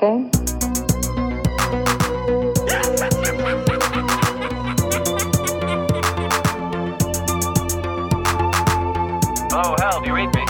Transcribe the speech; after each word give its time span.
that 0.00 0.04
okay? 0.04 0.30
Oh, 0.30 0.30
Hello, 9.50 9.76
Hal, 9.78 10.00
do 10.00 10.06
you 10.08 10.14
read 10.14 10.34
me? 10.34 10.44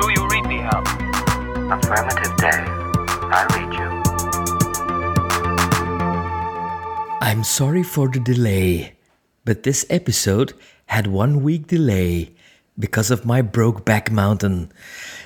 Do 0.00 0.10
you 0.10 0.28
read 0.28 0.46
me, 0.46 0.58
Hal? 0.58 0.82
Affirmative 1.72 2.36
day. 2.36 2.64
I 3.30 3.46
read 3.54 3.72
you. 3.74 3.88
I'm 7.20 7.42
sorry 7.42 7.82
for 7.82 8.08
the 8.08 8.20
delay, 8.20 8.94
but 9.44 9.62
this 9.62 9.84
episode 9.90 10.52
had 10.86 11.06
one 11.06 11.42
week 11.42 11.66
delay 11.66 12.34
because 12.78 13.10
of 13.10 13.24
my 13.24 13.42
Brokeback 13.42 14.10
Mountain. 14.10 14.70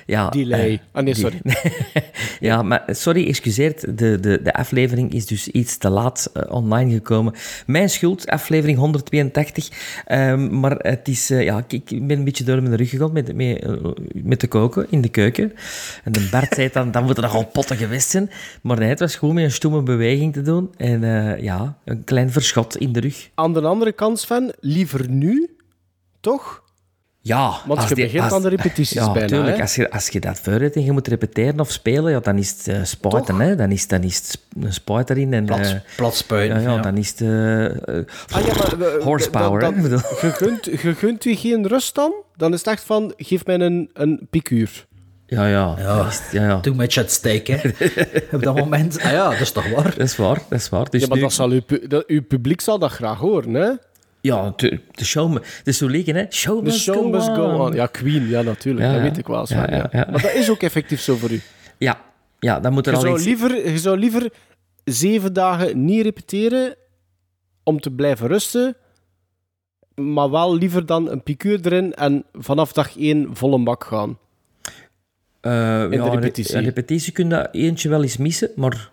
Ja, 0.09 0.29
Delay. 0.29 0.71
eh, 0.71 0.79
Ah, 0.91 1.03
nee, 1.03 1.15
sorry. 1.15 1.41
ja, 2.49 2.61
maar 2.61 2.83
sorry, 2.87 3.27
excuseert. 3.27 3.97
De, 3.97 4.19
de, 4.19 4.41
de 4.43 4.53
aflevering 4.53 5.13
is 5.13 5.25
dus 5.25 5.47
iets 5.47 5.77
te 5.77 5.89
laat 5.89 6.29
eh, 6.33 6.43
online 6.51 6.93
gekomen. 6.93 7.33
Mijn 7.65 7.89
schuld, 7.89 8.27
aflevering 8.27 8.77
182. 8.77 9.69
Ehm, 10.05 10.59
maar 10.59 10.71
het 10.77 11.07
is, 11.07 11.29
eh, 11.29 11.43
ja, 11.43 11.63
ik, 11.67 11.91
ik 11.91 12.07
ben 12.07 12.17
een 12.17 12.23
beetje 12.23 12.43
door 12.43 12.61
mijn 12.61 12.75
rug 12.75 12.89
gegaan 12.89 13.11
met, 13.11 13.35
met, 13.35 13.65
met 14.13 14.39
te 14.39 14.47
koken 14.47 14.85
in 14.89 15.01
de 15.01 15.09
keuken. 15.09 15.53
En 16.03 16.11
de 16.11 16.27
Bart 16.31 16.53
zei 16.53 16.69
dan, 16.73 16.91
dan 16.91 17.03
moeten 17.03 17.23
er 17.23 17.29
al 17.29 17.45
potten 17.45 17.77
geweest 17.77 18.09
zijn. 18.09 18.29
Maar 18.61 18.77
nee, 18.79 18.89
het 18.89 18.99
was 18.99 19.15
gewoon 19.15 19.35
met 19.35 19.43
een 19.43 19.51
stomme 19.51 19.81
beweging 19.83 20.33
te 20.33 20.41
doen. 20.41 20.69
En 20.77 21.01
ja, 21.41 21.77
een 21.85 22.03
klein 22.03 22.31
verschot 22.31 22.77
in 22.77 22.91
de 22.91 22.99
rug. 22.99 23.29
Aan 23.35 23.53
de 23.53 23.61
andere 23.61 23.91
kant, 23.91 24.19
Sven, 24.19 24.53
liever 24.59 25.09
nu, 25.09 25.55
toch? 26.19 26.67
Ja, 27.21 27.53
Want 27.65 27.79
als 27.79 27.89
je 27.89 27.95
die- 27.95 28.03
begint 28.03 28.23
als- 28.23 28.33
aan 28.33 28.41
de 28.41 28.49
repetities 28.49 28.91
ja, 28.91 29.11
bijna, 29.11 29.27
tuurlijk. 29.27 29.55
hè? 29.55 29.61
Als 29.61 29.75
je, 29.75 29.91
als 29.91 30.07
je 30.07 30.19
dat 30.19 30.39
vooruit 30.39 30.75
en 30.75 30.83
je 30.83 30.91
moet 30.91 31.07
repeteren 31.07 31.59
of 31.59 31.71
spelen, 31.71 32.11
ja, 32.11 32.19
dan 32.19 32.37
is 32.37 32.49
het 32.49 32.67
uh, 32.67 32.83
spuiten, 32.83 33.39
hè. 33.39 33.55
Dan 33.55 33.71
is, 33.71 33.87
dan 33.87 34.03
is 34.03 34.17
het 34.17 34.39
een 34.63 34.73
spuit 34.73 35.09
erin 35.09 35.33
en... 35.33 35.45
Plat, 35.45 35.59
eh, 35.59 35.71
plat 35.95 36.15
spuiten. 36.15 36.61
ja, 36.61 36.71
ja, 36.75 36.81
dan 36.81 36.97
is 36.97 37.09
het... 37.09 37.21
eh, 37.21 37.27
Ah, 37.27 38.45
ja, 38.45 38.53
maar, 38.55 38.91
Horsepower, 39.03 39.59
dat- 39.59 39.69
hè, 39.73 39.75
ik 39.77 39.89
dat- 39.89 40.01
bedoel. 40.01 40.29
Je 40.29 40.35
gunt, 40.35 40.65
je 40.65 40.93
gunt 40.95 41.25
u 41.25 41.35
geen 41.35 41.67
rust 41.67 41.95
dan? 41.95 42.13
Dan 42.35 42.53
is 42.53 42.59
het 42.59 42.67
echt 42.67 42.83
van, 42.83 43.13
geef 43.17 43.45
mij 43.45 43.59
een, 43.59 43.89
een 43.93 44.27
piekuur. 44.29 44.87
ja, 45.25 45.47
ja. 45.47 45.75
Ja. 45.77 45.97
dan 45.97 46.07
is 46.07 46.21
ja, 46.31 46.43
ja. 46.47 46.59
Too 46.59 46.73
much 46.73 46.97
at 46.97 47.11
stake, 47.11 47.51
hè. 47.51 47.69
Op 48.35 48.43
dat 48.43 48.55
moment. 48.55 49.01
Ah 49.01 49.11
ja, 49.11 49.29
dat 49.29 49.39
is 49.39 49.51
toch 49.51 49.69
waar? 49.69 49.83
Dat 49.97 49.99
is 50.07 50.15
waar, 50.15 50.41
dat 50.49 50.59
is 50.59 50.69
waar. 50.69 50.89
Dus 50.89 51.01
Ja, 51.01 51.07
maar 51.07 51.17
nu- 51.17 51.23
dat 51.23 51.33
zal 51.33 51.49
uw, 51.49 51.61
dat, 51.87 52.03
uw 52.07 52.23
publiek 52.23 52.61
zal 52.61 52.79
dat 52.79 52.91
graag 52.91 53.17
horen, 53.17 53.53
hè? 53.53 53.69
Ja, 54.21 54.53
de, 54.55 54.79
de 54.91 55.05
show... 55.05 55.33
Het 55.33 55.67
is 55.67 55.77
zo 55.77 55.87
liggen, 55.87 56.15
hè. 56.15 56.25
Show 56.29 56.57
The 56.57 56.63
must, 56.63 56.79
show 56.79 56.95
go, 56.95 57.09
must 57.09 57.27
go 57.27 57.43
on. 57.43 57.59
on. 57.59 57.73
Ja, 57.73 57.85
Queen, 57.85 58.27
ja, 58.27 58.41
natuurlijk. 58.41 58.85
Ja, 58.85 58.91
dat 58.91 59.01
ja. 59.01 59.07
weet 59.09 59.17
ik 59.17 59.27
wel. 59.27 59.45
Sven, 59.45 59.57
Ja, 59.57 59.67
ja, 59.69 59.75
ja, 59.77 59.89
ja. 59.91 60.07
Maar 60.11 60.21
dat 60.21 60.33
is 60.33 60.49
ook 60.49 60.61
effectief 60.61 61.01
zo 61.01 61.15
voor 61.15 61.31
u. 61.31 61.41
Ja, 61.77 62.01
ja, 62.39 62.59
dan 62.59 62.73
moet 62.73 62.85
er 62.85 62.91
Je 62.91 62.97
al 62.97 63.03
zou, 63.03 63.15
iets... 63.15 63.25
liever, 63.25 63.69
je 63.71 63.77
zou 63.77 63.97
liever 63.97 64.31
zeven 64.83 65.33
dagen 65.33 65.85
niet 65.85 66.03
repeteren 66.03 66.75
om 67.63 67.79
te 67.79 67.91
blijven 67.91 68.27
rusten, 68.27 68.75
maar 69.95 70.29
wel 70.31 70.55
liever 70.57 70.85
dan 70.85 71.09
een 71.11 71.23
piekuur 71.23 71.59
erin 71.65 71.93
en 71.93 72.23
vanaf 72.33 72.71
dag 72.73 72.97
één 72.97 73.29
vol 73.35 73.53
een 73.53 73.63
bak 73.63 73.83
gaan. 73.83 74.17
eh, 75.41 75.51
de 75.51 75.87
ja, 75.91 76.03
een 76.03 76.11
repetitie. 76.11 76.55
Een 76.55 76.63
repetitie 76.63 77.13
kun 77.13 77.29
je 77.29 77.49
eentje 77.51 77.89
wel 77.89 78.03
eens 78.03 78.17
missen, 78.17 78.51
maar... 78.55 78.91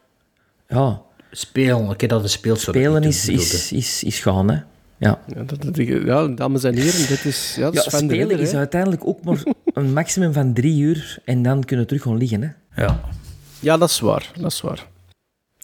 Ja, 0.69 1.03
Spelen, 1.31 1.89
een 1.89 1.97
keer 1.97 2.09
dat 2.09 2.31
zo 2.31 2.39
dat 2.43 2.59
spelen 2.59 3.03
ik 3.03 3.09
is, 3.09 3.29
is, 3.29 3.73
is, 3.73 4.05
is 4.05 4.21
gaan, 4.21 4.51
hè. 4.51 4.59
Ja. 4.99 5.19
Ja, 5.35 5.43
dat, 5.43 5.63
dat- 5.63 5.77
ja, 5.87 6.27
dames 6.27 6.65
en 6.65 6.75
heren, 6.75 7.09
dit 7.09 7.25
is, 7.25 7.55
ja, 7.57 7.63
dat 7.65 7.75
Ja, 7.75 7.81
is 7.81 7.87
Sven 7.87 7.99
de 7.99 8.05
spelen 8.15 8.29
Ridder, 8.29 8.47
is 8.47 8.53
hè. 8.53 8.59
uiteindelijk 8.59 9.07
ook 9.07 9.25
maar 9.25 9.43
een 9.75 9.93
maximum 9.93 10.33
van 10.33 10.53
drie 10.53 10.81
uur 10.81 11.19
en 11.25 11.43
dan 11.43 11.65
kunnen 11.65 11.85
we 11.87 11.91
terug 11.91 12.05
gaan 12.05 12.17
liggen. 12.19 12.43
Hè. 12.71 12.83
Ja. 12.83 13.01
Ja, 13.61 13.77
dat 13.77 13.89
is 13.89 14.01
waar. 14.01 14.31
Dat 14.41 14.53
is 14.53 14.61
waar. 14.61 14.87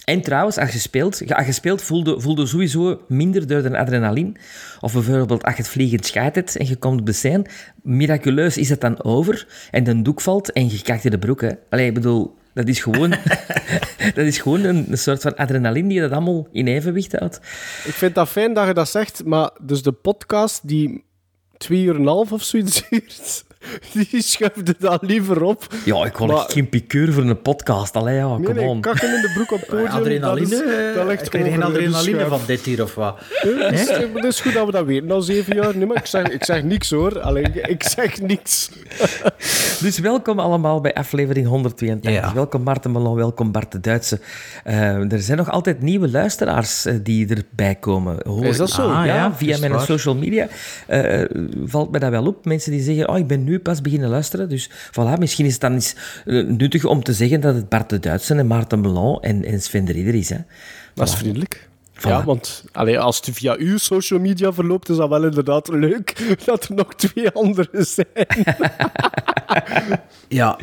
En 0.04 0.22
trouwens, 0.22 0.56
als 0.58 0.72
je 0.72 0.78
speelt, 0.78 1.32
als 1.34 1.46
je 1.46 1.52
speelt 1.52 1.82
voelde, 1.82 2.20
voelde 2.20 2.46
sowieso 2.46 3.00
minder 3.08 3.46
door 3.46 3.62
de 3.62 3.78
adrenaline. 3.78 4.32
Of 4.80 4.92
bijvoorbeeld 4.92 5.42
als 5.44 5.54
je 5.56 5.62
het 5.62 5.70
vliegend 5.70 6.06
schijt 6.06 6.34
hebt 6.34 6.56
en 6.56 6.66
je 6.66 6.76
komt 6.76 7.00
op 7.00 7.06
de 7.06 7.12
scène, 7.12 7.44
miraculeus 7.82 8.56
is 8.56 8.68
het 8.68 8.80
dan 8.80 9.02
over 9.04 9.46
en 9.70 9.84
de 9.84 10.02
doek 10.02 10.20
valt 10.20 10.52
en 10.52 10.70
je 10.70 10.82
kijkt 10.82 11.04
in 11.04 11.10
de 11.10 11.18
broek. 11.18 11.40
Hè. 11.40 11.50
Allee, 11.70 11.86
ik 11.86 11.94
bedoel, 11.94 12.34
dat 12.54 12.68
is 12.68 12.80
gewoon, 12.80 13.10
dat 14.14 14.24
is 14.26 14.38
gewoon 14.38 14.64
een, 14.64 14.86
een 14.90 14.98
soort 14.98 15.22
van 15.22 15.36
adrenaline 15.36 15.88
die 15.88 16.00
dat 16.00 16.10
allemaal 16.10 16.48
in 16.52 16.66
evenwicht 16.66 17.12
houdt. 17.12 17.36
Ik 17.84 17.94
vind 17.94 18.14
dat 18.14 18.28
fijn 18.28 18.54
dat 18.54 18.66
je 18.66 18.74
dat 18.74 18.88
zegt, 18.88 19.24
maar 19.24 19.50
dus 19.62 19.82
de 19.82 19.92
podcast 19.92 20.68
die 20.68 21.04
twee 21.56 21.82
uur 21.82 21.94
en 21.94 22.00
een 22.00 22.06
half 22.06 22.32
of 22.32 22.42
zoiets 22.42 22.82
duurt, 22.88 23.44
die 24.10 24.22
schuifde 24.22 24.74
dan 24.78 24.98
liever 25.00 25.42
op. 25.42 25.66
Ja, 25.84 26.04
ik 26.04 26.16
wil 26.16 26.26
Maar- 26.26 26.36
echt 26.36 26.52
geen 26.52 26.68
piqueur 26.68 27.12
voor 27.12 27.22
een 27.22 27.42
podcast. 27.42 27.96
Allee, 27.96 28.14
ja, 28.16 28.36
Nee, 28.36 28.46
come 28.46 28.60
nee, 28.60 28.68
on. 28.68 28.80
kakken 28.80 29.14
in 29.16 29.20
de 29.22 29.30
broek 29.34 29.52
op 29.52 29.64
podium. 29.68 29.86
Adrenaline? 29.86 30.48
dat 30.48 30.60
is, 30.60 30.94
dat 30.94 30.96
eh, 31.02 31.06
ligt 31.06 31.34
ik 31.34 31.40
geen 31.42 31.62
adrenaline 31.62 32.26
van 32.26 32.40
dit 32.46 32.60
hier 32.60 32.82
of 32.82 32.94
wat? 32.94 33.18
Het 33.18 33.72
is, 33.80 33.88
het 34.14 34.24
is 34.24 34.40
goed 34.40 34.52
dat 34.52 34.66
we 34.66 34.72
dat 34.72 34.84
weten 34.84 35.06
na 35.08 35.20
zeven 35.20 35.54
jaar. 35.56 35.76
Nee, 35.76 35.86
maar 35.86 35.96
ik 35.96 36.06
zeg, 36.06 36.28
ik 36.28 36.44
zeg 36.44 36.62
niks 36.62 36.90
hoor. 36.90 37.20
Alleen, 37.20 37.70
ik 37.70 37.82
zeg 37.82 38.20
niks. 38.20 38.70
Dus 39.82 39.98
welkom 39.98 40.38
allemaal 40.38 40.80
bij 40.80 40.94
aflevering 40.94 41.46
182. 41.46 42.10
Ja. 42.12 42.34
Welkom 42.34 42.62
Maarten 42.62 42.92
Melon, 42.92 43.14
welkom 43.16 43.52
Bart 43.52 43.72
de 43.72 43.80
Duitse. 43.80 44.20
Eh, 44.64 45.12
er 45.12 45.20
zijn 45.20 45.38
nog 45.38 45.50
altijd 45.50 45.82
nieuwe 45.82 46.10
luisteraars 46.10 46.84
eh, 46.86 46.94
die 47.02 47.28
erbij 47.34 47.74
komen. 47.74 48.16
Hoor 48.26 48.44
Is 48.44 48.56
dat 48.56 48.70
zo? 48.70 48.88
Ja, 48.88 49.00
Ah, 49.00 49.06
ja, 49.06 49.34
via 49.34 49.58
mijn 49.58 49.72
waar. 49.72 49.80
social 49.84 50.14
media 50.14 50.48
eh, 50.86 51.20
valt 51.64 51.90
mij 51.90 52.00
dat 52.00 52.10
wel 52.10 52.26
op. 52.26 52.44
Mensen 52.44 52.72
die 52.72 52.80
zeggen, 52.82 53.08
oh, 53.08 53.18
ik 53.18 53.26
ben 53.26 53.44
nu 53.44 53.51
pas 53.60 53.80
beginnen 53.80 54.08
luisteren. 54.08 54.48
Dus 54.48 54.70
voilà, 54.70 55.18
misschien 55.18 55.46
is 55.46 55.52
het 55.52 55.60
dan 55.60 55.72
eens 55.72 55.96
eh, 56.24 56.46
nuttig 56.46 56.84
om 56.84 57.02
te 57.02 57.12
zeggen 57.12 57.40
dat 57.40 57.54
het 57.54 57.68
Bart 57.68 57.90
de 57.90 57.98
Duitse 57.98 58.34
en 58.34 58.46
Maarten 58.46 58.80
Melon 58.80 59.20
en, 59.20 59.44
en 59.44 59.62
Sven 59.62 59.84
de 59.84 59.92
Ridder 59.92 60.14
is. 60.14 60.28
Hè. 60.28 60.38
Dat 60.94 61.08
is 61.08 61.14
vriendelijk. 61.14 61.70
Ja, 62.08 62.24
want 62.24 62.64
allee, 62.72 62.98
als 62.98 63.16
het 63.16 63.36
via 63.36 63.56
uw 63.58 63.78
social 63.78 64.20
media 64.20 64.52
verloopt, 64.52 64.88
is 64.88 64.96
dat 64.96 65.08
wel 65.08 65.24
inderdaad 65.24 65.68
leuk 65.68 66.24
dat 66.44 66.64
er 66.64 66.74
nog 66.74 66.94
twee 66.94 67.30
anderen 67.30 67.86
zijn. 67.86 68.06
Ja. 70.28 70.58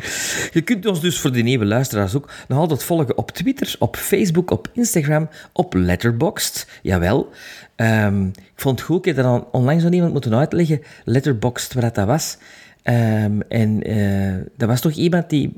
Je 0.52 0.60
kunt 0.60 0.86
ons 0.86 1.00
dus 1.00 1.20
voor 1.20 1.32
de 1.32 1.42
nieuwe 1.42 1.64
luisteraars 1.64 2.14
ook 2.14 2.30
nog 2.48 2.58
altijd 2.58 2.82
volgen 2.82 3.18
op 3.18 3.30
Twitter, 3.30 3.76
op 3.78 3.96
Facebook, 3.96 4.50
op 4.50 4.68
Instagram, 4.72 5.28
op 5.52 5.74
Letterboxd. 5.74 6.66
Jawel. 6.82 7.30
Ehm, 7.76 8.26
ik 8.26 8.52
vond 8.56 8.78
het 8.78 8.88
goed, 8.88 9.06
ik 9.06 9.16
heb 9.16 9.24
er 9.24 9.44
onlangs 9.50 9.84
nog 9.84 9.92
iemand 9.92 10.12
moeten 10.12 10.34
uitleggen, 10.34 10.82
Letterboxd, 11.04 11.74
wat 11.74 11.94
dat 11.94 12.06
was. 12.06 12.36
Ehm, 12.82 13.40
en 13.48 13.82
eh, 13.82 14.44
dat 14.56 14.68
was 14.68 14.80
toch 14.80 14.92
iemand 14.92 15.30
die 15.30 15.52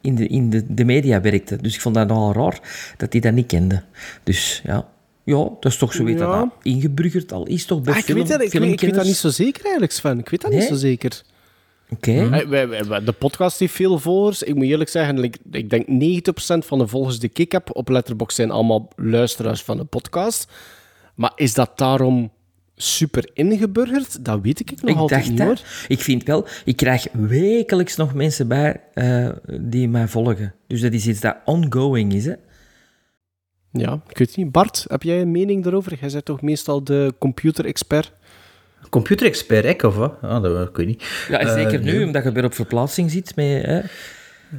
in, 0.00 0.14
de, 0.14 0.26
in 0.26 0.50
de, 0.50 0.74
de 0.74 0.84
media 0.84 1.20
werkte. 1.20 1.56
Dus 1.56 1.74
ik 1.74 1.80
vond 1.80 1.94
dat 1.94 2.08
nogal 2.08 2.32
raar 2.32 2.60
dat 2.96 3.12
hij 3.12 3.20
dat 3.20 3.32
niet 3.32 3.46
kende. 3.46 3.82
Dus 4.22 4.60
ja, 4.64 4.88
ja 5.24 5.36
dat 5.60 5.72
is 5.72 5.76
toch 5.76 5.92
zo 5.92 6.04
weet 6.04 6.18
dat 6.18 6.28
Ja. 6.28 6.38
dat 6.38 6.48
ingebruggerd 6.62 7.32
al 7.32 7.46
is, 7.46 7.64
toch 7.64 7.80
bij 7.82 7.92
Ah, 7.92 7.98
ik, 7.98 8.04
film, 8.04 8.18
weet 8.18 8.28
dat, 8.28 8.42
ik, 8.42 8.52
weet, 8.52 8.72
ik 8.72 8.80
weet 8.80 8.94
dat 8.94 9.04
niet 9.04 9.16
zo 9.16 9.28
zeker 9.28 9.62
eigenlijk, 9.62 9.92
Sven. 9.92 10.18
Ik 10.18 10.28
weet 10.28 10.40
dat 10.40 10.50
niet 10.52 10.62
zo 10.62 10.74
zeker. 10.74 11.22
Oké. 11.90 12.10
Hey, 12.10 12.48
wij- 12.48 12.68
wij- 12.68 12.84
wij- 12.84 13.04
de 13.04 13.12
podcast 13.12 13.58
heeft 13.58 13.72
veel 13.74 13.98
volgers. 13.98 14.42
Ik 14.42 14.54
moet 14.54 14.64
eerlijk 14.64 14.90
zeggen, 14.90 15.22
ik, 15.24 15.36
ik 15.50 15.70
denk 15.70 15.86
90% 15.86 16.64
van 16.66 16.78
de 16.78 16.86
volgers 16.86 17.18
die 17.18 17.30
ik 17.34 17.52
heb 17.52 17.76
op 17.76 17.88
Letterboxd 17.88 18.36
zijn 18.36 18.50
allemaal 18.50 18.88
luisteraars 18.96 19.62
van 19.62 19.76
de 19.76 19.84
podcast. 19.84 20.52
Maar 21.14 21.32
is 21.36 21.54
dat 21.54 21.78
daarom 21.78 22.30
super 22.76 23.30
ingeburgerd? 23.32 24.24
Dat 24.24 24.40
weet 24.42 24.60
ik 24.60 24.70
nog 24.82 24.90
Ik 24.90 24.96
altijd 24.96 25.20
dacht 25.20 25.30
niet, 25.30 25.38
dat. 25.38 25.46
hoor. 25.46 25.58
Ik 25.88 26.00
vind 26.00 26.22
wel, 26.24 26.46
ik 26.64 26.76
krijg 26.76 27.06
wekelijks 27.12 27.96
nog 27.96 28.14
mensen 28.14 28.48
bij 28.48 28.80
eh, 28.94 29.28
die 29.60 29.88
mij 29.88 30.08
volgen. 30.08 30.54
Dus 30.66 30.80
dat 30.80 30.92
is 30.92 31.06
iets 31.06 31.20
dat 31.20 31.36
ongoing 31.44 32.12
is. 32.12 32.24
Hè? 32.24 32.34
Ja, 33.72 34.00
ik 34.08 34.18
weet 34.18 34.36
niet. 34.36 34.52
Bart, 34.52 34.84
heb 34.88 35.02
jij 35.02 35.20
een 35.20 35.30
mening 35.30 35.62
daarover? 35.64 35.98
Jij 36.00 36.10
bent 36.10 36.24
toch 36.24 36.42
meestal 36.42 36.84
de 36.84 37.14
computer-expert? 37.18 38.12
Computerexpert, 38.90 39.64
ik 39.64 39.82
of 39.82 39.96
wat? 39.96 40.14
Ah, 40.22 40.42
dat 40.42 40.68
ik 40.68 40.76
weet 40.76 40.86
niet. 40.86 41.24
Ja, 41.28 41.38
en 41.38 41.46
Eh, 41.46 41.52
zeker 41.54 41.80
nu, 41.80 41.92
nee. 41.96 42.04
omdat 42.06 42.24
je 42.24 42.32
weer 42.32 42.44
op 42.44 42.54
verplaatsing 42.54 43.10
zit. 43.10 43.36
Met, 43.36 43.62
hè? 43.62 43.80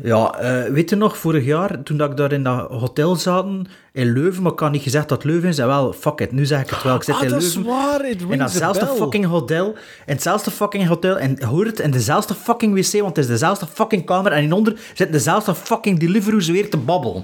Ja, 0.04 0.38
eh, 0.40 0.72
weet 0.72 0.90
je 0.90 0.96
nog, 0.96 1.18
vorig 1.18 1.46
jaar, 1.46 1.84
toen 1.84 1.98
dat 1.98 2.12
ik 2.12 2.18
daar 2.18 2.32
in 2.32 2.44
dat 2.44 2.70
hotel 2.70 3.16
zaten, 3.16 3.68
in 3.92 4.14
Leuven, 4.14 4.44
maar 4.44 4.52
ik 4.52 4.60
had 4.60 4.72
niet 4.72 4.82
gezegd 4.82 5.10
dat 5.10 5.24
Leuven 5.24 5.50
is, 5.50 5.58
en 5.58 5.68
wel, 5.68 5.94
fuck 5.94 6.20
it, 6.20 6.32
nu 6.32 6.46
zeg 6.46 6.62
ik 6.62 6.70
het 6.70 6.84
wel. 6.84 6.96
Ik 6.96 7.04
zit 7.04 7.16
Ah, 7.16 7.24
in 7.24 7.30
dat 7.30 7.42
is 7.42 7.56
Leuven, 7.56 7.72
waar. 7.72 8.10
It 8.10 8.22
in 8.22 8.38
datzelfde 8.38 8.88
fucking 8.88 9.26
hotel, 9.26 9.68
in 10.06 10.14
hetzelfde 10.14 10.52
fucking 10.52 10.88
hotel, 10.88 11.18
en 11.18 11.44
hoor 11.44 11.66
het, 11.66 11.80
in 11.80 11.92
dezelfde 11.92 12.34
fucking 12.34 12.74
wc, 12.74 13.02
want 13.02 13.16
het 13.16 13.26
is 13.26 13.32
dezelfde 13.32 13.68
fucking 13.68 14.06
kamer, 14.06 14.32
en 14.32 14.42
hieronder 14.42 14.80
zit 14.94 15.12
dezelfde 15.12 15.56
fucking 15.56 16.00
Deliveroo 16.00 16.40
weer 16.40 16.70
te 16.70 16.78
babbelen. 16.78 17.24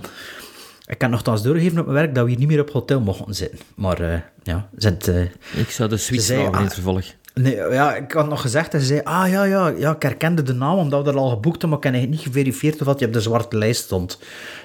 Ik 0.86 0.98
kan 0.98 1.10
nogthans 1.10 1.42
doorgeven 1.42 1.80
op 1.80 1.86
mijn 1.86 1.98
werk 1.98 2.16
dat 2.16 2.24
we 2.24 2.30
hier 2.30 2.40
niet 2.40 2.48
meer 2.48 2.60
op 2.60 2.70
hotel 2.70 3.00
mochten 3.00 3.36
zitten. 3.36 3.60
Maar 3.76 4.02
uh, 4.02 4.14
ja, 4.44 4.70
zit, 4.76 5.08
uh, 5.08 5.22
Ik 5.56 5.70
zou 5.70 5.90
de 5.90 5.98
zei, 5.98 6.38
maken 6.38 6.52
in 6.52 6.58
ah, 6.58 6.64
het 6.64 6.74
vervolg. 6.74 7.06
Nee, 7.34 7.56
ja, 7.56 7.96
ik 7.96 8.12
had 8.12 8.28
nog 8.30 8.42
gezegd 8.42 8.74
en 8.74 8.80
ze 8.80 8.86
zei, 8.86 9.02
ah 9.04 9.30
ja, 9.30 9.44
ja, 9.44 9.68
ja, 9.78 9.92
ik 9.96 10.02
herkende 10.02 10.44
de 10.44 10.54
naam 10.54 10.78
omdat 10.78 11.04
we 11.06 11.12
er 11.12 11.18
al 11.18 11.30
geboekt 11.30 11.62
hebben, 11.62 11.80
maar 11.80 11.94
ik 11.94 12.00
heb 12.02 12.10
niet 12.10 12.20
geverifieerd 12.20 12.80
of 12.80 12.86
dat 12.88 13.00
je 13.00 13.06
op 13.06 13.14
de 13.14 13.22
zwarte 13.22 13.58
lijst 13.58 13.84
stond. 13.84 14.20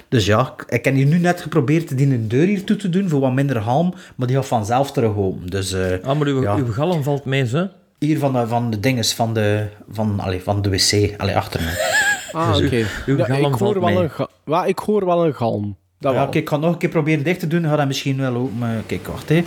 Dus 0.09 0.27
ja, 0.27 0.55
ik 0.69 0.85
heb 0.85 0.95
hier 0.95 1.07
nu 1.07 1.19
net 1.19 1.41
geprobeerd 1.41 1.97
die 1.99 2.07
een 2.07 2.29
deur 2.29 2.47
hier 2.47 2.65
toe 2.65 2.77
te 2.77 2.89
doen 2.89 3.09
voor 3.09 3.21
wat 3.21 3.33
minder 3.33 3.59
halm, 3.59 3.95
maar 4.17 4.27
die 4.27 4.37
gaat 4.37 4.47
vanzelf 4.47 4.93
terug 4.93 5.17
open. 5.17 5.47
Dus, 5.51 5.73
uh, 5.73 5.81
Ah, 6.03 6.19
maar 6.19 6.27
uw, 6.27 6.43
ja. 6.43 6.55
uw 6.55 6.73
galm 6.73 7.03
valt 7.03 7.25
mee, 7.25 7.47
zo. 7.47 7.69
Hier 7.99 8.19
van 8.19 8.33
de, 8.33 8.47
van 8.47 8.71
de 8.71 8.81
dinges, 8.81 9.15
van 9.15 9.35
de, 9.35 9.67
van, 9.91 10.21
allez, 10.21 10.43
van 10.43 10.63
de 10.63 10.71
wc, 10.71 11.15
allez, 11.21 11.35
achter 11.35 11.61
me. 11.61 11.95
Ah, 12.33 12.57
Dus 12.57 12.67
oké. 12.67 12.85
uw 13.07 13.17
Ja, 13.17 13.25
galm 13.25 13.39
ik, 13.39 13.45
hoor 13.45 13.59
valt 13.59 13.75
wel 13.75 13.83
mee. 13.83 13.97
een 13.97 14.11
ga- 14.11 14.29
ja, 14.47 14.65
ik 14.65 14.79
hoor 14.79 15.05
wel 15.05 15.27
een 15.27 15.35
galm. 15.35 15.77
Dat 15.99 16.13
Ja, 16.13 16.19
wel. 16.19 16.29
kijk, 16.29 16.45
ik 16.45 16.49
ga 16.51 16.57
nog 16.57 16.73
een 16.73 16.79
keer 16.79 16.89
proberen 16.89 17.25
dicht 17.25 17.41
te 17.41 17.47
doen. 17.47 17.65
Ga 17.65 17.77
dat 17.77 17.87
misschien 17.87 18.17
wel 18.21 18.35
ook. 18.35 18.51
Maar 18.59 18.83
kijk, 18.87 19.07
wacht 19.07 19.29
hè. 19.29 19.45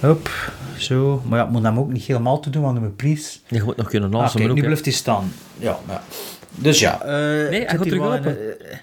Hop, 0.00 0.28
zo. 0.78 1.22
Maar 1.28 1.38
ja, 1.38 1.44
ik 1.44 1.50
moet 1.50 1.62
hem 1.62 1.78
ook 1.78 1.92
niet 1.92 2.02
helemaal 2.04 2.40
te 2.40 2.50
doen, 2.50 2.62
want 2.62 2.80
mijn 2.80 2.96
please. 2.96 3.38
Je 3.46 3.62
moet 3.62 3.76
nog 3.76 3.88
kunnen 3.88 4.14
Ah, 4.14 4.34
kijk, 4.34 4.48
ook, 4.48 4.54
nu 4.56 4.62
blijft 4.62 4.84
hij 4.84 4.94
staan. 4.94 5.32
Ja, 5.58 5.78
ja. 5.88 6.02
Dus 6.50 6.78
ja. 6.78 7.00
eh, 7.02 7.08
hij 7.08 7.52
zit 7.52 7.70
gaat 7.70 7.82
terug 7.82 7.98
wel 7.98 8.12
open. 8.12 8.38
in, 8.38 8.66
eh, 8.70 8.76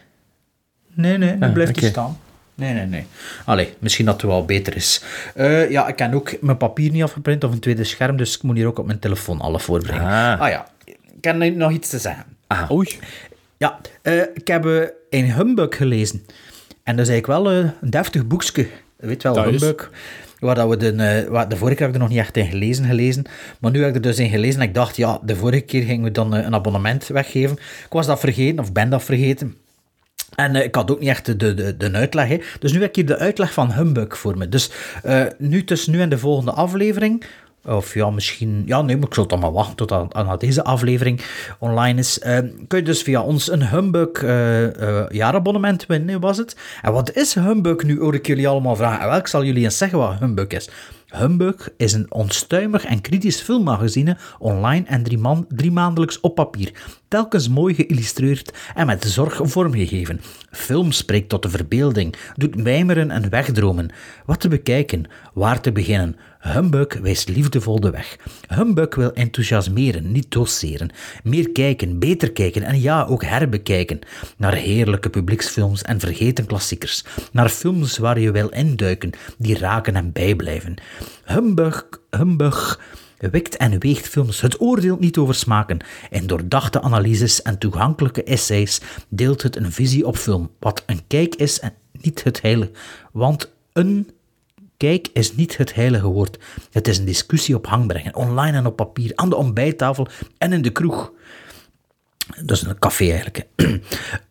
nee, 0.93 1.17
nee, 1.17 1.35
nu 1.35 1.45
Ah, 1.45 1.53
blijft 1.53 1.79
hij 1.79 1.89
staan. 1.89 2.17
Nee, 2.55 2.73
nee, 2.73 2.85
nee. 2.85 3.05
Allee, 3.45 3.73
misschien 3.79 4.05
dat 4.05 4.21
het 4.21 4.31
wel 4.31 4.45
beter 4.45 4.75
is. 4.75 5.03
Eh, 5.35 5.69
ja, 5.69 5.87
ik 5.87 5.95
kan 5.95 6.13
ook 6.13 6.41
mijn 6.41 6.57
papier 6.57 6.91
niet 6.91 7.03
afgeprint 7.03 7.43
of 7.43 7.51
een 7.51 7.59
tweede 7.59 7.83
scherm, 7.83 8.17
dus 8.17 8.35
ik 8.35 8.43
moet 8.43 8.55
hier 8.55 8.67
ook 8.67 8.79
op 8.79 8.85
mijn 8.85 8.99
telefoon 8.99 9.41
alle 9.41 9.59
voorbrengen. 9.59 10.03
Ah. 10.03 10.39
ah 10.41 10.49
ja, 10.49 10.67
ik 11.17 11.23
heb 11.23 11.55
nog 11.55 11.71
iets 11.71 11.89
te 11.89 11.99
zeggen. 11.99 12.25
Ah, 12.47 12.71
Oei. 12.71 12.99
Ja, 13.57 13.79
eh, 14.01 14.21
ik 14.33 14.47
heb 14.47 14.65
een 15.09 15.33
Humbug 15.33 15.77
gelezen. 15.77 16.25
En 16.83 16.95
dat 16.95 17.05
is 17.07 17.11
eigenlijk 17.11 17.43
wel 17.43 17.53
een 17.53 17.73
deftig 17.81 18.27
boekje. 18.27 18.67
Je 18.99 19.07
weet 19.07 19.23
wel, 19.23 19.33
Dat 19.33 19.45
is. 19.45 19.61
Humbug. 19.61 19.91
Waar 20.39 20.55
dat 20.55 20.69
we 20.69 20.77
de, 20.77 20.91
eh, 20.91 21.49
de 21.49 21.55
vorige 21.55 21.75
keer 21.75 21.85
heb 21.85 21.89
ik 21.89 21.93
er 21.93 21.99
nog 21.99 22.09
niet 22.09 22.17
echt 22.17 22.37
in 22.37 22.45
gelezen, 22.45 22.85
gelezen. 22.85 23.23
Maar 23.59 23.71
nu 23.71 23.79
heb 23.79 23.89
ik 23.89 23.95
er 23.95 24.01
dus 24.01 24.19
in 24.19 24.29
gelezen 24.29 24.61
en 24.61 24.67
ik 24.67 24.73
dacht, 24.73 24.95
ja, 24.95 25.19
de 25.23 25.35
vorige 25.35 25.61
keer 25.61 25.83
gingen 25.83 26.03
we 26.03 26.11
dan 26.11 26.35
eh, 26.35 26.45
een 26.45 26.53
abonnement 26.53 27.07
weggeven. 27.07 27.55
Ik 27.57 27.91
was 27.91 28.05
dat 28.05 28.19
vergeten, 28.19 28.59
of 28.59 28.71
ben 28.71 28.89
dat 28.89 29.03
vergeten. 29.03 29.55
En 30.35 30.55
eh, 30.55 30.63
ik 30.63 30.75
had 30.75 30.91
ook 30.91 30.99
niet 30.99 31.09
echt 31.09 31.25
de, 31.25 31.53
de, 31.53 31.77
de 31.77 31.91
uitleg. 31.91 32.27
Hè. 32.27 32.41
Dus 32.59 32.71
nu 32.71 32.79
heb 32.79 32.89
ik 32.89 32.95
hier 32.95 33.05
de 33.05 33.17
uitleg 33.17 33.53
van 33.53 33.73
Humbug 33.73 34.17
voor 34.17 34.37
me. 34.37 34.49
Dus 34.49 34.71
nu 35.37 35.63
tussen 35.63 35.91
nu 35.91 36.01
en 36.01 36.09
de 36.09 36.17
volgende 36.17 36.51
aflevering. 36.51 37.25
Of 37.65 37.93
ja, 37.93 38.09
misschien... 38.09 38.63
Ja, 38.65 38.81
nee, 38.81 38.97
maar 38.97 39.07
ik 39.07 39.13
zal 39.13 39.25
toch 39.25 39.39
maar 39.39 39.51
wachten 39.51 39.75
tot 39.75 39.91
aan, 39.91 40.37
deze 40.37 40.63
aflevering 40.63 41.21
online 41.59 41.99
is. 41.99 42.19
eh, 42.19 42.37
kun 42.67 42.77
je 42.77 42.83
dus 42.83 43.01
via 43.01 43.21
ons 43.21 43.51
een 43.51 43.69
Humbug 43.69 44.11
eh, 44.11 44.99
eh, 44.99 45.09
jaarabonnement 45.09 45.85
winnen, 45.85 46.19
was 46.19 46.37
het. 46.37 46.57
En 46.81 46.91
wat 46.91 47.15
is 47.15 47.33
Humbug 47.35 47.83
nu, 47.83 47.99
hoor 47.99 48.13
ik 48.13 48.27
jullie 48.27 48.47
allemaal 48.47 48.75
vragen. 48.75 49.01
En 49.01 49.09
wel, 49.09 49.17
ik 49.17 49.27
zal 49.27 49.43
jullie 49.43 49.63
eens 49.63 49.77
zeggen 49.77 49.97
wat 49.99 50.19
Humbug 50.19 50.47
is. 50.47 50.69
Humbug 51.09 51.69
is 51.77 51.93
een 51.93 52.11
onstuimig 52.11 52.85
en 52.85 53.01
kritisch 53.01 53.41
filmmagazine, 53.41 54.17
online 54.39 54.85
en 54.85 55.03
drie, 55.03 55.19
drie 55.49 55.71
maandelijks 55.71 56.19
op 56.19 56.35
papier. 56.35 56.71
Telkens 57.07 57.49
mooi 57.49 57.73
geïllustreerd 57.73 58.53
en 58.75 58.85
met 58.85 59.05
zorg 59.05 59.39
vormgegeven. 59.43 60.21
Film 60.51 60.91
spreekt 60.91 61.29
tot 61.29 61.43
de 61.43 61.49
verbeelding, 61.49 62.15
doet 62.35 62.63
mijmeren 62.63 63.11
en 63.11 63.29
wegdromen. 63.29 63.91
Wat 64.25 64.39
te 64.39 64.47
bekijken, 64.47 65.05
waar 65.33 65.61
te 65.61 65.71
beginnen. 65.71 66.15
Humbug 66.39 66.99
wijst 67.01 67.29
liefdevol 67.29 67.79
de 67.79 67.89
weg. 67.89 68.17
Humbug 68.47 68.95
wil 68.95 69.13
enthousiasmeren, 69.13 70.11
niet 70.11 70.31
doseren. 70.31 70.89
Meer 71.23 71.49
kijken, 71.51 71.99
beter 71.99 72.31
kijken 72.31 72.63
en 72.63 72.81
ja, 72.81 73.03
ook 73.03 73.23
herbekijken. 73.23 73.99
Naar 74.37 74.53
heerlijke 74.53 75.09
publieksfilms 75.09 75.81
en 75.81 75.99
vergeten 75.99 76.45
klassiekers. 76.45 77.03
Naar 77.31 77.49
films 77.49 77.97
waar 77.97 78.19
je 78.19 78.31
wil 78.31 78.49
induiken, 78.49 79.11
die 79.37 79.57
raken 79.57 79.95
en 79.95 80.11
bijblijven. 80.11 80.75
Humbug, 81.25 81.87
humbug 82.09 82.79
wikt 83.17 83.57
en 83.57 83.79
weegt 83.79 84.07
films. 84.07 84.41
Het 84.41 84.61
oordeelt 84.61 84.99
niet 84.99 85.17
over 85.17 85.35
smaken. 85.35 85.79
In 86.09 86.27
doordachte 86.27 86.81
analyses 86.81 87.41
en 87.41 87.57
toegankelijke 87.57 88.23
essays 88.23 88.81
deelt 89.09 89.41
het 89.41 89.55
een 89.55 89.71
visie 89.71 90.05
op 90.05 90.17
film. 90.17 90.51
Wat 90.59 90.83
een 90.85 91.01
kijk 91.07 91.35
is 91.35 91.59
en 91.59 91.73
niet 91.91 92.23
het 92.23 92.41
heilige. 92.41 92.71
Want 93.11 93.51
een 93.73 94.09
Kijk 94.79 95.07
is 95.13 95.35
niet 95.35 95.57
het 95.57 95.73
heilige 95.73 96.07
woord. 96.07 96.39
Het 96.71 96.87
is 96.87 96.97
een 96.97 97.05
discussie 97.05 97.55
op 97.55 97.67
hang 97.67 97.87
brengen, 97.87 98.15
online 98.15 98.57
en 98.57 98.65
op 98.65 98.75
papier, 98.75 99.11
aan 99.15 99.29
de 99.29 99.35
ontbijttafel 99.35 100.07
en 100.37 100.53
in 100.53 100.61
de 100.61 100.69
kroeg. 100.69 101.11
Dat 102.43 102.57
is 102.57 102.63
een 102.63 102.79
café 102.79 103.09
eigenlijk. 103.09 103.45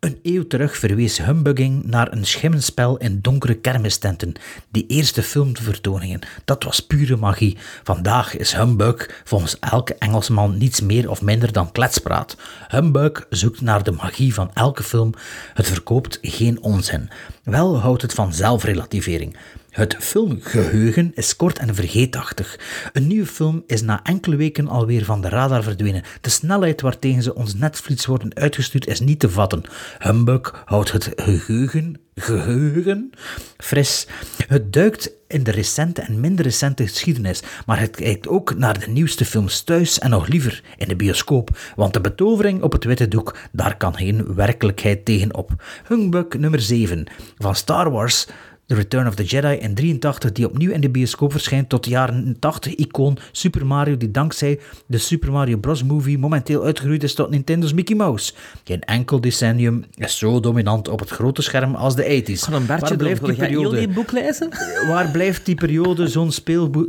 Een 0.01 0.19
eeuw 0.23 0.47
terug 0.47 0.77
verwees 0.77 1.25
humbugging 1.25 1.85
naar 1.85 2.13
een 2.13 2.27
schimmenspel 2.27 2.97
in 2.97 3.21
donkere 3.21 3.55
kermistenten. 3.55 4.33
Die 4.69 4.87
eerste 4.87 5.23
filmvertoningen, 5.23 6.21
dat 6.45 6.65
was 6.65 6.81
pure 6.81 7.17
magie. 7.17 7.57
Vandaag 7.83 8.37
is 8.37 8.55
humbug 8.55 9.23
volgens 9.25 9.59
elke 9.59 9.95
Engelsman 9.95 10.59
niets 10.59 10.81
meer 10.81 11.11
of 11.11 11.23
minder 11.23 11.53
dan 11.53 11.73
kletspraat. 11.73 12.37
Humbug 12.69 13.27
zoekt 13.31 13.61
naar 13.61 13.83
de 13.83 13.93
magie 13.93 14.35
van 14.35 14.51
elke 14.55 14.83
film. 14.83 15.13
Het 15.55 15.67
verkoopt 15.67 16.19
geen 16.23 16.63
onzin. 16.63 17.11
Wel 17.43 17.79
houdt 17.79 18.03
het 18.03 18.15
van 18.15 18.33
zelfrelativering. 18.33 19.37
Het 19.79 19.97
filmgeheugen 19.99 21.13
is 21.15 21.37
kort 21.37 21.59
en 21.59 21.75
vergeetachtig. 21.75 22.59
Een 22.93 23.07
nieuwe 23.07 23.27
film 23.27 23.63
is 23.67 23.83
na 23.83 24.03
enkele 24.03 24.37
weken 24.37 24.69
alweer 24.69 25.05
van 25.05 25.21
de 25.21 25.29
radar 25.29 25.63
verdwenen. 25.63 26.03
De 26.21 26.31
snelheid 26.31 26.81
waartegen 26.81 27.23
ze 27.23 27.35
ons 27.35 27.55
netvlies 27.55 28.07
worden 28.07 28.37
uitgestuurd 28.37 28.87
is 28.87 29.01
niet 29.01 29.21
te 29.21 29.31
vatten. 29.31 29.63
Humbug 29.99 30.63
houdt 30.65 30.93
het 30.93 31.13
geheugen, 31.17 32.01
geheugen 32.15 33.11
fris. 33.57 34.07
Het 34.47 34.73
duikt 34.73 35.11
in 35.29 35.43
de 35.43 35.51
recente 35.51 36.01
en 36.01 36.21
minder 36.21 36.45
recente 36.45 36.87
geschiedenis, 36.87 37.43
maar 37.67 37.81
het 37.81 37.97
kijkt 37.97 38.29
ook 38.29 38.55
naar 38.57 38.79
de 38.79 38.91
nieuwste 38.91 39.25
films 39.25 39.63
thuis 39.63 39.99
en 39.99 40.11
nog 40.11 40.27
liever 40.29 40.63
in 40.77 40.89
de 40.89 40.97
bioscoop, 40.97 41.59
want 41.77 41.93
de 41.93 42.01
betovering 42.01 42.63
op 42.63 42.73
het 42.73 42.85
witte 42.85 43.09
doek, 43.09 43.37
daar 43.53 43.77
kan 43.77 43.97
geen 43.97 44.35
werkelijkheid 44.35 45.05
tegenop. 45.05 45.51
Humbug 45.89 46.29
nummer 46.29 46.61
7 46.61 47.07
van 47.37 47.55
Star 47.55 47.91
Wars 47.91 48.27
The 48.69 48.75
Return 48.75 49.07
of 49.07 49.15
the 49.15 49.25
Jedi 49.25 49.59
in 49.59 49.75
83, 49.75 50.33
die 50.33 50.47
opnieuw 50.47 50.71
in 50.71 50.81
de 50.81 50.91
bioscoop 50.91 51.33
verschijnt 51.33 51.69
tot 51.69 51.85
de 51.85 51.91
jaren 51.91 52.37
80 52.39 52.75
icoon 52.75 53.19
Super 53.33 53.67
Mario, 53.67 53.97
die 53.97 54.11
dankzij 54.11 54.61
de 54.87 54.99
Super 54.99 55.33
Mario 55.33 55.57
Bros. 55.57 55.83
movie 55.83 56.19
momenteel 56.19 56.65
uitgegroeid 56.65 57.03
is 57.03 57.15
tot 57.15 57.31
Nintendo's 57.31 57.73
Mickey 57.73 57.97
Mouse. 57.97 58.33
Geen 58.65 58.81
enkel 58.81 59.21
decennium 59.21 59.85
is 59.95 60.19
zo 60.19 60.41
dominant 60.41 60.89
op 60.89 61.01
het 61.01 61.11
grote 61.11 61.43
scherm 61.43 61.75
als 61.75 61.95
de 61.97 62.03
80s. 62.03 62.27
Ik 62.27 62.39
ga 62.39 62.53
een 62.53 62.67
Bertje 62.67 62.89
Waar 62.89 62.97
blijft 62.97 63.25
die 63.25 63.35
periode? 63.35 63.79
die 63.79 63.89
boek 63.89 64.13
lezen? 64.13 64.51
Waar 64.89 65.11
blijft 65.11 65.47
die 65.47 65.55
periode 65.55 66.09
zo'n 66.09 66.33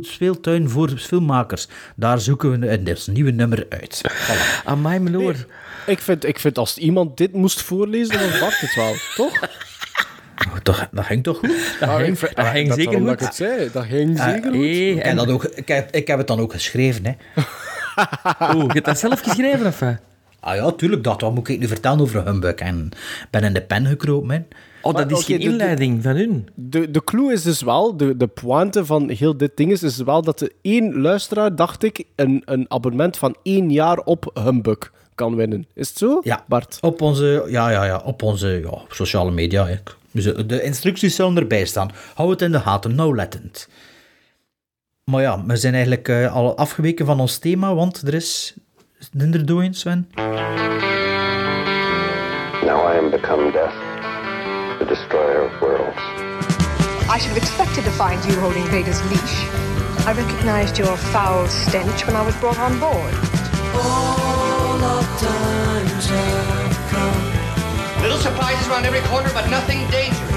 speeltuin 0.00 0.68
voor 0.68 0.88
filmmakers? 0.98 1.68
Daar 1.96 2.20
zoeken 2.20 2.60
we 2.60 2.68
een 2.68 2.96
nieuwe 3.12 3.30
nummer 3.30 3.66
uit. 3.68 4.02
Voilà. 4.08 4.64
Amai, 4.64 4.98
mijn 4.98 5.18
oor. 5.18 5.46
Ik 5.86 5.98
vind, 5.98 6.24
ik 6.24 6.38
vind 6.38 6.58
als 6.58 6.78
iemand 6.78 7.16
dit 7.16 7.32
moest 7.32 7.62
voorlezen, 7.62 8.18
dan 8.18 8.30
was 8.30 8.40
Bart 8.40 8.60
het 8.60 8.74
wel, 8.74 8.94
toch? 9.26 9.68
Toch, 10.62 10.88
dat 10.92 11.04
ging 11.04 11.22
toch 11.22 11.38
goed? 11.38 11.76
Dat 11.80 11.88
Ah, 11.88 11.96
ging, 11.96 12.18
ik 12.18 12.20
dat 12.36 12.44
ah, 12.44 12.50
ging 12.50 12.68
dat 12.68 12.76
zeker 12.78 12.92
goed. 12.96 13.04
Dat 13.04 13.12
ik 13.14 13.20
het 13.20 13.34
zei. 13.34 13.68
Dat 13.72 13.84
ging 13.84 14.18
zeker 14.18 14.42
goed. 14.50 14.52
Hey, 14.60 14.90
Ik 14.90 15.02
heb, 15.04 15.16
dat 15.16 15.28
ook, 15.30 15.44
ik, 15.44 15.68
heb, 15.68 15.94
ik 15.94 16.06
heb 16.06 16.18
het 16.18 16.26
dan 16.26 16.40
ook 16.40 16.52
geschreven. 16.52 17.04
Hè. 17.04 17.12
Oeh, 18.54 18.64
je 18.66 18.72
hebt 18.72 18.84
dat 18.84 18.98
zelf 18.98 19.20
geschreven, 19.20 19.66
of 19.66 19.78
wat? 19.78 19.96
Ah 20.40 20.54
ja, 20.56 20.70
tuurlijk, 20.72 21.04
dat. 21.04 21.20
Wat 21.20 21.34
moet 21.34 21.48
ik 21.48 21.58
nu 21.58 21.66
vertellen 21.66 22.00
over 22.00 22.24
Humbug? 22.24 22.54
En 22.54 22.88
ben 23.30 23.44
in 23.44 23.52
de 23.52 23.62
pen 23.62 23.86
gekropen. 23.86 24.30
hè. 24.30 24.40
Oh, 24.82 24.94
dat 24.94 25.10
Maar, 25.10 25.18
is 25.18 25.24
geen 25.24 25.38
de- 25.38 25.44
de- 25.44 25.50
inleiding 25.50 26.02
van 26.02 26.16
hun. 26.16 26.48
De, 26.54 26.90
de 26.90 27.04
clue 27.04 27.32
is 27.32 27.42
dus 27.42 27.62
wel, 27.62 27.96
de, 27.96 28.16
de 28.16 28.26
pointe 28.26 28.84
van 28.86 29.08
heel 29.10 29.36
dit 29.36 29.50
ding 29.56 29.72
is, 29.72 29.82
is 29.82 29.96
wel 29.96 30.22
dat 30.22 30.38
de 30.38 30.52
één 30.62 31.00
luisteraar, 31.00 31.56
dacht 31.56 31.82
ik, 31.82 32.04
een, 32.16 32.42
een 32.44 32.64
abonnement 32.68 33.16
van 33.16 33.36
één 33.42 33.70
jaar 33.70 33.98
op 33.98 34.30
Humbug 34.44 34.92
kan 35.14 35.36
winnen. 35.36 35.66
Is 35.74 35.88
het 35.88 35.98
zo, 35.98 36.20
Ja, 36.22 36.44
Bart? 36.48 36.78
Op 36.80 37.00
onze, 37.00 37.44
ja, 37.48 37.70
ja, 37.70 37.84
ja, 37.84 38.02
op 38.04 38.22
onze 38.22 38.48
ja, 38.48 38.78
sociale 38.88 39.30
media. 39.30 39.66
hè. 39.66 39.74
Dus 40.12 40.24
de 40.46 40.62
instructies 40.62 41.14
zullen 41.14 41.36
erbij 41.36 41.64
staan. 41.64 41.90
Hou 42.14 42.30
het 42.30 42.42
in 42.42 42.52
de 42.52 42.60
gaten, 42.60 42.94
nauwlettend. 42.94 43.68
Maar 45.04 45.22
ja, 45.22 45.44
we 45.44 45.56
zijn 45.56 45.74
eigenlijk 45.74 46.08
eh, 46.08 46.34
al 46.34 46.56
afgeweken 46.56 47.06
van 47.06 47.20
ons 47.20 47.38
thema, 47.38 47.74
want 47.74 48.02
er 48.06 48.14
is... 48.14 48.54
Doing, 49.44 49.76
Sven? 49.76 50.08
Now 52.64 52.92
I 52.92 52.98
am 52.98 53.10
become 53.10 53.50
death, 53.52 53.74
the 54.78 54.84
destroyer 54.84 55.44
of 55.44 55.60
worlds. 55.60 55.96
I 57.08 57.18
should 57.18 57.32
have 57.32 57.38
expected 57.38 57.84
to 57.84 57.90
find 57.90 58.24
you 58.24 58.34
holding 58.40 58.66
Vader's 58.66 59.02
leash. 59.10 59.44
I 60.06 60.12
recognized 60.12 60.76
your 60.76 60.96
foul 60.96 61.46
stench 61.48 62.06
when 62.06 62.14
I 62.14 62.24
was 62.24 62.36
brought 62.36 62.58
on 62.58 62.78
board. 62.78 63.14
Little 68.02 68.18
surprises 68.18 68.66
around 68.68 68.86
every 68.86 69.00
corner, 69.08 69.30
but 69.34 69.48
nothing 69.50 69.86
dangerous. 69.90 70.30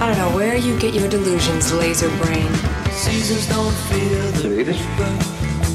I 0.00 0.06
don't 0.06 0.18
know 0.18 0.36
where 0.36 0.56
you 0.56 0.78
get 0.78 0.94
your 0.94 1.08
delusions, 1.08 1.72
laser 1.72 2.08
brain. 2.18 2.52
Seasons 2.92 3.46
don't 3.48 3.74
feel 3.90 4.30
the 4.32 4.50
reaper, 4.50 5.12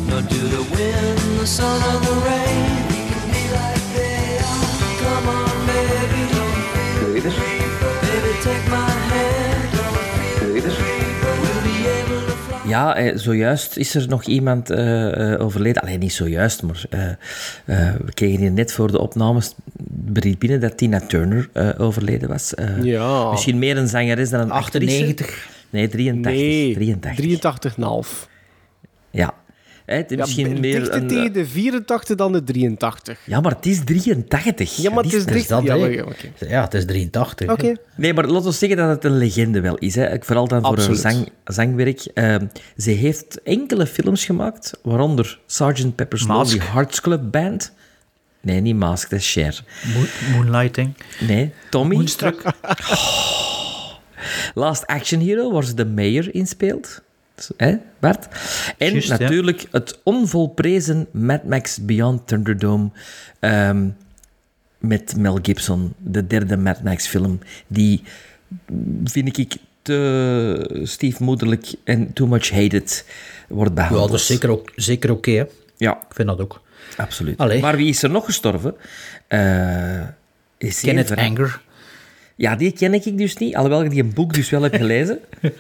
nor 0.07 0.21
do 0.21 0.39
the 0.47 0.63
wind, 0.75 1.19
the 1.39 1.45
sun, 1.45 1.81
or 1.81 1.99
the 1.99 2.15
rain. 2.27 2.87
We 2.87 3.01
can 3.11 3.23
be 3.31 3.43
like 3.51 3.83
they 3.95 4.39
are. 4.39 4.73
Come 5.03 5.27
on, 5.27 5.67
baby, 5.67 6.21
don't 6.31 6.55
feel 6.73 7.21
the 7.21 7.29
reaper. 7.29 7.91
Baby, 8.01 8.31
take 8.41 8.65
my 8.69 8.89
hand, 9.11 9.63
don't 9.77 9.97
feel 10.39 10.61
the 10.61 10.69
reaper. 10.69 11.02
Ja, 12.67 12.95
eh, 12.95 13.17
zojuist 13.17 13.77
is 13.77 13.95
er 13.95 14.07
nog 14.07 14.23
iemand 14.23 14.69
eh, 14.69 15.33
eh, 15.33 15.41
overleden. 15.41 15.81
Alleen 15.81 15.99
niet 15.99 16.13
zojuist, 16.13 16.63
maar 16.63 16.85
we 18.05 18.13
kregen 18.13 18.39
hier 18.39 18.51
net 18.51 18.73
voor 18.73 18.91
de 18.91 18.99
opnames 18.99 19.55
bericht 19.89 20.39
binnen 20.39 20.59
dat 20.59 20.77
Tina 20.77 20.99
Turner 20.99 21.49
overleden 21.77 22.29
was. 22.29 22.53
Ja. 22.81 23.31
Misschien 23.31 23.59
meer 23.59 23.77
een 23.77 23.87
zangeres 23.87 24.29
dan 24.29 24.39
een 24.39 24.51
actrice. 24.51 24.93
98. 24.93 25.47
Nee, 25.69 25.87
83. 25.87 26.31
Nee, 26.33 26.73
83. 26.73 27.75
83,5. 27.75 28.27
Ja. 29.11 29.33
Hè, 29.85 29.95
het 29.95 30.11
is 30.11 30.17
Ja, 30.17 30.23
misschien 30.23 30.59
meer 30.59 30.79
dichter 30.79 31.01
een... 31.01 31.07
tegen 31.07 31.33
de 31.33 31.45
84 31.45 32.15
dan 32.15 32.31
de 32.31 32.43
83. 32.43 33.19
Ja, 33.25 33.39
maar 33.41 33.51
het 33.51 33.65
is 33.65 33.83
83. 33.83 34.75
Ja, 34.75 34.89
maar 34.93 35.03
het 35.03 35.13
is 35.13 35.25
Dat 35.25 35.33
dicht. 35.33 35.49
dat, 35.49 35.63
ja, 35.63 35.73
hè? 35.73 35.79
maar- 35.79 35.91
ja, 35.91 36.03
oké. 36.03 36.27
Ja, 36.47 36.61
het 36.63 36.73
is 36.73 36.85
83. 36.85 37.47
hè. 37.47 37.53
Oké. 37.53 37.73
Nee, 37.95 38.13
maar 38.13 38.25
laten 38.27 38.47
we 38.49 38.55
zeggen 38.55 38.77
dat 38.77 38.89
het 38.89 39.03
een 39.03 39.17
legende 39.17 39.61
wel 39.61 39.77
is. 39.77 39.95
Hè. 39.95 40.13
Ik- 40.13 40.25
Vooral 40.25 40.47
dan 40.47 40.61
voor 40.61 40.69
Absoluut. 40.69 41.03
haar 41.03 41.11
zang, 41.13 41.29
zangwerk. 41.45 42.05
Ehm, 42.13 42.45
ze 42.77 42.91
heeft 42.91 43.41
enkele 43.43 43.87
films 43.87 44.25
gemaakt, 44.25 44.71
waaronder 44.83 45.39
Sgt. 45.45 45.95
Pepper's 45.95 46.25
Mask. 46.25 46.51
Lonely 46.55 46.71
Hearts 46.71 47.01
Club 47.01 47.31
Band. 47.31 47.73
Nee, 48.41 48.59
niet 48.61 48.75
Mask, 48.75 49.09
dat 49.09 49.19
is 49.19 49.31
Cher. 49.31 49.63
Mo- 49.93 50.35
Moonlighting. 50.37 50.93
Nee, 51.19 51.51
Tommy. 51.69 51.95
Moonstruck. 51.95 52.41
Last 54.55 54.85
Action 54.87 55.19
Hero, 55.21 55.51
waar 55.51 55.63
ze 55.63 55.73
de 55.73 55.85
mayor 55.85 56.33
in 56.35 56.47
speelt. 56.47 57.01
Hè, 57.57 57.75
Bart? 57.99 58.27
En 58.77 59.01
ja. 59.01 59.17
natuurlijk 59.17 59.65
het 59.71 59.99
onvolprezen 60.03 61.07
Mad 61.11 61.43
Max 61.43 61.85
Beyond 61.85 62.27
Thunderdome 62.27 62.89
ehm, 63.39 63.87
met 64.77 65.15
Mel 65.17 65.39
Gibson, 65.41 65.93
de 65.97 66.27
derde 66.27 66.57
Mad 66.57 66.83
Max 66.83 67.07
film, 67.07 67.39
die 67.67 68.03
vind 69.03 69.37
ik 69.37 69.55
te 69.81 70.81
stiefmoederlijk 70.83 71.73
en 71.83 72.13
too 72.13 72.27
much 72.27 72.49
hated 72.49 73.05
wordt 73.47 73.69
Ja, 73.69 73.75
behandeld. 73.75 74.11
dat 74.11 74.19
is 74.19 74.25
zeker, 74.25 74.49
ook, 74.49 74.71
zeker 74.75 75.11
oké. 75.11 75.31
hè. 75.31 75.43
Ja, 75.77 75.91
ik 76.09 76.15
vind 76.15 76.27
dat 76.27 76.39
ook. 76.41 76.61
absoluut. 76.97 77.37
Allee. 77.37 77.61
Maar 77.61 77.77
wie 77.77 77.89
is 77.89 78.03
er 78.03 78.09
nog 78.09 78.25
gestorven? 78.25 78.75
Eh 79.27 80.01
is 80.57 80.79
Kenneth 80.79 81.15
Anger. 81.15 81.61
Ja, 82.35 82.55
die 82.55 82.71
ken 82.71 82.93
ik 82.93 83.17
dus 83.17 83.37
niet, 83.37 83.55
alhoewel 83.55 83.83
ik 83.83 83.89
die 83.89 84.03
een 84.03 84.13
boek 84.13 84.33
dus 84.33 84.49
wel 84.49 84.61
heb 84.61 84.75
gelezen. 84.75 85.19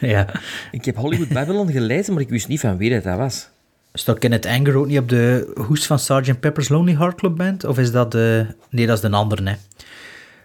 Ja. 0.00 0.26
Ik 0.70 0.84
heb 0.84 0.96
Hollywood 0.96 1.28
Babylon 1.28 1.70
gelezen, 1.72 2.12
maar 2.12 2.22
ik 2.22 2.28
wist 2.28 2.48
niet 2.48 2.60
van 2.60 2.76
wie 2.76 2.90
dat, 2.90 3.02
dat 3.02 3.16
was. 3.16 3.48
Staat 3.92 4.18
Kenneth 4.18 4.46
Anger 4.46 4.76
ook 4.76 4.86
niet 4.86 4.98
op 4.98 5.08
de 5.08 5.52
hoes 5.54 5.86
van 5.86 5.98
Sgt. 5.98 6.40
Pepper's 6.40 6.68
Lonely 6.68 6.96
Heart 6.96 7.14
Club 7.14 7.36
Band? 7.36 7.64
Of 7.64 7.78
is 7.78 7.92
dat 7.92 8.12
de... 8.12 8.46
Nee, 8.70 8.86
dat 8.86 8.96
is 8.96 9.10
de 9.10 9.16
andere, 9.16 9.42
hè. 9.50 9.56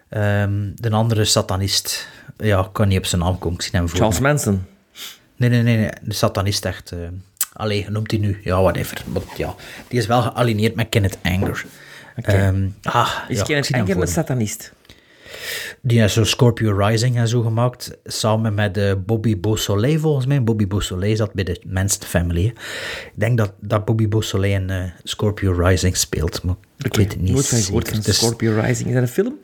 Ehm, 0.09 0.69
de 0.75 0.89
andere 0.89 1.25
satanist. 1.25 2.07
Ja, 2.37 2.59
ik 2.59 2.69
kan 2.71 2.87
niet 2.87 2.97
op 2.97 3.05
zijn 3.05 3.21
naam 3.21 3.39
komen. 3.39 3.57
Ik 3.57 3.63
zie 3.63 3.71
hem 3.75 3.89
voor 3.89 3.97
Charles 3.97 4.19
me. 4.19 4.27
Manson. 4.27 4.65
Nee, 5.35 5.49
nee, 5.49 5.61
nee, 5.61 5.77
nee. 5.77 5.89
De 6.01 6.13
satanist 6.13 6.65
echt... 6.65 6.91
eh 6.91 6.97
allee, 7.53 7.85
noemt 7.89 8.11
hij 8.11 8.19
nu? 8.19 8.39
Ja, 8.43 8.61
whatever. 8.61 9.03
Maar 9.07 9.21
ja, 9.37 9.55
die 9.87 9.99
is 9.99 10.05
wel 10.05 10.21
gealineerd 10.21 10.75
met 10.75 10.89
Kenneth 10.89 11.17
Anger. 11.23 11.65
Ehm, 12.15 12.67
ah, 12.83 13.09
Is 13.27 13.35
ja, 13.35 13.41
ik 13.41 13.47
Kenneth 13.47 13.73
Anger 13.73 14.01
een 14.01 14.07
satanist? 14.07 14.71
Die 15.81 15.99
heeft 15.99 16.13
zo 16.13 16.23
Scorpio 16.23 16.77
Rising 16.77 17.17
en 17.17 17.27
zo 17.27 17.41
gemaakt, 17.41 17.97
samen 18.03 18.53
met 18.53 18.77
eh, 18.77 18.93
Bobby 19.05 19.39
Beausoleil 19.39 19.99
volgens 19.99 20.25
mij. 20.25 20.43
Bobby 20.43 20.67
Beausoleil 20.67 21.15
zat 21.15 21.33
bij 21.33 21.43
de 21.43 21.61
Manson 21.67 22.03
Family. 22.03 22.41
hè. 22.41 22.47
Ik 23.05 23.13
denk 23.13 23.37
dat, 23.37 23.53
dat 23.59 23.85
Bobby 23.85 24.07
Beausoleil 24.07 24.61
in 24.61 24.69
eh, 24.69 24.83
Scorpio 25.03 25.51
Rising 25.51 25.97
speelt, 25.97 26.43
maar 26.43 26.55
ik 26.77 26.95
weet 26.95 27.11
het 27.11 27.21
niet 27.21 27.31
Nooit 27.31 27.47
van 27.47 27.59
gehoord 27.59 28.05
Scorpio 28.05 28.59
Rising. 28.59 28.87
Is 28.87 28.93
dat 28.93 29.01
een 29.03 29.07
film? 29.07 29.37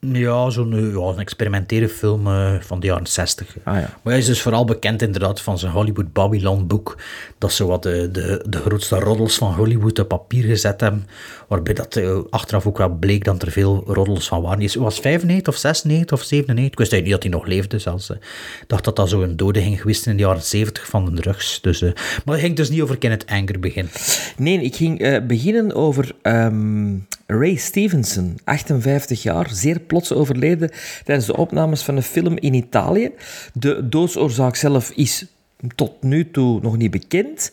Ja, 0.00 0.50
zo'n 0.50 0.72
eh, 0.72 0.92
ja, 0.92 1.00
een 1.00 1.18
experimentele 1.18 1.88
film 1.88 2.26
eh, 2.26 2.54
van 2.60 2.80
de 2.80 2.86
jaren 2.86 3.06
60. 3.06 3.56
Ah 3.64 3.74
ja. 3.74 3.80
Maar 3.80 4.12
hij 4.12 4.18
is 4.18 4.26
dus 4.26 4.42
vooral 4.42 4.64
bekend 4.64 5.02
inderdaad 5.02 5.40
van 5.40 5.58
zijn 5.58 5.72
Hollywood 5.72 6.12
Babylon 6.12 6.66
boek. 6.66 6.96
Dat 7.38 7.52
ze 7.52 7.64
wat 7.66 7.82
de, 7.82 8.08
de, 8.12 8.44
de 8.48 8.58
grootste 8.58 8.98
roddels 8.98 9.34
van 9.38 9.54
Hollywood 9.54 9.98
op 9.98 10.08
papier 10.08 10.44
gezet 10.44 10.80
hebben. 10.80 11.06
Waarbij 11.48 11.74
dat 11.74 11.96
eh, 11.96 12.18
achteraf 12.30 12.66
ook 12.66 12.78
wel 12.78 12.88
bleek 12.88 13.24
dat 13.24 13.42
er 13.42 13.50
veel 13.50 13.82
roddels 13.86 14.28
van 14.28 14.42
waren. 14.42 14.58
Hij 14.60 14.80
was 14.80 15.00
95 15.00 15.54
of 15.54 15.60
96 15.60 16.18
of 16.18 16.24
97. 16.24 16.72
Ik 16.72 16.78
wist 16.78 16.92
eigenlijk 16.92 17.04
niet 17.04 17.32
dat 17.32 17.40
hij 17.42 17.50
nog 17.52 17.58
leefde 17.58 17.78
zelfs. 17.78 18.10
eh. 18.10 18.16
Ik 18.60 18.68
dacht 18.68 18.84
dat 18.84 18.96
dat 18.96 19.08
zo 19.08 19.22
een 19.22 19.36
dode 19.36 19.62
ging 19.62 19.80
geweest 19.80 20.06
in 20.06 20.16
de 20.16 20.22
jaren 20.22 20.42
70 20.42 20.86
van 20.86 21.04
de 21.04 21.20
drugs. 21.20 21.60
Dus, 21.60 21.82
eh, 21.82 21.90
maar 22.24 22.34
het 22.34 22.44
ging 22.44 22.56
dus 22.56 22.70
niet 22.70 22.80
over 22.80 22.98
Kenneth 22.98 23.26
Anger 23.26 23.60
beginnen. 23.60 23.92
Nee, 24.36 24.60
ik 24.62 24.76
ging 24.76 25.00
eh, 25.00 25.26
beginnen 25.26 25.74
over 25.74 26.12
ehm, 26.22 26.94
Ray 27.26 27.54
Stevenson, 27.56 28.38
58 28.44 29.22
jaar, 29.22 29.48
zeer 29.52 29.80
plots 29.90 30.12
overleden 30.12 30.70
tijdens 31.04 31.26
de 31.26 31.36
opnames 31.36 31.82
van 31.82 31.96
een 31.96 32.02
film 32.02 32.36
in 32.36 32.54
Italië. 32.54 33.10
De 33.52 33.88
doodsoorzaak 33.88 34.56
zelf 34.56 34.90
is 34.90 35.26
tot 35.74 36.02
nu 36.02 36.30
toe 36.30 36.60
nog 36.60 36.76
niet 36.76 36.90
bekend. 36.90 37.52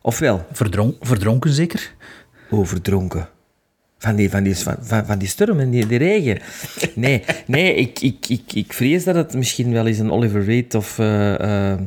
Ofwel, 0.00 0.46
Verdronk, 0.52 0.96
verdronken 1.00 1.52
zeker? 1.52 1.94
overdronken. 2.50 3.28
Van 3.98 4.16
die, 4.16 4.30
van 4.30 4.42
die, 4.42 4.56
van, 4.56 4.76
van, 4.80 5.18
die 5.18 5.28
storm 5.28 5.60
en 5.60 5.70
die, 5.70 5.86
die 5.86 5.98
regen. 5.98 6.38
Nee, 6.94 7.22
nee 7.46 7.74
ik, 7.74 8.00
ik, 8.00 8.28
ik, 8.28 8.52
ik 8.52 8.72
vrees 8.72 9.04
dat 9.04 9.14
het 9.14 9.34
misschien 9.34 9.72
wel 9.72 9.86
eens 9.86 9.98
een 9.98 10.10
Oliver 10.10 10.44
Reed 10.44 10.74
of... 10.74 10.98
eh 10.98 11.72
eh 11.72 11.78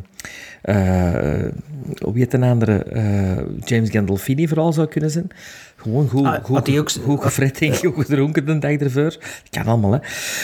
eh, 0.61 1.45
hoe 2.03 2.17
heet 2.17 2.33
een 2.33 2.43
andere? 2.43 2.77
eh, 2.83 3.37
James 3.65 3.89
Gandolfini 3.89 4.47
vooral 4.47 4.73
zou 4.73 4.87
kunnen 4.87 5.09
zijn. 5.11 5.27
Gewoon 5.75 6.09
goed, 6.09 6.25
Ah, 6.25 6.43
goed, 6.43 6.77
ook- 6.77 6.91
goed 7.03 7.21
gefret 7.21 7.61
en 7.61 7.75
goed 7.75 8.05
gedronken 8.05 8.45
de 8.45 8.59
dag 8.59 8.71
ervoor. 8.71 9.03
Dat 9.03 9.19
kan 9.49 9.65
allemaal, 9.65 9.99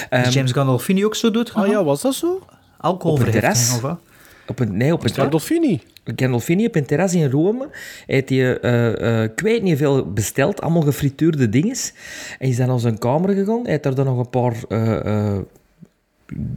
hè. 0.10 0.22
Is 0.22 0.34
James 0.34 0.52
Gandolfini 0.52 1.06
ook 1.06 1.16
zo 1.16 1.32
dood 1.32 1.54
Ah 1.54 1.68
ja, 1.68 1.84
was 1.84 2.02
dat 2.02 2.14
zo? 2.16 2.46
Alcoholvergiftiging 2.78 3.54
Op 3.54 3.54
een 3.54 3.56
terras? 3.62 3.76
of 3.76 3.82
wat? 3.82 4.00
Op 4.48 4.60
een, 4.60 4.78
nee, 4.78 4.94
op 4.94 5.04
een 5.04 5.08
terras. 5.08 5.24
Gandolfini. 5.24 5.82
Gandolfini 6.16 6.66
op 6.66 6.76
een 6.76 6.86
terras 6.86 7.14
in 7.14 7.30
Rome 7.30 7.70
heeft 8.06 8.30
hij, 8.30 8.60
eh, 8.60 9.22
eh, 9.22 9.24
ik 9.24 9.40
weet 9.40 9.62
niet 9.62 9.78
veel 9.78 10.12
besteld, 10.12 10.62
allemaal 10.62 10.82
gefrituurde 10.82 11.50
dinges. 11.50 11.94
En 12.40 12.48
is 12.48 12.58
dan 12.58 12.68
naar 12.68 12.80
zijn 12.80 12.98
kamer 12.98 13.30
gegaan. 13.30 13.62
Hij 13.62 13.72
heeft 13.72 13.84
daar 13.84 13.96
dan 13.96 14.06
nog 14.06 14.18
een 14.18 14.30
paar 14.30 14.56
eh, 14.70 15.06
eh, 15.06 15.40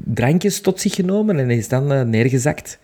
drankjes 0.05 0.61
tot 0.61 0.81
zich 0.81 0.95
genomen 0.95 1.39
en 1.39 1.47
hij 1.47 1.57
is 1.57 1.69
dan 1.69 2.11
neergezakt. 2.11 2.79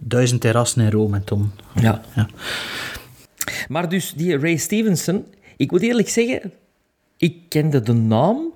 Duizend 0.00 0.40
terrassen 0.40 0.82
in 0.82 0.90
Rome, 0.90 1.24
Tom. 1.24 1.52
Ja. 1.80 2.00
Ja. 2.14 2.28
Maar 3.68 3.88
dus 3.88 4.12
die 4.16 4.38
Ray 4.38 4.56
Stevenson, 4.56 5.24
ik 5.56 5.70
moet 5.70 5.82
eerlijk 5.82 6.08
zeggen, 6.08 6.52
ik 7.16 7.36
kende 7.48 7.80
de 7.80 7.92
naam. 7.92 8.52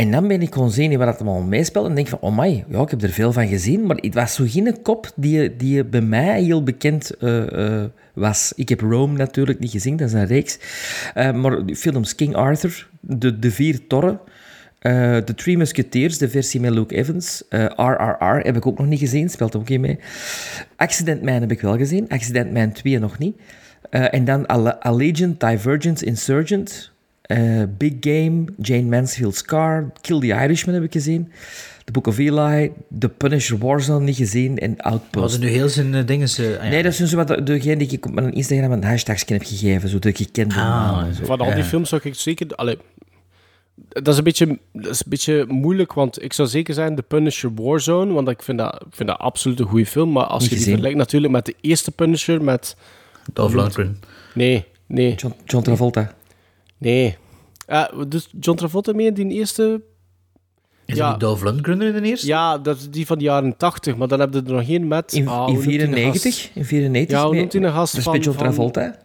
En 0.00 0.10
dan 0.10 0.28
ben 0.28 0.42
ik 0.42 0.52
gewoon 0.54 0.70
zien 0.70 0.96
waar 0.96 1.06
dat 1.06 1.20
allemaal 1.20 1.42
meespeelt 1.42 1.86
en 1.86 1.94
denk 1.94 2.08
van, 2.08 2.18
oh 2.20 2.38
my, 2.38 2.64
ja, 2.68 2.80
ik 2.80 2.90
heb 2.90 3.02
er 3.02 3.10
veel 3.10 3.32
van 3.32 3.48
gezien, 3.48 3.86
maar 3.86 3.96
het 3.96 4.14
was 4.14 4.34
zo 4.34 4.44
geen 4.48 4.82
kop 4.82 5.10
die, 5.16 5.56
die 5.56 5.84
bij 5.84 6.00
mij 6.00 6.42
heel 6.42 6.62
bekend 6.62 7.10
eh, 7.16 7.76
eh, 7.82 7.84
was. 8.14 8.52
Ik 8.56 8.68
heb 8.68 8.80
Rome 8.80 9.16
natuurlijk 9.16 9.58
niet 9.58 9.70
gezien, 9.70 9.96
dat 9.96 10.08
is 10.08 10.14
een 10.14 10.26
reeks. 10.26 10.58
Eh, 11.14 11.32
maar 11.32 11.58
films 11.74 12.14
King 12.14 12.34
Arthur, 12.34 12.88
De, 13.00 13.38
de 13.38 13.50
Vier 13.50 13.86
Torren, 13.86 14.20
The 14.80 15.32
Three 15.36 15.56
Musketeers, 15.56 16.18
de 16.18 16.28
versie 16.28 16.60
met 16.60 16.70
Luke 16.70 16.94
Evans, 16.94 17.42
RRR 17.76 18.40
heb 18.42 18.56
ik 18.56 18.66
ook 18.66 18.78
nog 18.78 18.86
niet 18.86 18.98
gezien, 18.98 19.28
speelt 19.30 19.56
ook 19.56 19.68
niet 19.68 19.80
mee. 19.80 19.98
Accident 20.76 21.22
Man 21.22 21.40
heb 21.40 21.50
ik 21.50 21.60
wel 21.60 21.76
gezien, 21.76 22.08
Accident 22.08 22.52
Man 22.52 22.72
2 22.72 22.98
nog 22.98 23.18
niet. 23.18 23.36
En 23.90 24.24
dan 24.24 24.46
Alle- 24.46 24.80
Allegiant, 24.80 25.40
Divergent, 25.40 26.02
Insurgent, 26.02 26.89
eh, 27.30 27.62
Big 27.78 27.92
Game, 28.00 28.44
Jane 28.62 28.82
Mansfield's 28.82 29.42
Car, 29.44 29.90
Kill 30.00 30.20
the 30.20 30.26
Irishman 30.26 30.74
heb 30.74 30.84
ik 30.84 30.92
gezien, 30.92 31.32
The 31.84 31.92
Book 31.92 32.06
of 32.06 32.18
Eli, 32.18 32.72
The 32.98 33.08
Punisher 33.08 33.58
Warzone 33.58 34.04
niet 34.04 34.16
gezien 34.16 34.58
en 34.58 34.74
Was 34.76 34.84
Outpost. 34.92 35.34
er 35.34 35.40
nu 35.40 35.48
heel 35.48 35.68
zijn 35.68 35.94
eh, 35.94 36.06
dingen... 36.06 36.28
ze- 36.28 36.56
ah 36.58 36.64
ja. 36.64 36.70
Nee, 36.70 36.82
dat 36.82 36.92
is 36.92 37.08
zo 37.08 37.16
wat 37.16 37.28
de- 37.28 37.42
degene 37.42 37.76
die 37.76 37.88
ik 37.90 38.06
op 38.06 38.12
mijn 38.14 38.32
Instagram 38.32 38.72
een 38.72 38.84
hashtag 38.84 39.28
heb 39.28 39.42
gegeven, 39.44 39.88
zo 39.88 39.98
de 39.98 40.12
gekende 40.14 40.54
Ah, 40.54 41.04
zo. 41.18 41.24
Van 41.24 41.40
al 41.40 41.54
die 41.54 41.64
films 41.64 41.88
zou 41.88 42.00
ik 42.04 42.14
zeker... 42.14 42.46
Allee, 42.54 42.78
dat, 43.88 44.08
is 44.08 44.16
een 44.18 44.24
beetje, 44.24 44.58
dat 44.72 44.90
is 44.90 44.98
een 44.98 45.10
beetje 45.10 45.44
moeilijk, 45.48 45.92
want 45.92 46.22
ik 46.22 46.32
zou 46.32 46.48
zeker 46.48 46.74
zijn 46.74 46.94
The 46.96 47.02
Punisher 47.02 47.50
Warzone, 47.54 48.12
want 48.12 48.28
ik 48.28 48.42
vind 48.42 48.58
dat, 48.58 48.74
ik 48.88 48.94
vind 48.94 49.08
dat 49.08 49.18
absoluut 49.18 49.60
een 49.60 49.66
goede 49.66 49.86
film. 49.86 50.12
Maar 50.12 50.24
als 50.24 50.42
Niet 50.42 50.50
je 50.50 50.56
die 50.56 50.64
vergelijkt 50.64 50.96
natuurlijk 50.98 51.32
met 51.32 51.46
de 51.46 51.54
eerste 51.60 51.90
Punisher, 51.90 52.42
met... 52.44 52.76
Dolph 53.32 53.54
Lundgren. 53.54 54.00
Nee, 54.34 54.64
nee, 54.86 55.14
John, 55.14 55.34
John 55.44 55.64
Travolta. 55.64 56.14
Nee. 56.80 57.16
Ah, 57.66 58.02
dus 58.08 58.28
John 58.40 58.56
Travolta 58.58 58.92
mee 58.92 59.06
in 59.06 59.14
die 59.14 59.28
eerste... 59.38 59.82
Is 60.86 60.96
Ja. 60.96 61.02
dat 61.02 61.10
niet 61.10 61.20
Dolph 61.20 61.42
Lundgren 61.42 61.82
in 61.82 61.92
de 62.02 62.08
eerste? 62.08 62.26
Ja, 62.26 62.58
dat 62.58 62.76
is 62.76 62.90
die 62.90 63.06
van 63.06 63.18
de 63.18 63.24
jaren 63.24 63.56
80, 63.56 63.96
maar 63.96 64.08
dan 64.08 64.20
heb 64.20 64.32
je 64.34 64.42
er 64.46 64.52
nog 64.52 64.66
geen 64.66 64.88
met... 64.88 65.12
In, 65.12 65.28
ah, 65.28 65.38
hoe 65.38 65.46
in 65.48 65.52
noemt 65.54 65.64
die 65.66 65.80
een 65.82 65.92
94? 65.92 66.22
gast? 66.34 66.50
In 66.54 66.64
94? 66.64 67.16
Ja, 67.18 67.26
hoe 67.26 67.34
noemt 67.36 67.52
hij 67.52 67.62
een 67.62 67.72
gast 67.72 67.98
van- 68.02 68.12
John 68.18 68.36
van- 68.36 68.36
Travolta. 68.36 68.98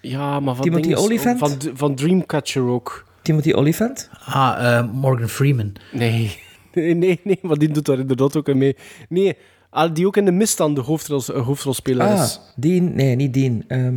Ja, 0.00 0.40
maar 0.40 0.54
van 0.54 0.64
Timothy 0.64 0.92
Olyphant? 0.94 1.38
Van, 1.38 1.50
van 1.74 1.94
Dreamcatcher 1.94 2.62
ook. 2.62 3.04
Timothy 3.22 3.52
Olyphant? 3.52 4.10
Ah, 4.24 4.56
eh, 4.78 4.92
Morgan 4.92 5.28
Freeman. 5.28 5.72
Nee. 5.92 6.36
Nee, 6.74 6.94
nee, 6.94 7.20
nee, 7.24 7.38
maar 7.42 7.56
die 7.56 7.68
doet 7.68 7.84
daar 7.86 7.98
inderdaad 7.98 8.36
ook 8.36 8.54
mee. 8.54 8.76
Nee, 9.08 9.36
ah, 9.70 9.94
die 9.94 10.06
ook 10.06 10.16
in 10.16 10.24
de 10.24 10.30
misstand 10.32 10.76
de 10.76 10.82
hoofdrol, 10.82 11.22
eh, 11.34 11.46
hoofdrolspeler 11.46 12.06
Ah, 12.06 12.22
is. 12.22 12.40
Dean. 12.56 12.94
Nee, 12.94 13.16
niet 13.16 13.34
Dean. 13.34 13.64
Ehm, 13.68 13.96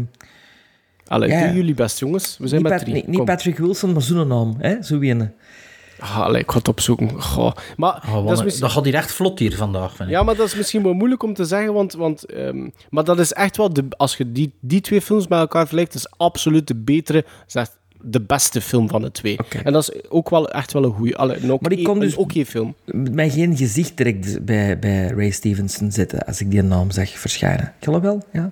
Allee, 1.07 1.29
ja. 1.29 1.45
doen 1.45 1.55
jullie 1.55 1.73
best, 1.73 1.99
jongens. 1.99 2.37
We 2.39 2.47
zijn 2.47 2.61
niet, 2.61 2.69
met 2.69 2.77
Pat- 2.79 2.87
drie. 2.89 2.93
niet, 2.95 3.07
niet 3.07 3.17
Kom. 3.17 3.25
Patrick 3.25 3.57
Wilson, 3.57 3.91
maar 3.93 4.01
zo'n 4.01 4.27
naam. 4.27 4.55
Hè? 4.57 4.83
Zo 4.83 4.99
winnen. 4.99 5.33
Ah, 5.99 6.19
allee, 6.19 6.41
ik 6.41 6.51
ga 6.51 6.57
het 6.57 6.67
opzoeken. 6.67 7.21
Goh. 7.21 7.51
Maar, 7.77 8.03
Oh, 8.07 8.13
dat, 8.23 8.31
is 8.31 8.37
een- 8.37 8.43
misschien, 8.43 8.63
dat 8.65 8.73
gaat 8.73 8.85
hier 8.85 8.93
echt 8.95 9.11
vlot 9.11 9.39
hier 9.39 9.55
vandaag, 9.55 9.95
vind 9.95 10.09
ik. 10.09 10.15
ja, 10.15 10.23
maar 10.23 10.35
dat 10.35 10.47
is 10.47 10.55
misschien 10.55 10.83
wel 10.83 10.93
moeilijk 10.93 11.23
om 11.23 11.33
te 11.33 11.45
zeggen, 11.45 11.73
want, 11.73 11.93
want 11.93 12.25
ehm, 12.25 12.69
maar 12.89 13.03
dat 13.03 13.19
is 13.19 13.33
echt 13.33 13.57
wel, 13.57 13.73
de, 13.73 13.85
als 13.97 14.17
je 14.17 14.31
die, 14.31 14.53
die 14.59 14.81
twee 14.81 15.01
films 15.01 15.27
bij 15.27 15.39
elkaar 15.39 15.61
vergelijkt, 15.61 15.93
is 15.93 16.09
absoluut 16.17 16.67
de 16.67 16.75
betere, 16.75 17.25
echt 17.53 17.77
de 18.01 18.21
beste 18.21 18.61
film 18.61 18.89
van 18.89 19.01
de 19.01 19.11
twee. 19.11 19.37
En 19.63 19.73
dat 19.73 19.81
is 19.81 20.09
ook 20.09 20.29
wel 20.29 20.49
echt 20.49 20.73
wel 20.73 20.83
een 20.83 20.91
goede, 20.93 21.17
een 21.17 21.51
oké 21.51 21.63
Maar 21.69 21.77
ik 21.77 21.83
kon 21.83 21.99
dus- 21.99 22.11
een 22.11 22.17
oké 22.17 22.45
film. 22.45 22.75
Met 22.85 23.13
mij 23.13 23.29
geen 23.29 23.57
gezicht 23.57 23.97
direct 23.97 24.45
bij, 24.45 24.79
bij 24.79 25.07
Ray 25.07 25.29
Stevenson 25.29 25.91
zitten 25.91 26.19
als 26.25 26.41
ik 26.41 26.51
die 26.51 26.61
naam 26.61 26.91
zag 26.91 27.09
verschijnen. 27.09 27.73
Geloof 27.79 28.01
wel? 28.01 28.23
Ja. 28.33 28.51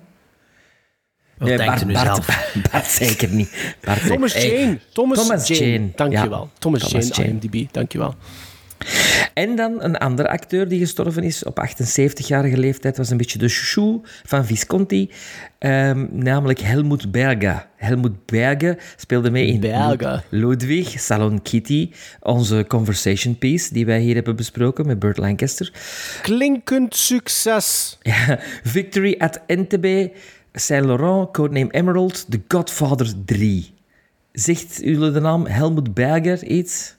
Wat 1.38 1.48
Nee, 1.48 1.56
denkt 1.56 1.82
u 1.82 1.86
Bart, 1.86 1.86
nu 1.86 1.92
Bart, 1.92 2.06
zelf? 2.24 2.52
Bart 2.72 2.86
zeker 3.06 3.28
niet. 3.28 3.74
Bart 3.84 4.06
Thomas 4.06 4.32
Jane. 4.42 4.78
Thomas, 4.92 5.18
Thomas 5.18 5.46
Jane. 5.48 5.70
Jane, 5.72 5.88
Dankjewel. 5.94 6.40
ja. 6.52 6.58
Thomas, 6.58 6.80
Thomas 6.88 7.08
Jane, 7.08 7.28
Jane. 7.28 7.38
IMDb. 7.40 7.72
Dankjewel. 7.72 8.14
En 9.34 9.56
dan 9.56 9.82
een 9.82 9.96
andere 9.96 10.28
acteur 10.28 10.68
die 10.68 10.78
gestorven 10.78 11.22
is 11.22 11.44
op 11.44 11.66
78-jarige 11.68 12.56
leeftijd, 12.58 12.96
was 12.96 13.10
een 13.10 13.16
beetje 13.16 13.38
de 13.38 13.48
chouchou 13.48 14.00
van 14.24 14.44
Visconti, 14.46 15.10
ehm, 15.58 16.06
namelijk 16.10 16.60
Helmut 16.60 17.10
Berger. 17.10 17.66
Helmut 17.76 18.26
Berger 18.26 18.78
speelde 18.96 19.30
mee 19.30 19.46
in 19.46 19.60
Berger. 19.60 20.24
Ludwig, 20.28 21.00
Salon 21.00 21.42
Kitty, 21.42 21.90
onze 22.20 22.64
conversation 22.68 23.38
piece 23.38 23.72
die 23.72 23.86
wij 23.86 24.00
hier 24.00 24.14
hebben 24.14 24.36
besproken 24.36 24.86
met 24.86 24.98
Burt 24.98 25.16
Lancaster. 25.18 25.72
Klinkend 26.22 26.96
succes. 26.96 27.98
Ja, 28.02 28.38
Victory 28.62 29.14
at 29.18 29.40
Entebbe, 29.46 30.12
Saint 30.56 30.84
Laurent, 30.86 31.32
Codename 31.32 31.70
Emerald, 31.72 32.26
The 32.28 32.40
Godfather 32.48 33.12
3. 33.24 33.72
Zegt 34.32 34.78
jullie 34.82 35.10
de 35.10 35.20
naam 35.20 35.46
Helmut 35.46 35.94
Berger 35.94 36.44
iets? 36.44 36.94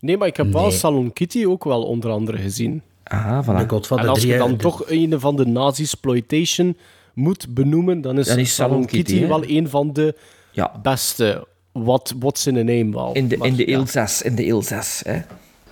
Nee, 0.00 0.16
maar 0.16 0.28
ik 0.28 0.36
heb 0.36 0.52
wel 0.52 0.62
Nee. 0.62 0.70
Salon 0.70 1.12
Kitty 1.12 1.44
ook 1.46 1.64
wel 1.64 1.82
onder 1.82 2.10
andere 2.10 2.38
gezien. 2.38 2.82
Ah, 3.04 3.46
De 3.46 3.64
voilà. 3.64 3.66
Godfather 3.66 4.04
en 4.04 4.10
als 4.10 4.20
3, 4.20 4.32
je 4.32 4.38
dan 4.38 4.56
toch 4.56 4.82
een 4.90 5.20
van 5.20 5.36
de 5.36 5.46
nazi-exploitation 5.46 6.76
moet 7.14 7.54
benoemen, 7.54 8.00
dan 8.00 8.18
is, 8.18 8.26
Dan 8.26 8.38
is 8.38 8.54
Salon 8.54 8.70
Salon 8.72 8.86
Kitty, 8.86 9.26
wel 9.26 9.48
een 9.48 9.68
van 9.68 9.92
de 9.92 10.14
Ja, 10.52 10.78
beste. 10.82 11.46
Wat 11.72 12.14
what's 12.18 12.46
in 12.46 12.56
a 12.56 12.62
name 12.62 12.90
wel. 12.92 13.12
in 13.12 13.28
de, 13.28 13.36
Maar 13.36 13.48
in 13.48 13.54
de 13.56 13.66
ja. 13.70 13.76
Elzas, 13.76 14.22
in 14.22 14.34
de 14.34 14.44
Elzas. 14.44 15.00
Hè? 15.04 15.14
Ja, 15.14 15.24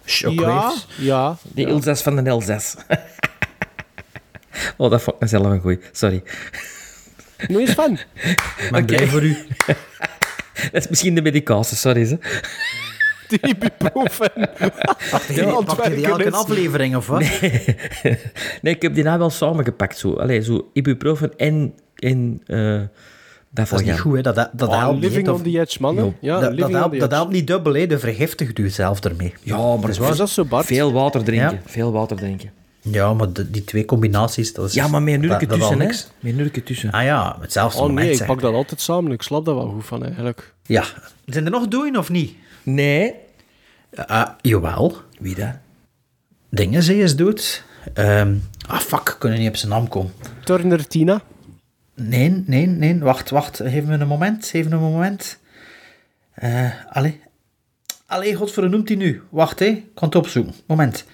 Shockwaves. 0.04 0.87
ja. 0.99 1.37
De 1.54 1.66
Elzas 1.66 2.02
van 2.02 2.16
de 2.16 2.23
Elzas. 2.30 2.76
oh, 4.76 4.90
dat 4.90 5.02
vond 5.02 5.16
ik 5.16 5.23
mezelf 5.23 5.47
een 5.47 5.61
goeie. 5.61 5.78
Sorry. 5.92 6.23
Nog 7.49 7.61
eens 7.61 7.71
van. 7.71 7.99
Ik 8.14 8.68
ben 8.71 8.85
blij 8.85 9.07
voor 9.07 9.23
u. 9.23 9.37
Dat 10.73 10.83
is 10.83 10.88
misschien 10.88 11.14
de 11.14 11.23
medicatie, 11.23 11.76
sorry. 11.76 12.04
Ze. 12.04 12.18
Die 13.28 13.38
ibuprofen. 13.49 14.30
Pakt 15.11 15.26
je 15.26 15.95
die 15.95 16.07
elke 16.07 16.25
is- 16.25 16.33
aflevering, 16.33 16.97
of 16.97 17.07
wat? 17.07 17.21
Nee, 17.21 18.75
ik 18.75 18.83
heb 18.83 18.95
die 18.95 19.04
nou 19.04 19.18
wel 19.18 19.30
samengepakt. 19.30 19.99
Zo. 19.99 20.12
Allee, 20.14 20.40
zo 20.42 20.68
ibuprofen 20.73 21.33
en... 21.37 21.75
en 21.97 22.42
eh 22.47 22.80
dat 23.50 23.68
Dat 23.68 23.80
is 23.80 23.87
niet 23.87 24.00
goed, 24.00 24.14
hè. 24.16 24.23
Dat, 24.23 24.35
dat, 24.35 24.50
dat 24.52 24.68
Oh, 24.68 24.78
helpt 24.78 24.95
niet. 24.95 25.02
living 25.04 25.26
hè. 25.26 25.33
on 25.33 25.42
the 25.42 25.59
edge, 25.61 25.76
mannen. 25.80 26.16
Ja, 26.21 26.33
dat, 26.33 26.42
dat, 26.42 26.50
living 26.50 26.66
on 26.75 26.75
helpt, 26.75 26.92
the 26.92 26.99
dat 26.99 27.09
edge. 27.09 27.21
helpt 27.21 27.33
niet 27.33 27.47
dubbel, 27.47 27.75
hè. 27.75 27.87
De 27.87 27.99
vergiftigt 27.99 28.59
u 28.59 28.68
zelf 28.68 29.00
ermee. 29.04 29.35
Ja, 29.42 29.76
maar 29.76 29.88
Is 29.90 30.16
dat 30.16 30.30
zo, 30.30 30.45
Bart? 30.45 30.66
veel 30.66 30.92
water 30.92 31.25
drinken. 31.25 31.50
Ja. 31.50 31.61
Veel 31.71 31.92
water 31.92 32.16
drinken. 32.16 32.50
Ja, 32.92 33.14
maar 33.14 33.33
de- 33.33 33.50
die 33.50 33.64
twee 33.64 33.85
combinaties, 33.85 34.52
dat 34.52 34.68
is... 34.68 34.75
Ja, 34.75 34.88
maar 34.88 35.02
meer 35.02 35.28
dat 35.28 35.49
tussen, 35.49 35.78
hè. 35.78 35.85
niks. 35.87 36.11
Meer 36.21 36.35
nurken 36.35 36.62
tussen. 36.64 36.90
Ah 36.90 37.02
ja, 37.04 37.37
hetzelfde 37.40 37.78
Oh 37.80 37.87
moment, 37.87 38.07
nee, 38.07 38.16
ik 38.16 38.26
pak 38.26 38.40
dat 38.40 38.54
altijd 38.54 38.80
samen. 38.80 39.12
Ik 39.12 39.23
slap 39.23 39.45
daar 39.45 39.54
wel 39.54 39.68
goed 39.68 39.87
van, 39.87 40.04
eigenlijk. 40.04 40.54
Ja. 40.62 40.85
Zijn 41.26 41.45
er 41.45 41.50
nog 41.50 41.68
doen 41.68 41.97
of 41.97 42.09
niet? 42.11 42.37
Nee. 42.62 43.14
Ah, 43.95 44.28
jawel. 44.40 44.97
Wie 45.18 45.35
dat? 45.35 45.54
Dingen, 46.50 46.83
ze 46.83 46.99
is 46.99 47.16
dood. 47.16 47.64
Ehm, 47.95 48.35
ah, 48.68 48.78
fuck, 48.80 49.16
kunnen 49.18 49.38
niet 49.38 49.49
op 49.49 49.57
zijn 49.57 49.71
naam 49.71 49.88
komen. 49.88 50.12
Turner 50.45 50.87
Tina. 50.87 51.21
Nee, 51.95 52.42
nee, 52.47 52.66
nee. 52.66 52.99
Wacht, 52.99 53.30
wacht. 53.30 53.57
Geef 53.64 53.85
me 53.85 53.95
een 53.95 54.09
moment. 54.09 54.47
Geef 54.47 54.68
me 54.68 54.75
een 54.75 54.80
moment. 54.80 55.38
Eh 56.35 56.71
allee. 56.89 57.21
Allee, 58.06 58.34
godver, 58.34 58.69
noemt 58.71 58.89
hij 58.89 58.97
nu? 58.97 59.23
Wacht, 59.28 59.58
hè. 59.58 59.65
Ik 59.67 59.84
kan 59.95 60.08
het 60.08 60.17
opzoeken. 60.17 60.54
Moment. 60.67 61.04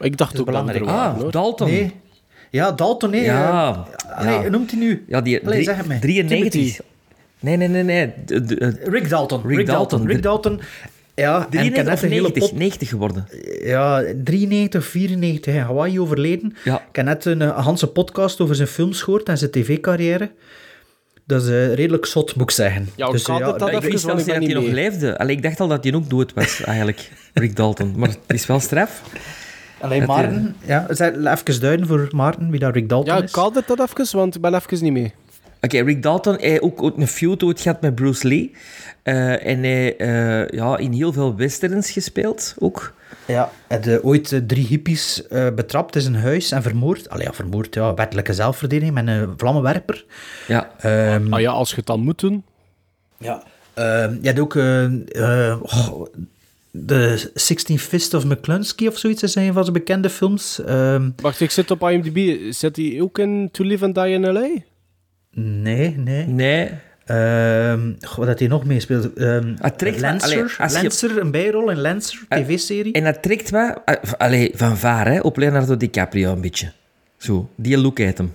Ik 0.00 0.16
dacht 0.16 0.34
is 0.34 0.40
ook 0.40 0.46
dat 0.46 0.54
belangrijk. 0.54 0.84
waren, 0.84 1.24
Ah. 1.26 1.32
Dalton. 1.32 1.68
Nee. 1.70 1.92
Ja, 2.50 2.72
Dalton, 2.72 3.10
nee. 3.10 3.22
Ja. 3.22 3.86
eh, 4.08 4.18
allee, 4.18 4.32
Ja. 4.42 4.48
noemt 4.48 4.70
hij 4.70 4.80
nu? 4.80 5.04
Ja, 5.08 5.20
die 5.20 5.40
Allee, 5.40 5.50
drie- 5.52 5.64
zeg 5.64 5.76
het 5.76 5.86
mij. 5.86 5.98
93. 5.98 6.50
Timothy. 6.50 6.80
Nee, 7.40 7.56
nee, 7.56 7.68
nee, 7.68 7.82
nee. 7.82 8.12
De- 8.26 8.44
de- 8.44 8.54
de- 8.56 8.80
Rick 8.84 9.08
Dalton. 9.08 9.42
Rick 9.46 9.56
Rick, 9.56 9.66
Dalton. 9.66 10.06
Rick 10.06 10.22
Dalton. 10.22 10.60
Ja, 11.14 11.34
en 11.36 11.40
ik 11.40 11.74
heb 11.74 11.84
93 11.84 11.84
net 11.84 11.94
of 11.94 12.02
een 12.02 12.08
hele 12.10 12.20
90? 12.22 12.48
pop... 12.50 12.58
90 12.58 12.88
geworden. 12.88 13.28
Ja, 13.62 14.04
93, 14.24 14.84
94 14.86 15.54
in 15.54 15.60
Hawaii 15.60 16.00
overleden. 16.00 16.56
Ja. 16.64 16.76
Ik 16.88 16.96
heb 16.96 17.04
net 17.04 17.24
een 17.24 17.40
uh, 17.40 17.58
Hanse 17.64 17.86
podcast 17.86 18.40
over 18.40 18.54
zijn 18.54 18.68
films 18.68 19.02
gehoord 19.02 19.28
en 19.28 19.38
zijn 19.38 19.50
tv-carrière. 19.50 20.30
Dat 21.26 21.42
is 21.42 21.48
eh, 21.48 21.74
redelijk 21.74 22.06
zot, 22.06 22.34
moet 22.34 22.44
ik 22.44 22.50
zeggen. 22.50 22.88
Ja, 22.96 23.10
dus, 23.10 23.24
eh, 23.24 23.38
dat 23.38 23.58
dan 23.58 23.70
ik- 23.70 23.82
wist 23.82 24.04
zelfs 24.04 24.24
dat 24.24 24.36
hij 24.36 24.46
nog 24.54 24.64
leefde. 24.64 25.18
Allee, 25.18 25.36
ik 25.36 25.42
dacht 25.42 25.60
al 25.60 25.68
dat 25.68 25.84
hij 25.84 25.94
ook 25.94 26.10
dood 26.10 26.32
was, 26.34 26.60
eigenlijk. 26.64 27.10
Rick 27.34 27.56
Dalton. 27.56 27.94
Maar 27.96 28.08
het 28.08 28.18
is 28.26 28.46
wel 28.46 28.60
straf. 28.60 29.02
Alleen 29.80 30.06
Maarten, 30.06 30.56
ja, 30.64 30.86
even 30.88 31.60
duiden 31.60 31.86
voor 31.86 32.08
Maarten 32.10 32.50
wie 32.50 32.60
dat 32.60 32.74
Rick 32.74 32.88
Dalton 32.88 33.14
Ja, 33.14 33.22
is. 33.22 33.30
kadert 33.30 33.66
dat 33.66 33.80
even, 33.80 34.16
want 34.16 34.34
ik 34.34 34.40
ben 34.40 34.54
even 34.54 34.82
niet 34.82 34.92
mee. 34.92 35.12
Oké, 35.60 35.82
Rick 35.82 36.02
Dalton 36.02 36.36
heeft 36.38 36.60
ook, 36.62 36.82
ook 36.82 36.96
een 36.96 37.06
feud 37.06 37.42
ooit 37.42 37.60
gehad 37.60 37.80
met 37.80 37.94
Bruce 37.94 38.28
Lee. 38.28 38.52
Eh, 39.02 39.46
en 39.46 39.62
hij 39.62 39.96
eh, 39.96 40.48
ja, 40.48 40.76
in 40.76 40.92
heel 40.92 41.12
veel 41.12 41.36
westerns 41.36 41.90
gespeeld 41.90 42.54
ook. 42.58 42.94
Ja, 43.26 43.50
hij 43.68 43.76
had 43.78 44.02
ooit 44.02 44.32
eh, 44.32 44.40
drie 44.46 44.66
hippies 44.66 45.26
eh, 45.26 45.46
betrapt 45.54 45.94
in 45.96 46.00
zijn 46.00 46.14
huis 46.14 46.50
en 46.50 46.62
vermoord. 46.62 47.08
Allee, 47.08 47.26
ja, 47.26 47.32
vermoord, 47.32 47.74
ja, 47.74 47.94
wettelijke 47.94 48.32
zelfverdediging 48.32 48.94
met 48.94 49.06
een 49.06 49.34
vlammenwerper. 49.36 50.04
Ja. 50.46 50.70
Ehm, 50.80 51.32
Ah 51.32 51.40
ja, 51.40 51.50
als 51.50 51.70
je 51.70 51.76
het 51.76 51.86
dan 51.86 52.00
moet 52.00 52.20
doen. 52.20 52.44
Ja. 53.18 53.42
Ehm, 53.74 54.16
je 54.22 54.28
had 54.28 54.38
ook 54.38 54.54
oh, 54.54 56.06
de 56.86 57.30
16 57.34 57.78
Fist 57.78 58.14
of 58.14 58.24
McClunsky 58.24 58.86
of 58.86 58.98
zoiets. 58.98 59.20
Dat 59.20 59.34
een 59.34 59.52
van 59.52 59.62
zijn 59.62 59.76
bekende 59.76 60.10
films. 60.10 60.60
Ehm, 60.64 61.10
Wacht, 61.16 61.40
ik 61.40 61.50
zit 61.50 61.70
op 61.70 61.82
IMDb. 61.88 62.52
Zit 62.52 62.76
hij 62.76 63.00
ook 63.00 63.18
in 63.18 63.48
To 63.52 63.64
Live 63.64 63.84
and 63.84 63.94
Die 63.94 64.08
in 64.08 64.32
L.A.? 64.32 64.48
nee, 65.40 65.96
nee. 65.96 66.26
Nee. 66.26 66.70
Ehm, 67.04 67.92
goh, 68.00 68.16
wat 68.18 68.26
had 68.26 68.38
hij 68.38 68.48
nog 68.48 68.64
meespeelt? 68.64 69.12
Ehm 69.14 69.54
trekt 69.76 70.00
Lancer, 70.00 70.30
allee, 70.30 70.42
als 70.58 70.72
je- 70.74 70.80
Lancer, 70.82 71.18
een 71.18 71.30
bijrol 71.30 71.70
in 71.70 71.80
Lancer, 71.80 72.18
Eh, 72.28 72.38
tv-serie. 72.42 72.92
En 72.92 73.04
dat 73.04 73.22
trekt 73.22 73.50
wat... 73.50 73.80
eh, 73.84 73.94
Allee, 74.18 74.50
van 74.54 74.76
vaar, 74.78 75.06
hè. 75.08 75.20
Op 75.20 75.36
Leonardo 75.36 75.76
DiCaprio 75.76 76.32
een 76.32 76.40
beetje. 76.40 76.72
Zo, 77.16 77.50
die 77.56 77.78
look 77.78 78.00
uit 78.00 78.18
hem. 78.18 78.32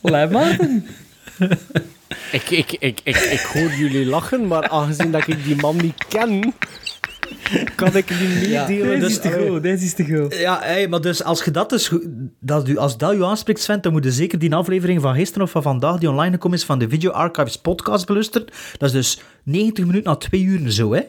Laat 0.02 0.30
Maarten. 0.30 0.86
Ik, 2.32 2.50
ik, 2.50 2.72
ik, 2.72 3.00
ik, 3.02 3.16
ik 3.16 3.40
hoor 3.40 3.70
jullie 3.70 4.06
lachen, 4.06 4.46
maar 4.46 4.68
aangezien 4.68 5.10
dat 5.10 5.26
ik 5.26 5.44
die 5.44 5.56
man 5.56 5.76
niet 5.76 6.06
ken, 6.08 6.54
kan 7.74 7.96
ik 7.96 8.10
niet 8.10 8.48
meedelen. 8.48 9.00
Deze 9.00 9.06
is 9.06 9.20
te 9.20 9.46
goed, 9.48 9.62
deze 9.62 9.84
is 9.84 9.94
te 9.94 10.04
goed. 10.04 10.36
Ja, 10.36 10.60
hey, 10.62 10.88
maar 10.88 11.00
dus 11.00 11.24
als 11.24 11.44
je 11.44 11.50
dat 11.50 11.70
dus, 11.70 11.90
dat 12.40 12.68
u, 12.68 12.76
als 12.76 12.98
dat 12.98 13.14
u 13.14 13.24
aanspreekt, 13.24 13.60
Sven, 13.60 13.80
dan 13.80 13.92
moet 13.92 14.04
je 14.04 14.12
zeker 14.12 14.38
die 14.38 14.54
aflevering 14.54 15.00
van 15.00 15.14
gisteren 15.14 15.42
of 15.42 15.50
van 15.50 15.62
vandaag, 15.62 15.98
die 15.98 16.10
online 16.10 16.32
gekomen 16.32 16.58
is, 16.58 16.64
van 16.64 16.78
de 16.78 16.88
Video 16.88 17.10
Archives 17.10 17.56
podcast 17.56 18.06
beluisteren. 18.06 18.46
Dat 18.78 18.88
is 18.88 18.94
dus 18.94 19.20
90 19.42 19.84
minuten 19.84 20.10
na 20.10 20.16
twee 20.16 20.42
uur 20.42 20.70
zo, 20.70 20.92
hè. 20.92 21.00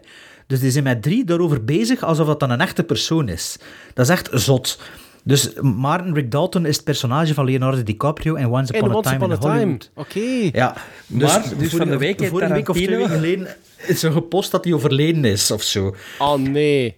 Dus 0.47 0.59
die 0.59 0.71
zijn 0.71 0.83
met 0.83 1.01
drie 1.01 1.25
daarover 1.25 1.63
bezig, 1.63 2.03
alsof 2.03 2.27
dat 2.27 2.39
dan 2.39 2.49
een 2.49 2.61
echte 2.61 2.83
persoon 2.83 3.29
is. 3.29 3.57
Dat 3.93 4.05
is 4.05 4.11
echt 4.11 4.29
zot. 4.31 4.79
Dus 5.27 5.53
Martin 5.61 6.13
Rick 6.13 6.31
Dalton 6.31 6.65
is 6.65 6.75
het 6.75 6.85
personage 6.85 7.33
van 7.33 7.45
Leonardo 7.45 7.83
DiCaprio 7.83 8.35
in 8.35 8.45
Once 8.47 8.73
In 8.73 8.79
Upon 8.79 8.91
a 8.91 8.95
Once 8.95 9.09
Time 9.09 9.15
Upon 9.23 9.31
a 9.31 9.33
in 9.33 9.39
Time. 9.39 9.53
Hollywood. 9.53 9.91
Oké. 9.95 10.57
Ja, 10.57 10.75
Maar, 11.07 11.43
dus 11.57 11.69
van 11.75 11.87
de 11.87 11.97
week 11.97 12.19
heeft 12.19 12.31
vorige 12.31 12.53
week 12.53 12.69
of 12.69 12.75
twee 12.77 13.07
geleden 13.07 13.47
is 13.87 14.03
er 14.03 14.11
gepost 14.11 14.51
dat 14.51 14.63
hij 14.63 14.73
overleden 14.73 15.25
is, 15.25 15.51
of 15.51 15.61
zo. 15.63 15.95
Oh 16.19 16.35
nee. 16.37 16.95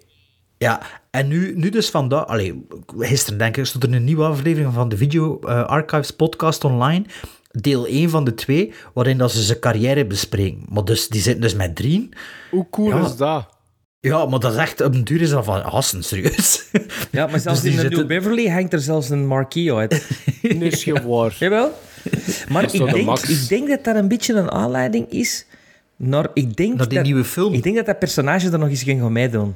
Ja, 0.58 0.82
en 1.12 1.28
nu, 1.28 1.54
nu 1.56 1.70
dus 1.70 1.90
vandaag... 1.90 2.26
Allee, 2.28 2.66
gisteren 2.98 3.40
denk 3.40 3.58
ik, 3.58 3.66
stond 3.66 3.84
er 3.84 3.94
een 3.94 4.04
nieuwe 4.04 4.24
aflevering 4.24 4.74
van 4.74 4.90
de 4.90 4.98
Video 4.98 5.40
eh, 5.40 5.63
Archives 5.66 6.12
podcast 6.12 6.63
online. 6.63 7.06
Deel 7.52 7.86
1 7.88 8.10
van 8.10 8.24
de 8.24 8.34
twee, 8.34 8.74
waarin 8.94 9.18
dat 9.18 9.32
ze 9.32 9.42
zijn 9.42 9.60
carrière 9.60 10.06
bespreken. 10.06 10.66
Maar 10.70 10.84
dus, 10.84 11.08
die 11.08 11.22
zitten 11.22 11.42
dus 11.42 11.54
met 11.56 11.76
drieën. 11.76 12.13
Hoe 12.52 12.68
cool 12.72 12.90
Ja. 12.90 13.06
is 13.06 13.16
dat? 13.16 13.56
Ja, 14.00 14.26
maar 14.26 14.40
dat 14.40 14.52
is 14.54 14.58
echt... 14.58 14.82
Op 14.82 14.94
een 14.94 15.04
duur 15.04 15.22
is 15.22 15.30
dat 15.30 15.46
van... 15.46 15.62
Hassen, 15.62 16.04
serieus. 16.04 16.64
Ja, 17.12 17.28
maar 17.28 17.40
zelfs 17.40 17.62
Dus 17.62 17.62
die 17.62 17.70
in 17.70 17.76
de 17.76 17.82
zitten- 17.82 18.00
New 18.00 18.08
Beverly 18.08 18.50
hangt 18.50 18.74
er 18.74 18.80
zelfs 18.80 19.10
een 19.10 19.26
marquee 19.28 19.74
uit. 19.74 19.94
Geen 20.42 21.08
waar. 21.08 21.36
Jawel. 21.40 21.80
Maar 22.50 22.64
ik 22.64 22.72
de 22.72 22.84
denk, 22.92 23.06
max? 23.06 23.30
ik 23.30 23.48
denk 23.50 23.68
dat 23.68 23.84
dat 23.84 23.96
een 23.96 24.08
beetje 24.08 24.34
een 24.34 24.52
aanleiding 24.52 25.10
is 25.12 25.46
naar... 25.96 26.28
Ik 26.34 26.56
denk 26.56 26.76
Naar 26.78 26.88
die 26.88 26.98
dat, 26.98 27.06
nieuwe 27.08 27.24
film. 27.24 27.54
Ik 27.54 27.64
denk 27.64 27.76
dat 27.76 27.86
dat 27.86 28.00
personage 28.00 28.50
er 28.52 28.60
nog 28.60 28.70
eens 28.70 28.84
ging 28.84 29.02
gaan 29.02 29.12
meedoen. 29.12 29.56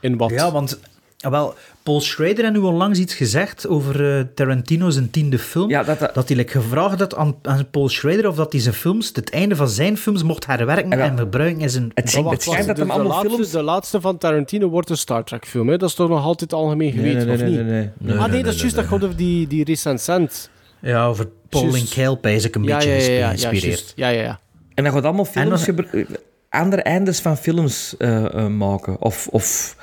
In 0.00 0.16
wat? 0.16 0.30
Ja, 0.30 0.52
want... 0.52 0.80
ah, 1.22 1.30
Wel, 1.30 1.54
Paul 1.82 2.00
Schrader 2.00 2.38
heeft 2.44 2.52
nu 2.52 2.58
onlangs 2.58 2.98
iets 2.98 3.14
gezegd 3.14 3.68
over 3.68 4.16
eh, 4.18 4.24
Tarantino's 4.34 5.00
tiende 5.10 5.38
film. 5.38 5.68
Ja, 5.70 5.82
dat- 5.82 5.98
dat- 6.14 6.28
hij 6.28 6.36
like, 6.36 6.60
gevraagd 6.60 6.98
had 6.98 7.16
aan, 7.16 7.34
aan 7.42 7.66
Paul 7.70 7.88
Schrader 7.88 8.28
of 8.28 8.36
dat 8.36 8.52
hij 8.52 8.60
zijn 8.60 8.74
films, 8.74 9.10
het 9.12 9.30
einde 9.30 9.56
van 9.56 9.68
zijn 9.68 9.96
films, 9.98 10.22
mocht 10.22 10.46
herwerken 10.46 10.90
Ja, 10.98 11.04
en 11.04 11.18
gebruiken 11.18 11.60
in 11.60 11.70
zijn... 11.70 11.90
Het, 11.94 12.14
het 12.14 12.42
schijnt 12.42 12.66
dat 12.66 12.76
de, 12.76 12.82
hem 12.82 12.90
de 12.90 12.94
allemaal 12.94 13.12
laatste, 13.12 13.34
films... 13.34 13.50
de 13.50 13.62
laatste 13.62 14.00
van 14.00 14.18
Tarantino 14.18 14.68
wordt 14.68 14.90
een 14.90 14.96
Star 14.96 15.24
Trek 15.24 15.46
film. 15.46 15.68
Hè? 15.68 15.76
Dat 15.76 15.88
is 15.88 15.94
toch 15.94 16.08
nog 16.08 16.24
altijd 16.24 16.52
algemeen 16.52 16.92
geweten, 16.92 17.30
of 17.30 17.42
niet? 17.42 17.64
nee, 17.66 18.18
ah 18.18 18.30
nee, 18.30 18.42
dat 18.42 18.54
is 18.54 18.60
juist 18.60 18.76
dat 18.76 18.84
gaat 18.84 19.04
over 19.04 19.16
die, 19.16 19.46
die 19.46 19.64
recensent. 19.64 20.50
Ja, 20.80 21.06
over 21.06 21.28
Pauline 21.48 21.72
Juist. 21.76 21.94
Kael 21.94 22.18
is 22.22 22.44
ik 22.44 22.54
een 22.54 22.62
Ja, 22.62 22.76
beetje 22.76 22.90
ja, 22.90 22.96
ja, 22.96 23.02
ja, 23.02 23.18
ja, 23.18 23.26
geïnspireerd. 23.26 23.92
ja, 23.96 24.08
ja, 24.08 24.22
ja. 24.22 24.40
En 24.74 24.84
dan 24.84 24.92
gaat 24.92 25.04
allemaal 25.04 25.24
films 25.24 25.50
nog- 25.50 25.64
gebru- 25.64 26.06
andere 26.48 26.82
eindes 26.82 27.20
van 27.20 27.36
films 27.36 27.94
eh, 27.98 28.24
eh, 28.24 28.46
maken. 28.46 28.96
Of, 29.00 29.28
of 29.30 29.76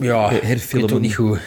Ja, 0.00 0.30
ik 0.30 0.42
herfilmen. 0.42 0.92
ook 0.92 1.00
niet 1.00 1.14
goed. 1.14 1.38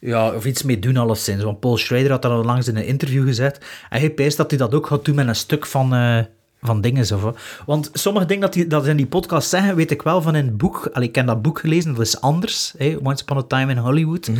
Ja, 0.00 0.34
of 0.34 0.44
iets 0.44 0.62
mee 0.62 0.78
doen 0.78 0.96
alleszins. 0.96 1.42
Want 1.42 1.60
Paul 1.60 1.76
Schrader 1.76 2.10
had 2.10 2.22
dat 2.22 2.30
al 2.30 2.44
langs 2.44 2.68
in 2.68 2.76
een 2.76 2.86
interview 2.86 3.26
gezet. 3.26 3.58
En 3.90 3.98
hij 3.98 4.10
peest 4.10 4.36
dat 4.36 4.50
hij 4.50 4.58
dat 4.58 4.74
ook 4.74 4.86
gaat 4.86 5.04
doen 5.04 5.14
met 5.14 5.28
een 5.28 5.34
stuk 5.34 5.66
van, 5.66 5.94
eh, 5.94 6.18
van 6.62 6.80
dingen. 6.80 7.20
Wat. 7.20 7.38
want 7.66 7.90
sommige 7.92 8.26
dingen 8.26 8.42
dat, 8.42 8.52
die, 8.52 8.66
dat 8.66 8.84
ze 8.84 8.90
in 8.90 8.96
die 8.96 9.06
podcast 9.06 9.48
zeggen, 9.48 9.76
weet 9.76 9.90
ik 9.90 10.02
wel 10.02 10.22
van 10.22 10.34
in 10.34 10.44
het 10.44 10.56
boek. 10.56 10.90
Allee, 10.92 11.08
ik 11.08 11.14
heb 11.14 11.26
dat 11.26 11.42
boek 11.42 11.58
gelezen, 11.58 11.94
dat 11.94 12.06
is 12.06 12.20
anders. 12.20 12.74
Once 13.02 13.22
Upon 13.22 13.36
a 13.36 13.42
Time 13.42 13.72
in 13.72 13.78
Hollywood. 13.78 14.30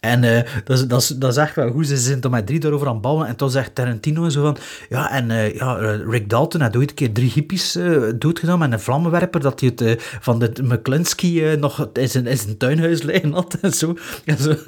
En 0.00 0.24
eh, 0.24 0.42
dat, 0.64 1.00
is, 1.00 1.08
dat, 1.08 1.36
echt 1.36 1.54
wel 1.54 1.70
goed. 1.70 1.86
Ze 1.86 2.18
toch 2.18 2.30
met 2.30 2.46
drie 2.46 2.60
daarover 2.60 2.86
aan 2.86 2.92
het 2.92 3.02
ballen. 3.02 3.26
En 3.26 3.36
toen 3.36 3.50
zegt 3.50 3.74
Tarantino 3.74 4.28
zo 4.28 4.42
van... 4.42 4.56
Ja, 4.88 5.10
en 5.10 5.30
eh, 5.30 5.54
ja, 5.54 5.78
eh, 5.78 6.08
Rick 6.08 6.30
Dalton 6.30 6.60
had 6.60 6.76
ooit 6.76 6.90
een 6.90 6.96
keer 6.96 7.12
drie 7.12 7.30
hippies 7.34 7.76
eh 7.76 8.02
doodgedaan 8.14 8.58
met 8.58 8.72
een 8.72 8.80
vlammenwerper. 8.80 9.40
Dat 9.40 9.60
hij 9.60 9.72
het 9.76 10.02
van 10.20 10.38
de 10.38 10.52
McClunsky 10.62 11.42
eh, 11.42 11.58
nog 11.58 11.88
in 11.92 12.08
zijn, 12.08 12.26
in 12.26 12.36
zijn 12.36 12.56
tuinhuis 12.56 13.02
liggen 13.02 13.32
had. 13.32 13.58
En 13.60 13.72
zo. 13.72 13.96
En 14.24 14.38
zo. 14.38 14.54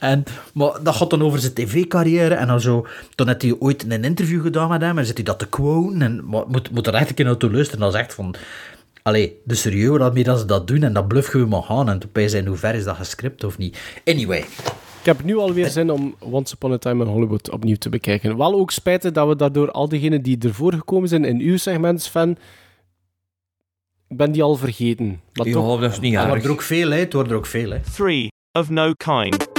En, 0.00 0.24
maar 0.54 0.72
dat 0.82 0.96
gaat 0.96 1.10
dan 1.10 1.22
over 1.22 1.38
zijn 1.38 1.52
tv-carrière. 1.52 2.34
En 2.34 2.46
dan 2.46 2.60
zo... 2.60 2.86
Toen 3.14 3.26
had 3.26 3.42
hij 3.42 3.56
ooit 3.58 3.84
een 3.88 4.04
interview 4.04 4.42
gedaan 4.42 4.68
met 4.68 4.80
hem. 4.80 4.98
En 4.98 5.06
zit 5.06 5.16
hij 5.16 5.24
dat 5.24 5.38
te 5.38 5.48
quoten. 5.48 6.02
En 6.02 6.24
moet, 6.24 6.70
moet 6.70 6.86
er 6.86 6.94
echt 6.94 7.08
een 7.08 7.14
keer 7.14 7.24
naar 7.24 7.36
toe 7.36 7.52
luisteren. 7.52 7.80
Dat 7.80 7.94
is 7.94 8.00
echt 8.00 8.14
van... 8.14 8.34
Allee, 9.02 9.40
de 9.44 9.54
serieus 9.54 9.98
waarmee 9.98 10.24
dat 10.24 10.38
ze 10.38 10.44
dat 10.44 10.66
doen 10.66 10.82
en 10.82 10.92
dat 10.92 11.08
bluff 11.08 11.32
we 11.32 11.46
maar 11.46 11.62
gaan. 11.62 11.88
En 11.88 11.98
toen 11.98 12.28
zijn 12.28 12.46
hoe 12.46 12.56
ver 12.56 12.74
is 12.74 12.84
dat 12.84 12.96
gescript 12.96 13.44
of 13.44 13.58
niet. 13.58 14.00
Anyway, 14.04 14.38
Ik 14.38 15.08
heb 15.08 15.24
nu 15.24 15.36
alweer 15.36 15.68
zin 15.68 15.90
om 15.90 16.14
Once 16.18 16.54
Upon 16.54 16.72
a 16.72 16.78
Time 16.78 17.04
in 17.04 17.10
Hollywood 17.10 17.50
opnieuw 17.50 17.76
te 17.76 17.88
bekijken. 17.88 18.36
Wel 18.36 18.54
ook 18.54 18.70
spijtig 18.70 19.12
dat 19.12 19.28
we 19.28 19.36
daardoor 19.36 19.70
al 19.70 19.88
diegenen 19.88 20.22
die 20.22 20.38
ervoor 20.38 20.72
gekomen 20.72 21.08
zijn 21.08 21.24
in 21.24 21.40
uw 21.40 21.56
segment, 21.56 22.02
Sven, 22.02 22.38
ik 24.08 24.16
ben 24.16 24.32
die 24.32 24.42
al 24.42 24.56
vergeten. 24.56 25.20
Maar 25.32 25.46
Ja, 25.46 25.52
toch, 25.52 25.80
dat 25.80 25.92
is 25.92 26.00
niet 26.00 26.16
het 26.16 26.26
wordt 26.28 26.44
er 26.44 26.50
ook 26.50 26.62
veel, 26.62 26.90
hè. 26.90 26.98
Het 26.98 27.12
wordt 27.12 27.30
er 27.30 27.36
ook 27.36 27.46
veel, 27.46 27.70
hè. 27.70 27.78
Three 27.94 28.28
of 28.52 28.70
no 28.70 28.92
kind. 28.92 29.51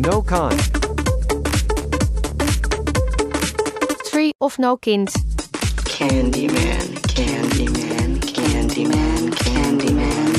No 0.00 0.22
kind. 0.22 0.58
Tree 4.10 4.32
of 4.40 4.58
no 4.58 4.76
kind. 4.78 5.12
Candyman, 5.84 6.96
Candyman, 7.14 8.20
Candyman, 8.20 9.30
Candyman. 9.34 10.30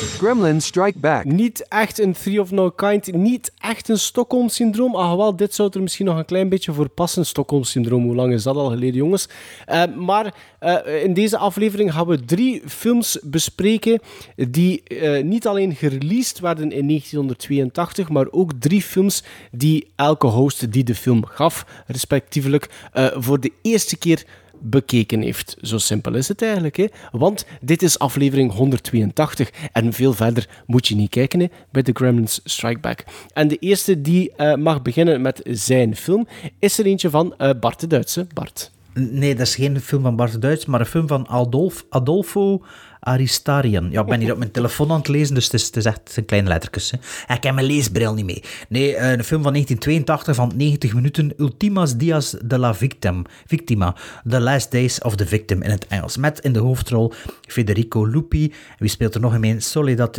Gremlins 0.00 0.66
Strike 0.66 0.98
Back. 0.98 1.24
niet 1.24 1.68
echt 1.68 1.98
een 1.98 2.12
Three 2.12 2.40
of 2.40 2.50
No 2.50 2.70
Kind, 2.70 3.12
niet 3.12 3.52
echt 3.58 3.88
een 3.88 3.98
Stockholm-syndroom. 3.98 4.94
Ah, 4.94 5.16
wel, 5.16 5.36
dit 5.36 5.54
zou 5.54 5.70
er 5.72 5.82
misschien 5.82 6.06
nog 6.06 6.18
een 6.18 6.24
klein 6.24 6.48
beetje 6.48 6.72
voor 6.72 6.88
passen, 6.88 7.26
Stockholm-syndroom. 7.26 8.04
Hoe 8.04 8.14
lang 8.14 8.32
is 8.32 8.42
dat 8.42 8.56
al 8.56 8.68
geleden, 8.68 8.94
jongens? 8.94 9.28
Eh, 9.66 9.82
maar 9.96 10.34
eh, 10.58 11.04
in 11.04 11.14
deze 11.14 11.38
aflevering 11.38 11.92
gaan 11.92 12.06
we 12.06 12.24
drie 12.24 12.62
films 12.66 13.18
bespreken 13.22 14.00
die 14.36 14.82
eh, 14.82 15.22
niet 15.24 15.46
alleen 15.46 15.74
gereleased 15.74 16.38
werden 16.38 16.72
in 16.72 16.86
1982, 16.86 18.08
maar 18.08 18.26
ook 18.30 18.52
drie 18.58 18.82
films 18.82 19.22
die 19.50 19.90
elke 19.96 20.26
host 20.26 20.72
die 20.72 20.84
de 20.84 20.94
film 20.94 21.24
gaf, 21.24 21.66
respectievelijk, 21.86 22.68
voor 23.14 23.40
de 23.40 23.52
eerste 23.62 23.98
keer 23.98 24.24
bekeken 24.60 25.20
heeft. 25.20 25.56
Zo 25.62 25.78
simpel 25.78 26.14
is 26.14 26.28
het 26.28 26.42
eigenlijk. 26.42 26.76
Hè? 26.76 26.86
Want 27.12 27.46
dit 27.60 27.82
is 27.82 27.98
aflevering 27.98 28.52
182 28.52 29.50
en 29.72 29.92
veel 29.92 30.12
verder 30.12 30.48
moet 30.66 30.88
je 30.88 30.94
niet 30.94 31.10
kijken 31.10 31.40
hè, 31.40 31.46
bij 31.70 31.82
The 31.82 31.92
Gremlins 31.94 32.40
Strike 32.44 32.80
Back. 32.80 33.04
En 33.32 33.48
de 33.48 33.56
eerste 33.56 34.00
die 34.00 34.32
eh, 34.36 34.54
mag 34.54 34.82
beginnen 34.82 35.20
met 35.20 35.40
zijn 35.44 35.96
film 35.96 36.26
is 36.58 36.78
er 36.78 36.86
eentje 36.86 37.10
van 37.10 37.34
eh, 37.36 37.50
Bart 37.60 37.80
de 37.80 37.86
Duitse. 37.86 38.26
Bart. 38.34 38.70
Nee, 38.94 39.34
dat 39.34 39.46
is 39.46 39.54
geen 39.54 39.80
film 39.80 40.02
van 40.02 40.16
Bart 40.16 40.42
Duits, 40.42 40.66
maar 40.66 40.80
een 40.80 40.86
film 40.86 41.06
van 41.06 41.28
Adolf, 41.28 41.84
Adolfo 41.88 42.62
Aristarian. 43.00 43.90
Ja, 43.90 44.00
ik 44.00 44.06
ben 44.06 44.20
hier 44.20 44.32
op 44.32 44.38
mijn 44.38 44.50
telefoon 44.50 44.90
aan 44.90 44.98
het 44.98 45.08
lezen, 45.08 45.34
dus 45.34 45.44
het 45.44 45.54
is, 45.54 45.66
het 45.66 45.76
is 45.76 45.84
echt 45.84 46.16
een 46.16 46.24
kleine 46.24 46.48
lettertjes. 46.48 46.90
Hè. 46.90 46.98
En 47.26 47.36
ik 47.36 47.42
heb 47.42 47.54
mijn 47.54 47.66
leesbril 47.66 48.14
niet 48.14 48.24
mee. 48.24 48.42
Nee, 48.68 48.96
eh, 48.96 49.10
een 49.10 49.24
film 49.24 49.42
van 49.42 49.52
1982 49.52 50.34
van 50.34 50.52
90 50.56 50.94
minuten. 50.94 51.32
Ultimas 51.36 51.96
Dias 51.96 52.36
de 52.44 52.58
la 52.58 52.74
Victim, 52.74 53.24
Victima. 53.46 53.94
The 54.28 54.40
Last 54.40 54.70
Days 54.70 55.00
of 55.00 55.16
the 55.16 55.26
Victim 55.26 55.62
in 55.62 55.70
het 55.70 55.86
Engels. 55.86 56.16
Met 56.16 56.38
in 56.38 56.52
de 56.52 56.58
hoofdrol 56.58 57.12
Federico 57.40 58.04
Lupi. 58.04 58.52
Wie 58.78 58.88
speelt 58.88 59.14
er 59.14 59.20
nog 59.20 59.34
in 59.34 59.40
mee? 59.40 59.60
Soledad 59.60 60.18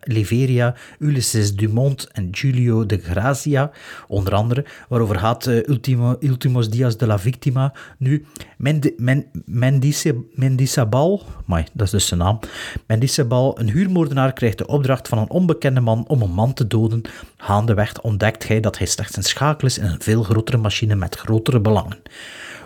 Liveria 0.00 0.74
Ulysses 0.98 1.54
Dumont 1.54 2.08
en 2.12 2.28
Giulio 2.30 2.86
de 2.86 2.98
Grazia, 2.98 3.70
onder 4.08 4.34
andere. 4.34 4.64
Waarover 4.88 5.18
gaat 5.18 5.46
eh, 5.46 5.68
Ultimo, 5.68 6.16
Ultimos 6.20 6.70
Dias 6.70 6.96
de 6.96 7.06
la 7.06 7.18
Victima 7.18 7.72
nu? 7.98 8.24
Mendi, 8.56 8.94
men, 8.96 9.26
Mendice, 9.44 10.14
Mendisabal, 10.34 11.22
Amai, 11.46 11.64
dat 11.72 11.86
is 11.86 11.92
dus 11.92 12.06
zijn 12.06 12.20
naam. 12.20 12.38
Mendisabal, 12.86 13.58
een 13.58 13.70
huurmoordenaar, 13.70 14.32
krijgt 14.32 14.58
de 14.58 14.66
opdracht 14.66 15.08
van 15.08 15.18
een 15.18 15.30
onbekende 15.30 15.80
man 15.80 16.04
om 16.08 16.22
een 16.22 16.32
man 16.32 16.52
te 16.52 16.66
doden. 16.66 17.02
Gaandeweg 17.36 18.00
ontdekt 18.00 18.48
hij 18.48 18.60
dat 18.60 18.78
hij 18.78 18.86
slechts 18.86 19.16
een 19.16 19.22
schakel 19.22 19.66
is 19.66 19.78
in 19.78 19.84
een 19.84 20.00
veel 20.00 20.22
grotere 20.22 20.56
machine 20.56 20.94
met 20.94 21.14
grotere 21.14 21.60
belangen. 21.60 22.02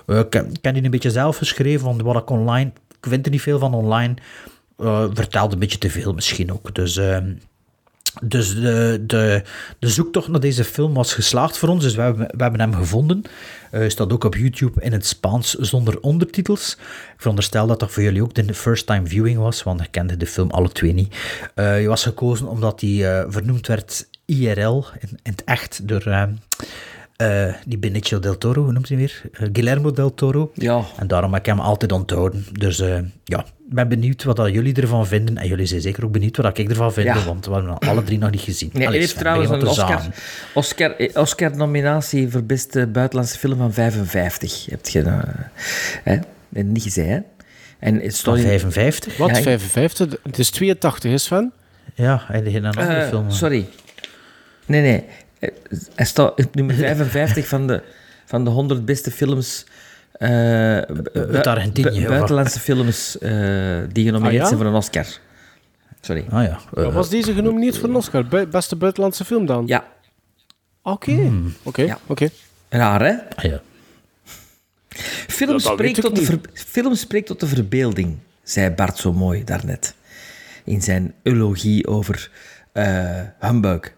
Eh, 0.07 0.19
ik, 0.19 0.33
heb 0.33 0.75
die 0.75 0.85
een 0.85 0.91
beetje 0.91 1.11
zelf 1.11 1.37
geschreven, 1.37 1.87
want 1.87 2.03
wat 2.03 2.17
ik 2.17 2.31
online... 2.31 2.73
Ik 3.01 3.11
vind 3.11 3.25
er 3.25 3.33
niet 3.33 3.43
veel 3.43 3.59
van 3.59 3.75
online. 3.75 4.15
eh 4.77 5.07
vertelt 5.13 5.53
een 5.53 5.59
beetje 5.59 5.79
te 5.79 5.91
veel 5.91 6.13
misschien 6.13 6.53
ook. 6.53 6.75
Dus... 6.75 6.97
ehm, 6.97 7.33
dus 8.23 8.55
de, 8.55 9.03
de, 9.07 9.43
de 9.79 9.89
zoektocht 9.89 10.29
naar 10.29 10.41
deze 10.41 10.65
film 10.65 10.95
was 10.95 11.15
geslaagd 11.15 11.59
voor 11.59 11.69
ons, 11.69 11.83
dus 11.83 11.95
we 11.95 12.03
hebben, 12.03 12.27
we 12.37 12.43
hebben 12.43 12.61
hem 12.61 12.75
gevonden. 12.75 13.23
Hij 13.71 13.89
staat 13.89 14.13
ook 14.13 14.25
op 14.25 14.35
YouTube 14.35 14.83
in 14.83 14.93
het 14.93 15.07
Spaans 15.07 15.55
zonder 15.55 16.01
ondertitels. 16.01 16.73
Ik 16.81 17.15
veronderstel 17.17 17.67
dat 17.67 17.81
dat 17.81 17.91
voor 17.91 18.03
jullie 18.03 18.23
ook 18.23 18.35
de 18.35 18.55
first 18.55 18.87
time 18.87 19.07
viewing 19.07 19.39
was, 19.39 19.63
want 19.63 19.81
ik 19.81 19.91
kende 19.91 20.17
de 20.17 20.27
film 20.27 20.51
alle 20.51 20.73
twee 20.73 20.93
niet. 20.93 21.17
Eh 21.55 21.65
hij 21.65 21.89
was 21.89 22.03
gekozen 22.03 22.47
omdat 22.47 22.81
hij 22.81 23.21
eh, 23.21 23.25
vernoemd 23.29 23.67
werd 23.67 24.09
IRL, 24.25 24.85
in 25.01 25.19
het 25.23 25.45
echt, 25.45 25.89
door 25.89 26.03
eh, 27.17 27.53
die 27.67 27.79
Benicio 27.79 28.19
del 28.19 28.39
Toro, 28.39 28.63
hoe 28.63 28.73
noemt 28.73 28.89
hij 28.89 28.97
weer? 28.97 29.23
Eh, 29.33 29.49
Guillermo 29.53 29.91
del 29.91 30.15
Toro. 30.15 30.51
Ja. 30.55 30.83
En 30.99 31.07
daarom 31.07 31.33
heb 31.33 31.41
ik 31.41 31.47
hem 31.47 31.61
altijd 31.61 31.93
onthouden. 31.93 32.47
Dus 32.53 32.81
eh, 32.81 32.99
ja, 33.25 33.39
ik 33.69 33.75
ben 33.75 33.89
benieuwd 33.89 34.25
wat 34.25 34.37
dat 34.37 34.53
jullie 34.53 34.75
ervan 34.75 35.07
vinden. 35.07 35.37
En 35.37 35.49
jullie 35.49 35.67
zijn 35.67 35.81
zeker 35.81 36.05
ook 36.05 36.13
benieuwd 36.13 36.37
wat 36.37 36.59
ik 36.59 36.69
ervan 36.71 36.93
vind, 36.93 37.07
Ja. 37.07 37.25
want 37.25 37.47
we 37.47 37.53
hebben 37.53 37.71
hem 37.81 37.89
alle 37.89 38.03
drie 38.03 38.19
nog 38.19 38.31
niet 38.31 38.41
gezien. 38.41 38.69
Nee, 38.73 38.79
hij 38.79 38.87
Allee, 38.87 39.01
heeft 39.01 39.19
trouwens 39.19 39.51
een 39.51 39.59
te 39.59 40.11
Oscar, 40.55 40.97
Oscar-nominatie 41.15 42.29
voor 42.31 42.45
beste 42.45 42.87
buitenlandse 42.87 43.39
film 43.39 43.57
van 43.59 43.73
55. 43.73 44.67
Heb 44.71 44.87
je 44.87 45.03
dat 45.03 45.13
hè? 46.05 46.17
Niet 46.63 46.83
gezegd, 46.83 47.09
hè? 47.09 47.19
En 47.79 47.95
het 47.95 48.03
Van 48.03 48.11
stond 48.13 48.37
in- 48.39 48.45
55? 48.45 49.17
Wat? 49.17 49.31
Ja, 49.31 49.37
ik- 49.37 49.43
55? 49.43 50.19
Het 50.23 50.39
is 50.39 50.51
82, 50.51 51.13
is 51.13 51.25
Sven? 51.25 51.53
Ja, 51.95 52.23
hij 52.27 52.41
heeft 52.41 52.55
een 52.57 52.65
andere 52.67 53.07
film. 53.09 53.31
Sorry. 53.31 53.67
Nee, 54.67 54.81
nee. 54.83 55.05
Eh, 55.45 55.79
Hij 55.95 56.07
staat 56.07 56.45
op 56.45 56.55
nummer 56.55 56.75
55 56.87 57.47
van 57.47 57.67
de, 57.67 57.83
van 58.25 58.45
de 58.45 58.51
100 58.51 58.85
beste 58.85 59.11
films. 59.11 59.65
eh, 60.13 60.29
bu- 60.29 61.11
uit 61.33 61.47
Argentinië, 61.47 62.01
bu- 62.03 62.09
buitenlandse 62.09 62.61
films 62.61 63.19
eh, 63.19 63.31
die 63.93 64.05
genomineerd 64.05 64.25
Ah, 64.25 64.33
ja? 64.33 64.45
zijn 64.47 64.59
voor 64.59 64.67
een 64.67 64.75
Oscar. 64.75 65.07
Sorry. 66.01 66.25
Ah 66.31 66.43
ja. 66.45 66.61
Ja, 66.75 66.91
was 66.91 67.09
deze 67.11 67.33
genomineerd 67.33 67.79
voor 67.79 67.89
een 67.89 67.95
Oscar? 67.95 68.27
Bu- 68.27 68.47
Beste 68.47 68.77
buitenlandse 68.77 69.25
film 69.25 69.47
dan? 69.47 69.67
Ja, 69.67 69.85
Oké. 70.83 71.33
Oké, 71.63 71.83
Ja. 71.83 71.99
oké. 72.07 72.29
raar 72.69 73.01
hè? 73.01 73.13
Ah, 73.37 73.45
ja. 73.45 73.61
Film, 75.29 75.51
Dat- 75.53 75.63
dat 75.63 75.73
spreekt 75.73 76.01
tot 76.01 76.17
de 76.17 76.39
film 76.55 76.95
spreekt 76.95 77.27
tot 77.27 77.41
de 77.41 77.47
verbeelding, 77.47 78.17
zei 78.43 78.71
Bart 78.71 78.99
zo 78.99 79.13
mooi 79.13 79.45
daarnet. 79.45 79.95
In 80.65 80.83
zijn 80.83 81.15
eulogie 81.23 81.87
over 81.87 82.31
eh 82.73 83.21
humbug. 83.41 83.93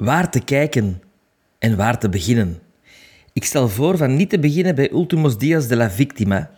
Waar 0.00 0.30
te 0.30 0.40
kijken 0.40 1.02
en 1.58 1.76
waar 1.76 1.98
te 1.98 2.08
beginnen. 2.08 2.58
Ik 3.32 3.44
stel 3.44 3.68
voor 3.68 3.96
van 3.96 4.16
niet 4.16 4.30
te 4.30 4.38
beginnen 4.38 4.74
bij 4.74 4.90
Ultimos 4.90 5.38
Dias 5.38 5.66
de 5.66 5.76
la 5.76 5.90
Victima. 5.90 6.50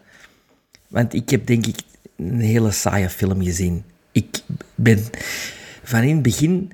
Want 0.88 1.14
ik 1.14 1.28
heb 1.28 1.46
denk 1.46 1.66
ik 1.66 1.78
een 2.16 2.40
hele 2.40 2.70
saaie 2.70 3.08
film 3.08 3.42
gezien. 3.42 3.84
Ik 4.12 4.40
ben... 4.74 4.98
Van 5.82 6.02
in 6.02 6.14
het 6.14 6.22
begin 6.22 6.72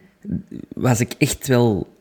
was 0.75 1.01
ik 1.01 1.15
echt 1.19 1.47
wel 1.47 1.97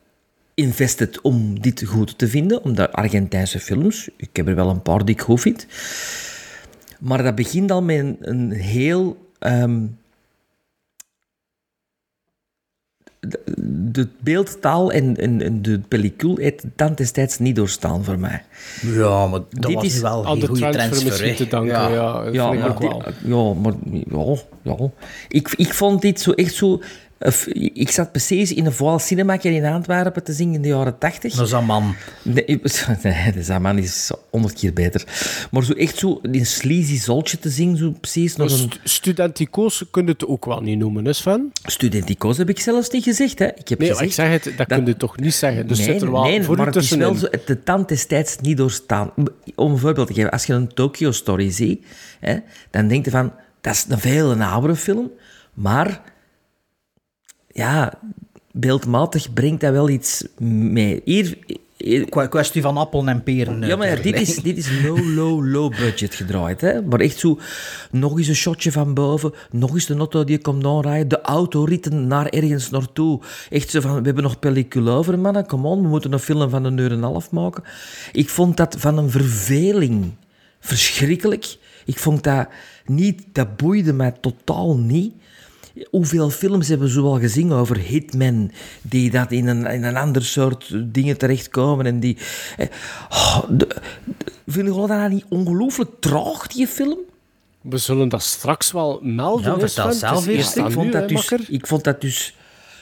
invested 0.54 1.22
om 1.22 1.62
dit 1.62 1.84
goed 1.86 2.18
te 2.18 2.28
vinden, 2.28 2.64
omdat 2.64 2.92
Argentijnse 2.92 3.60
films, 3.60 4.10
ik 4.18 4.36
heb 4.36 4.48
er 4.48 4.56
wel 4.56 4.70
een 4.70 4.82
paar 4.82 5.06
die 5.06 5.16
ik 5.16 5.22
goed 5.22 5.42
vind, 5.42 5.68
maar 7.00 7.24
dat 7.24 7.36
begint 7.36 7.72
al 7.72 7.84
met 7.84 8.16
een, 8.20 8.52
heel... 8.52 9.32
ehm, 9.40 9.86
de, 13.30 13.40
de 13.92 14.08
beeldtaal 14.20 14.92
en, 14.92 15.18
en, 15.18 15.42
en 15.42 15.62
de 15.62 15.80
pellicule 15.88 16.42
heeft 16.42 16.62
de 16.62 16.70
tand 16.76 16.98
destijds 16.98 17.40
niet 17.40 17.56
doorstaan 17.56 18.04
voor 18.04 18.20
mij. 18.20 18.44
Ja, 18.82 19.28
maar 19.28 19.40
dat 19.50 19.66
Dit 19.66 19.74
was 19.74 19.84
is 19.84 20.00
wel 20.00 20.26
een 20.26 20.40
de 20.40 20.48
goede 20.48 20.70
transfer 20.70 21.36
te 21.36 21.48
danken, 21.48 21.74
ja. 21.74 21.90
Ja, 22.32 22.52
ik 22.52 22.60
maar, 22.60 23.14
ja, 23.24 23.54
maar 23.54 23.74
ja, 24.10 24.36
ja. 24.62 24.76
Ik, 25.28 25.54
ik 25.56 25.74
vond 25.74 26.02
dit 26.02 26.22
zo 26.22 26.32
echt 26.32 26.54
zo... 26.54 26.82
Ik 27.74 27.92
zat 27.92 28.12
precies 28.12 28.54
in 28.54 28.66
een 28.66 28.74
voile 28.74 29.00
cinema 29.00 29.42
in 29.42 29.66
Antwerpen 29.66 30.24
te 30.24 30.34
zingen 30.34 30.54
in 30.54 30.62
de 30.62 30.68
jaren 30.68 30.98
tachtig. 30.98 31.34
Dat 31.34 31.46
is 31.46 31.52
een 31.52 31.66
man. 31.66 31.96
Nee, 32.22 32.46
nee 33.04 33.32
de 33.32 33.44
Zaman 33.44 33.78
is 33.78 34.12
honderd 34.30 34.54
keer 34.54 34.74
beter. 34.74 35.04
Maar 35.52 35.64
zo 35.64 35.74
echt 35.74 35.98
zo 35.98 36.20
in 36.22 36.36
een 36.36 36.46
sleazy 36.46 36.98
zoltje 36.98 37.40
te 37.40 37.50
zingen, 37.50 37.78
zo 37.78 37.92
precies 38.02 38.36
nog 38.36 38.52
een... 38.52 38.58
St- 38.58 38.80
Studentico's 38.84 39.86
kun 39.92 40.06
je 40.06 40.12
het 40.12 40.26
ook 40.26 40.46
wel 40.46 40.62
niet 40.62 40.78
noemen, 40.78 41.06
hè 41.06 41.14
Sven? 41.14 41.52
Studentico's 41.64 42.38
heb 42.38 42.50
ik 42.50 42.60
zelfs 42.60 42.90
niet 42.90 43.04
gezegd, 43.04 43.40
hè. 43.40 43.46
Ik 43.56 43.68
heb 43.68 43.80
Nee, 43.80 43.88
gezegd... 43.90 44.08
ik 44.08 44.14
zeg 44.14 44.30
het, 44.30 44.58
dat, 44.58 44.68
kun 44.68 44.86
je 44.86 44.98
toch 44.98 45.20
niet 45.20 45.34
zeggen. 45.34 45.68
Dus 45.68 45.78
nee, 45.78 45.88
zit 45.88 46.02
er 46.02 46.12
wel 46.12 46.24
nee, 46.24 46.44
voor 46.44 46.58
maar 46.58 46.66
het 46.66 46.76
is 46.76 46.90
wel 46.90 47.16
zo, 47.16 47.28
de 47.46 47.64
tand 47.64 47.88
destijds 47.90 48.38
niet 48.42 48.58
doorstaan. 48.58 49.12
Om 49.56 49.72
een 49.72 49.78
voorbeeld 49.78 50.08
te 50.08 50.14
geven, 50.14 50.32
als 50.32 50.46
je 50.46 50.54
een 50.54 50.74
Tokyo 50.74 51.12
Story 51.12 51.52
ziet, 51.52 51.86
hè, 52.20 52.38
dan 52.72 52.88
denk 52.88 53.06
je 53.06 53.12
van, 53.12 53.34
dat 53.62 53.74
is 53.74 53.86
een 53.90 54.00
veel 54.00 54.32
een 54.32 54.42
oudere 54.42 54.76
film, 54.76 55.12
maar 55.54 56.02
ja, 57.58 57.94
beeldmatig 58.52 59.34
brengt 59.34 59.62
dat 59.62 59.72
wel 59.72 59.90
iets 59.90 60.26
mee. 60.40 61.02
Hier, 61.06 61.38
hier- 61.78 62.10
Qua 62.10 62.28
kwestie 62.28 62.62
van 62.62 62.78
appelen 62.78 63.08
en 63.08 63.24
peren. 63.24 63.62
ja, 63.62 63.76
maar 63.76 63.88
ja, 63.88 63.96
dit 64.02 64.20
is, 64.20 64.36
dit 64.36 64.58
is 64.58 64.82
low, 64.84 65.16
low, 65.16 65.52
low 65.54 65.70
budget 65.78 66.16
gedraaid. 66.16 66.62
Hè? 66.62 66.82
Maar 66.82 67.00
echt 67.00 67.18
zo, 67.20 67.40
nog 67.92 68.18
eens 68.18 68.28
een 68.28 68.36
shotje 68.36 68.72
van 68.72 68.94
boven, 68.94 69.34
nog 69.52 69.74
eens 69.74 69.86
de 69.86 69.96
auto 69.96 70.24
die 70.24 70.38
komt 70.42 70.66
aanrijden, 70.66 71.08
de 71.08 71.22
autoritten 71.22 72.08
naar 72.08 72.26
ergens 72.28 72.70
naartoe. 72.70 73.20
Echt 73.50 73.70
zo 73.70 73.82
van, 73.82 73.96
we 74.00 74.06
hebben 74.06 74.24
nog 74.24 74.40
pellicule 74.40 74.92
over, 74.92 75.20
mannen, 75.20 75.46
come 75.48 75.68
on, 75.68 75.82
we 75.82 75.88
moeten 75.88 76.14
een 76.14 76.20
film 76.20 76.50
van 76.50 76.64
een 76.64 76.78
uur 76.78 76.92
en 76.92 76.98
een 76.98 77.04
half 77.04 77.32
maken. 77.32 77.64
Ik 78.12 78.30
vond 78.30 78.58
dat 78.58 78.76
van 78.80 78.98
een 78.98 79.10
verveling 79.10 80.12
verschrikkelijk. 80.60 81.58
Ik 81.86 81.98
vond 82.00 82.24
dat 82.24 82.48
niet, 82.86 83.24
dat 83.32 83.58
boeide 83.58 83.94
mij 83.94 84.12
totaal 84.22 84.78
niet. 84.78 85.14
Hoeveel 85.90 86.30
films 86.30 86.68
hebben 86.68 86.88
we 86.88 86.94
zo 86.94 87.06
al 87.06 87.20
gezien 87.20 87.52
over 87.52 87.78
hitmen 87.78 88.52
die 88.82 89.12
dat 89.12 89.32
in 89.32 89.48
een, 89.48 89.66
in 89.66 89.84
een 89.84 89.98
ander 89.98 90.24
soort 90.26 90.74
dingen 90.94 91.18
terechtkomen 91.18 91.86
en 91.86 92.00
die... 92.00 92.18
eh, 92.58 92.68
oh, 93.10 93.40
de, 93.50 93.56
de- 93.58 94.32
vinden 94.48 94.74
jullie 94.74 94.88
dat 94.88 95.10
niet 95.10 95.26
ongelooflijk 95.30 95.90
traag, 96.00 96.48
die 96.48 96.68
film? 96.68 96.98
We 97.62 97.78
zullen 97.78 98.10
dat 98.10 98.22
straks 98.24 98.72
wel 98.72 99.00
melden. 99.04 99.52
Ja, 99.52 99.60
vertel 99.60 99.92
zelf 99.94 100.28
eerst. 100.28 100.56
ik, 100.58 100.72
vond 100.72 100.92
dat 100.92 101.10
dus, 101.10 101.32
ik 101.50 101.68
vond 101.68 101.84
dat 101.84 102.02
dus... 102.02 102.36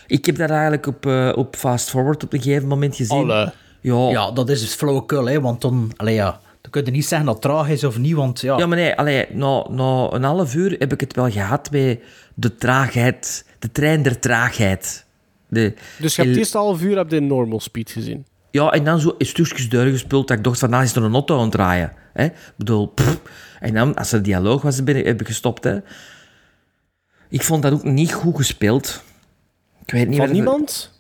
Ik 0.08 0.26
heb 0.26 0.36
dat 0.38 0.50
eigenlijk 0.50 0.88
op, 0.88 1.06
eh, 1.06 1.32
op 1.36 1.56
Fast 1.56 1.90
Forward 1.90 2.24
op 2.24 2.34
een 2.34 2.42
gegeven 2.42 2.68
moment 2.68 2.96
gezien. 2.96 3.18
Alle. 3.18 3.54
Ja, 3.82 4.10
Ja, 4.10 4.32
dat 4.32 4.50
is 4.50 4.62
het 4.62 4.76
flauwekul, 4.76 5.26
hè. 5.26 5.42
Want 5.42 5.62
dan... 5.62 5.92
Allee, 5.96 6.14
ja. 6.14 6.40
Dan 6.62 6.72
kun 6.72 6.86
je 6.86 6.92
niet 6.92 7.06
zeggen 7.06 7.28
dat 7.28 7.36
het 7.36 7.44
traag 7.44 7.70
is 7.70 7.84
of 7.84 7.98
niet, 7.98 8.14
want 8.14 8.42
ja... 8.42 8.58
Ja, 8.58 8.66
maar 8.66 8.78
nee, 8.78 8.96
allee, 8.96 9.26
na, 9.32 9.66
na 9.70 10.08
een 10.12 10.24
half 10.24 10.56
uur 10.56 10.76
heb 10.80 10.94
ik 10.94 11.00
het 11.00 11.16
wel 11.16 11.30
gehad 11.32 11.70
bij 11.72 12.00
de 12.36 12.56
traagheid, 12.56 13.46
de 13.60 13.72
trein 13.72 14.04
der 14.04 14.20
traagheid. 14.20 15.06
De, 15.48 15.74
Dus 16.00 16.16
je 16.16 16.22
hebt 16.22 16.38
eerst 16.38 16.54
half 16.54 16.82
uur 16.82 16.98
heb 16.98 17.10
je 17.12 17.16
in 17.16 17.28
normal 17.28 17.60
speed 17.60 17.90
gezien. 17.92 18.26
Ja, 18.52 18.72
en 18.72 18.84
dan 18.84 19.00
zo 19.00 19.16
stukjes 19.18 19.70
doorgespeeld 19.70 20.28
dat 20.28 20.38
ik 20.38 20.44
dacht 20.44 20.60
van, 20.60 20.70
nou 20.70 20.84
is 20.84 20.96
er 20.96 21.04
een 21.04 21.14
auto 21.14 21.36
aan 21.36 21.42
het 21.44 21.52
draaien. 21.52 21.94
Hè? 22.14 22.26
Ik 22.26 22.54
bedoel, 22.58 22.88
pff. 22.88 23.22
En 23.60 23.74
dan, 23.74 23.96
als 23.96 24.12
er 24.12 24.24
dialoog 24.24 24.62
was, 24.62 24.84
ben 24.84 24.96
ik, 24.96 25.06
heb 25.06 25.22
ik 25.22 25.28
gestopt. 25.28 25.64
Hè? 25.64 25.78
Ik 27.30 27.42
vond 27.42 27.62
dat 27.64 27.74
ook 27.74 27.84
niet 27.84 28.14
goed 28.14 28.36
gespeeld. 28.36 29.04
Ik 29.86 29.92
weet 29.92 30.08
niet 30.08 30.18
Van 30.18 30.26
het- 30.26 30.34
niemand? 30.36 30.94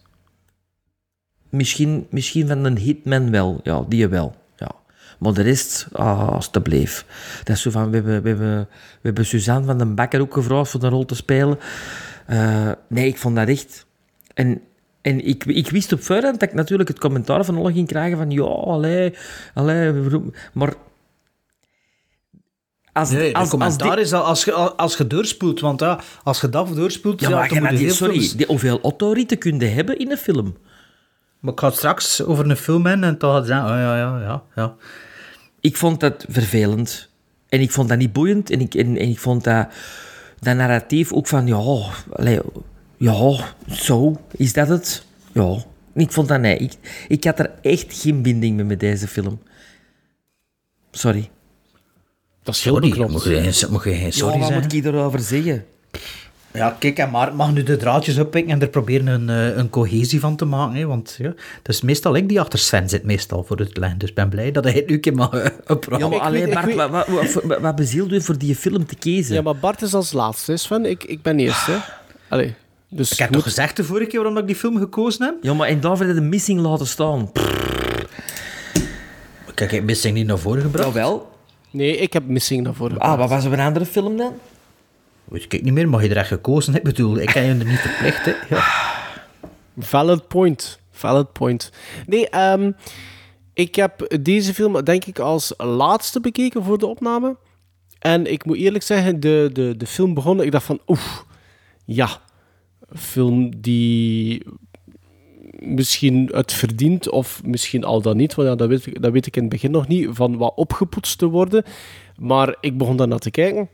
Misschien, 1.50 2.08
misschien 2.10 2.48
van 2.48 2.64
een 2.64 2.78
hitman 2.78 3.32
wel. 3.32 3.60
Ja, 3.64 3.86
die 3.88 4.08
wel. 4.08 4.36
Maar 5.26 5.34
de 5.34 5.42
rest, 5.42 5.88
ah, 5.92 6.30
alstublieft. 6.30 7.06
Dat 7.44 7.56
is 7.56 7.62
zo 7.62 7.72
van, 7.72 7.90
we 7.90 7.96
hebben, 7.96 8.22
we, 8.22 8.30
hebben, 8.30 8.58
we 8.70 9.00
hebben 9.02 9.26
Suzanne 9.26 9.66
van 9.66 9.78
den 9.78 9.96
Bakker 9.96 10.22
ook 10.22 10.34
gevraagd 10.34 10.70
voor 10.70 10.80
de 10.80 10.88
rol 10.88 11.06
te 11.06 11.16
spelen. 11.16 11.60
Eh, 12.26 12.72
nee, 12.88 13.08
ik 13.08 13.18
vond 13.18 13.36
dat 13.36 13.48
echt... 13.48 13.86
En, 14.34 14.62
en 15.02 15.26
ik, 15.26 15.46
ik 15.46 15.70
wist 15.70 15.94
op 15.94 16.04
voorhand 16.04 16.40
dat 16.40 16.50
ik 16.50 16.56
natuurlijk 16.56 16.90
het 16.90 17.00
commentaar 17.00 17.46
van 17.46 17.58
alle 17.58 17.72
ging 17.72 17.88
krijgen 17.88 18.18
van 18.18 18.30
ja, 18.30 18.44
allee, 18.44 19.14
allee, 19.54 19.94
maar... 20.54 20.74
Als, 22.94 23.10
Nee, 23.10 23.36
als, 23.36 23.52
als 23.52 23.76
is 23.96 24.10
dat 24.10 24.24
als 24.24 24.46
je, 24.46 24.52
als 24.54 24.98
je 24.98 25.08
doorspoelt. 25.08 25.60
Want 25.60 25.80
ja, 25.80 26.00
als 26.24 26.42
je 26.42 26.50
dat 26.50 26.76
doorspoelt, 26.76 27.20
Ja, 27.20 27.30
ja, 27.30 27.36
maar 27.36 27.48
dan 27.50 27.58
je 27.58 27.64
moet 27.64 27.72
je 27.72 27.78
die, 27.78 27.86
heel 27.86 27.96
sorry, 27.96 28.32
die, 28.38 28.46
hoeveel 28.46 28.80
autoritten 28.82 29.38
kun 29.38 29.60
je 29.60 29.66
hebben 29.66 30.00
in 30.00 30.12
een 30.12 30.18
film? 30.18 30.58
Maar 31.40 31.54
ik 31.54 31.60
ga 31.60 31.70
straks 31.70 32.24
over 32.24 32.50
een 32.50 32.58
film 32.58 32.86
hebben 32.86 33.10
en 33.10 33.18
dan 33.18 33.30
gaat 33.30 33.40
het 33.40 33.48
zeggen, 33.48 33.66
oh 33.66 33.72
ja, 33.72 33.98
ja, 33.98 34.20
ja, 34.20 34.44
ja. 34.56 34.76
Ik 35.66 35.78
vond 35.78 36.00
dat 36.00 36.26
vervelend. 36.30 37.10
En 37.50 37.62
ik 37.62 37.72
vond 37.72 37.90
dat 37.90 37.98
niet 37.98 38.14
boeiend. 38.14 38.50
En 38.50 38.60
ik, 38.62 38.76
en, 38.76 38.98
en 38.98 39.10
ik 39.10 39.20
vond 39.20 39.44
dat, 39.44 39.68
dat 40.40 40.56
narratief 40.56 41.14
ook 41.14 41.28
van, 41.28 41.48
ja, 41.48 41.56
allee, 42.12 42.40
ja, 42.98 43.54
zo, 43.70 44.22
is 44.32 44.54
dat 44.54 44.68
het? 44.68 45.06
Ja, 45.32 45.64
ik 45.94 46.12
vond 46.12 46.28
dat, 46.28 46.40
nee, 46.40 46.58
ik, 46.58 46.74
ik 47.08 47.24
had 47.24 47.40
er 47.40 47.52
echt 47.62 47.94
geen 48.02 48.22
binding 48.22 48.56
mee 48.56 48.66
met 48.66 48.80
deze 48.80 49.08
film. 49.08 49.40
Sorry. 50.92 51.30
Dat 52.44 52.56
is 52.56 52.64
heel 52.64 52.74
Sorry, 52.74 52.88
moet 53.12 53.24
je, 53.24 53.52
sorry 54.12 54.40
ja, 54.40 54.40
wat 54.40 54.62
moet 54.62 54.74
ik 54.74 54.86
erover 54.86 55.20
zeggen? 55.20 55.66
Ja, 56.56 56.76
kijk, 56.80 56.98
en 57.00 57.10
Maarten 57.10 57.36
mag 57.36 57.54
nu 57.54 57.64
de 57.64 57.78
draadjes 57.78 58.18
oppikken 58.20 58.52
en 58.54 58.62
er 58.62 58.68
proberen 58.68 59.08
een, 59.08 59.30
eh, 59.30 59.58
een 59.58 59.70
cohesie 59.70 60.20
van 60.20 60.36
te 60.36 60.46
maken. 60.46 60.76
Hè, 60.76 60.86
want 60.86 61.16
ja, 61.18 61.28
het 61.58 61.68
is 61.68 61.82
meestal 61.82 62.16
ik 62.16 62.28
die 62.30 62.40
achter 62.40 62.60
Sven 62.60 62.90
zit, 62.90 63.04
meestal, 63.04 63.44
voor 63.44 63.58
het 63.58 63.78
leggen. 63.78 63.98
Dus 64.00 64.10
ik 64.10 64.16
ben 64.16 64.30
blij 64.30 64.52
dat 64.52 64.64
hij 64.64 64.74
het 64.74 64.88
nu 64.88 64.94
een 64.94 65.02
keer 65.02 65.14
mag 65.16 65.52
opraken. 65.68 65.98
Ja, 66.00 66.08
maar 66.08 66.20
alleen, 66.20 66.50
Bart, 66.54 66.66
weet- 66.66 66.76
wat, 66.76 67.08
wat, 67.44 67.60
wat, 67.60 67.76
bezielt 67.76 68.12
u 68.12 68.22
voor 68.22 68.38
die 68.38 68.56
film 68.56 68.86
te 68.86 68.96
kiezen? 68.96 69.36
Ja, 69.36 69.42
maar 69.42 69.56
Bart 69.56 69.82
is 69.82 69.94
als 69.94 70.12
laatste, 70.12 70.58
Sven. 70.58 70.86
Ik, 70.86 71.04
ik 71.04 71.22
ben 71.22 71.40
eerst, 71.40 71.66
hè. 71.66 71.76
Allee. 72.30 72.54
Dus 72.90 73.12
Ik 73.12 73.18
heb 73.18 73.28
moet- 73.28 73.38
toch 73.38 73.48
gezegd 73.48 73.76
de 73.78 73.84
vorige 73.84 74.06
keer 74.08 74.20
waarom 74.22 74.38
ik 74.38 74.48
die 74.48 74.56
film 74.56 74.78
gekozen 74.78 75.26
heb? 75.26 75.36
Ja, 75.42 75.54
maar 75.54 75.68
en 75.68 75.80
daarvoor 75.80 76.06
de 76.06 76.22
missing 76.22 76.60
laten 76.60 76.88
staan. 76.88 77.32
Kijk, 79.54 79.72
ik 79.72 79.78
heb 79.78 79.84
Missing 79.84 80.14
niet 80.16 80.28
naar 80.28 80.38
voren 80.40 80.62
gebracht. 80.62 80.88
Jawel. 80.88 81.32
Nee, 81.72 81.98
ik 81.98 82.14
heb 82.14 82.28
Missing 82.28 82.64
naar 82.64 82.74
voren 82.74 83.00
Ah, 83.00 83.18
wat 83.18 83.30
was 83.30 83.46
er 83.46 83.54
een 83.54 83.60
andere 83.60 83.86
film 83.86 84.18
dan? 84.18 84.34
Weet 85.26 85.54
ik 85.54 85.64
niet 85.64 85.74
meer, 85.74 85.90
maar 85.90 86.04
je 86.04 86.10
er 86.10 86.18
echt 86.18 86.28
gekozen. 86.28 86.76
Ik 86.76 86.84
bedoel, 86.84 87.18
ik 87.18 87.28
kan 87.28 87.44
je 87.44 87.50
er 87.50 87.66
niet 87.66 87.80
verplicht, 87.80 88.26
hè. 88.26 88.34
Ja. 88.50 88.64
Valid 89.78 90.28
point. 90.28 90.80
Valid 90.92 91.32
point. 91.32 91.72
Nee, 92.06 92.30
ehm, 92.30 92.72
ik 93.54 93.76
heb 93.76 94.18
deze 94.22 94.54
film 94.54 94.84
denk 94.84 95.06
ik 95.06 95.20
als 95.20 95.54
laatste 95.58 96.20
bekeken 96.20 96.64
voor 96.64 96.78
de 96.78 96.86
opname. 96.86 97.38
En 98.00 98.32
ik 98.32 98.46
moet 98.46 98.58
eerlijk 98.58 98.84
zeggen, 98.84 99.20
de, 99.20 99.50
de, 99.54 99.74
de 99.78 99.88
film 99.88 100.14
begon, 100.14 100.42
ik 100.42 100.52
dacht 100.52 100.66
van, 100.66 100.80
oef, 100.88 101.26
ja, 101.86 102.22
film 102.94 103.62
die 103.62 104.44
misschien 105.60 106.30
het 106.34 106.54
verdient, 106.54 107.10
of 107.10 107.42
misschien 107.44 107.84
al 107.84 108.02
dan 108.02 108.18
niet, 108.18 108.36
want 108.36 108.48
ja, 108.48 108.56
dat, 108.56 108.68
weet 108.68 108.86
ik, 108.86 109.02
dat 109.02 109.12
weet 109.12 109.26
ik 109.26 109.36
in 109.36 109.42
het 109.42 109.52
begin 109.52 109.72
nog 109.72 109.88
niet, 109.88 110.08
van 110.12 110.38
wat 110.38 110.54
opgepoetst 110.56 111.18
te 111.18 111.26
worden. 111.26 111.64
Maar 112.20 112.56
ik 112.60 112.78
begon 112.78 112.98
daarnaar 112.98 113.20
te 113.20 113.32
kijken. 113.32 113.70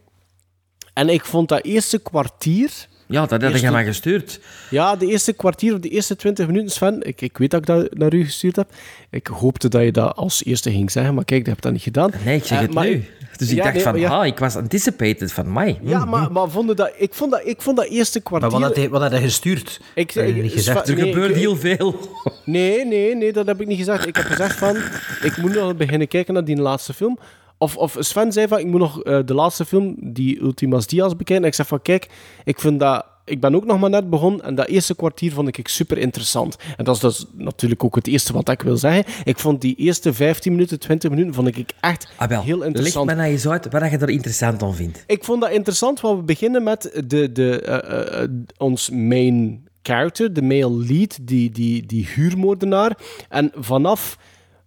En 0.94 1.10
ik 1.10 1.26
vond 1.26 1.50
dat 1.50 1.64
eerste 1.64 2.00
kwartier... 2.00 2.70
Ja, 3.08 3.26
dat 3.26 3.42
had 3.42 3.60
je 3.60 3.72
mij 3.72 3.86
gestuurd. 3.86 4.40
Ja, 4.70 4.96
de 4.96 5.08
eerste 5.08 5.34
kwartier 5.34 5.74
of 5.74 5.80
de 5.80 5.90
eerste 5.90 6.16
20 6.16 6.48
minuten, 6.48 6.72
Sven. 6.72 7.02
Ik, 7.08 7.22
ik 7.22 7.38
weet 7.38 7.52
dat 7.52 7.60
ik 7.60 7.66
dat 7.66 7.94
naar 7.94 8.14
u 8.14 8.24
gestuurd 8.26 8.56
heb. 8.56 8.70
Ik 9.10 9.28
hoopte 9.28 9.70
dat 9.70 9.82
je 9.84 9.92
dat 9.92 10.16
als 10.16 10.44
eerste 10.46 10.72
ging 10.72 10.92
zeggen, 10.92 11.14
maar 11.14 11.26
kijk, 11.26 11.40
dat 11.46 11.48
heb 11.48 11.56
je 11.56 11.62
dat 11.62 11.72
niet 11.72 11.82
gedaan. 11.82 12.12
Nee, 12.26 12.36
ik 12.38 12.46
zeg 12.46 12.58
Eh, 12.58 12.64
het 12.64 12.74
maar- 12.74 12.86
nu. 12.86 13.06
Dus 13.38 13.50
ik 13.52 13.58
dacht 13.58 13.74
nee, 13.74 13.82
van, 13.84 14.00
ja. 14.00 14.10
ah, 14.10 14.26
ik 14.26 14.40
was 14.40 14.56
anticipated 14.56 15.32
van 15.34 15.54
mij. 15.54 15.80
Ja, 15.84 16.06
maar, 16.06 16.32
maar 16.32 16.50
vonden 16.50 16.76
dat, 16.76 16.92
ik, 16.98 17.14
vond 17.14 17.32
dat, 17.32 17.42
ik 17.46 17.62
vond 17.62 17.78
dat 17.78 17.86
eerste 17.86 18.20
kwartier... 18.20 18.50
Maar 18.50 18.60
wat 18.60 18.68
had 18.70 18.78
hij, 18.78 18.90
wat 18.90 19.02
had 19.02 19.12
hij 19.12 19.22
gestuurd? 19.22 19.80
Ik, 19.96 20.12
Heb 20.12 20.36
niet 20.36 20.52
gezegd? 20.52 20.88
Er 20.90 20.96
nee, 20.96 21.12
gebeurt 21.12 21.30
ik- 21.30 21.36
heel 21.36 21.56
veel. 21.58 22.00
Nee, 22.46 22.86
nee, 22.86 23.16
nee, 23.16 23.34
dat 23.34 23.46
heb 23.46 23.62
ik 23.62 23.68
niet 23.68 23.78
gezegd. 23.78 24.08
Ik 24.08 24.16
heb 24.16 24.26
gezegd 24.26 24.58
van, 24.58 24.76
ik 25.22 25.38
moet 25.38 25.54
nog 25.54 25.76
beginnen 25.76 26.08
kijken 26.08 26.34
naar 26.34 26.46
die 26.46 26.58
laatste 26.58 26.94
film. 26.94 27.20
Of, 27.62 27.78
of 27.78 27.96
Sven 28.00 28.32
zei 28.32 28.48
van, 28.48 28.60
ik 28.60 28.66
moet 28.66 28.80
nog 28.80 29.04
eh, 29.04 29.20
de 29.26 29.34
laatste 29.34 29.66
film, 29.66 29.96
die 30.00 30.42
Ultimas 30.42 30.88
Diaz, 30.88 31.12
bekijken. 31.12 31.36
En 31.36 31.44
ik 31.50 31.54
zeg 31.54 31.68
van, 31.68 31.82
kijk, 31.82 32.10
ik 32.44 32.60
vind 32.60 32.80
dat... 32.80 33.06
Ik 33.26 33.40
ben 33.42 33.56
ook 33.56 33.66
nog 33.66 33.80
maar 33.80 33.90
net 33.90 34.10
begonnen 34.10 34.44
en 34.44 34.56
dat 34.56 34.68
eerste 34.68 34.96
kwartier 34.96 35.32
vond 35.32 35.58
ik 35.58 35.68
super 35.68 35.98
interessant. 35.98 36.58
En 36.78 36.84
dat 36.84 36.96
is 36.96 37.02
dus 37.02 37.26
natuurlijk 37.34 37.84
ook 37.84 37.96
het 37.96 38.08
eerste 38.08 38.34
wat 38.34 38.50
ik 38.50 38.62
wil 38.62 38.78
zeggen. 38.78 39.04
Ik 39.24 39.40
vond 39.40 39.62
die 39.62 39.76
eerste 39.76 40.14
15 40.14 40.52
minuten, 40.52 40.80
20 40.80 41.10
minuten, 41.10 41.34
vond 41.34 41.48
ik 41.48 41.74
echt 41.82 42.08
Ah, 42.18 42.42
heel 42.42 42.58
Leg 42.58 42.68
interessant. 42.68 43.06
me 43.06 43.14
nou 43.14 43.30
eens 43.30 43.48
uit 43.48 43.72
wat 43.72 43.92
je 43.92 43.98
er 43.98 44.10
interessant 44.10 44.64
aan 44.64 44.76
vindt. 44.76 45.04
Ik 45.08 45.24
vond 45.24 45.42
dat 45.42 45.52
interessant, 45.52 46.00
want 46.02 46.20
we 46.20 46.24
beginnen 46.26 46.64
met 46.64 47.02
de, 47.08 47.32
de, 47.32 47.62
eh, 47.62 48.24
eh, 48.24 48.30
ons 48.58 48.90
main 48.90 49.68
character, 49.82 50.34
de 50.34 50.42
male 50.42 50.72
lead, 50.72 51.18
die, 51.22 51.50
die, 51.52 51.86
die 51.86 52.08
huurmoordenaar. 52.16 52.98
En 53.30 53.52
vanaf 53.56 54.18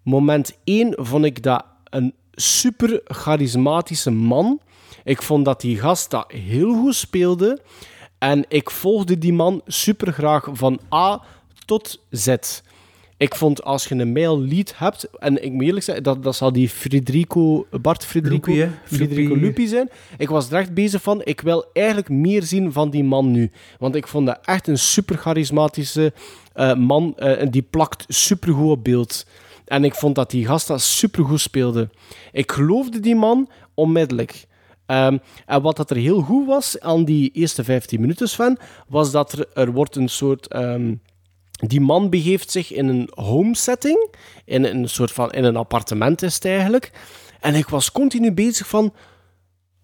moment 0.03 0.59
één 0.65 0.95
vond 0.97 1.25
ik 1.25 1.43
dat 1.43 1.65
een 1.91 2.15
super 2.35 3.01
charismatische 3.05 4.11
man. 4.11 4.61
Ik 5.05 5.23
vond 5.23 5.45
dat 5.45 5.61
die 5.61 5.79
gast 5.79 6.11
dat 6.11 6.33
heel 6.33 6.75
goed 6.81 6.95
speelde. 6.95 7.61
En 8.19 8.45
ik 8.49 8.71
volgde 8.71 9.19
die 9.19 9.33
man 9.33 9.63
super 9.67 10.13
graag 10.13 10.49
van 10.53 10.81
A 10.95 11.23
tot 11.65 12.01
Z. 12.11 12.37
Ik 13.17 13.35
vond 13.35 13.63
als 13.63 13.85
je 13.85 13.95
een 13.95 14.13
male 14.13 14.39
lead 14.39 14.73
hebt, 14.77 15.09
en 15.19 15.45
ik 15.45 15.53
moet 15.53 15.63
eerlijk 15.63 15.85
zeggen, 15.85 16.05
dat, 16.05 16.23
dat 16.23 16.37
zal 16.37 16.53
die 16.53 16.69
Federico, 16.69 17.67
Bart 17.81 18.05
Federico, 18.05 18.53
Lupi? 18.53 18.71
Federico 18.85 19.35
Lupi. 19.35 19.47
Lupi 19.47 19.67
zijn. 19.67 19.91
Ik 20.19 20.29
was 20.29 20.51
er 20.51 20.59
echt 20.59 20.75
bezig 20.75 21.03
van, 21.03 21.21
ik 21.25 21.41
wil 21.41 21.65
eigenlijk 21.73 22.09
meer 22.09 22.43
zien 22.43 22.73
van 22.73 22.91
die 22.91 23.05
man 23.05 23.31
nu. 23.31 23.51
Want 23.79 23.95
ik 23.95 24.09
vond 24.09 24.27
dat 24.27 24.39
echt 24.45 24.69
een 24.69 24.79
super 24.79 25.19
charismatische 25.19 26.13
eh, 26.53 26.75
man, 26.75 27.13
eh, 27.17 27.41
en 27.41 27.51
die 27.51 27.63
plakt 27.63 28.05
super 28.09 28.53
goed 28.53 28.71
op 28.71 28.85
beeld. 28.85 29.27
En 29.65 29.85
ik 29.85 29.95
vond 29.95 30.15
dat 30.15 30.31
die 30.31 30.47
gast 30.47 30.67
dat 30.67 30.81
super 30.81 31.25
goed 31.25 31.41
speelde. 31.41 31.89
Ik 32.33 32.53
geloofde 32.53 33.01
die 33.01 33.17
man 33.17 33.49
onmiddellijk. 33.75 34.47
Ehm, 34.87 35.19
en 35.47 35.63
wat 35.63 35.77
dat 35.77 35.91
er 35.91 35.97
heel 35.97 36.21
goed 36.21 36.47
was 36.47 36.81
aan 36.81 37.05
die 37.05 37.31
eerste 37.33 37.65
15 37.65 38.01
minuten 38.01 38.29
van, 38.29 38.59
was 38.89 39.11
dat 39.11 39.33
er, 39.33 39.47
er 39.55 39.73
wordt 39.73 39.97
een 39.97 40.09
soort. 40.09 40.47
ehm, 40.47 40.95
die 41.55 41.81
man 41.81 42.11
begeeft 42.11 42.51
zich 42.51 42.73
in 42.73 42.89
een 42.89 43.11
home 43.15 43.57
setting, 43.57 44.15
in 44.45 44.65
een 44.65 44.89
soort 44.89 45.13
van 45.13 45.33
in 45.33 45.45
een 45.45 45.57
appartement 45.57 46.23
is 46.23 46.35
het 46.35 46.45
eigenlijk. 46.45 46.93
En 47.41 47.55
ik 47.55 47.69
was 47.69 47.93
continu 47.93 48.33
bezig 48.33 48.67
van, 48.67 48.95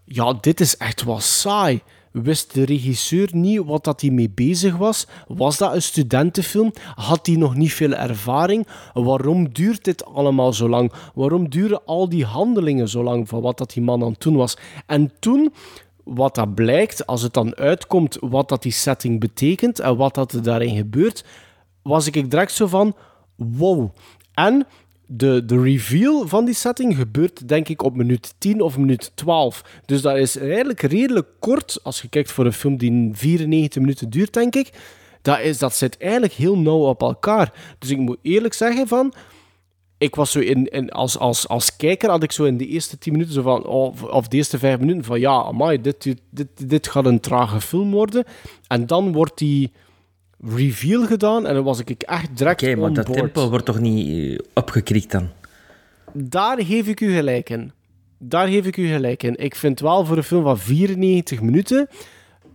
ja, 0.05 0.33
dit 0.33 0.61
is 0.61 0.77
echt 0.77 1.05
wel 1.05 1.21
saai. 1.21 1.83
Wist 2.11 2.55
de 2.55 2.65
regisseur 2.65 3.29
niet 3.33 3.65
wat 3.65 3.85
dat 3.85 4.01
hij 4.01 4.11
mee 4.11 4.31
bezig 4.31 4.77
was? 4.77 5.07
Was 5.29 5.59
dat 5.59 5.75
een 5.75 5.83
studentenfilm? 5.83 6.73
Had 6.95 7.27
hij 7.27 7.37
nog 7.37 7.55
niet 7.55 7.73
veel 7.73 7.93
ervaring? 7.93 8.67
Waarom 8.93 9.53
duurt 9.53 9.85
dit 9.85 10.05
allemaal 10.05 10.53
zo 10.53 10.69
lang? 10.69 10.93
Waarom 11.15 11.51
duren 11.51 11.85
al 11.85 12.09
die 12.09 12.25
handelingen 12.25 12.89
zo 12.89 13.03
lang 13.03 13.29
van 13.29 13.41
wat 13.41 13.59
dat 13.59 13.73
die 13.73 13.83
man 13.83 14.03
aan 14.03 14.11
het 14.11 14.21
doen 14.21 14.37
was? 14.37 14.57
En 14.87 15.13
toen, 15.19 15.53
wat 16.05 16.35
dat 16.35 16.55
blijkt, 16.55 17.07
als 17.07 17.23
het 17.23 17.33
dan 17.33 17.57
uitkomt 17.57 18.17
wat 18.21 18.49
dat 18.49 18.63
die 18.63 18.73
setting 18.73 19.21
betekent 19.21 19.79
en 19.79 19.97
wat 19.97 20.15
dat 20.15 20.33
er 20.33 20.43
daarin 20.43 20.77
gebeurt, 20.77 21.25
was 21.83 22.07
ik 22.07 22.31
direct 22.31 22.53
zo 22.53 22.67
van, 22.67 22.97
wow. 23.37 23.91
En 24.35 24.67
de, 25.13 25.45
de 25.45 25.63
reveal 25.63 26.29
van 26.29 26.45
die 26.45 26.55
setting 26.55 26.97
gebeurt 26.97 27.49
denk 27.49 27.69
ik 27.69 27.83
op 27.83 27.97
minuut 27.97 28.35
10 28.39 28.61
of 28.61 28.79
minuut 28.79 29.11
12. 29.15 29.65
Dus 29.87 30.03
dat 30.03 30.17
is 30.17 30.39
eigenlijk 30.39 30.81
redelijk 30.81 31.29
kort, 31.39 31.79
als 31.83 32.03
je 32.03 32.09
kijkt 32.09 32.33
voor 32.33 32.47
een 32.47 32.53
film 32.53 32.77
die 32.77 33.11
94 33.13 33.81
minuten 33.81 34.11
duurt, 34.11 34.33
denk 34.33 34.55
ik. 34.55 34.71
Dat, 35.23 35.41
is, 35.41 35.59
dat 35.59 35.75
zit 35.75 35.99
eigenlijk 35.99 36.33
heel 36.33 36.59
nauw 36.59 36.87
op 36.87 37.03
elkaar. 37.03 37.53
Dus 37.79 37.91
ik 37.91 37.99
moet 37.99 38.19
eerlijk 38.23 38.55
zeggen 38.55 38.89
van... 38.89 39.13
Ik 39.99 40.15
was 40.15 40.31
zo 40.31 40.39
in, 40.39 40.67
in, 40.67 40.91
als, 40.91 41.19
als, 41.19 41.49
als 41.49 41.77
kijker 41.77 42.11
had 42.11 42.23
ik 42.23 42.33
zo 42.33 42.45
in 42.45 42.57
de 42.57 42.67
eerste 42.67 42.99
10 42.99 43.13
minuten 43.13 43.35
zo 43.35 43.43
van... 43.43 43.67
Of, 43.67 44.03
of 44.03 44.29
de 44.29 44.37
eerste 44.37 44.59
5 44.59 44.79
minuten 44.79 45.05
van... 45.05 45.21
Ja, 45.21 45.43
amai, 45.43 45.81
dit, 45.81 46.17
dit, 46.31 46.49
dit 46.69 46.89
gaat 46.89 47.07
een 47.07 47.21
trage 47.21 47.61
film 47.61 47.91
worden. 47.91 48.25
En 48.67 48.87
dan 48.87 49.13
wordt 49.13 49.39
die 49.39 49.73
reveal 50.45 51.07
gedaan 51.07 51.47
en 51.47 51.55
dan 51.55 51.65
was 51.65 51.79
ik 51.79 52.03
echt 52.03 52.37
direct 52.37 52.63
Oké, 52.63 52.77
maar 52.77 52.93
dat 52.93 53.13
tempo 53.13 53.49
wordt 53.49 53.65
toch 53.65 53.81
niet 53.81 54.39
eh, 54.39 54.47
opgekrikt 54.55 55.11
dan? 55.11 55.29
Daar 56.13 56.65
geef 56.65 56.87
ik 56.87 57.01
u 57.01 57.15
gelijk 57.15 57.51
in. 57.51 57.73
Daar 58.19 58.49
geef 58.49 58.67
ik 58.67 58.77
u 58.77 58.87
gelijk 58.87 59.23
in. 59.23 59.37
Ik 59.37 59.55
vind 59.55 59.81
wel 59.81 60.05
voor 60.05 60.17
een 60.17 60.23
film 60.23 60.43
van 60.43 60.59
94 60.59 61.41
minuten 61.41 61.89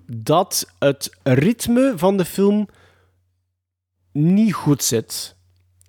dat 0.08 0.67
het 0.80 1.17
ritme 1.24 1.93
van 1.95 2.17
de 2.17 2.26
film 2.26 2.67
niet 4.12 4.54
goed 4.54 4.84
zit. 4.84 5.36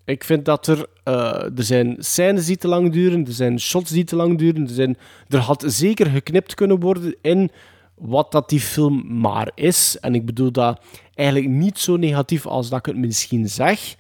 Ik 0.05 0.25
vind 0.25 0.45
dat 0.45 0.67
er... 0.67 0.87
eh, 1.05 1.43
er 1.43 1.65
zijn 1.65 1.97
scènes 1.99 2.47
die 2.47 2.57
te 2.57 2.69
lang 2.69 2.93
duren, 2.93 3.27
er 3.27 3.33
zijn 3.33 3.61
shots 3.61 3.91
die 3.91 4.05
te 4.05 4.17
lang 4.17 4.39
duren, 4.39 4.63
er, 4.63 4.75
zijn, 4.75 4.97
er 5.29 5.39
had 5.39 5.65
zeker 5.67 6.07
geknipt 6.07 6.55
kunnen 6.55 6.81
worden 6.81 7.17
in 7.21 7.51
wat 7.97 8.33
dat 8.33 8.49
die 8.49 8.61
film 8.61 9.21
maar 9.21 9.51
is. 9.55 9.99
En 10.01 10.15
ik 10.15 10.27
bedoel 10.27 10.51
dat 10.53 10.81
eigenlijk 11.15 11.49
niet 11.49 11.79
zo 11.79 11.97
negatief 11.97 12.47
als 12.47 12.69
dat 12.69 12.79
ik 12.79 12.87
het 12.87 12.97
misschien 12.97 13.49
zeg. 13.49 13.97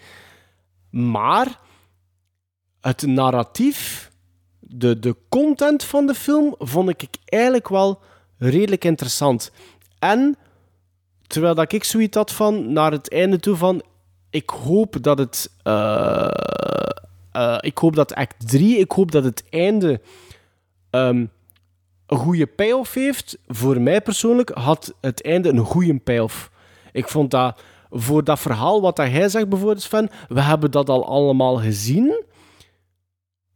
Maar 0.90 1.60
het 2.80 3.02
narratief, 3.06 4.10
de, 4.60 4.98
de 4.98 5.16
content 5.28 5.84
van 5.84 6.06
de 6.06 6.14
film, 6.14 6.54
vond 6.58 6.88
ik 6.88 7.06
eigenlijk 7.24 7.68
wel 7.68 8.00
redelijk 8.38 8.84
interessant. 8.84 9.50
En 9.98 10.36
terwijl 11.26 11.54
dat 11.54 11.72
ik 11.72 11.84
zoiets 11.84 12.16
had 12.16 12.32
van 12.32 12.72
naar 12.72 12.92
het 12.92 13.10
einde 13.10 13.38
toe 13.40 13.56
van. 13.56 13.82
Ik 14.30 14.50
hoop 14.50 15.02
dat 15.02 15.18
het. 15.18 15.50
eh, 15.62 16.28
eh, 17.32 17.58
ik 17.60 17.78
hoop 17.78 17.94
dat 17.94 18.14
act 18.14 18.48
3, 18.48 18.78
ik 18.78 18.92
hoop 18.92 19.10
dat 19.12 19.24
het 19.24 19.44
einde. 19.50 20.00
ehm, 20.90 21.26
een 22.06 22.18
goede 22.18 22.46
payoff 22.46 22.94
heeft. 22.94 23.38
Voor 23.46 23.80
mij 23.80 24.00
persoonlijk 24.00 24.50
had 24.54 24.94
het 25.00 25.22
einde 25.22 25.48
een 25.48 25.64
goede 25.64 25.98
payoff. 25.98 26.50
Ik 26.92 27.08
vond 27.08 27.30
dat 27.30 27.60
voor 27.90 28.24
dat 28.24 28.40
verhaal 28.40 28.80
wat 28.80 28.96
dat 28.96 29.08
hij 29.08 29.28
zegt 29.28 29.48
bijvoorbeeld, 29.48 29.82
Sven, 29.82 30.10
we 30.28 30.40
hebben 30.40 30.70
dat 30.70 30.88
al 30.88 31.06
allemaal 31.06 31.56
gezien, 31.56 32.24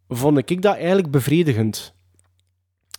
vond 0.09 0.51
ik 0.51 0.63
dat 0.63 0.75
eigenlijk 0.77 1.11
bevredigend. 1.11 1.95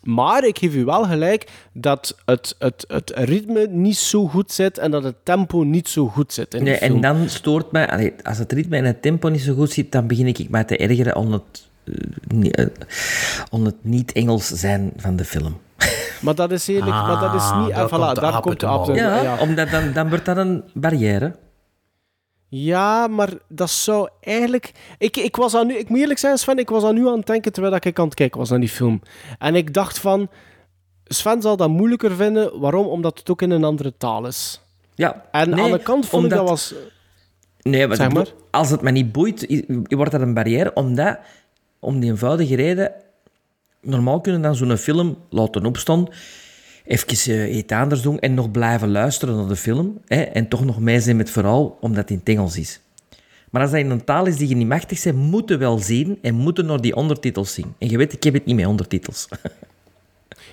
Maar 0.03 0.47
ik 0.47 0.57
geef 0.57 0.75
u 0.75 0.85
wel 0.85 1.03
gelijk 1.03 1.51
dat 1.73 2.17
het, 2.25 2.55
het, 2.59 2.85
het 2.87 3.11
ritme 3.15 3.67
niet 3.67 3.97
zo 3.97 4.27
goed 4.27 4.51
zit 4.51 4.77
en 4.77 4.91
dat 4.91 5.03
het 5.03 5.15
tempo 5.23 5.63
niet 5.63 5.89
zo 5.89 6.07
goed 6.07 6.33
zit 6.33 6.53
in 6.53 6.63
Nee, 6.63 6.75
en 6.75 7.01
dan 7.01 7.29
stoort 7.29 7.71
mij, 7.71 8.13
als 8.23 8.37
het 8.37 8.51
ritme 8.51 8.77
en 8.77 8.85
het 8.85 9.01
tempo 9.01 9.27
niet 9.29 9.41
zo 9.41 9.53
goed 9.53 9.71
zit, 9.71 9.91
dan 9.91 10.07
begin 10.07 10.27
ik 10.27 10.49
mij 10.49 10.63
te 10.63 10.77
ergeren 10.77 11.15
om 11.15 11.41
het, 11.85 11.95
eh, 11.97 12.37
niet- 12.37 12.55
eh, 12.55 12.65
om 13.49 13.65
het 13.65 13.75
niet-Engels 13.81 14.47
zijn 14.47 14.93
van 14.97 15.15
de 15.15 15.25
film. 15.25 15.59
Maar 16.21 16.35
dat 16.35 16.51
is 16.51 16.67
eerlijk, 16.67 16.91
maar 16.91 17.19
dat 17.19 17.33
is 17.33 17.51
niet... 17.51 17.71
Ah, 17.71 17.75
daar 17.75 17.87
voilà, 17.87 17.91
komt 17.91 18.15
de 18.15 18.21
daar 18.21 18.41
komt 18.41 18.59
de. 18.85 18.93
Ja, 18.93 19.21
ja. 19.21 19.37
omdat 19.39 19.69
dan, 19.69 19.93
dan 19.93 20.09
wordt 20.09 20.25
dat 20.25 20.37
een 20.37 20.63
barrière. 20.73 21.35
Ja, 22.47 23.07
maar 23.07 23.29
dat 23.47 23.69
zou 23.69 24.09
eigenlijk... 24.21 24.71
Ik, 24.97 25.17
ik, 25.17 25.35
was 25.35 25.55
aan 25.55 25.67
nu, 25.67 25.77
ik 25.77 25.89
moet 25.89 25.99
eerlijk 25.99 26.19
zijn, 26.19 26.37
Sven, 26.37 26.57
ik 26.57 26.69
was 26.69 26.83
aan 26.83 26.93
nu 26.93 27.07
aan 27.07 27.17
het 27.17 27.25
denken 27.27 27.51
terwijl 27.51 27.75
ik 27.75 27.99
aan 27.99 28.05
het 28.05 28.13
kijken 28.13 28.39
was 28.39 28.49
naar 28.49 28.59
die 28.59 28.69
film. 28.69 29.01
En 29.39 29.55
ik 29.55 29.73
dacht 29.73 29.99
van... 29.99 30.29
Sven 31.05 31.41
zal 31.41 31.57
dat 31.57 31.69
moeilijker 31.69 32.15
vinden. 32.15 32.59
Waarom? 32.59 32.85
Omdat 32.85 33.19
het 33.19 33.29
ook 33.29 33.41
in 33.41 33.51
een 33.51 33.63
andere 33.63 33.93
taal 33.97 34.27
is. 34.27 34.61
Ja, 34.95 35.25
En 35.31 35.49
nee, 35.49 35.63
aan 35.63 35.71
de 35.71 35.79
kant 35.79 36.05
vond 36.05 36.23
ik 36.23 36.29
dat 36.29 36.49
was... 36.49 36.73
Nee, 37.61 37.87
maar, 37.87 37.95
Zeg 37.95 38.07
ik 38.07 38.13
maar. 38.13 38.23
bedoel, 38.23 38.39
als 38.51 38.69
het 38.69 38.81
me 38.81 38.91
niet 38.91 39.11
boeit, 39.11 39.63
wordt 39.89 40.11
dat 40.11 40.21
een 40.21 40.33
barrière, 40.33 40.73
omdat, 40.73 41.19
om 41.81 41.99
die 41.99 42.09
eenvoudige 42.09 42.55
reden, 42.55 42.91
normaal 43.81 44.21
kunnen 44.21 44.41
dan 44.41 44.55
zo'n 44.55 44.77
film 44.77 45.17
laten 45.29 45.65
opstaan, 45.65 46.07
even 46.85 47.33
eh, 47.33 47.55
iets 47.55 47.73
anders 47.73 48.01
doen 48.01 48.19
en 48.19 48.33
nog 48.33 48.51
blijven 48.51 48.91
luisteren 48.91 49.35
naar 49.35 49.47
de 49.47 49.55
film, 49.55 49.99
hè, 50.07 50.21
en 50.21 50.47
toch 50.47 50.65
nog 50.65 50.79
mee 50.79 50.99
zijn 50.99 51.15
met 51.15 51.25
het 51.25 51.35
verhaal, 51.35 51.77
omdat 51.81 51.97
het 52.01 52.09
in 52.09 52.17
het 52.17 52.29
Engels 52.29 52.57
is. 52.57 52.79
Maar 53.49 53.61
als 53.61 53.71
dat 53.71 53.79
in 53.79 53.89
een 53.89 54.03
taal 54.03 54.25
is 54.25 54.37
die 54.37 54.47
je 54.47 54.55
niet 54.55 54.67
machtig 54.67 55.03
bent, 55.03 55.15
moeten 55.17 55.59
wel 55.59 55.77
zien 55.77 56.17
en 56.21 56.35
moeten 56.35 56.65
naar 56.65 56.81
die 56.81 56.95
ondertitels 56.95 57.53
zien. 57.53 57.73
En 57.77 57.89
je 57.89 57.97
weet, 57.97 58.13
ik 58.13 58.23
heb 58.23 58.33
het 58.33 58.45
niet 58.45 58.55
met 58.55 58.65
ondertitels. 58.65 59.27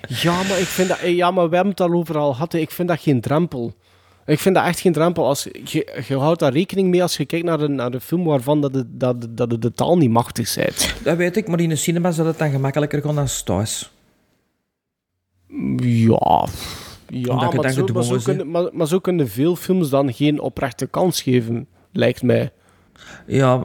Ja, 0.07 0.43
maar 0.43 0.59
ik 0.59 0.65
vind 0.65 0.87
dat... 0.89 0.99
eh, 0.99 1.15
Ja, 1.15 1.31
maar 1.31 1.49
we 1.49 1.55
hebben 1.55 1.71
het 1.73 1.81
al 1.81 1.93
overal 1.93 2.31
gehad. 2.33 2.53
Ik 2.53 2.71
vind 2.71 2.87
dat 2.87 2.99
geen 2.99 3.21
drempel. 3.21 3.73
Ik 4.29 4.39
vind 4.39 4.55
dat 4.55 4.65
echt 4.65 4.79
geen 4.79 4.93
drempel. 4.93 5.25
Als, 5.25 5.47
je, 5.63 6.03
je 6.07 6.17
houdt 6.17 6.39
daar 6.39 6.53
rekening 6.53 6.89
mee 6.89 7.01
als 7.01 7.17
je 7.17 7.25
kijkt 7.25 7.45
naar 7.45 7.59
een, 7.59 7.75
naar 7.75 7.93
een 7.93 8.01
film 8.01 8.23
waarvan 8.23 8.61
dat 8.61 8.73
de, 8.73 8.83
dat, 8.87 9.21
de- 9.21 9.33
dat 9.33 9.49
de, 9.49 9.59
de 9.59 9.71
taal 9.71 9.97
niet 9.97 10.09
machtig 10.09 10.55
bent. 10.55 10.95
Dat 11.03 11.17
weet 11.17 11.37
ik, 11.37 11.47
maar 11.47 11.59
in 11.59 11.69
de 11.69 11.75
cinema 11.75 12.11
zou 12.11 12.27
dat 12.27 12.37
dan 12.37 12.49
gemakkelijker 12.51 13.01
gaan 13.01 13.15
dan 13.15 13.27
thuis. 13.45 13.91
Ja... 15.77 16.47
Ja, 17.11 17.31
Omdat 17.33 17.53
maar 17.53 17.63
dan 17.73 17.73
zo, 18.03 18.13
maar, 18.13 18.21
kunnen, 18.23 18.51
maar, 18.51 18.69
maar 18.73 18.87
zo 18.87 18.99
kunnen 18.99 19.29
veel 19.29 19.55
films 19.55 19.89
dan 19.89 20.13
geen 20.13 20.39
oprechte 20.39 20.85
kans 20.87 21.21
geven, 21.21 21.67
lijkt 21.91 22.21
mij. 22.23 22.51
Ja, 23.27 23.63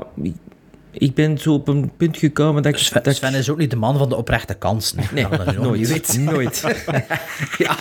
ik- 0.92 1.14
ben 1.14 1.38
zo 1.38 1.52
op 1.54 1.68
een 1.68 1.90
punt 1.96 2.16
gekomen 2.16 2.62
dat 2.62 2.72
ik... 2.72 2.78
Sven, 2.78 3.02
dat 3.02 3.14
Sven 3.16 3.34
is 3.34 3.50
ook 3.50 3.58
niet 3.58 3.70
de 3.70 3.76
man 3.76 3.98
van 3.98 4.08
de 4.08 4.16
oprechte 4.16 4.54
kansen. 4.54 4.98
hè. 5.00 5.14
Nee, 5.14 5.24
is 5.24 5.56
ook 5.56 5.64
nooit. 5.64 6.18
Nooit. 6.18 6.84
ja. 7.58 7.76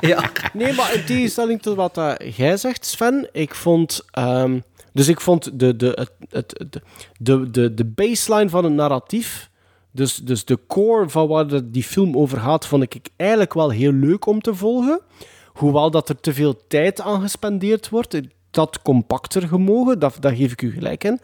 ja. 0.10 0.30
Nee, 0.52 0.72
maar 0.72 0.94
in 0.94 1.04
tegenstelling 1.04 1.62
tot 1.62 1.76
wat 1.76 1.94
dat 1.94 2.36
jij 2.36 2.56
zegt, 2.56 2.86
Sven, 2.86 3.28
ik 3.32 3.54
vond... 3.54 4.04
ehm, 4.10 4.58
dus 4.92 5.08
ik 5.08 5.20
vond 5.20 5.58
de, 5.58 5.76
de, 5.76 5.86
het, 5.86 6.12
het, 6.30 6.80
de, 7.18 7.50
de, 7.50 7.74
de, 7.74 7.84
baseline 7.84 8.48
van 8.48 8.64
het 8.64 8.72
narratief, 8.72 9.50
dus, 9.90 10.16
dus 10.16 10.44
de 10.44 10.58
core 10.66 11.08
van 11.08 11.28
waar 11.28 11.70
die 11.70 11.82
film 11.82 12.16
over 12.16 12.38
gaat, 12.38 12.66
vond 12.66 12.82
ik 12.82 13.08
eigenlijk 13.16 13.54
wel 13.54 13.70
heel 13.70 13.92
leuk 13.92 14.26
om 14.26 14.40
te 14.40 14.54
volgen. 14.54 15.00
Hoewel 15.46 15.90
dat 15.90 16.08
er 16.08 16.20
te 16.20 16.34
veel 16.34 16.66
tijd 16.66 17.00
aan 17.00 17.20
gespendeerd 17.20 17.88
wordt, 17.88 18.20
dat 18.50 18.82
compacter 18.82 19.48
gemogen, 19.48 19.98
dat, 19.98 20.16
daar 20.20 20.34
geef 20.34 20.52
ik 20.52 20.62
u 20.62 20.72
gelijk 20.72 21.04
in. 21.04 21.20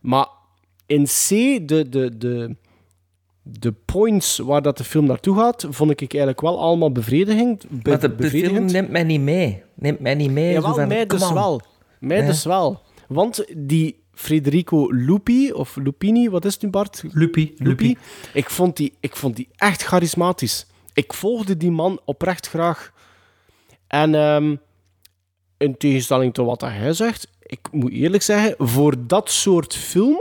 Maar 0.00 0.26
in 0.86 1.04
C, 1.04 1.28
de, 1.68 1.88
de, 1.88 2.18
de, 2.18 2.56
de 3.48 3.72
points 3.84 4.38
waar 4.38 4.62
dat 4.62 4.78
de 4.78 4.84
film 4.84 5.06
naartoe 5.06 5.36
gaat, 5.36 5.66
vond 5.70 5.90
ik 5.90 6.00
eigenlijk 6.00 6.40
wel 6.40 6.60
allemaal 6.60 6.92
bevredigend. 6.92 7.64
be- 7.68 7.90
Maar 7.90 8.00
de, 8.00 8.08
de 8.08 8.14
film 8.16 8.16
bevredigend. 8.16 8.72
neemt 8.72 8.90
mij 8.90 9.02
niet 9.02 9.20
mee. 9.20 9.62
Neemt 9.74 10.00
mij 10.00 10.14
niet 10.14 10.30
mee. 10.30 10.52
Jawel, 10.52 10.74
van, 10.74 10.88
mij 10.88 11.06
dus 11.06 11.32
wel. 11.32 11.60
Mij 12.00 12.16
Ja. 12.20 12.26
dus 12.26 12.44
wel. 12.44 12.82
Want 13.08 13.44
die 13.56 14.00
Federico 14.12 14.86
Lupi, 14.90 15.52
of 15.52 15.76
Lupini, 15.76 16.30
wat 16.30 16.44
is 16.44 16.52
het 16.52 16.62
nu 16.62 16.68
Bart? 16.68 17.02
Lupi. 17.12 17.54
Lupi. 17.56 17.96
Ik 18.32 18.50
vond, 18.50 18.76
die, 18.76 18.92
ik 19.00 19.16
vond 19.16 19.36
die 19.36 19.48
echt 19.56 19.82
charismatisch. 19.82 20.66
Ik 20.94 21.12
volgde 21.12 21.56
die 21.56 21.70
man 21.70 22.00
oprecht 22.04 22.48
graag. 22.48 22.92
En 23.86 24.14
ehm, 24.14 24.56
in 25.56 25.76
tegenstelling 25.76 26.34
tot 26.34 26.46
wat 26.46 26.60
hij 26.60 26.92
zegt, 26.92 27.28
ik 27.42 27.58
moet 27.72 27.92
eerlijk 27.92 28.22
zeggen, 28.22 28.54
voor 28.58 28.94
dat 29.06 29.30
soort 29.30 29.74
film 29.74 30.18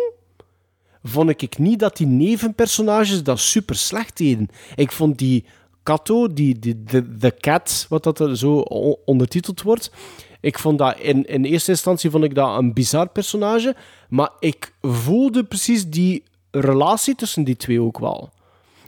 vond 1.08 1.42
ik 1.42 1.58
niet 1.58 1.80
dat 1.80 1.98
die 1.98 2.08
nevenpersonages 2.08 3.24
dat 3.24 3.40
super 3.40 3.76
slecht 3.76 4.18
deden. 4.18 4.50
Ik 4.76 4.92
vond 4.92 5.18
die 5.18 5.46
Kato, 5.84 6.34
die, 6.34 6.60
die, 6.60 6.84
de, 6.84 7.18
de 7.18 7.36
Cat, 7.40 7.86
wat 7.90 8.04
dat 8.04 8.20
er 8.20 8.38
zo 8.38 8.58
ondertiteld 9.06 9.62
wordt, 9.62 9.92
ik 10.40 10.60
vond 10.60 10.78
dat 10.78 11.00
in, 11.00 11.26
in 11.26 11.44
eerste 11.44 11.72
instantie 11.72 12.10
vond 12.10 12.24
ik 12.24 12.36
dat 12.36 12.58
een 12.58 12.74
bizar 12.74 13.10
personage, 13.10 13.76
maar 14.10 14.30
ik 14.40 14.74
voelde 14.82 15.44
precies 15.44 15.90
die 15.90 16.24
relatie 16.52 17.16
tussen 17.16 17.44
die 17.44 17.56
twee 17.56 17.82
ook 17.82 18.00
wel. 18.00 18.30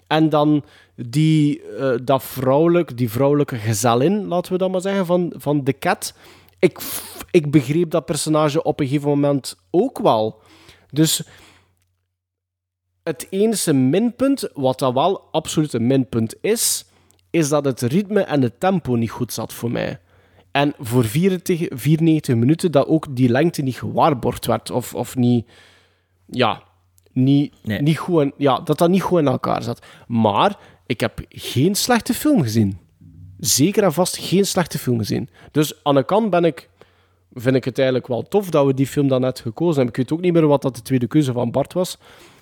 En 0.08 0.30
dan 0.30 0.64
die, 0.96 1.62
eh, 1.62 1.94
dat 2.04 2.24
vrouwelijk, 2.24 2.98
die 2.98 3.12
vrouwelijke 3.12 3.56
gezellin, 3.56 4.28
laten 4.28 4.52
we 4.52 4.58
dat 4.58 4.72
maar 4.72 4.82
zeggen, 4.82 5.06
van, 5.06 5.34
van 5.36 5.64
de 5.64 5.78
cat. 5.80 6.14
Ik, 6.60 6.80
ik 7.32 7.52
begreep 7.52 7.92
dat 7.92 8.06
personage 8.06 8.64
op 8.64 8.80
een 8.80 8.88
gegeven 8.88 9.10
moment 9.10 9.58
ook 9.70 10.00
wel. 10.00 10.40
Dus 10.90 11.24
het 13.08 13.28
enige 13.30 13.74
minpunt, 13.74 14.50
wat 14.54 14.80
dat 14.80 14.94
wel 14.94 15.22
absoluut 15.32 15.74
een 15.74 15.88
minpunt 15.88 16.36
is, 16.42 16.86
is 17.30 17.50
dat 17.50 17.66
het 17.66 17.82
ritme 17.82 18.22
en 18.22 18.42
het 18.42 18.60
tempo 18.60 18.96
niet 18.96 19.12
goed 19.12 19.34
zat 19.34 19.54
voor 19.54 19.72
mij. 19.72 20.00
En 20.52 20.74
voor 20.80 21.06
94, 21.06 21.68
94 21.80 22.36
minuten 22.36 22.72
dat 22.72 22.88
ook 22.88 23.16
die 23.16 23.30
lengte 23.30 23.62
niet 23.62 23.76
gewaarborgd 23.78 24.46
werd. 24.46 24.72
Of, 24.72 24.94
of 24.96 25.16
niet... 25.16 25.48
Ja, 26.26 26.64
niet, 27.12 27.54
niet 27.64 27.98
goed 27.98 28.22
in- 28.22 28.34
ja, 28.38 28.60
dat 28.60 28.78
dat 28.78 28.90
niet 28.90 29.02
goed 29.02 29.20
in 29.20 29.28
elkaar 29.28 29.64
zat. 29.64 29.86
Maar 30.08 30.58
ik 30.86 31.00
heb 31.00 31.20
geen 31.30 31.76
slechte 31.76 32.14
film 32.14 32.42
gezien. 32.42 32.78
Zeker 33.40 33.84
en 33.84 33.94
vast 33.94 34.18
geen 34.18 34.46
slechte 34.46 34.78
film 34.80 34.98
gezien. 34.98 35.30
Dus 35.52 35.84
aan 35.84 35.96
de 35.96 36.06
kant 36.06 36.30
ben 36.30 36.46
ik, 36.46 36.70
vind 37.34 37.56
ik 37.56 37.66
het 37.66 37.78
eigenlijk 37.78 38.08
wel 38.08 38.24
tof 38.24 38.50
dat 38.50 38.66
we 38.66 38.74
die 38.74 38.88
film 38.88 39.08
dan 39.08 39.22
net 39.22 39.40
gekozen 39.40 39.76
hebben. 39.76 39.90
Ik 39.90 39.96
weet 39.96 40.12
ook 40.12 40.22
niet 40.22 40.34
meer 40.34 40.48
wat 40.48 40.62
dat 40.62 40.76
de 40.76 40.82
tweede 40.82 41.08
keuze 41.08 41.32
van 41.34 41.52
Bart 41.52 41.74
was. 41.74 41.98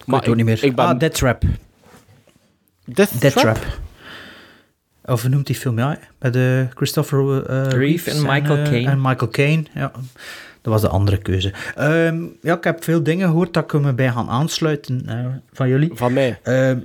Maar 0.06 0.24
ik 0.24 0.30
ook 0.30 0.36
niet 0.36 0.46
meer. 0.46 0.64
Ik 0.64 0.76
ben, 0.76 0.86
Ah, 0.86 1.00
Death 1.00 1.14
Trap. 1.14 1.44
Death, 2.86 3.22
Death 3.22 3.34
Trap? 3.34 3.56
Trap. 3.56 3.78
Of 5.06 5.22
hoe 5.22 5.30
noemt 5.30 5.48
die 5.48 5.56
film? 5.56 5.78
Ja, 5.78 5.98
met 6.20 6.34
de 6.34 6.68
Christopher 6.74 7.46
eh, 7.46 7.68
Reeves 7.68 8.14
en 8.18 8.22
Michael 8.22 8.64
Caine. 8.64 8.90
En 8.90 9.02
Michael 9.02 9.32
Caine, 9.32 9.64
ja. 9.74 9.92
Dat 10.62 10.74
was 10.74 10.82
de 10.82 10.88
andere 10.88 11.18
keuze. 11.18 11.54
Ehm, 11.76 12.24
ja, 12.42 12.56
ik 12.56 12.64
heb 12.64 12.84
veel 12.84 13.04
dingen 13.04 13.28
gehoord 13.28 13.54
dat 13.54 13.64
ik 13.74 13.82
me 13.82 13.94
bij 13.94 14.12
gaan 14.12 14.30
aansluiten 14.30 15.06
van 15.54 15.68
jullie. 15.68 15.90
Van 15.94 16.14
mij. 16.14 16.40
Ehm, 16.44 16.80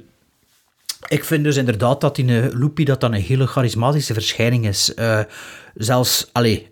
ik 1.08 1.24
vind 1.24 1.44
dus 1.44 1.56
inderdaad 1.56 2.00
dat 2.00 2.16
die 2.16 2.56
Loopy 2.58 2.84
dat 2.84 3.00
dan 3.00 3.14
een 3.14 3.20
hele 3.20 3.46
charismatische 3.46 4.12
verschijning 4.14 4.66
is. 4.66 4.92
Zelfs, 5.74 6.28
allee, 6.32 6.70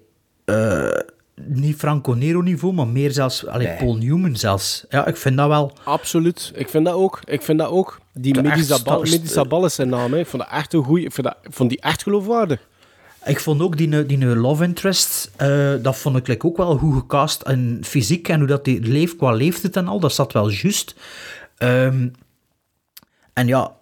niet 1.46 1.76
Franco 1.76 2.12
Nero 2.12 2.40
niveau, 2.40 2.74
maar 2.74 2.86
meer 2.86 3.12
zelfs, 3.12 3.46
allee, 3.46 3.66
Nee. 3.66 3.76
Paul 3.76 3.96
Newman 3.96 4.36
zelfs. 4.36 4.84
Ja, 4.88 5.06
ik 5.06 5.16
vind 5.16 5.36
dat 5.36 5.48
wel... 5.48 5.72
Absoluut. 5.84 6.52
Ik 6.54 6.68
vind 6.68 6.84
dat 6.84 6.94
ook. 6.94 7.20
Ik 7.24 7.42
vind 7.42 7.58
dat 7.58 7.68
ook. 7.68 8.00
Die 8.12 9.24
Zabal 9.24 9.64
is 9.64 9.74
zijn 9.74 9.88
naam. 9.88 10.12
Hè. 10.12 10.18
Ik 10.18 10.26
vond 10.26 10.42
dat 10.42 10.52
echt 10.52 10.72
een 10.72 10.84
goeie. 10.84 11.04
Ik 11.04 11.12
vind, 11.12 11.26
dat, 11.26 11.36
ik 11.42 11.52
vond 11.52 11.70
die 11.70 11.80
echt 11.80 12.02
geloofwaardig. 12.02 12.60
Ik 13.24 13.40
vond 13.40 13.60
ook 13.62 13.76
die, 13.76 14.06
die 14.06 14.26
love 14.26 14.64
interest, 14.64 15.30
eh, 15.36 15.74
dat 15.82 15.96
vond 15.96 16.16
ik 16.16 16.26
like, 16.26 16.46
ook 16.46 16.56
wel 16.56 16.78
goed 16.78 16.94
gecast. 16.94 17.42
En 17.42 17.78
fysiek 17.84 18.28
en 18.28 18.38
hoe 18.38 18.48
dat 18.48 18.64
die 18.64 18.80
leeft 18.80 19.16
qua 19.16 19.32
leeftijd 19.32 19.76
en 19.76 19.88
al, 19.88 20.00
dat 20.00 20.12
zat 20.12 20.32
wel 20.32 20.50
juist. 20.50 20.94
Ehm, 21.56 22.08
en 23.32 23.46
ja, 23.46 23.72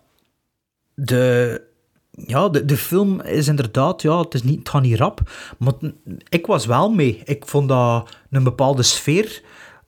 de, 0.94 1.60
ja 2.16 2.48
de, 2.48 2.64
de 2.64 2.76
film 2.76 3.20
is 3.20 3.48
inderdaad, 3.48 4.02
ja, 4.02 4.18
het, 4.18 4.34
is 4.34 4.42
niet, 4.42 4.58
het 4.58 4.68
gaat 4.68 4.82
niet 4.82 4.98
rap. 4.98 5.20
Maar 5.58 5.72
ik 6.28 6.46
was 6.46 6.66
wel 6.66 6.90
mee. 6.90 7.20
Ik 7.24 7.46
vond 7.46 7.68
dat 7.68 8.08
een 8.30 8.44
bepaalde 8.44 8.82
sfeer. 8.82 9.42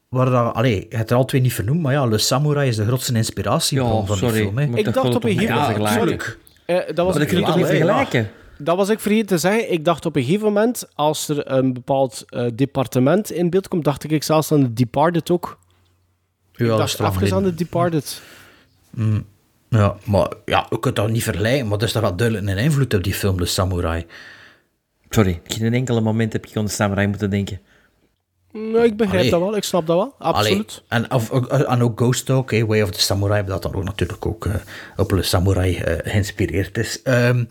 Waar 0.08 0.30
dat, 0.30 0.54
allee, 0.54 0.86
je 0.90 0.96
hebt 0.96 1.10
er 1.10 1.16
al 1.16 1.24
twee 1.24 1.40
niet 1.40 1.54
vernoemd, 1.54 1.82
maar 1.82 1.92
ja, 1.92 2.06
Le 2.06 2.18
Samurai 2.18 2.68
is 2.68 2.76
de 2.76 2.86
grootste 2.86 3.14
inspiratiebron 3.14 4.00
Ja, 4.00 4.06
van 4.06 4.16
sorry, 4.16 4.34
die 4.34 4.42
film. 4.42 4.58
hè. 4.58 4.64
Ik 4.78 4.92
dacht 4.92 5.14
op 5.14 5.24
een 5.24 5.38
gegeven 5.38 5.54
moment... 5.76 6.36
Eh, 6.66 6.76
dat 6.94 7.06
was 7.06 7.16
ik 7.16 7.32
niet 7.32 7.66
vergelijken? 7.66 8.30
Dat 8.58 8.76
was 8.76 8.88
ik 8.88 9.00
vergeten 9.00 9.26
te 9.26 9.38
zeggen. 9.38 9.72
Ik 9.72 9.84
dacht 9.84 10.06
op 10.06 10.16
een 10.16 10.22
gegeven 10.22 10.44
moment, 10.46 10.88
als 10.94 11.28
er 11.28 11.50
een 11.50 11.72
bepaald 11.72 12.24
eh, 12.28 12.46
departement 12.54 13.30
in 13.32 13.50
beeld 13.50 13.68
komt, 13.68 13.84
dacht 13.84 14.10
ik 14.10 14.22
zelfs 14.22 14.52
aan 14.52 14.62
The 14.62 14.72
Departed 14.72 15.30
ook. 15.30 15.58
Ja, 16.52 16.64
ik 16.64 16.70
dat 16.70 16.78
dacht 16.98 17.22
even 17.22 17.36
aan. 17.36 17.42
The 17.42 17.54
Departed. 17.54 18.22
Mm, 18.90 19.24
ja, 19.68 19.96
maar 20.04 20.32
ja, 20.44 20.66
je 20.70 20.80
kunt 20.80 20.96
dat 20.96 21.10
niet 21.10 21.22
vergelijken, 21.22 21.68
maar 21.68 21.78
er 21.78 21.84
is 21.84 21.92
toch 21.92 22.02
wel 22.02 22.16
duidelijk 22.16 22.48
een 22.48 22.58
invloed 22.64 22.94
op 22.94 23.04
die 23.04 23.14
film, 23.14 23.36
de 23.36 23.46
Samurai. 23.46 24.06
Sorry, 25.10 25.40
geen 25.44 25.74
enkele 25.74 26.00
moment 26.00 26.32
heb 26.32 26.46
ik 26.46 26.56
aan 26.56 26.64
de 26.64 26.70
samurai 26.70 27.06
moeten 27.06 27.30
denken. 27.30 27.60
Nou, 28.52 28.84
ik 28.84 28.96
begrijp 28.96 29.18
Allee. 29.18 29.30
dat 29.30 29.40
wel. 29.40 29.56
Ik 29.56 29.64
snap 29.64 29.86
dat 29.86 29.96
wel. 29.96 30.14
Absoluut. 30.18 30.82
Allee, 30.88 31.06
en, 31.06 31.14
of, 31.14 31.30
en 31.50 31.82
ook 31.82 32.00
Ghost 32.00 32.26
Talk, 32.26 32.50
Way 32.50 32.82
of 32.82 32.90
the 32.90 33.00
Samurai, 33.00 33.44
dat 33.44 33.62
dan 33.62 33.74
ook 33.74 33.84
natuurlijk 33.84 34.26
ook 34.26 34.46
eh, 34.46 34.54
op 34.96 35.10
Le 35.10 35.22
Samurai 35.22 35.76
eh, 35.76 36.10
geïnspireerd 36.12 36.78
is. 36.78 37.02
Ehm, 37.02 37.44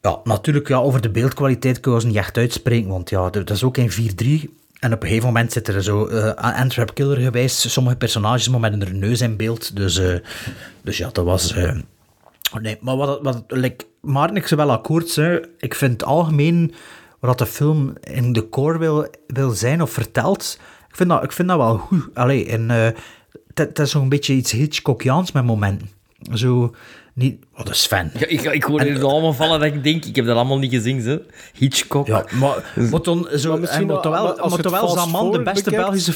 ja, 0.00 0.20
natuurlijk, 0.24 0.68
ja, 0.68 0.76
over 0.76 1.00
de 1.00 1.10
beeldkwaliteit 1.10 1.80
kun 1.80 1.90
je 1.90 1.96
ons 1.96 2.06
niet 2.06 2.16
echt 2.16 2.36
uitspreken, 2.36 2.88
want 2.88 3.10
ja, 3.10 3.30
dat 3.30 3.50
is 3.50 3.64
ook 3.64 3.76
in 3.76 3.90
4-3. 3.90 4.50
En 4.78 4.92
op 4.92 5.02
een 5.02 5.08
gegeven 5.08 5.28
moment 5.28 5.52
zitten 5.52 5.74
er 5.74 5.82
zo, 5.82 6.06
eh 6.06 6.60
Antwerp 6.60 6.94
Killer 6.94 7.16
gewijs, 7.16 7.72
sommige 7.72 7.96
personages 7.96 8.48
met 8.48 8.72
een 8.72 8.98
neus 8.98 9.20
in 9.20 9.36
beeld. 9.36 9.76
Dus, 9.76 9.98
eh, 9.98 10.14
dus 10.82 10.96
ja, 10.96 11.08
dat 11.12 11.24
was... 11.24 11.52
eh, 11.52 11.76
nee, 12.60 12.78
maar 12.80 12.96
wat, 12.96 13.22
wat 13.22 13.44
like, 13.48 13.84
zou 14.48 14.60
wel 14.60 14.70
akkoord 14.70 15.08
zijn. 15.08 15.46
Ik 15.58 15.74
vind 15.74 15.92
het 15.92 16.04
algemeen 16.04 16.74
wat 17.20 17.38
de 17.38 17.46
film 17.46 17.92
in 18.00 18.32
de 18.32 18.48
core 18.48 18.78
wil, 18.78 19.06
wil 19.26 19.50
zijn 19.50 19.82
of 19.82 19.90
vertelt, 19.90 20.58
ik 20.88 20.96
vind 20.96 21.08
dat, 21.08 21.22
ik 21.22 21.32
vind 21.32 21.48
dat 21.48 21.56
wel 21.56 21.76
goed. 21.78 22.08
Allee, 22.14 22.46
en 22.46 22.70
het 23.54 23.78
is 23.78 23.90
zo'n 23.90 24.08
beetje 24.08 24.34
iets 24.34 24.52
Hitchcockiaans 24.52 25.32
met 25.32 25.44
momenten. 25.44 25.90
Zo, 26.34 26.74
niet... 27.14 27.44
Wat 27.54 27.70
is 27.70 27.82
Sven? 27.82 28.10
Ja, 28.18 28.26
ik, 28.26 28.42
ik 28.42 28.62
hoor 28.62 28.80
En- 28.80 28.86
er 28.88 29.04
allemaal 29.04 29.32
vallen 29.32 29.60
dat 29.60 29.72
ik 29.74 29.82
denk, 29.82 30.04
ik 30.04 30.16
heb 30.16 30.26
dat 30.26 30.36
allemaal 30.36 30.58
niet 30.58 30.72
gezien, 30.72 31.00
ze. 31.00 31.22
Hitchcock. 31.54 32.06
Ja, 32.06 32.24
maar, 32.40 32.72
maar 32.90 33.02
dan 33.02 33.28
zo, 33.36 33.50
Maar 33.50 33.60
misschien 33.60 33.86
wel- 33.86 34.00
toch 34.00 34.12
wel, 34.12 34.38
als 34.38 34.56
maar 34.62 34.70
wel 34.72 34.88
Zaman 34.88 35.30
de 35.32 35.42
beste 35.42 35.64
bekijkt- 35.64 35.84
Belgische... 35.88 36.12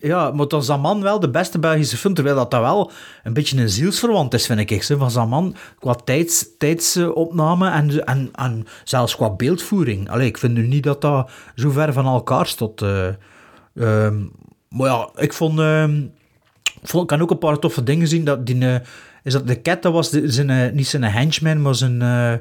Ja, 0.00 0.30
maar 0.30 0.48
dan 0.48 0.62
Zaman 0.62 1.02
wel 1.02 1.20
de 1.20 1.30
beste 1.30 1.58
Belgische 1.58 1.96
film, 1.96 2.14
terwijl 2.14 2.36
dat, 2.36 2.50
dat 2.50 2.60
wel 2.60 2.90
een 3.24 3.32
beetje 3.32 3.60
een 3.60 3.68
zielsverwant 3.68 4.34
is, 4.34 4.46
vind 4.46 4.70
ik. 4.70 4.82
Zo, 4.82 4.96
van 4.96 5.10
Zaman, 5.10 5.56
qua 5.78 5.94
tijds, 5.94 6.46
tijdsopname 6.58 7.70
en, 7.70 8.04
en, 8.06 8.28
en 8.34 8.66
zelfs 8.84 9.16
qua 9.16 9.30
beeldvoering. 9.30 10.10
Allee, 10.10 10.26
ik 10.26 10.38
vind 10.38 10.54
nu 10.54 10.66
niet 10.66 10.82
dat 10.82 11.00
dat 11.00 11.30
zo 11.54 11.70
ver 11.70 11.92
van 11.92 12.06
elkaar 12.06 12.46
stond. 12.46 12.82
eh. 12.82 13.06
Ehm, 13.74 14.16
maar 14.68 14.88
ja, 14.88 15.08
ik 15.16 15.32
vond... 15.32 15.58
ehm, 15.58 16.00
ik 16.82 16.88
vond- 16.88 17.02
ik 17.02 17.08
kan 17.08 17.22
ook 17.22 17.30
een 17.30 17.38
paar 17.38 17.58
toffe 17.58 17.82
dingen 17.82 18.08
zien. 18.08 18.24
Dat 18.24 18.46
die, 18.46 18.66
eh, 18.68 18.80
is 19.26 19.32
dat 19.32 19.46
de 19.46 19.62
cat, 19.62 19.82
dat 19.82 19.92
was 19.92 20.10
de, 20.10 20.30
zijn, 20.30 20.50
eh, 20.50 20.72
niet 20.72 20.86
zijn 20.86 21.04
henchman, 21.04 21.62
maar 21.62 21.74
zijn, 21.74 22.02
eh, 22.02 22.32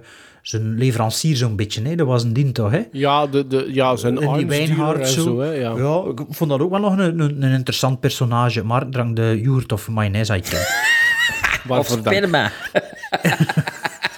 zijn 0.42 0.78
leverancier 0.78 1.36
zo'n 1.36 1.56
beetje. 1.56 1.82
Nee? 1.82 1.96
Dat 1.96 2.08
was 2.08 2.24
een 2.24 2.34
dien 2.34 2.52
toch, 2.54 2.72
hè? 2.72 2.82
Ja, 2.92 3.28
de, 3.28 3.48
de, 3.48 3.68
ja 3.72 3.96
zijn 3.96 4.22
En 4.22 4.48
die 4.48 5.06
zo. 5.06 5.06
zo. 5.06 5.40
hè, 5.40 5.52
ja. 5.52 5.74
ja. 5.78 6.04
ik 6.12 6.20
vond 6.30 6.50
dat 6.50 6.60
ook 6.60 6.70
wel 6.70 6.80
nog 6.80 6.98
een, 6.98 7.20
een, 7.20 7.44
een 7.44 7.54
interessant 7.54 8.00
personage. 8.00 8.64
Maar 8.64 8.90
drank 8.90 9.16
de 9.16 9.40
yoghurt 9.44 9.72
of 9.72 9.90
mayonaise 9.90 10.32
uit. 10.32 10.54
Of 10.54 11.64
Waarvoor 11.68 11.98
sperma. 11.98 12.52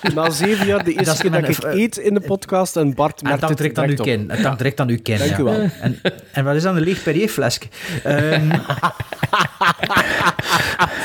Na 0.15 0.29
zeven 0.29 0.65
jaar, 0.65 0.83
de 0.83 0.91
eerste 0.91 1.05
Dat 1.05 1.21
keer 1.21 1.31
dat 1.31 1.49
ik 1.49 1.63
eet 1.63 1.97
in 1.97 2.13
de 2.13 2.19
podcast 2.19 2.75
en 2.75 2.93
Bart 2.93 3.23
merkt 3.23 3.47
het 3.47 3.57
direct 3.57 3.77
aan 3.77 3.89
op. 3.89 3.95
kin. 4.05 4.29
Het 4.29 4.43
hangt 4.43 4.57
direct 4.57 4.79
aan 4.79 4.89
uw 4.89 5.01
kin, 5.01 5.17
Dank 5.17 5.31
ja. 5.31 5.39
u 5.39 5.43
wel. 5.43 5.69
En, 5.81 5.99
en 6.31 6.43
wat 6.43 6.55
is 6.55 6.63
dan 6.63 6.75
een 6.75 6.83
leeg 6.83 7.03
Perrier-flesje? 7.03 7.59
Ehm, 8.03 8.49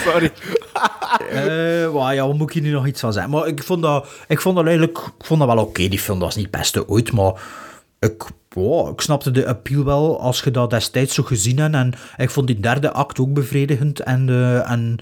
Sorry. 0.04 0.30
Eh, 1.30 1.92
wauw, 1.92 2.10
ja, 2.10 2.26
wat 2.26 2.36
moet 2.36 2.48
ik 2.48 2.54
hier 2.54 2.62
nu 2.62 2.70
nog 2.70 2.86
iets 2.86 3.00
van 3.00 3.12
zeggen? 3.12 3.32
Maar 3.32 3.46
ik 3.46 3.62
vond 3.62 3.82
dat, 3.82 4.08
ik 4.28 4.40
vond 4.40 4.56
dat 4.56 4.66
eigenlijk 4.66 4.98
ik 4.98 5.24
vond 5.24 5.40
dat 5.40 5.54
wel 5.54 5.64
oké. 5.64 5.88
Die 5.88 5.98
film 5.98 6.18
dat 6.18 6.26
was 6.26 6.36
niet 6.36 6.46
het 6.50 6.60
beste 6.60 6.88
ooit, 6.88 7.12
maar 7.12 7.32
ik, 7.98 8.24
wow, 8.48 8.92
ik 8.92 9.00
snapte 9.00 9.30
de 9.30 9.46
appeal 9.46 9.84
wel 9.84 10.20
als 10.20 10.40
je 10.40 10.50
dat 10.50 10.70
destijds 10.70 11.14
zo 11.14 11.22
gezien 11.22 11.58
hebt. 11.58 11.74
En 11.74 11.92
ik 12.16 12.30
vond 12.30 12.46
die 12.46 12.60
derde 12.60 12.92
act 12.92 13.18
ook 13.18 13.32
bevredigend. 13.32 14.00
En, 14.00 14.28
eh, 14.28 14.70
en 14.70 14.98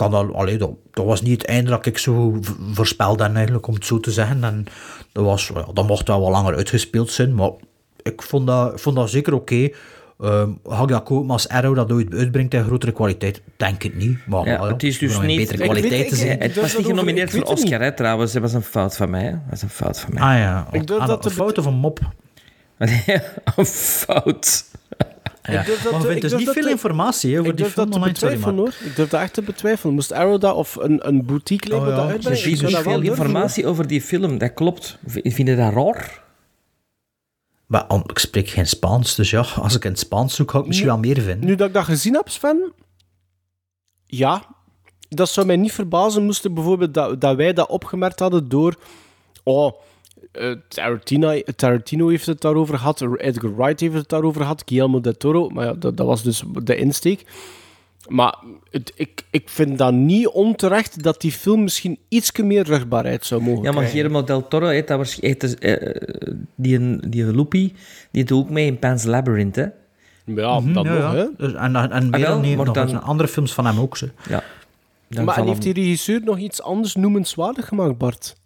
kan 0.00 0.10
dat, 0.10 0.32
allee, 0.34 0.56
dat, 0.58 0.70
dat 0.90 1.04
was 1.04 1.22
niet 1.22 1.40
het 1.40 1.50
einde 1.50 1.70
dat 1.70 1.86
ik 1.86 1.98
zo 1.98 2.38
voorspelde, 2.72 3.24
eigenlijk, 3.24 3.66
om 3.66 3.74
het 3.74 3.86
zo 3.86 4.00
te 4.00 4.10
zeggen. 4.10 4.44
En 4.44 4.64
dat, 5.12 5.24
was, 5.24 5.50
ja, 5.54 5.66
dat 5.72 5.86
mocht 5.86 6.08
wel 6.08 6.20
wat 6.20 6.30
langer 6.30 6.54
uitgespeeld 6.56 7.10
zijn, 7.10 7.34
maar 7.34 7.50
ik 8.02 8.22
vond 8.22 8.46
dat, 8.46 8.72
ik 8.72 8.78
vond 8.78 8.96
dat 8.96 9.10
zeker 9.10 9.32
oké. 9.34 9.68
Ehm, 10.20 10.50
ga 10.64 10.82
ik 10.82 10.88
dat 10.88 11.02
kopen 11.02 11.30
als 11.30 11.48
Arrow 11.48 11.74
dat 11.76 11.92
ooit 11.92 12.14
uitbrengt 12.14 12.54
in 12.54 12.64
grotere 12.64 12.92
kwaliteit? 12.92 13.42
Denk 13.56 13.82
het 13.82 13.94
niet. 13.96 14.18
Maar 14.26 14.46
Ja, 14.46 14.66
het 14.66 14.82
is 14.82 14.98
dus 14.98 15.20
niet... 15.20 15.36
betere 15.36 15.52
Ik 15.52 15.58
weet- 15.58 15.68
kwaliteit 15.80 16.08
te 16.08 16.14
ik- 16.14 16.20
zien. 16.20 16.30
ik- 16.30 16.42
Het 16.42 16.54
was 16.56 16.76
niet 16.76 16.86
genomineerd 16.86 17.30
voor 17.30 17.42
Oscar, 17.42 17.80
hè, 17.80 17.92
trouwens. 17.92 18.32
Dat 18.32 18.42
was 18.42 18.52
een 18.52 18.62
fout 18.62 18.96
van 18.96 19.10
mij. 19.10 19.30
Dat 19.30 19.40
was 19.50 19.62
een 19.62 19.68
fout 19.68 20.00
van 20.00 20.14
mij. 20.14 20.22
Ah 20.22 20.38
ja, 20.38 20.66
Ik 20.72 20.90
Ah, 20.90 21.06
dat 21.06 21.24
een 21.24 21.30
fout 21.30 21.58
of 21.58 21.64
een 21.66 21.74
mop? 21.74 21.98
een 23.56 23.66
fout. 23.66 24.64
Ja. 25.42 25.60
Ik 25.60 25.66
durf 25.66 25.82
dat 25.82 25.92
maar 25.92 26.00
vindt 26.00 26.20
dus 26.22 26.34
niet 26.34 26.50
veel 26.50 26.62
te- 26.62 26.70
informatie 26.70 27.34
hè, 27.34 27.40
over 27.40 27.56
die 27.56 27.64
film 27.64 27.92
online. 27.92 28.16
Sorry, 28.18 28.40
hoor. 28.40 28.68
Ik 28.84 28.96
durf 28.96 29.08
dat 29.08 29.20
echt 29.20 29.34
te 29.34 29.42
betwijfelen. 29.42 29.94
Moest 29.94 30.12
Arrow 30.12 30.40
dat 30.40 30.54
of 30.54 30.76
een, 30.76 31.08
een 31.08 31.24
boutique 31.26 31.68
label 31.70 31.86
Oh, 31.86 31.90
ja. 31.90 31.96
dat 31.96 32.04
Er 32.04 32.08
Er 32.08 32.14
uitbrengen? 32.26 32.68
is 32.70 32.76
veel 32.82 33.00
informatie 33.00 33.66
over 33.66 33.86
die 33.86 34.00
film, 34.02 34.38
dat 34.38 34.54
klopt. 34.54 34.98
Vind 35.06 35.36
je 35.36 35.44
dat 35.56 35.72
raar? 35.72 36.22
Maar 37.66 37.84
om- 37.88 38.02
ik 38.06 38.18
spreek 38.18 38.48
geen 38.48 38.66
Spaans, 38.66 39.14
dus 39.14 39.30
ja, 39.30 39.40
als 39.40 39.74
ik 39.74 39.84
in 39.84 39.90
het 39.90 39.98
Spaans 39.98 40.34
zoek, 40.34 40.50
ga 40.50 40.58
ik 40.58 40.66
misschien 40.66 40.86
Nu- 40.86 40.92
wel 40.92 41.00
meer 41.02 41.20
vinden. 41.22 41.46
Nu 41.48 41.54
dat 41.54 41.68
ik 41.68 41.74
dat 41.74 41.84
gezien 41.84 42.14
heb, 42.14 42.28
Sven, 42.28 42.72
ja, 44.06 44.42
dat 45.08 45.28
zou 45.28 45.46
mij 45.46 45.56
niet 45.56 45.72
verbazen 45.72 46.24
moesten 46.24 46.54
bijvoorbeeld 46.54 46.94
dat, 46.94 47.20
dat 47.20 47.36
wij 47.36 47.52
dat 47.52 47.68
opgemerkt 47.68 48.18
hadden 48.20 48.48
door, 48.48 48.74
oh, 49.42 49.72
eh, 50.32 50.50
Tarantino, 50.68 51.40
Tarantino 51.56 52.08
heeft 52.08 52.26
het 52.26 52.40
daarover 52.40 52.78
gehad, 52.78 53.00
Edgar 53.16 53.56
Wright 53.56 53.80
heeft 53.80 53.94
het 53.94 54.08
daarover 54.08 54.40
gehad, 54.40 54.62
Guillermo 54.66 55.00
del 55.00 55.16
Toro, 55.16 55.48
maar 55.48 55.64
ja, 55.64 55.72
dat, 55.72 55.96
dat 55.96 56.06
was 56.06 56.22
dus 56.22 56.42
de 56.62 56.76
insteek. 56.76 57.24
Maar 58.08 58.38
het, 58.70 58.92
ik, 58.94 59.24
ik 59.30 59.48
vind 59.48 59.78
dat 59.78 59.92
niet 59.92 60.26
onterecht 60.26 61.02
dat 61.02 61.20
die 61.20 61.32
film 61.32 61.62
misschien 61.62 61.98
iets 62.08 62.32
meer 62.32 62.64
rugbaarheid 62.64 63.26
zou 63.26 63.40
mogen 63.40 63.56
Ja, 63.56 63.62
maar 63.62 63.72
krijgen. 63.72 63.92
Guillermo 63.92 64.24
del 64.24 64.48
Toro 64.48 64.66
heeft 64.66 64.88
dat 64.88 64.96
waarschijnlijk... 64.96 65.42
heeft 65.42 65.60
dus, 65.60 65.70
eh, 65.70 66.48
die, 66.54 67.08
die 67.08 67.24
Loopy, 67.24 67.72
die 68.10 68.24
doet 68.24 68.38
ook 68.38 68.50
mee 68.50 68.66
in 68.66 68.78
Pan's 68.78 69.04
Labyrinth, 69.04 69.56
hè? 69.56 69.66
Ja, 70.24 70.60
Mhm, 70.60 70.72
dat 70.72 70.84
ja, 70.84 70.92
nog, 70.92 71.00
ja. 71.00 71.14
hè. 71.14 71.26
Dus, 71.36 71.52
en 71.52 71.76
en, 71.76 71.90
en 71.90 72.10
meer 72.10 72.56
wel, 72.56 72.72
dan, 72.72 72.92
nog 72.92 73.02
andere 73.02 73.28
films 73.28 73.52
van 73.52 73.66
hem 73.66 73.78
ook. 73.78 73.96
Zo. 73.96 74.06
Ja. 74.28 74.42
Dan 75.08 75.24
Maar 75.24 75.38
en 75.38 75.46
heeft 75.46 75.62
die 75.62 75.72
regisseur 75.72 76.20
nog 76.24 76.38
iets 76.38 76.62
anders 76.62 76.94
noemenswaardig 76.94 77.68
gemaakt, 77.68 77.98
Bart? 77.98 78.36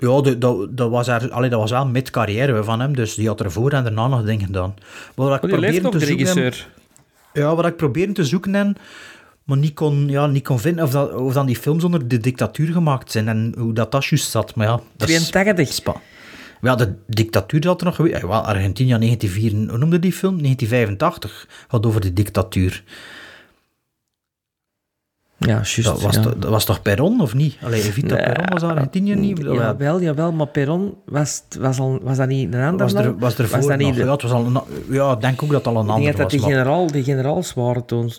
Ja, 0.00 0.20
dat, 0.20 0.76
dat, 0.76 0.90
was 0.90 1.08
er, 1.08 1.30
allee, 1.30 1.50
dat 1.50 1.60
was 1.60 1.70
wel 1.70 1.86
mid-carrière 1.86 2.64
van 2.64 2.80
hem, 2.80 2.94
dus 2.96 3.14
die 3.14 3.26
had 3.26 3.40
ervoor 3.40 3.72
en 3.72 3.82
daarna 3.82 4.06
nog 4.08 4.24
dingen 4.24 4.46
gedaan. 4.46 4.74
Wat 5.14 5.36
ik 5.36 5.42
Oh, 5.42 5.50
probeerde 5.50 5.88
te 5.88 5.98
zoeken. 6.06 6.54
Ja, 7.32 7.54
wat 7.54 7.66
ik 7.66 7.76
probeerde 7.76 8.12
te 8.12 8.24
zoeken 8.24 8.54
en 8.54 8.76
maar 9.48 9.56
niet 9.56 9.74
kon, 9.74 10.08
ja, 10.08 10.26
niet 10.26 10.44
kon 10.44 10.58
vinden 10.58 10.84
of, 10.84 10.90
dat, 10.90 11.12
of 11.14 11.32
dan 11.32 11.46
die 11.46 11.56
films 11.56 11.84
onder 11.84 12.08
de 12.08 12.18
dictatuur 12.18 12.72
gemaakt 12.72 13.10
zijn 13.12 13.28
en 13.28 13.54
hoe 13.58 13.72
dat, 13.72 13.92
dat 13.92 14.04
juist 14.04 14.30
zat. 14.30 14.54
Maar 14.54 14.66
ja, 14.66 14.80
dat 14.96 15.08
is 15.08 15.30
82. 15.30 15.74
Spa. 15.74 15.94
Ja, 16.60 16.74
de 16.74 16.94
dictatuur 17.06 17.62
zat 17.62 17.80
er 17.80 17.86
nog 17.86 17.94
geweest. 17.94 18.22
Ja, 18.22 18.28
Argentinië 18.28 18.98
1904, 18.98 19.68
hoe 19.68 19.78
noemde 19.78 19.98
die 19.98 20.12
film? 20.12 20.42
1985 20.42 21.48
gaat 21.68 21.86
over 21.86 22.00
de 22.00 22.12
dictatuur. 22.12 22.82
Ja, 25.38 25.46
juist. 25.46 25.82
Dat 25.84 26.02
was, 26.02 26.14
ja. 26.14 26.20
toch- 26.22 26.36
dat 26.38 26.50
was 26.50 26.64
toch 26.64 26.82
Perón, 26.82 27.20
of 27.20 27.34
niet? 27.34 27.56
Allee, 27.62 27.82
Evita 27.82 28.14
Nee, 28.14 28.24
Perón 28.24 28.48
was 28.52 28.62
Argentinië 28.62 29.14
niet? 29.14 29.42
Dat 29.44 29.54
Ja, 29.54 29.76
wel, 29.76 30.00
jawel, 30.00 30.32
maar 30.32 30.46
Perron 30.46 30.94
was, 31.04 31.42
was, 31.58 31.78
al, 31.78 31.98
was 32.02 32.16
dat 32.16 32.28
niet 32.28 32.54
een 32.54 32.60
ander 32.62 32.86
was 32.86 32.94
er, 33.04 33.18
was 33.18 33.38
er 33.38 33.48
voor 33.48 33.68
dat 33.68 33.78
niet 33.78 33.94
de- 33.94 34.04
Ja, 34.04 34.10
het 34.12 34.22
was 34.22 34.30
al 34.32 34.46
een, 34.46 34.60
ja, 34.90 35.12
ik 35.12 35.20
denk 35.20 35.42
ook 35.42 35.50
dat 35.50 35.64
het 35.64 35.74
al 35.74 35.80
een 35.80 35.84
ik 35.86 35.90
ander 35.90 36.04
denk 36.04 36.16
dat 36.16 36.32
was. 36.32 36.40
die, 36.40 36.50
generaal, 36.50 36.86
die 36.86 37.02
generaals 37.04 37.54
waren 37.54 37.84
toen. 37.84 38.12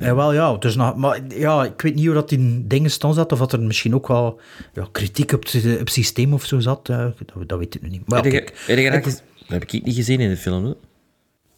Ja, 0.00 0.14
wel 0.14 0.32
ja. 0.32 0.56
Is 0.60 0.76
nog, 0.76 0.96
maar 0.96 1.20
ja, 1.28 1.64
ik 1.64 1.80
weet 1.82 1.94
niet 1.94 2.04
hoe 2.04 2.14
dat 2.14 2.30
in 2.30 2.64
dingen 2.68 2.90
stond 2.90 3.14
zat, 3.14 3.32
of 3.32 3.38
dat 3.38 3.52
er 3.52 3.60
misschien 3.60 3.94
ook 3.94 4.08
wel 4.08 4.40
ja, 4.72 4.86
kritiek 4.92 5.32
op 5.32 5.42
het, 5.44 5.54
op 5.72 5.78
het 5.78 5.90
systeem 5.90 6.32
of 6.32 6.44
zo 6.44 6.60
zat. 6.60 6.88
eh, 6.88 6.98
dat, 6.98 7.48
dat 7.48 7.58
weet 7.58 7.74
ik 7.74 7.82
nu 7.82 7.88
niet. 7.88 8.02
Maar 8.08 8.24
ja, 8.24 8.30
kijk, 8.30 8.46
dat 8.66 8.94
ik- 8.94 9.04
dat 9.04 9.12
heb 9.48 9.62
ik 9.62 9.84
niet 9.84 9.94
gezien 9.94 10.20
in 10.20 10.28
de 10.28 10.36
film. 10.36 10.64
Hè? 10.64 10.72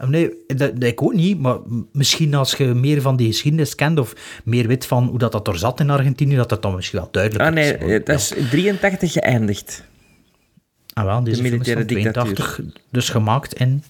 Nee, 0.07 0.30
dat, 0.46 0.59
dat 0.59 0.82
ik 0.82 1.03
ook 1.03 1.14
niet, 1.14 1.38
maar 1.38 1.59
misschien 1.92 2.34
als 2.34 2.55
je 2.55 2.64
meer 2.64 3.01
van 3.01 3.16
die 3.16 3.26
geschiedenis 3.26 3.74
kent 3.74 3.98
of 3.98 4.40
meer 4.44 4.66
weet 4.66 4.86
van 4.86 5.07
hoe 5.07 5.18
dat, 5.18 5.32
dat 5.32 5.48
er 5.48 5.59
zat 5.59 5.80
in 5.80 5.90
Argentinië, 5.90 6.36
dat 6.36 6.48
dat 6.48 6.62
dan 6.62 6.74
misschien 6.74 6.98
wel 6.98 7.09
duidelijk 7.11 7.44
Ah 7.44 7.55
nee, 7.55 7.72
is. 7.72 7.80
Maar, 7.80 7.88
het 7.88 8.09
is 8.09 8.32
in 8.32 8.48
83 8.48 9.12
geëindigd. 9.12 9.84
Ah, 10.92 11.05
wel, 11.05 11.24
deze 11.24 11.42
de 11.42 11.48
film 11.48 11.61
is 11.61 11.66
van 11.66 11.76
militaire 11.76 12.12
dictatuur. 12.12 12.34
82, 12.34 12.61
dus 12.90 13.09
gemaakt 13.09 13.55
in 13.55 13.84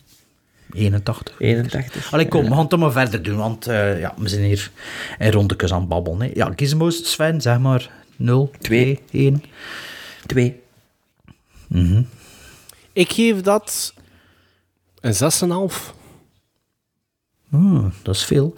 81. 0.72 1.34
81. 1.38 2.12
Allee, 2.12 2.28
kom, 2.28 2.44
we 2.44 2.50
gaan 2.50 2.66
het 2.68 2.76
maar 2.76 2.92
verder 2.92 3.22
doen, 3.22 3.36
want 3.36 3.66
eh, 3.66 4.00
ja, 4.00 4.14
we 4.16 4.28
zijn 4.28 4.42
hier 4.42 4.70
in 5.18 5.30
rondekes 5.30 5.72
aan 5.72 5.80
het 5.80 5.88
babbelen. 5.88 6.20
Hè. 6.20 6.30
Ja, 6.34 6.52
gizmos, 6.56 7.10
Sven, 7.12 7.40
zeg 7.40 7.58
maar 7.58 7.90
0, 8.16 8.50
2, 8.58 9.00
1. 9.10 9.42
2. 10.26 10.60
Ik 12.92 13.12
geef 13.12 13.40
dat 13.40 13.94
een 15.00 15.14
6,5. 15.70 15.98
Hmm, 17.50 17.92
dat 18.02 18.14
is 18.14 18.24
veel. 18.24 18.54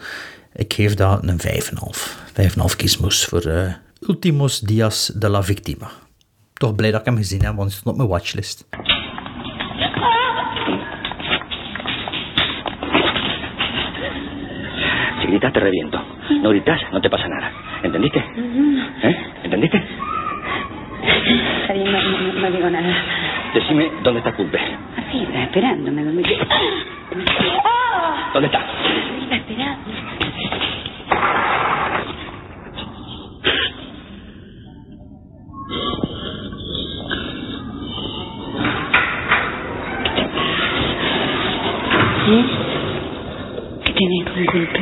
Ik 0.54 0.72
geef 0.72 0.94
dat 0.94 1.22
een 1.28 1.38
5,5. 1.40 2.30
5,5 2.32 2.76
gizmos 2.76 3.24
voor 3.24 3.40
eh, 3.44 3.72
Ultimos 4.00 4.60
Dias 4.60 5.06
de 5.14 5.28
la 5.28 5.42
Victima. 5.42 5.90
Toch 6.52 6.74
blij 6.74 6.90
dat 6.90 7.00
ik 7.00 7.06
hem 7.06 7.16
gezien 7.16 7.44
heb, 7.44 7.54
want 7.56 7.68
hij 7.70 7.78
stond 7.78 7.86
op 7.94 7.96
mijn 7.96 8.08
watchlist. 8.08 8.64
Si 15.20 15.26
gritas 15.28 15.52
te 15.52 15.60
reviento. 15.60 15.98
No 16.42 16.48
gritas, 16.50 16.80
no 16.92 17.00
te 17.00 17.08
pasa 17.10 17.28
nada. 17.28 17.50
¿Entendiste? 17.82 18.18
¿Eh? 19.02 19.16
¿Entendiste? 19.44 19.78
Bien, 21.72 21.90
no, 21.92 22.00
no- 22.02 22.40
no 22.40 22.50
digo 22.50 22.70
nada. 22.70 22.92
Decime 23.54 23.90
dónde 24.02 24.20
está 24.20 24.32
Culpe. 24.34 24.58
Así, 24.96 25.26
esperándome. 25.34 26.04
¿Dónde, 26.04 26.22
¿Dónde 28.34 28.46
está? 28.48 28.66
¿Qué 43.84 43.92
tenés 43.94 44.24
con 44.30 44.46
golpe? 44.46 44.81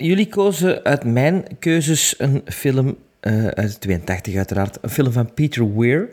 Jullie 0.00 0.28
kozen 0.28 0.84
uit 0.84 1.04
mijn 1.04 1.44
keuzes 1.58 2.14
een 2.18 2.42
film 2.44 2.96
eh, 3.20 3.46
uit 3.46 3.80
82 3.80 4.36
uiteraard. 4.36 4.78
Een 4.80 4.90
film 4.90 5.12
van 5.12 5.34
Peter 5.34 5.78
Weir 5.78 6.08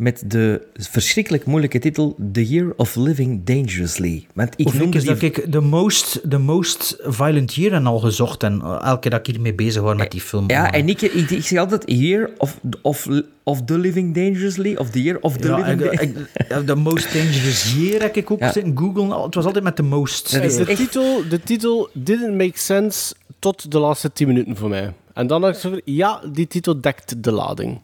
met 0.00 0.22
de 0.26 0.66
verschrikkelijk 0.72 1.44
moeilijke 1.46 1.78
titel 1.78 2.16
The 2.32 2.48
Year 2.48 2.72
of 2.76 2.96
Living 2.96 3.44
Dangerously. 3.44 4.26
Want 4.34 4.54
ik 4.56 4.66
is 4.66 4.72
die... 4.78 5.02
dat 5.04 5.22
ik 5.22 5.52
de 5.52 5.60
most, 5.60 6.30
de 6.30 6.38
most 6.38 6.96
violent 7.02 7.54
year 7.54 7.72
en 7.72 7.86
al 7.86 7.98
gezocht 7.98 8.42
en 8.42 8.60
eh, 8.62 8.78
elke 8.82 9.00
keer 9.00 9.10
dat 9.10 9.20
ik 9.20 9.26
hiermee 9.34 9.54
bezig 9.54 9.82
was 9.82 9.96
met 9.96 10.10
die 10.10 10.20
film. 10.20 10.44
Ja, 10.50 10.72
en 10.72 10.88
ik, 10.88 11.02
ik, 11.02 11.30
ik 11.30 11.42
zeg 11.44 11.58
altijd 11.58 11.82
Year 11.86 12.30
of, 12.38 12.60
of, 12.82 13.08
of 13.42 13.64
The 13.64 13.78
Living 13.78 14.14
Dangerously, 14.14 14.74
of 14.76 14.90
The 14.90 15.02
Year 15.02 15.18
of 15.20 15.36
The 15.36 15.48
Ja, 15.48 15.56
Living 15.56 15.80
ik- 15.80 15.98
Dangerously. 16.14 16.64
de 16.74 16.74
most 16.74 17.12
dangerous 17.12 17.74
year 17.76 18.00
heb 18.02 18.16
ik 18.16 18.30
ook 18.30 18.40
Ja. 18.40 18.52
zitten 18.52 18.78
googlen. 18.78 19.22
Het 19.22 19.34
was 19.34 19.44
altijd 19.44 19.64
met 19.64 19.76
de 19.76 19.82
most. 19.82 20.32
Dat 20.32 20.42
is 20.42 20.56
de, 20.56 20.64
titel, 20.64 21.22
de 21.28 21.40
titel 21.40 21.88
didn't 21.92 22.34
make 22.36 22.58
sense 22.58 23.14
tot 23.38 23.70
de 23.70 23.78
laatste 23.78 24.12
10 24.12 24.26
minuten 24.26 24.56
voor 24.56 24.68
mij. 24.68 24.92
En 25.14 25.26
dan 25.26 25.40
dacht 25.40 25.54
ik 25.54 25.60
zo 25.60 25.68
van, 25.70 25.80
ja, 25.84 26.20
die 26.32 26.46
titel 26.46 26.80
dekt 26.80 27.22
de 27.22 27.32
lading. 27.32 27.80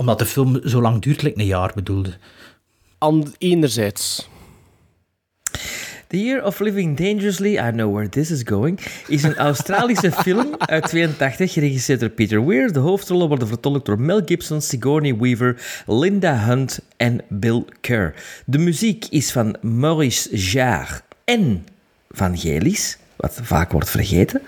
Omdat 0.00 0.18
de 0.18 0.26
film 0.26 0.60
zo 0.64 0.80
lang 0.80 1.02
duurt, 1.02 1.22
like 1.22 1.40
een 1.40 1.46
jaar 1.46 1.72
bedoelde. 1.74 2.12
An, 2.98 3.34
enerzijds. 3.38 4.28
The 6.06 6.24
Year 6.24 6.44
of 6.44 6.60
Living 6.60 6.96
Dangerously, 6.96 7.58
I 7.58 7.70
know 7.70 7.92
where 7.92 8.08
this 8.08 8.30
is 8.30 8.42
going, 8.44 8.80
is 9.08 9.22
een 9.22 9.36
Australische 9.36 10.12
film 10.22 10.54
uit 10.58 10.82
82, 10.88 11.52
geregisseerd 11.52 12.00
door 12.00 12.08
Peter 12.08 12.46
Weir. 12.46 12.72
De 12.72 12.78
hoofdrollen 12.78 13.28
worden 13.28 13.48
vertolkt 13.48 13.86
door 13.86 14.00
Mel 14.00 14.22
Gibson, 14.24 14.60
Sigourney 14.60 15.16
Weaver, 15.16 15.82
Linda 15.86 16.38
Hunt 16.38 16.80
en 16.96 17.20
Bill 17.28 17.64
Kerr. 17.80 18.14
De 18.46 18.58
muziek 18.58 19.06
is 19.10 19.32
van 19.32 19.56
Maurice 19.60 20.36
Jarre 20.36 21.00
en 21.24 21.66
van 22.10 22.38
Gelis, 22.38 22.98
wat 23.20 23.40
vaak 23.42 23.72
wordt 23.72 23.90
vergeten. 23.90 24.42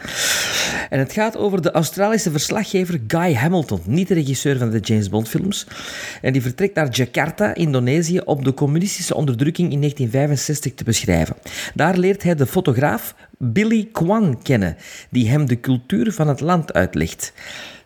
En 0.90 0.98
het 0.98 1.12
gaat 1.12 1.36
over 1.36 1.62
de 1.62 1.70
Australische 1.70 2.30
verslaggever 2.30 3.00
Guy 3.06 3.34
Hamilton, 3.34 3.80
niet 3.86 4.08
de 4.08 4.14
regisseur 4.14 4.58
van 4.58 4.70
de 4.70 4.78
James 4.78 5.08
Bond 5.08 5.28
films. 5.28 5.66
En 6.22 6.32
die 6.32 6.42
vertrekt 6.42 6.74
naar 6.74 6.88
Jakarta, 6.90 7.54
Indonesië, 7.54 8.20
om 8.20 8.44
de 8.44 8.54
communistische 8.54 9.14
onderdrukking 9.14 9.72
in 9.72 9.78
1965 9.78 10.74
te 10.74 10.84
beschrijven. 10.84 11.36
Daar 11.74 11.96
leert 11.96 12.22
hij 12.22 12.34
de 12.34 12.46
fotograaf 12.46 13.14
Billy 13.38 13.88
Kwan 13.92 14.42
kennen, 14.42 14.76
die 15.10 15.28
hem 15.28 15.46
de 15.46 15.60
cultuur 15.60 16.12
van 16.12 16.28
het 16.28 16.40
land 16.40 16.72
uitlegt. 16.72 17.32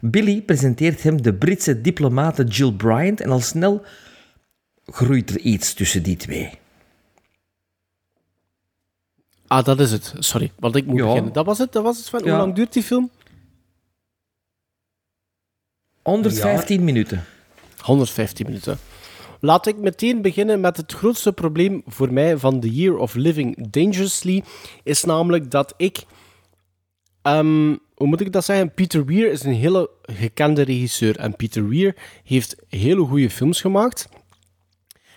Billy 0.01 0.43
presenteert 0.43 1.03
hem 1.03 1.23
de 1.23 1.35
Britse 1.35 1.81
diplomate 1.81 2.45
Jill 2.45 2.73
Bryant 2.73 3.21
en 3.21 3.31
al 3.31 3.41
snel 3.41 3.85
groeit 4.85 5.31
er 5.31 5.39
iets 5.39 5.75
tussen 5.75 6.03
die 6.03 6.17
twee. 6.17 6.51
Ah, 9.47 9.65
dat 9.65 9.81
is 9.81 9.93
het. 9.93 10.15
Sorry, 10.19 10.53
want 10.59 10.77
ik 10.77 10.87
moet 10.87 10.99
Ja. 10.99 11.05
beginnen. 11.07 11.33
Dat 11.33 11.47
was 11.47 11.59
het, 11.59 11.73
dat 11.73 11.83
was 11.83 11.97
het 11.97 12.09
van. 12.09 12.21
Ja. 12.25 12.29
Hoe 12.29 12.39
lang 12.39 12.55
duurt 12.55 12.73
die 12.73 12.83
film? 12.83 13.11
115 16.03 16.85
minuten. 16.85 17.25
115 17.81 18.47
minuten. 18.47 18.79
Laat 19.41 19.67
ik 19.67 19.77
meteen 19.77 20.23
beginnen 20.23 20.61
met 20.61 20.77
het 20.77 20.93
grootste 20.93 21.33
probleem 21.33 21.83
voor 21.87 22.13
mij 22.13 22.37
van 22.39 22.61
The 22.61 22.75
Year 22.75 22.97
of 22.97 23.15
Living 23.15 23.71
Dangerously. 23.71 24.43
Is 24.83 25.05
namelijk 25.05 25.51
dat 25.51 25.75
ik. 25.77 26.05
ehm, 27.23 27.77
hoe 27.95 28.07
moet 28.07 28.21
ik 28.21 28.33
dat 28.33 28.45
zeggen? 28.45 28.75
Peter 28.75 29.05
Weir 29.05 29.31
is 29.31 29.43
een 29.43 29.53
hele 29.55 29.91
gekende 30.03 30.63
regisseur. 30.63 31.19
En 31.19 31.37
Peter 31.37 31.69
Weir 31.69 31.97
heeft 32.25 32.57
hele 32.69 33.05
goede 33.05 33.31
films 33.31 33.61
gemaakt. 33.61 34.09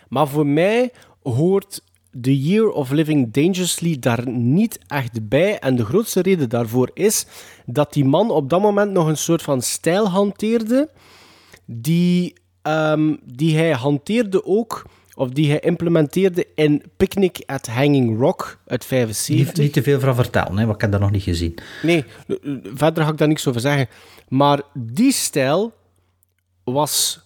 Maar 0.08 0.28
voor 0.28 0.46
mij 0.46 0.92
hoort 1.22 1.82
The 2.20 2.40
Year 2.40 2.68
of 2.68 2.90
Living 2.90 3.32
Dangerously 3.32 3.98
daar 3.98 4.28
niet 4.28 4.78
echt 4.86 5.28
bij. 5.28 5.58
En 5.58 5.76
de 5.76 5.84
grootste 5.84 6.22
reden 6.22 6.48
daarvoor 6.48 6.90
is 6.94 7.26
dat 7.66 7.92
die 7.92 8.04
man 8.04 8.30
op 8.30 8.50
dat 8.50 8.60
moment 8.60 8.92
nog 8.92 9.06
een 9.06 9.16
soort 9.16 9.42
van 9.42 9.62
stijl 9.62 10.08
hanteerde. 10.08 10.90
Die, 11.64 12.34
ehm, 12.62 13.14
die 13.24 13.56
hij 13.56 13.72
hanteerde 13.72 14.44
ook, 14.44 14.86
of 15.14 15.28
die 15.28 15.50
hij 15.50 15.60
implementeerde 15.60 16.46
in 16.54 16.82
Picnic 16.96 17.42
at 17.46 17.66
Hanging 17.66 18.18
Rock 18.18 18.58
uit 18.66 18.84
75. 18.84 19.46
Niet, 19.46 19.56
niet 19.56 19.72
te 19.72 19.82
veel 19.82 20.00
van 20.00 20.14
vertellen, 20.14 20.56
hè, 20.56 20.62
want 20.64 20.74
ik 20.74 20.80
heb 20.80 20.92
dat 20.92 21.00
nog 21.00 21.10
niet 21.10 21.22
gezien. 21.22 21.54
Nee, 21.82 22.04
eh, 22.26 22.36
eh, 22.42 22.58
verder 22.74 23.04
ga 23.04 23.10
ik 23.10 23.18
daar 23.18 23.28
niks 23.28 23.48
over 23.48 23.60
zeggen. 23.60 23.88
Maar 24.28 24.60
die 24.74 25.12
stijl 25.12 25.72
was 26.64 27.20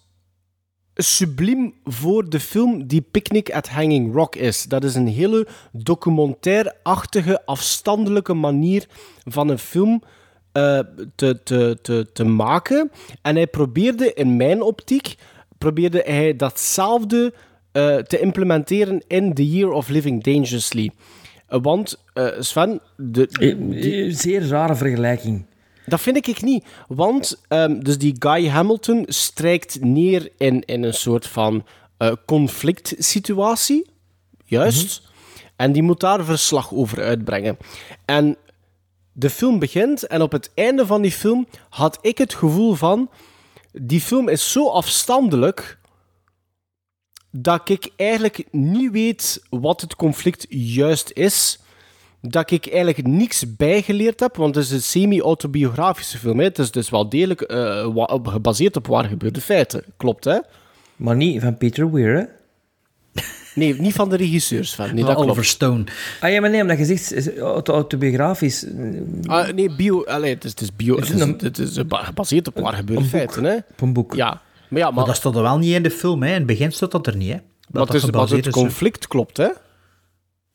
subliem 0.95 1.75
voor 1.85 2.29
de 2.29 2.41
film 2.41 2.87
die 2.87 3.01
Picnic 3.11 3.51
at 3.51 3.69
Hanging 3.69 4.15
Rock 4.15 4.37
is. 4.37 4.63
Dat 4.63 4.85
is 4.85 4.95
een 4.95 5.07
hele 5.07 5.47
documentaire-achtige, 5.73 7.47
afstandelijke 7.47 8.35
manier 8.35 8.87
van 9.25 9.49
een 9.49 9.59
film 9.59 10.03
eh, 10.53 10.79
te, 11.15 11.43
te, 11.43 11.79
te, 11.83 12.07
te 12.13 12.25
maken. 12.25 12.91
En 13.23 13.35
hij 13.35 13.47
probeerde, 13.47 14.15
in 14.15 14.37
mijn 14.37 14.63
optiek, 14.63 15.15
probeerde 15.59 16.03
hij 16.07 16.37
datzelfde 16.37 17.33
eh, 17.73 17.97
te 17.97 18.21
implementeren 18.21 19.03
in 19.07 19.35
The 19.35 19.51
Year 19.51 19.71
of 19.71 19.89
Living 19.89 20.23
Dangerously. 20.23 20.91
Want, 21.49 22.05
eh, 22.13 22.27
Sven... 22.39 22.81
De, 22.97 24.07
Zeer 24.11 24.49
rare 24.49 24.75
vergelijking. 24.75 25.45
Dat 25.87 26.01
vind 26.01 26.29
ik 26.29 26.43
niet. 26.43 26.65
Want 26.89 27.41
ehm, 27.49 27.79
dus 27.79 27.99
die 27.99 28.17
Guy 28.19 28.49
Hamilton 28.49 29.05
strijkt 29.09 29.81
neer 29.81 30.33
in, 30.39 30.65
in 30.65 30.83
een 30.83 30.95
soort 30.95 31.27
van 31.27 31.65
eh, 31.97 32.13
conflict 32.27 32.95
situatie. 32.99 33.91
Juist. 34.45 35.03
En 35.57 35.73
die 35.73 35.83
moet 35.83 36.01
daar 36.01 36.25
verslag 36.25 36.73
over 36.73 37.03
uitbrengen. 37.03 37.57
En 38.05 38.37
de 39.13 39.31
film 39.31 39.59
begint 39.59 40.07
en 40.07 40.23
op 40.23 40.33
het 40.33 40.51
einde 40.55 40.87
van 40.87 41.03
die 41.03 41.13
film 41.13 41.47
had 41.69 41.99
ik 42.01 42.19
het 42.19 42.35
gevoel 42.35 42.75
van... 42.75 43.11
Die 43.73 44.01
film 44.01 44.29
is 44.29 44.53
zo 44.53 44.69
afstandelijk 44.69 45.79
dat 47.31 47.69
ik 47.69 47.93
eigenlijk 47.97 48.45
niet 48.51 48.91
weet 48.91 49.43
wat 49.51 49.81
het 49.81 49.97
conflict 49.97 50.47
juist 50.49 51.11
is 51.15 51.59
dat 52.29 52.51
ik 52.51 52.67
eigenlijk 52.67 53.07
niks 53.07 53.57
bijgeleerd 53.57 54.21
heb, 54.21 54.37
want 54.37 54.55
het 54.55 54.65
is 54.65 54.71
een 54.71 54.83
semi-autobiografische 54.83 56.19
film. 56.19 56.39
Hè. 56.39 56.45
Het 56.45 56.59
is 56.59 56.71
dus 56.71 56.91
wel 56.91 57.09
degelijk 57.09 57.41
eh, 57.41 57.89
gebaseerd 58.23 58.77
op 58.77 58.87
waar 58.87 59.05
gebeurde 59.05 59.41
feiten. 59.41 59.83
Klopt, 59.97 60.25
hè? 60.25 60.39
Maar 60.97 61.17
niet 61.17 61.41
van 61.43 61.57
Peter 61.59 61.93
Weir, 61.93 62.17
hè? 62.17 62.25
Nee, 63.55 63.81
niet 63.81 63.93
van 63.93 64.09
de 64.09 64.17
regisseurs. 64.17 64.75
Van. 64.75 64.85
Nee, 64.95 64.95
dat 65.05 65.05
klopt. 65.07 65.21
Oliver 65.21 65.45
Stone. 65.45 65.85
Ah 66.21 66.31
ja, 66.31 66.41
maar 66.41 66.51
nee, 66.51 66.61
omdat 66.63 66.79
je 66.79 66.85
zegt 66.85 67.13
is 67.13 67.37
auto- 67.37 67.73
autobiografisch. 67.73 68.65
eh, 68.65 68.73
Ah, 69.25 69.49
nee, 69.53 69.75
bio... 69.77 70.05
Allee, 70.05 70.35
het 70.35 70.45
is, 70.45 70.51
het 70.51 70.61
is 70.61 70.77
bio... 70.77 70.97
Het 70.97 71.11
is, 71.11 71.21
het 71.21 71.59
is 71.59 71.87
ba- 71.87 72.03
gebaseerd 72.05 72.49
op 72.49 72.59
waar 72.59 72.73
gebeurde 72.73 73.03
een 73.03 73.09
feiten, 73.09 73.45
hè? 73.45 73.55
Op 73.57 73.81
een 73.81 73.93
boek. 73.93 74.15
Ja. 74.15 74.27
Maar 74.69 74.81
ja, 74.81 74.85
Maar, 74.85 74.95
maar, 74.95 75.05
dat 75.05 75.17
staat 75.17 75.37
er 75.37 75.43
wel 75.43 75.59
niet 75.59 75.75
in 75.75 75.83
de 75.83 75.91
film, 75.91 76.23
hè. 76.23 76.29
In 76.29 76.35
het 76.35 76.47
begin 76.47 76.73
staat 76.73 76.91
dat 76.91 77.07
er 77.07 77.17
niet, 77.17 77.29
hè. 77.33 77.35
Dat 77.37 77.43
maar 77.71 77.83
het, 77.83 77.89
dat 77.93 78.03
is, 78.03 78.11
maar 78.11 78.29
het 78.29 78.51
conflict 78.51 79.07
klopt, 79.07 79.37
hè? 79.37 79.49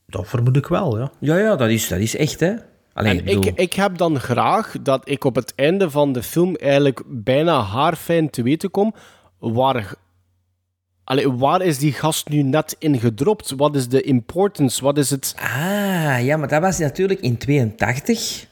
Dat 0.10 0.28
vermoed 0.28 0.58
ik 0.58 0.68
wel, 0.68 1.00
ja. 1.00 1.12
Ja, 1.20 1.38
ja, 1.38 1.56
dat 1.56 1.70
is, 1.70 1.88
dat 1.88 2.00
is 2.00 2.16
echt, 2.16 2.40
hè? 2.40 2.54
Alleen, 2.94 3.12
En 3.12 3.18
ik 3.18 3.26
bedoel, 3.26 3.44
ik, 3.44 3.60
ik 3.60 3.74
heb 3.74 3.98
dan 3.98 4.20
graag 4.20 4.76
dat 4.82 5.10
ik 5.10 5.24
op 5.24 5.36
het 5.36 5.54
einde 5.56 5.90
van 5.90 6.12
de 6.14 6.24
film 6.24 6.56
eigenlijk 6.56 7.02
bijna 7.08 7.62
haarfijn 7.62 8.30
te 8.30 8.44
weten 8.44 8.72
kom 8.72 8.94
waar, 9.40 9.94
allee, 11.04 11.32
waar 11.32 11.62
is 11.62 11.78
die 11.78 11.94
gast 11.94 12.30
nu 12.30 12.42
net 12.42 12.76
in 12.80 13.00
gedropt? 13.00 13.54
Wat 13.56 13.76
is 13.76 13.88
de 13.88 14.02
importance? 14.02 14.84
Wat 14.84 14.98
is 14.98 15.10
het... 15.10 15.36
Ah, 15.38 16.24
ja, 16.24 16.38
maar 16.38 16.48
dat 16.48 16.62
was 16.62 16.78
natuurlijk 16.78 17.20
in 17.20 17.38
82. 17.38 18.48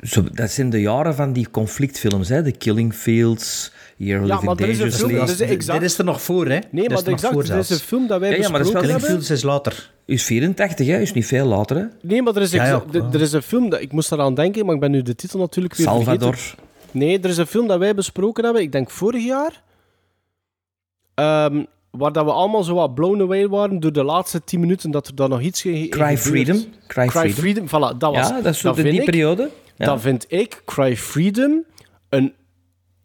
Zo, 0.00 0.24
dat 0.32 0.50
zijn 0.50 0.70
de 0.70 0.80
jaren 0.80 1.14
van 1.14 1.32
die 1.32 1.50
conflictfilms, 1.50 2.28
hè? 2.28 2.42
The 2.42 2.52
Killing 2.52 2.94
Fields, 2.94 3.72
Year 3.96 4.20
of 4.22 4.26
Ja, 4.28 4.32
Living 4.34 4.50
maar 4.58 4.64
er 4.66 4.68
is 4.72 4.78
een 4.78 4.92
film- 4.92 5.08
Dangerously. 5.08 5.36
dat 5.38 5.48
is 5.48 5.54
exact- 5.56 5.80
Dit 5.80 5.90
is 5.90 5.98
er 5.98 6.04
nog 6.04 6.22
voor, 6.22 6.44
hè. 6.46 6.50
Nee, 6.50 6.60
maar 6.70 6.82
is 6.82 6.88
er 6.88 7.10
nog 7.10 7.20
exact, 7.20 7.46
dit 7.46 7.58
is 7.58 7.70
een 7.70 7.76
film 7.78 8.06
dat 8.06 8.20
wij 8.20 8.30
Ja, 8.30 8.36
ja, 8.36 8.48
maar 8.48 8.58
dat 8.58 8.66
is 8.66 8.72
wel 8.72 8.82
besproken 8.82 8.88
een 8.88 8.90
hebben. 8.90 9.08
Killing 9.08 9.24
Fields 9.26 9.42
is 9.42 9.42
later. 9.42 9.90
Is 10.04 10.22
84, 10.24 10.86
hè? 10.86 10.98
Is 11.00 11.12
niet 11.12 11.26
veel 11.26 11.46
later, 11.46 11.76
hè? 11.76 11.84
Nee, 12.02 12.22
maar 12.22 12.36
er 12.36 12.42
is, 12.42 12.50
Ja, 12.50 12.82
er 13.12 13.20
is 13.20 13.32
een 13.32 13.42
film, 13.42 13.68
dat, 13.70 13.80
ik 13.80 13.92
moest 13.92 14.12
eraan 14.12 14.34
denken, 14.34 14.64
maar 14.66 14.74
ik 14.74 14.80
ben 14.80 14.90
nu 14.90 15.02
de 15.02 15.14
titel 15.14 15.38
natuurlijk 15.38 15.74
weer 15.74 15.86
Salvador. 15.86 16.34
vergeten. 16.36 16.64
Nee, 16.90 17.20
er 17.20 17.28
is 17.28 17.36
een 17.36 17.46
film 17.46 17.66
dat 17.66 17.78
wij 17.78 17.94
besproken 17.94 18.44
hebben, 18.44 18.62
ik 18.62 18.72
denk 18.72 18.90
vorig 18.90 19.24
jaar, 19.24 19.62
ehm, 21.14 21.64
waar 21.90 22.12
dat 22.12 22.24
we 22.24 22.30
allemaal 22.32 22.62
zo 22.62 22.74
wat 22.74 22.94
blown 22.94 23.20
away 23.20 23.48
waren 23.48 23.80
door 23.80 23.92
de 23.92 24.02
laatste 24.04 24.44
10 24.44 24.60
minuten 24.60 24.90
dat 24.90 25.06
er 25.06 25.14
dan 25.14 25.30
nog 25.30 25.40
iets 25.40 25.60
ge- 25.62 25.86
Cry. 25.90 26.18
Freedom. 26.18 26.56
Cry, 26.86 27.06
Cry 27.06 27.30
Freedom. 27.30 27.32
Freedom, 27.38 27.66
voilà, 27.94 27.96
dat 27.98 28.14
was 28.14 28.28
Ja, 28.28 28.40
dat 28.40 28.54
is 28.54 28.60
zo 28.60 28.68
de, 28.68 28.74
vind 28.74 28.88
die 28.90 28.98
ik- 28.98 29.04
periode. 29.04 29.50
Ja. 29.76 29.84
Dan 29.86 30.00
vind 30.00 30.24
ik 30.28 30.62
Cry 30.64 30.96
Freedom 30.96 31.64
een, 32.08 32.32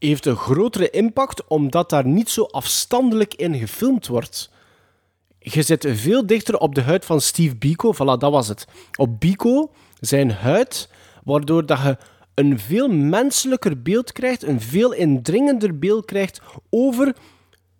heeft 0.07 0.25
een 0.25 0.35
grotere 0.35 0.89
impact, 0.89 1.47
omdat 1.47 1.89
daar 1.89 2.05
niet 2.05 2.29
zo 2.29 2.43
afstandelijk 2.43 3.33
in 3.33 3.55
gefilmd 3.55 4.07
wordt. 4.07 4.49
Je 5.39 5.61
zit 5.61 5.85
veel 5.89 6.25
dichter 6.25 6.57
op 6.57 6.75
de 6.75 6.81
huid 6.81 7.05
van 7.05 7.21
Steve 7.21 7.55
Biko, 7.55 7.93
voilà, 7.93 7.97
dat 8.19 8.31
was 8.31 8.47
het. 8.47 8.67
Op 8.97 9.19
Biko, 9.19 9.71
zijn 9.99 10.31
huid, 10.31 10.89
waardoor 11.23 11.65
dat 11.65 11.79
je 11.83 11.97
een 12.33 12.59
veel 12.59 12.87
menselijker 12.89 13.81
beeld 13.81 14.11
krijgt, 14.11 14.43
een 14.43 14.61
veel 14.61 14.93
indringender 14.93 15.79
beeld 15.79 16.05
krijgt 16.05 16.41
over... 16.69 17.15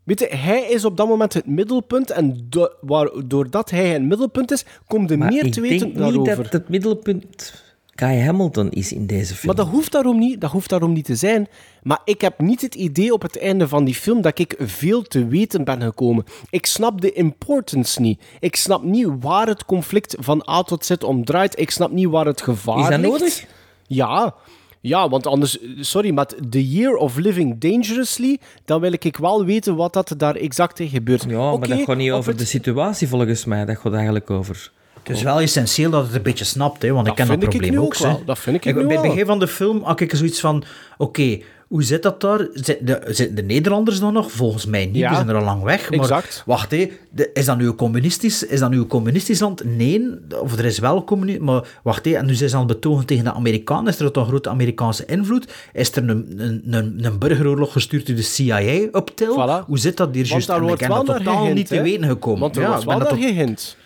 Weet 0.03 0.19
je, 0.19 0.27
hij 0.35 0.61
is 0.61 0.85
op 0.85 0.97
dat 0.97 1.07
moment 1.07 1.33
het 1.33 1.45
middelpunt 1.45 2.11
en 2.11 2.45
do- 2.49 2.73
waar, 2.81 3.09
doordat 3.25 3.69
hij 3.69 3.87
het 3.87 4.01
middelpunt 4.03 4.51
is, 4.51 4.65
komt 4.87 5.11
er 5.11 5.17
Maar 5.17 5.31
meer 5.31 5.45
ik 5.45 5.53
te 5.53 5.61
weten 5.61 5.79
denk 5.79 5.91
niet 5.91 5.97
daarover. 6.25 6.43
dat 6.43 6.51
het 6.51 6.69
middelpunt 6.69 7.60
Guy 7.95 8.19
Hamilton 8.21 8.69
is 8.69 8.93
in 8.93 9.05
deze 9.05 9.35
film. 9.35 9.55
Maar 9.55 9.65
dat 9.65 9.73
hoeft, 9.73 9.91
daarom 9.91 10.19
niet, 10.19 10.41
dat 10.41 10.51
hoeft 10.51 10.69
daarom 10.69 10.93
niet 10.93 11.05
te 11.05 11.15
zijn. 11.15 11.47
Maar 11.83 11.99
ik 12.05 12.21
heb 12.21 12.39
niet 12.39 12.61
het 12.61 12.75
idee 12.75 13.13
op 13.13 13.21
het 13.21 13.37
einde 13.39 13.67
van 13.67 13.83
die 13.83 13.95
film 13.95 14.21
dat 14.21 14.39
ik 14.39 14.55
veel 14.59 15.01
te 15.01 15.27
weten 15.27 15.63
ben 15.63 15.81
gekomen. 15.81 16.23
Ik 16.49 16.65
snap 16.65 17.01
de 17.01 17.11
importance 17.13 18.01
niet. 18.01 18.21
Ik 18.39 18.55
snap 18.55 18.83
niet 18.83 19.07
waar 19.19 19.47
het 19.47 19.65
conflict 19.65 20.15
van 20.19 20.45
A 20.49 20.63
tot 20.63 20.85
Z 20.85 20.91
om 21.05 21.25
draait. 21.25 21.59
Ik 21.59 21.71
snap 21.71 21.91
niet 21.91 22.07
waar 22.07 22.25
het 22.25 22.41
gevaar 22.41 22.79
Is 22.79 22.87
dat 22.89 22.99
ligt. 22.99 23.11
nodig? 23.11 23.45
Ja. 23.87 24.35
Ja, 24.83 25.09
want 25.09 25.27
anders... 25.27 25.57
Sorry, 25.79 26.11
maar 26.13 26.27
The 26.49 26.69
Year 26.69 26.95
of 26.95 27.17
Living 27.17 27.57
Dangerously, 27.59 28.37
dan 28.65 28.81
wil 28.81 28.91
ik 28.93 29.17
wel 29.17 29.45
weten 29.45 29.75
wat 29.75 29.93
dat 29.93 30.13
daar 30.17 30.35
exact 30.35 30.79
in 30.79 30.89
gebeurt. 30.89 31.25
Ja, 31.27 31.57
maar 31.57 31.67
dat 31.67 31.79
gaat 31.81 31.97
niet 31.97 32.11
over 32.11 32.29
het- 32.29 32.39
de 32.39 32.45
situatie 32.45 33.07
volgens 33.07 33.45
mij. 33.45 33.65
Dat 33.65 33.77
gaat 33.77 33.93
eigenlijk 33.93 34.29
over... 34.29 34.71
Het 35.03 35.15
is 35.17 35.23
wel 35.23 35.39
essentieel 35.41 35.89
dat 35.91 36.05
het 36.05 36.15
een 36.15 36.21
beetje 36.21 36.45
snapt, 36.45 36.81
hè, 36.81 36.91
want 36.91 37.05
Dat 37.07 37.19
ik 37.19 37.25
ken 37.25 37.33
dat 37.39 37.43
ik 37.43 37.49
probleem 37.49 37.71
nu 37.71 37.79
ook. 37.79 37.85
ook 37.85 37.97
wel. 37.97 38.21
Dat 38.25 38.39
vind 38.39 38.55
ik 38.55 38.75
nu 38.75 38.85
bij 38.85 38.95
het 38.95 39.01
begin 39.07 39.25
van 39.25 39.39
de 39.39 39.47
film 39.47 39.83
had 39.83 39.99
ik 39.99 40.15
zoiets 40.15 40.39
van: 40.39 40.63
oké, 40.97 41.39
hoe 41.67 41.83
zit 41.83 42.03
dat 42.03 42.21
daar? 42.21 42.47
Zitten 42.53 42.85
de, 42.85 43.01
zitten 43.07 43.35
de 43.35 43.41
Nederlanders 43.41 43.99
dan 43.99 44.13
nog? 44.13 44.31
Volgens 44.31 44.65
mij 44.65 44.85
niet, 44.85 44.95
Ja. 44.95 45.07
die 45.07 45.15
zijn 45.17 45.29
er 45.29 45.35
al 45.35 45.43
lang 45.43 45.63
weg. 45.63 45.89
Maar 45.89 45.99
Exact. 45.99 46.43
wacht, 46.45 46.71
hè, 46.71 46.91
de- 47.09 47.29
is 47.33 47.45
dat 47.45 47.57
nu 47.57 47.67
een 47.67 47.75
communistisch, 47.75 48.43
is 48.45 48.59
dat 48.59 48.69
nu 48.69 48.77
een 48.77 48.87
communistisch 48.87 49.39
land? 49.39 49.63
Nee, 49.63 50.09
of 50.41 50.57
er 50.57 50.65
is 50.65 50.79
wel 50.79 51.03
communisme. 51.03 51.43
Maar 51.45 51.63
wacht, 51.83 52.05
hè, 52.05 52.11
en 52.11 52.25
nu 52.25 52.33
zijn 52.33 52.49
ze 52.49 52.55
aan 52.55 52.61
het 52.67 52.71
betogen 52.71 53.05
tegen 53.05 53.23
de 53.23 53.33
Amerikanen. 53.33 53.87
Is 53.93 53.99
er 53.99 54.11
toch 54.11 54.23
een 54.23 54.29
grote 54.29 54.49
Amerikaanse 54.49 55.05
invloed? 55.05 55.53
Is 55.73 55.91
er 55.95 56.09
een, 56.09 56.33
een, 56.37 56.63
een, 56.69 56.99
een 57.05 57.19
burgeroorlog 57.19 57.71
gestuurd 57.71 58.07
door 58.07 58.15
de 58.15 58.21
CIA 58.21 58.87
op 58.91 59.09
til? 59.15 59.33
Voilà. 59.35 59.65
Hoe 59.65 59.79
zit 59.79 59.97
dat 59.97 60.09
hier 60.15 60.25
juist? 60.25 60.49
ik 60.49 60.55
wordt 60.57 60.79
ben 60.79 60.89
dat 60.89 61.05
totaal 61.05 61.45
niet 61.53 61.67
te 61.67 61.81
weten 61.81 62.07
gekomen. 62.07 62.39
Want 62.39 62.55
er 62.55 62.61
Ja, 62.61 62.67
wordt 62.67 62.81
ik 62.83 62.89
wel 62.89 62.99
dat 62.99 63.09
tot- 63.09 63.17
gehint. 63.19 63.77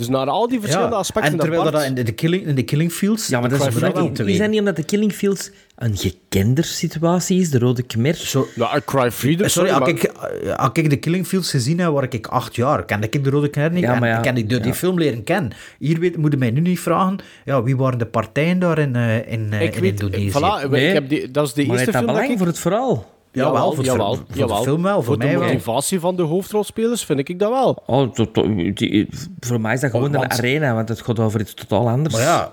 Dus 0.00 0.08
naar 0.08 0.26
al 0.26 0.48
die 0.48 0.60
verschillende 0.60 0.94
aspecten 0.96 1.32
en 1.32 1.38
terwijl 1.38 1.60
apart- 1.60 1.76
dat 1.76 1.84
in 1.84 1.94
de, 1.94 2.02
de 2.02 2.12
killing, 2.12 2.46
in 2.46 2.54
de 2.54 2.62
killing 2.62 2.92
Fields... 2.92 3.28
Ja, 3.28 3.40
maar 3.40 3.48
dat 3.50 3.66
is, 3.66 3.74
vooral- 3.74 4.12
te 4.12 4.24
is 4.32 4.38
dat 4.38 4.48
niet 4.48 4.58
omdat 4.58 4.76
de 4.76 4.82
Killing 4.84 5.12
Fields 5.12 5.50
een 5.76 5.96
gekender 5.96 6.64
situatie 6.64 7.40
is, 7.40 7.50
de 7.50 7.58
Rode 7.58 7.82
Khmer? 7.82 8.14
Zo, 8.14 8.46
Ja, 8.54 8.80
Cry 8.84 9.10
Freedom, 9.10 9.48
sorry, 9.48 9.70
sorry, 9.70 9.82
maar- 9.82 9.88
ik, 9.88 10.02
eh, 10.02 10.56
als 10.56 10.70
ik 10.72 10.90
de 10.90 10.96
Killing 10.96 11.26
Fields 11.26 11.50
gezien 11.50 11.78
heb, 11.78 11.90
waar 11.92 12.06
ik 12.10 12.26
acht 12.26 12.56
jaar. 12.56 12.84
Kende 12.84 13.06
ik 13.10 13.24
de 13.24 13.30
Rode 13.30 13.48
Khmer 13.48 13.70
niet? 13.72 13.82
Ja, 13.82 13.98
maar 13.98 14.08
en 14.08 14.14
ja, 14.14 14.20
ken 14.20 14.36
ik 14.36 14.48
door 14.50 14.58
die 14.58 14.68
ja. 14.68 14.74
film 14.74 14.98
leren 14.98 15.24
kennen. 15.24 15.52
Hier 15.78 15.98
weet, 16.00 16.16
moet 16.16 16.32
je 16.32 16.38
mij 16.38 16.50
nu 16.50 16.60
niet 16.60 16.80
vragen, 16.80 17.18
ja, 17.44 17.62
wie 17.62 17.76
waren 17.76 17.98
de 17.98 18.06
partijen 18.06 18.58
daar 18.58 18.78
in, 18.78 18.96
eh, 18.96 19.32
in, 19.32 19.52
eh, 19.52 19.60
Ik 19.62 19.74
in 19.74 19.80
weet, 19.80 20.00
Indonesië? 20.00 20.38
voilà, 20.38 20.72
ik 20.72 20.92
heb 20.92 21.08
die, 21.08 21.30
dat 21.30 21.46
is 21.46 21.52
de 21.52 21.66
maar 21.66 21.76
eerste 21.76 21.92
film 21.92 22.06
dat 22.06 22.14
belang 22.14 22.32
ik... 22.32 22.38
voor 22.38 22.46
het 22.46 22.58
verhaal? 22.58 23.18
Jawel, 23.32 23.68
voor, 23.68 23.76
het 23.76 23.86
jawel, 23.86 24.14
voor 24.14 24.24
jawel. 24.32 24.56
de 24.56 24.62
film 24.62 24.82
wel, 24.82 25.02
voor, 25.02 25.16
mij 25.18 25.30
de 25.32 25.38
wel. 25.38 25.48
motivatie 25.48 26.00
van 26.00 26.16
de 26.16 26.22
hoofdrolspelers 26.22 27.04
vind 27.04 27.28
ik 27.28 27.38
dat 27.38 27.50
wel. 27.50 27.82
Oh, 27.86 28.12
to- 28.12 28.30
to- 28.30 28.54
die- 28.74 29.08
voor 29.40 29.60
mij 29.60 29.74
is 29.74 29.80
dat 29.80 29.90
gewoon 29.90 30.06
Oh, 30.06 30.12
want- 30.12 30.24
een 30.32 30.38
arena, 30.38 30.74
want 30.74 30.88
het 30.88 31.00
gaat 31.00 31.18
over 31.18 31.40
iets 31.40 31.54
totaal 31.54 31.88
anders. 31.88 32.14
Maar 32.14 32.22
ja... 32.24 32.52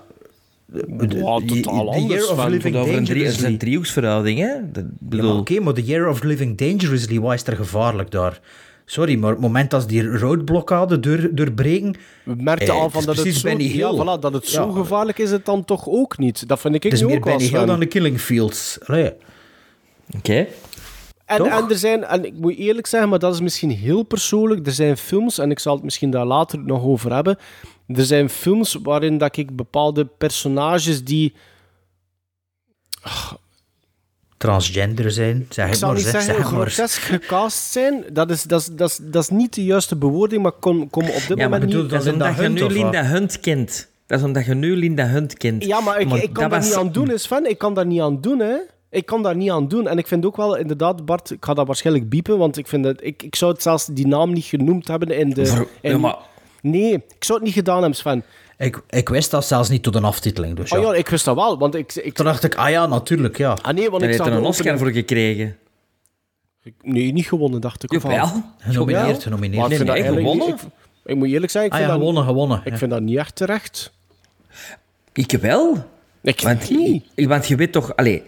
Ja, 0.72 0.80
totaal 0.86 1.40
the 1.40 1.70
anders, 1.70 2.04
Year 2.06 2.30
of 2.30 2.38
Sven. 2.38 2.50
Living 2.50 2.62
het 2.62 2.72
gaat 2.74 2.82
over 2.82 2.96
een, 2.96 3.04
drie, 3.04 3.24
het 3.24 3.32
is 3.32 3.36
Dangerously. 3.36 3.46
een 3.52 3.58
driehoeksverhouding, 3.58 4.38
hè? 4.38 4.54
Dat, 4.72 4.84
Ja, 4.84 4.90
bedoel, 5.00 5.30
maar 5.30 5.40
Oké, 5.40 5.60
maar 5.60 5.72
The 5.74 5.84
Year 5.84 6.08
of 6.08 6.22
Living 6.22 6.58
Dangerously, 6.58 7.20
wat 7.20 7.34
is 7.34 7.46
er 7.46 7.56
gevaarlijk 7.56 8.10
daar? 8.10 8.40
Sorry, 8.84 9.16
maar 9.18 9.30
het 9.30 9.40
moment 9.40 9.74
als 9.74 9.86
die 9.86 10.16
roodblokkade 10.18 11.00
door, 11.00 11.28
doorbreken... 11.32 11.94
We 12.22 12.34
merkten 12.38 12.68
eh, 12.68 12.80
al 12.80 12.90
van 12.90 13.00
is 13.00 13.06
dat 13.06 13.14
het, 13.14 13.24
precies 13.24 13.40
zo, 13.42 13.48
Benny 13.48 13.64
ja, 13.64 13.90
Hill. 13.90 14.00
voilà, 14.02 14.20
dat 14.20 14.32
het 14.32 14.46
zo 14.46 14.66
Ja. 14.66 14.72
gevaarlijk 14.72 15.18
is, 15.18 15.30
het 15.30 15.44
dan 15.44 15.64
toch 15.64 15.88
ook 15.88 16.18
niet. 16.18 16.48
Dat 16.48 16.60
vind 16.60 16.74
ik, 16.74 16.84
ik 16.84 16.90
Het 16.90 17.00
is 17.00 17.06
nu 17.06 17.06
meer 17.10 17.16
ook 17.18 17.24
wel 17.24 17.32
Benny 17.36 17.48
Hill 17.48 17.58
Sven. 17.58 17.68
dan 17.68 17.80
de 17.80 17.86
Killing 17.86 18.20
Fields. 18.20 18.78
Oké. 20.16 20.46
En, 21.28 21.70
er 21.70 21.78
zijn, 21.78 22.04
en 22.04 22.24
ik 22.24 22.34
moet 22.34 22.56
eerlijk 22.56 22.86
zeggen, 22.86 23.08
maar 23.08 23.18
dat 23.18 23.34
is 23.34 23.40
misschien 23.40 23.70
heel 23.70 24.02
persoonlijk. 24.02 24.66
Er 24.66 24.72
zijn 24.72 24.96
films, 24.96 25.38
en 25.38 25.50
ik 25.50 25.58
zal 25.58 25.74
het 25.74 25.84
misschien 25.84 26.10
daar 26.10 26.24
later 26.26 26.58
nog 26.58 26.82
over 26.82 27.12
hebben. 27.14 27.38
Er 27.86 28.04
zijn 28.04 28.28
films 28.28 28.78
waarin 28.82 29.18
dat 29.18 29.36
ik 29.36 29.56
bepaalde 29.56 30.04
personages 30.06 31.04
die. 31.04 31.34
Transgender 34.36 35.10
zijn, 35.10 35.46
zeg 35.50 35.64
Ik 35.64 35.70
het 35.70 35.78
zal 35.80 35.88
maar. 35.88 35.96
niet 35.98 36.06
zeg, 36.06 36.22
zeggen 36.22 36.34
zeg 36.44 36.52
maar. 36.52 36.70
grotesk 36.70 37.00
gecast 37.00 37.72
zijn. 37.72 38.04
Dat 38.12 38.30
is, 38.30 38.42
dat, 38.42 38.60
is, 38.60 38.66
dat, 38.66 38.88
is, 38.90 38.98
dat 39.02 39.22
is 39.22 39.28
niet 39.28 39.54
de 39.54 39.64
juiste 39.64 39.96
bewoording, 39.96 40.42
maar 40.42 40.52
kom, 40.52 40.90
kom 40.90 41.02
op 41.02 41.08
dit 41.14 41.28
Ja, 41.28 41.34
maar 41.34 41.44
moment 41.44 41.64
bedoel 41.64 41.80
niet. 41.82 41.90
dat 41.90 41.98
Dat 42.04 42.06
is 42.08 42.12
omdat 42.12 42.36
je 42.36 42.48
nu? 42.48 42.72
Linda 42.72 43.04
Hunt 43.04 43.40
kent. 43.40 43.88
Dat 44.06 44.18
is 44.18 44.24
omdat 44.24 44.44
je 44.46 44.54
nu 44.54 44.76
Linda 44.76 45.06
Hunt 45.06 45.34
kent. 45.36 45.64
Ja, 45.64 45.80
maar 45.80 46.00
ik, 46.00 46.10
ik 46.12 46.32
kan 46.32 46.32
dat 46.32 46.34
daar 46.34 46.50
was- 46.50 46.68
niet 46.68 46.74
aan 46.78 46.92
doen, 46.92 47.10
is 47.10 47.22
Sven. 47.22 47.50
Ik 47.50 47.58
kan 47.58 47.74
daar 47.74 47.86
niet 47.86 48.00
aan 48.00 48.20
doen, 48.20 48.38
hè. 48.38 48.56
Ik 48.90 49.06
kan 49.06 49.22
daar 49.22 49.36
niet 49.36 49.50
aan 49.50 49.68
doen. 49.68 49.86
En 49.88 49.98
ik 49.98 50.06
vind 50.06 50.26
ook 50.26 50.36
wel, 50.36 50.56
inderdaad, 50.56 51.04
Bart, 51.04 51.30
ik 51.30 51.44
ga 51.44 51.54
dat 51.54 51.66
waarschijnlijk 51.66 52.08
biepen, 52.08 52.38
want 52.38 52.56
ik 52.56 52.66
vind 52.66 52.84
dat... 52.84 52.96
Ik, 53.04 53.22
ik 53.22 53.34
zou 53.36 53.52
het 53.52 53.62
zelfs 53.62 53.86
die 53.86 54.06
naam 54.06 54.32
niet 54.32 54.44
genoemd 54.44 54.88
hebben 54.88 55.08
in 55.08 55.30
de... 55.30 55.46
Voor- 55.46 55.68
in- 55.80 55.90
ja, 55.90 55.98
maar- 55.98 56.16
Nee, 56.62 56.92
ik 56.92 57.24
zou 57.24 57.38
het 57.38 57.46
niet 57.46 57.56
gedaan 57.56 57.78
hebben, 57.78 57.96
Sven. 57.96 58.24
Ik, 58.58 58.82
ik 58.88 59.08
wist 59.08 59.30
dat 59.30 59.44
zelfs 59.46 59.68
niet 59.68 59.82
tot 59.82 59.94
een 59.94 60.04
aftiteling. 60.04 60.56
Dus 60.56 60.70
ja. 60.70 60.78
Oh 60.78 60.84
ja, 60.84 60.94
ik 60.94 61.08
wist 61.08 61.24
dat 61.24 61.34
wel, 61.34 61.58
want 61.58 61.74
ik... 61.74 61.94
ik 61.94 62.14
Toen 62.14 62.24
dacht 62.24 62.44
ik, 62.44 62.54
ah 62.54 62.70
ja, 62.70 62.86
natuurlijk, 62.86 63.36
ja. 63.38 63.56
ah 63.62 63.74
nee, 63.74 63.90
want 63.90 63.90
Daar 63.90 64.10
ik 64.10 64.16
heeft 64.16 64.16
zag 64.16 64.26
er 64.26 64.32
een 64.32 64.44
Oscar 64.44 64.78
voor 64.78 64.90
gekregen. 64.90 65.56
Nee, 66.82 67.12
niet 67.12 67.26
gewonnen, 67.26 67.60
dacht 67.60 67.82
ik. 67.82 67.92
of 67.92 68.02
wel? 68.02 68.12
Jawel. 68.12 68.42
Genomineerd, 68.58 69.22
genomineerd. 69.22 69.60
Maar 69.62 69.70
ik 69.70 69.76
vind 69.76 69.88
Nee, 69.88 70.02
dat 70.02 70.12
nee, 70.14 70.22
gewonnen. 70.22 70.48
Ik, 70.48 70.60
ik 71.04 71.16
moet 71.16 71.28
eerlijk 71.28 71.52
zijn, 71.52 71.64
ik 71.64 71.70
Ah 71.72 71.76
vind, 71.76 71.88
ja, 71.90 71.94
dat, 71.94 72.04
gewonnen, 72.06 72.24
gewonnen. 72.28 72.60
ik 72.64 72.72
ja. 72.72 72.78
vind 72.78 72.90
dat 72.90 73.00
niet 73.00 73.16
echt 73.16 73.36
terecht. 73.36 73.92
Ik 75.12 75.30
wel. 75.40 75.84
Ik 76.22 76.40
Want, 76.40 76.70
niet. 76.70 77.04
want 77.26 77.46
je 77.46 77.56
weet 77.56 77.72
toch... 77.72 77.96
Allee, 77.96 78.22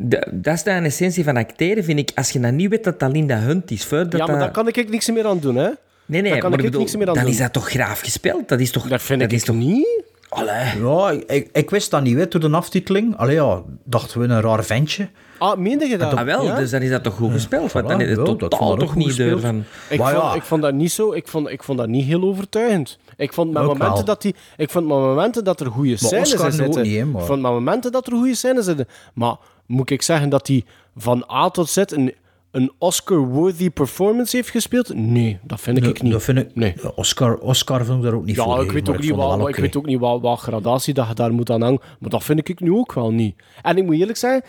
de- 0.00 0.28
dat 0.32 0.54
is 0.54 0.62
de 0.62 0.70
essentie 0.70 1.24
van 1.24 1.36
acteren, 1.36 1.84
vind 1.84 1.98
ik. 1.98 2.10
Als 2.14 2.30
je 2.30 2.40
dan 2.40 2.56
niet 2.56 2.70
weet 2.70 2.84
dat 2.84 3.00
dat 3.00 3.12
Linda 3.12 3.38
Hunt 3.38 3.70
is, 3.70 3.86
Ja, 3.90 3.96
maar 3.96 4.08
dat... 4.08 4.26
daar 4.28 4.50
kan 4.50 4.68
ik 4.68 4.90
niks 4.90 5.10
meer 5.10 5.26
aan 5.26 5.38
doen, 5.40 5.56
hè. 5.56 5.68
Nee, 6.06 6.22
nee, 6.22 6.30
daar 6.30 6.40
kan 6.40 6.50
maar 6.50 6.58
ik 6.58 6.64
bedoel, 6.64 6.80
niks 6.80 6.96
meer 6.96 7.08
aan 7.08 7.14
dan 7.14 7.22
doen. 7.22 7.32
is 7.32 7.38
dat 7.38 7.52
toch 7.52 7.68
graaf 7.70 8.00
gespeeld? 8.00 8.48
Dat 8.48 8.60
is 8.60 8.70
toch... 8.70 8.88
Dat 8.88 9.02
vind 9.02 9.22
ik 9.22 9.32
is 9.32 9.44
toch... 9.44 9.56
niet. 9.56 10.02
Allee. 10.28 10.82
Ja, 10.82 11.10
ik, 11.26 11.48
ik 11.52 11.70
wist 11.70 11.90
dat 11.90 12.02
niet, 12.02 12.30
door 12.32 12.40
de 12.40 12.50
aftiteling. 12.50 13.16
Allee 13.16 13.34
ja, 13.34 13.62
dachten 13.84 14.20
we 14.20 14.26
een 14.26 14.40
raar 14.40 14.64
ventje. 14.64 15.08
Ah, 15.38 15.58
meende 15.58 15.86
je 15.86 15.98
dat? 15.98 16.14
Ah, 16.14 16.24
wel, 16.24 16.44
Ja? 16.44 16.56
dus 16.56 16.70
dan 16.70 16.80
is 16.82 16.90
dat 16.90 17.02
toch 17.02 17.14
goed 17.14 17.32
gespeeld? 17.32 17.72
Want 17.72 17.88
dan 17.88 18.00
is 18.00 18.08
het 18.08 18.18
ja, 18.18 18.24
dat 18.24 18.38
totaal 18.38 18.76
toch 18.76 18.94
niet 18.96 19.16
deur 19.16 19.32
gespeeld. 19.32 19.40
van... 19.40 19.64
Ik, 19.88 19.98
Maar 19.98 20.12
vond, 20.12 20.22
ja. 20.24 20.34
ik 20.34 20.42
vond 20.42 20.62
dat 20.62 20.74
niet 20.74 20.92
zo. 20.92 21.12
Ik 21.12 21.28
vond, 21.28 21.48
ik 21.48 21.62
vond 21.62 21.78
dat 21.78 21.88
niet 21.88 22.04
heel 22.04 22.22
overtuigend. 22.22 22.98
Ik 23.16 23.32
vond 23.32 23.52
met 23.52 23.62
Ook 23.62 23.68
momenten 23.68 23.94
wel. 23.94 24.04
dat 24.04 24.22
die, 24.22 24.34
ik 24.56 24.70
vond 24.70 24.86
met 24.86 24.96
momenten 24.96 25.44
dat 25.44 25.60
er 25.60 25.66
goede 25.70 25.96
scènes 25.96 26.32
in 26.32 26.40
ook 26.40 26.52
zitten. 26.52 26.82
niet, 26.82 26.96
hè, 26.98 27.04
maar- 27.04 27.20
Ik 27.20 27.26
vond 27.26 27.42
met 27.42 27.50
momenten 27.50 27.92
dat 27.92 28.06
er 28.06 28.12
goede 28.12 28.34
scènes 28.34 28.64
zitten. 28.64 28.88
Maar 29.14 29.36
moet 29.68 29.90
ik 29.90 30.02
zeggen 30.02 30.28
dat 30.28 30.46
hij 30.46 30.64
van 30.96 31.30
A 31.30 31.50
tot 31.50 31.68
Z 31.68 31.76
een, 31.76 32.14
een 32.50 32.72
Oscar-worthy 32.78 33.70
performance 33.70 34.36
heeft 34.36 34.50
gespeeld? 34.50 34.94
Nee, 34.94 35.38
dat 35.42 35.60
vind 35.60 35.84
ik 35.84 36.02
niet. 36.02 36.12
Dat 36.12 36.22
vind 36.22 36.38
ik... 36.38 36.54
Nee. 36.54 36.74
Oscar, 36.94 37.38
Oscar 37.38 37.84
vind 37.84 37.96
ik 37.98 38.02
daar 38.02 38.14
ook 38.14 38.24
niet 38.24 38.36
voor. 38.36 38.56
Ja, 38.56 38.62
ik 38.62 38.70
weet, 38.70 38.88
ook 38.88 38.98
niet 38.98 39.08
dat 39.08 39.18
wat, 39.18 39.36
wel 39.36 39.48
ik 39.48 39.56
weet 39.56 39.76
ook 39.76 39.86
niet 39.86 39.98
wat, 39.98 40.20
wat 40.20 40.38
gradatie 40.38 40.94
dat 40.94 41.08
je 41.08 41.14
daar 41.14 41.32
moet 41.32 41.50
aan 41.50 41.62
hangen. 41.62 41.80
Maar 41.98 42.10
dat 42.10 42.24
vind 42.24 42.48
ik 42.48 42.60
nu 42.60 42.72
ook 42.72 42.92
wel 42.92 43.10
niet. 43.10 43.42
En 43.62 43.76
ik 43.76 43.84
moet 43.84 43.94
eerlijk 43.94 44.18
zijn, 44.18 44.42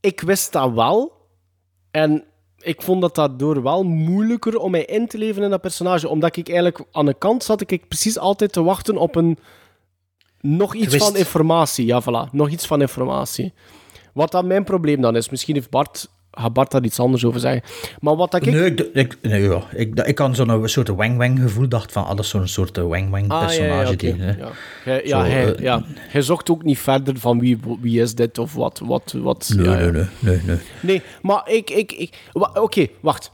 ik 0.00 0.20
wist 0.20 0.52
dat 0.52 0.72
wel. 0.72 1.12
En 1.90 2.24
ik 2.58 2.82
vond 2.82 3.00
dat 3.00 3.14
daardoor 3.14 3.62
wel 3.62 3.82
moeilijker 3.82 4.58
om 4.58 4.70
mij 4.70 4.84
in 4.84 5.06
te 5.06 5.18
leven 5.18 5.42
in 5.42 5.50
dat 5.50 5.60
personage. 5.60 6.08
Omdat 6.08 6.36
ik 6.36 6.48
eigenlijk 6.48 6.84
aan 6.92 7.06
de 7.06 7.14
kant 7.14 7.44
zat, 7.44 7.70
ik 7.70 7.88
precies 7.88 8.18
altijd 8.18 8.52
te 8.52 8.62
wachten 8.62 8.96
op 8.96 9.14
een... 9.14 9.38
Nog 10.40 10.74
iets 10.74 10.88
Twist. 10.88 11.04
van 11.04 11.16
informatie. 11.16 11.86
Ja, 11.86 12.02
voilà. 12.02 12.30
Nog 12.32 12.48
iets 12.48 12.66
van 12.66 12.80
informatie. 12.80 13.52
Wat 14.14 14.30
dan 14.32 14.46
mijn 14.46 14.64
probleem 14.64 15.00
dan 15.00 15.16
is. 15.16 15.28
Misschien 15.28 15.54
heeft 15.54 15.70
Bart... 15.70 16.08
Gaat 16.36 16.52
Bart 16.52 16.70
daar 16.70 16.84
iets 16.84 17.00
anders 17.00 17.24
over 17.24 17.40
zeggen. 17.40 17.62
Maar 18.00 18.16
wat 18.16 18.30
dat 18.30 18.46
ik... 18.46 18.52
Nee, 18.52 18.64
ik, 18.74 18.80
ik, 18.92 19.18
nee, 19.22 19.42
ja. 19.42 19.62
ik, 19.72 20.00
ik 20.00 20.18
had 20.18 20.36
zo'n 20.36 20.68
soort 20.68 20.88
wang-wang 20.88 21.40
gevoel. 21.40 21.68
dacht 21.68 21.92
van, 21.92 22.02
ah, 22.02 22.08
dat 22.08 22.18
is 22.18 22.28
zo'n 22.28 22.46
soort 22.48 22.76
wang-wang 22.76 23.28
Ah, 23.30 23.40
ja, 23.40 23.46
personage. 23.46 23.82
ja, 23.82 23.90
oké. 23.90 23.96
die, 23.96 24.14
hè. 24.22 24.30
ja. 24.36 24.50
Hij, 24.84 25.02
ja, 25.04 25.24
Zo, 25.24 25.30
hij, 25.30 25.54
eh, 25.54 25.62
ja. 25.62 25.82
hij 25.96 26.22
zocht 26.22 26.50
ook 26.50 26.62
niet 26.62 26.78
verder 26.78 27.18
van 27.18 27.38
wie, 27.40 27.58
wie 27.80 28.00
is 28.00 28.14
dit 28.14 28.38
of 28.38 28.54
wat. 28.54 28.80
wat, 28.84 29.14
wat 29.16 29.52
Nee, 29.56 29.64
ja, 29.66 29.78
ja. 29.78 29.90
nee, 29.90 29.92
nee, 29.92 30.06
nee, 30.20 30.40
nee. 30.46 30.56
Nee, 30.82 31.02
maar 31.22 31.42
ik... 31.50 31.70
ik, 31.70 31.92
ik 31.92 32.30
wa- 32.32 32.50
Oké, 32.54 32.86
wacht. 33.00 33.30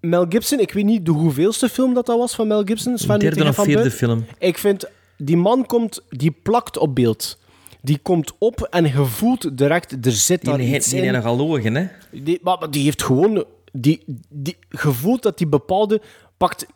Mel 0.00 0.26
Gibson, 0.28 0.60
ik 0.60 0.72
weet 0.72 0.84
niet 0.84 1.04
de 1.06 1.10
hoeveelste 1.12 1.68
film 1.68 1.94
dat 1.94 2.06
dat 2.06 2.18
was 2.18 2.34
van 2.34 2.46
Mel 2.46 2.62
Gibson. 2.64 2.98
Sven, 2.98 3.18
Derde 3.18 3.44
of 3.48 3.54
Van 3.54 3.64
vierde 3.64 3.90
film. 3.90 4.24
Ik 4.38 4.58
vind, 4.58 4.84
die 5.16 5.36
man 5.36 5.66
komt, 5.66 6.00
die 6.10 6.36
plakt 6.42 6.78
op 6.78 6.94
beeld. 6.94 7.38
Die 7.82 7.98
komt 8.02 8.32
op 8.38 8.60
en 8.70 8.84
je 8.84 9.04
voelt 9.04 9.58
direct, 9.58 10.06
er 10.06 10.12
zit 10.12 10.40
Die, 10.40 10.48
daar 10.50 10.58
die, 10.58 10.74
iets 10.74 10.88
die, 10.88 11.02
in. 11.02 11.12
nogal 11.12 11.36
logen, 11.36 11.74
hè? 11.74 11.86
Die, 12.12 12.38
maar, 12.42 12.70
die 12.70 12.82
heeft 12.84 13.02
gewoon... 13.02 13.44
Die, 13.72 14.02
die, 14.28 14.56
gevoeld 14.68 15.22
dat 15.22 15.38
die 15.38 15.46
bepaalde... 15.46 16.00
Pakt 16.36 16.66
90% 16.66 16.70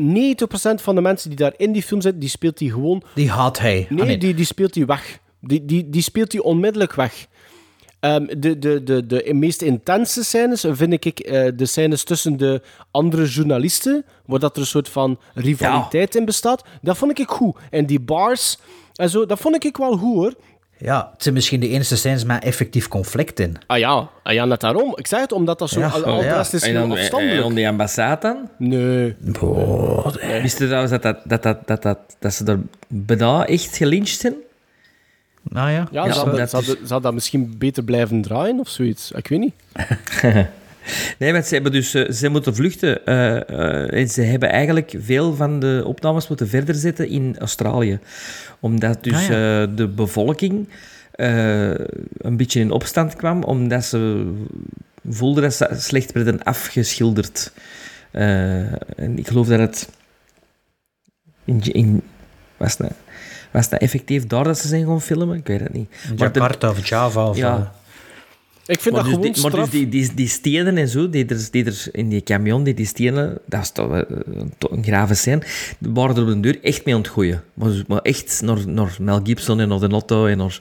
van 0.75 0.95
de 0.95 1.01
mensen 1.01 1.29
die 1.29 1.39
daar 1.39 1.55
in 1.57 1.73
die 1.73 1.83
film 1.83 2.01
zitten, 2.01 2.21
die 2.21 2.29
speelt 2.29 2.59
die 2.59 2.71
gewoon... 2.71 3.03
Die 3.15 3.31
haat 3.31 3.59
hij. 3.59 3.87
Nee, 3.91 4.01
Ah, 4.01 4.07
nee. 4.07 4.19
Die, 4.19 4.35
die 4.35 4.45
speelt 4.45 4.73
die 4.73 4.87
weg. 4.87 5.19
Die, 5.41 5.65
die, 5.65 5.91
die 5.91 6.03
speelt 6.03 6.31
die 6.31 6.43
onmiddellijk 6.43 6.93
weg. 6.95 7.27
Ehm, 8.01 8.27
de, 8.39 8.59
de, 8.59 8.83
de, 8.83 9.07
de 9.07 9.35
meest 9.35 9.63
intense 9.63 10.25
scènes 10.25 10.65
vind 10.71 11.05
ik 11.05 11.21
eh, 11.21 11.49
de 11.57 11.67
scènes 11.67 12.05
tussen 12.05 12.37
de 12.37 12.63
andere 12.91 13.25
journalisten, 13.27 14.05
waar 14.27 14.39
dat 14.39 14.55
er 14.55 14.61
een 14.61 14.67
soort 14.67 14.89
van 14.89 15.19
rivaliteit 15.35 16.15
in 16.15 16.25
bestaat. 16.25 16.65
Dat 16.81 16.97
vond 16.97 17.19
ik 17.19 17.29
goed. 17.29 17.57
En 17.71 17.87
die 17.87 18.01
bars 18.01 18.59
en 18.95 19.11
zo, 19.11 19.27
dat 19.27 19.39
vond 19.39 19.65
ik 19.65 19.77
wel 19.77 19.97
goed 19.97 20.15
hoor. 20.15 20.35
Ja, 20.83 21.09
het 21.13 21.23
zijn 21.23 21.35
misschien 21.35 21.61
de 21.61 21.69
enige 21.69 21.97
scènes 21.97 22.25
met 22.25 22.45
effectief 22.45 22.89
conflict 22.89 23.41
in. 23.41 23.57
Ah 23.67 23.79
ja, 23.79 24.09
ah 24.23 24.33
ja 24.33 24.45
net 24.45 24.61
daarom. 24.61 24.93
Ik 24.97 25.07
zeg 25.07 25.21
het, 25.21 25.33
omdat 25.33 25.59
dat 25.59 25.71
zo 25.71 25.81
Ja, 25.81 25.89
al, 25.89 26.23
ja. 26.23 26.41
is 26.41 26.53
En 26.53 26.71
heel 26.71 26.81
dan, 26.81 26.91
en, 26.93 26.99
afstandelijk. 26.99 27.45
en 27.47 27.55
die 27.55 27.69
ambassade 27.69 28.21
dan? 28.21 28.49
Nee. 28.59 29.17
Wist 30.43 30.59
je 30.59 30.65
trouwens 30.67 30.91
dat, 30.91 31.03
dat, 31.03 31.19
dat, 31.25 31.43
dat, 31.43 31.67
dat, 31.67 31.83
dat, 31.83 31.99
dat 32.19 32.35
ze 32.35 32.45
er 32.45 32.61
bijna 32.89 33.47
echt 33.47 33.77
gelyncht 33.77 34.19
zijn? 34.21 34.35
Nou 35.43 35.71
ja. 35.71 35.89
Ja, 35.91 36.23
omdat 36.23 36.51
zou, 36.51 36.65
dus- 36.65 36.77
zou 36.85 37.03
dat 37.03 37.15
misschien 37.15 37.55
beter 37.59 37.85
blijven 37.85 38.23
draaien 38.23 38.59
of 38.61 38.69
zoiets? 38.69 39.11
Ik 39.11 39.29
weet 39.29 39.39
niet. 39.39 39.55
Nee, 41.19 41.33
want 41.33 41.47
ze 41.47 41.55
hebben 41.55 41.73
dus 41.73 41.95
eh, 41.95 42.11
ze 42.11 42.29
moeten 42.29 42.55
vluchten. 42.55 43.07
eh, 43.07 43.37
eh, 43.49 43.93
en 44.01 44.09
ze 44.09 44.23
hebben 44.23 44.51
eigenlijk 44.51 44.95
veel 44.99 45.35
van 45.35 45.61
de 45.61 45.83
opnames 45.87 46.29
moeten 46.29 46.49
verder 46.49 46.75
zetten 46.75 47.09
in 47.09 47.37
Australië. 47.39 47.99
Omdat 48.61 49.05
dus 49.05 49.13
Ah, 49.15 49.29
ja. 49.29 49.67
de 49.67 49.89
bevolking 49.89 50.69
een 52.19 52.37
beetje 52.37 52.61
in 52.61 52.71
opstand 52.71 53.17
kwam, 53.17 53.43
omdat 53.43 53.85
ze 53.85 54.33
voelden 55.09 55.43
dat 55.43 55.55
ze 55.55 55.69
slecht 55.77 56.13
werden 56.13 56.43
afgeschilderd. 56.43 57.53
En 58.11 59.15
ik 59.19 59.29
geloof 59.29 59.47
dat 59.47 59.59
het 59.59 59.89
in, 61.45 61.61
in 61.73 62.03
was, 62.57 62.77
dat, 62.77 62.91
was 63.51 63.69
dat 63.69 63.81
effectief 63.81 64.27
daar 64.27 64.45
dat 64.45 64.59
ze 64.59 64.69
zijn 64.69 64.87
gaan 64.87 65.03
filmen? 65.03 65.37
Ik 65.39 65.47
weet 65.47 65.61
het 65.61 65.73
niet. 65.73 65.91
Maar 66.19 66.33
de- 66.33 66.39
Jakarta 66.39 66.71
of 66.71 66.89
Java 66.89 67.29
of... 67.29 67.37
ja, 67.37 67.73
Ik 68.67 68.81
vind 68.81 68.95
maar 68.95 69.05
dat 69.05 69.05
dus, 69.05 69.21
gewoon 69.21 69.33
die, 69.33 69.43
maar 69.43 69.51
straf. 69.51 69.71
dus 69.71 69.81
die, 69.81 69.89
die, 69.89 70.15
die 70.15 70.29
stenen 70.29 70.77
en 70.77 70.89
zo, 70.89 71.11
die 71.11 71.27
er, 71.27 71.49
die 71.51 71.65
er 71.65 71.85
in 71.93 72.09
die 72.09 72.23
camion, 72.23 72.63
die, 72.65 72.75
die 72.75 72.87
stenen, 72.87 73.39
dat 73.47 73.61
is 73.61 73.71
toch 73.71 73.93
eh, 73.97 74.17
toch 74.59 74.71
een 74.71 74.85
grave 74.85 75.15
scène, 75.15 75.43
waren 75.79 76.17
er 76.17 76.23
op 76.23 76.29
de 76.29 76.41
deur 76.41 76.59
echt 76.63 76.85
mee 76.85 76.95
aan 76.95 77.01
het 77.01 77.11
gooien. 77.11 77.43
Maar, 77.55 77.71
maar 77.87 78.01
echt 78.03 78.43
naar, 78.45 78.69
naar 78.69 78.97
Mel 79.01 79.21
Gibson 79.23 79.61
en 79.61 79.69
naar 79.69 79.81
de 79.81 79.89
Lotto 79.89 80.27
en 80.27 80.39
naar... 80.39 80.61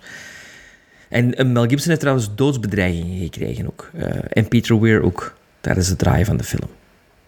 En 1.09 1.51
Mel 1.51 1.63
Gibson 1.67 1.87
heeft 1.87 1.99
trouwens 1.99 2.29
doodsbedreigingen 2.35 3.19
gekregen 3.23 3.67
ook. 3.67 3.89
Eh, 3.93 4.07
en 4.29 4.47
Peter 4.47 4.79
Weir 4.79 5.01
ook, 5.01 5.35
tijdens 5.61 5.87
het 5.87 5.97
draaien 5.97 6.25
van 6.25 6.37
de 6.37 6.43
film. 6.43 6.69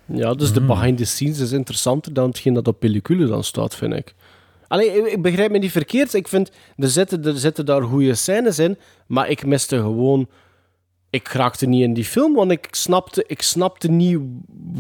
Ja, 0.06 0.34
dus 0.34 0.54
de 0.54 0.62
behind 0.62 0.98
the 0.98 1.06
scenes 1.06 1.40
is 1.40 1.52
interessanter 1.52 2.14
dan 2.14 2.28
hetgeen 2.30 2.54
dat 2.54 2.68
op 2.68 2.80
pellicule 2.80 3.26
dan 3.28 3.44
staat, 3.44 3.76
vind 3.76 3.94
ik. 3.94 4.14
Allee, 4.68 4.88
ik- 4.98 5.12
ik 5.12 5.22
begrijp 5.22 5.52
me 5.52 5.58
niet 5.58 5.72
verkeerd. 5.72 6.14
Ik 6.14 6.28
vind, 6.28 6.52
er 6.78 6.90
zitten, 6.90 7.26
er 7.26 7.38
zitten 7.38 7.66
daar 7.66 7.82
goede 7.82 8.16
scènes 8.16 8.60
in, 8.60 8.78
maar 9.08 9.30
ik 9.30 9.46
miste 9.46 9.78
gewoon... 9.78 10.28
Ik 11.14 11.28
raakte 11.28 11.66
niet 11.66 11.82
in 11.82 11.94
die 11.94 12.06
film, 12.06 12.34
want 12.34 12.52
ik 12.52 12.68
snapte, 12.72 13.24
ik 13.28 13.42
snapte 13.42 13.92
niet 13.92 14.20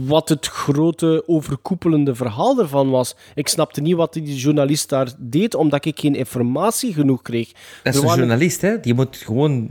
wat 0.06 0.30
het 0.30 0.48
grote 0.48 1.24
overkoepelende 1.26 2.16
verhaal 2.16 2.60
ervan 2.60 2.90
was. 2.90 3.16
Ik 3.36 3.48
snapte 3.48 3.82
niet 3.82 3.96
wat 3.96 4.14
die 4.14 4.36
journalist 4.36 4.90
daar 4.90 5.14
deed, 5.18 5.56
omdat 5.56 5.86
ik 5.86 6.00
geen 6.00 6.16
informatie 6.16 6.94
genoeg 6.94 7.22
kreeg. 7.22 7.52
Dat 7.52 7.58
is 7.84 7.84
Er 7.84 7.96
een 7.96 8.02
waren- 8.08 8.18
journalist, 8.18 8.62
hè? 8.62 8.80
Die 8.80 8.94
moet 8.94 9.18
gewoon 9.18 9.70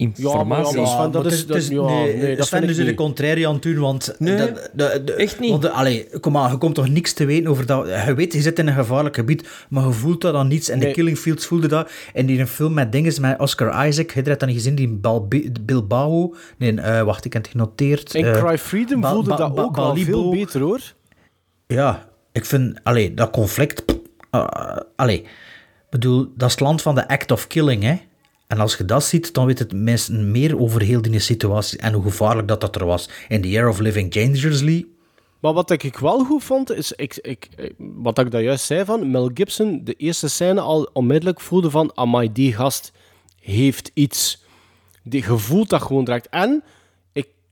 informatie. 0.00 0.80
Ja, 0.80 0.96
maar 0.96 1.10
dat 1.10 1.26
is- 1.26 1.46
dat- 1.46 1.56
het 1.56 1.66
ja, 1.68 1.82
nee, 1.82 2.16
nee, 2.16 2.36
dat 2.36 2.46
Sven 2.46 2.62
is 2.68 2.78
er 2.78 2.84
de 2.84 2.94
contraire 2.94 3.46
aan 3.46 3.52
het 3.54 3.62
doen, 3.62 3.78
want... 3.78 4.14
Nee, 4.18 4.36
dat, 4.36 4.70
dat- 4.72 5.06
dat- 5.06 5.16
echt 5.16 5.40
niet. 5.40 5.50
Want, 5.50 5.62
de- 5.62 5.70
allee, 5.70 6.06
kom 6.20 6.32
maar, 6.32 6.50
je 6.50 6.58
komt 6.58 6.74
toch 6.74 6.88
niks 6.88 7.12
te 7.12 7.24
weten 7.24 7.50
over 7.50 7.66
dat... 7.66 7.86
Je 8.06 8.14
weet, 8.14 8.32
je 8.32 8.40
zit 8.40 8.58
in 8.58 8.66
een 8.68 8.74
gevaarlijk 8.74 9.14
gebied, 9.14 9.48
maar 9.68 9.86
je 9.86 9.92
voelt 9.92 10.20
dat 10.20 10.32
dan 10.32 10.48
niets. 10.48 10.68
En 10.68 10.78
Nee. 10.78 10.88
de 10.88 10.94
Killing 10.94 11.18
Fields 11.18 11.46
voelde 11.46 11.68
dat. 11.68 11.90
En 12.14 12.26
die 12.26 12.38
een 12.40 12.46
film 12.46 12.74
met 12.74 12.92
dingen 12.92 13.20
met 13.20 13.38
Oscar 13.38 13.86
Isaac, 13.86 14.10
je 14.10 14.22
hebt 14.22 14.40
dat 14.40 14.48
niet 14.48 14.56
gezien, 14.56 14.74
die 14.74 14.88
Balbi- 14.88 15.52
Bilbao... 15.60 16.34
Nee, 16.58 16.80
eh, 16.80 17.02
wacht, 17.02 17.24
ik 17.24 17.32
heb 17.32 17.42
het 17.42 17.50
genoteerd. 17.50 18.14
In 18.14 18.24
Eh, 18.24 18.44
Cry 18.44 18.58
Freedom 18.58 19.00
Ba- 19.00 19.10
voelde 19.12 19.28
Ba- 19.30 19.36
dat 19.36 19.54
Ba- 19.54 19.62
ook 19.62 19.76
wel 19.76 19.96
veel 19.96 20.30
beter, 20.30 20.60
hoor. 20.60 20.80
Ja, 21.66 22.08
ik 22.32 22.44
vind... 22.44 22.80
Allee, 22.82 23.14
dat 23.14 23.30
conflict... 23.30 23.84
Uh, 24.34 24.46
allee, 24.96 25.24
bedoel, 25.90 26.32
dat 26.36 26.46
is 26.48 26.54
het 26.54 26.62
land 26.62 26.82
van 26.82 26.94
de 26.94 27.08
act 27.08 27.30
of 27.30 27.46
killing, 27.46 27.82
hè. 27.82 27.94
En 28.50 28.60
als 28.60 28.76
je 28.76 28.84
dat 28.84 29.04
ziet, 29.04 29.34
dan 29.34 29.46
weet 29.46 29.58
het 29.58 29.72
mensen 29.72 30.30
meer 30.30 30.58
over 30.58 30.80
heel 30.80 31.02
die 31.02 31.18
situatie 31.18 31.78
en 31.78 31.92
hoe 31.92 32.02
gevaarlijk 32.02 32.48
dat, 32.48 32.60
dat 32.60 32.76
er 32.76 32.86
was. 32.86 33.08
In 33.28 33.40
The 33.40 33.48
Year 33.48 33.68
of 33.68 33.78
Living 33.78 34.12
Dangerously... 34.12 34.86
Maar 35.40 35.52
wat 35.52 35.70
ik 35.70 35.98
wel 35.98 36.24
goed 36.24 36.44
vond, 36.44 36.72
is 36.72 36.92
ik, 36.92 37.16
ik, 37.16 37.48
wat 37.76 38.18
ik 38.18 38.30
daar 38.30 38.42
juist 38.42 38.64
zei 38.64 38.84
van 38.84 39.10
Mel 39.10 39.30
Gibson, 39.34 39.80
de 39.84 39.94
eerste 39.94 40.28
scène 40.28 40.60
al 40.60 40.90
onmiddellijk 40.92 41.40
voelde 41.40 41.70
van, 41.70 41.92
amai, 41.94 42.32
die 42.32 42.54
gast 42.54 42.92
heeft 43.40 43.90
iets. 43.94 44.44
Die 45.02 45.22
gevoelt 45.22 45.68
dat 45.68 45.82
gewoon 45.82 46.04
direct. 46.04 46.28
En 46.28 46.62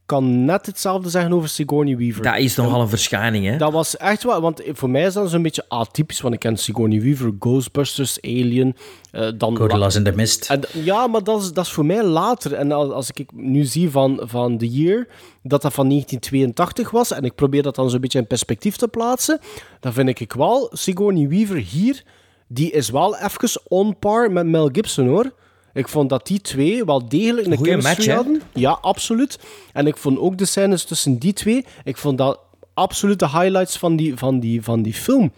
kan 0.09 0.44
net 0.44 0.66
hetzelfde 0.66 1.09
zeggen 1.09 1.32
over 1.32 1.48
Sigourney 1.48 1.96
Weaver. 1.96 2.22
Dat 2.22 2.38
is 2.38 2.56
nogal 2.56 2.80
een 2.80 2.88
verschijning, 2.88 3.46
hè? 3.46 3.56
Dat 3.56 3.72
was 3.72 3.96
echt 3.96 4.22
wel, 4.22 4.40
want 4.40 4.62
voor 4.66 4.90
mij 4.90 5.02
is 5.02 5.12
dat 5.12 5.30
zo'n 5.30 5.42
beetje 5.42 5.64
atypisch, 5.68 6.20
want 6.20 6.34
ik 6.34 6.40
ken 6.40 6.56
Sigourney 6.56 7.00
Weaver, 7.00 7.32
Ghostbusters, 7.38 8.20
Alien, 8.22 8.76
eh, 9.11 9.28
dan... 9.36 9.56
Gorillas 9.56 9.94
in 9.94 10.04
the 10.04 10.12
Mist. 10.12 10.50
En, 10.50 10.61
ja, 10.72 11.06
maar 11.06 11.24
dat 11.24 11.42
is, 11.42 11.52
dat 11.52 11.64
is 11.64 11.72
voor 11.72 11.86
mij 11.86 12.02
later. 12.02 12.52
En 12.52 12.72
als, 12.72 12.90
als 12.90 13.11
ik 13.11 13.32
nu 13.32 13.64
zie 13.64 13.90
van, 13.90 14.20
van 14.22 14.59
The 14.59 14.68
Year, 14.68 15.06
dat 15.42 15.62
dat 15.62 15.74
van 15.74 15.88
1982 15.88 16.90
was, 16.90 17.12
en 17.12 17.24
ik 17.24 17.34
probeer 17.34 17.62
dat 17.62 17.74
dan 17.74 17.90
zo'n 17.90 18.00
beetje 18.00 18.18
in 18.18 18.26
perspectief 18.26 18.76
te 18.76 18.88
plaatsen, 18.88 19.40
dan 19.80 19.92
vind 19.92 20.20
ik 20.20 20.32
wel, 20.32 20.70
Sigourney 20.72 21.28
Weaver 21.28 21.56
hier, 21.56 22.02
die 22.46 22.70
is 22.70 22.90
wel 22.90 23.16
even 23.16 23.61
on 23.68 23.98
par 23.98 24.32
met 24.32 24.46
Mel 24.46 24.68
Gibson, 24.72 25.06
hoor. 25.06 25.32
Ik 25.78 25.88
vond 25.88 26.08
dat 26.08 26.26
die 26.26 26.40
twee 26.40 26.84
wel 26.84 27.08
degelijk 27.08 27.46
een 27.46 27.56
Goeie 27.56 27.72
chemistry 27.72 27.96
match, 27.96 28.06
hè? 28.06 28.14
hadden. 28.14 28.42
Ja, 28.54 28.70
absoluut. 28.70 29.38
En 29.72 29.86
ik 29.86 29.96
vond 29.96 30.18
ook 30.18 30.38
de 30.38 30.44
scènes 30.44 30.84
tussen 30.84 31.18
die 31.18 31.32
twee, 31.32 31.64
ik 31.84 31.96
vond 31.96 32.18
dat 32.18 32.40
absoluut 32.74 33.18
de 33.18 33.28
highlights 33.28 33.76
van 33.76 33.96
die, 33.96 34.16
van 34.16 34.40
die, 34.40 34.62
van 34.62 34.82
die 34.82 34.94
film. 34.94 35.32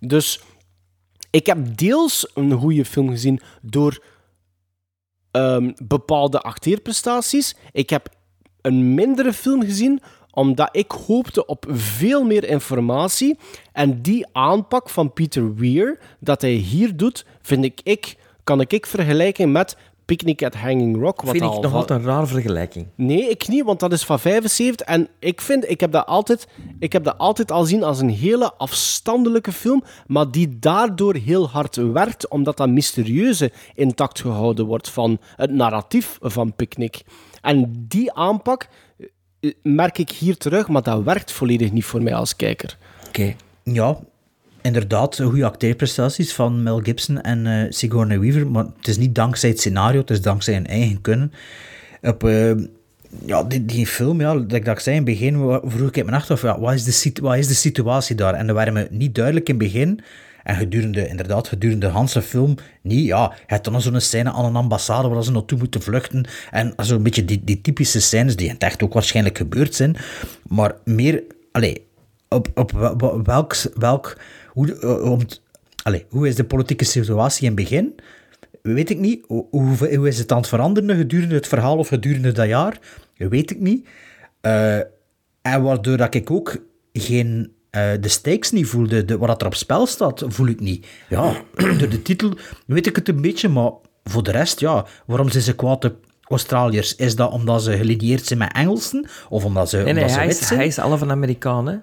Dus 0.00 0.40
ik 1.30 1.46
heb 1.46 1.76
deels 1.76 2.30
een 2.34 2.52
goede 2.52 2.84
film 2.84 3.10
gezien 3.10 3.40
door 3.62 4.04
ehm, 5.30 5.72
bepaalde 5.84 6.40
acteerprestaties. 6.40 7.56
Ik 7.72 7.90
heb 7.90 8.08
een 8.60 8.94
mindere 8.94 9.32
film 9.32 9.62
gezien 9.62 10.00
omdat 10.30 10.68
ik 10.72 10.90
hoopte 10.90 11.46
op 11.46 11.66
veel 11.68 12.24
meer 12.24 12.44
informatie. 12.44 13.38
En 13.72 14.02
die 14.02 14.26
aanpak 14.32 14.88
van 14.88 15.12
Peter 15.12 15.54
Weir, 15.54 15.98
dat 16.20 16.40
hij 16.40 16.52
hier 16.52 16.96
doet, 16.96 17.24
vind 17.42 17.64
ik, 17.64 17.80
ik 17.82 18.16
kan 18.46 18.60
ik, 18.60 18.72
ik 18.72 18.86
vergelijken 18.86 19.52
met 19.52 19.76
Picnic 20.04 20.44
at 20.44 20.54
Hanging 20.54 20.96
Rock. 20.96 21.22
Wat 21.22 21.30
Vind 21.30 21.44
ik 21.44 21.50
al 21.50 21.60
nog 21.60 21.74
altijd 21.74 22.00
een 22.00 22.06
rare 22.06 22.26
vergelijking. 22.26 22.86
Nee, 22.94 23.30
ik 23.30 23.48
niet, 23.48 23.64
want 23.64 23.80
dat 23.80 23.92
is 23.92 24.04
van 24.04 24.20
75. 24.20 24.86
En 24.86 25.08
ik 25.18 25.40
vind, 25.40 25.70
ik 25.70 25.80
heb 25.80 25.92
dat 25.92 26.06
altijd, 26.06 26.48
ik 26.78 26.92
heb 26.92 27.04
dat 27.04 27.18
altijd 27.18 27.50
al 27.50 27.64
zien 27.64 27.82
als 27.82 28.00
een 28.00 28.10
hele 28.10 28.52
afstandelijke 28.54 29.52
film, 29.52 29.82
maar 30.06 30.30
die 30.30 30.58
daardoor 30.58 31.14
heel 31.14 31.48
hard 31.48 31.76
werkt, 31.76 32.28
omdat 32.28 32.56
dat 32.56 32.68
mysterieuze 32.68 33.52
intact 33.74 34.20
gehouden 34.20 34.66
wordt 34.66 34.90
van 34.90 35.18
het 35.36 35.50
narratief 35.50 36.18
van 36.20 36.54
Picnic. 36.54 37.02
En 37.40 37.84
die 37.88 38.12
aanpak 38.12 38.68
eh, 39.40 39.52
merk 39.62 39.98
ik 39.98 40.10
hier 40.10 40.36
terug, 40.36 40.68
maar 40.68 40.82
dat 40.82 41.02
werkt 41.02 41.32
volledig 41.32 41.72
niet 41.72 41.84
voor 41.84 42.02
mij 42.02 42.14
als 42.14 42.36
kijker. 42.36 42.78
Oké. 43.08 43.34
Ja, 43.62 43.98
inderdaad, 44.66 45.20
goede 45.22 45.44
acteerprestaties 45.44 46.34
van 46.34 46.62
Mel 46.62 46.80
Gibson 46.80 47.20
en 47.20 47.46
eh, 47.46 47.66
Sigourney 47.70 48.20
Weaver, 48.20 48.46
maar 48.46 48.64
het 48.76 48.88
is 48.88 48.96
niet 48.96 49.14
dankzij 49.14 49.48
het 49.48 49.58
scenario, 49.58 50.00
het 50.00 50.10
is 50.10 50.20
dankzij 50.22 50.54
hun 50.54 50.66
eigen 50.66 51.00
kunnen. 51.00 51.32
Op, 52.02 52.24
eh, 52.24 52.50
ja, 53.24 53.42
die, 53.42 53.64
die 53.64 53.86
film, 53.86 54.20
ja, 54.20 54.34
dat 54.34 54.52
ik, 54.52 54.64
dat 54.64 54.76
ik 54.76 54.80
zei 54.80 54.96
in 54.96 55.02
het 55.02 55.10
begin, 55.10 55.60
vroeg 55.64 55.90
ik 55.90 56.04
me 56.04 56.12
af, 56.12 56.42
ja, 56.42 56.60
wat, 56.60 56.74
is 56.74 56.84
de, 56.84 57.54
situatie 57.54 58.16
daar? 58.16 58.34
En 58.34 58.46
dat 58.46 58.56
waren 58.56 58.72
me 58.72 58.86
niet 58.90 59.14
duidelijk 59.14 59.48
in 59.48 59.54
het 59.54 59.64
begin. 59.64 60.00
En 60.42 60.56
gedurende, 60.56 61.08
inderdaad, 61.08 61.48
gedurende 61.48 61.86
de 61.86 61.92
hele 61.92 62.22
film, 62.22 62.54
niet, 62.82 63.06
ja, 63.06 63.32
je 63.36 63.42
hebt 63.46 63.64
dan 63.64 63.80
zo'n 63.80 64.00
scène 64.00 64.32
aan 64.32 64.44
een 64.44 64.56
ambassade 64.56 65.08
waar 65.08 65.24
ze 65.24 65.32
naartoe 65.32 65.58
moeten 65.58 65.82
vluchten. 65.82 66.26
En 66.50 66.72
zo'n 66.76 67.02
beetje 67.02 67.24
die, 67.24 67.44
die 67.44 67.60
typische 67.60 68.00
scènes 68.00 68.36
die 68.36 68.46
in 68.46 68.52
het 68.52 68.62
echt 68.62 68.82
ook 68.82 68.92
waarschijnlijk 68.92 69.36
gebeurd 69.36 69.74
zijn. 69.74 69.96
Maar 70.48 70.74
meer, 70.84 71.22
allee, 71.52 71.86
op, 72.28 72.48
op 72.54 72.72
wel- 72.72 72.96
wel- 72.96 73.22
welk, 73.22 73.56
welk 73.74 74.16
hoe, 74.56 74.78
eh, 74.78 75.10
om 75.10 75.20
allee, 75.82 76.04
hoe 76.08 76.28
is 76.28 76.34
de 76.34 76.44
politieke 76.44 76.84
situatie 76.84 77.40
in 77.42 77.46
het 77.46 77.56
begin? 77.56 77.94
Weet 78.62 78.90
ik 78.90 78.98
niet. 78.98 79.24
Hoe, 79.26 79.46
hoe, 79.50 79.96
hoe 79.96 80.08
is 80.08 80.18
het 80.18 80.32
aan 80.32 80.38
het 80.38 80.48
veranderen 80.48 80.96
gedurende 80.96 81.34
het 81.34 81.46
verhaal 81.46 81.76
of 81.78 81.88
gedurende 81.88 82.32
dat 82.32 82.46
jaar? 82.48 82.78
Weet 83.16 83.50
ik 83.50 83.60
niet. 83.60 83.88
Eh, 84.40 84.76
en 85.42 85.62
waardoor 85.62 85.96
dat 85.96 86.14
ik 86.14 86.30
ook 86.30 86.56
geen... 86.92 87.52
eh, 87.70 87.90
de 88.00 88.08
stakes 88.08 88.50
niet 88.50 88.66
voelde, 88.66 89.04
de, 89.04 89.18
wat 89.18 89.40
er 89.40 89.46
op 89.46 89.54
spel 89.54 89.86
staat, 89.86 90.24
voel 90.26 90.46
ik 90.46 90.60
niet. 90.60 90.86
Ja, 91.08 91.42
door 91.78 91.88
de 91.88 92.02
titel 92.02 92.32
weet 92.66 92.86
ik 92.86 92.96
het 92.96 93.08
een 93.08 93.20
beetje, 93.20 93.48
maar 93.48 93.70
voor 94.04 94.22
de 94.22 94.30
rest, 94.30 94.60
ja, 94.60 94.86
waarom 95.06 95.28
zijn 95.30 95.42
ze 95.42 95.54
kwaad 95.54 95.84
op 95.84 95.96
Australiërs? 96.22 96.96
Is 96.96 97.16
dat 97.16 97.32
omdat 97.32 97.62
ze 97.62 97.76
gelineerd 97.76 98.26
zijn 98.26 98.38
met 98.38 98.52
Engelsen? 98.52 99.06
Of 99.28 99.44
omdat 99.44 99.68
ze, 99.68 99.76
Nee, 99.76 99.84
nee, 99.84 99.94
omdat 99.94 100.10
ze 100.10 100.16
hij 100.18 100.26
wit 100.26 100.40
is, 100.40 100.46
zijn? 100.46 100.58
hij 100.58 100.68
is 100.68 100.76
half 100.76 101.00
een 101.00 101.10
Amerikaan, 101.10 101.66
hè? 101.68 101.76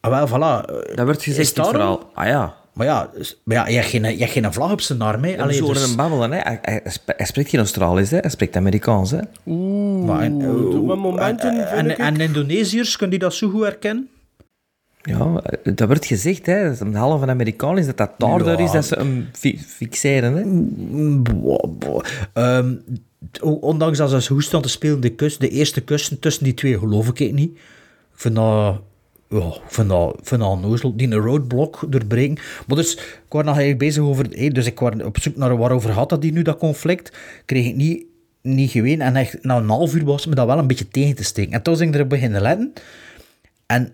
Ah, 0.00 0.10
wel, 0.10 0.28
voilà. 0.28 0.64
Dat 0.94 1.04
wordt 1.04 1.22
gezegd 1.22 1.48
Is 1.50 1.52
in 1.56 1.62
het 1.62 1.70
verhaal. 1.70 2.10
Ah 2.14 2.26
ja. 2.26 2.54
Maar 2.72 2.86
ja, 2.86 3.10
maar 3.44 3.56
ja 3.56 3.66
je, 3.68 3.74
hebt 3.74 3.86
geen, 3.86 4.02
je 4.02 4.18
hebt 4.18 4.30
geen 4.32 4.52
vlag 4.52 4.72
op 4.72 4.80
zijn 4.80 5.00
arm. 5.02 5.22
Hè. 5.22 5.28
Allee, 5.28 5.42
Allee, 5.42 5.54
zo 5.56 5.60
horen 5.62 5.76
dus- 5.80 5.86
hem 5.86 5.96
babbelen, 5.96 6.32
hè? 6.32 6.38
Hij, 6.38 6.58
hij, 6.62 6.80
sp- 6.84 7.12
hij 7.16 7.26
spreekt 7.26 7.50
geen 7.50 7.60
Australisch, 7.60 8.10
hè? 8.10 8.18
Hij 8.18 8.30
spreekt 8.30 8.56
Amerikaans, 8.56 9.10
hè? 9.10 9.18
Oeh, 9.46 10.06
maar, 10.06 10.20
en, 10.22 10.36
maar 10.86 10.98
momenten, 10.98 11.88
ik. 11.90 11.98
en 11.98 12.20
Indonesiërs, 12.20 12.96
kunnen 12.96 13.18
die 13.18 13.28
dat 13.28 13.34
zo 13.36 13.50
goed 13.50 13.62
herkennen? 13.62 14.08
Ja, 15.02 15.40
eh, 15.42 15.74
dat 15.74 15.86
wordt 15.88 16.04
gezegd, 16.06 16.46
hè? 16.46 16.68
Dat 16.68 16.80
een 16.80 16.94
half 16.94 17.20
een 17.22 17.30
Amerikaan 17.30 17.78
is, 17.78 17.86
dat 17.86 17.96
dat 17.96 18.10
daardoor 18.18 18.50
Ja. 18.50 18.58
is 18.58 18.70
dat 18.72 18.84
ze 18.84 18.94
hem 18.94 19.28
fi- 19.32 19.58
fixeren, 19.58 20.34
hè? 20.34 20.42
Boah, 21.34 21.78
boah. 21.78 22.04
Ehm, 22.32 22.74
ondanks 23.60 23.98
dat 23.98 24.22
ze 24.22 24.32
goed 24.32 24.44
staan 24.44 24.62
te 24.62 24.68
spelen, 24.68 25.00
de, 25.00 25.10
kus, 25.10 25.38
de 25.38 25.48
eerste 25.48 25.80
kussen 25.80 26.18
tussen 26.18 26.44
die 26.44 26.54
twee, 26.54 26.78
geloof 26.78 27.08
ik 27.08 27.18
het 27.18 27.32
niet. 27.32 27.50
Ik 27.52 27.58
vind 28.14 28.34
dat... 28.34 28.80
Ja, 29.30 29.56
vind 29.66 29.88
dat, 29.88 30.32
onnozel. 30.32 30.96
Die 30.96 31.10
een 31.10 31.18
roadblock 31.18 31.86
doorbreken. 31.88 32.38
Maar 32.66 32.76
dus, 32.76 32.94
ik 32.94 33.26
was 33.28 33.44
eigenlijk 33.44 33.78
bezig 33.78 34.02
over... 34.02 34.52
dus 34.52 34.66
ik 34.66 34.80
was 34.80 35.02
op 35.02 35.18
zoek 35.20 35.36
naar 35.36 35.56
waarover 35.56 35.90
had 35.90 36.08
dat 36.08 36.22
die 36.22 36.32
nu, 36.32 36.42
dat 36.42 36.58
conflict. 36.58 37.12
Kreeg 37.44 37.66
ik 37.66 37.74
niet, 37.74 38.04
niet 38.42 38.70
geweten. 38.70 39.00
En 39.00 39.16
echt, 39.16 39.42
na 39.42 39.56
een 39.56 39.68
half 39.68 39.94
uur 39.94 40.04
was 40.04 40.26
me 40.26 40.34
dat 40.34 40.46
wel 40.46 40.58
een 40.58 40.66
beetje 40.66 40.88
tegen 40.88 41.14
te 41.14 41.24
steken. 41.24 41.52
En 41.52 41.62
toen 41.62 41.78
ben 41.78 41.88
ik 41.88 41.94
erop 41.94 42.08
beginnen 42.08 42.42
letten. 42.42 42.72
En 43.66 43.92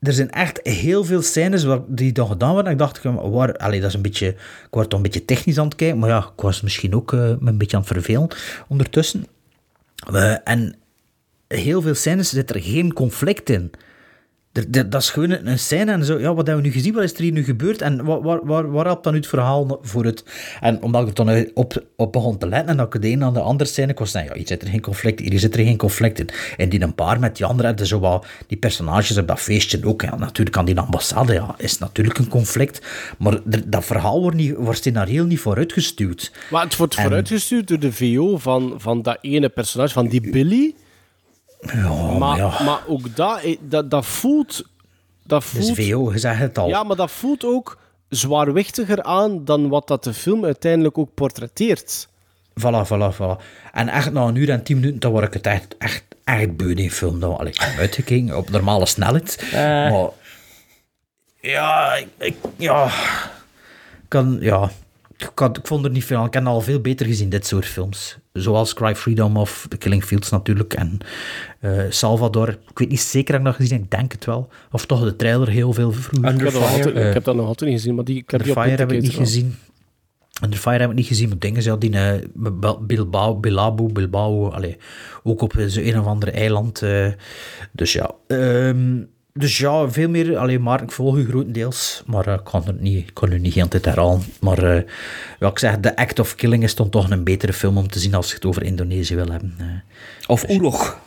er 0.00 0.12
zijn 0.12 0.30
echt 0.30 0.60
heel 0.62 1.04
veel 1.04 1.22
scènes 1.22 1.64
waar, 1.64 1.80
die 1.86 2.12
dan 2.12 2.28
gedaan 2.28 2.52
worden. 2.52 2.66
En 2.66 2.72
ik 2.72 2.78
dacht, 2.78 3.02
waar, 3.02 3.56
allee, 3.56 3.80
dat 3.80 3.88
is 3.88 3.94
een 3.94 4.02
beetje, 4.02 4.28
ik 4.28 4.68
word 4.70 4.88
toch 4.88 4.98
een 4.98 5.04
beetje 5.04 5.24
technisch 5.24 5.58
aan 5.58 5.64
het 5.64 5.74
kijken. 5.74 5.98
Maar 5.98 6.08
ja, 6.08 6.18
ik 6.36 6.42
was 6.42 6.60
misschien 6.60 6.94
ook 6.94 7.12
eh, 7.12 7.28
een 7.40 7.58
beetje 7.58 7.76
aan 7.76 7.82
het 7.82 7.92
vervelen 7.92 8.28
ondertussen. 8.68 9.26
En 10.44 10.74
heel 11.48 11.82
veel 11.82 11.94
scènes 11.94 12.28
zit 12.28 12.50
er 12.50 12.62
geen 12.62 12.92
conflict 12.92 13.50
in. 13.50 13.70
Dat 14.68 14.94
is 15.02 15.10
gewoon 15.10 15.30
een 15.30 15.58
scène 15.58 15.92
en 15.92 16.04
zo. 16.04 16.18
Ja, 16.18 16.34
wat 16.34 16.46
hebben 16.46 16.64
we 16.64 16.68
nu 16.70 16.74
gezien? 16.74 16.94
Wat 16.94 17.02
is 17.02 17.12
er 17.12 17.22
hier 17.22 17.32
nu 17.32 17.44
gebeurd? 17.44 17.82
En 17.82 18.04
waar, 18.04 18.22
waar, 18.22 18.40
waar, 18.46 18.70
waar 18.70 18.84
helpt 18.84 19.04
dan 19.04 19.12
nu 19.12 19.18
het 19.18 19.28
verhaal 19.28 19.78
voor 19.82 20.04
het... 20.04 20.24
En 20.60 20.82
omdat 20.82 21.02
ik 21.02 21.08
er 21.18 21.24
dan 21.24 21.46
op, 21.54 21.84
op 21.96 22.12
begon 22.12 22.38
te 22.38 22.48
letten 22.48 22.68
en 22.68 22.76
dat 22.76 22.94
ik 22.94 23.02
de 23.02 23.08
een 23.08 23.24
aan 23.24 23.32
de 23.34 23.40
andere 23.40 23.70
scène... 23.70 23.94
Was 23.94 24.12
nee, 24.12 24.24
ja, 24.24 24.34
hier 24.34 24.46
zit 24.46 24.62
er 24.62 24.68
geen 24.68 24.80
conflict 24.80 25.20
hier 25.20 25.38
zit 25.38 25.56
er 25.56 25.64
geen 25.64 25.76
conflict 25.76 26.18
in. 26.18 26.28
En 26.56 26.68
die 26.68 26.82
een 26.82 26.94
paar 26.94 27.20
met 27.20 27.36
die 27.36 27.46
andere 27.46 27.68
hebben 27.68 27.86
zo 27.86 27.98
wat... 27.98 28.26
Die 28.46 28.58
personages 28.58 29.18
op 29.18 29.28
dat 29.28 29.40
feestje 29.40 29.86
ook. 29.86 30.02
Ja, 30.02 30.16
natuurlijk 30.16 30.56
aan 30.56 30.64
die 30.64 30.78
ambassade, 30.78 31.32
ja, 31.32 31.54
is 31.58 31.78
natuurlijk 31.78 32.18
een 32.18 32.28
conflict. 32.28 32.86
Maar 33.18 33.38
dat 33.66 33.84
verhaal 33.84 34.20
wordt, 34.20 34.36
niet, 34.36 34.54
wordt 34.56 34.78
scenario 34.78 35.24
niet 35.24 35.40
vooruitgestuurd. 35.40 36.32
Maar 36.50 36.64
het 36.64 36.76
wordt 36.76 36.96
En- 36.96 37.02
vooruitgestuurd 37.02 37.68
door 37.68 37.78
de 37.78 37.92
VO 37.92 38.38
van, 38.38 38.74
van 38.76 39.02
dat 39.02 39.18
ene 39.20 39.48
personage, 39.48 39.92
van 39.92 40.08
die 40.08 40.30
Billy. 40.30 40.74
Ja, 41.74 42.18
maar, 42.18 42.36
ja. 42.36 42.62
maar 42.62 42.80
ook 42.86 43.16
dat, 43.16 43.40
eh, 43.42 43.56
dat, 43.60 43.90
dat 43.90 44.06
voelt... 44.06 44.62
Dat 45.26 45.44
voelt 45.44 45.74
VO, 45.74 46.12
je 46.12 46.18
zegt 46.18 46.38
het 46.40 46.58
al. 46.58 46.68
Ja, 46.68 46.82
maar 46.82 46.96
dat 46.96 47.10
voelt 47.10 47.44
ook 47.44 47.78
zwaarwichtiger 48.08 49.02
aan 49.02 49.44
dan 49.44 49.68
wat 49.68 49.88
dat 49.88 50.04
de 50.04 50.14
film 50.14 50.44
uiteindelijk 50.44 50.98
ook 50.98 51.14
portretteert. 51.14 52.08
Voilà, 52.60 52.86
voilà, 52.86 53.14
voilà. 53.16 53.42
En 53.72 53.88
echt 53.88 54.12
na 54.12 54.22
een 54.26 54.34
uur 54.34 54.50
en 54.50 54.62
tien 54.62 54.76
minuten, 54.76 55.00
dan 55.00 55.10
word 55.10 55.24
ik 55.24 55.32
het 55.32 55.46
echt, 55.46 55.76
echt, 55.78 56.04
echt 56.24 56.56
beu, 56.56 56.74
die 56.74 56.90
film. 56.90 57.20
Dan, 57.20 57.38
allee, 57.38 57.52
ik 57.52 57.74
uitgekeken 57.78 58.36
op 58.36 58.50
normale 58.50 58.86
snelheid. 58.86 59.48
Maar 59.52 60.08
ja, 61.40 61.94
ik, 61.94 62.06
ik- 62.18 62.36
ja, 62.56 62.90
kan, 64.08 64.36
ja. 64.40 64.70
Ik, 65.22 65.38
had- 65.38 65.58
ik 65.58 65.66
vond 65.66 65.84
er 65.84 65.90
niet 65.90 66.04
veel 66.04 66.16
aan. 66.18 66.26
Ik 66.26 66.34
heb 66.34 66.46
al 66.46 66.60
veel 66.60 66.80
beter 66.80 67.06
gezien, 67.06 67.28
dit 67.28 67.46
soort 67.46 67.66
films. 67.66 68.18
Zoals 68.32 68.74
Cry 68.74 68.94
Freedom 68.96 69.36
of 69.36 69.66
The 69.68 69.76
Killing 69.76 70.04
Fields 70.04 70.30
natuurlijk. 70.30 70.74
En 70.74 70.98
eh, 71.60 71.82
Salvador. 71.88 72.48
Ik 72.48 72.78
weet 72.78 72.88
niet 72.88 73.00
zeker 73.00 73.32
dat 73.32 73.40
ik 73.40 73.46
nog 73.46 73.56
gezien 73.56 73.72
heb. 73.74 73.84
Ik 73.84 73.90
denk 73.90 74.12
het 74.12 74.24
wel. 74.24 74.48
Of 74.70 74.86
toch 74.86 75.04
de 75.04 75.16
trailer 75.16 75.48
heel 75.48 75.72
veel 75.72 75.92
vroeger. 75.92 76.32
Ik 76.34 76.40
heb, 76.40 76.52
dat 76.52 76.60
nog 76.60 76.70
altijd, 76.72 76.94
Eh, 76.94 77.08
ik 77.08 77.14
heb 77.14 77.24
dat 77.24 77.34
nog 77.36 77.46
altijd 77.46 77.70
niet 77.70 77.78
gezien, 77.80 77.94
maar 77.94 78.04
die, 78.04 78.16
ik 78.16 78.30
heb 78.30 78.40
Under 78.40 78.46
die 78.46 78.56
op 78.56 78.62
Fire 78.62 78.82
heb 78.82 78.92
ik 78.92 79.02
niet 79.02 79.12
wel. 79.16 79.24
gezien. 79.24 79.54
Under 80.44 80.58
Fire 80.58 80.78
heb 80.78 80.90
ik 80.90 80.96
niet 80.96 81.06
gezien, 81.06 81.28
maar 81.28 81.38
dingen 81.38 81.62
zijn 81.62 81.78
die 81.78 81.90
eh, 81.90 82.26
Bil- 82.34 82.80
Bilbao, 82.86 83.36
Bilbao, 83.40 83.86
Bilbao, 83.86 84.48
allee, 84.50 84.76
ook 85.22 85.40
op 85.42 85.54
zo'n 85.66 85.86
een 85.86 85.98
of 86.00 86.06
ander 86.06 86.32
eiland. 86.34 86.82
eh, 86.82 87.06
dus 87.72 87.92
ja, 87.92 88.10
Ehm, 88.26 89.02
dus 89.32 89.58
ja, 89.58 89.90
veel 89.90 90.08
meer. 90.08 90.36
Alleen 90.36 90.62
maar 90.62 90.82
ik 90.82 90.92
volg 90.92 91.16
u 91.16 91.26
grotendeels, 91.28 92.02
maar 92.06 92.26
eh, 92.26 92.34
ik 92.34 92.44
kan 92.44 92.62
het 92.64 92.80
niet, 92.80 92.98
ik 93.08 93.14
kan 93.14 93.32
u 93.32 93.38
niet 93.38 93.54
heel 93.54 93.68
de 93.68 93.80
tijd 93.80 93.84
herhalen. 93.84 94.22
Maar 94.40 94.58
eh, 94.62 94.82
ja, 95.40 95.48
ik 95.48 95.58
zeg, 95.58 95.76
The 95.80 95.96
Act 95.96 96.18
of 96.18 96.34
Killing 96.34 96.62
is 96.62 96.74
dan 96.74 96.88
toch 96.88 97.10
een 97.10 97.24
betere 97.24 97.52
film 97.52 97.76
om 97.78 97.88
te 97.88 97.98
zien 97.98 98.14
als 98.14 98.28
je 98.28 98.34
het 98.34 98.44
over 98.44 98.62
Indonesië 98.62 99.14
wil 99.14 99.28
hebben. 99.30 99.54
eh. 99.58 99.66
Of 100.26 100.48
Oerog. 100.50 101.00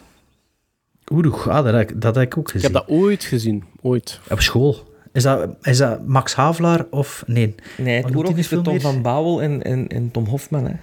Oerog, 1.12 1.50
ah, 1.50 1.64
dat, 1.66 1.74
heb 1.74 1.90
ik- 1.90 2.02
dat 2.02 2.16
heb 2.16 2.24
ik 2.24 2.38
ook 2.38 2.46
Ik 2.48 2.52
gezien. 2.52 2.74
heb 2.74 2.86
dat 2.88 2.98
ooit 2.98 3.24
gezien, 3.24 3.64
ooit. 3.82 4.20
Op 4.30 4.42
school. 4.42 4.94
Is 5.14 5.24
dat, 5.24 5.50
is 5.62 5.78
dat 5.78 6.06
Max 6.08 6.34
Havelaar 6.36 6.86
of 6.90 7.24
nee? 7.28 7.56
Nee, 7.78 8.02
Wat 8.02 8.16
Oerog 8.16 8.30
is 8.32 8.36
met 8.38 8.46
film 8.46 8.64
Tom 8.64 8.80
van 8.82 9.02
Bouwel 9.02 9.42
en, 9.42 9.64
en, 9.64 9.88
en 9.88 10.12
Tom 10.12 10.26
Hofman. 10.26 10.66
Hè. 10.66 10.74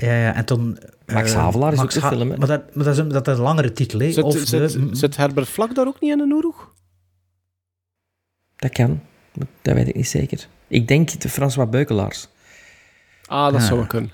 Ja, 0.00 0.14
ja, 0.14 0.34
en 0.34 0.44
toen... 0.44 0.78
Max 1.06 1.32
eh, 1.32 1.38
Havelaar 1.38 1.72
is 1.72 1.78
Max 1.78 1.94
ook 1.96 2.00
de 2.02 2.06
Ha- 2.08 2.12
film, 2.16 2.30
hè? 2.30 2.36
Maar, 2.36 2.46
dat, 2.48 2.74
maar 2.74 2.84
dat, 2.84 2.92
is 2.94 2.98
een, 3.00 3.08
dat 3.08 3.28
is 3.28 3.36
een 3.36 3.42
langere 3.42 3.72
titel, 3.72 3.98
hè? 4.00 4.10
Zit, 4.12 4.24
of 4.24 4.38
zit, 4.38 4.72
de- 4.72 4.88
zit 4.92 5.16
Herbert 5.16 5.48
Vlak 5.48 5.74
daar 5.74 5.86
ook 5.86 6.00
niet 6.00 6.12
in 6.12 6.20
een 6.20 6.32
oeroeg? 6.32 6.72
Dat 8.56 8.72
kan, 8.72 9.00
maar 9.34 9.46
dat 9.62 9.74
weet 9.74 9.88
ik 9.88 9.94
niet 9.94 10.08
zeker. 10.08 10.46
Ik 10.68 10.88
denk 10.88 11.20
de 11.20 11.28
François 11.28 11.68
Beukelaars. 11.70 12.28
Ah, 13.26 13.44
dat 13.52 13.60
Ah. 13.60 13.66
zou 13.66 13.78
wel 13.78 13.86
kunnen. 13.88 14.10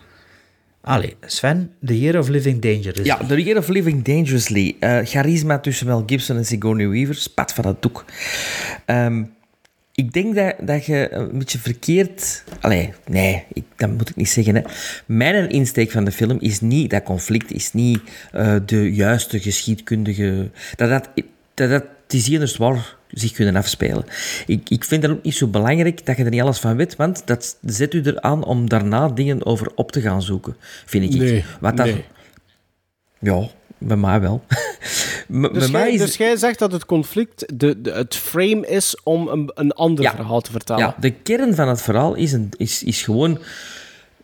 Allee, 0.81 1.17
Sven, 1.21 1.73
The 1.85 2.01
Year 2.01 2.19
of 2.19 2.29
Living 2.29 2.61
Dangerously. 2.63 3.05
Ja, 3.05 3.17
The 3.27 3.43
Year 3.43 3.59
of 3.59 3.69
Living 3.69 4.05
Dangerously. 4.05 4.77
Eh, 4.81 4.99
charisma 5.05 5.59
tussen 5.59 5.87
Mel 5.87 6.03
Gibson 6.07 6.37
en 6.37 6.45
Sigourney 6.47 6.89
Weaver. 6.89 7.15
Spat 7.15 7.53
van 7.53 7.65
dat 7.65 7.83
doek. 7.83 8.05
Ehm, 8.85 9.25
ik 9.95 10.13
denk 10.13 10.35
dat, 10.35 10.55
dat 10.61 10.85
je 10.85 11.09
een 11.13 11.39
beetje 11.39 11.59
verkeerd... 11.59 12.45
Allee, 12.61 12.93
nee, 13.07 13.45
ik, 13.53 13.65
dat 13.77 13.91
moet 13.91 14.09
ik 14.09 14.17
niet 14.17 14.29
zeggen. 14.29 14.55
Hè. 14.55 14.63
Mijn 15.07 15.51
insteek 15.51 15.91
van 15.91 16.05
de 16.05 16.13
film 16.13 16.37
is 16.41 16.61
niet... 16.61 16.91
Dat 16.91 17.03
conflict 17.03 17.53
is 17.53 17.73
niet 17.73 18.01
eh, 18.33 18.57
de 18.67 18.95
juiste 18.95 19.41
geschiedkundige... 19.41 20.51
Dat 20.77 20.89
dat, 20.89 21.09
dat, 21.55 21.71
dat 21.71 21.85
die 22.07 22.21
zinnen 22.21 22.49
zwaar 22.49 22.97
zich 23.09 23.33
kunnen 23.33 23.57
afspelen. 23.57 24.05
Ik, 24.47 24.71
ik 24.71 24.85
vind 24.85 25.03
het 25.03 25.13
ook 25.13 25.23
niet 25.23 25.35
zo 25.35 25.47
belangrijk 25.47 26.07
dat 26.07 26.17
je 26.17 26.25
er 26.25 26.31
niet 26.31 26.41
alles 26.41 26.59
van 26.59 26.77
weet, 26.77 26.97
want 26.97 27.27
dat 27.27 27.59
zet 27.63 27.95
u 27.95 28.01
eraan 28.05 28.45
om 28.45 28.69
daarna 28.69 29.09
dingen 29.09 29.47
over 29.47 29.73
op 29.75 29.93
te 29.93 30.01
gaan 30.01 30.23
zoeken, 30.23 30.57
vind 30.87 31.15
ik. 31.15 31.21
Nee, 31.21 31.45
Wat 31.61 31.77
dat, 31.77 31.87
nee. 31.87 32.05
ja, 33.19 33.49
bij 33.87 33.97
mij 33.97 34.21
wel. 34.21 34.45
Bij 35.29 35.51
Dus 35.53 35.71
mij 35.71 35.93
is 35.93 36.01
dus 36.01 36.17
jij 36.17 36.37
zegt 36.37 36.59
dat 36.59 36.73
het 36.73 36.87
conflict 36.87 37.59
de, 37.59 37.81
de, 37.81 37.91
het 37.93 38.15
frame 38.17 38.67
is 38.67 38.97
om 39.03 39.29
een, 39.29 39.51
een 39.55 39.73
ander 39.73 40.05
Ja. 40.05 40.15
verhaal 40.15 40.41
te 40.41 40.51
vertellen. 40.51 40.83
ja, 40.83 40.97
de 41.01 41.11
kern 41.11 41.55
van 41.55 41.69
het 41.69 41.83
verhaal 41.83 42.15
is, 42.15 42.33
een, 42.33 42.49
is, 42.57 42.83
is 42.83 43.03
gewoon 43.03 43.39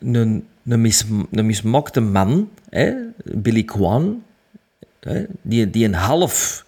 een, 0.00 0.46
een, 0.66 0.80
mis, 0.80 1.04
een 1.30 1.46
mismokte 1.46 2.00
man, 2.00 2.48
hè, 2.70 2.92
Billy 3.24 3.62
Kwan, 3.62 4.22
hè, 5.00 5.24
die, 5.42 5.70
die 5.70 5.84
een 5.84 5.94
half, 5.94 6.64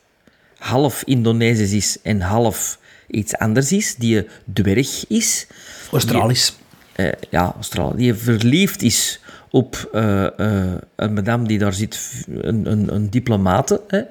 half 0.59 1.03
Indonesisch 1.05 1.73
is 1.73 1.99
en 2.03 2.21
half 2.21 2.79
iets 3.09 3.35
anders 3.37 3.73
is, 3.73 3.95
die 3.97 4.17
een 4.19 4.27
dwerg 4.53 5.05
is. 5.09 5.47
Australisch. 5.93 6.55
Die, 6.97 7.07
eh, 7.07 7.13
ja, 7.31 7.53
Australië. 7.57 7.97
Die 7.97 8.15
verliefd 8.15 8.83
is 8.83 9.21
op 9.53 9.89
eh, 9.93 10.39
eh, 10.39 10.75
een 10.97 11.15
madame 11.15 11.47
die 11.47 11.59
daar 11.59 11.73
zit, 11.73 12.25
een, 12.29 12.71
een, 12.71 12.95
een 12.95 13.11
diplomate. 13.11 13.81
Hè. 13.87 14.03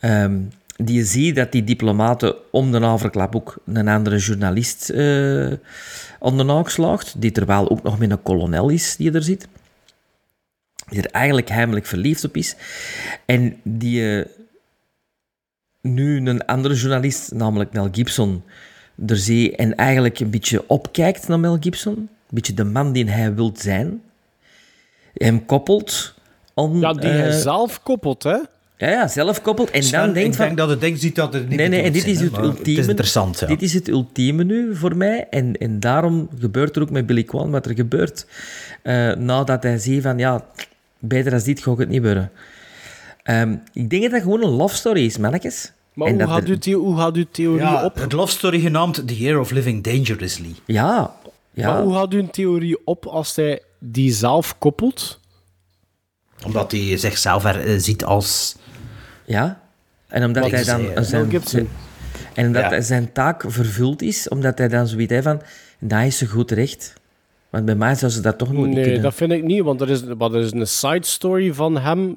Ehm, 0.00 0.38
die 0.76 0.96
je 0.96 1.04
ziet 1.04 1.36
dat 1.36 1.52
die 1.52 1.64
diplomaten 1.64 2.34
om 2.50 2.72
de 2.72 2.78
naverklap 2.78 3.36
ook 3.36 3.58
een 3.66 3.88
andere 3.88 4.18
journalist 4.18 4.86
de 4.86 5.58
naak 6.20 6.68
slaagt, 6.68 7.14
die 7.20 7.30
terwijl 7.30 7.70
ook 7.70 7.82
nog 7.82 7.98
met 7.98 8.10
een 8.10 8.22
kolonel 8.22 8.68
is 8.68 8.96
die 8.96 9.12
er 9.12 9.22
zit. 9.22 9.48
Die 10.88 11.02
er 11.02 11.10
eigenlijk 11.10 11.48
heimelijk 11.48 11.86
verliefd 11.86 12.24
op 12.24 12.36
is. 12.36 12.56
En 13.26 13.56
die 13.62 14.24
nu 15.80 16.26
een 16.26 16.46
andere 16.46 16.74
journalist, 16.74 17.32
namelijk 17.32 17.72
Mel 17.72 17.88
Gibson, 17.92 18.42
er 19.06 19.16
zie 19.16 19.56
en 19.56 19.74
eigenlijk 19.76 20.20
een 20.20 20.30
beetje 20.30 20.68
opkijkt 20.68 21.28
naar 21.28 21.40
Mel 21.40 21.56
Gibson. 21.60 21.94
Een 21.96 22.08
beetje 22.28 22.54
de 22.54 22.64
man 22.64 22.92
die 22.92 23.10
hij 23.10 23.34
wilt 23.34 23.60
zijn. 23.60 24.02
Hem 25.14 25.46
koppelt. 25.46 26.14
Om, 26.54 26.80
Ja, 26.80 26.92
die 26.92 27.10
hij 27.10 27.28
eh, 27.28 27.36
zelf 27.36 27.82
koppelt, 27.82 28.22
hè? 28.22 28.30
ja, 28.76 28.88
ja, 28.90 29.08
zelf 29.08 29.42
koppelt. 29.42 29.70
En 29.70 29.82
Sven, 29.82 30.00
dan 30.04 30.12
denkt 30.12 30.28
ik 30.28 30.34
van... 30.34 30.44
denk 30.46 30.56
dat 30.58 30.68
het 30.68 30.80
ding 30.80 30.98
ziet 30.98 31.14
dat 31.14 31.32
het 31.34 31.48
niet 31.48 31.58
Nee, 31.58 31.68
nee, 31.68 31.82
en 31.82 31.92
dit 31.92 32.06
is 32.06 32.20
het 32.20 32.32
ultieme. 32.38 32.58
Het 32.58 32.68
is 32.68 32.86
interessant, 32.86 33.38
ja. 33.40 33.46
Dit 33.46 33.62
is 33.62 33.74
het 33.74 33.88
ultieme 33.88 34.44
nu 34.44 34.76
voor 34.76 34.96
mij. 34.96 35.26
En, 35.30 35.56
en 35.56 35.80
daarom 35.80 36.28
gebeurt 36.38 36.76
er 36.76 36.82
ook 36.82 36.90
met 36.90 37.06
Billy 37.06 37.22
Kwan 37.22 37.50
wat 37.50 37.66
er 37.66 37.74
gebeurt. 37.74 38.26
Eh, 38.82 39.12
nadat 39.12 39.62
hij 39.62 39.78
ziet 39.78 40.02
van, 40.02 40.18
ja, 40.18 40.44
beter 40.98 41.32
als 41.32 41.44
dit 41.44 41.62
ga 41.62 41.70
ik 41.72 41.78
het 41.78 41.88
niet 41.88 42.02
worden. 42.02 42.30
Ehm, 43.22 43.56
ik 43.72 43.90
denk 43.90 44.02
dat 44.02 44.10
dat 44.10 44.22
gewoon 44.22 44.42
een 44.44 44.50
love 44.50 44.74
story 44.74 45.04
is, 45.04 45.18
mannetjes. 45.18 45.72
Maar 45.92 46.08
En 46.08 46.22
hoe 46.22 46.36
er- 46.40 46.48
uw 46.48 46.58
theo- 46.58 46.80
hoe 46.80 46.96
gaat 46.96 47.16
uw 47.16 47.26
theorie 47.30 47.60
Ja, 47.60 47.84
op? 47.84 47.94
het 47.94 48.12
love 48.12 48.32
story 48.32 48.60
genaamd 48.60 49.08
The 49.08 49.18
Year 49.18 49.40
of 49.40 49.50
Living 49.50 49.82
Dangerously. 49.84 50.54
Ja, 50.66 51.14
ja. 51.50 51.72
Maar 51.72 51.82
hoe 51.82 51.94
gaat 51.94 52.12
uw 52.12 52.26
theorie 52.30 52.78
op 52.84 53.06
als 53.06 53.36
hij 53.36 53.60
die 53.84 54.12
zelf 54.12 54.58
koppelt? 54.58 55.20
Omdat 56.44 56.72
hij 56.72 56.96
zichzelf 56.96 57.44
er, 57.44 57.66
eh, 57.66 57.78
ziet 57.78 58.04
als... 58.04 58.56
Ja. 59.24 59.60
En 60.08 60.24
omdat 60.24 60.42
Wat 60.42 60.52
hij 60.52 60.64
dan 60.64 60.80
eh, 60.94 61.02
zijn, 61.02 61.68
en 62.34 62.46
omdat 62.46 62.62
Ja. 62.62 62.68
hij 62.68 62.80
zijn 62.80 63.12
taak 63.12 63.44
vervuld 63.46 64.02
is, 64.02 64.28
omdat 64.28 64.58
hij 64.58 64.68
dan 64.68 64.86
zoiets 64.86 65.12
heeft 65.12 65.24
van, 65.24 65.42
dat 65.80 66.02
is 66.02 66.18
zo 66.18 66.26
goed 66.26 66.50
recht. 66.50 66.92
Want 67.50 67.64
bij 67.64 67.74
mij 67.74 67.94
zou 67.94 68.12
ze 68.12 68.20
dat 68.20 68.38
toch 68.38 68.52
nooit 68.52 68.66
niet 68.66 68.74
Nee, 68.74 68.84
kunnen. 68.84 69.02
dat 69.02 69.14
vind 69.14 69.32
ik 69.32 69.42
niet, 69.42 69.62
want 69.62 69.80
er 69.80 69.90
is, 69.90 70.02
wat 70.02 70.34
er 70.34 70.40
is 70.40 70.52
een 70.52 70.66
side 70.66 71.06
story 71.06 71.52
van 71.54 71.78
hem 71.78 72.14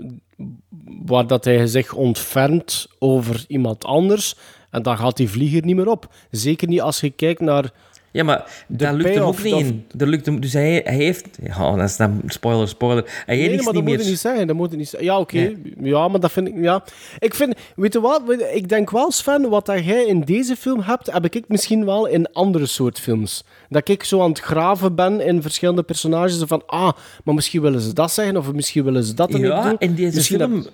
waar 1.06 1.28
dat 1.28 1.46
hij 1.46 1.68
zich 1.68 1.94
ontfermt 1.94 2.88
over 3.00 3.44
iemand 3.48 3.86
anders 3.86 4.36
en 4.70 4.84
dan 4.84 4.98
gaat 4.98 5.18
die 5.18 5.30
vlieger 5.30 5.66
niet 5.66 5.76
meer 5.76 5.88
op. 5.88 6.14
Zeker 6.32 6.68
niet 6.68 6.82
als 6.82 7.00
je 7.00 7.10
kijkt 7.10 7.40
naar... 7.42 7.72
Ja, 8.16 8.24
maar 8.24 8.64
dat 8.68 8.94
lukt 8.94 9.14
hem 9.16 9.24
ook 9.24 9.44
niet 9.44 9.52
dat- 9.52 9.60
in. 9.62 9.86
Dat 9.94 10.08
lukt 10.08 10.26
hem, 10.26 10.40
dus 10.40 10.54
hij, 10.54 10.82
hij 10.84 10.96
heeft... 10.96 11.28
Ja, 11.44 11.76
dat 11.76 11.90
is 11.90 11.98
dan 11.98 12.22
spoiler, 12.28 12.68
spoiler. 12.68 13.04
Hij 13.26 13.36
heeft 13.36 13.40
Nee, 13.40 13.50
niks 13.50 13.66
maar 13.66 13.74
niet 13.74 13.84
dat 13.84 13.92
moet 13.94 13.98
meer... 14.02 14.10
niet 14.12 14.20
zeggen. 14.20 14.48
Dat 14.48 14.56
moet 14.56 14.76
niet 14.78 14.90
zeggen. 14.90 15.10
Ja, 15.10 15.20
oké. 15.20 15.54
Ja, 15.82 16.08
maar 16.08 16.20
dat 16.20 16.32
vind 16.32 16.48
ik... 16.48 16.54
Ja. 16.58 16.84
Ik 17.20 17.34
vind... 17.34 17.56
Weet 17.76 17.94
je 17.94 18.02
wat? 18.02 18.22
Ik 18.54 18.70
denk 18.70 18.90
wel, 18.92 19.12
Sven, 19.12 19.50
wat 19.50 19.66
dat 19.66 19.86
jij 19.86 20.06
in 20.06 20.22
deze 20.22 20.56
film 20.56 20.80
hebt, 20.82 21.12
heb 21.12 21.26
ik 21.26 21.44
misschien 21.48 21.86
wel 21.86 22.06
in 22.06 22.32
andere 22.32 22.66
soort 22.66 23.00
films. 23.00 23.44
Dat 23.70 23.90
ik 23.90 24.04
zo 24.04 24.22
aan 24.22 24.30
het 24.30 24.40
graven 24.40 24.96
ben 24.96 25.22
in 25.22 25.42
verschillende 25.42 25.84
personages. 25.84 26.44
Van, 26.46 26.64
ah, 26.66 26.92
maar 27.24 27.36
misschien 27.36 27.62
willen 27.62 27.82
ze 27.82 27.94
dat 27.94 28.12
zeggen, 28.12 28.38
of 28.38 28.52
misschien 28.54 28.84
willen 28.84 29.04
ze 29.04 29.14
dat 29.14 29.38
Ja, 29.38 29.76
en 29.80 29.96
deze 29.96 30.16
Misschien 30.16 30.40
film... 30.40 30.66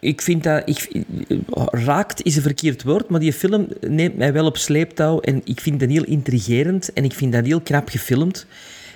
Ik 0.00 0.20
vind 0.22 0.42
dat... 0.42 0.62
Ik, 0.64 1.04
raakt 1.70 2.22
is 2.22 2.36
een 2.36 2.42
verkeerd 2.42 2.82
woord, 2.82 3.08
maar 3.08 3.20
die 3.20 3.32
film 3.32 3.68
neemt 3.80 4.16
mij 4.16 4.32
wel 4.32 4.46
op 4.46 4.56
sleeptouw 4.56 5.20
en 5.20 5.40
ik 5.44 5.60
vind 5.60 5.80
dat 5.80 5.88
heel 5.88 6.04
intrigerend 6.04 6.92
en 6.92 7.04
ik 7.04 7.12
vind 7.12 7.32
dat 7.32 7.44
heel 7.46 7.60
knap 7.60 7.88
gefilmd. 7.88 8.46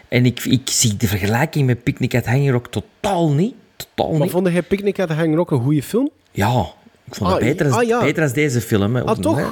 En 0.08 0.26
ik, 0.26 0.44
ik 0.44 0.68
zie 0.70 0.96
de 0.96 1.06
vergelijking 1.08 1.66
met 1.66 1.82
Picnic 1.82 2.14
at 2.14 2.24
Hanging 2.26 2.50
Rock 2.50 2.66
totaal 2.66 3.32
niet. 3.32 3.54
Totaal 3.76 4.10
Maar 4.12 4.20
niet. 4.20 4.30
vond 4.30 4.48
jij 4.48 4.62
Picnic 4.62 4.98
at 5.00 5.08
the 5.08 5.14
Hanging 5.14 5.36
Rock 5.36 5.50
een 5.50 5.60
goede 5.62 5.82
film? 5.82 6.10
Ja, 6.30 6.66
ik 7.04 7.14
vond 7.14 7.30
het 7.30 7.40
Ah, 7.40 7.44
beter, 7.46 7.66
als, 7.66 7.74
ah, 7.76 7.82
ja. 7.88 8.00
beter 8.00 8.22
als 8.22 8.32
deze 8.32 8.60
film. 8.60 8.94
Hè, 8.96 9.02
Ah, 9.04 9.18
toch? 9.18 9.36
hè. 9.36 9.46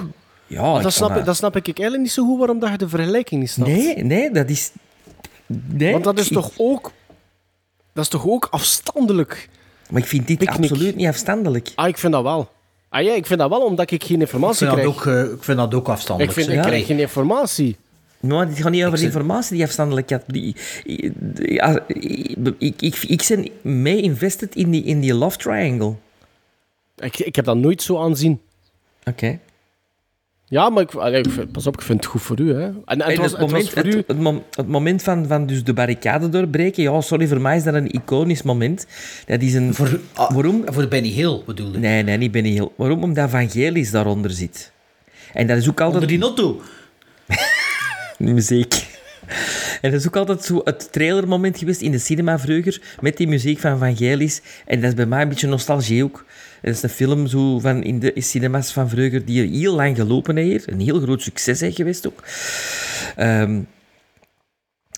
Ja, 0.47 0.79
dat, 0.81 0.93
snap 0.93 1.17
ik, 1.17 1.25
dat 1.25 1.37
snap 1.37 1.57
ik 1.57 1.65
eigenlijk 1.67 2.03
niet 2.03 2.13
zo 2.13 2.25
goed 2.27 2.39
waarom 2.39 2.59
dat 2.59 2.71
je 2.71 2.77
de 2.79 2.89
vergelijking 2.89 3.41
niet 3.41 3.51
snapt. 3.51 3.71
Nee, 3.71 3.97
nee, 4.05 4.31
dat 4.31 4.49
is... 4.51 4.71
Nee, 5.47 5.93
Want 5.93 6.05
dat 6.05 6.19
is 6.19 6.27
ik- 6.27 6.33
toch 6.33 6.51
ook... 6.57 6.93
Dat 7.93 8.05
is 8.05 8.11
toch 8.11 8.27
ook 8.27 8.49
afstandelijk? 8.51 9.49
Maar 9.93 10.03
ik 10.03 10.09
vind 10.09 10.27
dit 10.27 10.39
Picnic. 10.39 10.71
absoluut 10.71 10.97
niet 10.97 11.07
afstandelijk. 11.07 11.73
Ah, 11.75 11.89
ik 11.89 11.99
vind 11.99 12.13
dat 12.13 12.23
wel. 12.23 12.51
Ah 12.89 13.03
ja, 13.03 13.13
ik 13.15 13.27
vind 13.27 13.39
dat 13.41 13.49
wel, 13.49 13.61
omdat 13.65 13.91
ik 13.91 14.03
geen 14.05 14.15
Ik 14.17 14.21
informatie 14.21 14.57
vind, 14.67 14.71
dat 14.71 14.81
krijg. 14.81 14.97
ook, 14.97 15.27
eh, 15.27 15.33
ik 15.35 15.43
vind 15.45 15.59
dat 15.59 15.75
ook 15.75 15.83
ik 15.83 15.89
afstandelijk. 15.89 16.33
vind, 16.35 16.49
ik 16.49 16.61
krijg 16.61 16.87
geen 16.87 16.99
informatie. 16.99 17.77
Maar 18.21 18.49
dit 18.49 18.61
gaat 18.61 18.71
niet 18.71 18.85
over 18.85 19.03
informatie 19.03 19.57
die 19.57 19.65
afstandelijkheid. 19.65 20.23
Die, 20.27 20.57
ja, 21.35 21.85
ik, 22.59 22.81
ik, 22.83 22.97
ik 23.03 23.25
ben 23.29 23.49
mee 23.83 24.01
invested 24.01 24.55
in 24.55 24.71
die, 24.71 24.85
in 24.85 25.01
die 25.01 25.15
love 25.15 25.37
triangle. 25.37 25.95
Ik, 26.97 27.19
ik 27.19 27.37
heb 27.37 27.45
dat 27.45 27.57
nooit 27.57 27.83
zo 27.83 27.99
aanzien. 27.99 28.41
Oké. 29.05 29.39
Ja, 30.53 30.69
maar 30.69 30.83
ik, 30.83 30.95
allee, 30.95 31.23
ik 31.23 31.31
vind- 31.31 31.53
pas 31.53 31.67
op, 31.67 31.75
ik 31.75 31.83
vind 31.83 32.01
het 32.01 32.11
goed 32.11 32.23
voor 32.23 32.41
u. 32.41 32.53
Hè. 32.55 32.63
En, 32.65 32.75
en 32.87 33.01
het, 33.01 33.09
En 33.09 33.17
was, 33.17 33.31
het, 33.31 33.41
het 33.41 33.41
was 33.41 33.51
moment, 33.51 33.71
voor 33.71 33.83
het, 33.83 33.95
u... 33.95 34.03
het, 34.07 34.19
mom- 34.19 34.43
het 34.51 34.69
moment 34.69 35.03
van, 35.03 35.27
van 35.27 35.47
dus 35.47 35.65
de 35.65 35.73
barricade 35.73 36.29
doorbreken, 36.29 36.83
ja, 36.83 37.01
sorry, 37.01 37.27
voor 37.29 37.41
mij 37.41 37.57
is 37.57 37.63
dat 37.63 37.75
een 37.75 37.91
iconisch 37.91 38.43
moment. 38.43 38.87
Dat 39.27 39.41
is 39.41 39.55
een... 39.55 39.75
Voor, 39.75 40.01
ah, 40.15 40.31
waarom? 40.31 40.63
Voor 40.67 40.89
Benny 40.89 41.09
Hill 41.09 41.43
bedoelde 41.47 41.75
ik. 41.77 41.81
Nee, 41.81 42.03
nee, 42.03 42.17
niet 42.17 42.31
Benny 42.31 42.51
Hill. 42.51 42.69
Waarom? 42.77 43.03
Omdat 43.03 43.31
Vangelis 43.31 43.91
daaronder 43.91 44.31
zit. 44.31 44.73
En 45.33 45.47
dat 45.47 45.57
is 45.57 45.69
ook 45.69 45.81
altijd... 45.81 46.03
Onder 46.03 46.09
die 46.09 46.19
notto. 46.19 46.61
muziek. 48.19 48.87
En 49.81 49.91
dat 49.91 50.01
is 50.01 50.07
ook 50.07 50.17
altijd 50.17 50.45
zo 50.45 50.61
het 50.65 50.93
trailermoment 50.93 51.59
geweest 51.59 51.81
in 51.81 51.91
de 51.91 51.99
cinema 51.99 52.39
vroeger, 52.39 52.81
met 53.01 53.17
die 53.17 53.29
muziek 53.29 53.59
van 53.59 53.79
Vangelis. 53.79 54.41
En 54.67 54.81
dat 54.81 54.89
is 54.91 54.97
bij 54.97 55.07
mij 55.07 55.23
een 55.23 55.29
beetje 55.29 55.47
nostalgie 55.49 56.05
ook. 56.05 56.25
Dat 56.63 56.75
is 56.75 56.83
een 56.83 56.89
film 56.89 57.27
zo 57.27 57.59
van 57.59 57.83
in 57.83 57.99
de 57.99 58.13
cinemas 58.17 58.73
van 58.73 58.89
vroeger 58.89 59.25
die 59.25 59.59
heel 59.59 59.75
lang 59.75 59.97
gelopen 59.97 60.37
heeft. 60.37 60.71
Een 60.71 60.81
heel 60.81 61.01
groot 61.01 61.23
succes 61.23 61.63
is 61.63 61.75
geweest 61.75 62.07
ook. 62.07 62.23
Ehm, 63.17 63.61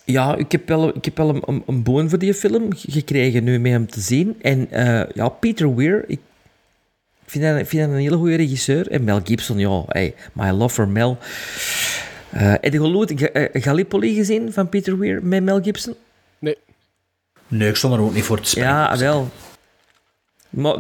ja, 0.05 0.37
ik 0.37 0.53
heb 0.53 0.69
wel, 0.69 0.97
ik 0.97 1.05
heb 1.05 1.17
wel 1.17 1.29
een, 1.29 1.43
een, 1.47 1.63
een 1.67 1.83
boon 1.83 2.09
voor 2.09 2.19
die 2.19 2.35
film 2.35 2.69
gekregen 2.71 3.45
nu 3.45 3.59
met 3.59 3.73
hem 3.73 3.87
te 3.87 4.01
zien. 4.01 4.37
En 4.43 4.71
eh, 4.71 5.03
ja, 5.15 5.29
Peter 5.29 5.75
Weir, 5.75 6.05
ik 6.07 6.21
vind 7.27 7.45
dat, 7.45 7.69
vind 7.69 7.83
dat 7.83 7.91
een 7.91 8.03
hele 8.03 8.17
goede 8.17 8.37
regisseur. 8.37 8.91
En 8.91 9.05
Mel 9.05 9.21
Gibson, 9.25 9.59
ja, 9.59 9.83
hey, 9.87 10.15
my 10.33 10.51
love 10.51 10.75
for 10.75 10.89
Mel. 10.89 11.19
Eh 12.31 12.53
heb 12.61 12.73
je 12.73 13.31
eh, 13.31 13.63
Gallipoli 13.63 14.15
gezien 14.15 14.53
van 14.53 14.69
Peter 14.69 14.99
Weir 14.99 15.23
met 15.23 15.43
Mel 15.43 15.63
Gibson? 15.63 15.95
Nee. 16.39 16.57
Nee, 17.49 17.69
ik 17.69 17.77
stond 17.77 17.95
er 17.95 18.01
ook 18.01 18.15
niet 18.15 18.25
voor 18.25 18.41
te 18.41 18.49
springen. 18.49 18.71
Ja, 18.71 18.99
wel. 18.99 19.31
Maar, 20.55 20.77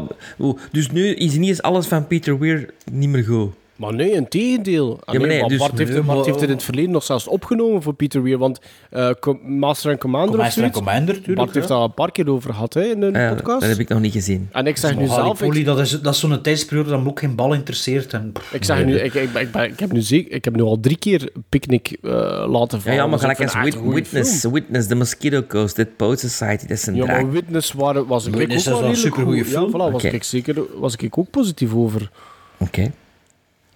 dus 0.72 0.90
nu 0.90 1.14
is 1.14 1.34
niet 1.34 1.48
eens 1.48 1.62
alles 1.62 1.86
van 1.86 2.06
Peter 2.06 2.38
Weir 2.38 2.70
niet 2.92 3.08
meer 3.08 3.24
goed. 3.24 3.52
Maar 3.76 3.94
nee, 3.94 4.10
in 4.10 4.28
tegendeel. 4.28 4.90
Ah, 4.90 4.96
Ja, 4.96 5.02
maar 5.06 5.14
nee, 5.20 5.28
nee, 5.28 5.40
maar 5.40 5.48
dus- 5.48 5.58
Bart, 5.58 5.78
heeft, 5.78 5.90
Nee, 5.90 6.02
Bart 6.02 6.16
maar- 6.16 6.26
heeft 6.26 6.40
het 6.40 6.48
in 6.48 6.54
het 6.54 6.62
verleden 6.64 6.90
nog 6.90 7.02
zelfs 7.02 7.26
opgenomen 7.28 7.82
voor 7.82 7.94
Peter 7.94 8.22
Weir, 8.22 8.38
want 8.38 8.58
eh, 8.90 9.10
Co- 9.20 9.38
Master 9.42 9.90
and 9.90 10.00
Commander 10.00 10.30
of 10.30 10.36
Master 10.44 10.62
and 10.64 10.72
zoiets, 10.74 10.90
Commander, 10.90 11.14
tuurlijk. 11.14 11.36
Bart 11.36 11.54
heeft 11.54 11.68
ja. 11.68 11.74
daar 11.74 11.84
een 11.84 11.94
paar 11.94 12.10
keer 12.12 12.28
over 12.30 12.52
gehad 12.52 12.74
hè, 12.74 12.82
in 12.82 13.02
een 13.02 13.12
ja, 13.12 13.28
podcast. 13.34 13.60
dat 13.60 13.68
heb 13.70 13.78
ik 13.78 13.88
nog 13.88 14.00
niet 14.00 14.12
gezien. 14.12 14.48
En 14.52 14.66
ik 14.66 14.76
zeg 14.76 14.96
nu 14.96 15.06
zelf... 15.06 15.18
Gallipoli, 15.38 15.58
Ik, 15.60 15.64
dat 15.66 15.78
is, 15.80 16.00
dat 16.00 16.14
is 16.14 16.20
zo'n 16.20 16.40
tijdsperiode 16.42 16.90
dat 16.90 17.02
me 17.02 17.08
ook 17.08 17.18
geen 17.18 17.34
bal 17.34 17.54
interesseert. 17.54 18.12
En, 18.12 18.32
ik, 18.52 18.64
zeg 18.64 18.76
nee, 18.76 18.84
nu, 18.84 18.98
ik, 18.98 19.14
ik, 19.14 19.34
ik, 19.34 19.52
ben- 19.52 19.64
ik 19.70 19.80
heb 19.80 19.92
nu 19.92 20.00
zeker, 20.00 20.32
ik 20.32 20.44
heb 20.44 20.56
nu 20.56 20.62
al 20.62 20.80
drie 20.80 20.98
keer 20.98 21.30
Picnic 21.48 21.96
eh, 22.02 22.10
laten 22.48 22.80
vallen. 22.80 22.98
ja 22.98 23.06
maar 23.06 23.18
gelijk 23.18 23.42
als 23.42 23.54
Wit- 23.54 23.74
een 23.74 23.92
Witness, 23.92 24.40
film. 24.40 24.52
Witness, 24.52 24.86
The 24.88 24.94
Mosquito 24.94 25.42
Coast, 25.42 25.76
Dead 25.76 25.96
Poet 25.96 26.20
Society, 26.20 26.66
dat 26.66 26.76
is 26.76 26.86
een 26.86 26.94
Ja, 26.94 27.04
maar 27.06 27.30
Witness 27.30 27.72
waren, 27.72 28.06
was 28.06 28.26
ik 28.26 28.34
Witness 28.34 28.68
ook 28.68 28.74
is 28.74 28.80
wel 28.80 28.88
een 28.90 28.96
supergoeie 28.96 29.44
film. 29.44 29.64
Ja, 29.64 29.88
voilà, 29.88 29.92
was, 29.92 30.04
ik 30.04 30.24
zeker, 30.24 30.62
was 30.80 30.96
ik 30.96 31.18
ook 31.18 31.30
positief 31.30 31.74
over. 31.74 32.10
Oké. 32.58 32.90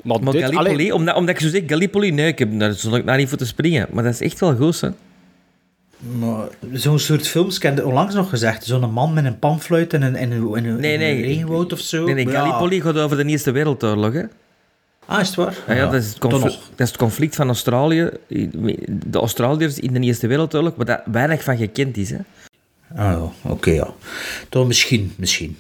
Maar, 0.03 0.23
Maar 0.23 0.33
dit, 0.33 0.43
Gallipoli, 0.43 0.75
allee, 0.75 0.95
omdat, 0.95 1.17
omdat 1.17 1.35
ik 1.35 1.41
zo 1.41 1.49
zeg, 1.49 1.63
Gallipoli, 1.67 2.11
nee, 2.11 2.27
ik 2.27 2.39
heb 2.39 2.59
daar 2.59 2.73
zal 2.73 2.97
ik 2.97 3.07
daar 3.07 3.17
niet 3.17 3.29
voor 3.29 3.39
te 3.39 3.47
springen. 3.47 3.87
Maar 3.93 4.05
dat 4.05 4.13
is 4.13 4.21
echt 4.21 4.41
wel 4.41 4.57
goed, 4.57 4.81
hè. 4.81 4.89
Maar 6.19 6.49
zo'n 6.73 6.99
soort 6.99 7.29
films, 7.29 7.57
ik 7.57 7.63
heb 7.63 7.77
het 7.77 7.85
onlangs 7.85 8.15
nog 8.15 8.29
gezegd, 8.29 8.65
zo'n 8.65 8.93
man 8.93 9.13
met 9.13 9.25
een 9.25 9.39
panfluit 9.39 9.95
en 9.95 10.03
een, 10.03 10.17
en 10.17 10.31
een, 10.31 10.55
en 10.57 10.65
een, 10.65 10.81
Nee, 10.81 10.95
en 10.97 11.01
een 11.01 11.17
nee. 11.17 11.23
regenwoud 11.23 11.73
of 11.73 11.81
zo. 11.81 12.05
Nee, 12.05 12.15
nee, 12.15 12.27
ja. 12.27 12.33
Gallipoli 12.33 12.81
gaat 12.81 12.99
over 12.99 13.17
de 13.17 13.25
Eerste 13.25 13.51
Wereldoorlog, 13.51 14.13
hè. 14.13 14.23
Ah, 15.07 15.21
is 15.21 15.27
het 15.27 15.37
waar? 15.37 15.57
Ja, 15.67 15.75
ja, 15.75 15.85
dat, 15.85 16.03
is 16.03 16.09
het 16.09 16.19
conflict, 16.19 16.59
dat 16.71 16.81
is 16.81 16.89
het 16.89 16.97
conflict 16.97 17.37
van 17.37 17.47
Australië, 17.47 18.11
de 19.07 19.19
Australiërs 19.19 19.79
in 19.79 19.93
de 19.93 20.01
Eerste 20.01 20.27
Wereldoorlog, 20.27 20.75
waar 20.77 20.87
daar 20.87 21.03
weinig 21.05 21.43
van 21.43 21.57
gekend 21.57 21.97
is, 21.97 22.11
hè. 22.11 22.19
Ah, 22.95 22.97
ja, 22.97 23.51
oké, 23.51 23.71
ja. 23.71 23.95
Toch 24.49 24.67
misschien, 24.67 25.13
misschien. 25.17 25.57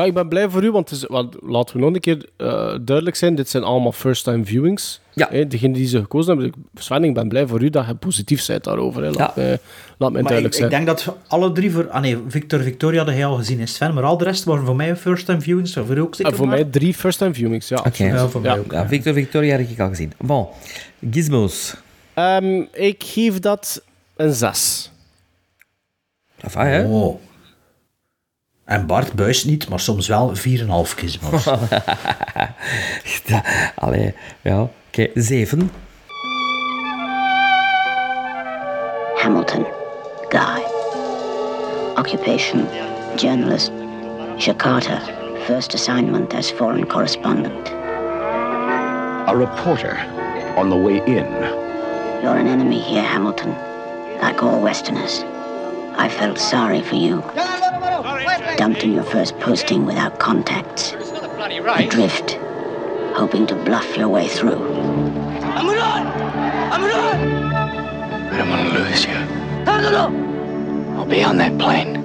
Maar 0.00 0.08
ik 0.08 0.14
ben 0.14 0.28
blij 0.28 0.48
voor 0.48 0.64
u, 0.64 0.70
want, 0.70 0.90
het 0.90 0.98
is, 0.98 1.06
want 1.08 1.36
laten 1.42 1.76
we 1.76 1.82
nog 1.82 1.94
een 1.94 2.00
keer 2.00 2.28
eh, 2.36 2.46
duidelijk 2.82 3.16
zijn, 3.16 3.34
dit 3.34 3.48
zijn 3.48 3.62
allemaal 3.62 3.92
first-time 3.92 4.44
viewings. 4.44 5.00
Ja. 5.14 5.28
Hè, 5.30 5.46
degene 5.46 5.72
die 5.74 5.86
ze 5.86 6.00
gekozen 6.00 6.28
hebben. 6.36 6.46
Ik- 6.46 6.80
Sven, 6.82 7.04
ik 7.04 7.14
ben 7.14 7.28
blij 7.28 7.46
voor 7.46 7.62
u 7.62 7.70
dat 7.70 7.86
je 7.86 7.94
positief 7.94 8.46
bent 8.46 8.64
daarover. 8.64 9.02
Hè. 9.02 9.10
Laat, 9.10 9.16
Ja. 9.18 9.32
mij, 9.42 9.50
laat 9.50 9.58
mij 9.98 10.08
Maar 10.10 10.20
ik, 10.20 10.26
duidelijk 10.26 10.54
ik 10.54 10.60
zijn. 10.60 10.70
denk 10.70 10.86
dat 10.86 11.16
alle 11.26 11.52
drie 11.52 11.70
voor... 11.70 11.88
Ah 11.90 12.00
nee, 12.00 12.18
Victor 12.28 12.60
Victoria 12.60 12.96
hadden 12.96 13.16
jij 13.16 13.24
al 13.26 13.36
gezien 13.36 13.58
in 13.58 13.68
Sven, 13.68 13.94
maar 13.94 14.04
al 14.04 14.16
de 14.18 14.24
rest 14.24 14.44
waren 14.44 14.64
voor 14.66 14.76
mij 14.76 14.96
first 14.96 15.26
time 15.26 15.40
viewings. 15.40 15.72
Voor 15.72 15.96
u 15.96 16.00
ook 16.00 16.14
zeker 16.14 16.32
En 16.32 16.38
voor 16.38 16.46
maar? 16.46 16.56
mij 16.56 16.64
drie 16.64 16.94
first-time 16.94 17.34
viewings, 17.34 17.68
ja. 17.68 17.78
Oké. 17.86 18.04
Ja, 18.04 18.28
voor 18.28 18.40
mij 18.40 18.50
Ja. 18.54 18.58
ook. 18.58 18.72
Ja, 18.72 18.88
Victor 18.88 19.12
Victoria 19.14 19.56
heb 19.56 19.68
ik 19.70 19.80
al 19.80 19.88
gezien. 19.88 20.12
Bon, 20.18 20.46
Gizmos. 21.10 21.74
Ehm, 22.14 22.62
ik 22.72 23.02
geef 23.04 23.38
dat 23.38 23.82
een 24.16 24.32
6. 24.32 24.90
Enfin, 26.40 26.60
hè. 26.66 26.84
Oh. 26.84 27.20
En 28.70 28.86
Bart 28.86 29.12
buist 29.12 29.46
niet, 29.46 29.68
maar 29.68 29.80
soms 29.80 30.06
wel 30.08 30.32
4,5 30.36 30.42
gizmos. 30.96 31.44
Ja, 33.26 33.42
Allee, 33.74 34.14
ja. 34.42 34.60
Oké, 34.60 35.06
zeven. 35.14 35.70
Hamilton. 39.16 39.66
Guy. 40.28 40.62
Occupation. 41.94 42.66
Journalist. 43.16 43.70
Jakarta. 44.36 45.00
First 45.44 45.74
assignment 45.74 46.34
as 46.34 46.50
foreign 46.50 46.86
correspondent. 46.86 47.68
A 49.26 49.34
reporter 49.36 50.06
on 50.56 50.68
the 50.68 50.76
way 50.76 50.96
in. 51.04 51.26
You're 52.22 52.38
an 52.38 52.46
enemy 52.46 52.78
here, 52.78 53.02
Hamilton. 53.02 53.54
Like 54.22 54.42
all 54.44 54.60
Westerners. 54.60 55.24
I 55.98 56.08
felt 56.08 56.38
sorry 56.38 56.82
for 56.82 56.96
you. 56.96 57.22
Dumped 58.56 58.82
in 58.82 58.92
your 58.94 59.04
first 59.04 59.38
posting 59.40 59.84
without 59.84 60.18
contacts. 60.18 60.92
Adrift. 61.76 62.38
Hoping 63.14 63.46
to 63.46 63.54
bluff 63.54 63.94
your 63.94 64.08
way 64.08 64.26
through. 64.26 64.56
I 65.52 65.62
don't 68.38 68.48
want 68.48 68.72
to 68.72 68.78
lose 68.78 69.04
you. 69.04 69.12
I'll 70.96 71.04
be 71.04 71.22
on 71.22 71.36
that 71.38 71.58
plane. 71.58 71.98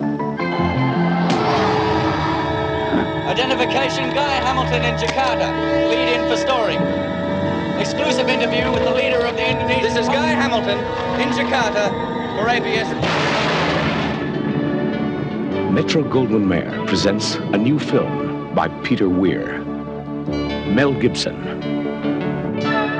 Identification 3.30 4.10
Guy 4.14 4.36
Hamilton 4.44 4.84
in 4.84 4.96
Jakarta. 4.96 5.48
Lead 5.90 6.10
in 6.16 6.28
for 6.30 6.36
story. 6.36 6.76
Exclusive 7.80 8.28
interview 8.28 8.70
with 8.70 8.84
the 8.84 8.94
leader 8.94 9.20
of 9.26 9.36
the 9.36 9.50
Indonesian. 9.50 9.84
This 9.84 9.96
is 9.96 10.08
Guy 10.08 10.28
Hamilton 10.28 10.80
in 11.22 11.30
Jakarta 11.30 11.90
for 12.38 12.50
ABS. 12.50 13.55
Metro 15.76 16.04
Goldwyn 16.04 16.48
Mayer 16.48 16.86
presents 16.88 17.36
a 17.36 17.58
new 17.58 17.78
film 17.78 18.56
by 18.56 18.70
Peter 18.86 19.10
Weir. 19.10 19.60
Mel 20.72 20.94
Gibson. 20.94 21.36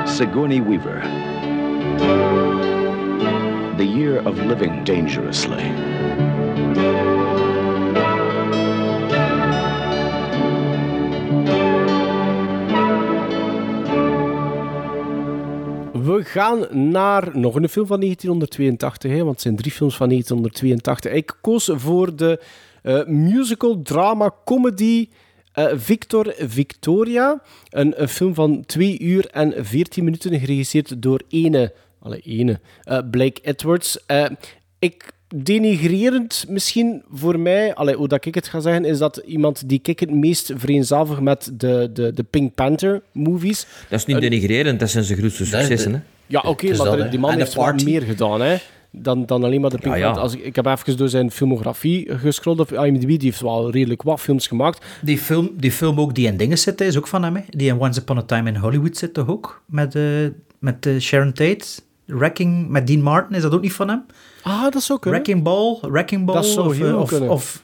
Sigourney 0.06 0.60
Weaver. 0.60 1.00
The 3.78 3.84
Year 3.86 4.18
of 4.18 4.36
Living 4.40 4.84
Dangerously. 4.84 5.85
Gaan 16.36 16.90
naar 16.90 17.38
nog 17.38 17.54
een 17.54 17.68
film 17.68 17.86
van 17.86 18.00
1982, 18.00 19.10
hè, 19.10 19.18
want 19.18 19.30
het 19.30 19.40
zijn 19.40 19.56
drie 19.56 19.72
films 19.72 19.96
van 19.96 20.08
1982. 20.08 21.12
Ik 21.12 21.36
koos 21.40 21.70
voor 21.74 22.16
de 22.16 22.40
eh, 22.82 23.06
musical 23.06 23.82
drama 23.82 24.34
comedy 24.44 25.08
eh, 25.56 25.66
Victor 25.76 26.34
Victoria. 26.38 27.42
Een, 27.70 28.02
een 28.02 28.08
film 28.08 28.34
van 28.34 28.64
2 28.66 28.98
uur 29.00 29.26
en 29.26 29.64
14 29.64 30.04
minuten, 30.04 30.40
geregisseerd 30.40 31.02
door 31.02 31.20
ene, 31.28 31.72
alle 32.02 32.18
ene, 32.18 32.60
eh, 32.82 32.98
Blake 33.10 33.40
Edwards. 33.42 33.98
Eh, 34.06 34.26
ik 34.78 35.12
denigrerend 35.28 36.44
misschien 36.48 37.02
voor 37.12 37.40
mij, 37.40 37.74
allee, 37.74 37.94
hoe 37.94 38.08
dat 38.08 38.24
ik 38.24 38.34
het 38.34 38.48
ga 38.48 38.60
zeggen, 38.60 38.84
is 38.84 38.98
dat 38.98 39.16
iemand 39.16 39.68
die 39.68 39.80
ik 39.82 40.00
het 40.00 40.10
meest 40.10 40.52
vereenzelvig 40.54 41.20
met 41.20 41.50
de, 41.52 41.90
de, 41.92 42.12
de 42.12 42.22
Pink 42.22 42.54
Panther 42.54 43.02
movies. 43.12 43.66
Dat 43.88 43.98
is 43.98 44.06
niet 44.06 44.20
denigrerend, 44.20 44.80
dat 44.80 44.90
zijn 44.90 45.04
zijn 45.04 45.18
grootste 45.18 45.46
successen, 45.46 45.92
hè. 45.92 46.00
Ja, 46.26 46.40
oké, 46.40 46.66
is 46.66 46.78
maar 46.78 46.96
dat, 46.96 47.10
die 47.10 47.20
man 47.20 47.34
heeft 47.34 47.54
wat 47.54 47.84
meer 47.84 48.02
gedaan 48.02 48.40
hè, 48.40 48.56
dan, 48.90 49.26
dan 49.26 49.44
alleen 49.44 49.60
maar 49.60 49.70
de 49.70 49.78
Pink 49.78 49.96
Ja. 49.96 50.10
Als 50.10 50.34
ik, 50.34 50.44
ik 50.44 50.56
heb 50.56 50.66
even 50.66 50.96
door 50.96 51.08
zijn 51.08 51.30
filmografie 51.30 52.18
gescrolld 52.18 52.60
op 52.60 52.72
IMDb. 52.72 53.06
Die 53.06 53.18
heeft 53.20 53.40
wel 53.40 53.70
redelijk 53.70 54.02
wat 54.02 54.20
films 54.20 54.46
gemaakt. 54.46 54.84
Die 55.02 55.18
film, 55.18 55.50
die 55.56 55.72
film 55.72 56.00
ook 56.00 56.14
die 56.14 56.26
in 56.26 56.36
dingen 56.36 56.58
zit, 56.58 56.80
is 56.80 56.96
ook 56.96 57.06
van 57.06 57.22
hem. 57.22 57.36
Hè? 57.36 57.42
Die 57.48 57.68
in 57.68 57.80
Once 57.80 58.00
Upon 58.00 58.18
a 58.18 58.22
Time 58.22 58.50
in 58.50 58.56
Hollywood 58.56 58.96
zit 58.96 59.14
toch 59.14 59.28
ook? 59.28 59.62
Met, 59.66 59.94
eh, 59.94 60.02
met 60.58 60.86
eh, 60.86 60.98
Sharon 60.98 61.32
Tate. 61.32 61.64
Wrecking 62.04 62.68
met 62.68 62.86
Dean 62.86 63.02
Martin, 63.02 63.36
is 63.36 63.42
dat 63.42 63.54
ook 63.54 63.60
niet 63.60 63.72
van 63.72 63.88
hem? 63.88 64.04
Ah, 64.42 64.62
dat 64.62 64.74
is 64.74 64.92
ook 64.92 65.00
kunnen. 65.00 65.20
Wrecking 65.20 65.44
Ball, 65.44 65.78
Wrecking 65.80 66.24
Ball 66.24 66.34
Dat 66.34 66.46
zou 66.46 66.68
of, 66.68 66.80
eh, 66.80 66.98
of, 66.98 67.20
of 67.20 67.62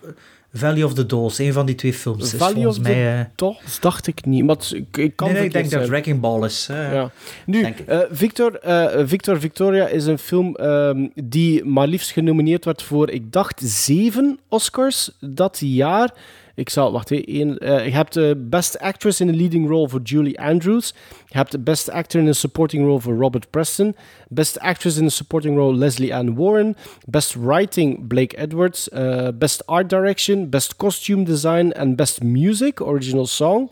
Valley 0.53 0.83
of 0.83 0.95
the 0.95 1.07
Dolls. 1.07 1.39
Een 1.39 1.53
van 1.53 1.67
die 1.67 1.75
twee 1.75 1.93
films. 1.95 2.23
is 2.33 2.39
Valley 2.39 2.67
the 2.75 2.81
mij, 2.83 3.19
eh, 3.19 3.25
Dolls 3.35 3.81
dacht 3.81 4.07
ik 4.07 4.25
niet. 4.25 4.45
Maar 4.45 4.57
het- 4.57 4.73
ik, 4.75 4.97
ik 4.97 5.17
kan 5.17 5.27
nee, 5.27 5.37
nee, 5.37 5.47
ik 5.47 5.53
denk 5.53 5.65
dat 5.65 5.73
zijn. 5.81 5.91
Wrecking 5.91 6.21
Ball 6.21 6.45
is. 6.45 6.67
eh. 6.71 6.93
Ja. 6.93 7.11
Nu, 7.47 7.63
eh, 7.87 7.99
Victor, 8.11 8.59
Victor 9.07 9.41
Victoria 9.41 9.87
is 9.87 10.07
een 10.07 10.19
film 10.19 10.55
ehm, 10.57 11.07
die 11.15 11.65
maar 11.65 11.87
liefst 11.87 12.11
genomineerd 12.11 12.65
werd 12.65 12.83
voor, 12.83 13.11
ik 13.11 13.33
dacht, 13.33 13.61
zeven 13.65 14.39
Oscars 14.49 15.11
dat 15.21 15.59
jaar. 15.61 16.15
Ik 16.55 16.69
zal, 16.69 16.93
wacht 16.93 17.11
even. 17.11 17.55
je 17.85 17.91
hebt 17.91 18.13
de 18.15 18.45
Best 18.51 18.79
Actress 18.79 19.21
in 19.21 19.29
a 19.29 19.33
Leading 19.33 19.69
Role 19.69 19.89
voor 19.89 20.01
Julie 20.03 20.41
Andrews. 20.41 20.95
Je 21.29 21.37
hebt 21.37 21.51
de 21.51 21.59
Best 21.59 21.91
Actor 21.91 22.21
in 22.21 22.29
a 22.29 22.33
Supporting 22.33 22.85
Role 22.87 23.01
voor 23.01 23.15
Robert 23.17 23.51
Preston. 23.51 23.97
Best 24.29 24.59
Actress 24.59 24.97
in 24.97 25.05
a 25.05 25.09
Supporting 25.09 25.57
Role 25.57 25.77
Leslie 25.77 26.15
Ann 26.15 26.35
Warren. 26.35 26.77
Best 27.09 27.35
Writing 27.35 28.07
Blake 28.07 28.37
Edwards. 28.37 28.89
eh, 28.89 29.29
Best 29.35 29.67
Art 29.67 29.89
Direction. 29.91 30.49
Best 30.51 30.77
Costume 30.77 31.25
Design. 31.25 31.71
En 31.71 31.97
Best 31.97 32.23
Music, 32.23 32.81
Original 32.81 33.27
Song. 33.27 33.71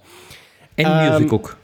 En 0.75 0.85
Ehm, 0.85 1.13
music 1.13 1.33
ook. 1.33 1.57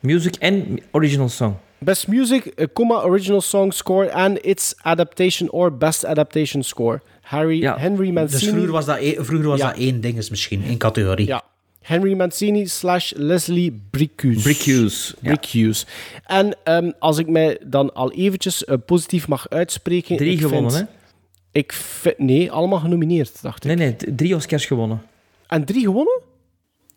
Music 0.00 0.34
en 0.34 0.78
original 0.90 1.28
song. 1.28 1.54
Best 1.80 2.08
Music, 2.08 2.46
eh, 2.46 2.66
comma, 2.72 3.02
Original 3.04 3.40
Song 3.40 3.72
Score 3.72 4.12
and 4.12 4.38
Its 4.44 4.74
Adaptation 4.82 5.50
or 5.50 5.76
Best 5.76 6.04
Adaptation 6.04 6.62
Score. 6.62 7.00
Harry, 7.28 7.60
Henry 7.76 8.10
Mancini. 8.10 8.40
Dus 8.40 8.48
vroeger 8.50 8.70
was 8.72 8.84
dat, 8.84 8.98
e- 9.00 9.16
vroeger 9.24 9.48
was 9.48 9.58
Ja. 9.58 9.66
dat 9.68 9.78
één 9.78 10.00
ding, 10.00 10.16
is 10.18 10.30
misschien 10.30 10.64
één 10.64 10.76
categorie. 10.78 11.26
Ja. 11.26 11.42
Henry 11.82 12.14
Mancini 12.16 12.66
slash 12.66 13.12
Leslie 13.16 13.80
Bricus. 13.90 14.42
Bricus, 14.42 15.14
ja. 15.20 15.34
Bricus. 15.34 15.86
En 16.26 16.56
ehm, 16.64 16.90
als 16.98 17.18
ik 17.18 17.26
mij 17.28 17.60
dan 17.66 17.94
al 17.94 18.12
eventjes 18.12 18.64
eh, 18.64 18.76
positief 18.86 19.28
mag 19.28 19.48
uitspreken... 19.48 20.16
Drie 20.16 20.32
ik 20.32 20.40
gewonnen, 20.40 20.70
vind- 20.72 20.88
Ik 21.52 21.72
vind... 21.72 22.18
Nee, 22.18 22.50
allemaal 22.52 22.78
genomineerd, 22.78 23.42
dacht 23.42 23.64
ik. 23.64 23.76
Nee, 23.76 23.94
nee, 23.98 24.14
drie 24.14 24.34
Oscars 24.34 24.66
gewonnen. 24.66 25.02
En 25.46 25.64
drie 25.64 25.82
gewonnen? 25.84 26.20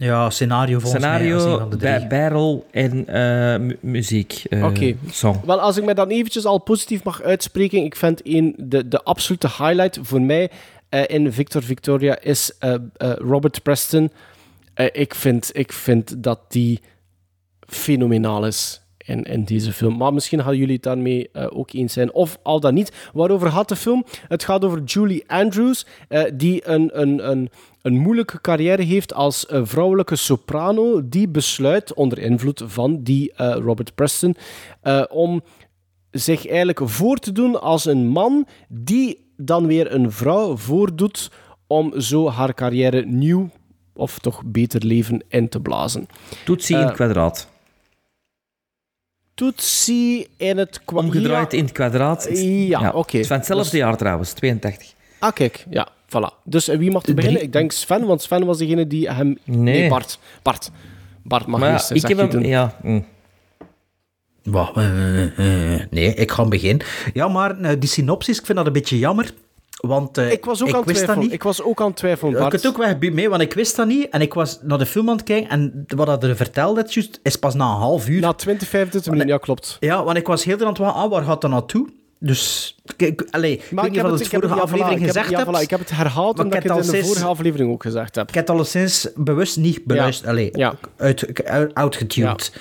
Ja, 0.03 0.30
scenario 0.30 0.80
volgens 0.80 1.03
mij. 1.03 1.19
Scenario, 1.19 1.68
drie. 1.68 1.99
ba- 1.99 2.07
barrel 2.07 2.65
en 2.72 3.07
eh, 3.07 3.60
mu- 3.60 3.78
muziek. 3.80 4.44
eh, 4.49 4.65
Oké. 4.65 4.95
Song. 5.10 5.40
Wel, 5.45 5.60
als 5.61 5.78
ik 5.78 5.84
mij 5.84 5.94
dan 5.94 6.10
eventjes 6.10 6.45
al 6.45 6.57
positief 6.57 7.03
mag 7.03 7.22
uitspreken, 7.22 7.84
ik 7.84 7.95
vind 7.95 8.22
een, 8.23 8.56
de, 8.57 8.88
de 8.88 9.03
absolute 9.03 9.48
highlight 9.48 9.99
voor 10.02 10.22
mij 10.22 10.52
eh, 10.90 11.03
in 11.07 11.34
Victor 11.34 11.64
Victoria 11.64 12.19
is 12.19 12.52
eh, 12.60 12.73
eh, 12.73 12.80
Robert 13.15 13.64
Preston. 13.64 14.11
Ik, 14.91 15.15
vind, 15.15 15.49
ik 15.53 15.73
vind 15.73 16.23
dat 16.23 16.40
die 16.48 16.80
fenomenaal 17.68 18.45
is 18.45 18.80
in, 19.06 19.23
in 19.23 19.44
deze 19.44 19.73
film. 19.73 19.98
Maar 19.98 20.14
misschien 20.14 20.44
gaan 20.44 20.57
jullie 20.57 20.73
het 20.73 20.84
daarmee 20.84 21.30
eh, 21.34 21.48
ook 21.49 21.73
eens 21.73 21.94
zijn. 21.94 22.14
Of 22.14 22.38
al 22.44 22.60
dan 22.60 22.73
niet. 22.73 23.10
Waarover 23.14 23.52
gaat 23.52 23.69
de 23.69 23.76
film? 23.76 24.06
Het 24.28 24.44
gaat 24.44 24.65
over 24.65 24.84
Julie 24.84 25.23
Andrews, 25.28 25.86
eh, 26.07 26.23
die 26.34 26.68
een, 26.68 26.90
een, 27.02 27.30
een, 27.30 27.49
een 27.82 27.98
moeilijke 27.98 28.41
carrière 28.41 28.84
heeft 28.84 29.14
als 29.14 29.45
eh, 29.45 29.61
vrouwelijke 29.64 30.15
soprano, 30.15 31.10
die 31.10 31.28
besluit, 31.28 31.94
onder 31.94 32.19
invloed 32.19 32.64
van 32.65 33.03
die 33.03 33.34
Robert 33.36 33.95
Preston, 33.95 34.36
om 35.10 35.41
zich 36.11 36.48
eigenlijk 36.48 36.82
voor 36.84 37.18
te 37.18 37.32
doen 37.32 37.61
als 37.61 37.86
een 37.86 38.07
man 38.07 38.48
die 38.68 39.30
dan 39.38 39.68
weer 39.68 39.94
een 39.94 40.11
vrouw 40.11 40.57
voordoet 40.57 41.32
om 41.68 41.99
zo 42.02 42.30
haar 42.30 42.53
carrière 42.53 43.06
nieuw 43.06 43.49
of 43.94 44.19
toch 44.19 44.41
beter 44.45 44.86
leven 44.86 45.23
in 45.28 45.49
te 45.49 45.60
blazen. 45.60 46.07
Toetsie 46.45 46.76
in 46.76 46.82
het 46.82 46.94
kwadraat. 46.94 47.51
Toetsie 49.33 50.27
in 50.37 50.57
het 50.57 50.81
kwa- 50.85 50.97
Omgedraaid 50.99 51.53
in 51.53 51.63
het 51.63 51.71
kwadraat. 51.71 52.29
Ja, 52.33 52.89
oké. 52.89 53.11
Het 53.11 53.21
is 53.21 53.27
van 53.27 53.37
hetzelfde 53.37 53.69
Dus- 53.69 53.79
jaar 53.79 53.97
trouwens, 53.97 54.33
82. 54.33 54.93
Ah, 55.19 55.33
kijk, 55.33 55.65
ja, 55.69 55.87
voilà. 56.07 56.43
Dus 56.43 56.67
eh, 56.67 56.77
wie 56.77 56.91
mag 56.91 57.05
er 57.05 57.13
beginnen? 57.13 57.41
Ik 57.41 57.53
denk 57.53 57.71
Sven, 57.71 58.05
want 58.05 58.21
Sven 58.21 58.45
was 58.45 58.57
degene 58.57 58.87
die 58.87 59.09
hem... 59.11 59.37
Nee. 59.43 59.89
Bart. 59.89 60.19
Bart. 60.41 60.71
Bart 61.23 61.45
mag 61.47 61.59
Maar 61.59 61.89
ik 61.93 62.07
heb 62.07 62.17
hem... 62.17 62.29
doen. 62.29 62.43
Ja, 62.45 62.75
mm. 62.83 63.05
Wacht, 64.43 64.75
eh, 64.75 65.73
eh, 65.73 65.81
nee, 65.89 66.13
ik 66.13 66.31
ga 66.31 66.45
beginnen. 66.45 66.85
Ja, 67.13 67.27
maar 67.27 67.79
die 67.79 67.89
synopsis, 67.89 68.39
ik 68.39 68.45
vind 68.45 68.57
dat 68.57 68.67
een 68.67 68.73
beetje 68.73 68.99
jammer. 68.99 69.33
Want 69.81 70.17
eh, 70.17 70.31
Ik 70.31 70.45
was 70.45 70.61
ook 70.63 70.67
aan 70.67 70.73
wist 70.73 70.85
dat 70.87 70.95
twijfelen. 70.95 71.19
niet. 71.19 71.31
Ik 71.33 71.43
was 71.43 71.61
ook 71.61 71.81
aan 71.81 71.87
het 71.87 71.95
twijfelen, 71.95 72.33
Ik 72.33 72.39
Bart. 72.39 72.51
het 72.51 72.67
ook 72.67 72.77
weg 72.77 72.99
mee, 72.99 73.29
want 73.29 73.41
ik 73.41 73.53
wist 73.53 73.75
dat 73.75 73.87
niet. 73.87 74.09
En 74.09 74.21
ik 74.21 74.33
was 74.33 74.59
naar 74.61 74.77
de 74.77 74.85
film 74.85 75.09
aan 75.09 75.15
het 75.15 75.25
kijken. 75.25 75.49
En 75.49 75.83
wat 75.95 76.07
dat 76.07 76.23
er 76.23 76.35
vertelde, 76.35 76.85
juist, 76.87 77.19
is 77.23 77.35
pas 77.35 77.53
na 77.53 77.65
een 77.65 77.77
half 77.77 78.07
uur. 78.09 78.21
Na 78.21 78.33
20, 78.33 78.67
25 78.67 79.11
minuten, 79.11 79.33
ja, 79.33 79.39
klopt. 79.39 79.77
Ja, 79.79 80.03
want 80.03 80.17
ik 80.17 80.27
was 80.27 80.43
heel 80.43 80.59
aan 80.59 80.67
het 80.67 80.77
wachten, 80.77 81.01
ah, 81.01 81.09
waar 81.11 81.23
gaat 81.23 81.41
dat 81.41 81.51
naartoe? 81.51 81.89
Dus, 82.23 82.75
kijk, 82.95 83.27
allee, 83.31 83.51
ik 83.53 83.59
weet 83.71 83.91
niet 83.91 84.03
of 84.03 84.11
het 84.11 84.19
ik 84.21 84.31
heb 84.31 84.41
vorige 84.41 84.55
ja, 84.57 84.61
aflevering 84.61 84.95
ik 84.99 85.05
heb- 85.05 85.07
gezegd 85.15 85.29
ja, 85.29 85.37
hebt. 85.45 85.57
voilà, 85.57 85.61
ik 85.61 85.69
heb 85.69 85.79
het 85.79 85.89
herhaald 85.89 86.35
Maar 86.35 86.45
omdat 86.45 86.57
ik 86.59 86.63
ik 86.63 86.69
heb 86.69 86.77
het 86.77 86.85
in 86.85 86.89
al 86.89 86.91
de 86.91 86.97
sinds- 86.97 87.07
vorige 87.07 87.25
aflevering 87.33 87.71
ook 87.71 87.81
gezegd 87.81 88.15
heb. 88.15 88.27
Ik 88.27 88.33
heb 88.33 88.47
het 88.47 88.55
alleszins 88.55 89.07
bewust 89.15 89.57
niet 89.57 89.85
beluisterd. 89.85 90.29
Allee, 90.29 90.49
Ja. 90.57 90.73
uit, 90.97 91.43
uit, 91.45 91.73
outgetuned. 91.73 92.51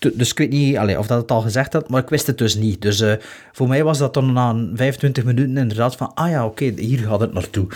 Dus 0.00 0.30
ik 0.30 0.38
weet 0.38 0.50
niet 0.50 0.76
allee, 0.76 0.98
of 0.98 1.06
dat 1.06 1.20
het 1.20 1.30
al 1.30 1.40
gezegd 1.40 1.72
had, 1.72 1.88
maar 1.88 2.02
ik 2.02 2.08
wist 2.08 2.26
het 2.26 2.38
dus 2.38 2.54
niet. 2.54 2.82
Dus 2.82 3.00
eh, 3.00 3.12
voor 3.52 3.68
mij 3.68 3.84
was 3.84 3.98
dat 3.98 4.14
dan 4.14 4.32
na 4.32 4.50
een 4.50 4.72
25 4.74 5.24
minuten 5.24 5.56
inderdaad 5.56 5.96
van, 5.96 6.14
ah 6.14 6.30
ja, 6.30 6.44
oké, 6.46 6.72
hier 6.76 6.98
gaat 6.98 7.20
het 7.20 7.32
naartoe. 7.32 7.66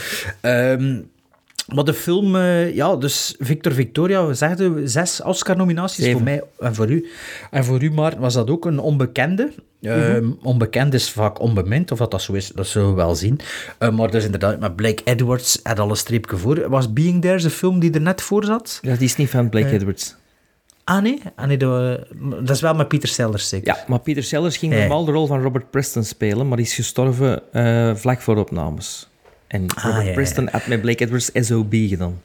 Ehm 0.40 0.96
maar 1.72 1.84
de 1.84 1.94
film, 1.94 2.36
eh, 2.36 2.74
ja, 2.74 2.96
dus 2.96 3.34
Victor 3.38 3.72
Victoria, 3.72 4.26
we 4.26 4.34
zegden 4.34 4.88
zes 4.88 5.22
Oscar-nominaties 5.22 6.12
voor 6.12 6.22
mij 6.22 6.42
en 6.58 6.74
voor 6.74 6.90
u. 6.90 7.08
En 7.50 7.64
voor 7.64 7.82
u, 7.82 7.92
maar 7.92 8.18
was 8.18 8.34
dat 8.34 8.50
ook 8.50 8.64
een 8.64 8.78
onbekende. 8.78 9.52
Ehm, 9.82 10.30
Onbekend 10.42 10.94
is 10.94 11.10
vaak 11.10 11.40
onbemind, 11.40 11.92
of 11.92 11.98
dat 11.98 12.10
dat 12.10 12.22
zo 12.22 12.32
is, 12.32 12.48
dat 12.48 12.66
zullen 12.66 12.88
we 12.88 12.94
wel 12.94 13.14
zien. 13.14 13.40
Eh, 13.78 13.90
maar 13.90 14.10
dus 14.10 14.24
inderdaad, 14.24 14.60
met 14.60 14.76
Blake 14.76 15.02
Edwards 15.04 15.60
had 15.62 15.78
al 15.78 15.90
een 15.90 15.96
streepje 15.96 16.36
voor. 16.36 16.68
Was 16.68 16.92
Being 16.92 17.22
There 17.22 17.40
de 17.40 17.50
film 17.50 17.78
die 17.80 17.92
er 17.92 18.00
net 18.00 18.22
voor 18.22 18.44
zat? 18.44 18.78
ja, 18.82 18.96
die 18.96 19.06
is 19.06 19.16
niet 19.16 19.30
van 19.30 19.48
Blake 19.48 19.70
Edwards. 19.70 20.16
Ah 20.84 21.02
nee, 21.02 21.20
ah, 21.36 21.46
nee 21.46 21.56
de- 21.56 22.06
dat 22.40 22.50
is 22.50 22.60
wel 22.60 22.74
met 22.74 22.88
Peter 22.88 23.08
Sellers 23.08 23.48
zeker. 23.48 23.66
Ja, 23.66 23.84
maar 23.86 23.98
Peter 24.00 24.22
Sellers 24.22 24.56
ging 24.56 24.72
Eh. 24.72 24.78
normaal 24.78 25.04
de 25.04 25.12
rol 25.12 25.26
van 25.26 25.42
Robert 25.42 25.70
Preston 25.70 26.04
spelen, 26.04 26.48
maar 26.48 26.56
die 26.56 26.66
is 26.66 26.74
gestorven 26.74 27.52
eh, 27.52 27.94
vlak 27.94 28.20
voor 28.20 28.36
opnames. 28.36 29.08
En 29.46 29.66
Ah, 29.74 29.84
Robert 29.84 30.02
ja, 30.02 30.08
ja. 30.08 30.14
Preston 30.14 30.48
had 30.52 30.66
met 30.66 30.80
Blake 30.80 31.04
Edwards 31.04 31.30
SOB 31.34 31.72
gedaan. 31.88 32.20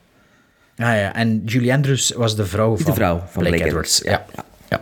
Ah 0.77 0.85
ja, 0.95 1.15
en 1.15 1.41
Julie 1.45 1.73
Andrews 1.73 2.11
was 2.11 2.35
de 2.35 2.45
vrouw 2.45 2.75
De 2.77 2.83
van, 2.83 2.93
vrouw 2.95 3.23
van 3.29 3.43
Blake 3.43 3.63
Edwards, 3.65 4.01
Ja. 4.03 4.25
ja. 4.69 4.81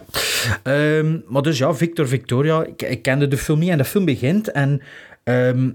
Ehm, 0.64 1.18
maar 1.28 1.42
dus 1.42 1.58
ja, 1.58 1.74
Victor 1.74 2.08
Victoria, 2.08 2.64
ik, 2.64 2.82
ik 2.82 3.02
kende 3.02 3.28
de 3.28 3.38
film 3.38 3.60
niet 3.60 3.70
en 3.70 3.78
de 3.78 3.86
film 3.86 4.06
begint 4.06 4.52
en 4.52 4.82
ehm, 5.24 5.70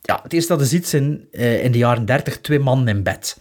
ja, 0.00 0.20
het 0.22 0.32
eerste 0.32 0.52
dat 0.52 0.60
je 0.62 0.66
ziet 0.76 0.88
zijn 0.88 1.20
eh, 1.32 1.64
in 1.64 1.72
de 1.72 1.78
jaren 1.78 2.04
30 2.04 2.40
twee 2.40 2.58
mannen 2.58 2.88
in 2.96 3.02
bed. 3.02 3.36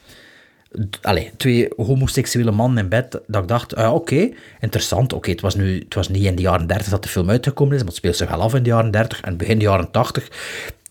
Allee, 1.01 1.31
twee 1.37 1.69
homoseksuele 1.75 2.51
mannen 2.51 2.83
in 2.83 2.89
bed, 2.89 3.19
dat 3.27 3.41
ik 3.41 3.47
dacht, 3.47 3.75
ah, 3.75 3.93
oké, 3.93 4.29
interessant. 4.59 5.13
Oké, 5.13 5.29
het 5.29 5.41
was 5.41 5.55
nu 5.55 5.79
het 5.79 5.93
was 5.93 6.09
niet 6.09 6.23
in 6.23 6.35
de 6.35 6.41
jaren 6.41 6.67
30 6.67 6.89
dat 6.89 7.03
de 7.03 7.09
film 7.09 7.29
uitgekomen 7.29 7.73
is, 7.73 7.79
maar 7.79 7.87
het 7.87 7.97
speelt 7.97 8.15
zich 8.15 8.29
wel 8.29 8.41
af 8.41 8.55
in 8.55 8.63
de 8.63 8.69
jaren 8.69 8.91
30 8.91 9.21
en 9.21 9.37
begin 9.37 9.57
de 9.57 9.63
jaren 9.63 9.91
80. 9.91 10.29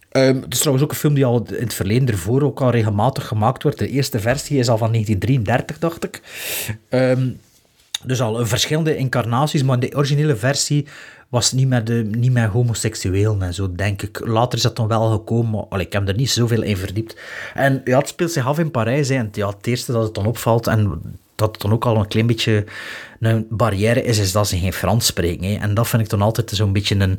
Ehm, 0.08 0.40
het 0.40 0.52
is 0.52 0.58
trouwens 0.58 0.84
ook 0.84 0.92
een 0.92 0.98
film 0.98 1.14
die 1.14 1.24
al 1.24 1.46
in 1.46 1.62
het 1.62 1.74
verleden 1.74 2.08
ervoor 2.08 2.42
ook 2.42 2.60
al 2.60 2.70
regelmatig 2.70 3.26
gemaakt 3.26 3.62
wordt. 3.62 3.78
De 3.78 3.88
eerste 3.88 4.20
versie 4.20 4.58
is 4.58 4.68
al 4.68 4.78
van 4.78 4.90
1933, 4.90 5.78
dacht 5.78 6.04
ik. 6.04 6.20
Ehm, 6.88 7.28
dus 8.04 8.20
al 8.20 8.46
verschillende 8.46 8.96
incarnaties, 8.96 9.62
maar 9.62 9.80
de 9.80 9.96
originele 9.96 10.36
versie 10.36 10.86
was 11.36 11.52
niet 11.52 11.68
met, 11.68 11.86
de, 11.86 12.08
niet 12.10 12.32
met 12.32 12.50
homoseksueel 12.50 13.36
en 13.40 13.54
zo, 13.54 13.72
denk 13.72 14.02
ik. 14.02 14.26
Later 14.26 14.58
is 14.58 14.62
dat 14.62 14.76
dan 14.76 14.88
wel 14.88 15.10
gekomen, 15.10 15.66
maar 15.70 15.80
ik 15.80 15.92
heb 15.92 16.08
er 16.08 16.14
niet 16.14 16.30
zoveel 16.30 16.62
in 16.62 16.76
verdiept. 16.76 17.16
En 17.54 17.80
ja, 17.84 17.98
het 17.98 18.08
speelt 18.08 18.32
zich 18.32 18.46
af 18.46 18.58
in 18.58 18.70
Parijs. 18.70 19.08
Ja, 19.08 19.28
het 19.32 19.66
eerste 19.66 19.92
dat 19.92 20.02
het 20.02 20.14
dan 20.14 20.26
opvalt, 20.26 20.66
en 20.66 21.02
dat 21.34 21.52
het 21.52 21.60
dan 21.60 21.72
ook 21.72 21.84
al 21.84 21.96
een 21.96 22.08
klein 22.08 22.26
beetje 22.26 22.64
een 23.20 23.46
barrière 23.50 24.02
is, 24.02 24.18
is 24.18 24.32
dat 24.32 24.48
ze 24.48 24.58
geen 24.58 24.72
Frans 24.72 25.06
spreken. 25.06 25.48
Hè. 25.48 25.56
En 25.56 25.74
dat 25.74 25.88
vind 25.88 26.02
ik 26.02 26.08
dan 26.08 26.22
altijd 26.22 26.50
zo'n 26.50 26.72
beetje 26.72 26.98
een, 26.98 27.18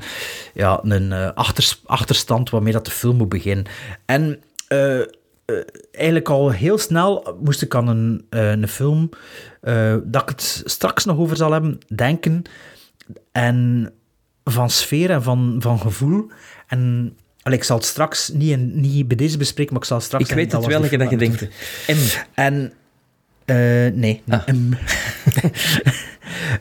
ja, 0.54 0.80
een 0.84 1.12
eh, 1.12 1.32
achters- 1.34 1.82
achterstand 1.86 2.50
waarmee 2.50 2.74
dat 2.74 2.86
de 2.86 2.92
film 2.92 3.18
moet 3.18 3.30
beginnen. 3.30 3.66
En... 4.06 4.40
eh, 4.68 5.00
eh, 5.00 5.06
eigenlijk 5.92 6.30
al 6.30 6.50
heel 6.50 6.78
snel 6.78 7.38
moest 7.44 7.62
ik 7.62 7.76
aan 7.76 7.88
een, 7.88 8.26
een 8.30 8.68
film, 8.68 9.10
dat 10.04 10.22
ik 10.22 10.30
het 10.30 10.62
straks 10.66 11.06
nog 11.06 11.18
over 11.18 11.38
zal 11.38 11.52
hebben, 11.52 11.80
denken. 11.96 12.44
En 13.32 13.92
van 14.52 14.70
sfeer 14.70 15.12
en 15.12 15.24
van, 15.24 15.56
van 15.60 15.80
gevoel. 15.80 16.28
En 16.68 17.14
allee, 17.42 17.58
ik 17.58 17.64
zal 17.64 17.78
het 17.78 17.86
straks 17.86 18.30
niet, 18.30 18.50
in, 18.50 18.80
niet 18.80 19.08
bij 19.08 19.18
deze 19.18 19.38
bespreken, 19.38 19.74
maar 19.74 19.82
ik 19.82 19.88
zal 19.88 20.00
straks 20.00 20.30
Ik 20.30 20.36
weet 20.36 20.52
het 20.52 20.66
welke 20.66 20.98
dat 20.98 21.10
je 21.10 21.18
denkt. 21.18 21.42
M. 21.88 21.96
En... 22.34 22.74
eh, 23.46 23.56
nee, 23.94 24.22
Ah. 24.28 24.48
M. 24.48 24.72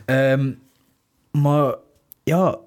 Ehm, 0.05 0.51
maar 1.31 1.75
ja, 2.23 2.57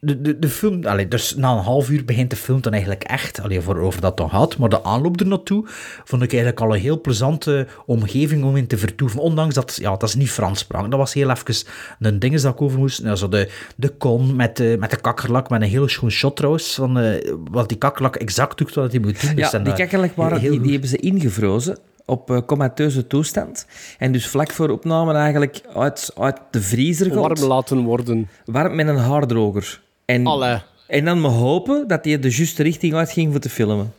de, 0.00 0.20
de, 0.20 0.38
de 0.38 0.48
film, 0.48 0.84
allee, 0.84 1.08
dus 1.08 1.34
na 1.34 1.52
een 1.52 1.62
half 1.62 1.90
uur 1.90 2.04
begint 2.04 2.30
de 2.30 2.36
film 2.36 2.60
dan 2.60 2.72
eigenlijk 2.72 3.04
echt, 3.04 3.40
allee, 3.40 3.60
voor 3.60 3.78
over 3.78 4.00
dat 4.00 4.16
dan 4.16 4.30
gaat, 4.30 4.56
maar 4.56 4.68
de 4.68 4.82
aanloop 4.82 5.20
er 5.20 5.26
naartoe 5.26 5.64
vond 6.04 6.22
ik 6.22 6.32
eigenlijk 6.32 6.60
al 6.60 6.74
een 6.74 6.80
heel 6.80 7.00
plezante 7.00 7.66
omgeving 7.86 8.44
om 8.44 8.56
in 8.56 8.66
te 8.66 8.78
vertoeven, 8.78 9.20
ondanks 9.20 9.54
dat, 9.54 9.78
ja, 9.80 9.90
dat 9.90 10.02
is 10.02 10.14
niet 10.14 10.30
Frans 10.30 10.58
sprak, 10.58 10.90
dat 10.90 10.98
was 10.98 11.14
heel 11.14 11.30
even 11.30 11.66
een 11.98 12.18
ding 12.18 12.40
dat 12.40 12.52
ik 12.52 12.62
over 12.62 12.78
moest, 12.78 13.02
nou, 13.02 13.16
zo 13.16 13.28
de, 13.28 13.50
de 13.76 13.88
kon 13.88 14.36
met 14.36 14.56
de, 14.56 14.76
met 14.78 14.90
de 14.90 15.00
kakkerlak, 15.00 15.50
met 15.50 15.62
een 15.62 15.68
heel 15.68 15.88
schoon 15.88 16.10
shot 16.10 16.36
trouwens, 16.36 16.74
van 16.74 16.98
eh, 16.98 17.32
wat 17.50 17.68
die 17.68 17.78
kakkerlak 17.78 18.16
exact 18.16 18.58
doet 18.58 18.74
wat 18.74 18.92
hij 18.92 19.00
moet 19.00 19.20
doen. 19.20 19.34
Dus 19.34 19.50
Ja, 19.50 19.58
die 19.58 19.72
eh, 19.72 19.78
kakkerlak 19.78 20.16
waren, 20.16 20.40
heel 20.40 20.50
die, 20.50 20.60
die 20.60 20.70
hebben 20.70 20.88
ze 20.88 20.96
ingevrozen 20.96 21.78
op 22.04 22.30
eh, 22.30 22.38
comateuze 22.46 23.06
toestand. 23.06 23.66
En 23.98 24.12
dus 24.12 24.28
vlak 24.28 24.50
voor 24.50 24.70
opname 24.70 25.12
eigenlijk 25.12 25.60
uit, 25.74 26.10
uit 26.16 26.40
de 26.50 26.62
vriezer. 26.62 27.14
Warm 27.14 27.44
laten 27.44 27.78
worden. 27.78 28.28
Warm 28.44 28.74
met 28.74 28.88
een 28.88 28.96
haardroger. 28.96 29.84
En, 30.06 30.26
Allee. 30.26 30.58
en 30.86 31.04
dan 31.04 31.20
maar 31.20 31.30
hopen 31.30 31.88
dat 31.88 32.04
hij 32.04 32.18
de 32.18 32.30
juiste 32.30 32.62
richting 32.62 32.94
uitging 32.94 33.30
voor 33.30 33.40
te 33.40 33.48
filmen. 33.50 33.92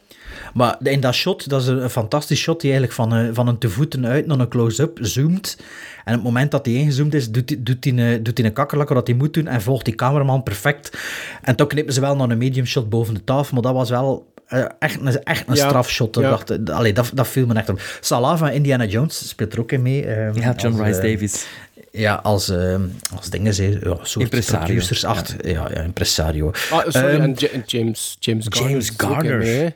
Maar 0.53 0.75
in 0.83 0.99
dat 0.99 1.13
shot, 1.13 1.49
dat 1.49 1.61
is 1.61 1.67
een, 1.67 1.89
fantastisch 1.89 2.39
shot 2.39 2.61
die 2.61 2.71
eigenlijk 2.71 2.99
van, 3.01 3.11
een- 3.11 3.33
van 3.33 3.47
een 3.47 3.57
te 3.57 3.69
voeten 3.69 4.05
uit 4.05 4.25
naar 4.27 4.39
een 4.39 4.47
close-up 4.47 4.97
zoomt. 5.01 5.57
En 6.05 6.13
op 6.13 6.13
het 6.13 6.23
moment 6.23 6.51
dat 6.51 6.65
hij 6.65 6.75
ingezoomd 6.75 7.13
is, 7.13 7.31
doet 7.31 7.49
hij, 7.49 7.63
doet 7.63 7.83
hij, 7.83 7.93
een, 7.93 8.23
doet 8.23 8.37
hij 8.37 8.47
een 8.47 8.53
kakkerlak 8.53 8.89
wat 8.89 9.07
hij 9.07 9.15
moet 9.15 9.33
doen 9.33 9.47
en 9.47 9.61
volgt 9.61 9.85
die 9.85 9.95
cameraman 9.95 10.43
perfect. 10.43 10.97
En 11.41 11.55
toen 11.55 11.67
knippen 11.67 11.93
ze 11.93 11.99
wel 12.01 12.15
naar 12.15 12.29
een 12.29 12.37
medium 12.37 12.65
shot 12.65 12.89
boven 12.89 13.13
de 13.13 13.23
tafel, 13.23 13.53
maar 13.53 13.63
dat 13.63 13.73
was 13.73 13.89
wel 13.89 14.31
eh, 14.47 14.65
echt, 14.79 14.99
een- 15.01 15.23
echt 15.23 15.47
een 15.47 15.55
Ja, 15.55 15.67
strafshot. 15.67 16.15
Ja. 16.15 16.21
dacht, 16.21 16.49
eh, 16.49 16.75
allee, 16.75 16.93
dat, 16.93 17.11
dat 17.13 17.27
viel 17.27 17.45
me 17.45 17.53
echt 17.53 17.69
op. 17.69 17.81
Salah 18.01 18.37
van 18.37 18.49
Indiana 18.49 18.85
Jones 18.85 19.27
speelt 19.27 19.53
er 19.53 19.59
ook 19.59 19.71
in 19.71 19.81
mee. 19.81 20.05
eh, 20.05 20.33
Ja, 20.33 20.53
John 20.57 20.77
als, 20.79 20.87
Rice 20.87 20.99
eh, 21.01 21.11
Davis. 21.13 21.47
Ja, 21.97 22.13
als, 22.15 22.49
ehm, 22.49 22.81
als 23.15 23.29
dingen, 23.29 23.53
ze, 23.53 23.63
ja, 23.83 23.97
soort 24.01 24.15
Impresario. 24.15 24.65
producers 24.65 25.03
achter. 25.05 25.47
Ja. 25.47 25.69
Ja, 25.69 25.81
impresario. 25.81 26.51
Ah, 26.71 26.85
sorry, 26.87 27.07
Ehm, 27.07 27.21
en 27.21 27.33
Ja- 27.37 27.47
en 27.49 27.63
James, 27.65 28.17
James 28.19 28.45
Garner. 28.49 28.69
James 28.71 28.87
er 28.89 28.93
Garner. 28.97 29.73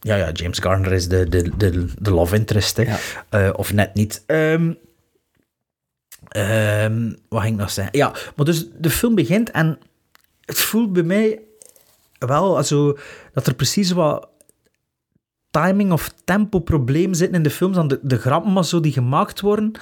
Ja, 0.00 0.16
ja, 0.16 0.30
James 0.32 0.58
Garner 0.58 0.92
is 0.92 1.08
de, 1.08 1.28
de, 1.28 1.50
de, 1.56 1.86
de 1.98 2.10
love 2.10 2.36
interest, 2.36 2.76
hè. 2.76 2.84
Eh, 3.28 3.50
of 3.56 3.72
net 3.72 3.94
niet. 3.94 4.22
Ehm, 4.26 4.72
ehm, 6.28 7.12
wat 7.28 7.40
ging 7.42 7.54
ik 7.54 7.60
nog 7.60 7.70
zeggen? 7.70 7.98
Ja, 7.98 8.12
maar 8.36 8.46
dus 8.46 8.66
de 8.78 8.90
film 8.90 9.14
begint 9.14 9.50
en 9.50 9.78
het 10.44 10.58
voelt 10.60 10.92
bij 10.92 11.02
mij 11.02 11.40
wel 12.18 12.56
also, 12.56 12.98
dat 13.32 13.46
er 13.46 13.54
precies 13.54 13.90
wat 13.90 14.28
timing 15.50 15.92
of 15.92 16.12
tempo 16.24 16.58
probleem 16.58 17.14
zitten 17.14 17.36
in 17.36 17.42
de 17.42 17.50
films. 17.50 17.74
Dan 17.76 17.88
de, 17.88 17.98
de 18.02 18.18
grappen 18.18 18.52
maar 18.52 18.64
zo 18.64 18.80
die 18.80 18.92
gemaakt 18.92 19.40
worden, 19.40 19.72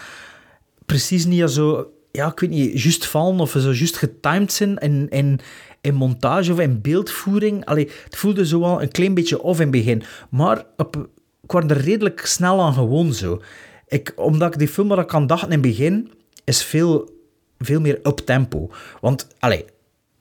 precies 0.86 1.24
niet 1.26 1.50
zo, 1.50 1.90
ja, 2.12 2.30
ik 2.30 2.40
weet 2.40 2.50
niet, 2.50 2.82
juist 2.82 3.06
vallen 3.06 3.40
of 3.40 3.50
zo 3.50 3.72
juist 3.72 3.96
getimed 3.96 4.52
zijn 4.52 4.76
in, 4.76 5.08
in, 5.08 5.40
in 5.80 5.94
montage 5.94 6.52
of 6.52 6.60
in 6.60 6.80
beeldvoering. 6.80 7.64
Allee, 7.64 7.90
het 8.04 8.16
voelde 8.16 8.46
zo 8.46 8.60
wel 8.60 8.82
een 8.82 8.90
klein 8.90 9.14
beetje 9.14 9.42
off 9.42 9.60
in 9.60 9.66
het 9.66 9.76
begin. 9.76 10.02
Maar 10.30 10.64
op, 10.76 11.08
ik 11.42 11.52
word 11.52 11.70
er 11.70 11.80
redelijk 11.80 12.26
snel 12.26 12.60
aan 12.60 12.72
gewoon 12.74 13.12
zo. 13.12 13.42
Ik, 13.88 14.12
omdat 14.16 14.52
ik 14.52 14.58
die 14.58 14.68
film 14.68 14.88
wat 14.88 14.98
ik 14.98 15.14
aan 15.14 15.26
dacht 15.26 15.44
in 15.44 15.50
het 15.50 15.60
begin, 15.60 16.10
is 16.44 16.64
veel, 16.64 17.10
veel 17.58 17.80
meer 17.80 17.98
up 18.02 18.16
tempo. 18.24 18.70
Want, 19.00 19.26
allee, 19.38 19.64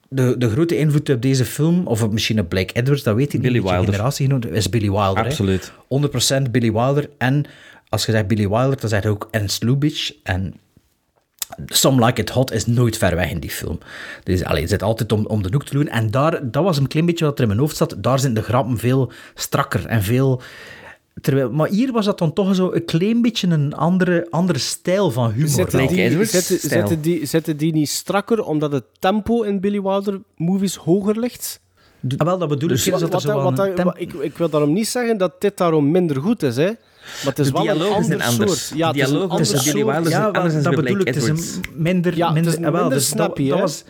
de, 0.08 0.34
de 0.38 0.50
grote 0.50 0.76
invloed 0.78 1.10
op 1.10 1.22
deze 1.22 1.44
film, 1.44 1.86
of 1.86 2.02
op 2.02 2.12
misschien 2.12 2.40
op 2.40 2.48
Blake 2.48 2.72
Edwards, 2.74 3.02
dat 3.02 3.14
weet 3.14 3.32
ik 3.32 3.40
Billy 3.40 3.52
niet, 3.54 3.62
beetje 3.62 3.76
Wilder. 3.76 3.94
generatie 3.94 4.26
genoemd, 4.26 4.50
is 4.50 4.68
Billy 4.68 4.90
Wilder. 4.90 5.22
hè. 5.24 5.28
Absoluut. 5.30 5.72
100% 6.46 6.50
Billy 6.50 6.72
Wilder. 6.72 7.10
En 7.18 7.44
als 7.96 8.06
je 8.06 8.12
zegt 8.12 8.26
Billy 8.26 8.48
Wilder, 8.48 8.80
dan 8.80 8.88
zeg 8.88 9.02
je 9.02 9.08
ook 9.08 9.28
Ernst 9.30 9.62
Lubitsch. 9.62 10.10
En 10.22 10.54
Some 11.66 12.04
Like 12.04 12.20
It 12.20 12.30
Hot 12.30 12.52
is 12.52 12.66
nooit 12.66 12.96
ver 12.96 13.14
weg 13.14 13.30
in 13.30 13.40
die 13.40 13.50
film. 13.50 13.78
Dus 14.24 14.44
allee, 14.44 14.60
het 14.60 14.70
zit 14.70 14.82
altijd 14.82 15.12
om, 15.12 15.26
om 15.26 15.42
de 15.42 15.48
hoek 15.52 15.64
te 15.64 15.72
doen. 15.72 15.88
En 15.88 16.10
daar, 16.10 16.50
dat 16.50 16.64
was 16.64 16.78
een 16.78 16.88
klein 16.88 17.06
beetje 17.06 17.24
wat 17.24 17.36
er 17.36 17.42
in 17.42 17.48
mijn 17.48 17.60
hoofd 17.60 17.76
zat. 17.76 17.96
Daar 17.98 18.18
zijn 18.18 18.34
de 18.34 18.42
grappen 18.42 18.78
veel 18.78 19.12
strakker 19.34 19.86
en 19.86 20.02
veel... 20.02 20.42
Terwijl, 21.20 21.50
maar 21.50 21.68
hier 21.68 21.92
was 21.92 22.04
dat 22.04 22.18
dan 22.18 22.32
toch 22.32 22.54
zo 22.54 22.72
een 22.72 22.84
klein 22.84 23.22
beetje 23.22 23.48
een 23.48 23.74
andere, 23.74 24.26
andere 24.30 24.58
stijl 24.58 25.10
van 25.10 25.30
humor. 25.30 25.48
Zetten 25.48 25.86
die, 25.86 26.24
zetten, 26.24 26.58
zetten, 26.58 27.00
die, 27.00 27.26
zetten 27.26 27.56
die 27.56 27.72
niet 27.72 27.88
strakker 27.88 28.44
omdat 28.44 28.72
het 28.72 28.84
tempo 28.98 29.42
in 29.42 29.60
Billy 29.60 29.82
Wilder 29.82 30.20
movies 30.36 30.76
hoger 30.76 31.18
ligt? 31.18 31.60
Ah, 32.16 32.26
wel, 32.26 32.38
dat 32.38 32.48
bedoel 32.48 32.70
ik. 32.70 32.84
Dus 32.84 32.88
wat, 32.88 33.98
ik, 33.98 34.12
ik 34.12 34.36
wil 34.36 34.48
daarom 34.48 34.72
niet 34.72 34.88
zeggen 34.88 35.18
dat 35.18 35.40
dit 35.40 35.56
daarom 35.56 35.90
minder 35.90 36.20
goed 36.20 36.42
is, 36.42 36.56
hè. 36.56 36.70
Maar 37.24 37.34
het 37.34 37.38
is 37.38 37.46
De 37.46 37.52
wel 37.52 37.68
een 37.68 37.74
dialogen 37.78 38.04
zijn 38.04 38.22
anders. 38.22 38.66
soort. 38.66 38.78
Ja, 38.78 38.92
De 38.92 38.98
is 38.98 39.08
dialogen 39.08 39.36
tussen 39.36 39.72
Billy 39.72 39.84
Wilder 39.92 40.10
ja, 40.12 40.26
anders 40.26 40.54
dan 40.54 40.62
dat 40.62 40.74
bedoel 40.74 41.00
ik. 41.00 41.06
Het 41.06 41.16
is 41.16 41.26
een 41.28 41.64
minder... 41.74 42.16
Ja, 42.16 42.30
minder, 42.30 42.54
ah, 42.54 42.60
wel, 42.60 42.70
minder 42.72 42.88
dus 42.90 43.08
dat- 43.08 43.16
snappy, 43.18 43.48
dat 43.48 43.56
hè? 43.56 43.62
was- 43.62 43.84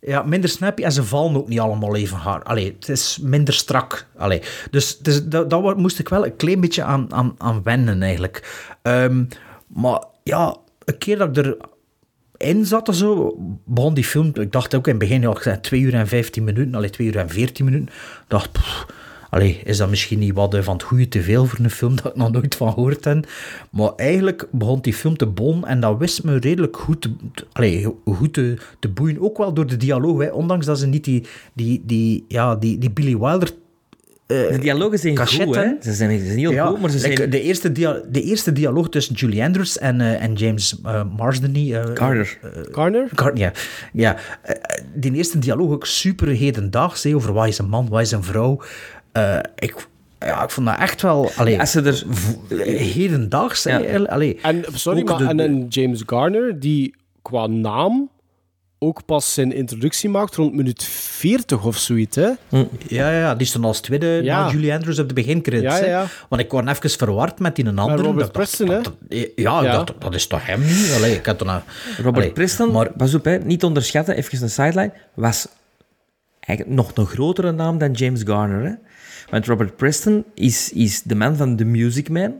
Ja, 0.00 0.22
minder 0.22 0.50
snappy 0.50 0.82
en 0.82 0.92
ze 0.92 1.04
vallen 1.04 1.36
ook 1.36 1.48
niet 1.48 1.60
allemaal 1.60 1.96
even 1.96 2.16
hard. 2.16 2.44
Allee, 2.44 2.74
het 2.78 2.88
is 2.88 3.18
minder 3.22 3.54
strak. 3.54 4.06
Allee. 4.16 4.42
Dus, 4.70 4.98
dus 4.98 5.24
dat, 5.24 5.50
dat 5.50 5.76
moest 5.76 5.98
ik 5.98 6.08
wel 6.08 6.24
een 6.26 6.36
klein 6.36 6.60
beetje 6.60 6.82
aan, 6.82 7.12
aan, 7.12 7.34
aan 7.38 7.62
wennen, 7.62 8.02
eigenlijk. 8.02 8.66
Ehm, 8.82 9.24
maar 9.66 10.02
ja, 10.22 10.56
een 10.84 10.98
keer 10.98 11.18
dat 11.18 11.36
ik 11.36 11.56
erin 12.36 12.66
zat 12.66 12.88
of 12.88 12.94
zo, 12.94 13.36
begon 13.64 13.94
die 13.94 14.04
film... 14.04 14.30
Ik 14.34 14.52
dacht 14.52 14.74
ook 14.74 14.86
in 14.86 14.90
het 14.94 15.00
begin, 15.00 15.20
ja, 15.20 15.30
ik 15.30 15.38
zei 15.42 15.60
2 15.60 15.80
uur 15.80 15.94
en 15.94 16.08
15 16.08 16.44
minuten, 16.44 16.74
allee, 16.74 16.90
2 16.90 17.06
uur 17.06 17.16
en 17.16 17.28
14 17.28 17.64
minuten. 17.64 17.86
Ik 17.88 18.24
dacht, 18.28 18.52
pff, 18.52 18.86
allee, 19.30 19.60
is 19.64 19.76
dat 19.76 19.88
misschien 19.90 20.18
niet 20.18 20.34
wat 20.34 20.54
eh, 20.54 20.62
van 20.62 20.72
het 20.74 20.82
goede 20.82 21.08
te 21.08 21.22
veel 21.22 21.46
voor 21.46 21.58
een 21.64 21.70
film 21.70 21.96
dat 21.96 22.04
ik 22.06 22.16
nog 22.16 22.30
nooit 22.32 22.54
van 22.54 22.72
gehoord 22.72 23.04
heb? 23.04 23.26
Maar 23.70 23.90
eigenlijk 23.96 24.46
begon 24.52 24.80
die 24.80 24.94
film 24.94 25.16
te 25.16 25.26
bon 25.26 25.66
en 25.66 25.80
dat 25.80 25.98
wist 25.98 26.24
me 26.24 26.36
redelijk 26.38 26.76
goed 26.76 27.08
allee, 27.52 27.86
goed 28.04 28.32
te, 28.32 28.56
te 28.78 28.88
boeien. 28.88 29.20
Ook 29.20 29.38
wel 29.38 29.52
door 29.54 29.66
de 29.66 29.76
dialoog, 29.76 30.20
hè, 30.22 30.28
ondanks 30.30 30.66
dat 30.66 30.78
ze 30.78 30.86
niet 30.86 31.04
die, 31.04 31.24
die, 31.52 31.82
die, 31.86 32.24
ja, 32.28 32.56
die, 32.56 32.78
die 32.78 32.90
Billy 32.90 33.16
Wilder 33.18 33.50
De 34.26 34.58
dialogen 34.60 34.98
zijn 34.98 35.16
goed, 35.18 35.28
hè. 35.30 35.36
cachetten. 35.38 35.76
Ze 35.82 35.92
zijn, 35.92 36.18
ze 36.18 36.24
zijn 36.26 36.38
heel 36.38 36.50
Ja, 36.52 36.66
goed, 36.66 36.80
maar 36.80 36.90
ze 36.90 36.98
like, 37.00 37.16
zijn... 37.16 37.30
de, 37.30 37.40
eerste 37.40 37.72
dia- 37.72 38.00
de 38.10 38.22
eerste 38.22 38.52
dialoog 38.52 38.88
tussen 38.88 39.14
Julie 39.14 39.42
Andrews 39.42 39.78
en, 39.78 40.00
eh, 40.00 40.22
en 40.22 40.32
James 40.34 40.80
eh 40.84 41.02
Marsden. 41.16 41.54
eh, 41.54 41.84
Garner. 41.94 42.38
Garner? 42.70 43.08
Gar- 43.14 43.36
ja. 43.38 43.52
ja. 43.92 44.16
Eh, 44.42 44.54
eh, 44.56 44.84
die 44.94 45.12
eerste 45.14 45.38
dialoog 45.38 45.70
ook 45.72 45.86
super 45.86 46.28
hedendaags, 46.28 47.02
hè, 47.02 47.14
over 47.14 47.32
wat 47.32 47.46
is 47.48 47.58
een 47.58 47.68
man, 47.68 47.88
wat 47.88 48.00
is 48.00 48.10
een 48.10 48.22
vrouw. 48.24 48.60
Eh, 49.12 49.38
ik, 49.54 49.86
ja, 50.18 50.42
ik 50.42 50.50
vond 50.50 50.66
dat 50.66 50.78
echt 50.78 51.02
wel... 51.02 51.30
Allee, 51.36 51.60
Als 51.60 51.70
ze 51.70 51.82
er... 51.82 52.04
hedendaags, 52.78 53.62
Ja. 53.62 54.04
allee. 54.04 54.38
En, 54.42 54.64
sorry, 54.74 55.02
maar 55.04 55.18
de- 55.18 55.24
en 55.24 55.38
een 55.38 55.66
James 55.68 56.02
Garner 56.06 56.60
die 56.60 56.94
qua 57.22 57.46
naam 57.46 58.10
ook 58.80 59.04
pas 59.04 59.34
zijn 59.34 59.52
introductie 59.52 60.08
maakt 60.10 60.34
rond 60.34 60.54
minuut 60.54 60.84
40 60.84 61.64
of 61.64 61.76
zoiets, 61.76 62.16
hè? 62.16 62.22
Ja, 62.48 62.66
ja, 62.88 63.10
ja, 63.10 63.34
die 63.34 63.46
stond 63.46 63.64
als 63.64 63.80
tweede 63.80 64.06
Ja. 64.06 64.44
na 64.44 64.50
Julie 64.50 64.72
Andrews 64.72 64.98
op 64.98 65.08
de 65.08 65.14
begincredits. 65.14 65.78
Ja, 65.78 65.84
ja. 65.84 66.04
Want 66.28 66.42
ik 66.42 66.50
word 66.50 66.68
even 66.68 66.90
verward 66.90 67.38
met 67.38 67.56
die 67.56 67.64
een 67.64 67.78
andere. 67.78 68.02
Robert 68.02 68.14
Dat- 68.14 68.24
dat- 68.24 68.32
Preston, 68.32 68.68
hè? 68.68 68.80
dat- 68.82 68.94
Ja, 69.08 69.58
ik 69.58 69.64
Ja. 69.64 69.72
dacht, 69.72 69.92
dat 69.98 70.14
is 70.14 70.26
toch 70.26 70.46
hem 70.46 70.60
niet? 70.60 70.92
Allee, 70.96 71.14
ik 71.14 71.26
had 71.26 71.38
toen 71.38 71.48
een- 71.48 71.60
Robert 71.96 72.16
allee, 72.16 72.32
Preston, 72.32 72.70
Maar 72.72 72.92
pas 72.92 73.14
op, 73.14 73.24
hè, 73.24 73.38
niet 73.38 73.64
onderschatten, 73.64 74.16
even 74.16 74.42
een 74.42 74.50
sideline, 74.50 74.92
was 75.14 75.48
eigenlijk 76.40 76.78
nog 76.78 76.90
een 76.94 77.06
grotere 77.06 77.52
naam 77.52 77.78
dan 77.78 77.92
James 77.92 78.22
Garner. 78.24 78.64
Hè? 78.64 78.72
Want 79.30 79.46
Robert 79.46 79.76
Preston 79.76 80.24
is, 80.34 80.72
is 80.72 81.02
de 81.02 81.14
man 81.14 81.36
van 81.36 81.56
The 81.56 81.64
Music 81.64 82.08
Man. 82.08 82.34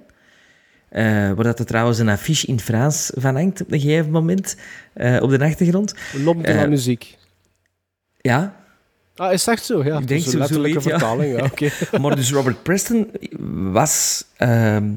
eh, 0.88 1.04
waar 1.04 1.44
dat 1.44 1.58
er 1.58 1.64
trouwens 1.66 1.98
een 1.98 2.08
affiche 2.08 2.46
in 2.46 2.60
Frans 2.60 3.10
van 3.14 3.34
hangt 3.36 3.60
op 3.60 3.72
een 3.72 3.80
gegeven 3.80 4.10
moment 4.10 4.56
eh, 4.92 5.22
op 5.22 5.30
de 5.30 5.38
achtergrond. 5.44 5.94
L'homme 6.12 6.42
de 6.42 6.54
la 6.54 6.62
Eh, 6.62 6.68
muziek. 6.68 7.16
Ja, 8.20 8.56
Ah, 9.16 9.32
is 9.32 9.46
echt 9.46 9.64
zo? 9.64 9.84
Ja, 9.84 9.98
ik 9.98 10.08
denk 10.08 10.22
zo, 10.22 10.38
ja. 10.38 10.80
vertaling. 10.80 11.36
Ja. 11.36 11.44
oké. 11.44 11.70
maar 12.00 12.16
dus 12.16 12.32
Robert 12.32 12.62
Preston 12.62 13.10
was 13.72 14.24
ehm, 14.36 14.90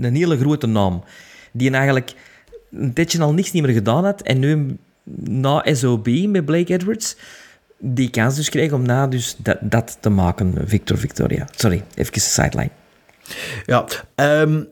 een 0.00 0.14
hele 0.14 0.38
grote 0.38 0.66
naam. 0.66 1.04
Die 1.52 1.70
eigenlijk 1.70 2.12
een 2.70 2.92
tijdje 2.92 3.22
al 3.22 3.32
niks 3.34 3.52
niet 3.52 3.62
meer 3.62 3.72
gedaan 3.74 4.04
had. 4.04 4.22
En 4.22 4.38
nu, 4.38 4.76
na 5.24 5.64
SOB 5.74 6.06
met 6.26 6.44
Blake 6.44 6.72
Edwards, 6.72 7.16
die 7.86 8.10
kans 8.10 8.36
dus 8.36 8.48
kreeg 8.48 8.72
om 8.72 8.82
na 8.82 9.06
dus 9.06 9.36
dat, 9.38 9.58
dat 9.60 9.96
te 10.00 10.10
maken, 10.10 10.54
Victor 10.64 10.98
Victoria. 10.98 11.46
Sorry, 11.56 11.82
even 11.94 12.14
een 12.14 12.20
sideline. 12.20 12.70
Ja, 13.66 13.84
ehm, 14.14 14.62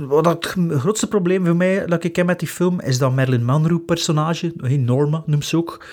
wat 0.00 0.24
het 0.24 0.54
grootste 0.70 1.06
probleem 1.06 1.44
voor 1.46 1.56
mij 1.56 1.86
dat 1.86 2.04
ik 2.04 2.16
heb 2.16 2.26
met 2.26 2.38
die 2.38 2.48
film 2.48 2.80
is 2.80 2.98
dat 2.98 3.14
Marilyn 3.14 3.44
Monroe-personage, 3.44 4.52
hey, 4.60 4.76
Norma 4.76 5.22
noemt 5.26 5.44
ze 5.44 5.56
ook, 5.56 5.84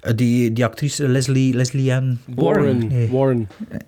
eh, 0.00 0.12
die, 0.16 0.52
die 0.52 0.64
actrice 0.64 1.08
Leslie, 1.08 1.54
Leslie 1.54 1.94
Ann 1.94 2.18
Warren. 2.34 2.88
Nee. 2.88 3.08
Warren. 3.10 3.48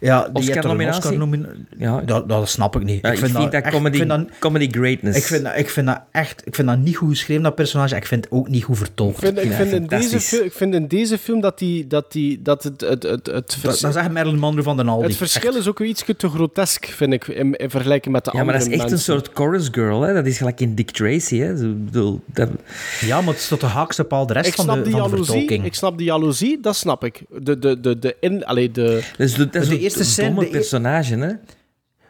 Ja, 0.00 0.28
die 0.28 0.44
heeft 0.44 0.64
een? 0.64 0.88
Oscar 0.88 1.16
nominatie. 1.18 1.66
Ja, 1.78 2.00
Dat, 2.00 2.28
dat 2.28 2.48
snap 2.48 2.76
ik 2.76 2.82
niet. 2.82 3.02
Ja, 3.02 3.10
ik 3.12 3.18
vind 3.18 3.32
dat, 3.32 3.52
echt- 3.52 3.68
comedy, 3.68 3.96
ik 3.96 4.06
vind 4.08 4.08
dat- 4.08 4.38
comedy 4.38 4.68
greatness. 4.70 5.18
Ik 5.18 5.24
vind, 5.24 5.44
dat, 5.44 5.56
ik 5.56 5.70
vind 5.70 5.86
dat 5.86 6.00
echt 6.10 6.46
ik 6.46 6.54
vind 6.54 6.68
dat 6.68 6.78
niet 6.78 6.96
goed 6.96 7.08
geschreven, 7.08 7.42
dat 7.42 7.54
personage. 7.54 7.96
Ik 7.96 8.06
vind 8.06 8.24
het 8.24 8.32
ook 8.32 8.48
niet 8.48 8.64
goed 8.64 8.78
vertolkt. 8.78 9.16
Ik 9.22 9.24
vind, 9.24 9.38
ik, 9.38 9.52
vind 9.52 9.72
in 9.72 9.86
deze 9.86 10.44
ik 10.44 10.52
vind 10.52 10.74
in 10.74 10.88
deze 10.88 11.18
film 11.18 11.40
dat, 11.40 11.58
die, 11.58 11.86
dat, 11.86 12.12
die, 12.12 12.42
dat 12.42 12.62
het, 12.62 12.80
het, 12.80 13.02
het, 13.02 13.26
het, 13.26 13.58
dat, 13.62 13.78
dat 13.80 13.92
zegt 13.92 14.10
Marilyn 14.12 14.38
Monroe 14.38 14.62
van 14.62 14.76
den 14.76 14.88
Aldi. 14.88 15.06
het 15.06 15.16
verschil 15.16 15.56
is 15.56 15.68
ook 15.68 15.78
weer 15.78 15.88
iets 15.88 16.04
te 16.16 16.28
grotesk, 16.28 16.84
vind 16.86 17.12
ik, 17.12 17.26
in, 17.28 17.54
in 17.54 17.70
vergelijking 17.70 18.14
met 18.14 18.24
de 18.24 18.30
ja, 18.34 18.36
maar 18.44 18.54
andere 18.54 18.64
dat 18.70 18.75
is 18.75 18.75
echt 18.80 18.90
mensen. 18.90 19.14
een 19.14 19.20
soort 19.20 19.36
chorus 19.36 19.68
girl. 19.72 20.00
Hè? 20.02 20.12
Dat 20.14 20.26
is 20.26 20.38
gelijk 20.38 20.60
in 20.60 20.74
Dick 20.74 20.90
Tracy. 20.90 21.38
Hè? 21.38 21.56
Zo, 21.56 21.64
ik 21.64 21.84
bedoel, 21.84 22.20
dat, 22.26 22.48
Ja, 23.00 23.20
maar 23.20 23.32
het 23.32 23.42
is 23.42 23.48
tot 23.48 23.60
de 23.60 23.66
haakse 23.66 24.04
paal 24.04 24.26
de 24.26 24.32
rest 24.32 24.46
Ik 24.48 24.54
van 24.54 24.64
snap, 24.64 24.76
de, 24.76 24.82
die 24.82 24.92
van 24.92 25.02
de 25.02 25.08
jaloezie, 25.08 25.32
vertolking. 25.34 25.64
ik 25.66 25.74
snap 25.74 25.98
die 25.98 26.06
jaloezie, 26.06 26.60
dat 26.60 26.76
snap 26.76 27.04
ik. 27.04 27.22
De, 27.42 27.58
de, 27.58 27.80
de, 27.80 27.98
de 27.98 28.16
in, 28.20 28.44
allee, 28.44 28.70
de, 28.70 29.02
dus 29.16 29.34
de, 29.34 29.48
dat 29.50 29.62
is 29.62 29.68
De 29.68 29.74
een 29.74 29.80
eerste 29.80 30.04
scène- 30.04 30.28
domme 30.28 30.44
de 30.44 30.50
personage. 30.50 31.14
Hè? 31.16 31.32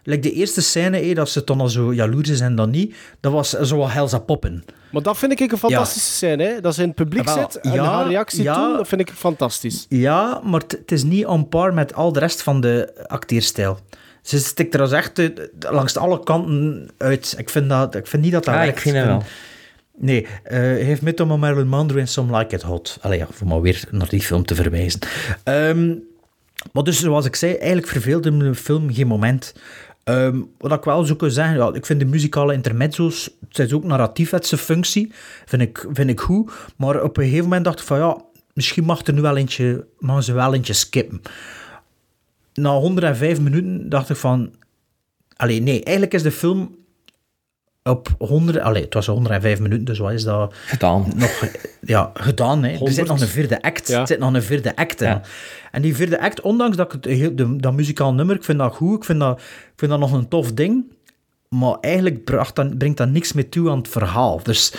Like 0.08 0.20
de 0.20 0.32
eerste 0.32 0.62
scène, 0.62 0.98
hé, 0.98 1.14
dat 1.14 1.28
ze 1.30 1.42
dan 1.44 1.60
al 1.60 1.68
zo 1.68 1.94
jaloers 1.94 2.28
is 2.28 2.40
en 2.40 2.54
dan 2.56 2.70
niet, 2.70 2.94
dat 3.20 3.32
was 3.32 3.50
zo 3.50 3.76
wat 3.76 3.90
Helza 3.92 4.18
Poppen. 4.18 4.64
maar 4.92 5.02
dat 5.02 5.18
vind 5.18 5.40
ik 5.40 5.52
een 5.52 5.58
fantastische 5.58 6.10
scène, 6.10 6.44
hè? 6.44 6.60
Dat 6.60 6.74
ze 6.74 6.80
in 6.82 6.86
het 6.86 6.96
publiek 6.96 7.28
Ah, 7.28 7.34
wel, 7.34 7.48
zit 7.50 7.60
en 7.62 7.72
ja, 7.72 7.84
haar 7.84 8.06
reactie 8.08 8.42
ja. 8.42 8.54
toen, 8.54 8.76
dat 8.76 8.88
vind 8.88 9.00
ik 9.00 9.10
fantastisch. 9.10 9.86
Ja, 9.88 10.40
maar 10.44 10.60
het- 10.60 10.72
het 10.72 10.92
is 10.92 11.02
niet 11.02 11.26
on 11.26 11.48
par 11.48 11.74
met 11.74 11.94
al 11.94 12.12
de 12.12 12.18
rest 12.18 12.42
van 12.42 12.60
de 12.60 12.92
acteerstijl. 13.06 13.78
Ze 14.26 14.38
stikt 14.38 14.74
er 14.74 14.80
als 14.80 14.92
echt 14.92 15.22
langs 15.58 15.96
alle 15.96 16.22
kanten 16.22 16.88
uit. 16.96 17.34
Ik 17.38 17.50
vind, 17.50 17.68
dat, 17.68 17.94
ik 17.94 18.06
vind 18.06 18.22
niet 18.22 18.32
dat 18.32 18.44
dat 18.44 18.54
Ah, 18.54 18.60
werkt. 18.60 18.76
ik 18.76 18.82
vind 18.82 18.96
het 18.96 19.06
wel. 19.06 19.22
Nee, 19.98 20.26
eh 20.42 20.58
heeft 20.60 21.02
met 21.02 21.20
om 21.20 21.38
Marilyn 21.38 21.68
Monroe 21.68 22.06
Some 22.06 22.38
Like 22.38 22.54
It 22.54 22.62
Hot. 22.62 22.98
Allee, 23.00 23.18
ja, 23.18 23.26
voor 23.30 23.46
maar 23.46 23.60
weer 23.60 23.84
naar 23.90 24.08
die 24.08 24.20
film 24.20 24.44
te 24.44 24.54
verwijzen. 24.54 25.00
Ehm, 25.44 25.94
maar 26.72 26.82
dus, 26.82 27.00
zoals 27.00 27.24
ik 27.26 27.36
zei, 27.36 27.52
eigenlijk 27.54 27.86
verveelde 27.88 28.30
me 28.30 28.44
de 28.44 28.54
film 28.54 28.94
geen 28.94 29.06
moment. 29.06 29.54
Ehm, 30.04 30.40
wat 30.58 30.72
ik 30.72 30.84
wel 30.84 31.04
zou 31.04 31.16
kunnen 31.18 31.36
zeggen, 31.36 31.56
ja, 31.56 31.70
ik 31.74 31.86
vind 31.86 32.00
de 32.00 32.06
muzikale 32.06 32.52
intermezzo's, 32.52 33.30
het 33.48 33.58
is 33.58 33.72
ook 33.72 33.84
narratief 33.84 34.32
zijn 34.40 34.60
functie, 34.60 35.12
vind 35.46 35.62
ik, 35.62 35.86
vind 35.92 36.10
ik 36.10 36.20
goed. 36.20 36.52
Maar 36.76 37.02
op 37.02 37.16
een 37.16 37.24
gegeven 37.24 37.44
moment 37.44 37.64
dacht 37.64 37.80
ik 37.80 37.86
van, 37.86 37.98
ja, 37.98 38.16
misschien 38.54 38.84
mag 38.84 39.06
er 39.06 39.12
nu 39.12 39.20
wel 39.20 39.36
eentje, 39.36 39.86
mag 39.98 40.22
ze 40.24 40.32
wel 40.32 40.54
eentje 40.54 40.72
skippen. 40.72 41.22
Na 42.56 42.70
105 42.78 43.40
minuten 43.40 43.88
dacht 43.88 44.10
ik 44.10 44.16
van, 44.16 44.54
allee, 45.36 45.60
nee, 45.60 45.82
eigenlijk 45.82 46.14
is 46.14 46.22
de 46.22 46.30
film 46.32 46.76
op 47.82 48.08
100... 48.18 48.58
Allee, 48.58 48.82
het 48.84 48.94
was 48.94 49.06
105 49.06 49.60
minuten, 49.60 49.84
dus 49.84 49.98
wat 49.98 50.12
is 50.12 50.24
dat? 50.24 50.54
Gedaan. 50.66 51.12
Nog, 51.16 51.48
ja, 51.80 52.10
gedaan. 52.14 52.62
Hè. 52.62 52.70
Er 52.70 52.76
100. 52.76 52.96
zit 52.96 53.06
nog 53.06 53.20
een 53.20 53.28
vierde 53.28 53.62
act. 53.62 53.88
Ja. 53.88 54.00
Er 54.00 54.06
zit 54.06 54.18
nog 54.18 54.34
een 54.34 54.42
vierde 54.42 54.76
act 54.76 55.00
in. 55.00 55.08
Ja. 55.08 55.22
En 55.70 55.82
die 55.82 55.96
vierde 55.96 56.20
act, 56.20 56.40
ondanks 56.40 56.76
dat 56.76 56.86
ik 56.86 56.92
het, 56.92 57.04
heel- 57.04 57.36
de, 57.36 57.56
dat 57.56 57.72
muzikaal 57.72 58.14
nummer, 58.14 58.36
ik 58.36 58.44
vind 58.44 58.58
dat 58.58 58.74
goed, 58.74 58.96
ik 58.96 59.04
vind 59.04 59.20
dat, 59.20 59.38
ik 59.40 59.72
vind 59.76 59.90
dat 59.90 60.00
nog 60.00 60.12
een 60.12 60.28
tof 60.28 60.52
ding, 60.52 60.84
maar 61.48 61.76
eigenlijk 61.80 62.24
bracht 62.24 62.54
dat, 62.56 62.78
brengt 62.78 62.96
dat 62.96 63.08
niks 63.08 63.32
meer 63.32 63.48
toe 63.48 63.70
aan 63.70 63.78
het 63.78 63.88
verhaal. 63.88 64.40
Dus 64.42 64.72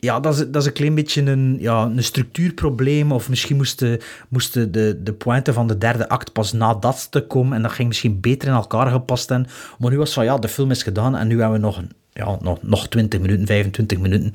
ja, 0.00 0.20
dat 0.20 0.34
is, 0.34 0.38
dat 0.38 0.56
is 0.62 0.66
een 0.66 0.72
klein 0.72 0.94
beetje 0.94 1.22
een, 1.22 1.56
ja, 1.60 1.82
een 1.82 2.04
structuurprobleem. 2.04 3.12
Of 3.12 3.28
misschien 3.28 3.56
moesten 3.56 4.00
moesten 4.28 4.72
de, 4.72 5.00
de 5.02 5.12
pointen 5.12 5.54
van 5.54 5.66
de 5.66 5.78
derde 5.78 6.08
act 6.08 6.32
pas 6.32 6.52
na 6.52 6.74
dat 6.74 6.98
stuk 6.98 7.28
komen. 7.28 7.56
En 7.56 7.62
dat 7.62 7.72
ging 7.72 7.88
misschien 7.88 8.20
beter 8.20 8.48
in 8.48 8.54
elkaar 8.54 8.90
gepast 8.90 9.26
zijn. 9.26 9.46
Maar 9.78 9.90
nu 9.90 9.98
was 9.98 10.12
van, 10.12 10.24
ja, 10.24 10.38
de 10.38 10.48
film 10.48 10.70
is 10.70 10.82
gedaan. 10.82 11.16
En 11.16 11.28
nu 11.28 11.40
hebben 11.40 11.60
we 11.60 11.66
nog, 11.66 11.82
ja, 12.12 12.38
nog, 12.40 12.62
nog 12.62 12.88
20 12.88 13.20
minuten, 13.20 13.46
25 13.46 13.98
minuten. 13.98 14.30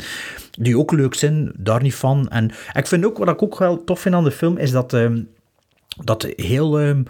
Die 0.52 0.78
ook 0.78 0.92
leuk 0.92 1.14
zijn, 1.14 1.52
daar 1.58 1.82
niet 1.82 1.96
van. 1.96 2.30
En 2.30 2.52
ik 2.74 2.88
vind 2.88 3.06
ook, 3.06 3.18
wat 3.18 3.30
ik 3.30 3.44
ook 3.44 3.58
wel 3.58 3.84
tof 3.84 4.00
vind 4.00 4.16
aan 4.16 4.24
de 4.24 4.32
film, 4.32 4.58
is 4.58 4.72
dat... 4.72 4.94
ehm, 4.94 5.22
dat 6.04 6.28
heel 6.36 6.80
ehm, 6.80 7.04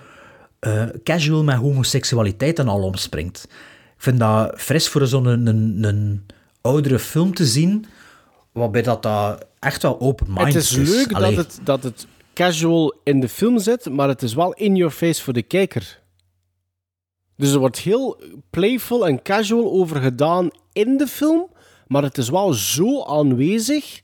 eh, 0.60 0.84
casual 1.04 1.44
met 1.44 1.56
homoseksualiteit 1.56 2.60
en 2.60 2.68
al 2.68 2.84
omspringt. 2.84 3.48
Ik 3.96 4.10
vind 4.10 4.20
dat 4.20 4.54
fris 4.58 4.88
voor 4.88 5.08
zo'n 5.08 5.26
een, 5.26 5.48
een, 5.48 5.84
een 5.84 6.26
oudere 6.62 7.00
film 7.00 7.34
te 7.34 7.46
zien, 7.46 7.86
waarbij 8.54 8.82
dat, 8.82 9.04
dat 9.04 9.46
echt 9.60 9.82
wel 9.82 10.00
open-minded 10.00 10.54
Het 10.54 10.64
is 10.64 10.72
leuk 10.96 11.10
dat 11.20 11.36
het, 11.36 11.60
dat 11.64 11.84
het 11.84 12.08
casual 12.34 12.94
in 13.04 13.20
de 13.20 13.30
film 13.30 13.60
zit, 13.60 13.90
maar 13.90 14.08
het 14.08 14.22
is 14.22 14.34
wel 14.34 14.54
in 14.54 14.76
your 14.76 14.92
face 14.94 15.24
voor 15.24 15.34
de 15.34 15.42
kijker. 15.42 16.02
Dus 17.38 17.52
er 17.52 17.60
wordt 17.60 17.80
heel 17.80 18.22
playful 18.50 19.08
en 19.08 19.22
casual 19.22 19.72
over 19.72 20.02
gedaan 20.02 20.50
in 20.74 20.98
de 20.98 21.08
film, 21.08 21.48
maar 21.88 22.04
het 22.04 22.18
is 22.18 22.30
wel 22.30 22.54
zo 22.54 23.04
aanwezig 23.04 24.02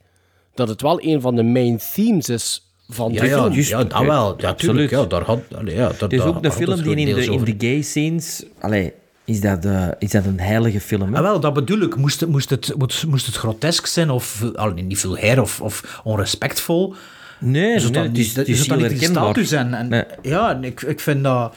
dat 0.54 0.68
het 0.68 0.82
wel 0.82 1.04
een 1.04 1.22
van 1.22 1.36
de 1.36 1.44
main 1.44 1.80
themes 1.94 2.30
is 2.30 2.74
van 2.88 3.12
Ja, 3.14 3.22
de 3.22 3.28
ja, 3.28 3.42
film. 3.42 3.54
juist, 3.54 3.70
ja, 3.70 3.84
dat 3.84 4.06
wel. 4.06 4.36
Ja. 4.42 4.56
Ja, 4.90 5.06
daar 5.06 5.22
had, 5.24 5.40
allee, 5.56 5.76
ja, 5.76 5.88
daar, 5.90 6.00
Het 6.00 6.14
is 6.14 6.20
daar- 6.20 6.28
ook 6.28 6.44
de 6.44 6.52
film 6.52 6.82
die 6.82 6.96
in 6.96 7.16
de, 7.16 7.26
in 7.26 7.44
de 7.44 7.68
gay 7.68 7.82
scenes... 7.82 8.46
Allee, 8.60 8.94
is 9.30 9.42
dat, 9.42 9.66
eh, 9.66 9.88
is 10.00 10.12
dat 10.12 10.26
een 10.26 10.40
heilige 10.40 10.80
film? 10.82 11.14
hè? 11.14 11.18
Ah, 11.18 11.24
wel, 11.24 11.40
dat 11.40 11.54
bedoel 11.54 11.82
ik. 11.82 11.96
Moest 11.96 12.20
het, 12.20 12.30
moest 12.30 12.50
het, 12.50 12.74
moest, 12.78 13.06
moest 13.06 13.26
het 13.26 13.36
grotesk 13.36 13.86
zijn 13.86 14.10
of 14.10 14.44
allee, 14.56 14.84
niet 14.84 15.00
vulgair 15.00 15.42
of, 15.42 15.62
of 15.62 16.02
onrespectvol? 16.04 16.94
Nee, 17.40 17.74
is 17.76 17.84
het 17.84 17.92
nee, 17.94 18.02
dan 18.02 18.12
het 18.12 18.20
is- 18.20 18.28
niet, 18.28 18.36
het 18.36 18.48
is 18.48 18.54
is 18.54 18.60
het 18.60 18.70
dan 18.70 18.90
heel 18.90 18.98
status? 18.98 19.52
En, 19.52 19.74
en, 19.74 19.88
Nee. 19.88 20.04
Ja, 20.22 20.52
en 20.56 20.64
ik, 20.64 20.82
ik 20.82 21.00
vind 21.00 21.24
dat... 21.24 21.56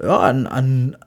Ja, 0.00 0.28
en... 0.28 0.50
en 0.50 0.98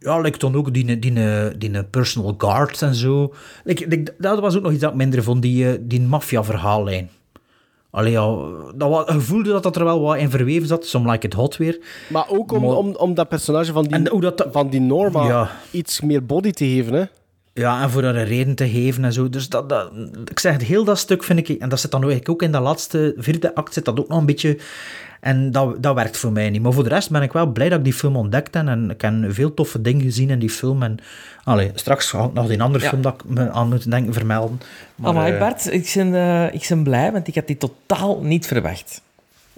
ja, 0.00 0.20
like 0.20 0.38
dan 0.38 0.54
ook 0.54 0.74
die, 0.74 0.98
die, 0.98 1.12
die 1.58 1.84
personal 1.84 2.34
guards 2.38 2.82
en 2.82 2.94
zo. 2.94 3.34
Like, 3.64 3.86
like, 3.88 4.14
dat 4.18 4.40
was 4.40 4.56
ook 4.56 4.62
nog 4.62 4.72
iets 4.72 4.80
dat 4.80 4.90
ik 4.90 4.96
minder 4.96 5.22
vond, 5.22 5.42
die, 5.42 5.70
eh, 5.72 5.78
die 5.80 6.00
maffia-verhaallijn. 6.00 7.10
Allee, 7.90 8.12
ja, 8.12 8.36
dat 8.74 9.08
je 9.12 9.20
voelde 9.20 9.50
dat 9.50 9.62
dat 9.62 9.76
er 9.76 9.84
wel 9.84 10.00
wat 10.00 10.16
in 10.16 10.30
verweven 10.30 10.68
zat, 10.68 10.86
some 10.86 11.10
like 11.10 11.26
it 11.26 11.32
hot 11.34 11.56
weer. 11.56 11.80
Maar 12.08 12.26
ook 12.30 12.52
om, 12.52 12.60
Maar- 12.62 12.76
om, 12.76 12.94
om 12.96 13.14
dat 13.14 13.28
personage 13.28 13.72
van 13.72 13.84
die, 13.84 14.20
dat- 14.20 14.46
van 14.50 14.68
die 14.68 14.80
Norma 14.80 15.26
Ja. 15.26 15.50
iets 15.70 16.00
meer 16.00 16.26
body 16.26 16.50
te 16.50 16.64
geven. 16.64 16.94
Hè? 16.94 17.04
Ja, 17.58 17.82
en 17.82 17.90
voor 17.90 18.04
haar 18.04 18.14
een 18.14 18.24
reden 18.24 18.54
te 18.54 18.68
geven 18.68 19.04
en 19.04 19.12
zo. 19.12 19.28
Dus 19.28 19.48
dat, 19.48 19.68
dat, 19.68 19.90
ik 20.24 20.38
zeg 20.38 20.52
het, 20.52 20.62
heel 20.62 20.84
dat 20.84 20.98
stuk 20.98 21.24
vind 21.24 21.38
ik... 21.38 21.48
En 21.48 21.68
dat 21.68 21.80
zit 21.80 21.90
dan 21.90 22.00
eigenlijk 22.00 22.30
ook 22.30 22.42
in 22.42 22.52
dat 22.52 22.62
laatste 22.62 23.14
vierde 23.16 23.54
act, 23.54 23.72
zit 23.72 23.84
dat 23.84 24.00
ook 24.00 24.08
nog 24.08 24.18
een 24.18 24.26
beetje... 24.26 24.58
En 25.20 25.52
dat, 25.52 25.82
dat 25.82 25.94
werkt 25.94 26.16
voor 26.16 26.32
mij 26.32 26.50
niet. 26.50 26.62
Maar 26.62 26.72
voor 26.72 26.82
de 26.82 26.88
rest 26.88 27.10
ben 27.10 27.22
ik 27.22 27.32
wel 27.32 27.46
blij 27.46 27.68
dat 27.68 27.78
ik 27.78 27.84
die 27.84 27.92
film 27.92 28.16
ontdekt 28.16 28.54
heb. 28.54 28.66
En 28.66 28.90
ik 28.90 29.00
heb 29.00 29.14
veel 29.28 29.54
toffe 29.54 29.80
dingen 29.82 30.02
gezien 30.02 30.30
in 30.30 30.38
die 30.38 30.50
film. 30.50 30.82
En 30.82 30.98
allee, 31.44 31.70
straks 31.74 32.10
ga 32.10 32.24
ik 32.24 32.32
nog 32.32 32.46
die 32.46 32.62
andere 32.62 32.84
Ja. 32.84 32.90
film 32.90 33.02
dat 33.02 33.14
ik 33.14 33.24
me 33.24 33.50
aan 33.50 33.68
moet 33.68 33.90
denken 33.90 34.12
vermelden. 34.12 34.60
Maar, 34.94 35.10
Amai, 35.10 35.32
eh, 35.32 35.38
Bart, 35.38 35.72
ik 35.72 35.92
ben, 35.94 36.14
eh, 36.14 36.54
ik 36.54 36.66
ben 36.68 36.82
blij, 36.82 37.12
want 37.12 37.28
ik 37.28 37.34
had 37.34 37.46
die 37.46 37.56
totaal 37.56 38.20
niet 38.22 38.46
verwacht. 38.46 39.02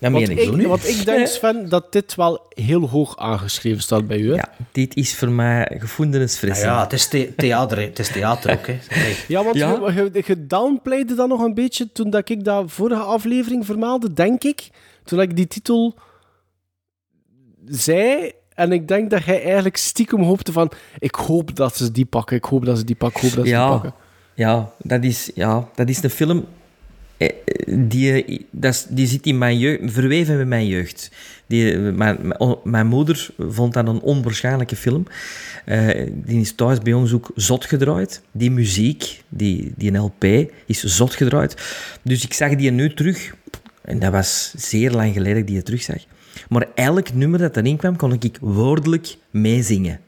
Dat 0.01 0.11
meen 0.11 0.31
ik. 0.31 0.39
ik, 0.39 0.67
want 0.67 0.89
ik 0.89 1.05
denk, 1.05 1.27
Sven, 1.27 1.69
dat 1.69 1.93
dit 1.93 2.15
wel 2.15 2.47
heel 2.49 2.89
hoog 2.89 3.17
aangeschreven 3.17 3.83
staat 3.83 4.07
bij 4.07 4.19
u. 4.19 4.29
Hè? 4.29 4.35
Ja, 4.35 4.49
dit 4.73 4.97
is 4.97 5.15
voor 5.15 5.31
mij 5.31 5.77
gevoelens 5.79 6.33
ja, 6.33 6.39
fris. 6.39 6.61
ja, 6.61 6.83
het 6.83 6.93
is 6.93 7.09
the- 7.09 7.33
theater, 7.37 7.81
het 7.81 7.99
is 7.99 8.09
theater 8.09 8.53
ook. 8.53 8.67
Hè. 8.67 8.79
Ja, 9.29 9.45
want 9.45 9.57
Ja? 9.57 9.71
Je, 9.87 10.11
je, 10.13 10.23
je 10.27 10.47
downplayde 10.47 11.15
dat 11.15 11.29
nog 11.29 11.41
een 11.41 11.55
beetje 11.55 11.93
toen 11.93 12.11
dat 12.11 12.29
ik 12.29 12.45
dat 12.45 12.65
vorige 12.73 13.01
aflevering 13.03 13.67
vermaalde, 13.67 14.13
denk 14.13 14.45
ik. 14.45 14.69
Toen 15.05 15.21
ik 15.21 15.37
die 15.37 15.47
titel 15.47 15.95
zei. 17.67 18.33
En 18.55 18.73
ik 18.73 18.89
denk 18.89 19.11
dat 19.11 19.25
jij 19.25 19.43
eigenlijk 19.45 19.77
stiekem 19.77 20.23
hoopte 20.23 20.53
van... 20.53 20.71
Ik 20.99 21.15
hoop 21.15 21.57
dat 21.57 21.77
ze 21.77 21.91
die 21.93 22.05
pakken, 22.05 22.37
ik 22.37 22.45
hoop 22.45 22.65
dat 22.65 22.79
ze 22.79 22.85
die 22.85 22.97
pakken, 22.97 23.23
ik 23.23 23.27
hoop 23.27 23.35
dat 23.37 23.47
ze 23.47 23.53
die 23.53 23.67
pakken. 23.67 23.95
ja, 24.35 24.71
dat 24.79 25.05
is, 25.05 25.31
ja, 25.35 25.69
dat 25.75 25.89
is 25.89 26.03
een 26.03 26.11
film 26.11 26.47
die, 27.67 28.47
dat 28.51 28.87
die 28.91 29.07
zit 29.07 29.27
in 29.27 29.39
mijn 29.39 29.59
jeugd, 29.59 29.81
verweven 29.93 30.37
met 30.37 30.47
mijn 30.47 30.67
jeugd. 30.67 31.11
Die, 31.47 31.77
mijn, 31.79 32.19
mijn- 32.23 32.57
mijn 32.65 32.87
moeder 32.87 33.29
vond 33.39 33.73
dat 33.73 33.89
een 33.89 34.01
onwaarschijnlijke 34.01 34.77
film. 34.77 35.07
Eh, 35.65 36.07
die 36.13 36.41
is 36.41 36.53
thuis 36.55 36.79
bij 36.79 36.93
ons 36.93 37.13
ook 37.13 37.31
zot 37.35 37.65
gedraaid. 37.65 38.23
Die 38.33 38.51
muziek, 38.51 39.23
die, 39.29 39.73
die 39.77 39.97
LP, 39.97 40.25
is 40.67 40.83
zot 40.85 41.15
gedraaid. 41.15 41.55
Dus 42.03 42.25
ik 42.25 42.33
zag 42.33 42.55
die 42.57 42.71
nu 42.71 42.95
terug. 42.95 43.35
En 43.83 43.99
dat 43.99 44.13
was 44.13 44.55
zeer 44.57 44.91
lang 44.91 45.13
geleden 45.13 45.35
dat 45.35 45.43
ik 45.43 45.47
die 45.55 45.63
terug 45.63 45.83
zag. 45.83 45.99
Maar 46.49 46.67
elk 46.75 47.13
nummer 47.15 47.39
dat 47.39 47.57
erin 47.57 47.77
kwam, 47.77 47.97
kon 47.97 48.13
ik 48.13 48.39
woordelijk 48.41 49.17
meezingen. 49.31 50.01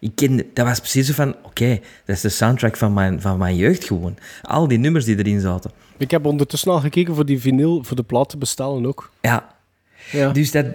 Ik 0.00 0.10
kende, 0.14 0.46
dat 0.54 0.66
was 0.66 0.78
precies 0.78 1.06
zo 1.06 1.12
van, 1.12 1.34
oké, 1.42 1.80
dat 2.04 2.16
is 2.16 2.20
de 2.20 2.28
soundtrack 2.28 2.76
van 2.76 2.92
mijn, 2.92 3.20
van 3.20 3.38
mijn 3.38 3.56
jeugd 3.56 3.84
gewoon. 3.84 4.16
Al 4.42 4.68
die 4.68 4.78
nummers 4.78 5.04
die 5.04 5.18
erin 5.18 5.40
zaten. 5.40 5.70
Ik 5.96 6.10
heb 6.10 6.26
ondertussen 6.26 6.72
al 6.72 6.80
gekeken 6.80 7.14
voor 7.14 7.26
die 7.26 7.40
vinyl, 7.40 7.84
voor 7.84 7.96
de 7.96 8.02
plaat 8.02 8.28
te 8.28 8.36
bestellen 8.36 8.86
ook. 8.86 9.10
Ja. 9.20 9.56
Ja. 10.12 10.30
Dus 10.30 10.50
dat... 10.50 10.66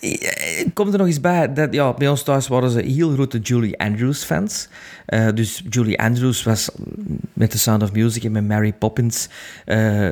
eh, 0.00 0.66
Komt 0.74 0.92
er 0.92 0.98
nog 0.98 1.06
eens 1.06 1.20
bij, 1.20 1.52
dat, 1.52 1.72
ja, 1.72 1.92
bij 1.92 2.08
ons 2.08 2.22
thuis 2.22 2.48
waren 2.48 2.70
ze 2.70 2.80
heel 2.80 3.12
grote 3.12 3.38
Julie 3.38 3.78
Andrews 3.78 4.24
fans. 4.24 4.68
Eh, 5.06 5.28
dus 5.34 5.62
Julie 5.70 6.00
Andrews 6.00 6.42
was 6.42 6.70
met 7.32 7.50
The 7.50 7.58
Sound 7.58 7.82
of 7.82 7.92
Music 7.92 8.24
en 8.24 8.32
met 8.32 8.48
Mary 8.48 8.72
Poppins... 8.72 9.28
eh, 9.64 10.10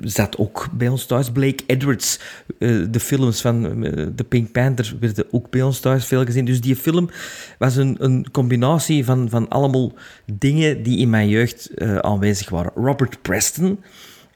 zat 0.00 0.38
ook 0.38 0.68
bij 0.72 0.88
ons 0.88 1.06
thuis. 1.06 1.30
Blake 1.30 1.64
Edwards, 1.66 2.18
eh, 2.58 2.84
de 2.90 3.00
films 3.00 3.40
van 3.40 3.84
eh, 3.84 4.06
de 4.14 4.24
Pink 4.24 4.52
Panther 4.52 4.94
werden 5.00 5.24
ook 5.30 5.50
bij 5.50 5.62
ons 5.62 5.80
thuis 5.80 6.04
veel 6.06 6.24
gezien. 6.24 6.44
Dus 6.44 6.60
die 6.60 6.76
film 6.76 7.10
was 7.58 7.76
een, 7.76 7.96
een 7.98 8.26
combinatie 8.30 9.04
van, 9.04 9.28
van 9.28 9.48
allemaal 9.48 9.92
dingen 10.32 10.82
die 10.82 10.98
in 10.98 11.10
mijn 11.10 11.28
jeugd 11.28 11.74
eh, 11.74 11.96
aanwezig 11.96 12.48
waren. 12.48 12.72
Robert 12.74 13.22
Preston, 13.22 13.80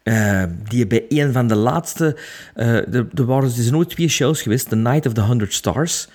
eh, 0.02 0.42
die 0.68 0.86
bij 0.86 1.04
een 1.08 1.32
van 1.32 1.46
de 1.46 1.54
laatste... 1.54 2.16
eh, 2.54 2.94
er, 2.94 3.06
er 3.14 3.24
waren 3.24 3.50
zijn 3.50 3.72
nooit 3.72 3.90
twee 3.90 4.08
shows 4.08 4.42
geweest, 4.42 4.68
The 4.68 4.76
Night 4.76 5.06
of 5.06 5.12
the 5.12 5.22
Hundred 5.22 5.52
Stars, 5.52 6.08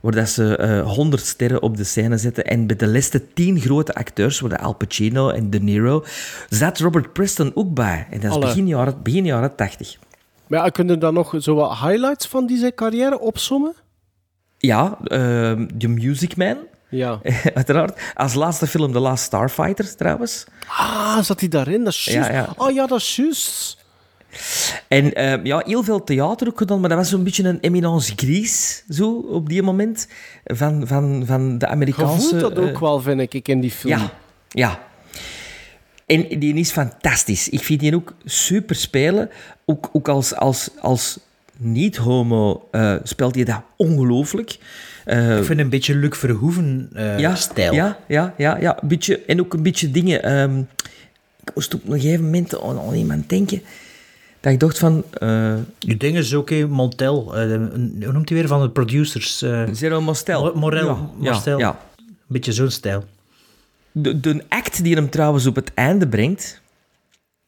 waar 0.00 0.12
dat 0.12 0.28
ze 0.28 0.56
eh 0.56 0.92
100 0.94 1.26
sterren 1.26 1.62
op 1.62 1.76
de 1.76 1.84
scène 1.84 2.18
zetten. 2.18 2.44
En 2.44 2.66
bij 2.66 2.76
de 2.76 2.86
laatste 2.86 3.32
tien 3.34 3.60
grote 3.60 3.94
acteurs, 3.94 4.40
waar 4.40 4.50
de 4.50 4.58
Al 4.58 4.74
Pacino 4.74 5.28
en 5.30 5.50
De 5.50 5.60
Niro, 5.60 6.04
zat 6.48 6.78
Robert 6.78 7.12
Preston 7.12 7.50
ook 7.54 7.74
bij. 7.74 8.06
En 8.10 8.20
dat 8.20 8.30
is 8.30 8.36
Alle. 8.36 8.46
begin 8.46 8.66
jaren, 8.66 9.02
begin 9.02 9.24
jaren 9.24 9.54
80. 9.54 9.96
Maar 10.46 10.64
ja, 10.64 10.68
kunnen 10.68 10.98
dan 10.98 11.14
nog 11.14 11.34
zo 11.38 11.54
wat 11.54 11.70
highlights 11.78 12.26
van 12.26 12.46
die 12.46 12.58
zijn 12.58 12.74
carrière 12.74 13.20
opsommen? 13.20 13.74
Ja, 14.58 14.98
ehm 15.04 15.66
The 15.78 15.88
Music 15.88 16.36
Man, 16.36 16.56
Ja. 16.88 17.20
uiteraard. 17.54 18.00
Als 18.14 18.34
laatste 18.34 18.66
film 18.66 18.92
The 18.92 18.98
Last 18.98 19.24
Starfighter, 19.24 19.96
trouwens. 19.96 20.44
Ah, 20.66 21.18
zat 21.22 21.40
hij 21.40 21.48
daarin? 21.48 21.84
Dat 21.84 21.92
is 21.92 22.04
juist. 22.04 22.28
Ja, 22.28 22.34
ja. 22.34 22.48
Oh 22.56 22.70
ja, 22.70 22.86
dat 22.86 22.98
is 22.98 23.16
juist. 23.16 23.84
En 24.88 25.14
ehm, 25.14 25.46
ja, 25.46 25.62
heel 25.66 25.82
veel 25.84 26.04
theater 26.04 26.46
ook 26.48 26.58
gedaan, 26.58 26.80
maar 26.80 26.88
dat 26.88 26.98
was 26.98 27.08
zo'n 27.08 27.24
beetje 27.24 27.44
een 27.44 27.60
eminence 27.60 28.12
grise, 28.16 28.82
zo, 28.90 29.10
op 29.12 29.48
die 29.48 29.62
moment, 29.62 30.08
van, 30.44 30.86
van, 30.86 31.22
van 31.26 31.58
de 31.58 31.66
Je 31.66 31.72
Amerikaanse... 31.72 32.28
voelt 32.28 32.40
dat 32.40 32.58
ook 32.58 32.74
eh, 32.74 32.80
wel, 32.80 33.00
vind 33.00 33.34
ik, 33.34 33.48
in 33.48 33.60
die 33.60 33.70
film. 33.70 33.98
Ja, 33.98 34.12
ja. 34.48 34.78
En 36.06 36.38
die 36.38 36.54
is 36.54 36.70
fantastisch. 36.70 37.48
Ik 37.48 37.62
vind 37.62 37.80
die 37.80 37.94
ook 37.94 38.14
super 38.24 38.74
spelen. 38.76 39.30
Ook, 39.64 39.88
ook 39.92 40.08
als, 40.08 40.34
als, 40.34 40.70
als 40.80 41.18
niet-homo 41.56 42.68
eh, 42.70 42.94
speelt 43.02 43.34
hij 43.34 43.44
dat 43.44 43.62
ongelooflijk. 43.76 44.58
Eh, 45.04 45.38
Ik 45.38 45.44
vind 45.44 45.60
een 45.60 45.68
beetje 45.68 45.94
Luc 45.94 46.16
Verhoeven 46.16 46.90
eh, 46.94 47.18
ja, 47.18 47.34
stijl. 47.34 47.72
Ja, 47.72 47.98
ja, 48.08 48.34
ja, 48.36 48.56
ja. 48.60 48.78
Een 48.82 48.88
beetje, 48.88 49.20
en 49.26 49.40
ook 49.40 49.54
een 49.54 49.62
beetje 49.62 49.90
dingen. 49.90 50.22
ehm, 50.22 50.58
ik 51.44 51.54
moest 51.54 51.74
op 51.74 51.88
een 51.88 52.00
gegeven 52.00 52.24
moment 52.24 52.60
aan, 52.60 52.78
aan 52.78 52.94
iemand 52.94 53.28
denken. 53.28 53.62
Dat 54.46 54.54
ik 54.54 54.60
dacht 54.60 54.78
van. 54.78 55.04
eh, 55.12 55.54
Die 55.78 55.96
dingen 55.96 56.20
is 56.22 56.34
ook, 56.34 56.50
Montel. 56.50 57.36
eh, 57.36 57.46
hoe 58.02 58.12
noemt 58.12 58.28
hij 58.28 58.38
weer 58.38 58.46
van 58.48 58.60
de 58.62 58.70
producers? 58.70 59.42
eh 59.42 59.62
Zero 59.72 60.00
Mostel. 60.00 60.42
Mo- 60.44 60.52
Morel, 60.54 60.86
Ja, 60.86 61.08
ja, 61.20 61.30
Mostel. 61.32 61.58
ja. 61.58 61.78
Beetje 62.26 62.52
zo'n 62.52 62.70
stijl. 62.70 63.04
De, 63.92 64.20
de 64.20 64.44
act 64.48 64.82
die 64.84 64.94
hem 64.94 65.10
trouwens 65.10 65.46
op 65.46 65.54
het 65.54 65.70
einde 65.74 66.08
brengt. 66.08 66.60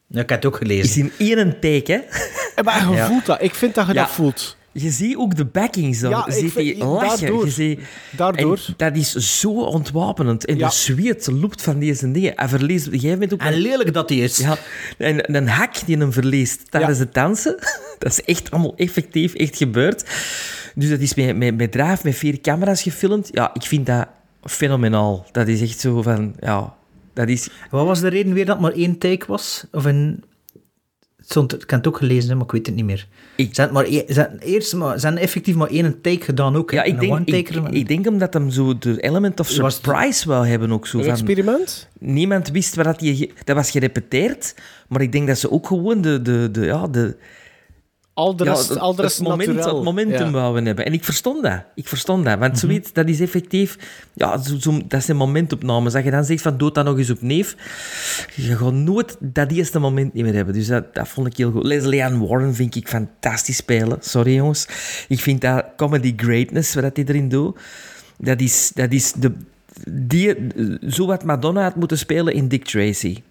Ja, 0.07 0.21
ik 0.21 0.29
heb 0.29 0.41
het 0.43 0.45
ook 0.53 0.57
gelezen. 0.57 0.83
Is 0.83 0.97
in 0.97 1.11
één 1.37 1.59
take, 1.59 1.91
hè? 1.91 1.99
Maar 2.63 2.89
je 2.89 2.95
Ja. 2.95 3.07
voelt 3.07 3.25
dat. 3.25 3.41
Ik 3.41 3.55
vind 3.55 3.75
dat 3.75 3.87
je 3.87 3.93
Ja. 3.93 4.01
dat 4.01 4.11
voelt. 4.11 4.57
Je 4.71 4.89
ziet 4.89 5.15
ook 5.15 5.35
de 5.35 5.45
backings 5.45 5.99
dan. 5.99 6.09
Ja, 6.09 6.25
ziet 6.31 6.55
die 6.55 6.77
lachen. 6.77 7.19
daardoor. 7.19 7.45
Je 7.45 7.51
ziet, 7.51 7.79
Daardoor. 8.11 8.59
En 8.67 8.73
dat 8.77 8.95
is 8.95 9.11
zo 9.39 9.51
ontwapenend. 9.63 10.45
En 10.45 10.57
Ja. 10.57 10.67
de 10.67 10.73
zweet 10.75 11.27
loopt 11.31 11.61
van 11.61 11.79
deze 11.79 12.11
dingen. 12.11 12.33
Hij 12.35 12.47
verliest 12.47 12.87
op 12.87 12.93
een 12.93 12.99
gegeven 12.99 13.19
moment 13.19 13.33
ook... 13.41 13.47
En 13.53 13.53
lelijk 13.59 13.93
dat 13.93 14.07
die 14.07 14.23
is. 14.23 14.37
Ja, 14.37 14.57
en 14.97 15.35
een 15.35 15.47
hak 15.47 15.85
die 15.85 15.97
hem 15.97 16.13
verliest 16.13 16.71
tijdens 16.71 16.97
Ja. 16.97 17.03
het 17.03 17.13
dansen. 17.13 17.55
Dat 17.99 18.11
is 18.11 18.21
echt 18.23 18.51
allemaal 18.51 18.73
effectief, 18.75 19.33
echt 19.33 19.57
gebeurd. 19.57 20.03
Dus 20.75 20.89
dat 20.89 20.99
is 20.99 21.13
met, 21.15 21.37
met, 21.37 21.57
met 21.57 21.71
draaf, 21.71 22.03
met 22.03 22.15
vier 22.15 22.41
camera's 22.41 22.81
gefilmd. 22.81 23.29
Ja, 23.31 23.53
ik 23.53 23.61
vind 23.63 23.85
dat 23.85 24.07
fenomenaal. 24.43 25.25
Dat 25.31 25.47
is 25.47 25.61
echt 25.61 25.79
zo 25.79 26.01
van... 26.01 26.35
Ja, 26.39 26.73
dat 27.13 27.27
is... 27.27 27.49
Wat 27.69 27.85
was 27.85 27.99
de 27.99 28.07
reden 28.07 28.33
weer 28.33 28.45
dat 28.45 28.55
het 28.55 28.63
maar 28.65 28.73
één 28.75 28.97
take 28.97 29.25
was? 29.27 29.65
Of 29.71 29.85
een... 29.85 30.23
Stond, 31.29 31.53
ik 31.53 31.69
heb 31.69 31.79
het 31.79 31.87
ook 31.87 31.97
gelezen, 31.97 32.35
maar 32.37 32.45
ik 32.45 32.51
weet 32.51 32.65
het 32.65 32.75
niet 32.75 32.85
meer. 32.85 33.07
Ik- 33.35 33.55
Ze 33.55 33.69
maar 33.71 33.85
ze 33.85 34.03
hadden 34.15 34.39
eerst 34.39 34.75
maar, 34.75 34.99
ze 34.99 35.05
hadden 35.05 35.23
effectief 35.23 35.55
maar 35.55 35.69
één 35.69 36.01
take 36.01 36.23
gedaan 36.23 36.55
ook. 36.55 36.71
Ja, 36.71 36.83
ik 36.83 36.99
denk, 36.99 37.29
ik, 37.69 37.87
denk 37.87 38.07
omdat 38.07 38.33
hem 38.33 38.49
zo 38.49 38.77
de 38.77 38.99
element 39.01 39.39
of 39.39 39.47
surprise 39.47 40.27
wou 40.27 40.47
hebben 40.47 40.71
ook 40.71 40.87
zo 40.87 40.97
Een 40.97 41.03
van... 41.03 41.13
experiment? 41.13 41.87
Niemand 41.99 42.49
wist 42.51 42.75
waar 42.75 42.85
dat 42.85 43.01
je... 43.01 43.29
Dat 43.43 43.55
was 43.55 43.71
gerepeteerd, 43.71 44.55
maar 44.87 45.01
ik 45.01 45.11
denk 45.11 45.27
dat 45.27 45.37
ze 45.39 45.51
ook 45.51 45.67
gewoon 45.67 46.01
de... 46.01 46.21
de, 46.21 46.49
de, 46.51 46.61
ja, 46.65 46.87
de 46.87 47.15
Al 48.19 48.35
de 48.35 48.43
ja, 48.43 48.51
rest, 48.51 48.69
het, 48.69 48.79
al 48.79 48.95
de 48.95 49.01
rest 49.01 49.17
het, 49.17 49.27
moment, 49.27 49.49
naturel. 49.53 49.75
het 49.75 49.83
momentum 49.83 50.25
Ja. 50.25 50.31
wouden 50.31 50.65
hebben. 50.65 50.85
En 50.85 50.93
ik 50.93 51.03
verstond 51.03 51.43
dat. 51.43 51.63
Ik 51.75 51.87
verstond 51.87 52.25
dat. 52.25 52.39
Want 52.39 52.59
zoiets, 52.59 52.93
dat 52.93 53.07
is 53.09 53.19
effectief... 53.19 53.77
Ja, 54.13 54.37
zo, 54.37 54.59
zo- 54.59 54.81
dat 54.87 55.03
zijn 55.03 55.17
momentopnames. 55.17 55.95
Als 55.95 56.03
je 56.03 56.11
dan 56.11 56.23
zegt 56.25 56.41
van, 56.41 56.57
doe 56.57 56.71
dat 56.71 56.85
nog 56.85 56.97
eens 56.97 57.09
opnieuw. 57.09 57.43
Je 58.35 58.57
gaat 58.57 58.73
nooit 58.73 59.17
dat 59.19 59.51
eerste 59.51 59.79
moment 59.79 60.13
niet 60.13 60.23
meer 60.23 60.33
hebben. 60.33 60.53
Dus 60.53 60.67
dat, 60.67 60.93
dat 60.95 61.07
vond 61.07 61.27
ik 61.27 61.37
heel 61.37 61.51
goed. 61.51 61.63
Leslie 61.63 62.05
Ann 62.05 62.27
Warren 62.27 62.55
vind 62.55 62.75
ik 62.75 62.87
fantastisch 62.87 63.55
spelen. 63.55 63.97
Sorry, 64.01 64.33
jongens. 64.35 64.67
Ik 65.07 65.19
vind 65.19 65.41
dat 65.41 65.65
comedy 65.77 66.13
greatness, 66.17 66.73
wat 66.73 66.83
hij 66.95 67.05
erin 67.05 67.29
doet, 67.29 67.59
dat 68.17 68.41
is, 68.41 68.71
dat 68.75 68.91
is 68.91 69.11
de... 69.13 69.33
Die, 69.89 70.35
zo 70.89 71.05
wat 71.05 71.23
Madonna 71.23 71.61
had 71.63 71.75
moeten 71.75 71.97
spelen 71.97 72.33
in 72.33 72.47
Dick 72.47 72.65
Tracy. 72.65 73.21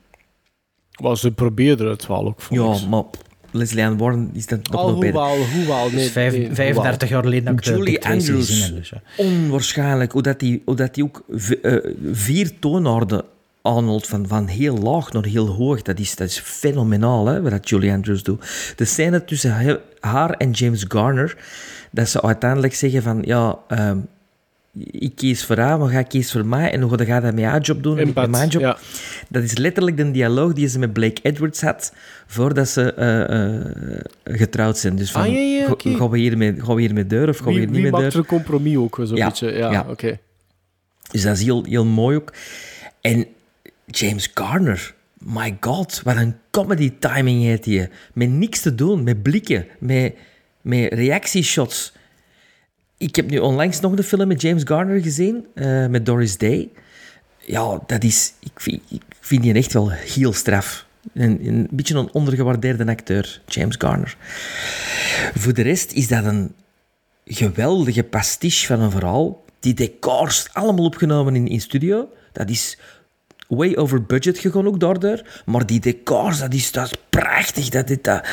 Maar 1.03 1.17
ze 1.17 1.33
probeerden 1.33 1.89
het 1.89 2.07
wel 2.07 2.27
ook. 2.27 2.41
Ja, 2.51 2.75
maar 2.89 3.03
Leslie 3.51 3.85
Ann 3.85 3.97
Warren 3.97 4.31
is 4.33 4.47
dan 4.47 4.61
nog 4.71 4.99
beter. 4.99 5.21
hoewel, 5.21 5.47
hoewel, 5.55 5.83
nee. 5.83 5.91
Dat 5.91 6.01
is 6.01 6.11
vijf- 6.11 6.33
nee, 6.33 6.55
35 6.55 7.09
jaar 7.09 7.23
geleden 7.23 7.55
dat 7.55 7.65
Julie 7.65 8.05
Andrews, 8.05 8.47
gezien 8.47 8.75
dus, 8.75 8.89
ja. 8.89 9.03
onwaarschijnlijk 9.17 10.13
hoe 10.13 10.23
dat 10.23 10.41
die, 10.41 10.63
hoe 10.65 10.77
dat 10.77 10.95
die 10.95 11.05
ook 11.05 11.23
eh, 11.63 11.77
vier 12.13 12.59
toonaarden 12.59 13.25
aanhaalt, 13.63 14.07
van, 14.07 14.27
van 14.27 14.47
heel 14.47 14.77
laag 14.79 15.13
naar 15.13 15.25
heel 15.25 15.47
hoog. 15.47 15.83
Dat 15.83 15.99
is, 15.99 16.15
dat 16.17 16.29
is 16.29 16.39
fenomenaal, 16.39 17.27
hè, 17.27 17.43
wat 17.43 17.51
dat 17.51 17.69
Julie 17.69 17.93
Andrews 17.93 18.23
doet. 18.23 18.73
De 18.77 18.85
scène 18.85 19.25
tussen 19.25 19.81
haar 20.01 20.31
en 20.31 20.51
James 20.51 20.85
Garner, 20.89 21.37
dat 21.91 22.09
ze 22.09 22.23
uiteindelijk 22.23 22.75
zeggen 22.75 23.03
van, 23.03 23.23
ja, 23.27 23.59
ehm, 23.69 23.99
ik 24.91 25.13
kies 25.17 25.45
voor 25.45 25.57
haar, 25.59 25.79
maar 25.79 25.93
jij 25.93 26.05
kiest 26.05 26.31
voor 26.33 26.47
mij, 26.47 26.73
en 26.73 26.81
hoe 26.81 26.99
ga 26.99 27.15
je 27.15 27.21
dat 27.21 27.35
met 27.35 27.45
haar 27.45 27.61
job 27.61 27.83
doen 27.83 27.99
en 27.99 28.11
met 28.15 28.31
mijn 28.31 28.49
job? 28.49 28.63
ja. 28.63 28.79
Dat 29.29 29.43
is 29.43 29.57
letterlijk 29.57 29.97
de 29.97 30.11
dialoog 30.11 30.53
die 30.53 30.69
ze 30.69 30.79
met 30.79 30.93
Blake 30.93 31.21
Edwards 31.23 31.61
had, 31.61 31.93
voordat 32.27 32.69
ze 32.69 32.93
eh, 32.95 33.55
eh, 33.57 33.65
getrouwd 34.25 34.79
zijn. 34.79 34.97
Dus 34.97 35.11
van, 35.11 35.21
Ah, 35.23 35.29
ja, 35.33 35.39
ja, 35.39 35.65
ga- 35.67 35.73
oké. 35.73 35.95
gaan, 35.97 36.11
we 36.11 36.19
hiermee, 36.19 36.55
gaan 36.61 36.75
we 36.75 36.81
hiermee 36.81 37.07
deur 37.07 37.29
of 37.29 37.37
gaan 37.37 37.47
we 37.47 37.51
Wie, 37.53 37.59
hier 37.59 37.67
niet 37.67 37.75
wie 37.75 37.83
mee 37.83 37.91
maakt 37.91 38.03
deur? 38.05 38.13
er 38.13 38.19
een 38.19 38.27
compromis 38.27 38.77
ook, 38.77 38.99
zo'n 39.03 39.15
beetje? 39.15 39.53
Ja, 39.53 39.71
ja. 39.73 39.87
oké. 39.89 40.19
Dus 41.11 41.23
dat 41.23 41.37
is 41.37 41.43
heel, 41.43 41.65
heel 41.65 41.85
mooi 41.85 42.17
ook. 42.17 42.33
En 43.01 43.27
James 43.87 44.31
Garner, 44.35 44.95
my 45.19 45.57
god, 45.61 46.01
wat 46.05 46.17
een 46.17 46.35
comedy 46.51 46.93
timing 46.99 47.43
heeft 47.43 47.65
hij. 47.65 47.91
Met 48.15 48.29
niks 48.31 48.61
te 48.61 48.75
doen, 48.75 49.03
met 49.03 49.23
blikken, 49.23 49.67
met, 49.79 50.15
met 50.61 50.93
reactieshots. 50.93 51.93
Ik 52.99 53.17
heb 53.17 53.31
nu 53.31 53.39
onlangs 53.39 53.81
nog 53.81 53.95
de 53.95 54.03
film 54.03 54.29
met 54.29 54.41
James 54.41 54.63
Garner 54.65 55.01
gezien, 55.01 55.47
eh, 55.55 55.87
met 55.87 56.07
Doris 56.07 56.39
Day. 56.39 56.71
Ja, 57.39 57.83
dat 57.87 58.05
is... 58.05 58.33
Ik 58.41 58.61
vind, 58.61 58.83
ik 58.89 59.03
vind 59.21 59.43
die 59.43 59.55
echt 59.55 59.73
wel 59.73 59.91
heel 59.91 60.33
straf. 60.33 60.87
Een, 61.15 61.47
een 61.47 61.69
beetje 61.71 61.95
een 61.95 62.13
ondergewaardeerde 62.13 62.87
acteur, 62.87 63.43
James 63.47 63.75
Garner. 63.79 64.17
Voor 65.35 65.55
de 65.55 65.63
rest 65.63 65.93
is 65.93 66.09
dat 66.09 66.25
een 66.25 66.55
geweldige 67.25 68.03
pastiche 68.03 68.67
van 68.67 68.81
een 68.81 68.91
verhaal. 68.91 69.45
Die 69.61 69.75
decors, 69.75 70.49
allemaal 70.53 70.85
opgenomen 70.85 71.37
in, 71.37 71.49
in 71.49 71.61
studio. 71.61 72.09
Dat 72.33 72.51
is 72.51 72.79
way 73.49 73.75
over 73.77 74.03
budget 74.03 74.39
gegaan 74.39 74.67
ook 74.67 74.81
daardoor. 74.81 75.23
Maar 75.47 75.67
die 75.67 75.81
decors, 75.81 76.39
dat 76.39 76.55
is, 76.55 76.73
dat 76.73 76.85
is 76.85 76.93
prachtig. 77.11 77.69
Dat, 77.69 77.87
dit, 77.87 78.05
dat, 78.05 78.25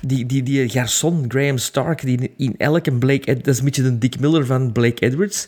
die, 0.00 0.26
die, 0.26 0.42
die 0.42 0.68
garçon, 0.70 1.24
Graham 1.28 1.58
Stark, 1.58 2.00
die 2.02 2.32
in 2.36 2.54
elke 2.58 2.92
Blake... 2.92 3.26
Ed- 3.26 3.44
Dat 3.44 3.54
is 3.54 3.58
een 3.58 3.64
beetje 3.64 3.82
de 3.82 3.98
Dick 3.98 4.20
Miller 4.20 4.46
van 4.46 4.72
Blake 4.72 5.02
Edwards. 5.06 5.46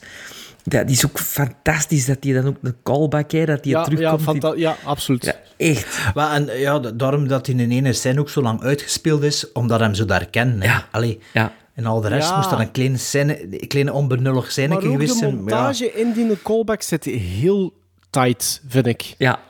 Dat 0.64 0.90
is 0.90 1.05
ook 1.06 1.19
fantastisch 1.19 2.05
dat 2.06 2.16
hij 2.20 2.32
dan 2.32 2.47
ook 2.47 2.56
een 2.62 2.74
callback 2.82 3.31
heeft, 3.32 3.47
dat 3.47 3.64
hij 3.64 3.73
Ja, 3.73 3.78
ja, 3.78 3.85
terugkomt. 3.85 4.23
fanta- 4.23 4.55
ja, 4.56 4.77
absoluut. 4.85 5.24
Ja, 5.24 5.35
echt. 5.56 5.98
Maar 6.14 6.32
en, 6.35 6.59
ja, 6.59 6.78
da- 6.78 6.90
daarom 6.90 7.28
dat 7.28 7.47
hij 7.47 7.55
in 7.56 7.70
ene 7.70 7.93
scène 7.93 8.20
ook 8.20 8.28
zo 8.31 8.43
lang 8.43 8.62
uitgespeeld 8.62 9.23
is, 9.23 9.52
omdat 9.52 9.81
hem 9.81 9.94
zo 9.94 10.05
daar 10.05 10.27
kennen. 10.27 10.60
Ja. 10.62 10.86
Allee. 10.90 11.19
Ja. 11.32 11.52
En 11.74 11.86
al 11.86 12.01
de 12.01 12.09
rest 12.09 12.28
Ja. 12.28 12.36
moest 12.36 12.51
dan 12.51 12.60
een 12.60 12.70
kleine, 12.70 12.97
scène, 12.97 13.43
een 13.60 13.69
kleine 13.69 13.93
onbenullig 13.93 14.51
scène 14.51 14.69
Maar 14.69 14.77
ook 14.77 14.82
geweest 14.93 15.12
de 15.12 15.19
zijn. 15.19 15.35
montage 15.36 15.93
in 15.93 16.12
die 16.12 16.43
callback 16.43 16.82
zit 16.82 17.05
heel 17.05 17.73
tight, 18.12 18.62
vind 18.68 18.86
ik. 18.86 19.14
Ja. 19.18 19.40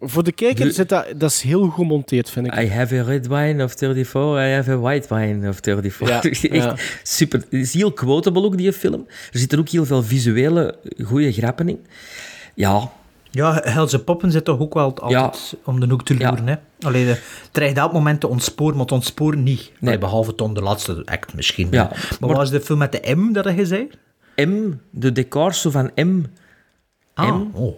Voor 0.00 0.24
de 0.24 0.32
kijker 0.32 0.72
zit 0.72 0.88
dat, 0.88 1.06
dat 1.16 1.30
is 1.30 1.40
heel 1.42 1.62
goed 1.62 1.72
gemonteerd, 1.74 2.30
vind 2.30 2.46
ik. 2.46 2.58
I 2.58 2.68
have 2.70 2.98
a 2.98 3.02
red 3.02 3.26
wine 3.26 3.64
of 3.64 3.72
34, 3.76 4.36
I 4.46 4.52
have 4.54 4.70
a 4.70 4.76
white 4.78 5.14
wine 5.14 5.48
of 5.48 5.58
34. 5.62 6.08
Ja, 6.08 6.22
Echt 6.30 6.40
ja. 6.40 6.74
super. 7.02 7.38
Het 7.38 7.52
is 7.52 7.74
heel 7.74 7.92
quotable 7.92 8.42
ook, 8.42 8.56
die 8.56 8.72
film. 8.72 9.04
Er 9.32 9.38
zitten 9.38 9.58
ook 9.58 9.68
heel 9.68 9.84
veel 9.84 10.02
visuele 10.02 10.78
goede 11.04 11.32
grappen 11.32 11.68
in. 11.68 11.86
Ja, 12.54 12.90
Ja, 13.30 13.60
Helse 13.64 13.98
Poppen 14.04 14.30
zit 14.30 14.44
toch 14.44 14.58
ook 14.58 14.74
wel 14.74 14.98
altijd 15.00 15.54
om 15.64 15.80
de 15.80 15.86
hoek 15.86 16.04
te 16.04 16.18
Ja. 16.18 16.28
loeren. 16.28 16.46
Hè? 16.48 16.54
Allee, 16.80 17.04
de, 17.04 17.10
het 17.10 17.48
dreigt 17.50 17.74
dat 17.74 17.92
moment 17.92 18.20
te 18.20 18.28
ontsporen, 18.28 18.72
maar 18.74 18.82
het 18.84 18.92
ontsporen 18.92 19.42
niet. 19.42 19.58
Nee. 19.60 19.74
Allee, 19.80 19.98
behalve 19.98 20.32
dan 20.36 20.54
de 20.54 20.62
laatste 20.62 21.02
act 21.04 21.34
misschien. 21.34 21.68
Ja, 21.70 21.82
Maar, 21.82 22.06
maar- 22.20 22.28
wat 22.28 22.36
was 22.38 22.50
de 22.50 22.60
film 22.60 22.78
met 22.78 22.92
de 22.92 23.14
M 23.16 23.32
dat 23.32 23.54
je 23.56 23.66
zei? 23.66 23.88
M, 24.36 24.72
de 24.90 25.12
decors 25.12 25.60
zo 25.60 25.70
van 25.70 25.90
M. 25.94 26.22
Ah, 27.16 27.36
M. 27.36 27.50
oh. 27.54 27.74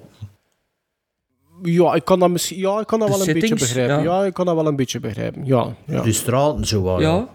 Ja, 1.62 1.94
ik 1.94 2.04
kan 2.04 2.18
dat, 2.18 2.30
misschien, 2.30 2.58
ja, 2.58 2.80
ik 2.80 2.86
kan 2.86 2.98
dat 2.98 3.08
De 3.08 3.18
wel 3.18 3.28
een 3.28 3.34
beetje 3.40 3.54
begrijpen. 3.54 4.02
ja. 4.02 4.20
Ja. 4.20 4.24
ik 4.24 4.34
kan 4.34 4.46
dat 4.46 4.54
wel 4.54 4.66
een 4.66 4.76
beetje 4.76 5.00
begrijpen. 5.00 5.44
Ja, 5.46 5.74
ja. 5.86 6.00
De 6.02 6.12
straten 6.12 6.64
zo 6.66 6.82
wel. 6.82 7.00
Ja. 7.00 7.28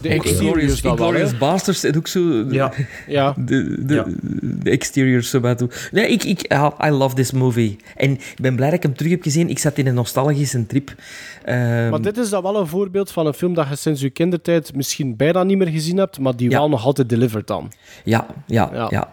De 0.00 0.08
Inglourious 0.08 0.82
hè. 0.82 1.36
Basterds 1.38 1.84
en 1.84 1.96
ook 1.96 2.06
zo... 2.06 2.20
Ja. 2.50 2.72
Ja. 3.06 3.34
De, 3.36 3.84
de, 3.84 3.94
Ja. 3.94 4.04
de 4.42 4.70
exteriors 4.70 5.30
zo. 5.30 5.40
Nee, 5.90 6.08
ik, 6.08 6.24
ik, 6.24 6.52
I 6.84 6.90
love 6.90 7.14
this 7.14 7.32
movie. 7.32 7.76
En 7.96 8.10
ik 8.10 8.34
ben 8.40 8.54
blij 8.56 8.66
dat 8.68 8.76
ik 8.76 8.82
hem 8.82 8.94
terug 8.96 9.10
heb 9.12 9.22
gezien. 9.22 9.48
Ik 9.48 9.58
zat 9.58 9.78
in 9.78 9.86
een 9.86 9.94
nostalgische 9.94 10.66
trip. 10.66 10.94
Ehm, 11.44 11.90
Maar 11.90 12.00
dit 12.02 12.16
is 12.16 12.28
dan 12.30 12.42
wel 12.42 12.56
een 12.56 12.66
voorbeeld 12.66 13.10
van 13.10 13.26
een 13.26 13.34
film 13.34 13.54
dat 13.54 13.68
je 13.68 13.76
sinds 13.76 14.00
je 14.00 14.10
kindertijd 14.10 14.74
misschien 14.74 15.16
bijna 15.16 15.42
niet 15.42 15.58
meer 15.58 15.68
gezien 15.68 15.96
hebt, 15.96 16.18
maar 16.18 16.36
die 16.36 16.50
Ja. 16.50 16.58
wel 16.58 16.68
nog 16.68 16.84
altijd 16.84 17.08
delivert 17.08 17.46
dan. 17.46 17.72
Ja, 18.04 18.26
ja, 18.46 18.86
Ja. 18.90 19.12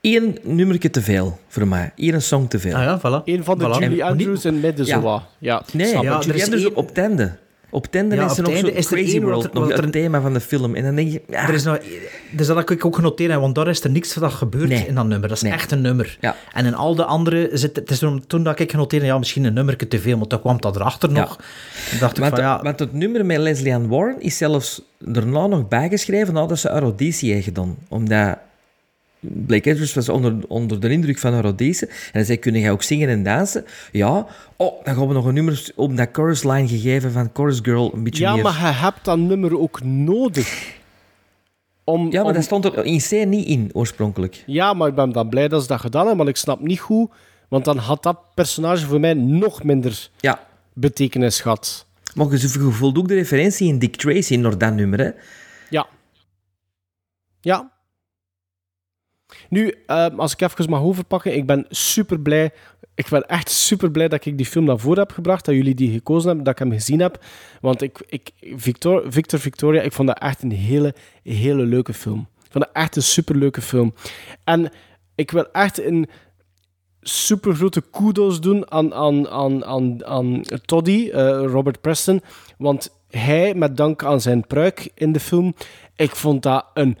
Eén 0.00 0.38
nummertje 0.42 0.90
te 0.90 1.02
veel 1.02 1.38
voor 1.48 1.68
mij. 1.68 1.92
Eén 1.96 2.22
song 2.22 2.46
te 2.48 2.58
veel. 2.58 2.74
Ah 2.74 2.82
ja, 2.82 2.98
voilà. 2.98 3.24
Een 3.24 3.44
van 3.44 3.58
de 3.58 3.64
Voilà. 3.64 3.78
Julie 3.82 4.02
En 4.02 4.08
Andrews 4.08 4.44
in 4.44 4.60
midden 4.60 4.86
Ja. 4.86 4.94
zo 4.94 5.00
wat. 5.00 5.22
Ja, 5.38 5.62
Nee, 5.72 5.86
Ja, 5.92 6.02
er 6.02 6.20
Julie 6.20 6.34
is 6.34 6.42
Andrews 6.44 6.64
één- 6.64 6.74
op, 6.76 6.96
einde. 6.96 7.32
Op 7.72 7.86
Ja, 7.90 8.00
is 8.00 8.08
er 8.12 8.20
het 8.36 8.46
nog 8.46 8.54
einde 8.54 8.70
zo 8.70 8.76
is 8.76 8.86
er 8.86 8.92
Crazy 8.96 9.12
één 9.12 9.22
World, 9.22 9.44
er- 9.44 9.50
nog 9.52 9.68
wat 9.68 9.76
er- 9.78 9.82
het 9.82 9.92
thema 9.92 10.20
van 10.20 10.32
de 10.32 10.40
film. 10.40 10.74
En 10.74 10.82
dan 10.82 10.94
denk 10.94 11.12
je... 11.12 11.22
Ja, 11.28 11.48
Er 11.48 11.54
is 11.54 11.62
nou, 11.64 11.78
dus 12.30 12.46
dat 12.46 12.56
heb 12.56 12.70
ik 12.70 12.84
ook 12.84 12.94
genoteerd, 12.94 13.30
hè, 13.32 13.38
want 13.38 13.54
daar 13.54 13.68
is 13.68 13.84
er 13.84 13.90
niks 13.90 14.12
van 14.12 14.22
dat 14.22 14.32
gebeurt 14.32 14.68
Nee. 14.68 14.86
in 14.86 14.94
dat 14.94 15.06
nummer. 15.06 15.28
Dat 15.28 15.36
is 15.36 15.42
Nee. 15.42 15.52
echt 15.52 15.72
een 15.72 15.80
nummer. 15.80 16.16
Ja. 16.20 16.36
En 16.52 16.66
in 16.66 16.74
al 16.74 16.94
de 16.94 17.04
andere 17.04 17.48
zit 17.52 17.76
het 17.76 17.90
is 17.90 17.98
toen 18.26 18.42
dat 18.42 18.58
ik 18.60 18.70
genoteerd 18.70 19.02
ja, 19.04 19.18
misschien 19.18 19.44
een 19.44 19.52
nummerke 19.54 19.88
te 19.88 19.98
veel, 20.00 20.16
maar 20.18 20.26
toen 20.26 20.40
kwam 20.40 20.60
dat 20.60 20.76
erachter 20.76 21.10
nog. 21.12 21.38
Dacht 22.00 22.18
ik 22.18 22.24
van 22.24 22.38
ja, 22.38 22.62
want 22.62 22.78
het 22.78 22.92
nummer 22.92 23.26
met 23.26 23.38
Leslie 23.38 23.74
Ann 23.74 23.88
Warren 23.88 24.20
is 24.20 24.36
zelfs 24.36 24.82
daarna 24.98 25.46
nog 25.46 25.68
bijgeschreven 25.68 26.34
nadat 26.34 26.58
ze 26.58 26.68
auditie 26.68 27.32
heeft 27.32 27.44
gedaan. 27.44 27.76
Omdat 27.88 28.38
Blake 29.20 29.70
Edwards 29.70 29.94
was 29.94 30.08
onder, 30.08 30.36
onder 30.48 30.80
de 30.80 30.88
indruk 30.90 31.18
van 31.18 31.40
auditie. 31.42 31.86
En 31.86 31.94
hij 32.12 32.24
zei, 32.24 32.38
kun 32.38 32.54
jij 32.54 32.70
ook 32.70 32.82
zingen 32.82 33.08
en 33.08 33.22
dansen? 33.22 33.64
Ja. 33.92 34.26
Oh, 34.56 34.84
dan 34.84 34.94
gaan 34.94 35.08
we 35.08 35.14
nog 35.14 35.24
een 35.24 35.34
nummer 35.34 35.70
op 35.76 35.96
dat 35.96 36.08
chorus 36.12 36.44
line 36.44 36.68
gegeven 36.68 37.12
van 37.12 37.30
Chorus 37.32 37.58
Girl 37.62 37.90
een 37.94 38.02
beetje 38.04 38.22
Ja, 38.24 38.34
meer... 38.34 38.42
maar 38.42 38.52
je 38.52 38.58
hebt 38.74 39.04
dat 39.04 39.18
nummer 39.18 39.58
ook 39.58 39.82
nodig. 39.84 40.78
Om, 41.84 42.04
Ja, 42.10 42.18
maar 42.18 42.24
om- 42.24 42.32
dat 42.32 42.44
stond 42.44 42.64
er 42.64 42.84
in 42.84 42.98
C 43.00 43.10
niet 43.26 43.46
in, 43.46 43.70
oorspronkelijk. 43.72 44.42
Ja, 44.46 44.72
maar 44.72 44.88
ik 44.88 44.94
ben 44.94 45.12
dan 45.12 45.28
blij 45.28 45.48
dat 45.48 45.62
ze 45.62 45.68
dat 45.68 45.80
gedaan 45.80 46.00
hebben, 46.06 46.16
maar 46.24 46.28
ik 46.28 46.36
snap 46.36 46.60
niet 46.60 46.78
hoe, 46.78 47.10
want 47.48 47.64
dan 47.64 47.76
had 47.78 48.02
dat 48.02 48.18
personage 48.34 48.86
voor 48.86 49.00
mij 49.00 49.14
nog 49.14 49.62
minder 49.64 50.08
Ja. 50.20 50.46
betekenis 50.72 51.40
gehad. 51.40 51.86
Maar 52.14 52.30
je 52.30 52.48
voelt 52.48 52.98
ook 52.98 53.08
de 53.08 53.14
referentie 53.14 53.68
in 53.68 53.78
Dick 53.78 53.96
Tracy 53.96 54.36
naar 54.36 54.58
dat 54.58 54.74
nummer, 54.74 54.98
hè? 55.00 55.10
Ja. 55.70 55.86
Ja. 57.40 57.70
Nu, 59.48 59.74
eh, 59.86 60.06
als 60.16 60.32
ik 60.32 60.40
even 60.40 60.70
mag 60.70 60.80
overpakken, 60.80 61.36
ik 61.36 61.46
ben 61.46 61.66
super 61.68 62.20
blij. 62.20 62.50
Ik 62.94 63.08
ben 63.08 63.26
echt 63.26 63.50
super 63.50 63.90
blij 63.90 64.08
dat 64.08 64.24
ik 64.24 64.36
die 64.36 64.46
film 64.46 64.64
naar 64.64 64.78
voren 64.78 64.98
heb 64.98 65.12
gebracht, 65.12 65.44
dat 65.44 65.54
jullie 65.54 65.74
die 65.74 65.92
gekozen 65.92 66.26
hebben, 66.26 66.44
dat 66.44 66.52
ik 66.52 66.58
hem 66.58 66.72
gezien 66.72 67.00
heb. 67.00 67.24
Want 67.60 67.82
ik, 67.82 68.04
ik, 68.06 68.30
Victor, 68.56 69.04
Victor 69.08 69.38
Victoria, 69.38 69.82
ik 69.82 69.92
vond 69.92 70.08
dat 70.08 70.18
echt 70.18 70.42
een 70.42 70.52
hele, 70.52 70.94
hele 71.22 71.64
leuke 71.64 71.94
film. 71.94 72.28
Ik 72.44 72.52
vond 72.52 72.64
dat 72.64 72.74
echt 72.74 72.96
een 72.96 73.02
super 73.02 73.36
leuke 73.36 73.62
film. 73.62 73.94
En 74.44 74.72
ik 75.14 75.30
wil 75.30 75.50
echt 75.52 75.84
een 75.84 76.08
super 77.00 77.54
grote 77.54 77.80
kudos 77.80 78.40
doen 78.40 78.70
aan, 78.70 78.94
aan, 78.94 79.28
aan, 79.28 79.64
aan, 79.64 80.06
aan 80.06 80.42
Toddy, 80.64 81.10
eh, 81.12 81.44
Robert 81.44 81.80
Preston. 81.80 82.22
Want 82.58 82.90
hij, 83.10 83.54
met 83.54 83.76
dank 83.76 84.04
aan 84.04 84.20
zijn 84.20 84.46
pruik 84.46 84.90
in 84.94 85.12
de 85.12 85.20
film, 85.20 85.54
ik 85.96 86.16
vond 86.16 86.42
dat 86.42 86.66
een, 86.74 86.98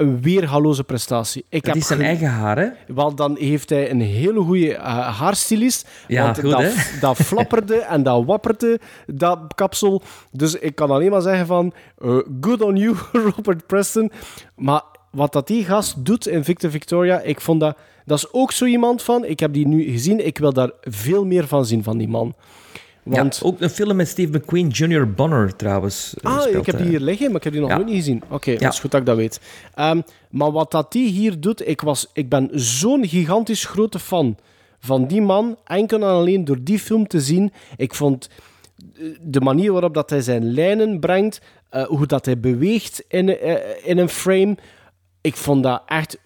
een 0.00 0.20
weergaloze 0.22 0.84
prestatie. 0.84 1.44
Ik 1.48 1.64
Dat 1.64 1.76
is 1.76 1.86
zijn 1.86 1.98
ge- 1.98 2.04
eigen 2.04 2.28
haar, 2.28 2.58
hè? 2.58 2.66
Wel, 2.94 3.14
dan 3.14 3.36
heeft 3.36 3.70
hij 3.70 3.90
een 3.90 4.00
hele 4.00 4.40
goede 4.40 4.68
uh, 4.74 5.18
haarstylist. 5.18 5.88
Ja, 6.08 6.22
want 6.24 6.40
goed, 6.40 6.50
dat, 6.50 6.60
hè? 6.62 6.70
dat 7.00 7.16
flapperde 7.30 7.74
en 7.76 8.02
dat 8.02 8.24
wapperde, 8.24 8.80
dat 9.06 9.38
kapsel. 9.54 10.02
Dus 10.32 10.54
ik 10.54 10.74
kan 10.74 10.90
alleen 10.90 11.10
maar 11.10 11.22
zeggen 11.22 11.46
van... 11.46 11.72
eh, 11.98 12.18
good 12.40 12.62
on 12.62 12.76
you, 12.76 12.96
Robert 13.36 13.66
Preston. 13.66 14.10
Maar 14.56 14.82
wat 15.10 15.32
dat 15.32 15.46
die 15.46 15.64
gast 15.64 16.04
doet 16.04 16.26
in 16.26 16.44
Victor 16.44 16.70
Victoria, 16.70 17.20
ik 17.20 17.40
vond 17.40 17.60
dat... 17.60 17.76
Dat 18.04 18.18
is 18.18 18.32
ook 18.32 18.52
zo 18.52 18.64
iemand 18.64 19.02
van... 19.02 19.24
Ik 19.24 19.40
heb 19.40 19.52
die 19.52 19.66
nu 19.66 19.82
gezien, 19.90 20.26
ik 20.26 20.38
wil 20.38 20.52
daar 20.52 20.70
veel 20.80 21.24
meer 21.24 21.46
van 21.46 21.66
zien, 21.66 21.82
van 21.82 21.98
die 21.98 22.08
man. 22.08 22.34
Want... 23.02 23.36
Ja, 23.42 23.46
ook 23.48 23.60
een 23.60 23.70
film 23.70 23.96
met 23.96 24.08
Steve 24.08 24.38
McQueen, 24.38 24.68
Junior 24.68 25.10
Bonner 25.10 25.56
trouwens. 25.56 26.14
eh, 26.22 26.30
Ah, 26.34 26.40
speelt 26.40 26.56
ik 26.56 26.66
heb 26.66 26.78
die 26.78 26.88
hier 26.88 27.00
liggen, 27.00 27.26
maar 27.26 27.36
ik 27.36 27.44
heb 27.44 27.52
die 27.52 27.60
nog 27.62 27.70
Ja. 27.70 27.76
nooit 27.76 27.88
niet 27.88 27.96
gezien. 27.96 28.22
Oké, 28.28 28.50
Ja. 28.50 28.58
dat 28.58 28.72
is 28.72 28.78
goed 28.80 28.90
dat 28.90 29.00
ik 29.00 29.06
dat 29.06 29.16
weet. 29.16 29.40
Ehm, 29.74 30.00
maar 30.30 30.52
wat 30.52 30.70
dat 30.70 30.92
die 30.92 31.10
hier 31.10 31.40
doet, 31.40 31.68
ik, 31.68 31.80
was, 31.80 32.06
ik 32.12 32.28
ben 32.28 32.48
zo'n 32.52 33.06
gigantisch 33.08 33.64
grote 33.64 33.98
fan 33.98 34.36
van 34.78 35.06
die 35.06 35.22
man. 35.22 35.58
Enkel 35.64 35.98
en 35.98 36.04
alleen 36.08 36.44
door 36.44 36.58
die 36.62 36.78
film 36.78 37.06
te 37.06 37.20
zien. 37.20 37.52
Ik 37.76 37.94
vond 37.94 38.28
eh, 38.96 39.04
de 39.20 39.40
manier 39.40 39.72
waarop 39.72 39.94
dat 39.94 40.10
hij 40.10 40.20
zijn 40.20 40.44
lijnen 40.52 41.00
brengt, 41.00 41.40
eh, 41.68 41.82
hoe 41.84 42.06
dat 42.06 42.24
hij 42.24 42.40
beweegt 42.40 43.04
in, 43.08 43.42
in 43.84 43.98
een 43.98 44.08
frame. 44.08 44.56
Ik 45.20 45.36
vond 45.36 45.62
dat 45.62 45.82
echt, 45.86 46.18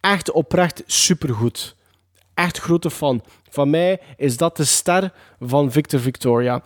echt 0.00 0.30
oprecht 0.32 0.82
supergoed. 0.86 1.76
Echt 2.34 2.58
grote 2.58 2.90
fan. 2.90 3.22
Van 3.54 3.70
mij 3.70 4.00
is 4.16 4.36
dat 4.36 4.56
de 4.56 4.64
ster 4.64 5.12
van 5.40 5.72
Victor 5.72 6.00
Victoria. 6.00 6.62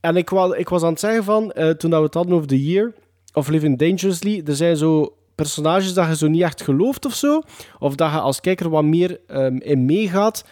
En 0.00 0.16
ik, 0.16 0.30
wa- 0.30 0.54
ik 0.54 0.68
was 0.68 0.82
aan 0.82 0.90
het 0.90 1.00
zeggen 1.00 1.24
van, 1.24 1.52
eh, 1.52 1.70
toen 1.70 1.90
dat 1.90 1.98
we 1.98 2.04
het 2.06 2.14
hadden 2.14 2.34
over 2.34 2.46
The 2.48 2.64
Year 2.64 2.92
of 3.32 3.48
Living 3.48 3.78
Dangerously, 3.78 4.42
er 4.46 4.56
zijn 4.56 4.76
zo 4.76 5.16
personages 5.34 5.94
dat 5.94 6.08
je 6.08 6.16
zo 6.16 6.26
niet 6.28 6.42
echt 6.42 6.62
gelooft 6.62 7.04
of 7.04 7.14
zo, 7.14 7.42
of 7.78 7.94
dat 7.94 8.10
je 8.10 8.18
als 8.20 8.40
kijker 8.40 8.68
wat 8.68 8.84
meer 8.84 9.20
ehm, 9.26 9.56
in 9.56 9.84
meegaat. 9.86 10.44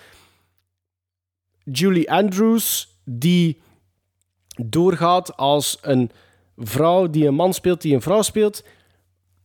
Julie 1.65 2.11
Andrews, 2.12 2.89
die 3.05 3.61
doorgaat 4.65 5.36
als 5.36 5.78
een 5.82 6.11
vrouw 6.57 7.11
die 7.11 7.27
een 7.27 7.35
man 7.35 7.55
speelt 7.55 7.81
die 7.82 7.94
een 7.94 8.03
vrouw 8.03 8.23
speelt. 8.23 8.65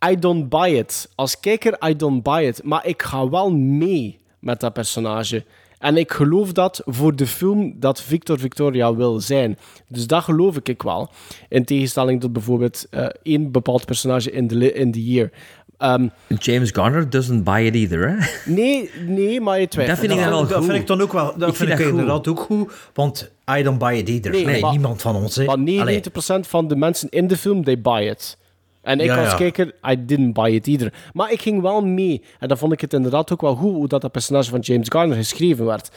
I 0.10 0.16
don't 0.20 0.50
buy 0.50 0.70
it. 0.70 1.10
Als 1.16 1.40
kijker, 1.40 1.90
I 1.90 1.96
don't 1.96 2.24
buy 2.24 2.44
it. 2.46 2.64
Maar 2.64 2.86
ik 2.88 3.02
ga 3.02 3.30
wel 3.30 3.52
mee 3.52 4.20
met 4.40 4.60
dat 4.60 4.74
personage. 4.74 5.46
En 5.82 5.98
ik 5.98 6.12
geloof 6.12 6.52
dat 6.52 6.82
voor 6.86 7.16
de 7.16 7.28
film 7.28 7.74
dat 7.80 8.02
Victor 8.02 8.40
Victoria 8.40 8.96
wil 8.96 9.20
zijn. 9.20 9.58
Dus 9.88 10.08
dat 10.08 10.24
geloof 10.24 10.56
ik 10.56 10.70
ik 10.70 10.82
wel. 10.82 11.10
In 11.50 11.66
tegenstelling 11.66 12.22
tot 12.22 12.34
bijvoorbeeld 12.34 12.86
eh, 12.90 13.06
één 13.24 13.52
bepaald 13.52 13.86
personage 13.86 14.32
in 14.32 14.48
The, 14.48 14.74
in 14.74 14.92
the 14.92 15.06
Year. 15.12 15.30
Ehm, 15.78 16.08
James 16.40 16.70
Garner 16.72 17.10
doesn't 17.10 17.44
buy 17.44 17.62
it 17.66 17.76
either, 17.76 18.10
hè? 18.10 18.16
nee, 18.54 18.90
nee, 19.08 19.42
maar 19.42 19.60
je 19.60 19.68
twijfelt. 19.68 19.98
Dat 20.00 20.08
vind 20.08 20.20
ik 20.20 20.26
dan 20.26 20.34
wel 20.38 20.48
dat 20.48 20.58
goed. 20.58 20.66
vind 20.66 20.78
ik 20.82 20.88
dan 20.88 21.02
ook 21.02 21.12
wel. 21.14 21.34
Dat 21.38 21.50
Ik 21.50 21.56
vind 21.56 21.70
vind 21.70 21.80
ik 21.82 21.88
inderdaad 21.88 22.28
ook 22.28 22.40
goed. 22.40 22.74
Want 22.94 23.32
I 23.58 23.64
don't 23.64 23.78
buy 23.80 23.94
it 23.98 24.10
either. 24.10 24.32
Nee, 24.32 24.46
Nee, 24.46 24.62
maar- 24.62 24.72
niemand 24.72 25.02
van 25.02 25.16
ons. 25.16 25.36
Hè. 25.36 25.46
Maar 25.46 25.58
99% 25.60 26.30
Allee. 26.30 26.44
van 26.44 26.68
de 26.68 26.76
mensen 26.76 27.10
in 27.10 27.28
de 27.28 27.38
film, 27.38 27.64
they 27.64 27.82
buy 27.82 28.02
it. 28.10 28.38
En 28.82 29.00
ik 29.00 29.06
Ja, 29.06 29.20
als 29.22 29.32
ja. 29.32 29.36
kijker, 29.38 29.74
I 29.92 30.06
didn't 30.06 30.34
buy 30.34 30.50
it 30.54 30.68
either. 30.68 30.94
Maar 31.14 31.32
ik 31.32 31.42
ging 31.42 31.62
wel 31.62 31.82
mee. 31.86 32.22
En 32.40 32.48
dan 32.48 32.58
vond 32.58 32.74
ik 32.74 32.82
het 32.82 32.94
inderdaad 32.94 33.32
ook 33.34 33.42
wel 33.42 33.56
goed 33.56 33.74
hoe 33.74 33.88
dat, 33.88 34.02
dat 34.02 34.12
personage 34.12 34.50
van 34.50 34.60
James 34.60 34.88
Garner 34.90 35.18
geschreven 35.18 35.66
werd. 35.66 35.90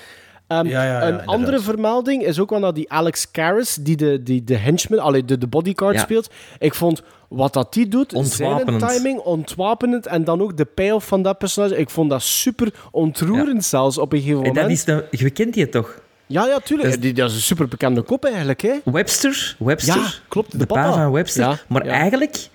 Ehm, 0.47 0.67
Ja, 0.67 0.83
ja, 0.85 0.89
ja, 0.91 0.97
een 1.03 1.09
inderdaad. 1.09 1.35
andere 1.35 1.61
vermelding 1.61 2.23
is 2.25 2.39
ook 2.41 2.51
wel 2.51 2.59
naar 2.59 2.75
die 2.75 2.91
Alex 2.91 3.31
Karras, 3.31 3.75
die 3.81 3.97
de, 3.97 4.23
die 4.23 4.45
de 4.45 4.57
henchman, 4.57 4.99
allee, 4.99 5.25
de, 5.25 5.39
de 5.39 5.47
bodyguard 5.47 5.95
Ja. 5.95 6.01
speelt. 6.01 6.31
Ik 6.59 6.75
vond 6.75 7.03
wat 7.29 7.53
dat 7.53 7.73
die 7.73 7.89
doet, 7.89 8.11
zijn 8.11 8.25
Ontwapenend. 8.51 8.89
timing, 8.89 9.19
ontwapenend 9.19 10.07
en 10.07 10.25
dan 10.25 10.43
ook 10.43 10.57
de 10.57 10.65
payoff 10.65 11.07
van 11.07 11.23
dat 11.23 11.39
personage. 11.39 11.77
Ik 11.77 11.91
vond 11.91 12.11
dat 12.11 12.23
super 12.23 12.75
ontroerend 12.91 13.65
zelfs 13.65 13.99
op 13.99 14.13
een 14.13 14.19
gegeven 14.19 14.43
En 14.43 14.47
moment. 14.49 14.67
dat 14.67 14.77
is 14.77 14.85
de, 14.85 15.05
je 15.11 15.31
kent 15.31 15.55
die 15.55 15.69
toch? 15.69 16.01
Ja, 16.27 16.47
ja, 16.47 16.59
tuurlijk. 16.59 16.89
Dat 16.89 16.99
is- 16.99 17.05
Die, 17.05 17.13
dat 17.15 17.31
is 17.31 17.37
een 17.37 17.43
super 17.43 17.69
bekende 17.69 18.03
kop 18.03 18.25
eigenlijk, 18.25 18.61
hè? 18.63 18.73
Webster. 18.85 19.57
Webster. 19.59 19.95
Ja, 19.97 20.07
klopt, 20.29 20.51
de 20.53 20.59
De, 20.59 20.67
pa 20.67 20.75
papa. 20.75 20.93
van 21.03 21.13
Webster. 21.13 21.43
Ja, 21.45 21.59
maar 21.69 21.85
ja. 21.85 21.93
eigenlijk, 21.93 22.49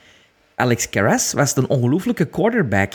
Alex 0.59 0.89
Karras 0.89 1.33
was 1.33 1.55
een 1.55 1.67
ongelooflijke 1.69 2.25
quarterback. 2.25 2.91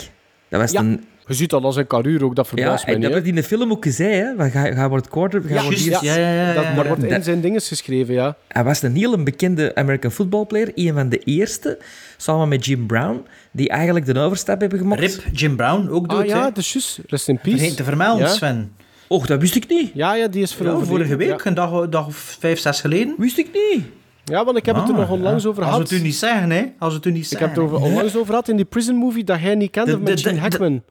Dat 0.49 0.61
was 0.61 0.70
Ja, 0.73 0.81
een... 0.81 1.05
je 1.27 1.35
ziet 1.35 1.51
dat 1.51 1.62
als 1.62 1.77
een 1.77 1.86
karuur 1.86 2.24
ook, 2.24 2.36
dat 2.36 2.45
Ja, 2.51 2.57
verbaast 2.57 2.85
mij 2.85 2.95
en 2.95 3.01
niet. 3.01 3.09
dat 3.09 3.16
werd 3.19 3.27
in 3.28 3.35
de 3.35 3.43
film 3.43 3.70
ook 3.70 3.85
gezegd, 3.85 4.36
hè. 4.39 4.51
Ga, 4.51 4.73
ga 4.73 4.89
wordt 4.89 5.09
quarter... 5.09 5.43
Ga 5.43 5.55
Ja, 5.55 5.62
wordt 5.62 5.85
juist, 5.85 6.03
ja, 6.03 6.15
ja, 6.16 6.32
ja, 6.32 6.47
Dat, 6.55 6.62
ja, 6.65 6.74
dat 6.74 6.85
ja. 6.85 6.89
wordt 6.89 7.05
in 7.12 7.23
zijn 7.23 7.41
dinges 7.41 7.69
geschreven, 7.69 8.15
ja. 8.15 8.36
Hij 8.49 8.65
was 8.65 8.82
een 8.82 8.95
heel 8.97 9.23
bekende 9.23 9.74
American 9.74 10.11
footballplayer. 10.11 10.70
Een 10.74 10.95
van 10.95 11.09
de 11.09 11.19
eerste, 11.19 11.78
samen 12.16 12.49
met 12.49 12.65
Jim 12.65 12.86
Brown, 12.86 13.23
die 13.53 13.69
eigenlijk 13.69 14.07
de 14.07 14.19
overstap 14.19 14.61
hebben 14.61 14.78
gemaakt. 14.78 15.01
Rip, 15.01 15.23
Jim 15.32 15.57
Brown 15.57 15.89
ook 15.89 16.09
doet. 16.09 16.19
Ah 16.19 16.27
ja, 16.27 16.43
dat 16.43 16.57
is 16.57 16.73
juist. 16.73 16.99
Rest 17.07 17.28
in 17.28 17.39
peace. 17.39 17.57
Vergeet 17.59 17.77
te 17.77 17.85
vermelden, 17.85 18.27
Ja. 18.27 18.32
Sven. 18.32 18.73
Och, 19.09 19.27
dat 19.27 19.41
wist 19.41 19.55
ik 19.57 19.69
niet. 19.69 19.91
Ja, 19.95 20.15
ja, 20.15 20.27
die 20.28 20.43
is 20.43 20.51
Ja, 20.51 20.57
veroverleden. 20.57 20.89
vorige 21.07 21.16
week, 21.16 21.28
Ja. 21.43 21.47
een 21.47 21.55
dag, 21.55 21.89
dag 21.89 22.07
of 22.07 22.36
vijf, 22.41 22.59
zes 22.59 22.81
geleden. 22.81 23.15
Wist 23.19 23.39
ik 23.39 23.49
niet. 23.53 23.85
Ja, 24.24 24.44
want 24.44 24.56
ik 24.56 24.66
heb 24.66 24.74
het 24.76 24.84
er 24.88 24.94
Ah, 24.94 24.98
nog 25.01 25.10
onlangs 25.10 25.46
over 25.46 25.62
Als 25.62 25.72
gehad. 25.72 25.88
we 25.88 25.94
het 25.94 26.05
u 26.05 26.06
niet 26.06 26.14
zeggen, 26.16 26.51
hè. 26.51 26.64
Als 26.78 26.90
we 26.92 26.96
het 26.96 27.06
u 27.06 27.10
niet 27.10 27.22
Ik 27.22 27.28
zeggen. 27.28 27.48
heb 27.48 27.56
het 27.56 27.64
over, 27.66 27.80
onlangs 27.86 28.16
over 28.16 28.26
gehad 28.28 28.48
in 28.48 28.56
die 28.56 28.64
prison 28.64 28.96
movie 28.96 29.24
dat 29.24 29.40
jij 29.40 29.55
niet 29.55 29.70
kende 29.70 29.90
De- 29.90 29.98
met 29.98 30.20
Gene 30.20 30.34
de- 30.34 30.40
Hackman. 30.40 30.82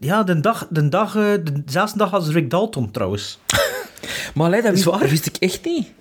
Ja, 0.00 0.22
de 0.22 0.40
dag, 0.40 0.66
de 0.70 0.88
dag, 0.88 1.16
eh, 1.16 1.22
de, 1.22 1.62
dezelfde 1.64 1.98
dag 1.98 2.12
als 2.12 2.28
Rick 2.28 2.50
Dalton, 2.50 2.90
trouwens. 2.90 3.38
Maar 4.34 4.46
allee, 4.46 4.62
dat, 4.62 4.70
Is 4.72 4.76
wist, 4.76 4.90
waar? 4.90 5.00
dat 5.00 5.10
wist 5.10 5.26
ik 5.26 5.36
echt 5.36 5.64
niet. 5.64 5.92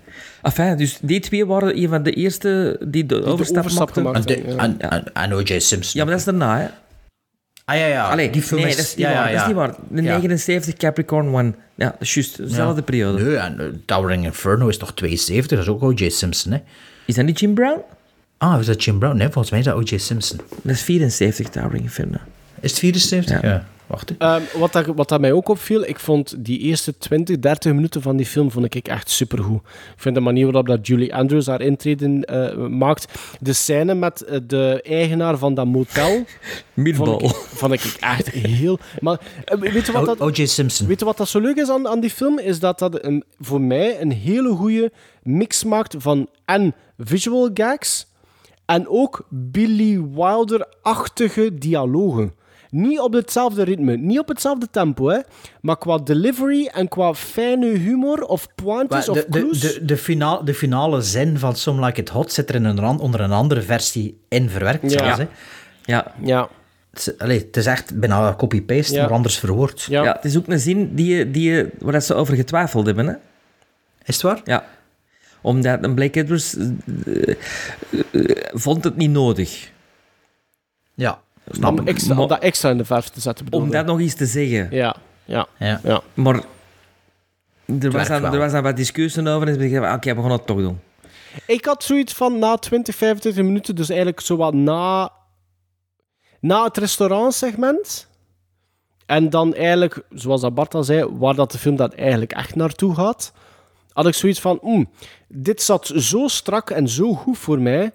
Enfin, 0.41 0.77
dus 0.77 0.99
die 1.01 1.19
twee 1.19 1.45
waren 1.45 1.77
een 1.77 1.89
van 1.89 2.03
de 2.03 2.11
eerste 2.11 2.79
die 2.87 3.05
de 3.05 3.23
overstap, 3.23 3.57
overstap 3.57 3.85
maakten. 3.95 4.03
gemaakt 4.03 4.29
En, 4.29 4.35
hebben. 4.45 4.77
de, 4.77 4.85
en, 4.85 4.89
en, 4.91 5.13
en 5.13 5.33
O.J. 5.33 5.59
Simpson. 5.59 5.91
Ja, 5.99 6.03
maar 6.03 6.09
dat 6.11 6.19
is 6.19 6.25
daarna, 6.25 6.57
hè. 6.59 6.67
Ah 7.71 7.77
ja, 7.77 7.85
ja. 7.85 8.09
Allee, 8.09 8.29
die 8.29 8.41
film 8.41 8.61
nee, 8.61 8.69
is... 8.69 8.75
dat 8.75 8.85
is 8.85 8.95
niet 8.95 9.05
ja, 9.05 9.13
waar. 9.13 9.17
ja, 9.17 9.23
Dat 9.23 9.33
is 9.33 9.41
ja. 9.41 9.47
niet 9.47 9.55
waar. 9.55 9.75
De 9.89 10.01
Ja. 10.01 10.15
79 10.15 10.73
Capricorn 10.75 11.33
One. 11.35 11.53
Ja, 11.75 11.85
dat 11.85 11.95
is 11.99 12.13
juist. 12.13 12.37
Dezelfde 12.37 12.81
periode. 12.81 13.23
Nee, 13.23 13.35
en 13.35 13.59
eh, 13.59 13.65
Towering 13.85 14.25
Inferno 14.25 14.67
is 14.67 14.77
toch 14.77 14.93
72? 14.93 15.57
Dat 15.57 15.67
is 15.67 15.73
ook 15.73 15.83
O.J. 15.83 16.09
Simpson, 16.09 16.51
hè? 16.51 16.57
Is 17.05 17.15
dat 17.15 17.25
niet 17.25 17.39
Jim 17.39 17.53
Brown? 17.53 17.81
Ah, 18.37 18.59
is 18.59 18.65
dat 18.65 18.83
Jim 18.83 18.99
Brown? 18.99 19.17
Nee, 19.17 19.27
volgens 19.27 19.49
mij 19.49 19.59
is 19.59 19.65
dat 19.65 19.75
O.J. 19.75 19.97
Simpson. 19.97 20.39
Dat 20.61 20.75
is 20.75 20.81
74, 20.81 21.49
Towering 21.49 21.83
Inferno. 21.83 22.17
Is 22.59 22.69
het 22.69 22.79
74? 22.79 23.41
Ja. 23.41 23.65
Wacht. 23.91 24.17
Ehm, 24.17 24.41
wat, 24.57 24.73
dat, 24.73 24.85
wat 24.85 25.09
dat 25.09 25.21
mij 25.21 25.31
ook 25.31 25.47
opviel, 25.47 25.83
ik 25.83 25.99
vond 25.99 26.45
die 26.45 26.59
eerste 26.59 26.97
20, 26.97 27.39
30 27.39 27.73
minuten 27.73 28.01
van 28.01 28.17
die 28.17 28.25
film 28.25 28.51
vond 28.51 28.75
ik 28.75 28.87
echt 28.87 29.09
supergoed. 29.09 29.61
Ik 29.65 30.01
vind 30.01 30.15
de 30.15 30.21
manier 30.21 30.45
waarop 30.45 30.67
dat 30.67 30.87
Julie 30.87 31.15
Andrews 31.15 31.47
haar 31.47 31.61
intreden 31.61 32.23
eh, 32.23 32.67
maakt. 32.67 33.19
De 33.39 33.53
scène 33.53 33.93
met 33.93 34.21
eh, 34.21 34.39
de 34.47 34.81
eigenaar 34.81 35.37
van 35.37 35.53
dat 35.53 35.65
motel. 35.65 36.23
Vond 36.75 37.21
ik, 37.21 37.29
vond 37.29 37.73
ik 37.73 37.97
echt 37.99 38.29
heel... 38.29 38.79
Maar 38.99 39.19
eh, 39.45 39.59
weet 39.59 39.85
je 39.85 39.91
wat 39.91 40.05
dat... 40.05 40.19
O.J. 40.19 40.45
Simpson. 40.45 40.87
Weet 40.87 40.99
je 40.99 41.05
wat 41.05 41.17
dat 41.17 41.27
zo 41.27 41.39
leuk 41.39 41.55
is 41.55 41.69
aan, 41.69 41.87
aan 41.87 41.99
die 41.99 42.09
film? 42.09 42.39
Is 42.39 42.59
dat 42.59 42.79
dat 42.79 43.03
een, 43.03 43.23
voor 43.39 43.61
mij 43.61 44.01
een 44.01 44.11
hele 44.11 44.49
goede 44.49 44.91
mix 45.23 45.63
maakt 45.63 45.95
van 45.97 46.29
en 46.45 46.75
visual 46.97 47.49
gags 47.53 48.07
en 48.65 48.87
ook 48.87 49.25
Billy 49.29 50.01
Wilder-achtige 50.13 51.57
dialogen. 51.57 52.33
Niet 52.71 52.99
op 52.99 53.13
hetzelfde 53.13 53.63
ritme, 53.63 53.97
niet 53.97 54.19
op 54.19 54.27
hetzelfde 54.27 54.67
tempo, 54.71 55.07
hè, 55.07 55.19
maar 55.61 55.77
qua 55.77 55.97
delivery 55.97 56.65
en 56.67 56.87
qua 56.87 57.13
fijne 57.13 57.65
humor 57.67 58.21
of 58.23 58.47
pointes 58.55 59.07
Maar 59.07 59.17
of 59.17 59.23
de, 59.23 59.29
de, 59.29 59.39
clues. 59.39 59.59
de, 59.59 59.85
de, 59.85 59.97
finale, 59.97 60.43
de 60.43 60.53
finale 60.53 61.01
zin 61.01 61.37
van 61.39 61.55
Some 61.55 61.85
Like 61.85 62.01
It 62.01 62.09
Hot 62.09 62.31
zit 62.31 62.49
er 62.49 62.55
in 62.55 62.63
een, 62.65 62.79
ran- 62.79 62.99
onder 62.99 63.21
een 63.21 63.31
andere 63.31 63.61
versie 63.61 64.17
in 64.29 64.49
verwerkt. 64.49 64.91
Ja. 64.91 64.97
zelfs, 64.97 65.17
hè. 65.17 65.27
Ja. 65.85 66.13
ja, 66.21 66.49
Het, 66.91 66.99
is, 66.99 67.17
allee, 67.17 67.39
het 67.39 67.57
is 67.57 67.65
echt 67.65 67.99
bijna 67.99 68.35
copy-paste, 68.37 68.93
Ja. 68.93 69.01
maar 69.01 69.11
anders 69.11 69.37
verwoord. 69.39 69.81
ja. 69.89 70.03
Ja. 70.03 70.11
het 70.13 70.25
is 70.25 70.37
ook 70.37 70.47
een 70.47 70.59
zin 70.59 70.95
die, 70.95 71.31
die, 71.31 71.65
waar 71.79 71.91
dat 71.93 72.03
ze 72.03 72.13
over 72.13 72.35
getwijfeld 72.35 72.85
hebben, 72.85 73.07
hè. 73.07 73.13
Is 74.05 74.15
het 74.15 74.21
waar? 74.21 74.41
Ja. 74.45 74.65
Omdat 75.41 75.83
een 75.83 75.93
Blake 75.95 76.19
Edwards 76.19 76.55
eh, 76.57 76.67
eh, 77.05 77.35
eh, 78.11 78.35
vond 78.53 78.83
het 78.83 78.95
niet 78.97 79.11
nodig. 79.11 79.71
Ja. 80.93 81.21
Om, 81.63 81.87
extra, 81.87 82.17
om 82.17 82.27
dat 82.27 82.39
extra 82.39 82.69
in 82.69 82.77
de 82.77 82.85
verf 82.85 83.09
te 83.09 83.21
zetten, 83.21 83.45
bedoel 83.45 83.61
Om 83.61 83.71
dat 83.71 83.85
nog 83.85 83.99
eens 83.99 84.15
te 84.15 84.25
zeggen. 84.25 84.67
Ja, 84.71 84.95
ja, 85.25 85.47
Ja. 85.57 85.79
ja. 85.83 86.01
Maar 86.13 86.35
er 87.81 87.91
was, 87.91 88.07
dan, 88.07 88.23
er 88.23 88.39
was 88.39 88.51
dan 88.51 88.63
wat 88.63 88.75
discussie 88.75 89.29
over 89.29 89.47
en 89.47 89.53
ze 89.53 89.69
zeiden, 89.69 89.93
oké, 89.93 90.15
we 90.15 90.21
gaan 90.21 90.31
het 90.31 90.45
toch 90.45 90.57
doen. 90.57 90.79
Ik 91.45 91.65
had 91.65 91.83
zoiets 91.83 92.13
van 92.13 92.39
na 92.39 92.55
20, 92.55 92.95
25 92.95 93.43
minuten, 93.43 93.75
dus 93.75 93.89
eigenlijk 93.89 94.19
zo 94.19 94.35
wat 94.35 94.53
na... 94.53 95.11
na 96.39 96.63
het 96.63 96.77
restaurantsegment. 96.77 98.07
En 99.05 99.29
dan 99.29 99.53
eigenlijk, 99.53 100.01
zoals 100.09 100.41
dat 100.41 100.53
Bart 100.53 100.73
al 100.73 100.83
zei, 100.83 101.05
waar 101.05 101.35
dat 101.35 101.51
de 101.51 101.57
film 101.57 101.75
dan 101.75 101.91
eigenlijk 101.93 102.31
echt 102.31 102.55
naartoe 102.55 102.95
gaat. 102.95 103.33
Had 103.93 104.07
ik 104.07 104.13
zoiets 104.13 104.39
van, 104.39 104.59
"Hmm, 104.61 104.89
dit 105.27 105.61
zat 105.61 105.91
zo 105.95 106.27
strak 106.27 106.69
en 106.69 106.87
zo 106.89 107.13
goed 107.13 107.37
voor 107.37 107.59
mij. 107.59 107.91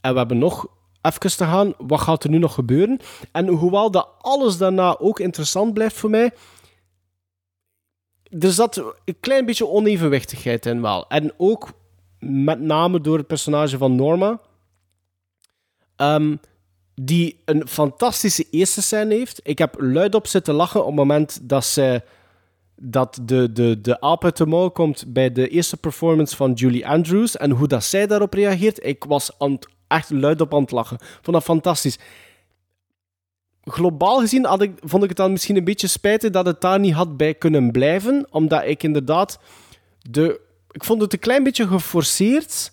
En 0.00 0.12
we 0.12 0.18
hebben 0.18 0.38
nog 0.38 0.66
even 1.02 1.36
te 1.36 1.44
gaan. 1.44 1.74
Wat 1.78 2.00
gaat 2.00 2.24
er 2.24 2.30
nu 2.30 2.38
nog 2.38 2.54
gebeuren? 2.54 3.00
En 3.32 3.46
hoewel 3.46 3.90
dat 3.90 4.08
alles 4.20 4.56
daarna 4.56 4.98
ook 4.98 5.20
interessant 5.20 5.74
blijft 5.74 5.96
voor 5.96 6.10
mij, 6.10 6.32
er 8.38 8.52
zat 8.52 8.76
een 9.04 9.20
klein 9.20 9.46
beetje 9.46 9.66
onevenwichtigheid 9.66 10.66
in 10.66 10.82
wel. 10.82 11.08
En 11.08 11.32
ook 11.36 11.68
met 12.18 12.60
name 12.60 13.00
door 13.00 13.16
het 13.16 13.26
personage 13.26 13.78
van 13.78 13.94
Norma. 13.94 14.40
Ehm, 15.96 16.36
die 16.94 17.42
een 17.44 17.68
fantastische 17.68 18.46
eerste 18.50 18.82
scène 18.82 19.14
heeft. 19.14 19.40
Ik 19.42 19.58
heb 19.58 19.74
luidop 19.80 20.26
zitten 20.26 20.54
lachen 20.54 20.80
op 20.80 20.86
het 20.86 20.96
moment 20.96 21.48
dat 21.48 21.64
ze 21.64 22.02
dat 22.82 23.18
de, 23.22 23.52
de, 23.52 23.80
de 23.80 24.00
aap 24.00 24.24
uit 24.24 24.36
de 24.36 24.46
mouw 24.46 24.68
komt 24.68 25.12
bij 25.12 25.32
de 25.32 25.48
eerste 25.48 25.76
performance 25.76 26.36
van 26.36 26.52
Julie 26.52 26.88
Andrews 26.88 27.36
en 27.36 27.50
hoe 27.50 27.68
dat 27.68 27.84
zij 27.84 28.06
daarop 28.06 28.32
reageert. 28.32 28.84
Ik 28.84 29.04
was 29.04 29.38
aan 29.38 29.58
echt 29.90 30.10
luidop 30.10 30.54
aan 30.54 30.60
het 30.60 30.70
lachen. 30.70 30.96
Ik 30.96 31.18
vond 31.22 31.36
dat 31.36 31.42
fantastisch. 31.44 31.98
Globaal 33.64 34.18
gezien 34.18 34.44
had 34.44 34.62
ik, 34.62 34.72
vond 34.82 35.02
ik 35.02 35.08
het 35.08 35.18
dan 35.18 35.30
misschien 35.32 35.56
een 35.56 35.64
beetje 35.64 35.86
spijtig 35.86 36.30
dat 36.30 36.46
het 36.46 36.60
daar 36.60 36.78
niet 36.78 36.92
had 36.94 37.16
bij 37.16 37.34
kunnen 37.34 37.70
blijven, 37.70 38.26
omdat 38.30 38.62
ik 38.66 38.82
inderdaad 38.82 39.38
de... 40.10 40.40
Ik 40.70 40.84
vond 40.84 41.00
het 41.02 41.12
een 41.12 41.18
klein 41.18 41.42
beetje 41.42 41.66
geforceerd. 41.66 42.72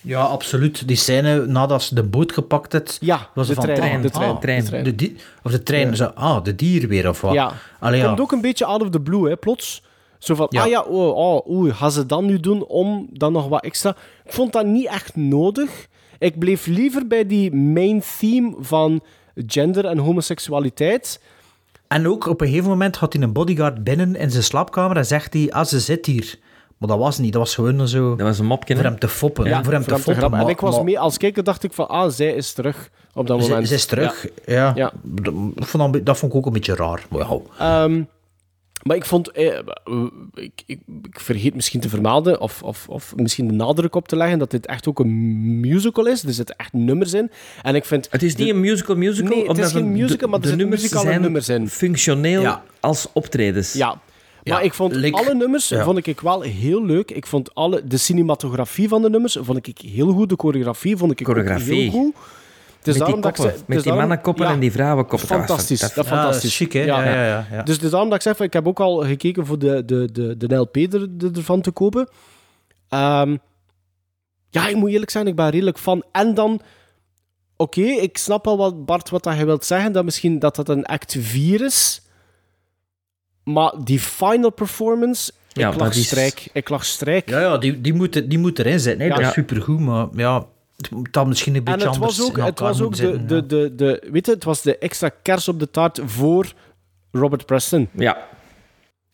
Ja, 0.00 0.20
absoluut. 0.20 0.88
Die 0.88 0.96
scène 0.96 1.46
nadat 1.46 1.82
ze 1.82 1.94
de 1.94 2.02
boot 2.02 2.32
gepakt 2.32 2.72
had, 2.72 2.96
Ja, 3.00 3.28
was 3.34 3.46
de 3.46 3.54
van, 3.54 3.64
trein, 3.64 3.96
ah, 3.96 4.02
de 4.02 4.10
trein, 4.10 4.28
ah, 4.30 4.40
de 4.40 4.62
trein. 4.62 4.84
De 4.84 4.94
di- 4.94 5.16
of 5.42 5.50
de 5.50 5.62
trein, 5.62 5.88
Ja. 5.88 5.94
zo, 5.94 6.04
ah, 6.04 6.44
de 6.44 6.54
dier 6.54 6.88
weer, 6.88 7.08
of 7.08 7.20
wat? 7.20 7.32
Ja, 7.32 7.52
Allee, 7.80 7.94
het 7.94 8.02
ja. 8.02 8.06
komt 8.06 8.20
ook 8.20 8.32
een 8.32 8.40
beetje 8.40 8.64
out 8.64 8.82
of 8.82 8.90
the 8.90 9.00
blue, 9.00 9.28
hè, 9.28 9.36
plots. 9.36 9.82
Zo 10.18 10.34
van, 10.34 10.46
Ja. 10.50 10.62
ah 10.62 10.68
ja, 10.68 10.80
oh, 10.82 11.16
oh, 11.16 11.46
oeh, 11.50 11.76
gaan 11.76 11.92
ze 11.92 12.06
dat 12.06 12.22
nu 12.22 12.40
doen 12.40 12.64
om 12.66 13.08
dan 13.12 13.32
nog 13.32 13.48
wat 13.48 13.64
extra... 13.64 13.96
Ik 14.24 14.32
vond 14.32 14.52
dat 14.52 14.66
niet 14.66 14.86
echt 14.86 15.16
nodig. 15.16 15.86
Ik 16.18 16.38
bleef 16.38 16.66
liever 16.66 17.06
bij 17.06 17.26
die 17.26 17.54
main 17.54 18.02
theme 18.18 18.54
van 18.58 19.00
gender 19.46 19.84
en 19.86 19.98
homoseksualiteit. 19.98 21.20
En 21.88 22.08
ook 22.08 22.26
op 22.26 22.40
een 22.40 22.46
gegeven 22.46 22.68
moment 22.70 22.96
had 22.96 23.12
hij 23.12 23.22
een 23.22 23.32
bodyguard 23.32 23.84
binnen 23.84 24.16
in 24.16 24.30
zijn 24.30 24.42
slaapkamer 24.42 24.96
en 24.96 25.06
zegt 25.06 25.32
hij, 25.32 25.52
ah, 25.52 25.64
ze 25.64 25.80
zit 25.80 26.06
hier. 26.06 26.38
Maar 26.78 26.88
dat 26.88 26.98
was 26.98 27.18
niet, 27.18 27.32
dat 27.32 27.42
was 27.42 27.54
gewoon 27.54 27.88
zo... 27.88 28.16
Dat 28.16 28.26
was 28.26 28.38
een 28.38 28.46
mopje, 28.46 28.74
Voor 28.74 28.84
hem 28.84 28.98
te 28.98 29.08
foppen. 29.08 29.44
Ja, 29.44 29.62
voor 29.64 29.72
hem 29.72 29.82
te 29.82 29.88
voor 29.88 29.92
hem 29.94 30.04
te 30.04 30.04
foppen. 30.04 30.14
grappen. 30.14 30.38
En 30.38 30.44
maar- 30.44 30.54
ik 30.54 30.60
was 30.60 30.74
maar- 30.74 30.84
mee, 30.84 30.98
als 30.98 31.16
kijker 31.16 31.44
dacht 31.44 31.62
ik 31.62 31.72
van, 31.72 31.88
ah, 31.88 32.10
zij 32.10 32.32
is 32.34 32.52
terug 32.52 32.90
op 33.14 33.26
dat 33.26 33.42
Ze, 33.42 33.48
moment. 33.48 33.68
ze 33.68 33.74
is 33.74 33.86
terug, 33.86 34.26
ja. 34.46 34.54
Ja. 34.54 34.72
ja. 34.74 34.92
Dat, 35.02 35.34
vond 35.66 35.92
dat, 35.92 36.06
dat 36.06 36.18
vond 36.18 36.32
ik 36.32 36.38
ook 36.38 36.46
een 36.46 36.52
beetje 36.52 36.74
raar. 36.74 37.06
Maar 37.10 37.26
ja. 37.28 37.38
Ehm, 37.58 38.02
maar 38.84 38.96
ik 38.96 39.04
vond, 39.04 39.30
eh, 39.30 39.44
ik, 40.34 40.52
ik, 40.66 40.78
ik 41.02 41.20
vergeet 41.20 41.54
misschien 41.54 41.80
te 41.80 41.88
vermelden, 41.88 42.40
of, 42.40 42.62
of, 42.62 42.88
of 42.88 43.12
misschien 43.16 43.46
de 43.48 43.54
nadruk 43.54 43.94
op 43.94 44.08
te 44.08 44.16
leggen, 44.16 44.38
dat 44.38 44.50
dit 44.50 44.66
echt 44.66 44.88
ook 44.88 44.98
een 44.98 45.60
musical 45.60 46.06
is. 46.06 46.22
Er 46.22 46.32
zitten 46.32 46.56
echt 46.56 46.72
nummers 46.72 47.12
in. 47.12 47.30
En 47.62 47.74
ik 47.74 47.84
vind... 47.84 48.06
Het 48.10 48.22
is 48.22 48.36
niet 48.36 48.48
een 48.48 48.60
musical 48.60 48.96
musical. 48.96 49.28
Nee, 49.30 49.38
het 49.40 49.48
omdat 49.48 49.64
is 49.66 49.72
geen 49.72 49.92
de- 49.92 49.98
musical, 50.00 50.28
maar 50.28 50.36
er 50.38 50.42
de 50.44 50.48
zitten 50.50 50.68
muzikale 50.68 51.04
zijn 51.06 51.20
nummers 51.20 51.48
in. 51.48 51.68
functioneel 51.68 52.40
Ja. 52.42 52.62
als 52.80 53.08
optredens. 53.12 53.72
Ja. 53.72 53.86
Maar 53.88 53.98
Ja, 54.42 54.60
ik 54.60 54.74
vond 54.74 54.94
like- 54.94 55.16
alle 55.16 55.34
nummers 55.34 55.68
ja. 55.68 55.84
vond 55.84 56.06
ik 56.06 56.20
wel 56.20 56.40
heel 56.40 56.84
leuk. 56.84 57.10
Ik 57.10 57.26
vond 57.26 57.54
alle, 57.54 57.82
de 57.86 57.96
cinematografie 57.96 58.88
van 58.88 59.02
de 59.02 59.10
nummers 59.10 59.36
vond 59.40 59.66
ik 59.66 59.78
heel 59.78 60.12
goed. 60.12 60.28
De 60.28 60.34
choreografie 60.38 60.96
vond 60.96 61.10
ik 61.20 61.26
heel 61.26 61.90
goed. 61.90 62.14
Is 62.86 62.98
met 62.98 63.06
die 63.06 63.16
ik 63.16 63.22
koppen, 63.22 63.44
het 63.44 63.68
met 63.68 63.82
die 63.82 63.92
mannenkoppen 63.92 64.46
ja, 64.46 64.52
en 64.52 64.60
die 64.60 64.72
vrouwenkoppen. 64.72 65.28
Fantastisch. 65.28 65.78
fan- 65.80 65.88
Dat 65.88 65.96
dat- 65.96 66.04
is 66.04 66.10
fantastisch. 66.10 66.56
chic, 66.56 66.72
hè? 66.72 66.80
Ja, 66.82 67.04
ja, 67.04 67.24
ja, 67.26 67.46
ja. 67.50 67.62
Dus 67.62 67.78
is 67.78 67.90
daarom 67.90 68.08
dat 68.08 68.18
ik 68.18 68.22
zeg, 68.24 68.36
van, 68.36 68.46
ik 68.46 68.52
heb 68.52 68.66
ook 68.68 68.80
al 68.80 68.96
gekeken 69.04 69.46
voor 69.46 69.58
de, 69.58 69.84
de, 69.84 70.08
de, 70.12 70.36
de 70.36 70.54
LP 70.56 70.76
er, 70.76 71.18
de- 71.18 71.30
ervan 71.34 71.60
te 71.60 71.70
kopen. 71.70 72.08
Ehm, 72.88 73.36
ja, 74.50 74.68
ik 74.68 74.76
moet 74.76 74.90
eerlijk 74.90 75.10
zijn, 75.10 75.26
ik 75.26 75.36
ben 75.36 75.50
redelijk 75.50 75.78
fan. 75.78 76.04
En 76.12 76.34
dan, 76.34 76.60
oké, 77.56 77.80
ik 77.80 78.18
snap 78.18 78.46
al 78.46 78.56
wat 78.56 78.84
Bart 78.86 79.10
wat 79.10 79.22
dat 79.22 79.36
je 79.38 79.44
wilt 79.44 79.64
zeggen, 79.64 79.92
dat 79.92 80.04
misschien 80.04 80.38
dat 80.38 80.56
dat 80.56 80.68
een 80.68 80.84
act 80.86 81.16
4 81.18 81.64
is. 81.64 82.02
Maar 83.44 83.72
die 83.84 84.00
final 84.00 84.50
performance, 84.52 85.32
Ja, 85.48 85.70
ik 85.72 85.78
lag 85.78 85.94
is- 85.94 86.06
strijk. 86.06 86.48
Ik 86.52 86.68
lag 86.68 86.84
strijk. 86.84 87.28
Ja, 87.30 87.40
ja 87.40 87.58
die, 87.58 87.80
die, 87.80 87.92
moet, 87.94 88.30
die 88.30 88.38
moet 88.38 88.58
erin 88.58 88.80
zitten. 88.80 89.00
Hè. 89.00 89.06
Ja. 89.06 89.10
Dat 89.14 89.20
is 89.20 89.26
Ja. 89.26 89.32
supergoed, 89.32 89.80
maar 89.80 90.06
ja, 90.12 90.46
het 90.76 91.26
misschien 91.26 91.54
een 91.54 91.64
En 91.64 91.72
beetje 91.72 91.88
het 91.88 91.98
was 91.98 92.20
anders 92.20 92.38
ook, 92.38 92.46
het 92.46 92.58
was 92.58 92.80
ook 92.80 92.90
de, 92.90 92.96
zitten, 92.96 93.26
de, 93.26 93.46
de, 93.46 93.74
de, 93.74 94.08
weet 94.10 94.26
je, 94.26 94.32
het 94.32 94.44
was 94.44 94.62
de 94.62 94.78
extra 94.78 95.08
kers 95.08 95.48
op 95.48 95.58
de 95.58 95.70
taart 95.70 96.00
voor 96.04 96.52
Robert 97.12 97.46
Preston. 97.46 97.88
Ja. 97.92 98.26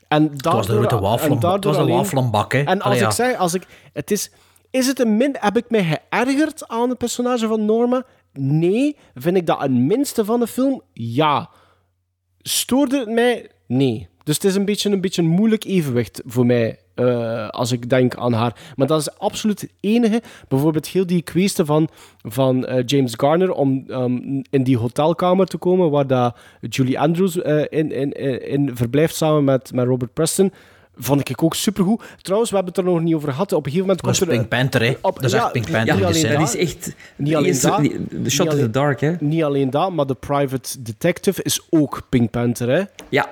En 0.09 0.23
Het 0.23 0.45
was 0.45 0.67
de, 0.67 0.73
daardoor- 0.73 1.01
wafelen, 1.01 1.27
en 1.27 1.33
het 1.33 1.41
daardoor 1.41 1.73
was 1.73 1.81
een 1.81 2.31
hè. 2.53 2.59
En 2.59 2.67
als 2.67 2.83
Allee, 2.83 2.97
ik 2.99 3.05
ja. 3.05 3.11
zeg, 3.11 3.37
als 3.37 3.55
ik, 3.55 3.63
het 3.93 4.11
is, 4.11 4.31
is 4.71 4.87
het 4.87 5.01
een 5.01 5.17
min, 5.17 5.37
heb 5.39 5.57
ik 5.57 5.71
mij 5.71 5.85
geërgerd 5.85 6.69
aan 6.69 6.89
het 6.89 6.99
personage 6.99 7.47
van 7.47 7.65
Norma? 7.65 8.05
Nee. 8.33 8.97
Vind 9.15 9.37
ik 9.37 9.47
dat 9.47 9.63
een 9.63 9.87
minste 9.87 10.25
van 10.25 10.41
de 10.41 10.47
film? 10.47 10.83
Ja. 10.93 11.51
Stoorde 12.39 12.99
het 12.99 13.09
mij? 13.09 13.51
Nee. 13.67 14.09
Dus 14.25 14.35
het 14.35 14.45
is 14.45 14.55
een 14.55 14.65
beetje 14.65 14.91
een, 14.91 15.01
beetje 15.01 15.23
een 15.23 15.29
moeilijk 15.29 15.65
evenwicht 15.65 16.23
voor 16.27 16.47
mij 16.47 16.80
eh, 16.95 17.49
als 17.49 17.73
ik 17.73 17.89
denk 17.89 18.15
aan 18.15 18.33
haar. 18.33 18.57
Maar 18.77 18.87
dat 18.87 19.01
is 19.01 19.19
absoluut 19.19 19.61
het 19.61 19.73
enige. 19.81 20.23
Bijvoorbeeld 20.49 20.87
heel 20.87 21.07
die 21.07 21.23
kwestie 21.23 21.65
van, 21.65 21.89
van 22.23 22.67
eh, 22.67 22.83
James 22.87 23.15
Garner 23.17 23.53
om 23.53 23.85
ehm, 23.89 24.43
in 24.51 24.63
die 24.63 24.79
hotelkamer 24.79 25.47
te 25.47 25.57
komen 25.57 25.91
waar 25.91 26.07
dat 26.07 26.37
Julie 26.61 27.01
Andrews 27.01 27.43
eh, 27.43 27.59
in, 27.69 27.93
in, 27.93 28.13
in, 28.13 28.49
in 28.49 28.77
verblijft 28.77 29.15
samen 29.15 29.45
met, 29.45 29.73
met 29.73 29.87
Robert 29.87 30.13
Preston. 30.13 30.53
Vond 31.03 31.29
ik 31.29 31.43
ook 31.43 31.55
supergoed. 31.55 32.03
Trouwens, 32.23 32.51
we 32.51 32.57
hebben 32.57 32.75
het 32.75 32.85
er 32.85 32.93
nog 32.93 33.03
niet 33.03 33.15
over 33.15 33.33
gehad. 33.33 33.53
Op 33.53 33.67
een 33.67 33.73
gegeven 33.73 33.81
moment 33.87 34.05
Dat 34.05 34.19
komt 34.19 34.31
is 34.31 34.35
er... 34.35 34.43
Pink 34.49 34.61
Panther, 34.61 34.83
hè. 34.89 34.97
Op- 35.01 35.15
Dat 35.15 35.25
is 35.25 35.33
ja, 35.33 35.43
echt 35.43 35.53
Pink 35.53 35.71
Panther. 35.71 36.15
scène. 36.15 36.39
Dat 36.39 36.55
is 36.55 36.57
echt... 36.57 36.95
Niet 37.17 37.31
de 37.31 37.37
alleen 37.37 37.61
dat, 37.61 37.77
de 38.11 38.19
niet 38.19 38.31
shot 38.31 38.53
in 38.53 38.59
the 38.59 38.71
dark, 38.71 39.01
hè? 39.01 39.15
Niet 39.21 39.43
alleen 39.43 39.71
dat, 39.71 39.93
maar 39.93 40.07
de 40.07 40.15
Private 40.15 40.83
Detective 40.83 41.43
is 41.43 41.67
ook 41.71 42.03
Pink 42.09 42.31
Panther, 42.31 42.69
hè? 42.69 42.79
Ja, 42.79 42.87
ja, 43.09 43.29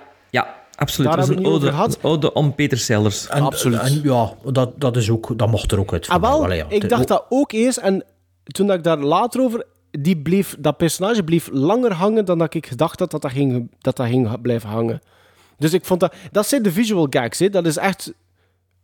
absoluut. 0.78 1.08
Daar 1.10 1.16
dat 1.20 1.28
is 1.28 1.34
hebben 1.34 1.52
een 1.54 1.60
we 1.60 1.66
het 1.66 1.74
ode, 1.74 1.76
niet 1.76 1.84
over 1.90 1.98
gehad. 2.02 2.04
een 2.04 2.10
ode 2.10 2.32
om 2.32 2.54
Peter 2.54 2.78
Sellers. 2.78 3.26
En, 3.28 3.42
Absoluut. 3.42 3.80
En, 3.80 4.00
ja, 4.02 4.32
dat, 4.52 4.80
dat, 4.80 4.96
is 4.96 5.10
ook, 5.10 5.38
dat 5.38 5.50
mocht 5.50 5.72
er 5.72 5.78
ook 5.78 5.92
uit. 5.92 6.08
Ah, 6.08 6.20
wel, 6.20 6.44
Allee, 6.44 6.58
ja. 6.58 6.66
ik 6.68 6.88
dacht 6.88 7.08
dat 7.08 7.24
ook 7.28 7.52
eerst. 7.52 7.78
En 7.78 8.04
toen 8.44 8.66
dat 8.66 8.76
ik 8.76 8.82
daar 8.84 8.98
later 8.98 9.40
over... 9.40 9.64
Die 9.90 10.16
bleef, 10.16 10.56
dat 10.58 10.76
personage 10.76 11.22
bleef 11.22 11.48
langer 11.52 11.92
hangen 11.92 12.24
dan 12.24 12.38
dat 12.38 12.54
ik 12.54 12.66
gedacht 12.66 12.98
had 12.98 13.10
dat 13.10 13.22
dat 13.22 13.30
ging, 13.30 13.70
dat 13.80 13.96
dat 13.96 14.06
ging 14.06 14.40
blijven 14.40 14.68
hangen. 14.68 15.00
Dus 15.58 15.72
ik 15.72 15.84
vond 15.84 16.00
dat... 16.00 16.14
Dat 16.32 16.46
zijn 16.46 16.62
de 16.62 16.72
visual 16.72 17.06
gags, 17.10 17.38
hè. 17.38 17.48
Dat 17.48 17.66
is 17.66 17.76
echt... 17.76 18.12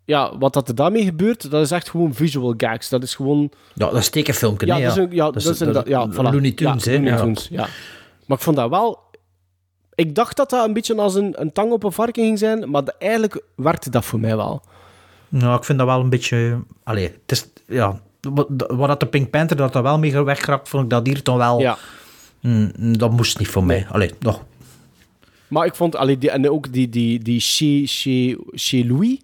Ja, 0.04 0.38
wat 0.38 0.52
dat 0.52 0.68
er 0.68 0.74
daarmee 0.74 1.04
gebeurt, 1.04 1.50
dat 1.50 1.62
is 1.64 1.70
echt 1.70 1.90
gewoon 1.90 2.14
visual 2.14 2.54
gags. 2.56 2.88
Dat 2.88 3.02
is 3.02 3.14
gewoon... 3.14 3.50
Ja, 3.74 3.86
dat 3.90 3.96
is 3.96 4.08
tekenfilmpje, 4.08 4.66
Ja, 4.66 4.78
dat 4.78 4.90
is, 4.90 4.96
een- 4.96 5.08
ja, 5.10 5.24
dat 5.30 5.36
is, 5.36 5.60
een- 5.60 5.82
ja, 5.86 6.08
voilà. 6.10 6.14
Looney 6.14 6.52
Tunes, 6.52 6.84
ja, 6.84 6.90
hè. 6.90 6.96
Looney 6.96 7.12
Ja. 7.12 7.18
Tunes, 7.20 7.48
ja. 7.50 7.66
Maar 8.26 8.36
ik 8.36 8.42
vond 8.42 8.56
dat 8.56 8.70
wel... 8.70 8.98
Ik 9.94 10.14
dacht 10.14 10.36
dat 10.36 10.50
dat 10.50 10.66
een 10.66 10.72
beetje 10.72 10.94
als 10.96 11.14
een, 11.14 11.40
een 11.40 11.52
tang 11.52 11.72
op 11.72 11.82
een 11.84 11.92
varken 11.92 12.24
ging 12.24 12.38
zijn, 12.38 12.70
maar 12.70 12.84
de- 12.84 12.94
eigenlijk 12.98 13.42
werkte 13.54 13.90
dat 13.90 14.04
voor 14.04 14.20
mij 14.20 14.36
wel. 14.36 14.62
Ja, 15.28 15.54
ik 15.54 15.64
vind 15.64 15.78
dat 15.78 15.86
wel 15.86 16.00
een 16.00 16.08
beetje... 16.08 16.58
Allee, 16.82 17.04
het 17.04 17.32
is... 17.32 17.48
Ja, 17.66 18.00
wat, 18.20 18.46
wat 18.66 18.88
dat 18.88 19.00
de 19.00 19.06
Pink 19.06 19.30
Panther 19.30 19.56
dat 19.56 19.74
er 19.74 19.82
wel 19.82 19.98
mee 19.98 20.22
weggeraakt, 20.22 20.68
vond 20.68 20.84
ik 20.84 20.90
dat 20.90 21.06
hier 21.06 21.22
dan 21.22 21.36
wel... 21.36 21.60
Ja. 21.60 21.76
Mm, 22.40 22.72
dat 22.98 23.10
moest 23.10 23.38
niet 23.38 23.48
voor 23.48 23.64
mij. 23.64 23.86
Allee, 23.90 24.10
nog... 24.20 24.42
Maar 25.48 25.66
ik 25.66 25.74
vond, 25.74 25.96
allee, 25.96 26.18
die, 26.18 26.30
en 26.30 26.50
ook 26.50 26.72
die, 26.72 26.88
die, 26.88 27.18
die 27.18 27.40
chez, 27.40 28.00
chez, 28.02 28.34
chez 28.50 28.84
Louis, 28.88 29.20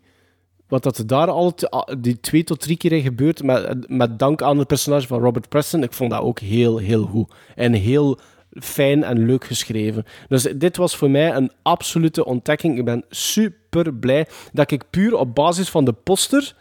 wat 0.69 0.83
dat 0.83 1.03
daar 1.07 1.29
al 1.31 1.55
te- 1.55 1.75
a- 1.75 1.95
die 1.99 2.21
twee 2.21 2.45
tot 2.45 2.61
drie 2.61 2.77
keer 2.77 2.93
in 2.93 3.03
gebeurt, 3.03 3.43
met, 3.43 3.89
met 3.89 4.19
dank 4.19 4.43
aan 4.43 4.59
het 4.59 4.67
personage 4.67 5.07
van 5.07 5.21
Robert 5.21 5.49
Preston, 5.49 5.83
ik 5.83 5.93
vond 5.93 6.11
dat 6.11 6.21
ook 6.21 6.39
heel, 6.41 6.79
heel 6.79 7.05
goed. 7.05 7.33
En 7.57 7.73
heel 7.73 8.19
fijn 8.51 9.05
en 9.05 9.27
leuk 9.27 9.45
geschreven. 9.45 10.05
Dus 10.29 10.43
dit 10.43 10.77
was 10.77 10.97
voor 10.97 11.11
mij 11.11 11.35
een 11.35 11.51
absolute 11.63 12.25
ontdekking. 12.25 12.79
Ik 12.79 12.85
ben 12.85 13.05
super 13.11 13.95
blij 13.95 14.27
dat 14.53 14.71
ik 14.71 14.91
puur 14.91 15.17
op 15.17 15.35
basis 15.35 15.69
van 15.69 15.85
de 15.85 15.93
poster 15.93 16.55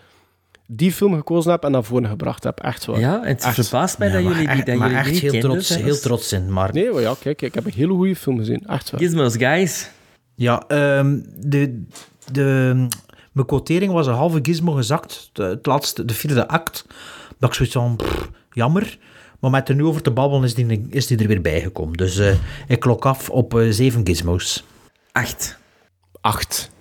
die 0.71 0.91
film 0.91 1.15
gekozen 1.15 1.51
heb 1.51 1.63
en 1.63 1.71
naar 1.71 1.83
voren 1.83 2.09
gebracht 2.09 2.43
heb. 2.43 2.59
Echt 2.59 2.85
waar. 2.85 2.99
Ja, 2.99 3.21
het 3.23 3.43
Echt. 3.43 3.53
verbaast 3.53 3.97
mij 3.97 4.09
dat 4.11 4.21
jullie 4.21 4.37
die, 4.37 4.47
echt, 4.47 4.65
dat 4.65 4.75
maar 4.75 4.87
jullie 4.87 5.03
echt 5.03 5.11
die 5.11 5.19
heel 5.19 5.31
kenden 5.31 5.49
trots, 5.49 5.67
zelfs. 5.67 5.83
heel 5.83 5.99
trots 5.99 6.33
in. 6.33 6.53
Maar 6.53 6.73
Nee, 6.73 6.91
maar 6.91 7.01
ja, 7.01 7.13
kijk, 7.19 7.41
ik 7.41 7.53
heb 7.53 7.65
een 7.65 7.73
hele 7.75 7.93
goede 7.93 8.15
film 8.15 8.37
gezien. 8.37 8.63
Echt 8.67 8.89
waar. 8.91 8.99
Gizmos, 8.99 9.35
guys. 9.35 9.89
ja, 10.35 10.63
ehm, 10.67 11.19
de, 11.37 11.83
de, 12.31 12.73
mijn 13.31 13.47
quotering 13.47 13.91
was 13.91 14.07
een 14.07 14.13
halve 14.13 14.39
gizmo 14.41 14.71
gezakt. 14.71 15.29
De, 15.33 15.43
het 15.43 15.65
laatste, 15.65 16.05
de 16.05 16.13
vierde 16.13 16.47
act. 16.47 16.85
Dat 17.39 17.49
ik 17.49 17.55
zoiets 17.55 17.75
van, 17.75 17.95
pff, 17.95 18.29
jammer. 18.51 18.97
Maar 19.39 19.51
met 19.51 19.69
er 19.69 19.75
nu 19.75 19.85
over 19.85 20.01
te 20.01 20.11
babbelen 20.11 20.43
is 20.43 20.53
die, 20.53 20.87
is 20.89 21.07
die 21.07 21.17
er 21.17 21.27
weer 21.27 21.41
bijgekomen. 21.41 21.97
Dus 21.97 22.17
eh, 22.17 22.35
ik 22.67 22.79
klok 22.79 23.05
af 23.05 23.29
op 23.29 23.55
eh, 23.57 23.69
zeven 23.69 24.05
gizmos. 24.05 24.63
Acht. 25.11 25.57
Acht. 26.21 26.71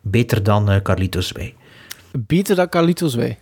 Beter 0.00 0.42
dan 0.42 0.70
eh, 0.70 0.82
Carlitos 0.82 1.32
bij. 1.32 1.54
Beter 2.12 2.56
dan 2.56 2.68
Carlitos 2.68 3.14
Wij. 3.14 3.38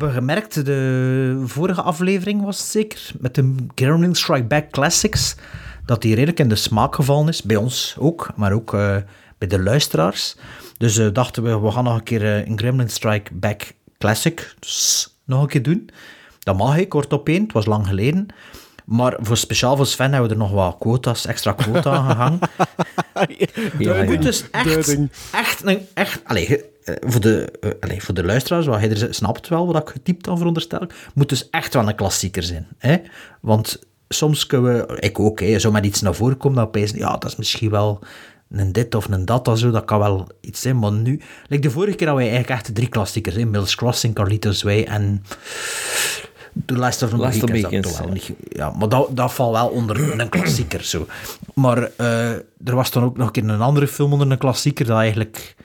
Hebben 0.00 0.18
gemerkt, 0.18 0.64
de 0.64 1.42
vorige 1.44 1.82
aflevering 1.82 2.44
was 2.44 2.58
het 2.58 2.66
zeker, 2.66 3.10
met 3.18 3.34
de 3.34 3.54
Gremlin 3.74 4.14
Strike 4.14 4.44
Back 4.44 4.70
Classics, 4.70 5.34
dat 5.86 6.02
die 6.02 6.14
redelijk 6.14 6.38
in 6.40 6.48
de 6.48 6.54
smaak 6.54 6.94
gevallen 6.94 7.28
is. 7.28 7.42
Bij 7.42 7.56
ons 7.56 7.96
ook, 7.98 8.30
maar 8.36 8.52
ook 8.52 8.74
eh, 8.74 8.96
bij 9.38 9.48
de 9.48 9.62
luisteraars. 9.62 10.36
Dus 10.76 10.98
eh, 10.98 11.06
dachten 11.12 11.42
we, 11.42 11.60
we 11.60 11.70
gaan 11.70 11.84
nog 11.84 11.94
een 11.94 12.02
keer 12.02 12.22
eh, 12.24 12.46
een 12.46 12.58
Gremlin 12.58 12.88
Strike 12.88 13.34
Back 13.34 13.72
Classic 13.98 14.54
dus 14.58 15.08
nog 15.24 15.42
een 15.42 15.48
keer 15.48 15.62
doen. 15.62 15.90
Dat 16.38 16.56
mag 16.56 16.76
ik, 16.76 16.88
kort 16.88 17.12
op 17.12 17.28
één. 17.28 17.42
Het 17.42 17.52
was 17.52 17.66
lang 17.66 17.86
geleden. 17.86 18.26
Maar 18.84 19.16
voor 19.20 19.36
speciaal 19.36 19.76
voor 19.76 19.86
Sven 19.86 20.10
hebben 20.12 20.28
we 20.28 20.34
er 20.34 20.40
nog 20.40 20.50
wat 20.50 20.76
quota's, 20.78 21.26
extra 21.26 21.52
quota 21.52 21.90
aan 21.90 22.10
gehangen. 22.10 22.38
Ja, 23.78 24.02
ja. 24.02 24.16
dus 24.16 24.44
echt, 24.50 24.96
echt, 25.32 25.64
echt 25.94 26.20
allee, 26.24 26.46
ge- 26.46 26.56
eh, 26.56 26.79
voor, 27.00 27.20
de, 27.20 27.52
eh, 27.60 27.70
allee, 27.80 28.02
voor 28.02 28.14
de 28.14 28.24
luisteraars, 28.24 28.66
wat 28.66 28.78
hij 28.78 28.90
er 28.90 29.14
snapt 29.14 29.48
wel 29.48 29.66
wat 29.66 29.82
ik 29.82 29.88
getypt 29.88 30.26
had, 30.26 30.38
veronderstel 30.38 30.82
ik, 30.82 30.94
moet 31.14 31.28
dus 31.28 31.50
echt 31.50 31.74
wel 31.74 31.88
een 31.88 31.94
klassieker 31.94 32.42
zijn. 32.42 32.66
Hè? 32.78 32.96
Want 33.40 33.78
soms 34.08 34.46
kunnen 34.46 34.86
we, 34.86 35.00
ik 35.00 35.20
ook, 35.20 35.40
hè, 35.40 35.58
zo 35.58 35.70
met 35.70 35.84
iets 35.84 36.00
naar 36.00 36.14
voren 36.14 36.38
dat 36.38 36.58
opeens, 36.58 36.90
ja, 36.90 37.16
dat 37.16 37.30
is 37.30 37.36
misschien 37.36 37.70
wel 37.70 38.00
een 38.50 38.72
dit 38.72 38.94
of 38.94 39.08
een 39.08 39.24
dat, 39.24 39.48
of 39.48 39.58
zo, 39.58 39.70
dat 39.70 39.84
kan 39.84 39.98
wel 39.98 40.28
iets 40.40 40.60
zijn, 40.60 40.78
maar 40.78 40.92
nu, 40.92 41.20
like 41.46 41.62
de 41.62 41.70
vorige 41.70 41.96
keer 41.96 42.06
hadden 42.06 42.26
wij 42.26 42.34
eigenlijk 42.34 42.60
echt 42.60 42.74
drie 42.74 42.88
klassiekers, 42.88 43.34
hè? 43.34 43.44
Mills 43.44 43.74
Crossing, 43.74 44.14
Carlitos 44.14 44.62
Way 44.62 44.82
en 44.82 45.22
The 46.66 46.76
Last 46.76 47.02
of 47.02 47.10
the 47.10 47.16
Last 47.16 47.40
Mohicans, 47.40 47.62
dat 47.62 47.70
Mohicans, 47.70 47.96
toch 47.96 48.04
wel 48.04 48.12
niet, 48.14 48.32
ja, 48.48 48.70
maar 48.70 48.88
dat, 48.88 49.08
dat 49.10 49.32
valt 49.32 49.52
wel 49.52 49.68
onder 49.68 50.20
een 50.20 50.28
klassieker, 50.28 50.84
zo. 50.84 51.06
Maar 51.54 51.90
eh, 51.96 52.30
er 52.64 52.74
was 52.74 52.90
dan 52.90 53.04
ook 53.04 53.16
nog 53.16 53.26
een 53.26 53.32
keer 53.32 53.48
een 53.48 53.60
andere 53.60 53.88
film 53.88 54.12
onder 54.12 54.30
een 54.30 54.38
klassieker, 54.38 54.86
dat 54.86 54.98
eigenlijk 54.98 55.56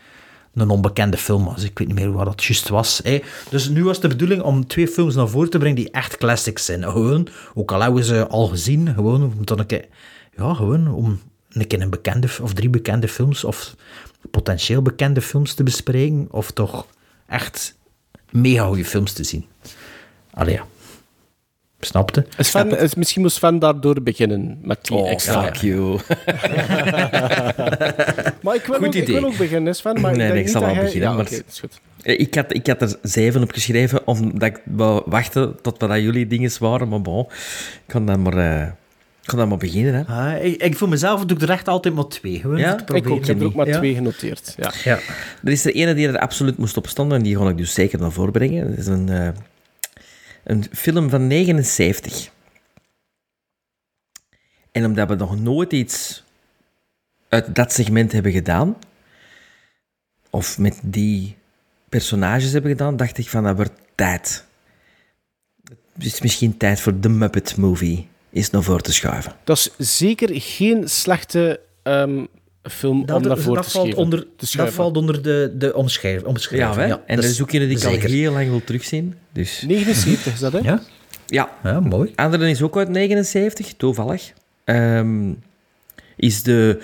een 0.56 0.69
onbekende 0.69 1.18
film 1.18 1.45
was. 1.45 1.64
Ik 1.64 1.77
weet 1.80 1.88
niet 1.88 1.98
meer 1.98 2.11
waar 2.11 2.26
dat 2.26 2.44
juist 2.44 2.69
was. 2.69 2.99
Hè. 3.03 3.22
Dus 3.49 3.69
nu 3.69 3.84
was 3.84 3.99
de 3.99 4.07
bedoeling 4.07 4.41
om 4.41 4.68
twee 4.68 4.88
films 4.88 5.15
naar 5.15 5.27
voren 5.27 5.49
te 5.49 5.57
brengen 5.57 5.76
die 5.76 5.91
echt 5.91 6.18
classics 6.18 6.65
zijn. 6.65 6.84
Gewoon, 6.84 7.27
ook 7.53 7.72
al 7.72 7.82
hebben 7.82 7.99
we 7.99 8.06
ze 8.06 8.27
al 8.27 8.48
gezien, 8.48 8.94
gewoon 8.94 9.23
om 9.23 9.45
dan 9.45 9.60
een 9.60 9.65
keer, 9.65 9.86
ja, 10.38 10.53
gewoon 10.53 10.94
om 10.94 11.19
een 11.52 11.68
keer 11.68 11.82
een 11.82 11.90
bekende, 11.90 12.27
of 12.41 12.53
drie 12.53 12.69
bekende 12.69 13.07
films, 13.07 13.44
of 13.44 13.76
potentieel 14.32 14.82
bekende 14.82 15.22
films 15.22 15.53
te 15.53 15.64
bespreken, 15.64 16.27
of 16.32 16.52
toch 16.52 16.86
echt 17.27 17.76
mega 18.32 18.65
goede 18.65 18.86
films 18.86 19.14
te 19.14 19.23
zien. 19.23 19.45
Allee, 20.32 20.53
ja. 20.53 20.65
Snapte? 21.85 22.25
Sven, 22.37 22.89
misschien 22.97 23.21
moest 23.21 23.35
Sven 23.35 23.59
daardoor 23.59 24.01
beginnen 24.01 24.57
met 24.61 24.77
die 24.81 24.97
Oh, 24.97 25.09
extra. 25.09 25.43
fuck 25.43 25.55
you. 25.55 25.99
maar 28.43 28.55
ik 28.55 28.65
wil, 28.65 28.75
Goed 28.75 28.85
ook, 28.87 28.93
ik 28.93 29.07
wil 29.07 29.23
ook 29.25 29.37
beginnen, 29.37 29.75
Sven. 29.75 30.01
Maar 30.01 30.15
nee, 30.15 30.27
ik, 30.27 30.33
nee, 30.33 30.41
ik 30.43 30.49
zal 30.49 30.61
wel 30.61 30.73
beginnen. 30.75 31.09
Ja, 31.09 31.13
maar 31.13 31.31
is 31.31 31.59
goed. 31.59 31.79
Eh, 32.01 32.19
ik, 32.19 32.35
had, 32.35 32.53
ik 32.53 32.67
had 32.67 32.81
er 32.81 32.95
zeven 33.01 33.41
op 33.43 33.51
geschreven, 33.51 34.07
omdat 34.07 34.43
ik 34.49 34.61
wou 34.65 35.01
wachten 35.05 35.55
tot 35.61 35.79
wat 35.79 35.89
dat 35.89 35.99
jullie 35.99 36.27
dingen 36.27 36.51
waren. 36.59 36.87
Maar 36.87 37.01
bon, 37.01 37.19
ik 37.21 37.81
kan 37.87 38.05
dan 38.05 38.21
maar, 38.21 38.61
ik 39.21 39.25
kan 39.25 39.37
dan 39.39 39.47
maar 39.47 39.57
beginnen. 39.57 39.93
Hè. 39.93 40.03
Ah, 40.35 40.43
ik, 40.45 40.61
ik 40.61 40.77
voor 40.77 40.89
mezelf 40.89 41.25
doe 41.25 41.37
ik 41.37 41.43
er 41.43 41.49
echt 41.49 41.67
altijd 41.67 41.95
maar 41.95 42.07
twee. 42.07 42.39
Gewoon 42.39 42.57
Ja? 42.57 42.71
om 42.71 42.85
te 42.85 42.95
Ik 42.95 43.09
ook, 43.09 43.19
ik 43.19 43.25
heb 43.25 43.39
er 43.39 43.45
ook 43.45 43.55
maar 43.55 43.67
Ja. 43.67 43.77
twee 43.77 43.93
genoteerd. 43.95 44.53
Ja. 44.57 44.71
Ja. 44.83 44.99
Er 45.43 45.51
is 45.51 45.65
er 45.65 45.73
ene 45.73 45.93
die 45.93 46.07
er 46.07 46.19
absoluut 46.19 46.57
moest 46.57 46.77
op 46.77 46.87
staan 46.87 47.13
en 47.13 47.21
die 47.21 47.37
ga 47.37 47.49
ik 47.49 47.57
dus 47.57 47.73
zeker 47.73 47.99
naar 47.99 48.11
voren 48.11 48.31
brengen. 48.31 48.69
Dat 48.69 48.77
is 48.77 48.87
een, 48.87 49.09
eh, 49.09 49.27
een 50.45 50.65
film 50.72 51.09
van 51.09 51.27
79. 51.27 52.30
En 54.72 54.85
omdat 54.85 55.07
we 55.07 55.15
nog 55.15 55.39
nooit 55.39 55.73
iets 55.73 56.23
uit 57.30 57.55
dat 57.55 57.73
segment 57.73 58.11
hebben 58.11 58.31
gedaan, 58.31 58.77
of 60.30 60.57
met 60.57 60.80
die 60.84 61.35
personages 61.89 62.51
hebben 62.51 62.72
gedaan, 62.72 62.97
dacht 62.97 63.17
ik 63.17 63.30
van 63.30 63.43
dat 63.43 63.55
wordt 63.55 63.80
tijd. 63.95 64.45
Het 65.93 66.05
is 66.05 66.22
misschien 66.22 66.57
tijd 66.57 66.80
voor 66.80 66.99
de 66.99 67.09
Muppet 67.09 67.57
Movie 67.57 68.07
is 68.30 68.49
naar 68.49 68.63
voren 68.63 68.84
te 68.84 68.93
schuiven. 68.93 69.35
Dat 69.43 69.57
is 69.57 69.97
zeker 69.97 70.30
geen 70.41 70.89
slechte 70.89 71.59
ehm, 71.84 72.26
film 72.69 72.99
om 72.99 73.05
Dat, 73.05 73.23
daarvoor 73.23 73.55
dat, 73.55 73.63
te 73.65 73.69
valt 73.71 73.93
onder, 73.93 74.27
te 74.37 74.57
dat 74.57 74.73
valt 74.73 74.97
onder 74.97 75.21
de, 75.21 75.53
de 75.57 75.65
Ja, 75.65 75.71
omschrijving. 75.71 76.75
hè? 76.75 76.85
Ja, 76.85 77.01
en 77.05 77.15
dat 77.15 77.25
is 77.25 77.41
ook 77.41 77.51
een 77.51 77.59
die 77.67 77.77
ik 77.77 77.83
al 77.83 77.91
heel 77.91 78.31
lang 78.31 78.49
wil 78.49 78.63
terugzien. 78.63 79.13
Dus. 79.31 79.63
79 79.67 80.33
is 80.33 80.39
dat, 80.39 80.51
hè? 80.51 80.59
Ja? 80.59 80.81
Ja. 81.25 81.49
ja, 81.63 81.79
mooi. 81.79 82.11
Andere 82.15 82.49
is 82.49 82.61
ook 82.61 82.77
uit 82.77 82.89
79, 82.89 83.73
toevallig. 83.73 84.33
Ehm, 84.63 85.31
is 86.15 86.43
de, 86.43 86.79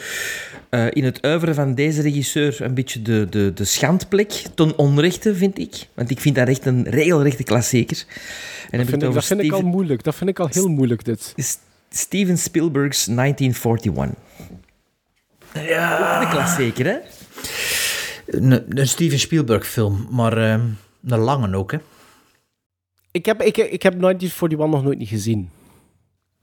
eh, 0.69 0.85
in 0.89 1.03
het 1.03 1.21
uiveren 1.21 1.55
van 1.55 1.75
deze 1.75 2.01
regisseur 2.01 2.61
een 2.61 2.73
beetje 2.73 3.01
de, 3.01 3.27
de, 3.29 3.51
de 3.53 3.63
schandplek 3.65 4.31
ten 4.55 4.77
onrechte, 4.77 5.35
vind 5.35 5.59
ik. 5.59 5.87
Want 5.93 6.09
ik 6.11 6.19
vind 6.19 6.35
dat 6.35 6.47
echt 6.47 6.65
een 6.65 6.89
regelrechte 6.89 7.43
klassieker. 7.43 7.97
En 8.07 8.77
Dat 8.77 8.79
heb 8.79 8.79
vind, 8.79 8.81
ik 8.81 8.87
ik, 8.87 8.91
het 8.91 8.99
dat 9.01 9.09
over 9.09 9.23
vind 9.23 9.41
ik 9.41 9.51
al 9.51 9.61
moeilijk. 9.61 10.03
Dat 10.03 10.15
vind 10.15 10.29
ik 10.29 10.39
al 10.39 10.47
heel 10.51 10.67
moeilijk, 10.67 11.05
dit. 11.05 11.33
Steven 11.89 12.37
Spielberg's 12.37 13.05
1941. 13.05 14.19
Ja. 15.53 16.15
Ook 16.15 16.23
een 16.23 16.29
klassieker, 16.29 16.85
hè? 16.85 16.97
Een, 18.25 18.79
een 18.79 18.87
Steven 18.87 19.19
Spielberg 19.19 19.67
film, 19.67 20.07
maar 20.09 20.37
ehm, 20.37 20.61
een 21.05 21.19
lange 21.19 21.55
ook, 21.57 21.71
hè. 21.71 21.77
Ik 23.11 23.25
heb, 23.25 23.41
ik, 23.41 23.57
ik 23.57 23.83
heb 23.83 23.99
1941 24.01 24.57
nog 24.67 24.83
nooit 24.83 24.97
niet 24.97 25.09
gezien. 25.09 25.49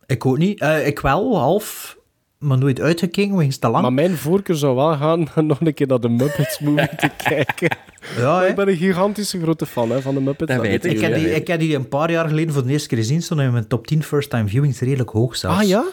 Ik 0.06 0.26
ook 0.26 0.38
niet. 0.38 0.60
Eh, 0.60 0.86
ik 0.86 0.98
wel, 1.00 1.38
half, 1.38 1.96
maar 2.38 2.58
nooit 2.58 2.80
uitgekeken, 2.80 3.40
is 3.40 3.58
te 3.58 3.68
lang. 3.68 3.82
Maar 3.82 3.92
mijn 3.92 4.16
voorkeur 4.16 4.56
zou 4.56 4.74
wel 4.76 4.96
gaan 4.96 5.28
om 5.36 5.46
nog 5.46 5.60
een 5.60 5.74
keer 5.74 5.86
naar 5.86 6.00
de 6.00 6.08
Muppets 6.08 6.58
movie 6.58 6.96
te 6.96 7.10
kijken. 7.28 7.76
ja, 8.16 8.44
ik 8.44 8.54
ben 8.54 8.68
een 8.68 8.76
gigantische 8.76 9.40
grote 9.40 9.66
fan 9.66 9.90
hè, 9.90 10.02
van 10.02 10.14
de 10.14 10.20
Muppets. 10.20 10.52
Dat 10.52 10.60
weet 10.60 10.84
Ik 10.84 11.00
heb, 11.00 11.14
die, 11.14 11.34
ik 11.34 11.46
heb 11.46 11.60
die 11.60 11.74
een 11.74 11.88
paar 11.88 12.10
jaar 12.10 12.28
geleden 12.28 12.54
voor 12.54 12.64
de 12.66 12.72
eerste 12.72 12.88
keer 12.88 12.98
gezien, 12.98 13.22
stond 13.22 13.40
in 13.40 13.52
mijn 13.52 13.66
top 13.66 13.86
10 13.86 14.02
first-time 14.02 14.48
viewings 14.48 14.80
redelijk 14.80 15.10
hoog 15.10 15.36
zelfs. 15.36 15.58
Ah 15.58 15.68
ja? 15.68 15.82
Dat 15.82 15.92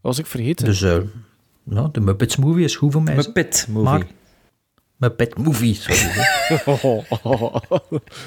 was 0.00 0.18
ik 0.18 0.26
vergeten. 0.26 0.64
Dus 0.64 0.82
eh, 0.82 0.98
ja, 1.64 1.88
de 1.92 2.00
Muppets 2.00 2.36
movie 2.36 2.64
is 2.64 2.76
goed 2.76 2.92
voor 2.92 3.02
mij. 3.02 3.14
Muppet 3.14 3.66
Movie. 3.70 3.82
Maar- 3.90 4.06
Muppet 4.96 5.38
movie, 5.38 5.74
sorry. 5.74 6.10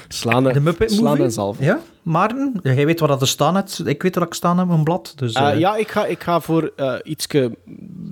Slaan, 0.08 0.44
De 0.44 0.60
Muppet 0.60 0.92
slaan 0.92 1.16
movie? 1.16 1.30
zalf. 1.30 1.56
Ja, 1.60 1.80
Maarten, 2.02 2.60
jij 2.62 2.86
weet 2.86 3.00
wat 3.00 3.08
dat 3.08 3.20
er 3.20 3.28
staan 3.28 3.54
hebt. 3.54 3.86
Ik 3.86 4.02
weet 4.02 4.14
wat 4.14 4.26
ik 4.26 4.34
staan 4.34 4.58
heb 4.58 4.68
op 4.68 4.72
een 4.76 4.84
blad. 4.84 5.12
Dus, 5.16 5.32
Eh, 5.32 5.50
eh, 5.52 5.58
ja, 5.58 5.76
ik 5.76 5.88
ga, 5.88 6.06
ik 6.06 6.22
ga 6.22 6.40
voor 6.40 6.72
eh 6.76 6.94
iets 7.04 7.26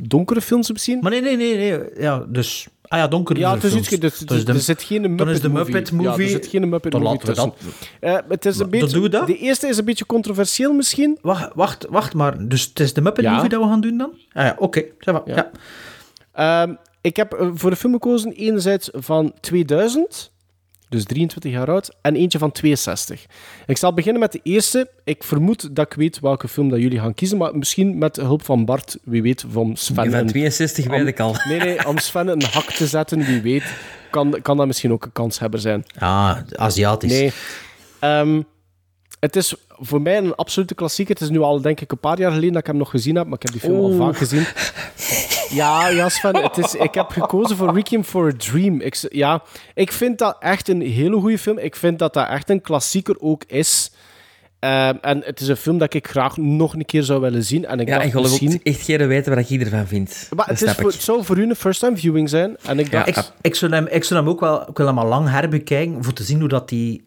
donkere 0.02 0.40
films 0.40 0.72
misschien. 0.72 0.98
Maar 1.00 1.10
nee, 1.10 1.20
nee, 1.20 1.36
nee. 1.36 1.56
nee. 1.56 1.80
Ja, 1.98 2.24
dus... 2.28 2.68
Ah 2.88 2.98
ja, 2.98 3.08
donker. 3.08 3.38
Ja, 3.38 3.54
het 3.54 3.64
is 3.64 3.74
iets. 3.74 3.88
Dus, 3.88 4.18
Dus 4.18 4.44
de- 4.44 4.52
er 4.52 4.60
zit 4.60 4.82
geen 4.82 5.00
Muppet 5.00 5.18
dan 5.18 5.28
is 5.28 5.40
de 5.40 5.48
movie. 5.48 5.72
Muppet 5.74 5.88
Ja, 5.90 5.96
movie- 5.96 6.24
er 6.24 6.30
zit 6.30 6.46
geen 6.46 6.68
Muppet 6.68 6.92
Dan 6.92 7.02
movie 7.02 7.18
we 7.20 7.34
dat- 7.34 7.34
tussen. 7.58 7.88
Eh, 8.00 8.18
het 8.28 8.46
is 8.46 8.58
een 8.58 8.70
beetje, 8.70 9.08
dat. 9.08 9.26
De 9.26 9.38
eerste 9.38 9.68
is 9.68 9.78
een 9.78 9.84
beetje 9.84 10.06
controversieel 10.06 10.72
misschien. 10.72 11.18
Wacht, 11.22 11.48
wacht, 11.54 11.86
wacht 11.90 12.14
maar. 12.14 12.48
Dus 12.48 12.64
het 12.64 12.80
is 12.80 12.92
de 12.92 13.00
Muppet 13.00 13.24
Ja. 13.24 13.32
movie 13.34 13.48
dat 13.48 13.60
we 13.62 13.66
gaan 13.68 13.80
doen 13.80 13.98
dan? 13.98 14.10
Ah 14.32 14.44
ja, 14.44 14.56
oké. 14.58 14.82
Ja. 15.24 15.50
Ehm, 16.32 16.74
ik 17.00 17.16
heb 17.16 17.32
eh, 17.32 17.48
voor 17.54 17.70
een 17.70 17.76
film 17.76 17.92
gekozen, 17.92 18.32
enerzijds 18.32 18.88
van 18.92 19.32
2000, 19.40 20.32
dus 20.88 21.04
23 21.04 21.52
jaar 21.52 21.70
oud, 21.70 21.90
en 22.02 22.16
eentje 22.16 22.38
van 22.38 22.52
62. 22.52 23.26
Ik 23.66 23.76
zal 23.76 23.92
beginnen 23.94 24.20
met 24.20 24.32
de 24.32 24.40
eerste. 24.42 24.90
Ik 25.04 25.24
vermoed 25.24 25.76
dat 25.76 25.86
ik 25.86 25.92
weet 25.92 26.20
welke 26.20 26.48
film 26.48 26.68
dat 26.68 26.80
jullie 26.80 26.98
gaan 27.00 27.14
kiezen, 27.14 27.38
maar 27.38 27.56
misschien 27.58 27.98
met 27.98 28.16
hulp 28.16 28.44
van 28.44 28.64
Bart, 28.64 28.98
wie 29.04 29.22
weet, 29.22 29.44
van 29.50 29.76
Sven. 29.76 30.02
Die 30.02 30.10
van 30.10 30.20
een- 30.20 30.26
62 30.26 30.86
weet 30.86 31.06
ik 31.06 31.20
al. 31.20 31.34
Nee, 31.48 31.58
nee, 31.58 31.86
om 31.86 31.98
Sven 31.98 32.28
een 32.28 32.42
hak 32.42 32.70
te 32.72 32.86
zetten, 32.86 33.18
wie 33.24 33.40
weet. 33.40 33.64
kan, 34.10 34.38
kan 34.42 34.56
dat 34.56 34.66
misschien 34.66 34.92
ook 34.92 35.04
een 35.04 35.12
kanshebber 35.12 35.60
zijn. 35.60 35.84
Ah, 35.98 36.36
Aziatisch. 36.52 37.10
Nee. 37.12 37.32
Ehm, 37.98 38.42
het 39.20 39.36
is 39.36 39.54
voor 39.68 40.02
mij 40.02 40.16
een 40.16 40.34
absolute 40.34 40.74
klassieker. 40.74 41.14
Het 41.14 41.22
is 41.22 41.30
nu 41.30 41.38
al, 41.40 41.60
denk 41.60 41.80
ik, 41.80 41.92
een 41.92 41.98
paar 41.98 42.18
jaar 42.18 42.30
geleden 42.30 42.52
dat 42.52 42.60
ik 42.60 42.66
hem 42.66 42.76
nog 42.76 42.90
gezien 42.90 43.16
heb, 43.16 43.24
maar 43.26 43.34
ik 43.36 43.42
heb 43.42 43.52
die 43.52 43.60
film 43.60 43.80
al 43.80 43.92
vaak 43.92 44.16
gezien. 44.16 44.44
Ja, 45.50 45.88
ja 45.88 46.08
Sven, 46.08 46.36
het 46.36 46.58
is, 46.58 46.74
ik 46.74 46.94
heb 46.94 47.10
gekozen 47.10 47.56
voor 47.56 47.74
Requiem 47.74 48.04
for 48.04 48.28
a 48.28 48.32
Dream. 48.36 48.80
Ik, 48.80 49.06
ja, 49.08 49.42
ik 49.74 49.92
vind 49.92 50.18
dat 50.18 50.36
echt 50.40 50.68
een 50.68 50.80
hele 50.80 51.20
goede 51.20 51.38
film. 51.38 51.58
Ik 51.58 51.76
vind 51.76 51.98
dat 51.98 52.14
dat 52.14 52.28
echt 52.28 52.50
een 52.50 52.60
klassieker 52.60 53.16
ook 53.20 53.44
is. 53.46 53.90
Ehm, 54.58 54.94
en 55.00 55.22
het 55.24 55.40
is 55.40 55.48
een 55.48 55.56
film 55.56 55.78
dat 55.78 55.94
ik 55.94 56.08
graag 56.08 56.36
nog 56.36 56.74
een 56.74 56.84
keer 56.84 57.02
zou 57.02 57.20
willen 57.20 57.44
zien. 57.44 57.66
En 57.66 57.80
ik 57.80 57.88
Ja, 57.88 57.94
dacht 57.94 58.06
ik 58.06 58.12
geloof 58.12 58.28
misschien... 58.28 58.54
ook 58.54 58.62
echt 58.62 58.82
geen 58.82 59.06
weten 59.06 59.34
wat 59.34 59.50
ik 59.50 59.60
ervan 59.60 59.86
vind. 59.86 60.28
Maar 60.36 60.46
het, 60.46 60.62
is 60.62 60.72
voor, 60.72 60.90
het 60.90 61.02
zou 61.02 61.24
voor 61.24 61.38
u 61.38 61.42
een 61.42 61.56
first-time 61.56 61.96
viewing 61.96 62.28
zijn. 62.28 62.56
En 62.62 62.78
ik 62.78 62.90
dacht, 62.90 63.06
ik, 63.06 63.16
ik, 63.40 63.54
zou 63.54 63.72
hem, 63.72 63.86
ik 63.86 64.04
zou 64.04 64.20
hem 64.20 64.28
ook 64.28 64.40
wel, 64.40 64.68
ik 64.68 64.76
wil 64.76 64.86
hem 64.86 64.98
al 64.98 65.06
lang 65.06 65.28
herbekijken, 65.28 66.04
voor 66.04 66.12
te 66.12 66.22
zien 66.22 66.40
hoe 66.40 66.48
dat 66.48 66.68
die 66.68 67.05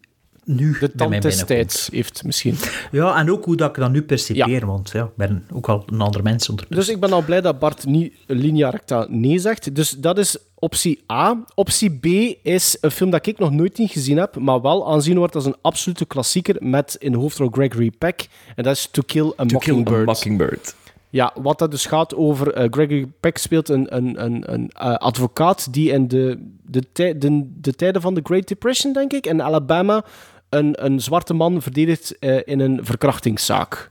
nu 0.54 0.76
de 0.80 0.92
tand 0.92 1.22
des 1.22 1.44
tijds 1.44 1.88
heeft 1.92 2.24
misschien. 2.24 2.56
Ja, 2.90 3.16
en 3.16 3.30
ook 3.30 3.44
hoe 3.44 3.56
dat 3.56 3.68
ik 3.68 3.74
dat 3.74 3.90
nu 3.90 4.02
percipeer, 4.02 4.66
want 4.66 4.90
ja, 4.90 5.02
ik 5.04 5.16
ben 5.16 5.44
ook 5.52 5.68
al 5.68 5.82
een 5.86 6.00
ander 6.00 6.22
mens 6.22 6.48
ondertussen. 6.48 6.86
Dus 6.86 6.94
ik 6.94 7.00
ben 7.00 7.12
al 7.12 7.22
blij 7.24 7.40
dat 7.40 7.58
Bart 7.58 7.86
niet 7.86 8.12
linea 8.26 8.70
recta 8.70 9.06
nee 9.08 9.38
zegt. 9.38 9.74
Dus 9.74 9.90
dat 9.90 10.18
is 10.18 10.36
optie 10.54 11.02
A. 11.12 11.44
Optie 11.54 11.98
B 11.98 12.06
is 12.46 12.76
een 12.80 12.90
film 12.90 13.10
dat 13.10 13.26
ik 13.26 13.38
nog 13.38 13.50
nooit 13.50 13.78
niet 13.78 13.90
gezien 13.90 14.16
heb, 14.16 14.36
maar 14.36 14.60
wel 14.60 14.90
aanzien 14.92 15.18
wordt 15.18 15.34
als 15.34 15.44
een 15.44 15.56
absolute 15.62 16.04
klassieker 16.06 16.56
met 16.58 16.96
in 16.98 17.12
de 17.12 17.18
hoofdrol 17.18 17.48
Gregory 17.50 17.90
Peck. 17.98 18.28
En 18.56 18.62
dat 18.64 18.76
is 18.76 18.88
To 18.90 19.02
Kill 19.06 19.26
a 19.26 19.28
To 19.28 19.34
Kill 19.34 19.52
Mockingbird. 19.52 20.00
a 20.08 20.12
Mockingbird. 20.12 20.74
Ja, 21.12 21.32
wat 21.42 21.58
dat 21.58 21.70
dus 21.70 21.86
gaat 21.86 22.14
over... 22.14 22.52
eh, 22.52 22.66
Gregory 22.70 23.06
Peck 23.20 23.38
speelt 23.38 23.68
een, 23.68 23.96
een, 23.96 24.24
een, 24.24 24.52
een 24.52 24.70
eh, 24.70 24.94
advocaat 24.94 25.72
die 25.72 25.90
in 25.92 26.08
de, 26.08 26.46
de, 26.66 26.82
tij- 26.92 27.18
de, 27.18 27.50
de 27.60 27.72
tijden 27.74 28.02
van 28.02 28.14
de 28.14 28.20
Great 28.24 28.48
Depression, 28.48 28.92
denk 28.92 29.12
ik, 29.12 29.26
in 29.26 29.42
Alabama, 29.42 30.04
een, 30.50 30.84
een 30.84 31.00
zwarte 31.00 31.34
man 31.34 31.62
verdedigt 31.62 32.18
eh, 32.18 32.38
in 32.44 32.60
een 32.60 32.80
verkrachtingszaak. 32.82 33.90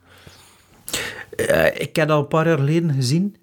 Eh, 1.35 1.65
ik 1.81 1.95
heb 1.95 2.07
dat 2.07 2.19
een 2.19 2.27
paar 2.27 2.47
jaar 2.47 2.57
geleden 2.57 2.93
gezien. 2.93 3.35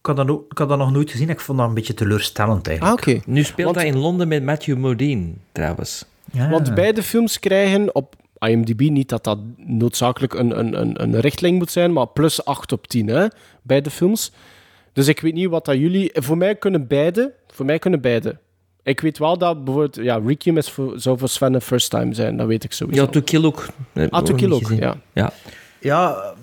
Ik 0.00 0.06
had, 0.06 0.16
dat 0.16 0.28
ook, 0.30 0.50
ik 0.52 0.58
had 0.58 0.68
dat 0.68 0.78
nog 0.78 0.92
nooit 0.92 1.10
gezien. 1.10 1.28
Ik 1.30 1.40
vond 1.40 1.58
dat 1.58 1.68
een 1.68 1.74
beetje 1.74 1.94
teleurstellend 1.94 2.68
eigenlijk. 2.68 3.06
Ah, 3.06 3.12
oké. 3.14 3.20
Nu 3.30 3.42
speelt 3.44 3.64
Want- 3.74 3.76
hij 3.76 3.86
in 3.86 3.98
Londen 3.98 4.28
met 4.28 4.42
Matthew 4.42 4.76
Modine, 4.76 5.32
trouwens. 5.52 6.04
Ja. 6.32 6.48
Want 6.48 6.74
beide 6.74 7.02
films 7.02 7.38
krijgen 7.38 7.94
op 7.94 8.14
IMDb, 8.38 8.80
niet 8.80 9.08
dat 9.08 9.24
dat 9.24 9.38
noodzakelijk 9.56 10.34
een, 10.34 10.58
een, 10.58 10.80
een, 10.80 11.02
een 11.02 11.20
richtlijn 11.20 11.54
moet 11.54 11.70
zijn, 11.70 11.92
maar 11.92 12.06
plus 12.08 12.44
8 12.44 12.72
op 12.72 12.86
10, 12.86 13.06
hè, 13.08 13.26
beide 13.62 13.90
films. 13.90 14.32
Dus 14.92 15.08
ik 15.08 15.20
weet 15.20 15.34
niet 15.34 15.48
wat 15.48 15.64
dat 15.64 15.76
jullie... 15.76 16.10
Voor 16.14 16.36
mij 16.36 16.54
kunnen 16.54 16.86
beide, 16.86 17.32
voor 17.46 17.64
mij 17.66 17.78
kunnen 17.78 18.00
beide. 18.00 18.38
Ik 18.88 19.00
weet 19.00 19.18
wel 19.18 19.38
dat 19.38 19.64
bijvoorbeeld, 19.64 20.04
ja, 20.04 20.20
Requiem 20.26 20.56
is 20.56 20.70
voor, 20.70 20.92
zou 21.00 21.18
voor 21.18 21.28
Sven 21.28 21.54
een 21.54 21.60
first 21.60 21.90
time 21.90 22.14
zijn, 22.14 22.36
dat 22.36 22.46
weet 22.46 22.64
ik 22.64 22.72
sowieso. 22.72 23.02
Ja, 23.02 23.08
To 23.08 23.20
Kill 23.20 23.44
ook. 23.44 23.66
Ah, 24.10 24.22
To 24.24 24.34
Kill 24.34 24.50
ook, 24.50 24.70
ja. 24.70 24.96
ja. 25.12 25.32
Ja, 25.80 26.34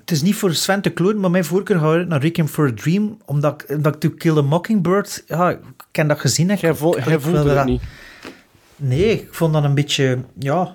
het 0.00 0.10
is 0.10 0.22
niet 0.22 0.34
voor 0.34 0.54
Sven 0.54 0.80
te 0.80 0.90
klonen, 0.90 1.20
maar 1.20 1.30
mijn 1.30 1.44
voorkeur 1.44 1.78
gaat 1.78 1.92
uit 1.94 2.08
naar 2.08 2.20
Requiem 2.20 2.46
for 2.48 2.68
a 2.68 2.72
Dream, 2.74 3.18
omdat 3.24 3.62
ik, 3.62 3.76
omdat 3.76 3.94
ik 3.94 4.00
To 4.00 4.10
Kill 4.10 4.36
a 4.36 4.42
Mockingbird, 4.42 5.24
ja, 5.26 5.50
ik 5.50 5.58
ken 5.90 6.08
dat 6.08 6.20
gezien. 6.20 6.46
Jij, 6.46 6.70
Ik- 6.70 6.76
vo 6.76 6.94
jij 7.04 7.14
ik 7.14 7.20
voelde 7.20 7.54
dat- 7.54 7.64
niet. 7.66 7.82
Nee, 8.76 9.12
ik 9.12 9.28
vond 9.34 9.52
dat 9.52 9.64
een 9.64 9.74
beetje, 9.74 10.18
ja, 10.38 10.62
ik 10.62 10.68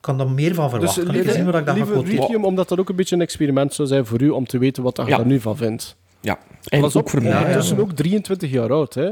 kan 0.00 0.20
er 0.20 0.30
meer 0.30 0.54
van 0.54 0.64
Dus 0.64 0.72
verwachten. 0.92 1.04
Dus, 1.24 1.42
wat 1.44 1.54
ik 1.54 1.66
dat 1.66 1.74
liever. 1.74 2.04
Requiem, 2.04 2.44
omdat 2.44 2.68
dat 2.68 2.78
ook 2.78 2.88
een 2.88 2.96
beetje 2.96 3.14
een 3.14 3.22
experiment 3.22 3.74
zou 3.74 3.88
zijn 3.88 4.06
voor 4.06 4.20
u, 4.22 4.28
om 4.28 4.46
te 4.46 4.58
weten 4.58 4.82
wat 4.82 4.96
je 4.96 5.04
Ja. 5.06 5.18
er 5.18 5.26
nu 5.26 5.40
van 5.40 5.56
vindt. 5.56 5.96
ja. 6.20 6.38
En 6.64 6.80
Pas 6.80 6.96
ook 6.96 7.02
op, 7.02 7.10
voor 7.10 7.22
mij. 7.22 7.30
ja, 7.30 7.48
ja. 7.48 7.76
Ook 7.78 7.92
23 7.92 8.50
jaar 8.50 8.72
oud, 8.72 8.94
hè. 8.94 9.10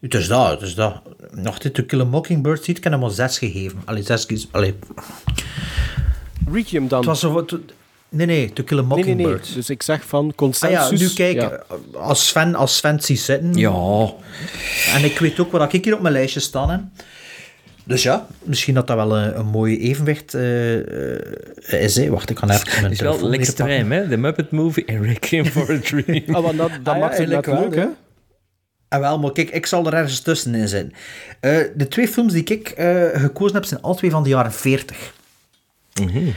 Het 0.00 0.14
is 0.14 0.28
dat, 0.28 0.50
het 0.50 0.60
is 0.62 0.74
dat. 0.74 1.02
Nog 1.30 1.58
dit 1.58 1.74
To 1.74 1.82
Kill 1.82 2.00
a 2.00 2.04
Mockingbird 2.04 2.64
ziet, 2.64 2.76
ik 2.76 2.84
heb 2.84 2.92
hem 2.92 3.02
al 3.02 3.10
zes 3.10 3.38
gegeven. 3.38 3.78
Allee, 3.84 4.02
zes, 4.02 4.48
allee. 4.50 4.74
Requiem 6.52 6.88
dan. 6.88 6.98
Het 6.98 7.06
was 7.08 7.20
zo 7.20 7.32
wat... 7.32 7.56
Nee, 8.08 8.26
nee, 8.26 8.52
To 8.52 8.62
Kill 8.62 8.78
a 8.78 8.80
nee, 8.82 8.88
nee, 8.90 8.98
Mockingbird. 8.98 9.44
nee. 9.46 9.54
Dus 9.54 9.70
ik 9.70 9.82
zeg 9.82 10.04
van 10.04 10.26
Ah 10.28 10.34
consensus. 10.34 11.00
ja, 11.00 11.06
nu 11.06 11.12
kijk, 11.14 11.36
Ja. 11.36 11.62
als 11.92 12.28
Sven, 12.28 12.54
als 12.54 12.76
Sven 12.76 12.94
het 12.94 13.04
ziet 13.04 13.20
zitten... 13.20 13.54
Ja. 13.54 14.12
En 14.94 15.04
ik 15.04 15.18
weet 15.18 15.40
ook 15.40 15.52
wat 15.52 15.72
ik 15.72 15.84
hier 15.84 15.94
op 15.94 16.00
mijn 16.00 16.14
lijstje 16.14 16.40
staan 16.40 16.70
heb. 16.70 16.80
Dus 17.84 18.02
ja, 18.02 18.26
misschien 18.42 18.74
dat 18.74 18.86
dat 18.86 18.96
wel 18.96 19.16
een, 19.16 19.38
een 19.38 19.46
mooi 19.46 19.78
evenwicht 19.80 20.34
eh, 20.34 20.78
eh, 21.72 21.82
is. 21.82 21.96
Hè. 21.96 22.08
Wacht, 22.08 22.30
ik 22.30 22.36
kan 22.36 22.50
even 22.50 22.68
mijn 22.70 22.82
Het 22.82 22.92
is 22.92 23.00
wel 23.00 23.28
l'extreem, 23.28 23.92
hè? 23.92 24.08
The 24.08 24.16
Muppet 24.16 24.50
Movie 24.50 24.84
en 24.84 25.02
Requiem 25.02 25.44
for 25.44 25.70
a 25.70 25.78
Dream. 25.82 26.34
Ah, 26.34 26.42
want 26.42 26.56
dat, 26.58 26.70
dat 26.82 26.94
Ah 26.94 26.94
ja, 26.94 27.00
maakt 27.00 27.18
het 27.18 27.28
leuk, 27.46 27.74
hè? 27.74 27.86
Ja. 28.88 28.96
Ah, 28.96 29.00
wel, 29.00 29.18
maar 29.18 29.32
kijk, 29.32 29.50
ik 29.50 29.66
zal 29.66 29.86
er 29.86 29.94
ergens 29.94 30.20
tussenin 30.20 30.68
zijn. 30.68 30.94
Eh, 31.40 31.58
de 31.74 31.88
twee 31.88 32.08
films 32.08 32.32
die 32.32 32.44
ik 32.44 32.68
eh, 32.68 33.04
gekozen 33.12 33.54
heb, 33.54 33.64
zijn 33.64 33.82
alle 33.82 33.96
twee 33.96 34.10
van 34.10 34.22
de 34.22 34.28
jaren 34.28 34.52
40. 34.52 35.12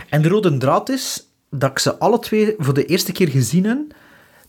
En 0.09 0.21
de 0.21 0.27
rode 0.27 0.57
draad 0.57 0.89
is 0.89 1.27
dat 1.49 1.71
ik 1.71 1.79
ze 1.79 1.97
alle 1.97 2.19
twee 2.19 2.55
voor 2.57 2.73
de 2.73 2.85
eerste 2.85 3.11
keer 3.11 3.29
gezien 3.29 3.65
heb, 3.65 3.79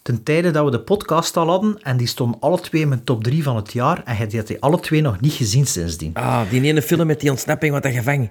ten 0.03 0.23
tijde 0.23 0.51
dat 0.51 0.65
we 0.65 0.71
de 0.71 0.81
podcast 0.81 1.37
al 1.37 1.49
hadden, 1.49 1.83
en 1.83 1.97
die 1.97 2.07
stonden 2.07 2.41
alle 2.41 2.61
twee 2.61 2.83
in 2.83 2.89
mijn 2.89 3.05
top 3.05 3.25
3 3.25 3.43
van 3.43 3.57
het 3.57 3.73
jaar, 3.73 4.03
en 4.05 4.27
je 4.29 4.37
had 4.37 4.47
die 4.47 4.61
alle 4.61 4.81
twee 4.81 5.01
nog 5.01 5.21
niet 5.21 5.33
gezien 5.33 5.67
sindsdien. 5.67 6.15
Ah, 6.15 6.51
die 6.51 6.63
ene 6.63 6.83
film 6.83 7.07
met 7.07 7.21
die 7.21 7.31
ontsnapping 7.31 7.73
wat 7.73 7.83
dat 7.83 7.93
gevangen. 7.93 8.31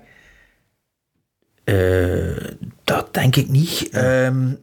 Eh, 1.64 2.54
dat 2.84 3.14
denk 3.14 3.36
ik 3.36 3.50
niet. 3.50 3.90
Ehm, 3.92 4.54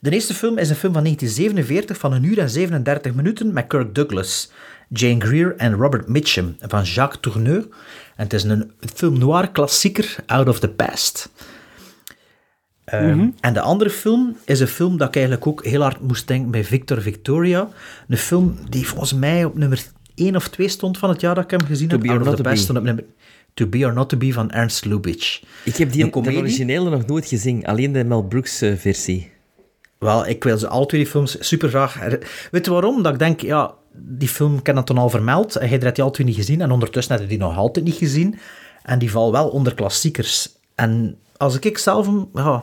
de 0.00 0.10
eerste 0.10 0.34
film 0.34 0.58
is 0.58 0.70
een 0.70 0.76
film 0.76 0.92
van 0.92 1.02
1947 1.02 1.98
van 1.98 2.12
een 2.12 2.22
uur 2.22 2.38
en 2.38 2.50
37 2.50 3.14
minuten 3.14 3.52
met 3.52 3.66
Kirk 3.66 3.94
Douglas, 3.94 4.50
Jane 4.88 5.20
Greer 5.20 5.54
en 5.56 5.74
Robert 5.74 6.08
Mitchum 6.08 6.56
van 6.60 6.82
Jacques 6.82 7.20
Tourneur. 7.20 7.62
En 8.16 8.24
het 8.24 8.32
is 8.32 8.42
een 8.42 8.70
film 8.94 9.18
noir 9.18 9.50
klassieker, 9.50 10.16
Out 10.26 10.48
of 10.48 10.60
the 10.60 10.68
Past. 10.68 11.30
Ehm, 12.84 13.28
En 13.40 13.54
de 13.54 13.60
andere 13.60 13.90
film 13.90 14.36
is 14.44 14.60
een 14.60 14.66
film 14.66 14.96
dat 14.96 15.08
ik 15.08 15.14
eigenlijk 15.14 15.46
ook 15.46 15.64
heel 15.64 15.80
hard 15.80 16.00
moest 16.00 16.28
denken 16.28 16.50
bij 16.50 16.64
Victor 16.64 17.02
Victoria. 17.02 17.68
Een 18.08 18.16
film 18.16 18.58
die 18.68 18.86
volgens 18.86 19.14
mij 19.14 19.44
op 19.44 19.56
nummer 19.58 19.82
1 20.14 20.36
of 20.36 20.48
2 20.48 20.68
stond 20.68 20.98
van 20.98 21.08
het 21.08 21.20
jaar 21.20 21.34
dat 21.34 21.44
ik 21.44 21.50
hem 21.50 21.64
gezien 21.64 21.88
To 21.88 21.96
heb. 21.96 22.06
Be 22.06 22.12
Out 22.12 22.20
of 22.20 22.28
the 22.28 22.36
to 22.36 22.42
Past 22.42 22.54
Be. 22.56 22.62
stond 22.62 22.78
op 22.78 22.84
nummer... 22.84 23.04
To 23.54 23.66
Be 23.66 23.86
or 23.86 23.92
Not 23.92 24.08
To 24.08 24.16
Be 24.16 24.32
van 24.32 24.50
Ernst 24.50 24.84
Lubitsch. 24.84 25.42
Ik 25.64 25.76
heb 25.76 25.92
die 25.92 26.04
Een 26.04 26.22
de 26.22 26.36
originele 26.36 26.90
nog 26.90 27.06
nooit 27.06 27.26
gezien. 27.26 27.66
Alleen 27.66 27.92
de 27.92 28.04
Mel 28.04 28.22
Brooks 28.22 28.60
eh, 28.60 28.76
versie. 28.76 29.30
Wel, 29.98 30.26
ik 30.26 30.44
wil 30.44 30.58
ze 30.58 30.68
alle 30.68 30.86
twee 30.86 31.00
die 31.02 31.10
films 31.10 31.36
super 31.48 31.68
graag. 31.68 31.98
Weet 32.50 32.64
je 32.64 32.70
waarom? 32.70 33.02
Dat 33.02 33.12
ik 33.12 33.18
denk, 33.18 33.40
ja, 33.40 33.74
die 33.92 34.28
film 34.28 34.58
ik 34.58 34.66
heb 34.66 34.74
dat 34.76 34.86
toen 34.86 34.98
al 34.98 35.10
vermeld. 35.10 35.56
En 35.56 35.68
jij 35.68 35.78
hebt 35.78 35.94
die 35.94 36.04
alle 36.04 36.12
twee 36.12 36.26
niet 36.26 36.36
gezien. 36.36 36.60
En 36.60 36.70
ondertussen 36.70 37.12
heb 37.14 37.22
je 37.22 37.28
die 37.28 37.38
nog 37.38 37.56
altijd 37.56 37.84
niet 37.84 37.94
gezien. 37.94 38.38
En 38.82 38.98
die 38.98 39.10
valt 39.10 39.32
wel 39.32 39.48
onder 39.48 39.74
klassiekers. 39.74 40.48
En 40.74 41.18
als 41.36 41.58
ik 41.58 41.78
zelf 41.78 42.06
hem, 42.06 42.28
ja, 42.34 42.62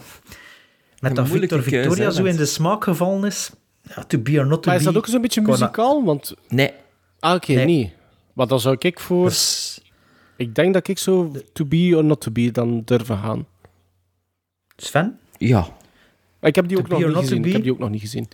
met 0.99 1.15
dat 1.15 1.27
Victor 1.27 1.63
Victoria 1.63 2.09
zo 2.09 2.19
in 2.19 2.25
want- 2.25 2.37
de 2.37 2.45
smaak 2.45 2.83
gevallen 2.83 3.23
is. 3.25 3.51
Ja, 3.95 4.03
to 4.03 4.17
be 4.19 4.39
or 4.39 4.45
not 4.47 4.63
to 4.63 4.69
Maar 4.69 4.77
is 4.79 4.85
be. 4.85 4.91
dat 4.91 5.01
ook 5.01 5.07
zo'n 5.07 5.21
beetje 5.21 5.41
muzikaal? 5.41 6.03
Want... 6.03 6.33
Nee. 6.47 6.71
Ah, 7.19 7.33
oké, 7.35 7.53
Nee. 7.53 7.65
niet. 7.65 7.91
Maar 8.33 8.47
dan 8.47 8.59
zou 8.59 8.75
ik 8.79 8.99
voor... 8.99 9.25
Dus, 9.27 9.79
Ik 10.37 10.55
denk 10.55 10.73
dat 10.73 10.87
ik 10.87 10.97
zo 10.97 11.31
to 11.53 11.65
be 11.65 11.93
or 11.95 12.03
not 12.03 12.21
to 12.21 12.31
be 12.31 12.51
dan 12.51 12.81
durven 12.85 13.17
gaan. 13.17 13.45
Sven? 14.75 15.19
Ja. 15.37 15.67
Ik 16.45 16.55
heb 16.55 16.67
die 16.67 16.77
ook 16.77 16.87
nog 16.87 16.99
niet 16.99 17.15
gezien. 17.17 17.45
Ik 17.45 17.51
heb 17.53 17.63
die 17.63 17.71
ook 17.71 17.79
nog 17.79 17.89
niet 17.89 18.01
gezien. 18.01 18.27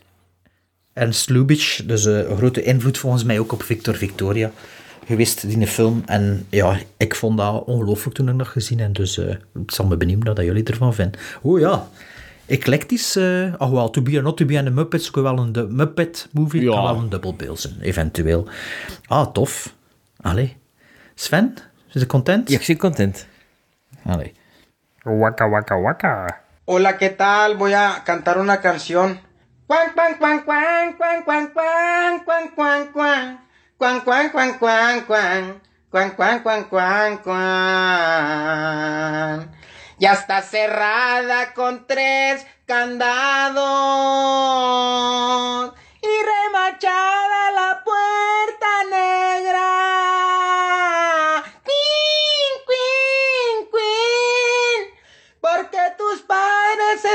Ernst 0.93 1.29
Lubitsch, 1.29 1.81
dus 1.85 2.05
eh, 2.05 2.29
een 2.29 2.38
grote 2.38 2.63
invloed 2.63 2.97
volgens 2.97 3.23
mij 3.23 3.39
ook 3.39 3.51
op 3.51 3.63
Victor 3.63 3.95
Victoria 3.95 4.51
geweest 5.05 5.43
in 5.43 5.59
de 5.59 5.67
film. 5.67 6.03
En 6.05 6.45
ja, 6.49 6.77
ik 6.97 7.15
vond 7.15 7.38
dat 7.38 7.63
ongelooflijk 7.63 8.15
toen 8.15 8.29
ik 8.29 8.38
dat 8.38 8.47
gezien 8.47 8.79
heb. 8.79 8.93
Dus 8.95 9.17
eh 9.17 9.35
het 9.53 9.73
zal 9.73 9.85
me 9.85 9.97
benieuwen 9.97 10.25
wat 10.25 10.38
jullie 10.45 10.63
ervan 10.63 10.93
vinden. 10.93 11.19
Oh 11.41 11.59
ja, 11.59 11.88
eclectisch. 12.45 13.15
eh 13.15 13.53
oh 13.57 13.71
wel, 13.71 13.89
To 13.89 14.01
Be 14.01 14.15
or 14.17 14.21
Not 14.23 14.38
To 14.38 14.45
Be 14.45 14.57
en 14.57 14.65
de 14.65 14.71
Muppets 14.71 15.11
kan 15.11 15.23
wel 15.23 15.38
een 15.38 15.51
de 15.51 15.67
Muppet 15.67 16.27
movie, 16.31 16.61
Ja. 16.61 16.71
kan 16.71 16.83
wel 16.83 16.95
een 16.97 17.09
dubbelbeeld 17.09 17.59
zijn, 17.59 17.75
eventueel. 17.81 18.47
Ah, 19.07 19.31
tof. 19.31 19.75
Allee. 20.21 20.57
Sven, 21.15 21.53
is 21.93 22.01
je 22.01 22.07
content? 22.07 22.49
Ja, 22.49 22.59
ik 22.59 22.67
ben 22.67 22.77
content. 22.77 23.27
Allee. 24.05 24.31
Waka 25.03 25.49
waka 25.49 25.79
waka. 25.79 26.39
Hola, 26.73 26.98
¿qué 26.98 27.10
tal? 27.10 27.57
Voy 27.57 27.73
a 27.73 28.02
cantar 28.06 28.38
una 28.38 28.61
canción. 28.61 29.19
Cuan, 29.68 29.91
cuan, 29.91 30.15
cuan, 30.15 30.39
cuan, 30.43 30.93
cuan, 30.93 31.23
cuan, 31.26 31.48
cuan, 31.48 32.23
cuan, 32.23 32.48
cuan, 32.56 32.88
cuan. 32.93 33.45
Cuan, 33.77 33.99
cuan, 33.99 34.30
cuan, 34.30 34.57
cuan, 34.57 35.02
cuan. 35.02 35.61
Cuan, 35.89 36.11
cuan, 36.11 36.39
cuan, 36.39 36.64
cuan, 36.69 37.18
cuan. 37.18 37.35
Ya 39.99 40.14
está 40.14 40.41
cerrada 40.41 41.53
con 41.53 41.85
tres 41.88 42.48
candados. 42.65 43.60
Y 46.02 46.07
remachada 46.23 47.52
la 47.52 47.84
puerta 47.84 48.68
negra. 48.89 49.90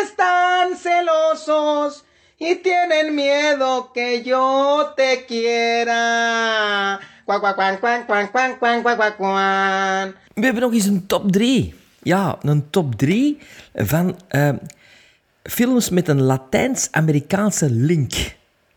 están 0.02 0.76
celosos 0.76 2.04
y 2.38 2.56
tienen 2.56 3.14
miedo 3.14 3.90
que 3.92 4.22
yo 4.22 4.92
te 4.96 5.24
quiera. 5.26 7.00
Kwa, 7.24 7.40
kwa, 7.40 7.54
kwan, 7.54 7.78
kwan, 7.78 8.06
kwan, 8.06 8.28
kwan, 8.28 8.56
kwan, 8.58 8.82
kwan, 8.82 9.12
kwan, 9.16 10.14
We 10.34 10.44
hebben 10.44 10.62
nog 10.62 10.72
eens 10.72 10.86
een 10.86 11.06
top 11.06 11.32
3. 11.32 11.74
Ja, 12.02 12.38
een 12.42 12.70
top 12.70 12.94
3 12.94 13.38
van 13.74 14.16
uh, 14.30 14.50
films 15.42 15.90
met 15.90 16.08
een 16.08 16.22
Latijns-Amerikaanse 16.22 17.70
link. 17.70 18.12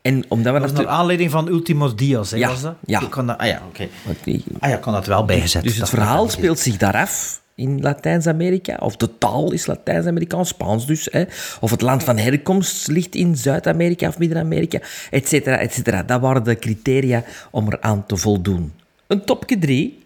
En 0.02 0.26
omdat 0.28 0.54
we 0.54 0.60
dat 0.60 0.72
was 0.72 0.80
naar 0.80 0.88
aanleiding 0.88 1.32
van 1.32 1.48
Ultimos 1.48 1.96
Dios, 1.96 2.32
hè, 2.32 2.38
ja, 2.38 2.48
was 2.48 2.62
dat? 2.62 2.76
Ja. 2.86 3.02
Ik 3.02 3.10
kon 3.10 3.26
dat, 3.26 3.38
ah 3.38 3.48
ja, 3.48 3.62
oké. 3.68 3.88
Okay. 4.08 4.44
Ah 4.60 4.70
ja, 4.70 4.78
kon 4.78 4.94
dat 4.94 5.06
wel 5.06 5.26
bijgezet. 5.26 5.64
Dus 5.64 5.78
het 5.78 5.90
verhaal 5.90 6.30
speelt 6.30 6.60
zich 6.60 6.78
daar 6.78 6.96
af 6.96 7.42
in 7.60 7.82
Latijns-Amerika, 7.82 8.76
of 8.80 8.96
de 8.96 9.18
taal 9.18 9.52
is 9.52 9.66
Latijns-Amerikaans, 9.66 10.50
Spaans 10.50 10.86
dus, 10.88 11.08
hè. 11.12 11.24
of 11.60 11.72
het 11.72 11.82
land 11.82 12.04
van 12.04 12.18
herkomst 12.18 12.88
ligt 12.88 13.16
in 13.16 13.36
Zuid-Amerika 13.36 14.08
of 14.08 14.18
Midden-Amerika, 14.18 14.80
et 15.12 15.28
cetera, 15.28 15.58
et 15.58 15.74
cetera. 15.74 16.04
Dat 16.04 16.22
waren 16.22 16.44
de 16.44 16.56
criteria 16.56 17.24
om 17.52 17.68
eraan 17.72 18.06
te 18.06 18.18
voldoen. 18.18 18.74
Een 19.08 19.26
topje 19.26 19.58
drie. 19.58 20.04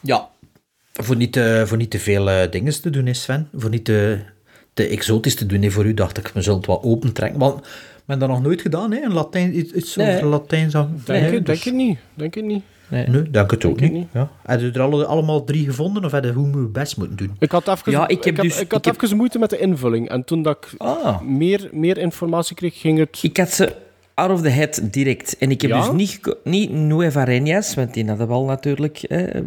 Ja. 0.00 0.28
Voor 0.92 1.16
niet, 1.16 1.32
te- 1.32 1.62
voor 1.66 1.76
niet 1.76 1.90
te 1.90 1.98
veel 1.98 2.30
eh, 2.30 2.50
dingen 2.50 2.80
te 2.80 2.90
doen, 2.90 3.06
hè, 3.06 3.14
Sven. 3.14 3.48
Voor 3.54 3.70
niet 3.70 3.84
te, 3.84 4.18
te 4.74 4.86
exotisch 4.88 5.36
te 5.36 5.46
doen. 5.46 5.62
hè. 5.62 5.70
Voor 5.70 5.84
u 5.86 5.94
dacht 5.94 6.18
ik, 6.18 6.28
we 6.28 6.42
zullen 6.42 6.58
het 6.58 6.66
wat 6.66 6.82
open 6.82 7.12
trekken. 7.12 7.38
Want 7.38 7.66
hebben 8.06 8.28
dat 8.28 8.36
nog 8.36 8.42
nooit 8.46 8.60
gedaan, 8.60 8.92
hè? 8.92 9.00
Een 9.02 9.12
Latijn, 9.12 9.58
iets, 9.58 9.72
iets 9.72 9.96
Nee. 9.96 10.14
over 10.16 10.26
Latijn 10.26 10.70
zou... 10.70 10.86
Denk, 11.04 11.06
Nee, 11.22 11.34
het, 11.34 11.46
denk 11.46 11.62
het 11.62 11.74
niet. 11.74 11.98
Denk 12.14 12.34
het 12.34 12.44
niet. 12.44 12.62
Nee, 12.88 13.06
nee 13.06 13.30
denk 13.30 13.50
het 13.50 13.64
ook 13.64 13.78
Denk 13.78 13.92
niet. 13.92 14.06
Ja. 14.12 14.28
Hebben 14.42 14.66
je 14.66 14.72
er 14.72 14.80
alle, 14.80 15.04
allemaal 15.06 15.44
drie 15.44 15.64
gevonden, 15.64 16.04
of 16.04 16.10
hebben 16.12 16.30
je 16.30 16.36
hoe 16.36 16.50
we 16.50 16.58
het 16.58 16.72
best 16.72 16.96
moeten 16.96 17.16
doen? 17.16 17.36
Ik 17.38 17.50
had 17.50 17.68
even, 17.68 17.92
Ja, 17.92 18.08
ik 18.08 18.24
heb 18.24 18.36
dus- 18.36 18.60
ik 18.60 18.72
had 18.72 18.86
ik 18.86 19.00
heb- 19.00 19.10
moeite 19.12 19.38
met 19.38 19.50
de 19.50 19.58
invulling. 19.58 20.08
En 20.08 20.24
toen 20.24 20.42
dat 20.42 20.56
ik 20.60 20.80
Ah. 20.80 21.20
meer, 21.20 21.68
meer 21.72 21.98
informatie 21.98 22.56
kreeg, 22.56 22.80
ging 22.80 22.98
het... 22.98 23.18
Ik 23.22 23.36
had 23.36 23.50
ze 23.50 23.72
out 24.14 24.30
of 24.30 24.40
the 24.42 24.48
head 24.48 24.80
direct. 24.90 25.36
En 25.38 25.50
ik 25.50 25.60
heb 25.60 25.70
Ja? 25.70 25.80
dus 25.80 25.92
niet, 25.92 26.36
niet 26.44 26.70
Nueva 26.72 27.24
Reñas, 27.26 27.74
want 27.74 27.94
die 27.94 28.06
hadden 28.06 28.26
we 28.26 28.32
al 28.32 28.44
natuurlijk 28.44 28.98
eh, 29.02 29.40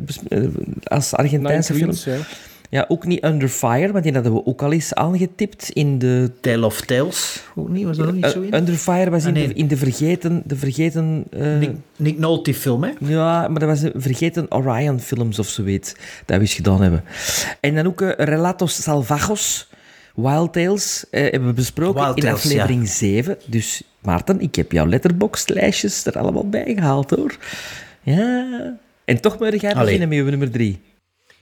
als 0.83 1.13
Argentijnse 1.13 1.73
Nine 1.73 1.93
film. 1.93 2.15
Queens, 2.15 2.27
ja. 2.69 2.85
Ook 2.87 3.05
niet 3.05 3.23
Under 3.23 3.47
Fire, 3.49 3.91
want 3.91 4.03
die 4.03 4.13
hadden 4.13 4.33
we 4.33 4.45
ook 4.45 4.61
al 4.61 4.71
eens 4.71 4.93
aangetipt 4.93 5.69
in 5.69 5.97
de... 5.99 6.31
Tale 6.41 6.65
of 6.65 6.81
Tales. 6.81 7.43
Ook 7.55 7.69
niet, 7.69 7.85
was 7.85 7.97
dat 7.97 8.07
ook 8.07 8.13
niet 8.13 8.25
zo 8.25 8.39
Uh, 8.39 8.47
in? 8.47 8.55
Under 8.55 8.73
Fire 8.73 9.09
was 9.09 9.25
Ah, 9.25 9.35
in, 9.35 9.47
de, 9.47 9.53
in 9.53 9.67
de 9.67 9.77
vergeten... 9.77 10.41
De 10.45 10.55
vergeten 10.55 11.23
eh, 11.29 11.57
Nick, 11.57 11.71
Nick 11.95 12.17
Nolte 12.19 12.53
film, 12.53 12.83
hè? 12.83 12.91
Ja, 12.99 13.47
maar 13.47 13.59
dat 13.59 13.69
was 13.69 13.81
een 13.81 13.91
vergeten 13.95 14.51
Orion-films 14.51 15.39
of 15.39 15.47
zoiets 15.47 15.93
dat 16.25 16.35
we 16.35 16.41
eens 16.41 16.53
gedaan 16.53 16.81
hebben. 16.81 17.03
En 17.59 17.75
dan 17.75 17.85
ook 17.87 18.01
eh, 18.01 18.25
Relatos 18.25 18.81
Salvajos, 18.81 19.69
Wild 20.15 20.53
Tales, 20.53 21.05
eh, 21.11 21.21
hebben 21.21 21.45
we 21.45 21.53
besproken 21.53 22.03
Wild 22.03 22.15
in 22.15 22.23
Tales, 22.23 22.45
aflevering 22.45 22.87
7. 22.87 23.37
Dus 23.45 23.83
Maarten, 24.01 24.41
ik 24.41 24.55
heb 24.55 24.71
jouw 24.71 24.85
letterbox-lijstjes 24.87 26.05
er 26.05 26.17
allemaal 26.17 26.49
bij 26.49 26.73
gehaald, 26.75 27.09
hoor. 27.09 27.37
Ja. 28.01 28.77
En 29.05 29.21
toch 29.21 29.39
moet 29.39 29.61
jij 29.61 29.73
beginnen 29.73 30.09
met 30.09 30.25
nummer 30.25 30.51
3. 30.51 30.79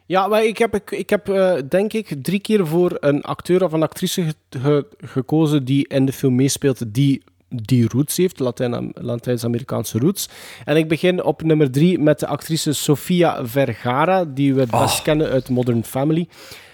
Ja, 0.05 0.27
maar 0.27 0.45
ik 0.45 0.57
heb, 0.57 0.75
ik, 0.75 0.91
ik 0.91 1.09
heb 1.09 1.29
eh, 1.29 1.53
denk 1.69 1.93
ik 1.93 2.15
drie 2.21 2.39
keer 2.39 2.67
voor 2.67 2.97
een 2.99 3.21
acteur 3.21 3.63
of 3.63 3.71
een 3.71 3.83
actrice 3.83 4.23
ge- 4.23 4.33
ge- 4.59 4.87
gekozen 4.97 5.65
die 5.65 5.87
in 5.87 6.05
de 6.05 6.13
film 6.13 6.35
meespeelt, 6.35 6.93
die 6.93 7.23
die 7.55 7.87
roots 7.87 8.17
heeft, 8.17 8.39
Latijn- 8.39 8.91
Latijns-Amerikaanse 8.93 9.99
roots. 9.99 10.29
En 10.65 10.77
ik 10.77 10.87
begin 10.87 11.23
op 11.23 11.43
nummer 11.43 11.71
drie 11.71 11.99
met 11.99 12.19
de 12.19 12.27
actrice 12.27 12.73
Sofia 12.73 13.45
Vergara, 13.45 14.25
die 14.25 14.53
we 14.53 14.59
het 14.61 14.71
best 14.71 15.01
kennen 15.01 15.29
uit 15.29 15.49
Modern 15.49 15.83
Family. 15.83 16.27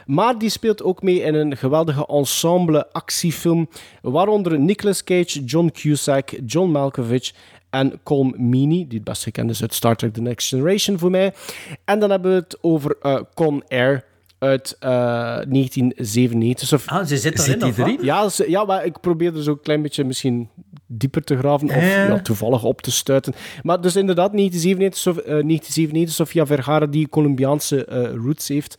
Maar 0.06 0.38
die 0.38 0.50
speelt 0.50 0.84
ook 0.84 1.02
mee 1.02 1.22
in 1.22 1.34
een 1.34 1.58
geweldige 1.58 2.06
ensemble 2.08 2.92
actiefilm, 2.92 3.70
waaronder 4.02 4.60
Nicolas 4.60 5.04
Cage, 5.04 5.44
John 5.44 5.70
Cusack, 5.74 6.30
John 6.46 6.72
Malkovich 6.72 7.32
en 7.70 8.00
Colm 8.04 8.34
Meaney, 8.38 8.86
die 8.88 8.98
het 8.98 9.04
best 9.04 9.24
gekend 9.24 9.50
is 9.50 9.62
uit 9.62 9.74
Star 9.74 9.96
Trek 9.96 10.14
The 10.14 10.22
Next 10.22 10.48
Generation 10.48 11.00
voor 11.00 11.10
mij. 11.12 11.34
En 11.86 12.00
dan 12.00 12.10
hebben 12.10 12.32
we 12.32 12.38
het 12.38 12.58
over 12.62 12.96
eh, 13.02 13.20
Con 13.34 13.64
Air 13.68 14.04
uit 14.40 14.76
eh 14.80 14.90
1997. 14.90 16.74
Of, 16.74 16.88
Ah, 16.88 17.06
ze 17.06 17.18
zit 17.18 17.40
erin, 17.48 17.64
of 17.64 17.76
wat? 17.76 17.96
Ja, 18.02 18.30
ze- 18.30 18.50
ja, 18.50 18.64
maar 18.66 18.86
ik 18.86 19.00
probeer 19.00 19.36
er 19.36 19.44
zo 19.44 19.52
een 19.52 19.62
klein 19.62 19.82
beetje 19.82 20.04
misschien 20.04 20.50
dieper 20.88 21.24
te 21.24 21.38
graven 21.38 21.68
of 21.68 21.76
Ja. 21.76 22.06
ja, 22.08 22.20
toevallig 22.22 22.64
op 22.64 22.82
te 22.82 22.92
stuiten. 22.92 23.34
Maar 23.64 23.82
dus 23.82 23.96
inderdaad, 23.96 24.34
1997, 24.34 25.02
Sof- 25.02 25.18
eh, 25.18 25.24
1997 25.44 26.16
Sofia 26.16 26.46
Vergara, 26.46 26.86
die 26.86 27.10
Colombiaanse 27.10 27.86
eh, 27.86 28.04
roots 28.16 28.48
heeft. 28.48 28.78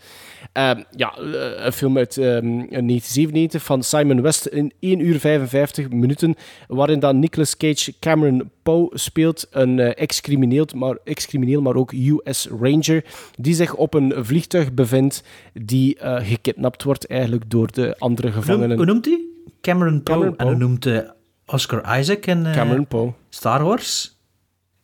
Ehm, 0.53 0.83
ja, 0.97 1.15
eh, 1.17 1.65
een 1.65 1.73
film 1.73 1.97
uit 1.99 2.17
ehm, 2.17 2.47
1997 2.47 3.63
van 3.63 3.83
Simon 3.83 4.23
West 4.23 4.47
in 4.47 4.73
1 4.81 5.01
uur 5.07 5.19
55 5.19 5.91
minuten, 5.91 6.35
waarin 6.69 6.99
dan 7.01 7.19
Nicolas 7.19 7.57
Cage 7.57 7.95
Cameron 8.01 8.51
Poe 8.63 8.91
speelt, 8.93 9.47
een 9.51 9.79
eh, 9.79 10.03
ex-crimineel, 10.03 10.67
maar, 10.77 10.97
ex-crimineel, 11.05 11.61
maar 11.63 11.75
ook 11.75 11.93
US 11.93 12.49
Ranger, 12.61 13.05
die 13.39 13.55
zich 13.55 13.75
op 13.75 13.95
een 13.95 14.13
vliegtuig 14.17 14.73
bevindt 14.73 15.23
die 15.53 15.99
eh, 15.99 16.27
gekidnapt 16.29 16.83
wordt 16.83 17.07
eigenlijk 17.07 17.51
door 17.51 17.73
de 17.73 17.95
andere 17.99 18.29
noemt- 18.29 18.41
gevangenen. 18.45 18.77
Hoe 18.77 18.87
noemt 18.87 19.05
hij? 19.05 19.21
Cameron 19.61 20.03
Poe. 20.03 20.15
Cameron 20.15 20.37
En 20.37 20.47
hoe 20.47 20.57
noemt 20.57 20.87
eh, 20.87 20.99
Oscar 21.47 21.99
Isaac 21.99 22.27
in 22.27 22.47
eh, 22.47 22.53
Cameron 22.53 22.87
Poe. 22.87 23.13
Star 23.29 23.65
Wars? 23.65 24.17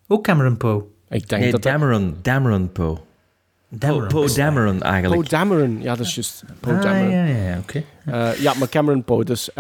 Ook 0.06 0.24
Cameron 0.24 0.56
Poe. 0.56 0.82
Ik 1.08 1.28
denk 1.28 1.42
Nee, 1.42 1.50
dat 1.50 1.62
dat- 1.62 1.72
Dameron. 1.72 2.14
Dameron 2.22 2.72
Poe. 2.72 2.96
Dameron. 3.78 4.08
Poe 4.08 4.32
Dameron, 4.34 4.82
eigenlijk. 4.82 5.20
Poe 5.20 5.30
Dameron, 5.30 5.78
ja, 5.82 5.94
dat 5.94 6.06
is 6.06 6.14
juist. 6.14 6.44
Poe 6.60 6.72
Ah, 6.72 6.82
Dameron. 6.82 7.10
ja, 7.10 7.24
ja, 7.24 7.48
ja, 7.48 7.58
oké. 7.58 7.82
Eh, 8.06 8.40
ja, 8.40 8.52
maar 8.58 8.68
Cameron 8.68 9.04
Poe. 9.04 9.24
Dus, 9.24 9.50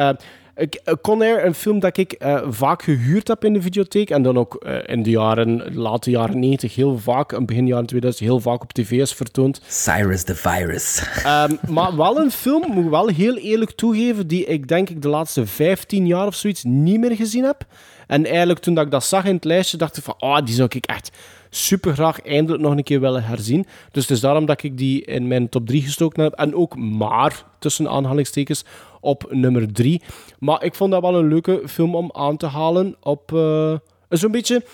ik, 0.56 0.80
Con 1.02 1.22
Air, 1.22 1.44
een 1.44 1.54
film 1.54 1.78
dat 1.80 1.96
ik 1.96 2.12
eh, 2.12 2.42
vaak 2.48 2.82
gehuurd 2.82 3.28
heb 3.28 3.44
in 3.44 3.52
de 3.52 3.62
videotheek. 3.62 4.10
En 4.10 4.22
dan 4.22 4.38
ook 4.38 4.54
eh, 4.54 4.74
in 4.86 5.02
de 5.02 5.10
jaren, 5.10 5.74
late 5.74 6.10
jaren 6.10 6.38
90 6.38 6.74
heel 6.74 6.98
vaak, 6.98 7.32
en 7.32 7.46
begin 7.46 7.66
jaren 7.66 7.86
2000 7.86 8.24
heel 8.24 8.40
vaak 8.40 8.62
op 8.62 8.72
tv 8.72 8.90
is 8.90 9.12
vertoond. 9.12 9.60
Cyrus 9.66 10.22
the 10.22 10.34
Virus. 10.34 11.02
Ehm, 11.24 11.54
maar 11.68 11.96
wel 11.96 12.20
een 12.20 12.30
film, 12.30 12.72
moet 12.72 12.84
ik 12.84 12.90
wel 12.90 13.06
heel 13.08 13.36
eerlijk 13.36 13.70
toegeven, 13.70 14.26
die 14.26 14.44
ik 14.44 14.68
denk 14.68 14.88
ik 14.90 15.02
de 15.02 15.08
laatste 15.08 15.46
15 15.46 16.06
jaar 16.06 16.26
of 16.26 16.34
zoiets 16.34 16.64
niet 16.64 17.00
meer 17.00 17.16
gezien 17.16 17.44
heb. 17.44 17.64
En 18.06 18.26
eigenlijk 18.26 18.58
toen 18.58 18.74
dat 18.74 18.84
ik 18.84 18.90
dat 18.90 19.04
zag 19.04 19.24
in 19.24 19.34
het 19.34 19.44
lijstje, 19.44 19.76
dacht 19.76 19.96
ik 19.96 20.02
van, 20.02 20.14
ah, 20.18 20.44
die 20.44 20.54
zou 20.54 20.68
ik 20.72 20.86
echt 20.86 21.10
super 21.50 21.94
graag 21.94 22.22
eindelijk 22.22 22.62
nog 22.62 22.76
een 22.76 22.82
keer 22.82 23.00
willen 23.00 23.24
herzien. 23.24 23.66
Dus 23.90 24.02
het 24.02 24.10
is 24.10 24.20
daarom 24.20 24.46
dat 24.46 24.62
ik 24.62 24.78
die 24.78 25.04
in 25.04 25.28
mijn 25.28 25.48
top 25.48 25.66
3 25.66 25.82
gestoken 25.82 26.22
heb. 26.22 26.32
En 26.32 26.54
ook 26.54 26.76
maar, 26.76 27.44
tussen 27.58 27.88
aanhalingstekens, 27.88 28.64
op 29.00 29.26
nummer 29.30 29.72
3. 29.72 30.02
Maar 30.38 30.64
ik 30.64 30.74
vond 30.74 30.90
dat 30.90 31.02
wel 31.02 31.14
een 31.14 31.28
leuke 31.28 31.62
film 31.66 31.94
om 31.94 32.10
aan 32.12 32.36
te 32.36 32.46
halen 32.46 32.96
op 33.00 33.32
eh, 33.32 33.74
zo'n 34.08 34.30
beetje... 34.30 34.64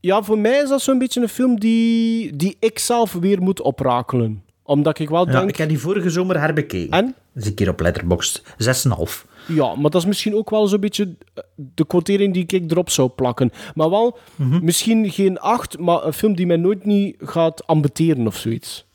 Ja, 0.00 0.22
voor 0.22 0.38
mij 0.38 0.58
is 0.62 0.68
dat 0.68 0.82
zo'n 0.82 0.98
beetje 0.98 1.20
een 1.20 1.28
film 1.28 1.60
die, 1.60 2.36
die 2.36 2.56
ik 2.60 2.78
zelf 2.78 3.12
weer 3.12 3.42
moet 3.42 3.60
oprakelen. 3.60 4.42
Omdat 4.62 4.98
ik 4.98 5.08
wel 5.08 5.26
Ja, 5.26 5.32
denk... 5.32 5.48
ik 5.48 5.56
heb 5.56 5.68
die 5.68 5.78
vorige 5.78 6.10
zomer 6.10 6.40
herbekeken. 6.40 6.98
En? 6.98 7.14
Dus 7.32 7.46
een 7.46 7.54
keer 7.54 7.68
op 7.68 7.80
Letterboxd. 7.80 8.42
6,5. 8.42 9.29
Ja, 9.46 9.74
maar 9.74 9.90
dat 9.90 10.00
is 10.00 10.06
misschien 10.06 10.34
ook 10.34 10.50
wel 10.50 10.66
zo'n 10.66 10.80
beetje 10.80 11.16
eh, 11.34 11.42
de 11.54 11.86
quotering 11.86 12.34
die 12.34 12.46
ik 12.46 12.70
erop 12.70 12.90
zou 12.90 13.08
plakken. 13.08 13.52
Maar 13.74 13.90
wel, 13.90 14.18
misschien 14.62 15.10
geen 15.10 15.38
8, 15.38 15.78
maar 15.78 16.04
een 16.04 16.12
film 16.12 16.34
die 16.34 16.46
mij 16.46 16.56
nooit 16.56 16.84
niet 16.84 17.16
gaat 17.18 17.66
ambeteren 17.66 18.26
of 18.26 18.36
zoiets. 18.36 18.86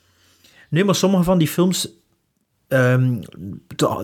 Nee, 0.69 0.83
maar 0.83 0.95
sommige 0.95 1.23
van 1.23 1.37
die 1.37 1.47
films... 1.47 1.89
ehm, 2.67 3.13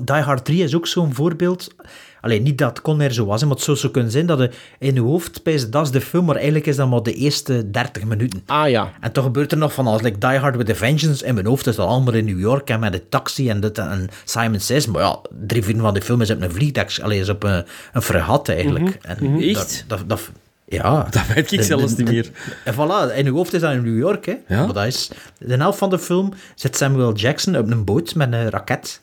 Die 0.04 0.16
Hard 0.16 0.46
3 0.46 0.64
is 0.64 0.76
ook 0.76 0.88
zo'n 0.88 1.14
voorbeeld. 1.14 1.68
Alleen 2.22 2.44
niet 2.44 2.58
dat 2.58 2.82
Con 2.82 3.00
Air 3.02 3.12
zo 3.14 3.26
was, 3.26 3.42
maar 3.42 3.52
het 3.56 3.62
zou 3.62 3.78
zo 3.78 3.90
kunnen 3.90 4.12
zijn 4.12 4.26
dat 4.26 4.40
je 4.40 4.50
in 4.80 4.94
je 4.94 5.02
hoofd 5.02 5.36
spijst, 5.36 5.72
dat 5.72 5.86
is 5.86 5.92
de 5.92 6.02
film, 6.02 6.26
maar 6.26 6.36
eigenlijk 6.36 6.66
is 6.66 6.76
dat 6.76 6.90
maar 6.90 7.04
de 7.04 7.14
eerste 7.14 7.72
30 7.72 8.04
minuten. 8.06 8.42
Ah 8.46 8.70
ja. 8.70 8.92
En 9.00 9.12
toch 9.12 9.24
gebeurt 9.24 9.52
er 9.52 9.58
nog 9.58 9.74
van 9.74 9.88
alles. 9.88 10.02
Like 10.02 10.18
Die 10.18 10.38
Hard 10.38 10.56
with 10.56 10.70
a 10.70 10.76
Vengeance, 10.76 11.26
in 11.26 11.34
mijn 11.34 11.46
hoofd 11.46 11.68
is 11.68 11.76
dat 11.76 11.88
allemaal 11.88 12.14
in 12.14 12.26
New 12.26 12.40
York 12.40 12.70
en 12.70 12.80
met 12.80 12.92
de 12.92 13.10
taxi 13.10 13.50
en 13.50 13.60
dit 13.60 13.78
en 13.78 14.10
Simon 14.26 14.60
Says. 14.60 14.86
Maar 14.88 15.02
ja, 15.02 15.20
drie 15.48 15.64
vierde 15.64 15.82
van 15.82 15.94
die 15.94 16.04
film 16.04 16.22
is 16.22 16.32
op 16.32 16.42
een 16.42 16.52
vliegtuig, 16.52 17.00
alleen 17.02 17.20
is 17.20 17.30
op 17.30 17.44
een, 17.44 17.66
een 17.94 18.02
fregat 18.02 18.50
eigenlijk. 18.50 18.98
En 19.02 19.18
Mhm. 19.22 19.34
dat- 19.34 19.44
Echt? 19.44 19.84
Dat, 19.88 20.04
dat, 20.08 20.30
ja. 20.72 21.04
Dat 21.12 21.28
weet 21.28 21.52
ik 21.52 21.60
De- 21.60 21.64
zelfs 21.66 21.96
de- 21.96 22.04
niet 22.04 22.12
meer. 22.12 22.30
En 22.64 22.74
voilà, 22.74 23.16
in 23.18 23.24
je 23.26 23.32
hoofd 23.32 23.54
is 23.54 23.62
dat 23.62 23.72
in 23.74 23.84
New 23.84 23.98
York, 23.98 24.26
hè. 24.26 24.36
Ja? 24.48 24.66
Maar 24.66 24.74
dat 24.74 24.86
is... 24.86 25.10
De 25.38 25.56
helft 25.56 25.78
van 25.78 25.90
de 25.90 26.00
film 26.00 26.34
zit 26.56 26.78
Samuel 26.78 27.14
Jackson 27.16 27.58
op 27.58 27.72
een 27.72 27.84
boot 27.84 28.16
met 28.16 28.34
een 28.34 28.50
raket. 28.50 29.00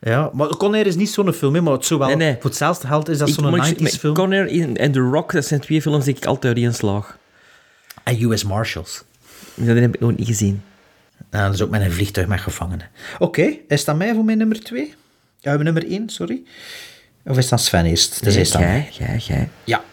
Ja, 0.00 0.30
maar 0.32 0.48
Con 0.48 0.74
Air 0.74 0.86
is 0.86 0.96
niet 0.96 1.10
zo'n 1.10 1.32
film, 1.32 1.54
hè, 1.54 1.60
maar 1.60 1.72
het 1.72 1.84
zou 1.86 1.98
wel... 2.00 2.08
Nee, 2.08 2.16
nee. 2.16 2.32
Voor 2.40 2.50
hetzelfde 2.50 2.86
geld 2.86 3.08
is 3.08 3.18
dat 3.18 3.28
zo'n 3.30 3.50
maar 3.50 3.68
ik- 3.68 3.78
90s 3.78 3.82
met 3.82 3.98
film. 3.98 4.14
Conner 4.14 4.46
in- 4.46 4.76
en 4.76 4.92
The 4.92 4.98
Rock, 5.00 5.32
dat 5.32 5.44
zijn 5.44 5.60
twee 5.60 5.82
films 5.82 6.04
die 6.04 6.16
ik 6.16 6.24
altijd 6.26 6.56
in 6.56 6.74
slag. 6.74 7.18
En 8.02 8.22
US 8.22 8.44
Marshals. 8.44 9.02
Dat 9.54 9.76
heb 9.76 9.94
ik 9.94 10.00
nog 10.00 10.16
niet 10.16 10.26
gezien. 10.26 10.62
Nou, 11.30 11.44
dat 11.44 11.54
is 11.54 11.62
ook 11.62 11.70
met 11.70 11.80
een 11.80 11.92
vliegtuig 11.92 12.26
met 12.26 12.40
gevangenen. 12.40 12.88
Oké, 13.18 13.56
is 13.68 13.84
dat 13.84 13.96
mij 13.96 14.14
voor 14.14 14.24
mijn 14.24 14.38
nummer 14.38 14.60
2? 14.60 14.94
Ja, 15.40 15.56
nummer 15.56 15.86
1, 15.90 16.08
sorry. 16.08 16.42
Of 17.26 17.38
is 17.38 17.48
dat 17.48 17.60
Sven 17.60 17.84
eerst? 17.84 18.24
Dus 18.24 18.32
Nee, 18.34 18.42
is 18.42 18.50
dat 18.50 18.60
jij, 18.60 18.88
jij, 18.98 19.16
jij. 19.26 19.48
Ja. 19.64 19.84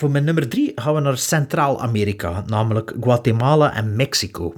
Voor 0.00 0.10
mijn 0.10 0.24
nummer 0.24 0.48
3 0.48 0.72
gaan 0.74 0.94
we 0.94 1.00
naar 1.00 1.18
Centraal-Amerika, 1.18 2.44
namelijk 2.46 2.92
Guatemala 3.00 3.74
en 3.74 3.96
Mexico. 3.96 4.54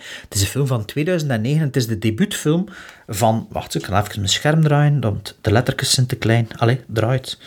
Het 0.00 0.34
is 0.34 0.40
een 0.40 0.46
film 0.46 0.66
van 0.66 0.84
2009. 0.84 1.66
Het 1.66 1.76
is 1.76 1.86
de 1.86 1.98
debuutfilm 1.98 2.68
van... 3.06 3.46
Wacht, 3.50 3.74
ik 3.74 3.82
kan 3.82 3.98
even 3.98 4.10
mijn 4.16 4.28
scherm 4.28 4.62
draaien, 4.62 5.00
want 5.00 5.38
de 5.40 5.52
lettertjes 5.52 5.90
zijn 5.90 6.06
te 6.06 6.16
klein. 6.16 6.48
Allee, 6.56 6.80
draait. 6.86 7.38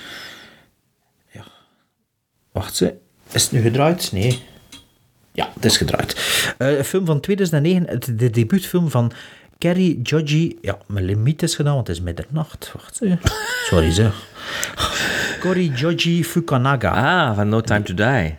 Ja. 1.31 1.43
Wacht. 2.51 2.81
Is 3.31 3.43
het 3.43 3.51
nu 3.51 3.61
gedraaid? 3.61 4.11
Nee. 4.11 4.43
Ja, 5.31 5.51
het 5.53 5.65
is 5.65 5.77
gedraaid. 5.77 6.15
Eh, 6.57 6.77
een 6.77 6.85
film 6.85 7.05
van 7.05 7.19
2009, 7.19 7.87
het, 7.87 8.19
de 8.19 8.29
debuutfilm 8.29 8.89
van 8.89 9.11
Kerry 9.57 9.99
Joji. 10.03 10.57
Ja, 10.61 10.77
mijn 10.87 11.05
limiet 11.05 11.43
is 11.43 11.55
gedaan, 11.55 11.75
want 11.75 11.87
het 11.87 11.97
is 11.97 12.03
middernacht. 12.03 12.71
Wacht. 12.73 12.99
Sorry 13.69 13.91
zeg. 13.91 14.27
Cory 15.43 15.67
Joji 15.75 16.23
Fukanaga. 16.23 16.91
Ah, 16.95 17.33
van 17.35 17.49
No 17.49 17.61
Time 17.61 17.83
to 17.83 17.93
Die. 17.93 18.37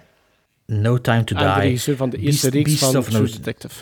No 0.67 0.97
Time 1.01 1.25
to 1.25 1.35
En 1.37 1.43
de 1.47 1.53
Die. 1.53 1.61
regisseur 1.63 1.97
van 1.97 2.11
de 2.11 2.17
eerste 2.17 2.51
Beast- 2.51 2.55
reeks 2.55 2.81
Beast 2.81 2.93
van 2.93 2.97
of 3.01 3.09
True 3.09 3.21
No- 3.21 3.27
Detective. 3.27 3.75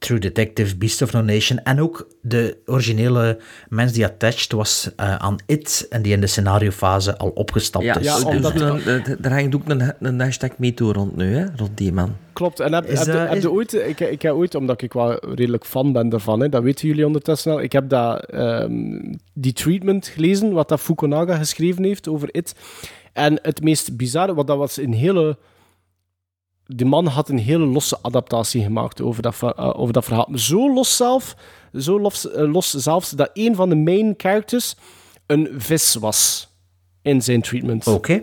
True 0.00 0.18
Detective, 0.18 0.76
Beast 0.76 1.02
of 1.02 1.12
No 1.12 1.20
Nation. 1.20 1.58
En 1.58 1.80
ook 1.80 2.08
de 2.22 2.56
originele 2.66 3.38
mens 3.68 3.92
die 3.92 4.04
attached 4.04 4.52
was 4.52 4.90
eh, 4.96 5.14
aan 5.14 5.36
It 5.46 5.86
en 5.90 6.02
die 6.02 6.12
in 6.12 6.20
de 6.20 6.26
scenariofase 6.26 7.16
al 7.18 7.28
opgestapt 7.28 7.84
Ja, 7.84 7.98
is. 7.98 8.04
ja 8.06 8.14
Dus- 8.14 8.24
omdat 8.24 8.54
er 9.24 9.32
hangt 9.32 9.54
ook 9.54 9.68
een, 9.68 9.92
een 10.00 10.20
hashtag 10.20 10.50
MeToo 10.58 10.92
rond 10.92 11.16
nu, 11.16 11.34
hè, 11.36 11.44
rond 11.56 11.76
die 11.76 11.92
man. 11.92 12.16
Klopt. 12.32 12.60
En 12.60 12.72
heb, 12.72 12.84
Is 12.86 13.06
heb, 13.06 13.32
is- 13.34 13.42
je 13.42 13.50
ooit, 13.50 13.72
ik, 13.74 14.00
ik 14.00 14.22
heb 14.22 14.32
ooit, 14.32 14.54
omdat 14.54 14.82
ik 14.82 14.92
wel 14.92 15.18
redelijk 15.34 15.64
fan 15.66 15.92
ben 15.92 16.08
daarvan, 16.08 16.40
hè, 16.40 16.48
dat 16.48 16.62
weten 16.62 16.88
jullie 16.88 17.06
ondertussen 17.06 17.52
al, 17.52 17.60
ik 17.62 17.72
heb 17.72 17.88
dat, 17.88 18.24
ehm, 18.24 19.14
die 19.34 19.52
treatment 19.52 20.06
gelezen, 20.06 20.52
wat 20.52 20.68
dat 20.68 20.80
Fukunaga 20.80 21.36
geschreven 21.36 21.84
heeft 21.84 22.08
over 22.08 22.28
It. 22.32 22.54
En 23.12 23.38
het 23.42 23.62
meest 23.62 23.96
bizarre, 23.96 24.34
want 24.34 24.46
dat 24.46 24.56
was 24.58 24.76
een 24.76 24.92
hele... 24.92 25.36
Die 26.74 26.86
man 26.86 27.06
had 27.06 27.28
een 27.28 27.38
hele 27.38 27.64
losse 27.64 27.98
adaptatie 28.02 28.62
gemaakt 28.62 29.00
over 29.00 29.22
dat, 29.22 29.36
eh, 29.42 29.80
over 29.80 29.92
dat 29.92 30.04
verhaal. 30.04 30.28
Zo 30.34 30.72
los 30.74 30.96
zelf, 30.96 31.36
zo 31.74 32.00
los, 32.00 32.30
eh, 32.30 32.52
los 32.52 32.70
zelfs, 32.70 33.10
dat 33.10 33.30
een 33.34 33.54
van 33.54 33.68
de 33.68 33.76
main 33.76 34.14
characters 34.16 34.74
een 35.26 35.48
vis 35.56 35.94
was 35.94 36.48
in 37.02 37.22
zijn 37.22 37.42
treatment. 37.42 37.86
Oké. 37.86 38.22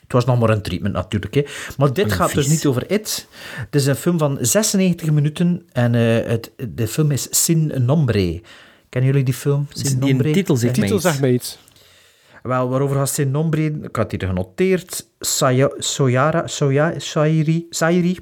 Het 0.00 0.14
was 0.14 0.24
nog 0.24 0.38
maar 0.38 0.50
een 0.50 0.62
treatment 0.62 0.94
natuurlijk. 0.94 1.34
Hè. 1.34 1.44
Maar 1.76 1.92
dit 1.92 2.04
Een 2.04 2.10
gaat 2.10 2.34
dus 2.34 2.46
niet 2.46 2.66
over 2.66 2.90
It. 2.90 3.28
Het 3.56 3.74
is 3.74 3.86
een 3.86 3.96
film 3.96 4.18
van 4.18 4.38
96 4.40 5.10
minuten 5.10 5.66
en 5.72 5.94
eh, 5.94 6.28
het, 6.28 6.52
de 6.68 6.88
film 6.88 7.10
is 7.10 7.26
Sin 7.30 7.72
Nombre. 7.84 8.40
Kennen 8.88 9.10
jullie 9.10 9.24
die 9.24 9.34
film? 9.34 9.66
Sin 9.70 10.00
Die 10.00 10.12
Nombre? 10.12 10.32
titel 10.32 10.56
zegt 10.56 11.20
mij 11.20 11.32
iets. 11.32 11.58
Wel, 12.46 12.68
waarover 12.68 12.96
gaat 12.96 13.08
Sin 13.08 13.30
Nombre? 13.30 13.64
Ik 13.82 13.96
had 13.96 14.10
hier 14.10 14.26
genoteerd. 14.26 15.06
Saya, 15.20 15.70
Soyara, 15.78 16.46
Soya, 16.46 16.92
Sairi, 16.96 17.66
Sairi. 17.70 18.18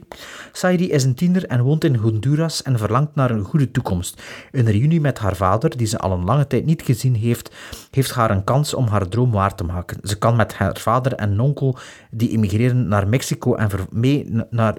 Sairi 0.53 0.91
is 0.91 1.05
een 1.05 1.15
tiener 1.15 1.47
en 1.47 1.63
woont 1.63 1.85
in 1.85 1.95
Honduras 1.95 2.63
en 2.63 2.79
verlangt 2.79 3.15
naar 3.15 3.31
een 3.31 3.45
goede 3.45 3.71
toekomst. 3.71 4.23
Een 4.53 4.71
reunie 4.71 5.01
met 5.01 5.19
haar 5.19 5.37
vader, 5.37 5.77
die 5.77 5.87
ze 5.87 5.99
al 5.99 6.13
een 6.13 6.25
lange 6.25 6.47
tijd 6.47 6.65
niet 6.65 6.83
gezien 6.83 7.15
heeft, 7.15 7.55
heeft 7.91 8.11
haar 8.11 8.31
een 8.31 8.45
kans 8.45 8.75
om 8.75 8.87
haar 8.87 9.09
droom 9.09 9.31
waar 9.31 9.55
te 9.55 9.65
maken. 9.65 9.99
Ze 10.03 10.19
kan 10.19 10.37
met 10.37 10.55
haar 10.55 10.77
vader 10.77 11.13
en 11.13 11.41
onkel, 11.41 11.77
die 12.11 12.31
immigreren 12.31 12.89
naar 12.89 13.09
Mexico 13.09 13.55
en 13.55 13.71
mee 13.91 14.29
naar 14.51 14.75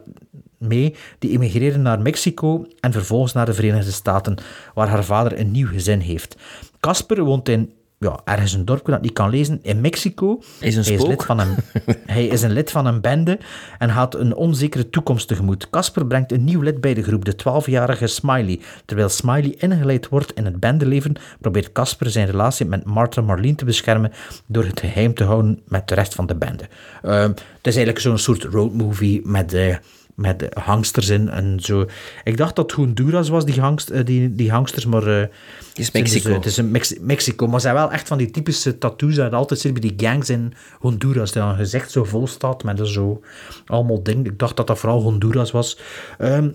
mee, 0.57 0.95
die 1.19 1.31
immigreren 1.31 1.81
naar 1.81 2.01
Mexico 2.01 2.65
en 2.79 2.91
vervolgens 2.91 3.33
naar 3.33 3.45
de 3.45 3.53
Verenigde 3.53 3.91
Staten, 3.91 4.37
waar 4.73 4.87
haar 4.87 5.03
vader 5.03 5.39
een 5.39 5.51
nieuw 5.51 5.67
gezin 5.67 5.99
heeft. 5.99 6.35
Casper 6.79 7.23
woont 7.23 7.49
in 7.49 7.73
ja, 7.99 8.19
ergens 8.23 8.53
een 8.53 8.65
dorpje 8.65 8.91
dat 8.91 9.01
niet 9.01 9.13
kan 9.13 9.29
lezen, 9.29 9.59
in 9.61 9.81
Mexico. 9.81 10.41
Is 10.59 10.75
een 10.75 10.83
hij, 10.83 10.93
is 10.93 11.05
lid 11.05 11.23
van 11.25 11.39
een, 11.39 11.55
hij 12.05 12.25
is 12.25 12.41
een 12.41 12.51
lid 12.51 12.71
van 12.71 12.85
een 12.85 13.01
bende 13.01 13.39
en 13.77 13.89
gaat 13.89 14.15
een 14.15 14.35
onzekere 14.35 14.89
toekomst 14.89 15.27
tegemoet. 15.27 15.69
Casper 15.69 16.05
brengt 16.05 16.31
een 16.31 16.43
nieuw 16.43 16.61
lid 16.61 16.81
bij 16.81 16.93
de 16.93 17.03
groep, 17.03 17.25
de 17.25 17.35
12-jarige 17.35 18.07
Smiley. 18.07 18.59
Terwijl 18.85 19.09
Smiley 19.09 19.55
ingeleid 19.57 20.09
wordt 20.09 20.33
in 20.33 20.45
het 20.45 20.59
bendeleven, 20.59 21.15
probeert 21.39 21.71
Casper 21.71 22.09
zijn 22.09 22.25
relatie 22.25 22.65
met 22.65 22.85
Martha 22.85 23.21
Marlene 23.21 23.55
te 23.55 23.65
beschermen 23.65 24.11
door 24.45 24.63
het 24.63 24.79
geheim 24.79 25.13
te 25.13 25.23
houden 25.23 25.61
met 25.67 25.87
de 25.87 25.95
rest 25.95 26.15
van 26.15 26.25
de 26.25 26.35
bende. 26.35 26.63
Ehm, 27.01 27.29
het 27.29 27.67
is 27.67 27.75
eigenlijk 27.75 27.99
zo'n 27.99 28.17
soort 28.17 28.43
roadmovie 28.43 29.21
met... 29.23 29.53
eh, 29.53 29.75
met 30.15 30.49
eh, 30.49 30.63
hangsters 30.65 31.09
in 31.09 31.29
en 31.29 31.59
zo. 31.59 31.85
Ik 32.23 32.37
dacht 32.37 32.55
dat 32.55 32.71
Honduras 32.71 33.29
was, 33.29 33.45
die, 33.45 33.59
hangst, 33.61 33.89
eh, 33.89 34.05
die, 34.05 34.35
die 34.35 34.51
hangsters, 34.51 34.85
maar... 34.85 35.07
eh, 35.07 35.21
is 35.21 35.27
het 35.27 35.75
dus, 35.75 35.91
Mexico. 35.91 36.29
eh, 36.29 36.35
het 36.35 36.45
is 36.45 36.57
een 36.57 36.71
Mex- 36.71 36.99
Mexico, 36.99 37.45
maar 37.47 37.59
ze 37.59 37.65
zijn 37.65 37.75
wel 37.75 37.91
echt 37.91 38.07
van 38.07 38.17
die 38.17 38.31
typische 38.31 38.77
tattoos 38.77 39.15
dat 39.15 39.33
altijd 39.33 39.59
ziet 39.59 39.73
bij 39.73 39.81
die 39.81 40.07
gangs 40.07 40.29
in 40.29 40.53
Honduras, 40.79 41.31
dat 41.31 41.49
een 41.49 41.55
gezicht 41.55 41.91
zo 41.91 42.03
vol 42.03 42.27
staat 42.27 42.63
met 42.63 42.79
zo 42.87 43.21
allemaal 43.65 44.03
dingen. 44.03 44.25
Ik 44.25 44.39
dacht 44.39 44.57
dat 44.57 44.67
dat 44.67 44.79
vooral 44.79 45.01
Honduras 45.01 45.51
was. 45.51 45.79
Ehm, 46.17 46.49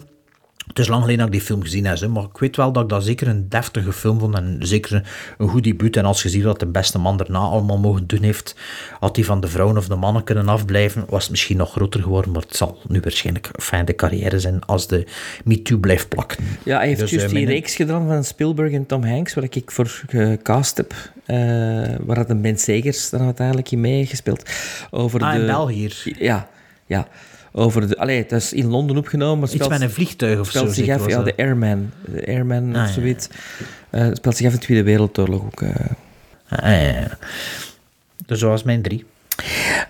het 0.71 0.79
is 0.79 0.89
lang 0.89 1.01
geleden 1.01 1.19
dat 1.25 1.27
ik 1.35 1.41
die 1.41 1.47
film 1.49 1.63
gezien 1.63 1.85
heb, 1.87 1.99
hè, 2.01 2.09
maar 2.09 2.23
ik 2.23 2.39
weet 2.39 2.57
wel 2.57 2.73
dat 2.73 2.83
ik 2.83 2.89
dat 2.89 3.05
zeker 3.05 3.29
een 3.29 3.49
deftige 3.49 3.93
film 3.93 4.19
vond 4.19 4.35
en 4.37 4.57
zeker 4.61 5.03
een, 5.39 5.49
goed 5.49 5.65
debuut. 5.65 5.97
En 5.97 6.05
als 6.05 6.23
je 6.23 6.29
ziet 6.29 6.43
dat 6.43 6.61
de 6.61 6.67
beste 6.67 6.99
man 6.99 7.17
daarna 7.17 7.39
allemaal 7.39 7.79
mogen 7.79 8.07
doen 8.07 8.23
heeft, 8.23 8.55
had 9.01 9.17
hij 9.17 9.25
van 9.25 9.41
de 9.41 9.49
vrouwen 9.49 9.77
of 9.77 9.89
de 9.89 9.95
mannen 9.95 10.25
kunnen 10.25 10.49
afblijven, 10.49 11.05
was 11.09 11.23
het 11.23 11.31
misschien 11.31 11.57
nog 11.57 11.71
groter 11.71 12.03
geworden, 12.03 12.33
maar 12.33 12.43
het 12.43 12.57
zal 12.57 12.79
nu 12.89 13.01
waarschijnlijk 13.01 13.49
een 13.53 13.63
fijne 13.63 13.95
carrière 13.95 14.41
zijn 14.41 14.65
als 14.67 14.87
de 14.87 15.07
MeToo 15.45 15.79
blijft 15.79 16.09
plakken. 16.09 16.45
Ja, 16.65 16.77
hij 16.79 16.87
heeft 16.87 17.01
Dus, 17.01 17.11
juist 17.11 17.27
eh, 17.27 17.33
die 17.33 17.45
mijn- 17.45 17.55
reeks 17.55 17.75
gedaan 17.77 18.07
van 18.07 18.25
Spielberg 18.25 18.73
en 18.73 18.87
Tom 18.87 19.05
Hanks, 19.05 19.35
waar 19.35 19.45
ik 19.51 19.71
voor 19.71 20.03
gecast 20.09 20.77
heb. 20.77 20.93
eh, 21.25 21.37
waar 22.01 22.17
had 22.17 22.31
een 22.31 22.41
Ben 22.43 22.59
Segers 22.59 23.11
dan 23.11 23.21
uiteindelijk 23.21 23.71
in 23.71 23.81
meegespeeld. 23.81 24.51
Over 24.91 25.21
Ah, 25.21 25.33
de... 25.35 25.39
in 25.41 25.47
België 25.47 25.75
hier. 25.75 26.03
Ja, 26.19 26.49
ja. 26.87 27.09
Over 27.53 27.89
de... 27.89 27.97
Allee, 27.99 28.17
het 28.19 28.33
is 28.33 28.53
in 28.53 28.67
Londen 28.67 28.97
opgenomen. 28.97 29.39
maar 29.39 29.45
Iets 29.49 29.55
speelt- 29.55 29.71
met 29.71 29.81
een 29.81 29.91
vliegtuig 29.91 30.39
of 30.41 30.49
speelt 30.49 30.67
zo, 30.75 30.83
zich 30.85 30.95
af, 30.95 31.09
ja, 31.09 31.23
de 31.23 31.37
Airman. 31.37 31.91
De 32.13 32.27
Airman 32.27 32.75
Ah, 32.77 32.83
of 32.83 32.87
ja. 32.89 32.93
zoiets. 32.95 33.29
Eh, 33.91 34.01
het 34.01 34.17
speelt 34.17 34.37
zich 34.37 34.47
af 34.47 34.53
in 34.53 34.59
de 34.59 34.65
Tweede 34.65 34.85
Wereldoorlog 34.85 35.43
ook. 35.45 35.63
eh. 35.63 35.69
Ah, 36.49 36.59
ja, 36.71 36.79
ja. 36.79 37.19
Dus 38.27 38.41
dat 38.41 38.51
was 38.51 38.63
mijn 38.63 38.83
drie. 38.83 39.05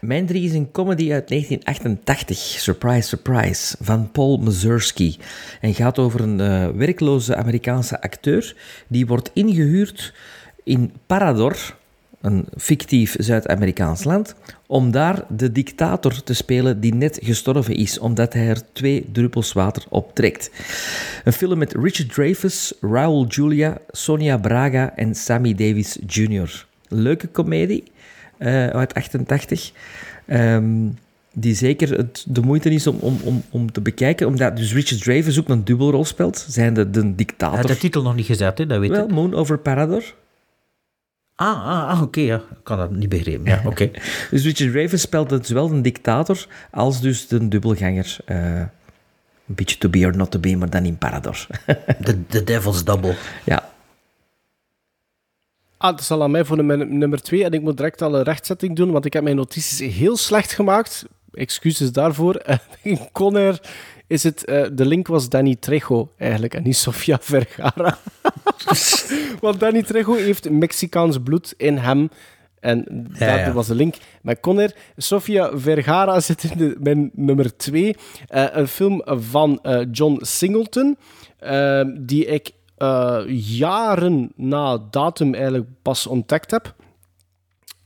Mijn 0.01 0.27
drie 0.27 0.45
is 0.45 0.53
een 0.53 0.71
comedy 0.71 1.13
uit 1.13 1.29
1988, 1.29 2.37
surprise, 2.39 3.09
surprise, 3.09 3.77
van 3.81 4.11
Paul 4.11 4.37
Mazursky. 4.39 5.17
En 5.61 5.75
gaat 5.75 5.99
over 5.99 6.21
een 6.21 6.41
eh, 6.41 6.69
werkloze 6.69 7.37
Amerikaanse 7.37 8.03
acteur 8.03 8.55
die 8.89 9.07
wordt 9.07 9.31
ingehuurd 9.35 10.13
in 10.65 10.93
Parador, 11.07 11.57
een 12.21 12.47
fictief 12.57 13.15
Zuid-Amerikaans 13.19 14.05
land, 14.05 14.35
om 14.67 14.91
daar 14.91 15.25
de 15.29 15.53
dictator 15.53 16.23
te 16.23 16.35
spelen 16.35 16.81
die 16.81 16.95
net 16.95 17.19
gestorven 17.23 17.75
is, 17.75 17.99
omdat 17.99 18.33
hij 18.33 18.49
er 18.49 18.63
twee 18.73 19.09
druppels 19.13 19.53
water 19.53 19.85
op 19.89 20.15
trekt. 20.15 20.51
Een 21.25 21.33
film 21.33 21.59
met 21.59 21.73
Richard 21.73 22.15
Dreyfuss, 22.15 22.75
Raul 22.81 23.27
Julia, 23.27 23.79
Sonia 23.91 24.39
Braga 24.39 24.97
en 24.97 25.15
Sammy 25.15 25.55
Davis 25.55 25.99
Jr. 26.07 26.67
Leuke 26.89 27.27
komedie 27.27 27.85
eh, 28.39 28.67
uit 28.67 28.95
88. 28.95 29.73
ehm, 30.27 30.89
die 31.33 31.55
zeker 31.55 31.97
het, 31.97 32.25
de 32.29 32.41
moeite 32.41 32.71
is 32.71 32.87
om, 32.87 32.97
om, 33.01 33.19
om, 33.25 33.43
om 33.51 33.73
te 33.73 33.81
bekijken, 33.81 34.27
omdat 34.27 34.57
dus 34.57 34.73
Richard 34.73 35.03
Dreyfuss 35.03 35.39
ook 35.39 35.49
een 35.49 35.65
dubbelrol 35.65 36.05
speelt, 36.05 36.47
zijn 36.49 36.75
de, 36.75 36.91
de 36.91 37.01
Hij 37.01 37.13
dictator. 37.17 37.59
had 37.59 37.69
de 37.69 37.77
titel 37.77 38.03
nog 38.03 38.15
niet 38.15 38.27
gezet, 38.27 38.59
hè, 38.59 38.67
dat 38.67 38.79
weet 38.79 38.91
Wel, 38.91 39.05
ik. 39.05 39.11
Moon 39.11 39.35
over 39.35 39.59
Parador. 39.59 40.15
Ah, 41.41 41.67
ah, 41.67 41.89
ah 41.89 42.03
oké, 42.03 42.21
ja. 42.21 42.37
ik 42.37 42.43
kan 42.63 42.77
dat 42.79 42.91
niet 42.91 43.09
begrepen. 43.09 43.45
Ja, 43.45 43.63
oké. 43.71 43.91
Dus 44.31 44.45
Richard 44.45 44.71
Dreyfuss 44.71 45.03
speelt 45.03 45.29
dus 45.29 45.47
zowel 45.49 45.71
een 45.71 45.83
dictator 45.83 46.47
als 46.71 47.01
dus 47.01 47.29
de 47.29 47.49
dubbelganger. 47.49 48.17
eh, 48.25 48.59
een 49.47 49.57
beetje 49.57 49.79
to 49.79 49.89
be 49.89 50.05
or 50.07 50.17
not 50.17 50.31
to 50.31 50.39
be, 50.39 50.57
maar 50.57 50.71
dan 50.71 50.85
in 50.85 50.99
Parador. 50.99 51.47
De, 52.01 52.27
de 52.27 52.45
Devil's 52.45 52.85
Double. 52.85 53.15
Ja. 53.45 53.69
Ah, 55.77 55.91
het 55.91 56.01
is 56.01 56.11
al 56.11 56.23
aan 56.23 56.31
mij 56.31 56.45
voor 56.45 56.57
de 56.57 56.63
min- 56.63 56.99
nummer 56.99 57.23
twee. 57.23 57.45
En 57.45 57.53
ik 57.53 57.63
moet 57.63 57.77
direct 57.77 58.03
al 58.03 58.15
een 58.17 58.23
rechtzetting 58.23 58.77
doen, 58.77 58.91
want 58.91 59.05
ik 59.05 59.13
heb 59.13 59.23
mijn 59.23 59.37
notities 59.37 59.79
heel 59.95 60.17
slecht 60.17 60.53
gemaakt. 60.53 61.05
Excuses 61.33 61.93
daarvoor. 61.93 62.35
Eh, 62.47 62.57
In 62.83 62.99
Conair 63.13 63.61
is 64.11 64.23
het... 64.23 64.45
eh, 64.45 64.67
de 64.73 64.87
link 64.87 65.07
was 65.07 65.29
Danny 65.29 65.57
Trejo 65.57 66.13
eigenlijk, 66.17 66.55
en 66.55 66.63
niet 66.63 66.77
Sofia 66.77 67.19
Vergara. 67.33 67.99
want 69.41 69.61
Danny 69.61 69.83
Trejo 69.83 70.15
heeft 70.15 70.51
Mexicaans 70.51 71.19
bloed 71.23 71.55
in 71.57 71.77
hem. 71.77 72.11
En 72.61 73.09
ja. 73.19 73.53
was 73.53 73.67
de 73.67 73.75
link 73.75 73.95
met 74.23 74.41
Conner. 74.41 74.75
Sofia 74.97 75.59
Vergara 75.59 76.21
zit 76.31 76.45
in 76.45 76.59
de, 76.59 76.77
mijn 76.81 77.11
nummer 77.15 77.57
twee. 77.57 77.97
Eh, 78.29 78.45
een 78.51 78.69
film 78.69 79.03
van 79.05 79.59
eh, 79.63 79.81
John 79.93 80.19
Singleton, 80.21 80.97
die 82.07 82.25
ik 82.27 82.51
jaren 83.59 84.33
na 84.37 84.79
datum 84.91 85.35
eigenlijk 85.35 85.67
pas 85.83 86.07
ontdekt 86.07 86.51
heb. 86.51 86.75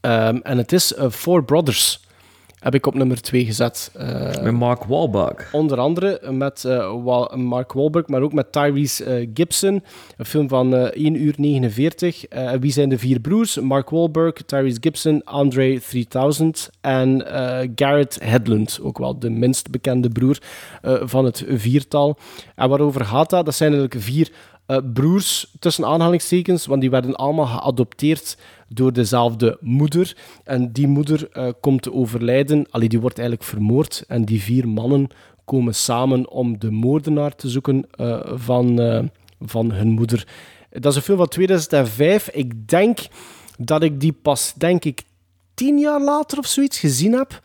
Ehm, 0.01 0.37
en 0.37 0.59
het 0.59 0.73
is 0.73 0.95
Four 1.11 1.45
Brothers. 1.45 2.04
Heb 2.65 2.75
ik 2.75 2.87
op 2.87 2.95
nummer 2.95 3.21
2 3.21 3.45
gezet. 3.45 3.91
Eh, 3.95 4.43
Met 4.43 4.53
Mark 4.53 4.85
Wahlberg. 4.85 5.53
Onder 5.53 5.79
andere 5.79 6.21
met 6.31 6.65
eh, 6.65 7.35
Mark 7.35 7.73
Wahlberg, 7.73 8.07
maar 8.07 8.23
ook 8.23 8.33
met 8.33 8.53
Tyrese 8.53 9.05
eh, 9.05 9.29
Gibson. 9.35 9.83
Een 10.17 10.25
film 10.25 10.49
van 10.49 10.75
eh 10.75 11.05
1 11.05 11.23
uur 11.23 11.35
49. 11.37 12.27
Eh, 12.27 12.53
wie 12.61 12.73
zijn 12.73 12.89
de 12.89 12.99
vier 12.99 13.21
broers? 13.21 13.61
Mark 13.61 13.91
Wahlberg, 13.91 14.33
Tyrese 14.33 14.79
Gibson, 14.81 15.25
Andre 15.25 15.81
3000 15.81 16.71
en 16.81 17.23
Garrett 17.75 18.19
Hedlund. 18.23 18.79
Ook 18.83 18.99
wel 18.99 19.19
de 19.19 19.31
minst 19.31 19.71
bekende 19.71 20.09
broer 20.09 20.39
van 20.83 21.25
het 21.25 21.45
viertal. 21.49 22.19
En 22.55 22.69
waarover 22.69 23.05
gaat 23.05 23.31
dat? 23.31 23.45
Dat 23.45 23.55
zijn 23.55 23.73
eigenlijk 23.73 24.05
vier 24.05 24.31
eh, 24.67 24.79
broers, 24.93 25.55
tussen 25.59 25.85
aanhalingstekens, 25.85 26.67
want 26.67 26.81
die 26.81 26.91
werden 26.91 27.15
allemaal 27.15 27.47
geadopteerd 27.47 28.37
door 28.69 28.93
dezelfde 28.93 29.59
moeder. 29.61 30.17
En 30.45 30.73
die 30.73 30.87
moeder 30.87 31.29
eh, 31.31 31.49
komt 31.61 31.83
te 31.83 31.93
overlijden. 31.93 32.67
Allee, 32.71 32.89
die 32.89 33.01
wordt 33.01 33.19
eigenlijk 33.19 33.49
vermoord. 33.49 34.05
En 34.09 34.25
die 34.25 34.43
vier 34.43 34.69
mannen 34.69 35.09
komen 35.45 35.75
samen 35.75 36.31
om 36.31 36.59
de 36.59 36.71
moordenaar 36.71 37.35
te 37.37 37.49
zoeken 37.49 37.85
eh, 37.91 38.21
van, 38.35 39.11
van 39.41 39.73
hun 39.73 39.89
moeder. 39.89 40.27
Dat 40.71 40.91
is 40.93 40.97
een 40.97 41.03
film 41.03 41.19
van 41.19 41.29
2005. 41.29 42.29
Ik 42.29 42.69
denk 42.69 42.99
dat 43.59 43.83
ik 43.83 44.01
die 44.01 44.13
pas, 44.13 44.55
denk 44.57 44.85
ik, 44.85 45.03
tien 45.55 45.79
jaar 45.79 46.01
later 46.01 46.39
of 46.39 46.47
zoiets 46.47 46.79
gezien 46.79 47.13
heb. 47.13 47.43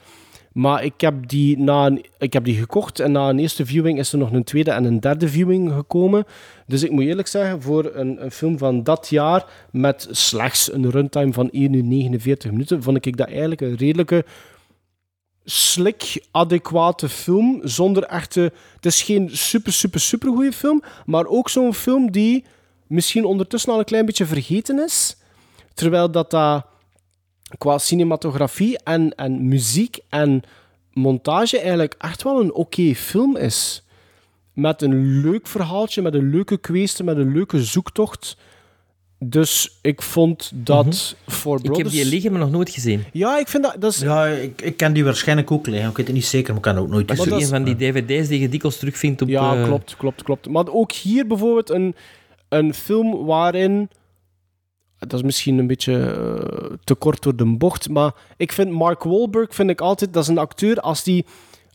Maar 0.52 0.84
ik 0.84 1.02
heb, 1.02 1.30
die 1.30 1.58
na 1.58 1.98
ik 2.18 2.34
heb 2.34 2.44
die 2.44 2.56
gekocht 2.56 3.00
en 3.00 3.12
na 3.12 3.30
een 3.30 3.40
eerste 3.40 3.66
viewing 3.66 4.00
is 4.00 4.12
er 4.12 4.18
nog 4.18 4.32
een 4.32 4.44
tweede 4.44 4.72
en 4.72 4.84
een 4.84 5.00
derde 5.00 5.30
viewing 5.30 5.72
gekomen. 5.72 6.26
Dus 6.68 6.84
ik 6.84 6.92
moet 6.92 7.04
eerlijk 7.04 7.28
zeggen, 7.28 7.62
voor 7.62 7.92
een, 7.94 8.24
een 8.24 8.32
film 8.32 8.58
van 8.58 8.84
dat 8.84 9.08
jaar 9.10 9.46
met 9.72 10.08
slechts 10.12 10.74
een 10.74 10.90
runtime 10.90 11.34
van 11.34 11.50
1 11.50 11.74
uur 11.74 11.84
49 11.84 12.52
minuten, 12.52 12.84
vond 12.84 13.06
ik 13.06 13.18
dat 13.18 13.28
eigenlijk 13.28 13.62
een 13.62 13.76
redelijke 13.76 14.26
slik, 15.44 16.26
adequate 16.32 17.10
film. 17.10 17.60
Zonder 17.64 18.04
echte... 18.04 18.52
Het 18.76 18.86
is 18.86 19.02
geen 19.02 19.30
super, 19.32 19.74
super, 19.74 20.00
super 20.00 20.30
goede 20.30 20.52
film, 20.52 20.84
maar 21.06 21.26
ook 21.26 21.50
zo'n 21.50 21.74
film 21.74 22.12
die 22.12 22.46
misschien 22.88 23.26
ondertussen 23.26 23.74
al 23.74 23.80
een 23.80 23.86
klein 23.86 24.06
beetje 24.06 24.26
vergeten 24.26 24.84
is. 24.84 25.18
Terwijl 25.74 26.12
dat 26.12 26.32
dat 26.32 26.66
qua 27.58 27.78
cinematografie 27.78 28.80
en, 28.84 29.16
en 29.16 29.48
muziek 29.48 29.98
en 30.10 30.42
montage 30.94 31.60
eigenlijk 31.60 31.96
echt 31.98 32.24
wel 32.24 32.42
een 32.42 32.54
oké 32.54 32.96
film 32.96 33.38
is. 33.38 33.84
Met 34.54 34.82
een 34.82 35.22
leuk 35.22 35.48
verhaaltje, 35.48 36.02
met 36.02 36.14
een 36.14 36.30
leuke 36.30 36.58
kwestie, 36.58 37.04
met 37.06 37.18
een 37.18 37.32
leuke 37.34 37.64
zoektocht. 37.64 38.38
Dus 39.20 39.80
ik 39.82 40.02
vond 40.02 40.52
dat 40.54 41.16
voor 41.28 41.56
Mhm. 41.56 41.66
Ik 41.66 41.72
Brothers... 41.72 41.94
heb 41.94 42.04
die 42.04 42.12
liggen, 42.12 42.32
maar 42.32 42.40
nog 42.42 42.52
nooit 42.52 42.70
gezien. 42.70 43.04
Ja, 43.12 43.40
ik 43.40 43.48
vind 43.48 43.64
dat... 43.64 43.76
dat 43.80 43.92
is... 43.92 44.00
Ja, 44.00 44.26
ik, 44.26 44.62
ik 44.62 44.78
ken 44.78 44.94
die 44.94 45.04
waarschijnlijk 45.04 45.52
ook 45.52 45.68
liggen. 45.68 45.90
Ik 45.90 45.98
weet 45.98 46.06
het 46.06 46.16
niet 46.16 46.26
zeker, 46.26 46.48
maar 46.48 46.58
ik 46.58 46.62
kan 46.62 46.76
het 46.76 46.84
ook 46.84 46.90
nooit 46.90 47.08
Dat 47.08 47.18
is 47.18 47.24
gezien. 47.24 47.42
een 47.42 47.48
van 47.48 47.64
die 47.64 47.76
dvd's 47.76 48.28
die 48.28 48.40
je 48.40 48.50
dikwijls 48.50 48.78
terugvindt 48.78 49.22
op... 49.22 49.28
Ja, 49.28 49.56
eh, 49.56 49.64
klopt, 49.64 49.98
klopt, 49.98 50.24
klopt. 50.24 50.50
Maar 50.50 50.68
ook 50.68 50.92
hier 50.92 51.28
bijvoorbeeld 51.28 51.70
een, 51.70 51.96
een 52.50 52.74
film 52.74 53.26
waarin... 53.26 53.90
Dat 55.00 55.14
is 55.14 55.22
misschien 55.22 55.58
een 55.58 55.68
beetje 55.68 55.94
eh, 56.12 56.76
te 56.84 56.96
kort 56.96 57.22
door 57.24 57.36
de 57.36 57.46
bocht, 57.46 57.90
maar 57.90 58.12
ik 58.38 58.52
vind 58.52 58.72
Mark 58.72 59.04
Wahlberg 59.04 59.56
vind 59.56 59.70
ik 59.70 59.82
altijd... 59.82 60.14
Dat 60.14 60.24
is 60.24 60.30
een 60.30 60.38
acteur, 60.38 60.80
als 60.80 61.04
die, 61.04 61.26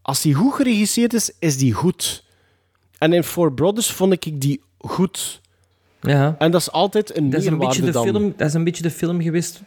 als 0.02 0.20
die 0.22 0.34
goed 0.34 0.54
geregisseerd 0.54 1.12
is, 1.14 1.30
is 1.38 1.56
die 1.56 1.72
goed. 1.72 2.24
En 2.98 3.12
in 3.12 3.22
Four 3.24 3.52
Brothers 3.52 3.90
vond 3.92 4.12
ik 4.12 4.40
die 4.40 4.60
goed. 4.78 5.40
Ja. 6.00 6.34
En 6.38 6.50
dat 6.50 6.60
is 6.60 6.70
altijd 6.70 7.16
een 7.16 7.30
Dat 7.30 7.40
is, 7.40 7.46
een 7.46 7.58
beetje 7.58 7.82
de 7.82 7.90
dan. 7.90 8.04
film, 8.04 8.34
dat 8.36 8.48
is 8.48 8.54
een 8.54 8.64
beetje 8.64 8.82
de 8.82 8.90
film 8.90 9.20
geweest... 9.22 9.60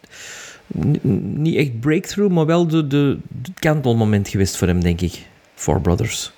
N- 0.78 1.00
niet 1.42 1.56
echt 1.56 1.80
breakthrough, 1.80 2.34
maar 2.34 2.46
wel 2.46 2.68
de, 2.68 2.88
de, 2.88 3.18
de 3.42 3.52
kantelmoment 3.60 4.28
geweest 4.28 4.56
voor 4.56 4.68
hem, 4.68 4.82
denk 4.82 5.02
ik. 5.02 5.26
Four 5.54 5.82
Brothers. 5.82 6.32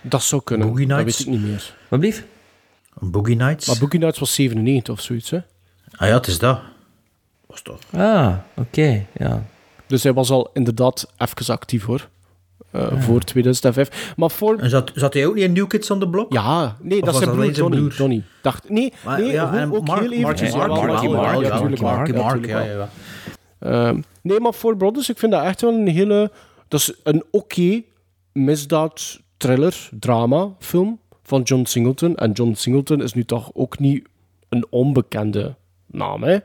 Dat 0.00 0.22
zou 0.22 0.42
kunnen. 0.44 0.66
Boogie 0.68 0.86
Dat 0.86 0.96
Nights? 0.98 1.18
weet 1.18 1.26
ik 1.26 1.32
niet 1.40 1.48
meer. 1.50 1.74
Wat 1.88 2.00
blief? 2.00 2.24
Boogie 3.00 3.36
Nights. 3.36 3.66
Maar 3.66 3.76
Boogie 3.78 4.00
Nights 4.00 4.18
was 4.18 4.34
97 4.34 4.94
of 4.94 5.00
zoiets, 5.00 5.30
hè? 5.30 5.38
Ah 5.96 6.08
ja, 6.08 6.14
het 6.14 6.26
is 6.26 6.38
dat. 6.38 6.58
Was 7.46 7.62
toch? 7.62 7.78
Ah, 7.92 8.32
oké, 8.56 9.06
ja. 9.18 9.42
Dus 9.86 10.02
hij 10.02 10.12
was 10.12 10.30
al 10.30 10.50
inderdaad 10.52 11.12
even 11.16 11.54
actief, 11.54 11.84
hoor. 11.84 12.08
Eh, 12.70 13.00
Voor 13.02 13.20
2005. 13.20 14.12
Maar 14.16 14.30
voor... 14.30 14.58
En 14.58 14.70
zat, 14.70 14.90
zat 14.94 15.14
hij 15.14 15.26
ook 15.26 15.34
niet 15.34 15.44
in 15.44 15.52
New 15.52 15.66
Kids 15.66 15.90
on 15.90 15.98
the 15.98 16.08
Block? 16.08 16.32
Ja, 16.32 16.76
nee, 16.80 16.98
Of 17.02 17.04
dat 17.04 17.14
is 17.14 17.26
was 17.26 17.36
zijn 17.54 17.70
broer? 17.70 17.94
Donny. 17.96 18.22
Dacht, 18.42 18.68
nee, 18.70 18.92
Maar 19.04 19.20
nee 19.20 19.32
ja, 19.32 19.50
hoe- 19.50 19.58
en 19.58 19.74
ook 19.74 19.86
Mark- 19.86 20.00
heel 20.00 20.12
eventjes. 20.12 20.50
Ja, 20.52 20.56
Mark, 20.66 20.70
Marky 20.70 21.06
Marky 21.06 21.48
Mark, 21.48 21.80
Mark. 21.80 21.80
Mark, 21.80 22.08
Ja, 22.08 22.14
ja, 22.22 22.30
tuurlijk 22.30 22.52
ja, 22.52 22.76
wel. 22.76 22.88
Ehm, 23.58 24.00
nee, 24.22 24.40
maar 24.40 24.52
Four 24.52 24.76
Brothers, 24.76 25.08
ik 25.10 25.18
vind 25.18 25.32
dat 25.32 25.44
echt 25.44 25.60
wel 25.60 25.72
een 25.72 25.88
hele... 25.88 26.30
Dat 26.68 26.80
is 26.80 26.92
een 27.02 27.24
oké 27.30 27.82
misdaad, 28.32 29.20
thriller, 29.36 29.88
drama 30.00 30.48
film 30.58 30.98
van 31.22 31.42
John 31.42 31.64
Singleton. 31.64 32.14
En 32.16 32.32
John 32.32 32.52
Singleton 32.54 33.02
is 33.02 33.12
nu 33.14 33.24
toch 33.24 33.50
ook 33.54 33.78
niet 33.78 34.08
een 34.48 34.66
onbekende 34.70 35.54
naam, 35.86 36.22
hè? 36.22 36.36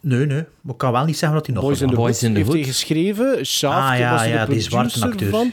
Nee, 0.00 0.26
nee. 0.26 0.44
Maar 0.60 0.72
ik 0.72 0.78
kan 0.78 0.92
wel 0.92 1.04
niet 1.04 1.16
zeggen 1.18 1.38
dat 1.38 1.46
hij 1.46 1.54
nog 1.54 1.64
Boys 1.64 1.80
in 1.80 1.86
the 1.88 1.94
gedaan 1.94 2.06
Hood 2.06 2.20
heeft. 2.20 2.36
heeft 2.36 2.52
hij 2.52 2.62
geschreven. 2.62 3.46
Shaft 3.46 3.90
Ah 3.92 3.98
ja, 3.98 4.12
was 4.12 4.24
ja, 4.26 4.46
de 4.46 4.52
die 4.52 4.60
zwarte 4.60 4.98
producer 4.98 5.10
acteur. 5.10 5.30
van. 5.30 5.50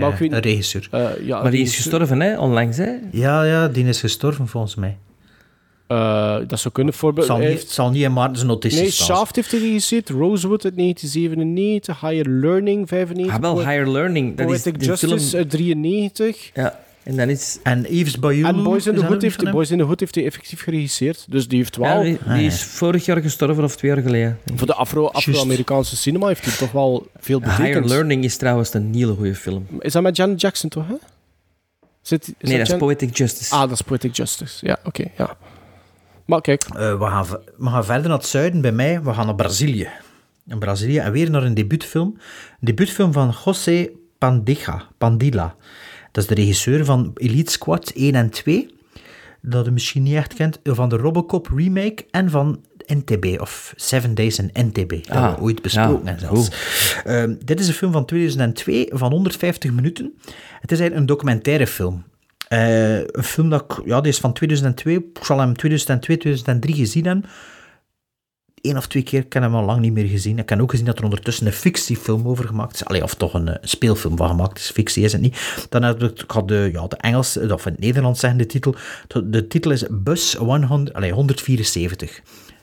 Ja, 0.00 0.16
weet 0.18 0.44
regisseur. 0.44 0.88
Eh, 0.90 1.26
ja, 1.26 1.42
Maar 1.42 1.50
die 1.50 1.60
is 1.62 1.76
gestorven, 1.76 2.20
hè? 2.20 2.38
Onlangs, 2.38 2.76
hè? 2.76 2.92
Ja, 3.12 3.44
ja, 3.44 3.68
die 3.68 3.84
is 3.84 4.00
gestorven 4.00 4.48
volgens 4.48 4.74
mij. 4.74 4.96
Eh, 5.86 6.36
dat 6.46 6.58
zou 6.60 6.74
kunnen. 6.74 6.92
Het 6.92 7.00
Voorbeeld, 7.02 7.26
zal 7.26 7.36
hij 7.36 7.44
niet, 7.44 7.54
heeft- 7.54 7.66
het 7.66 7.74
zal 7.76 7.90
niet 7.90 8.02
in 8.02 8.12
Maarten's 8.12 8.42
notities 8.44 8.78
Nee, 8.80 8.90
staan. 8.90 9.16
Shaft 9.16 9.36
heeft 9.36 9.50
hij 9.50 9.60
geregisseerd, 9.60 10.08
Rosewood 10.08 10.64
uit 10.64 10.76
1997, 10.76 12.00
Higher 12.00 12.28
Learning 12.30 12.88
95. 12.88 13.34
Ah, 13.34 13.40
wel, 13.40 13.58
Higher 13.58 13.90
Learning. 13.90 14.36
Dat 14.36 14.46
Poetic 14.46 14.82
Justice 14.84 15.18
film... 15.18 15.38
uit 15.42 15.50
93. 15.50 16.50
Ja, 16.54 16.78
en 17.06 17.16
dan 17.16 17.28
is... 17.28 17.58
En 17.62 17.86
Yves 17.88 18.18
Bayou. 18.18 18.56
En 18.56 18.62
Boys 18.62 18.86
in 18.86 18.94
the 18.94 19.04
Hood 19.04 19.22
heeft? 19.22 19.50
Boys 19.50 19.70
in 19.70 19.78
the 19.78 19.84
Hood 19.84 20.00
heeft 20.00 20.14
hij 20.14 20.24
effectief 20.24 20.62
geregisseerd. 20.62 21.26
Dus 21.28 21.48
die 21.48 21.58
heeft 21.58 21.74
Ja, 21.76 21.80
wel... 21.82 22.02
die, 22.02 22.12
die 22.12 22.32
Ah, 22.32 22.40
ja. 22.40 22.46
is 22.46 22.62
vorig 22.62 23.04
jaar 23.04 23.20
gestorven, 23.20 23.64
of 23.64 23.76
twee 23.76 23.90
jaar 23.90 24.02
geleden. 24.02 24.38
Voor 24.54 24.66
de 24.66 24.74
Afro- 24.74 25.06
Afro-Amerikaanse 25.06 25.96
cinema 25.96 26.26
heeft 26.26 26.44
hij 26.44 26.54
toch 26.56 26.72
wel 26.72 27.06
veel 27.18 27.38
Higher 27.40 27.56
betekend. 27.58 27.88
Learning 27.88 28.24
is 28.24 28.36
trouwens 28.36 28.74
een 28.74 28.94
hele 28.94 29.14
goede 29.14 29.34
film. 29.34 29.66
Is 29.78 29.92
dat 29.92 30.02
met 30.02 30.16
Janet 30.16 30.40
Jackson 30.40 30.68
toch, 30.70 30.86
hè? 30.88 30.94
Zit, 32.02 32.22
is 32.28 32.34
Nee, 32.48 32.52
dat 32.52 32.62
is 32.62 32.68
Jan- 32.68 32.78
Poetic 32.78 33.16
Justice. 33.16 33.54
Ah, 33.54 33.60
dat 33.60 33.70
is 33.70 33.80
Poetic 33.80 34.16
Justice. 34.16 34.66
Ja, 34.66 34.78
oké, 34.84 35.04
ja. 35.16 35.36
Maar 36.24 36.40
kijk, 36.40 36.64
Eh, 36.64 36.98
we, 36.98 37.04
gaan, 37.04 37.26
we 37.56 37.68
gaan 37.68 37.84
verder 37.84 38.08
naar 38.08 38.18
het 38.18 38.26
zuiden 38.26 38.60
bij 38.60 38.72
mij. 38.72 39.02
We 39.02 39.12
gaan 39.14 39.26
naar 39.26 39.34
Brazilië. 39.34 39.88
In 40.48 40.58
Brazilië 40.58 40.98
en 40.98 41.12
weer 41.12 41.30
naar 41.30 41.42
een 41.42 41.54
debuutfilm. 41.54 42.08
Een 42.16 42.56
debuutfilm 42.60 43.12
van 43.12 43.34
José 43.44 43.88
Pandilla. 44.18 44.82
Pandilla. 44.98 45.54
Dat 46.16 46.24
is 46.24 46.36
de 46.36 46.42
regisseur 46.42 46.84
van 46.84 47.10
Elite 47.14 47.50
Squad 47.52 47.90
1 47.94 48.14
en 48.14 48.30
2. 48.30 48.74
Dat 49.42 49.64
je 49.64 49.70
misschien 49.70 50.02
niet 50.02 50.14
echt 50.14 50.34
kent. 50.34 50.58
Van 50.64 50.88
de 50.88 50.96
Robocop 50.96 51.48
remake 51.56 52.04
en 52.10 52.30
van 52.30 52.60
NTB. 52.86 53.40
Of 53.40 53.72
Seven 53.76 54.14
Days 54.14 54.38
in 54.38 54.50
NTB. 54.66 54.90
Dat 54.90 55.08
Ah, 55.08 55.20
hebben 55.22 55.38
we 55.38 55.44
ooit 55.44 55.62
besproken. 55.62 56.04
ja. 56.12 56.18
zelfs. 56.18 56.50
Ehm, 57.04 57.34
dit 57.44 57.60
is 57.60 57.68
een 57.68 57.74
film 57.74 57.92
van 57.92 58.04
2002 58.04 58.86
van 58.92 59.10
150 59.12 59.72
minuten. 59.72 60.12
Het 60.60 60.72
is 60.72 60.78
eigenlijk 60.78 60.94
een 61.00 61.06
documentaire 61.06 61.66
film. 61.66 62.04
Eh, 62.48 62.98
een 62.98 63.22
film 63.24 63.50
dat 63.50 63.62
ik, 63.68 63.86
ja, 63.86 64.00
die 64.00 64.12
is 64.12 64.18
van 64.18 64.32
2002. 64.32 64.94
Ik 64.96 65.24
zal 65.24 65.38
hem 65.38 65.56
2002, 65.56 66.16
2003 66.16 66.74
gezien 66.74 67.04
hebben. 67.06 67.24
Eén 68.70 68.76
of 68.76 68.86
twee 68.86 69.02
keer, 69.02 69.20
ik 69.24 69.32
heb 69.32 69.42
hem 69.42 69.54
al 69.54 69.64
lang 69.64 69.80
niet 69.80 69.92
meer 69.92 70.06
gezien. 70.06 70.38
Ik 70.38 70.48
heb 70.48 70.60
ook 70.60 70.70
gezien 70.70 70.86
dat 70.86 70.98
er 70.98 71.04
ondertussen 71.04 71.46
een 71.46 71.52
fictiefilm 71.52 72.28
over 72.28 72.46
gemaakt 72.46 72.74
is. 72.74 72.84
Allee, 72.84 73.02
of 73.02 73.14
toch 73.14 73.34
een, 73.34 73.48
eh, 73.48 73.54
speelfilm 73.62 74.16
van 74.16 74.28
gemaakt 74.28 74.58
is. 74.58 74.70
Fictie 74.70 75.04
is 75.04 75.12
het 75.12 75.20
niet. 75.20 75.66
Dan 75.68 75.82
heb 75.82 76.02
ik, 76.02 76.22
ik 76.22 76.30
had 76.30 76.48
de, 76.48 76.68
ja, 76.72 76.86
de 76.86 76.96
Engels, 76.96 77.36
of 77.36 77.66
in 77.66 77.72
het 77.72 77.80
Nederlands 77.80 78.20
zeggen 78.20 78.38
de 78.38 78.46
titel. 78.46 78.74
De, 79.06 79.30
de 79.30 79.46
titel 79.46 79.70
is 79.70 79.84
Bus 79.90 80.34
100, 80.34 80.92
allee, 80.92 81.12
174. 81.12 82.20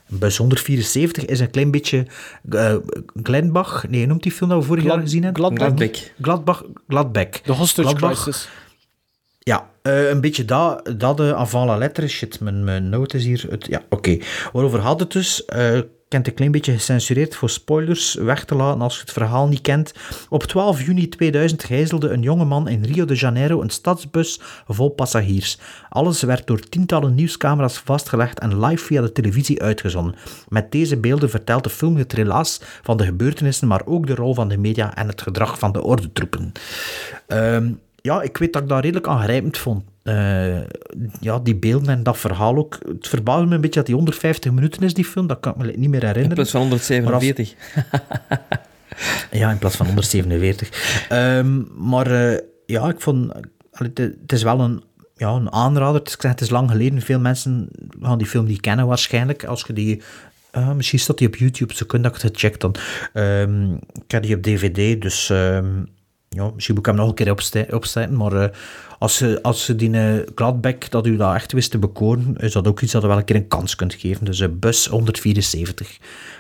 Bus 0.08 0.38
174 0.38 1.26
is 1.26 1.40
een 1.40 1.50
klein 1.52 1.72
beetje 1.72 2.08
eh, 2.50 2.76
Glenbach. 3.24 3.86
Nee, 3.90 4.06
noemt 4.08 4.24
die 4.24 4.32
film 4.32 4.50
dat 4.50 4.60
we 4.60 4.66
vorig 4.66 4.84
Glad- 4.84 4.96
jaar 4.96 5.04
gezien 5.04 5.24
hebben? 5.24 5.42
Gladbach. 5.42 5.68
Gladbeck. 5.68 6.14
Gladbach. 6.22 6.64
Gladbeck. 6.88 7.42
de 7.46 7.52
hostage 7.52 7.88
Gladbach. 7.88 8.24
crisis. 8.24 8.50
Eh, 9.84 10.10
een 10.10 10.22
beetje 10.22 10.46
dat, 10.46 10.94
dat 10.98 11.20
uh, 11.20 11.32
avant 11.32 11.68
la. 11.98 12.08
Shit, 12.08 12.40
mijn, 12.40 12.64
mijn 12.64 12.90
note 12.90 13.18
is 13.18 13.26
hier. 13.26 13.46
Het, 13.50 13.66
ja, 13.66 13.82
oké. 13.90 14.18
Waarover 14.54 14.80
had 14.80 15.00
het 15.00 15.12
dus? 15.12 15.44
Heb 15.46 16.22
het 16.22 16.32
een 16.32 16.38
klein 16.38 16.52
beetje 16.52 16.74
gecensureerd 16.74 17.36
voor 17.36 17.50
spoilers 17.50 18.14
weg 18.14 18.46
te 18.46 18.56
laten 18.56 18.82
als 18.82 18.96
je 18.96 19.02
het 19.02 19.12
verhaal 19.12 19.48
niet 19.48 19.62
kent. 19.62 19.94
Op 20.30 20.44
12 20.44 20.86
juni 20.86 21.10
2000 21.10 21.64
gijzelde 21.64 22.10
een 22.10 22.22
jongeman 22.22 22.68
in 22.68 22.84
Rio 22.84 23.06
de 23.06 23.16
Janeiro 23.16 23.62
een 23.62 23.70
stadsbus 23.70 24.40
vol 24.68 24.90
passagiers. 24.90 25.60
Alles 25.90 26.22
werd 26.22 26.48
door 26.48 26.60
tientallen 26.60 27.16
nieuwscamera's 27.16 27.78
vastgelegd 27.78 28.40
en 28.40 28.66
live 28.66 28.86
via 28.86 29.02
de 29.02 29.12
televisie 29.12 29.62
uitgezonden. 29.62 30.16
Met 30.48 30.72
deze 30.72 30.98
beelden 30.98 31.30
vertelt 31.30 31.64
de 31.64 31.70
film 31.70 31.96
het 31.96 32.14
relaas 32.14 32.62
van 32.82 32.98
de 32.98 33.06
gebeurtenissen, 33.06 33.68
maar 33.68 33.82
ook 33.86 34.08
de 34.08 34.16
rol 34.16 34.34
van 34.34 34.48
de 34.48 34.58
media 34.58 34.96
en 34.96 35.08
het 35.08 35.22
gedrag 35.22 35.60
van 35.60 35.72
de 35.72 35.84
ordentroepen. 35.84 36.52
Ehm 37.28 37.72
ja, 38.04 38.22
ik 38.22 38.38
weet 38.38 38.54
dat 38.54 38.62
ik 38.62 38.68
dat 38.68 38.82
redelijk 38.82 39.08
aangrijpend 39.08 39.58
vond. 39.58 39.84
Uh, 40.04 40.62
ja, 41.20 41.40
die 41.40 41.56
beelden 41.56 41.90
en 41.90 42.04
dat 42.04 42.18
verhaal 42.18 42.58
ook. 42.58 42.80
Het 42.88 43.08
verbaasde 43.08 43.46
me 43.46 43.56
een 43.56 43.62
beetje 43.62 43.80
dat 43.80 43.86
die 43.86 43.96
150 43.96 44.52
minuten 44.52 44.82
is, 44.82 44.94
die 44.94 45.06
film. 45.06 45.28
Dat 45.28 45.40
kan 45.40 45.52
ik 45.52 45.58
me 45.58 45.66
niet 45.66 45.90
meer 45.90 46.06
herinneren. 46.06 46.30
In 46.30 46.36
plaats 46.36 46.52
van 46.52 46.62
147. 46.62 47.54
Als... 47.92 48.00
ja, 49.40 49.52
in 49.52 49.58
plaats 49.58 49.76
van 49.76 49.86
147. 49.86 51.08
um, 51.12 51.68
maar 51.78 52.12
uh, 52.12 52.40
ja, 52.66 52.90
ik 52.90 53.02
vond... 53.02 53.32
Het, 53.72 54.32
is 54.32 54.44
wel 54.44 54.60
een, 54.60 54.84
ja, 55.16 55.30
een 55.30 55.52
aanrader. 55.52 56.00
Het 56.00 56.08
is, 56.08 56.30
het 56.30 56.42
is 56.42 56.50
lang 56.50 56.72
geleden. 56.72 57.02
Veel 57.02 57.20
mensen 57.20 57.70
gaan 58.02 58.18
die 58.18 58.28
film 58.28 58.46
niet 58.46 58.62
kennen 58.62 58.88
waarschijnlijk. 58.88 59.44
Als 59.44 59.64
je 59.68 59.74
die... 59.74 60.02
Uh, 60.58 60.74
misschien 60.74 61.00
staat 61.00 61.18
die 61.18 61.28
op 61.28 61.36
YouTube, 61.36 61.74
zo 61.74 61.86
kun 61.86 62.02
dat 62.02 62.18
gecheckt 62.18 62.62
dan. 62.62 62.76
Um, 63.14 63.74
ik 64.06 64.12
heb 64.12 64.24
die 64.24 64.36
op 64.36 64.44
DVD, 64.44 65.02
dus... 65.02 65.30
Um, 65.30 65.88
Ja, 66.34 66.52
misschien 66.54 66.76
moet 66.76 66.88
ik 66.88 66.92
hem 66.92 67.02
nog 67.02 67.10
een 67.10 67.16
keer 67.16 67.32
opste- 67.74 68.08
maar 68.12 68.34
eh, 68.34 68.50
als 69.00 69.16
ze, 69.16 69.40
als 69.42 69.66
ze 69.66 69.76
die 69.76 69.90
uh, 69.90 70.20
Gladbeck, 70.36 70.92
dat 70.92 71.08
u 71.08 71.16
dat 71.16 71.36
echt 71.36 71.52
wist 71.52 71.72
te 71.72 71.78
bekoren, 71.78 72.36
is 72.38 72.52
dat 72.52 72.68
ook 72.68 72.82
iets 72.82 72.92
dat 72.92 73.02
je 73.02 73.08
wel 73.08 73.18
een 73.18 73.24
keer 73.24 73.36
een 73.36 73.48
kans 73.48 73.76
kunt 73.76 73.94
geven. 73.94 74.26
Dus 74.26 74.40
uh, 74.40 74.48
bus 74.52 74.86
174 74.86 75.98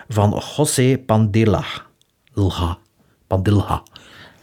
van 0.07 0.43
José 0.55 0.97
Pandilla. 1.05 1.63
Ilha. 2.35 2.77
Pandilha. 3.27 3.83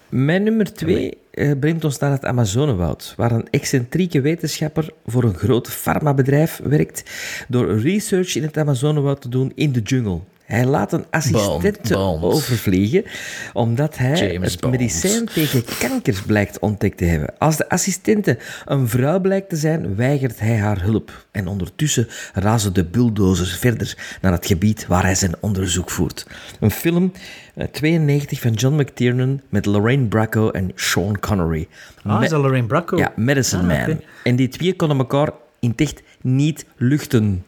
Mijn 0.08 0.42
nummer 0.42 0.74
twee 0.74 1.18
eh, 1.30 1.52
brengt 1.60 1.84
ons 1.84 1.98
naar 1.98 2.10
het 2.10 2.24
Amazonewoud, 2.24 3.14
waar 3.16 3.32
een 3.32 3.50
excentrieke 3.50 4.20
wetenschapper 4.20 4.92
voor 5.06 5.24
een 5.24 5.34
groot 5.34 5.68
farmabedrijf 5.68 6.60
werkt 6.64 7.04
door 7.48 7.78
research 7.78 8.36
in 8.36 8.42
het 8.42 8.56
Amazonewoud 8.56 9.20
te 9.20 9.28
doen 9.28 9.52
in 9.54 9.72
de 9.72 9.80
jungle. 9.80 10.20
Hij 10.50 10.64
laat 10.66 10.92
een 10.92 11.04
assistent 11.10 11.94
overvliegen, 11.96 13.04
omdat 13.52 13.96
hij 13.96 14.32
James 14.32 14.52
het 14.52 14.60
Bond. 14.60 14.72
medicijn 14.72 15.24
tegen 15.26 15.64
kankers 15.78 16.22
blijkt 16.22 16.58
ontdekt 16.58 16.96
te 16.96 17.04
hebben. 17.04 17.34
Als 17.38 17.56
de 17.56 17.68
assistente 17.68 18.38
een 18.64 18.88
vrouw 18.88 19.20
blijkt 19.20 19.48
te 19.48 19.56
zijn, 19.56 19.96
weigert 19.96 20.40
hij 20.40 20.56
haar 20.58 20.82
hulp. 20.82 21.26
En 21.30 21.46
ondertussen 21.46 22.08
razen 22.34 22.72
de 22.74 22.84
bulldozers 22.84 23.56
verder 23.56 23.96
naar 24.20 24.32
het 24.32 24.46
gebied 24.46 24.86
waar 24.86 25.02
hij 25.02 25.14
zijn 25.14 25.34
onderzoek 25.40 25.90
voert. 25.90 26.26
Een 26.60 26.70
film, 26.70 27.12
eh, 27.54 27.66
92, 27.66 28.40
van 28.40 28.52
John 28.52 28.80
McTiernan 28.80 29.40
met 29.48 29.66
Lorraine 29.66 30.06
Bracco 30.06 30.50
en 30.50 30.72
Sean 30.74 31.18
Connery. 31.18 31.68
Ah, 32.04 32.22
is 32.22 32.28
dat 32.28 32.40
Lorraine 32.42 32.66
Bracco? 32.66 32.96
Ja, 32.98 33.12
Medicine 33.16 33.62
Ah, 33.62 33.86
Man. 33.86 34.00
En 34.24 34.36
die 34.36 34.48
twee 34.48 34.74
konden 34.76 34.98
elkaar 34.98 35.30
in 35.60 35.70
het 35.70 35.80
echt 35.80 36.02
niet 36.20 36.64
luchten. 36.76 37.44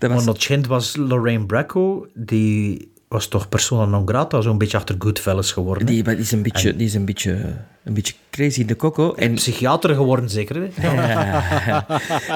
Maar 0.00 0.24
dat 0.24 0.42
schijnt 0.42 0.66
was 0.66 0.96
Lorraine 0.96 1.46
Bracco, 1.46 2.06
die 2.14 2.92
was 3.16 3.28
toch 3.28 3.48
persona 3.48 3.84
non 3.84 4.08
grata, 4.08 4.40
zo'n 4.40 4.58
beetje 4.58 4.76
achter 4.76 4.94
Goodfellas 4.98 5.52
geworden. 5.52 5.86
Die, 5.86 6.02
die 6.02 6.16
is 6.16 6.32
een 6.32 6.42
beetje, 6.42 6.76
die 6.76 6.86
is 6.86 6.94
een 6.94 7.04
beetje, 7.04 7.32
een 7.84 7.94
beetje 7.94 8.14
crazy 8.30 8.60
in 8.60 8.66
de 8.66 8.76
coco. 8.76 9.14
En, 9.14 9.34
Psychiater 9.34 9.94
geworden, 9.94 10.30
zeker? 10.30 10.70
Hè? 10.74 10.88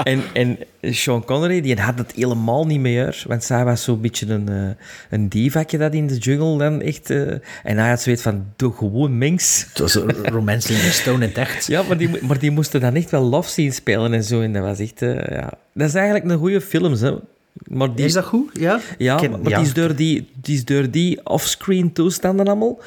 en, 0.12 0.22
en 0.32 0.58
Sean 0.80 1.24
Connery, 1.24 1.60
die 1.60 1.80
had 1.80 1.98
het 1.98 2.12
helemaal 2.12 2.66
niet 2.66 2.80
meer. 2.80 3.24
Want 3.26 3.44
zij 3.44 3.64
was 3.64 3.82
zo'n 3.82 4.00
beetje 4.00 4.26
een, 4.26 4.48
eh, 4.48 4.84
een 5.10 5.28
divakje 5.28 5.78
dat 5.78 5.94
in 5.94 6.06
de 6.06 6.16
jungle 6.16 6.58
dan 6.58 6.80
echt... 6.80 7.10
eh, 7.10 7.30
en 7.62 7.78
hij 7.78 7.88
had 7.88 8.00
zoiets 8.00 8.22
van, 8.22 8.46
doe 8.56 8.72
gewoon 8.72 9.18
mens. 9.18 9.66
Het 9.68 9.78
was 9.78 9.94
een 9.94 10.24
Romancing 10.24 10.78
the 10.78 10.92
Stone 10.92 11.24
in 11.24 11.28
het 11.28 11.38
echt. 11.38 11.66
Ja, 11.66 11.82
maar 11.82 11.96
die, 11.96 12.10
maar 12.22 12.38
die 12.38 12.50
moesten 12.50 12.80
dan 12.80 12.94
echt 12.94 13.10
wel 13.10 13.22
love 13.22 13.50
zien 13.50 13.72
spelen 13.72 14.12
en 14.12 14.24
zo. 14.24 14.40
En 14.40 14.52
dat 14.52 14.62
was 14.62 14.78
echt... 14.78 15.02
eh, 15.02 15.36
ja. 15.36 15.52
Dat 15.74 15.88
is 15.88 15.94
eigenlijk 15.94 16.30
een 16.30 16.38
goede 16.38 16.60
film, 16.60 16.92
hè. 16.92 17.14
Maar 17.52 17.94
die, 17.94 18.04
Is 18.04 18.12
dat 18.12 18.24
goed? 18.24 18.50
Ja? 18.52 18.80
Ja, 18.98 19.16
ken- 19.16 19.30
maar 19.30 19.40
die 19.42 19.54
is 19.64 19.74
door 19.74 19.94
die, 19.96 20.28
die, 20.40 20.54
is 20.56 20.64
door 20.64 20.90
die 20.90 21.26
offscreen 21.26 21.92
toestanden 21.92 22.46
allemaal, 22.46 22.78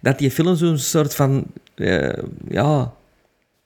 dat 0.00 0.18
die 0.18 0.30
film 0.30 0.56
zo'n 0.56 0.78
soort 0.78 1.14
van... 1.14 1.44
eh, 1.74 2.12
ja... 2.48 2.92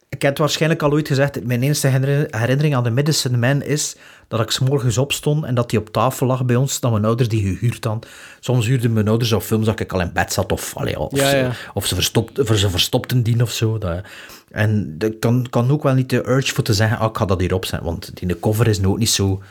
Ik 0.08 0.22
heb 0.22 0.30
het 0.30 0.40
waarschijnlijk 0.40 0.82
al 0.82 0.92
ooit 0.92 1.06
gezegd. 1.08 1.44
Mijn 1.44 1.62
enige 1.62 1.86
herinner- 1.86 2.26
herinnering 2.30 2.74
aan 2.76 2.84
de 2.84 2.90
Medicine 2.90 3.36
Man 3.36 3.62
is 3.62 3.96
dat 4.28 4.40
ik 4.40 4.50
's 4.50 4.58
morgens 4.58 4.98
opstond 4.98 5.44
en 5.44 5.54
dat 5.54 5.70
die 5.70 5.78
op 5.78 5.88
tafel 5.92 6.26
lag 6.26 6.44
bij 6.44 6.56
ons, 6.56 6.80
dat 6.80 6.90
mijn 6.90 7.04
ouders 7.04 7.28
die 7.28 7.42
gehuurd 7.42 7.82
dan. 7.82 8.02
Soms 8.40 8.66
huurden 8.66 8.92
mijn 8.92 9.08
ouders 9.08 9.32
of 9.32 9.46
films 9.46 9.66
dat 9.66 9.80
ik 9.80 9.92
al 9.92 10.00
in 10.00 10.10
bed 10.12 10.32
zat, 10.32 10.52
of, 10.52 10.76
allee, 10.76 10.98
of, 10.98 11.16
Ja, 11.16 11.30
ze, 11.30 11.36
ja. 11.36 11.52
of 11.74 11.86
ze, 11.86 11.94
verstopt, 11.94 12.38
of 12.50 12.56
ze 12.56 12.70
verstopten 12.70 13.22
die 13.22 13.42
of 13.42 13.50
zo. 13.50 13.78
Dat, 13.78 14.00
en 14.50 14.94
ik 14.98 15.20
kan, 15.20 15.46
kan 15.50 15.70
ook 15.70 15.82
wel 15.82 15.94
niet 15.94 16.10
de 16.10 16.28
urge 16.28 16.54
voor 16.54 16.64
te 16.64 16.74
zeggen, 16.74 16.98
ah, 16.98 17.08
ik 17.10 17.16
ga 17.16 17.24
dat 17.24 17.40
hier 17.40 17.54
opzetten, 17.54 17.88
want 17.88 18.10
die 18.14 18.40
cover 18.40 18.66
is 18.66 18.78
nu 18.78 18.86
ook 18.86 18.98
niet 18.98 19.10
zo... 19.10 19.42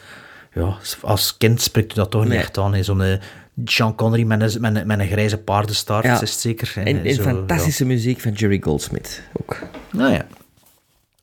Ja, 0.55 0.77
als 1.01 1.37
kind 1.37 1.61
spreekt 1.61 1.91
u 1.91 1.95
dat 1.95 2.11
toch 2.11 2.21
Nee. 2.21 2.29
niet 2.29 2.39
echt 2.39 2.57
aan. 2.57 2.73
hè. 2.73 2.83
Zo'n 2.83 3.01
eh, 3.01 3.17
Sean 3.65 3.95
Connery 3.95 4.23
met 4.23 4.41
een, 4.55 4.61
met 4.61 4.75
een, 4.75 4.87
met 4.87 4.99
een 4.99 5.07
grijze 5.07 5.37
paardenstaart, 5.37 6.03
Ja. 6.05 6.13
is 6.13 6.19
het 6.19 6.29
zeker. 6.39 6.71
En, 6.75 7.05
en 7.05 7.13
zo, 7.13 7.21
fantastische 7.23 7.85
muziek 7.85 8.21
van 8.21 8.31
Jerry 8.31 8.61
Goldsmith 8.61 9.21
ook. 9.41 9.59
Nou 9.91 10.11
ja. 10.13 10.27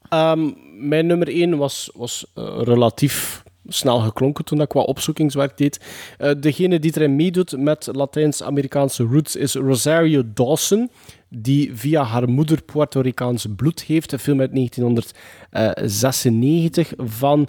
Ehm, 0.09 0.51
mijn 0.89 1.07
nummer 1.07 1.29
1 1.29 1.57
was, 1.57 1.91
was 1.95 2.27
eh, 2.35 2.59
relatief 2.63 3.43
snel 3.69 3.99
geklonken 4.01 4.45
toen 4.45 4.61
ik 4.61 4.69
qua 4.69 4.81
opzoekingswerk 4.81 5.57
deed. 5.57 5.81
Eh, 6.19 6.31
degene 6.41 6.79
die 6.79 6.93
erin 6.95 7.17
meedoet 7.17 7.57
met 7.59 7.89
Latijns-Amerikaanse 7.93 9.03
roots 9.03 9.37
is 9.37 9.55
Rosario 9.55 10.23
Dawson, 10.35 10.91
die 11.29 11.71
via 11.75 12.03
haar 12.03 12.29
moeder 12.29 12.63
Puerto 12.63 13.01
Ricaans 13.01 13.47
bloed 13.57 13.83
heeft. 13.83 14.13
Een 14.13 14.19
film 14.19 14.41
uit 14.41 14.55
1996 14.55 16.93
van 16.97 17.49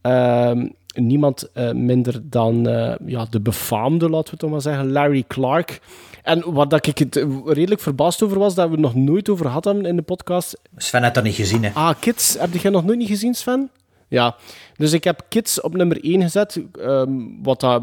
ehm, 0.00 0.66
niemand 0.94 1.50
eh, 1.52 1.72
minder 1.72 2.20
dan 2.22 2.68
eh, 2.68 2.94
ja, 3.06 3.26
de 3.30 3.40
befaamde, 3.40 4.08
laten 4.08 4.34
we 4.34 4.38
het 4.40 4.50
maar 4.50 4.60
zeggen, 4.60 4.92
Larry 4.92 5.24
Clark. 5.28 5.80
En 6.22 6.52
waar 6.52 6.68
dat 6.68 6.86
ik 6.86 6.98
het 6.98 7.26
redelijk 7.44 7.80
verbaasd 7.80 8.22
over 8.22 8.38
was, 8.38 8.54
dat 8.54 8.64
we 8.66 8.72
het 8.72 8.80
nog 8.80 8.94
nooit 8.94 9.28
over 9.28 9.52
hebben 9.52 9.86
in 9.86 9.96
de 9.96 10.02
podcast, 10.02 10.60
Sven 10.76 11.02
had 11.02 11.14
dat 11.14 11.24
niet 11.24 11.34
gezien, 11.34 11.64
hè. 11.64 11.70
Ah, 11.74 11.94
Kids. 12.00 12.38
Heb 12.38 12.54
jij 12.54 12.70
nog 12.70 12.84
nooit 12.84 12.98
niet 12.98 13.08
gezien, 13.08 13.34
Sven? 13.34 13.70
Ja. 14.08 14.36
Dus 14.76 14.92
ik 14.92 15.04
heb 15.04 15.24
Kids 15.28 15.60
op 15.60 15.74
nummer 15.76 16.04
1 16.04 16.22
gezet. 16.22 16.60
ehm, 16.80 17.12
wat 17.42 17.60
dat 17.60 17.82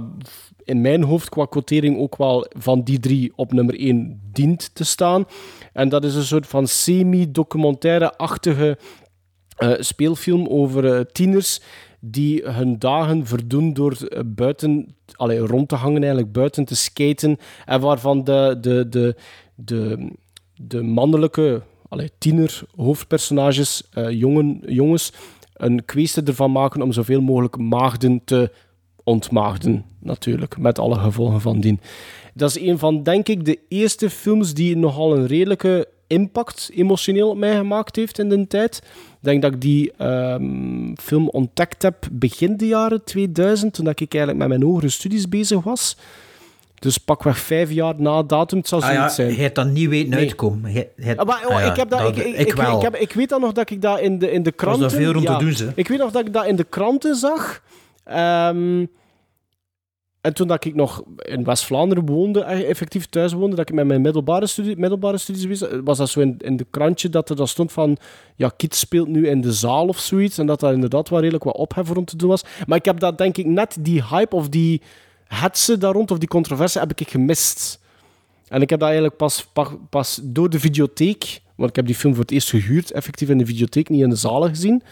in 0.64 0.82
mijn 0.82 1.04
hoofd 1.04 1.30
qua 1.30 1.46
quotering 1.46 1.98
ook 1.98 2.18
wel 2.18 2.46
van 2.58 2.82
die 2.84 3.00
drie 3.00 3.32
op 3.36 3.54
nummer 3.54 3.76
1 3.80 4.22
dient 4.32 4.76
te 4.76 4.84
staan. 4.84 5.26
En 5.74 5.90
dat 5.90 6.04
is 6.04 6.16
een 6.16 6.24
soort 6.24 6.48
van 6.48 6.68
semi-documentaire-achtige 6.68 8.78
eh, 9.58 9.72
speelfilm 9.80 10.48
over 10.48 11.12
tieners 11.12 11.60
die 12.02 12.44
hun 12.44 12.80
dagen 12.80 13.26
verdoen 13.26 13.74
door 13.74 13.98
eh, 14.08 14.20
buiten, 14.26 14.96
allee, 15.16 15.40
rond 15.40 15.70
te 15.70 15.76
hangen, 15.76 16.02
eigenlijk 16.02 16.32
buiten 16.32 16.66
te 16.66 16.76
skaten. 16.76 17.38
En 17.66 17.82
waarvan 17.82 18.24
de, 18.24 18.58
de, 18.62 18.90
de, 18.90 19.16
de, 19.56 20.12
de 20.56 20.82
mannelijke 20.82 21.62
allee, 21.92 22.12
tiener 22.18 22.62
hoofdpersonages, 22.76 23.84
eh, 23.94 24.10
jongen, 24.10 24.62
jongens, 24.66 25.14
een 25.54 25.86
kwestie 25.86 26.24
ervan 26.24 26.52
maken 26.52 26.82
om 26.82 26.92
zoveel 26.92 27.22
mogelijk 27.22 27.58
maagden 27.58 28.22
te 28.24 28.52
ontmaagden, 29.04 29.86
natuurlijk, 30.00 30.58
met 30.58 30.80
alle 30.80 30.96
gevolgen 30.96 31.42
van 31.42 31.60
dien. 31.60 31.80
Dat 32.34 32.50
is 32.50 32.62
een 32.62 32.78
van, 32.78 33.04
denk 33.04 33.28
ik, 33.28 33.46
de 33.46 33.60
eerste 33.68 34.10
films 34.10 34.54
die 34.54 34.78
nogal 34.78 35.18
een 35.18 35.28
redelijke 35.28 35.88
impact 36.12 36.70
emotioneel 36.74 37.30
op 37.30 37.38
mij 37.38 37.56
gemaakt 37.56 37.96
heeft 37.96 38.20
in 38.20 38.30
de 38.30 38.48
tijd. 38.48 38.78
Ik 38.86 39.18
denk 39.20 39.42
dat 39.42 39.54
ik 39.54 39.62
die 39.62 39.92
ehm, 39.98 40.94
film 40.96 41.30
ontdekt 41.30 41.82
heb 41.82 41.96
begin 42.12 42.58
de 42.58 42.68
jaren 42.68 43.04
2000, 43.04 43.74
toen 43.74 43.86
dat 43.86 44.00
ik 44.00 44.14
eigenlijk 44.14 44.38
met 44.48 44.48
mijn 44.60 44.70
hogere 44.72 44.90
studies 44.90 45.30
bezig 45.30 45.64
was. 45.64 45.98
Dus 46.80 46.98
pakweg 46.98 47.38
vijf 47.40 47.72
jaar 47.72 47.94
na 47.98 48.24
datum, 48.24 48.58
het 48.58 48.68
zou 48.68 48.82
Ah 48.82 48.88
zoiets 48.88 49.04
ja, 49.04 49.24
zijn. 49.24 49.36
je 49.36 49.42
hebt 49.42 49.56
dat 49.56 49.68
niet 49.68 49.90
weten 49.90 50.10
Nee. 50.10 50.20
uitkomen. 50.20 50.74
Je- 50.74 50.88
je- 50.96 51.18
Ah, 51.18 51.26
maar, 51.28 51.46
oh, 51.48 51.56
ah 51.56 51.62
ja, 51.62 51.70
ik, 51.72 51.76
heb 51.78 51.90
dat, 51.90 52.00
dat- 52.00 52.18
ik, 52.18 52.26
ik, 52.26 52.36
ik 52.38 52.48
ik, 52.48 52.54
wel. 52.54 52.76
ik 52.76 52.82
heb, 52.82 52.96
ik 52.96 53.12
weet 53.14 53.30
dan 53.30 53.42
nog 53.42 53.52
dat 53.52 53.70
ik 53.70 53.82
dat 53.82 54.00
in 54.00 54.20
de, 54.20 54.32
in 54.32 54.44
de 54.44 54.54
was 54.56 54.68
daar 54.68 54.78
kranten... 54.78 54.98
veel 54.98 55.12
rond 55.12 55.26
te 55.26 55.38
doen, 55.38 55.54
ze. 55.54 55.72
Ik 55.76 55.88
weet 55.88 55.98
nog 55.98 56.12
dat 56.12 56.26
ik 56.26 56.34
dat 56.34 56.46
in 56.46 56.56
de 56.56 56.64
kranten 56.64 57.16
zag. 57.16 57.62
Ehm, 58.04 58.86
en 60.22 60.34
toen 60.34 60.48
dat 60.48 60.66
ik 60.66 60.76
nog 60.76 61.04
in 61.18 61.44
West-Vlaanderen 61.44 62.06
woonde, 62.06 62.44
eh, 62.44 62.70
effectief 62.70 63.06
thuis 63.06 63.34
woonde, 63.34 63.56
dat 63.56 63.70
ik 63.70 63.76
met 63.76 63.86
mijn 63.86 64.02
middelbare, 64.02 64.48
studie, 64.48 64.78
middelbare 64.78 65.18
studies 65.18 65.60
was, 65.60 65.70
was 65.84 65.98
dat 65.98 66.10
zo 66.10 66.20
in, 66.20 66.36
in 66.38 66.58
de 66.58 66.66
krantje 66.70 67.10
dat 67.10 67.30
er 67.30 67.36
dat 67.36 67.50
stond 67.50 67.72
van 67.72 67.98
ja, 68.36 68.52
Kids 68.58 68.80
speelt 68.80 69.08
nu 69.08 69.28
in 69.28 69.42
de 69.42 69.54
zaal 69.54 69.88
of 69.88 70.00
zoiets. 70.00 70.38
En 70.38 70.46
dat 70.46 70.60
daar 70.60 70.74
inderdaad 70.74 71.10
wel 71.10 71.20
redelijk 71.20 71.44
wat 71.44 71.56
ophef 71.56 71.90
rond 71.90 72.08
te 72.08 72.16
doen 72.18 72.30
was. 72.30 72.44
Maar 72.68 72.78
ik 72.78 72.86
heb 72.86 73.00
dat 73.00 73.18
denk 73.18 73.38
ik 73.38 73.46
net 73.46 73.78
die 73.80 74.04
hype 74.04 74.36
of 74.36 74.50
die 74.50 74.82
hetze 75.28 75.78
daar 75.78 75.94
rond, 75.94 76.12
of 76.12 76.18
die 76.18 76.28
controverse, 76.28 76.80
heb 76.80 76.92
ik 77.00 77.10
gemist. 77.10 77.80
En 78.48 78.62
ik 78.62 78.70
heb 78.70 78.80
dat 78.80 78.88
eigenlijk 78.88 79.18
pas, 79.18 79.46
pa- 79.54 79.78
pas 79.90 80.20
door 80.24 80.50
de 80.50 80.60
videotheek, 80.60 81.42
want 81.56 81.70
ik 81.70 81.76
heb 81.76 81.86
die 81.86 81.96
film 81.96 82.14
voor 82.14 82.24
het 82.24 82.32
eerst 82.32 82.50
gehuurd, 82.50 82.92
effectief 82.92 83.30
in 83.30 83.38
de 83.38 83.46
videotheek, 83.46 83.90
niet 83.90 84.02
in 84.02 84.10
de 84.10 84.16
zalen 84.16 84.50
gezien. 84.50 84.84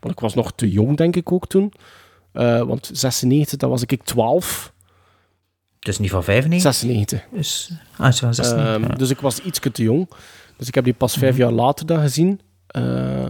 Want 0.00 0.14
ik 0.14 0.20
was 0.20 0.34
nog 0.34 0.52
te 0.52 0.70
jong, 0.70 0.96
denk 0.96 1.16
ik 1.16 1.32
ook 1.32 1.46
toen. 1.46 1.72
Eh, 2.32 2.62
want 2.62 2.90
96, 2.92 3.58
dat 3.58 3.70
was 3.70 3.82
ik 3.82 4.02
12. 4.02 4.74
Is 5.88 5.98
niet 5.98 6.10
van 6.10 6.24
95? 6.24 6.74
96. 6.74 7.26
Is, 7.32 7.70
ah, 7.96 8.12
van 8.12 8.34
96, 8.34 8.74
Ehm, 8.74 8.82
ja. 8.82 8.96
Dus 8.96 9.10
ik 9.10 9.20
was 9.20 9.38
iets 9.40 9.60
te 9.72 9.82
jong. 9.82 10.08
Dus 10.56 10.68
ik 10.68 10.74
heb 10.74 10.84
die 10.84 10.94
pas 10.94 11.16
vijf 11.16 11.36
jaar 11.36 11.52
later 11.52 11.86
dan 11.86 12.00
gezien. 12.00 12.40
Eh, 12.66 13.26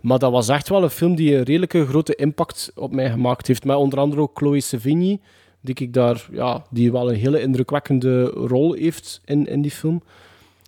maar 0.00 0.18
dat 0.18 0.32
was 0.32 0.48
echt 0.48 0.68
wel 0.68 0.82
een 0.82 0.90
film 0.90 1.14
die 1.14 1.36
een 1.36 1.42
redelijke 1.42 1.86
grote 1.86 2.14
impact 2.14 2.72
op 2.74 2.92
mij 2.92 3.10
gemaakt 3.10 3.46
heeft. 3.46 3.64
Met 3.64 3.76
onder 3.76 3.98
andere 3.98 4.22
ook 4.22 4.38
Chloe 4.38 4.60
Sevigny, 4.60 5.20
die, 5.60 5.74
ik 5.74 5.92
daar, 5.92 6.26
ja, 6.32 6.64
die 6.70 6.92
wel 6.92 7.10
een 7.10 7.18
hele 7.18 7.40
indrukwekkende 7.40 8.24
rol 8.24 8.72
heeft 8.72 9.20
in, 9.24 9.46
in 9.46 9.62
die 9.62 9.70
film. 9.70 10.02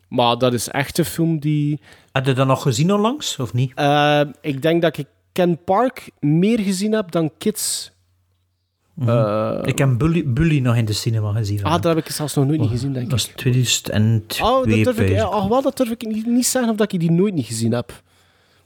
Maar 0.08 0.38
dat 0.38 0.52
is 0.52 0.68
echt 0.68 0.98
een 0.98 1.04
film 1.04 1.38
die... 1.38 1.80
Heb 2.12 2.26
je 2.26 2.32
dat 2.32 2.46
nog 2.46 2.62
gezien 2.62 2.92
onlangs, 2.92 3.38
of 3.38 3.52
niet? 3.52 3.72
Eh, 3.74 4.20
ik 4.40 4.62
denk 4.62 4.82
dat 4.82 4.96
ik 4.98 5.06
Ken 5.32 5.64
Park 5.64 6.10
meer 6.20 6.60
gezien 6.60 6.92
heb 6.92 7.10
dan 7.10 7.30
Kids. 7.38 7.92
Eh, 9.06 9.58
ik 9.64 9.78
heb 9.78 9.98
Bully, 9.98 10.24
Bully 10.26 10.58
nog 10.60 10.76
in 10.76 10.84
de 10.84 10.92
cinema 10.92 11.32
gezien. 11.32 11.64
ah, 11.64 11.72
dat 11.72 11.84
heb 11.84 11.96
ik 11.96 12.10
zelfs 12.12 12.34
nog 12.34 12.46
nooit 12.46 12.60
niet 12.60 12.70
gezien, 12.70 12.92
denk 12.92 13.04
ik. 13.04 13.10
Dat 13.10 13.18
is 13.18 13.24
2002. 13.36 14.46
Oh, 14.46 14.56
dat 14.66 14.84
durf 14.84 14.98
ik, 14.98 15.08
ja, 15.08 15.24
ach, 15.24 15.46
wel, 15.48 15.62
dat 15.62 15.76
durf 15.76 15.90
ik 15.90 16.06
niet, 16.06 16.26
niet 16.26 16.46
zeggen 16.46 16.70
of 16.70 16.76
dat 16.76 16.92
ik 16.92 17.00
die 17.00 17.10
nooit 17.10 17.34
niet 17.34 17.46
gezien 17.46 17.72
heb. 17.72 18.02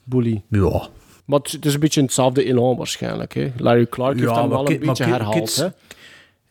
Bully. 0.05 0.43
Ja. 0.49 0.89
Maar 1.25 1.39
het, 1.39 1.53
het 1.53 1.67
is 1.67 1.75
een 1.75 1.81
beetje 1.81 2.01
hetzelfde 2.03 2.45
elan 2.45 2.77
waarschijnlijk. 2.77 3.35
Hè. 3.35 3.53
Larry 3.57 3.87
Clark 3.87 4.19
heeft 4.21 4.35
hem 4.35 4.49
wel 4.49 4.71
een 4.71 4.79
beetje 4.79 5.05
herhaald. 5.05 5.35
Kids, 5.35 5.57
hè. 5.57 5.69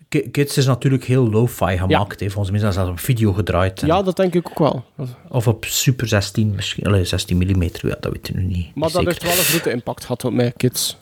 Ki- 0.09 0.29
Kids 0.31 0.57
is 0.57 0.65
natuurlijk 0.65 1.03
heel 1.03 1.29
lo-fi 1.29 1.77
gemaakt. 1.77 2.19
hè. 2.19 2.29
Volgens 2.29 2.47
mij 2.49 2.59
is 2.59 2.65
dat 2.65 2.73
zelfs 2.73 2.89
op 2.89 2.99
video 2.99 3.33
gedraaid. 3.33 3.81
en- 3.81 3.87
Ja, 3.87 4.01
dat 4.01 4.15
denk 4.15 4.33
ik 4.33 4.49
ook 4.49 4.59
wel. 4.59 4.83
Of 5.29 5.47
op 5.47 5.65
Super 5.65 6.07
16 6.07 6.51
misschien. 6.55 6.85
Allee, 6.85 7.05
16 7.05 7.37
mm, 7.37 7.63
ja, 7.63 7.69
dat 7.99 8.11
weet 8.11 8.29
ik 8.29 8.35
nu 8.35 8.43
niet. 8.43 8.75
Maar 8.75 8.83
dat 8.83 8.91
zeker. 8.91 9.07
heeft 9.07 9.23
wel 9.23 9.31
een 9.31 9.37
grote 9.37 9.71
impact 9.71 10.01
gehad 10.01 10.25
op 10.25 10.33
mij, 10.33 10.53
kids. 10.57 10.97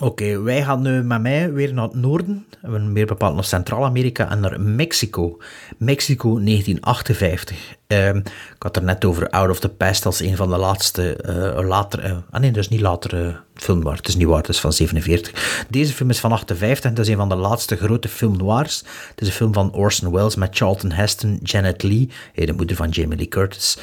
Oké, 0.00 0.40
wij 0.40 0.62
gaan 0.62 0.82
nu 0.82 1.02
met 1.02 1.20
mij 1.20 1.52
weer 1.52 1.74
naar 1.74 1.84
het 1.84 1.94
noorden. 1.94 2.46
Meer 2.62 3.06
bepaald 3.06 3.34
naar 3.34 3.44
Centraal-Amerika 3.44 4.30
en 4.30 4.40
naar 4.40 4.60
Mexico. 4.60 5.38
Mexico 5.78 6.28
1958. 6.28 7.76
Ehm, 7.86 8.16
ik 8.16 8.56
had 8.58 8.76
er 8.76 8.82
net 8.82 9.04
over 9.04 9.30
Out 9.30 9.50
of 9.50 9.60
the 9.60 9.68
Past 9.68 10.06
als 10.06 10.20
een 10.20 10.36
van 10.36 10.50
de 10.50 10.56
laatste, 10.56 11.16
eh 11.16 11.68
later... 11.68 12.00
eh, 12.00 12.16
ah 12.30 12.40
nee, 12.40 12.50
dat 12.50 12.62
is 12.62 12.68
niet 12.68 12.80
later 12.80 13.26
eh, 13.26 13.34
film 13.54 13.82
waar. 13.82 13.96
Het 13.96 14.08
is 14.08 14.16
niet 14.16 14.26
waar, 14.26 14.38
het 14.38 14.48
is 14.48 14.60
van 14.60 14.72
47. 14.72 15.66
Deze 15.70 15.92
film 15.92 16.10
is 16.10 16.20
van 16.20 16.32
58 16.32 16.90
en 16.90 16.94
dat 16.94 17.04
is 17.04 17.10
een 17.10 17.18
van 17.18 17.28
de 17.28 17.34
laatste 17.34 17.76
grote 17.76 18.08
film 18.08 18.36
noirs. 18.36 18.82
Het 19.08 19.20
is 19.20 19.26
een 19.26 19.32
film 19.32 19.52
van 19.52 19.72
Orson 19.72 20.12
Welles 20.12 20.36
met 20.36 20.56
Charlton 20.56 20.92
Heston, 20.92 21.38
Janet 21.42 21.84
eh, 21.84 22.46
de 22.46 22.52
moeder 22.52 22.76
van 22.76 22.88
Jamie 22.88 23.16
Lee 23.16 23.28
Curtis... 23.28 23.78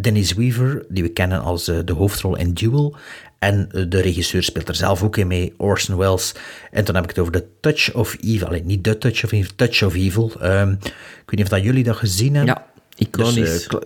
Dennis 0.00 0.32
Weaver, 0.32 0.84
die 0.88 1.02
we 1.02 1.08
kennen 1.08 1.42
als 1.42 1.64
de 1.64 1.92
hoofdrol 1.96 2.36
in 2.36 2.52
Duel. 2.52 2.96
En 3.42 3.68
de 3.88 4.00
regisseur 4.00 4.42
speelt 4.42 4.68
er 4.68 4.74
zelf 4.74 5.02
ook 5.02 5.16
in 5.16 5.26
mee, 5.26 5.54
Orson 5.56 5.96
Welles. 5.96 6.34
En 6.70 6.84
dan 6.84 6.94
heb 6.94 7.04
ik 7.04 7.10
het 7.10 7.18
over 7.18 7.32
The 7.32 7.44
Touch 7.60 7.94
of 7.94 8.16
Evil. 8.20 8.46
Alleen 8.46 8.66
niet 8.66 8.82
The 8.82 8.98
Touch 8.98 9.24
of 9.24 9.32
Evil, 9.32 9.50
Touch 9.56 9.82
of 9.82 9.94
Evil. 9.94 10.32
Ehm, 10.40 10.70
ik 10.72 10.78
weet 11.26 11.30
niet 11.30 11.42
of 11.42 11.48
dat 11.48 11.62
jullie 11.62 11.84
dat 11.84 11.96
gezien 11.96 12.34
hebben. 12.34 12.54
Ja, 12.54 12.66
iconisch. 12.96 13.34
Dus, 13.34 13.66
kla- 13.66 13.80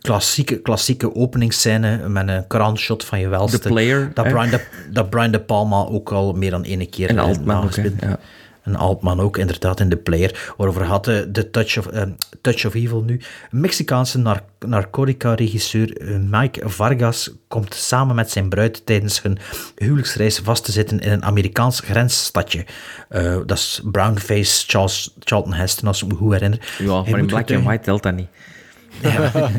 klassieke, 0.00 0.56
klassieke 0.60 1.14
openingsscène 1.14 2.08
met 2.08 2.28
een 2.28 2.46
crowdshot 2.46 3.04
van 3.04 3.20
je 3.20 3.28
welste. 3.28 3.58
The 3.58 3.68
Player, 3.68 4.10
Dat? 4.14 4.28
Brian, 4.28 4.50
de, 4.50 4.60
dat 4.92 5.10
Brian 5.10 5.30
De 5.30 5.40
Palma 5.40 5.84
ook 5.84 6.12
al 6.12 6.32
meer 6.32 6.50
dan 6.50 6.62
ene 6.62 6.86
keer 6.86 7.08
En 7.08 7.18
Altman 7.18 7.64
ook, 7.64 7.74
ja. 8.00 8.18
En 8.62 8.76
Altman 8.76 9.20
ook, 9.20 9.36
inderdaad, 9.36 9.80
in 9.80 9.88
The 9.88 9.96
Player. 9.96 10.52
Waarover 10.56 10.84
had 10.84 11.04
de, 11.04 11.28
de 11.30 11.50
Touch, 11.50 11.78
of, 11.78 11.86
eh, 11.86 12.02
Touch 12.40 12.66
of 12.66 12.74
Evil 12.74 13.02
nu. 13.02 13.20
Een 13.50 13.60
Mexicaanse 13.60 14.18
nar 14.18 14.42
narcotica-regisseur 14.58 15.96
eh, 15.96 16.16
Mike 16.18 16.68
Vargas 16.68 17.30
komt 17.48 17.74
samen 17.74 18.14
met 18.14 18.30
zijn 18.30 18.48
bruid 18.48 18.86
tijdens 18.86 19.22
hun 19.22 19.38
huwelijksreis 19.76 20.38
vast 20.38 20.64
te 20.64 20.72
zitten 20.72 21.00
in 21.00 21.12
een 21.12 21.24
Amerikaans 21.24 21.80
grensstadje. 21.80 22.64
Eh, 23.08 23.36
dat 23.46 23.58
is 23.58 23.80
Brownface 23.84 24.64
Charles, 24.66 25.14
Charlton 25.18 25.52
Heston, 25.52 25.88
als 25.88 26.02
ik 26.02 26.08
me 26.08 26.14
goed 26.14 26.32
herinner. 26.32 26.74
Ja, 26.78 27.02
maar 27.02 27.18
in 27.18 27.26
black 27.26 27.50
and 27.50 27.64
white 27.64 27.84
telt 27.84 28.02
dat 28.02 28.14
niet. 28.14 28.28
Ja. 29.00 29.30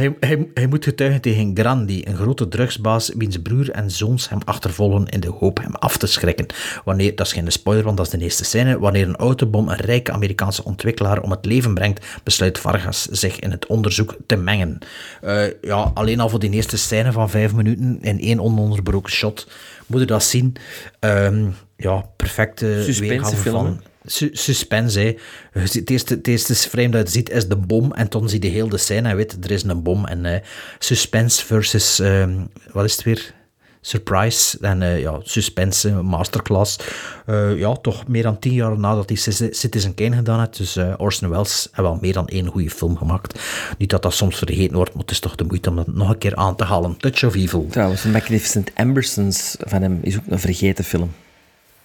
hij, 0.00 0.16
hij, 0.20 0.48
hij 0.54 0.66
moet 0.66 0.84
getuigen 0.84 1.20
tegen 1.20 1.50
Grandi, 1.54 2.02
een 2.04 2.16
grote 2.16 2.48
drugsbaas 2.48 3.12
wiens 3.16 3.36
broer 3.42 3.70
en 3.70 3.90
zoons 3.90 4.28
hem 4.28 4.38
achtervolgen 4.44 5.06
in 5.06 5.20
de 5.20 5.28
hoop 5.28 5.60
hem 5.62 5.74
af 5.74 5.96
te 5.96 6.06
schrikken. 6.06 6.46
Wanneer, 6.84 7.16
dat 7.16 7.26
is 7.26 7.32
geen 7.32 7.52
spoiler, 7.52 7.84
want 7.84 7.96
dat 7.96 8.06
is 8.06 8.12
de 8.12 8.18
eerste 8.18 8.44
scène. 8.44 8.78
Wanneer 8.78 9.08
een 9.08 9.16
autobom 9.16 9.68
een 9.68 9.76
rijke 9.76 10.12
Amerikaanse 10.12 10.64
ontwikkelaar 10.64 11.22
om 11.22 11.30
het 11.30 11.44
leven 11.44 11.74
brengt, 11.74 12.06
besluit 12.22 12.58
Vargas 12.58 13.04
zich 13.04 13.38
in 13.38 13.50
het 13.50 13.66
onderzoek 13.66 14.16
te 14.26 14.36
mengen. 14.36 14.78
Eh, 15.20 15.42
ja, 15.62 15.90
alleen 15.94 16.20
al 16.20 16.28
voor 16.28 16.38
die 16.38 16.50
eerste 16.50 16.78
scène 16.78 17.12
van 17.12 17.30
vijf 17.30 17.54
minuten 17.54 17.98
in 18.00 18.20
één 18.20 18.40
ononderbroken 18.40 19.12
shot 19.12 19.46
moet 19.86 20.00
je 20.00 20.06
dat 20.06 20.22
zien. 20.22 20.56
Ehm, 20.98 21.46
ja, 21.76 22.04
perfecte 22.16 22.94
weergave 22.98 23.50
van... 23.50 23.80
suspense, 24.04 25.00
hè. 25.00 25.16
Het 25.60 26.28
eerste, 26.28 26.54
frame 26.54 26.88
dat 26.88 27.06
je 27.06 27.12
ziet 27.12 27.30
is 27.30 27.48
de 27.48 27.56
bom 27.56 27.92
en 27.92 28.06
dan 28.08 28.28
zie 28.28 28.42
je 28.42 28.48
heel 28.48 28.68
de 28.68 28.76
scène 28.78 29.08
en 29.08 29.16
weet, 29.16 29.36
er 29.44 29.50
is 29.50 29.62
een 29.62 29.82
bom. 29.82 30.06
En 30.06 30.24
eh, 30.24 30.40
suspense 30.78 31.46
versus, 31.46 31.98
ehm, 31.98 32.38
wat 32.72 32.84
is 32.84 32.92
het 32.96 33.02
weer? 33.04 33.34
Surprise 33.82 34.58
en 34.60 34.82
eh, 34.82 35.00
ja, 35.00 35.18
suspense, 35.22 35.90
masterclass. 35.90 36.78
Eh, 37.26 37.58
ja, 37.58 37.74
toch 37.74 38.08
meer 38.08 38.22
dan 38.22 38.38
tien 38.38 38.52
jaar 38.52 38.78
nadat 38.78 39.08
hij 39.08 39.18
Citi- 39.18 39.48
Citizen 39.52 39.94
Kane 39.94 40.16
gedaan 40.16 40.38
heeft. 40.38 40.56
Dus 40.56 40.78
Orson 40.96 41.28
Welles 41.30 41.62
heeft 41.62 41.76
wel 41.76 41.98
meer 42.00 42.12
dan 42.12 42.28
één 42.28 42.46
goede 42.46 42.70
film 42.70 42.96
gemaakt. 42.96 43.40
Niet 43.78 43.90
dat 43.90 44.02
dat 44.02 44.14
soms 44.14 44.36
vergeten 44.38 44.76
wordt, 44.76 44.92
maar 44.92 45.02
het 45.02 45.10
is 45.10 45.18
toch 45.20 45.34
de 45.34 45.44
moeite 45.44 45.68
om 45.70 45.76
dat 45.76 45.86
nog 45.86 46.08
een 46.08 46.18
keer 46.18 46.34
aan 46.36 46.56
te 46.56 46.64
halen. 46.64 46.96
Touch 46.96 47.24
of 47.24 47.34
Evil. 47.34 47.66
Trouwens, 47.70 48.02
Magnificent 48.04 48.70
Ambersons 48.74 49.56
van 49.58 49.82
hem 49.82 49.98
is 50.02 50.16
ook 50.16 50.22
een 50.28 50.38
vergeten 50.40 50.84
film. 50.84 51.10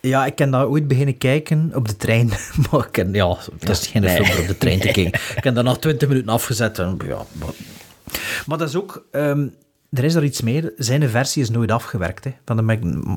Ja, 0.08 0.26
ik 0.26 0.36
ken 0.36 0.52
dat 0.52 0.68
ooit 0.68 0.88
beginnen 0.88 1.18
kijken 1.18 1.72
op 1.76 1.88
de 1.88 1.96
trein. 1.96 2.30
Maar 2.72 2.80
ik 2.86 2.92
ken, 2.92 3.14
ja, 3.14 3.38
het 3.60 3.70
is 3.70 3.88
geen 3.88 4.02
nee. 4.02 4.24
film 4.24 4.40
op 4.42 4.48
de 4.48 4.58
trein 4.58 4.80
te 4.80 4.92
kijken. 4.92 5.06
Ik 5.38 5.44
heb 5.44 5.56
dat 5.56 5.64
na 5.64 5.76
20 5.76 6.08
minuten 6.08 6.30
afgezet. 6.30 6.80
En, 6.80 6.98
ja, 7.08 7.26
maar, 7.32 7.50
maar 8.46 8.58
dat 8.58 8.70
is 8.70 8.76
ook... 8.76 9.06
ehm, 9.12 9.48
er 9.94 10.04
is 10.04 10.16
er 10.16 10.24
iets 10.24 10.42
meer. 10.42 10.74
Zijn 10.78 11.10
versie 11.10 11.42
is 11.42 11.50
nooit 11.50 11.72
afgewerkt, 11.72 12.24
hè, 12.24 12.32
van 12.46 12.56
de 12.56 12.62
Mag- 12.62 13.14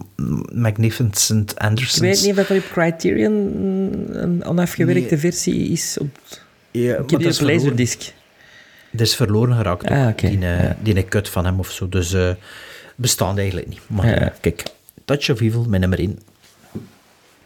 Magnificent 0.52 1.50
Ik 1.50 1.58
Andersons. 1.58 1.98
weet 1.98 2.20
niet 2.22 2.30
of 2.30 2.36
dat 2.36 2.48
er 2.48 2.56
op 2.56 2.68
Criterion 2.72 3.32
een 4.12 4.44
onafgewerkte 4.44 5.08
Nee. 5.14 5.18
versie 5.18 5.68
is. 5.70 5.96
Op... 6.00 6.18
Ja, 6.70 6.92
ik 6.92 6.96
heb 6.96 7.08
die 7.08 7.18
dat 7.18 7.26
is 7.26 7.40
op 7.40 7.46
verloren. 7.46 7.60
laserdisc. 7.62 8.12
Het 8.90 9.00
is 9.00 9.16
verloren 9.16 9.56
geraakt, 9.56 9.82
ook, 9.84 9.90
Ah, 9.90 10.16
die, 10.16 10.28
eh, 10.30 10.62
Ja. 10.62 10.76
die 10.82 10.96
een 10.96 11.08
cut 11.08 11.28
van 11.28 11.44
hem 11.44 11.58
of 11.58 11.70
zo. 11.70 11.88
Dus 11.88 12.12
eh 12.12 12.30
bestaat 12.96 13.38
eigenlijk 13.38 13.68
niet. 13.68 13.80
Maar 13.86 14.20
Ja. 14.20 14.32
kijk, 14.40 14.62
Touch 15.04 15.30
of 15.30 15.40
Evil, 15.40 15.64
mijn 15.68 15.80
nummer 15.80 15.98
1. 15.98 16.18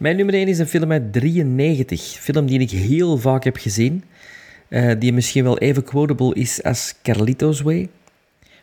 Mijn 0.03 0.17
nummer 0.17 0.35
1 0.35 0.49
is 0.49 0.59
een 0.59 0.67
film 0.67 0.93
uit 0.93 1.13
93. 1.13 2.01
Film 2.01 2.47
die 2.47 2.61
ik 2.61 2.71
heel 2.71 3.19
vaak 3.19 3.45
heb 3.45 3.57
gezien. 3.57 4.05
eh, 4.69 4.91
die 4.99 5.13
misschien 5.13 5.45
wel 5.45 5.59
even 5.59 5.85
quotable 5.85 6.35
is 6.35 6.63
als 6.63 6.95
Carlitos 7.03 7.61
Way. 7.61 7.89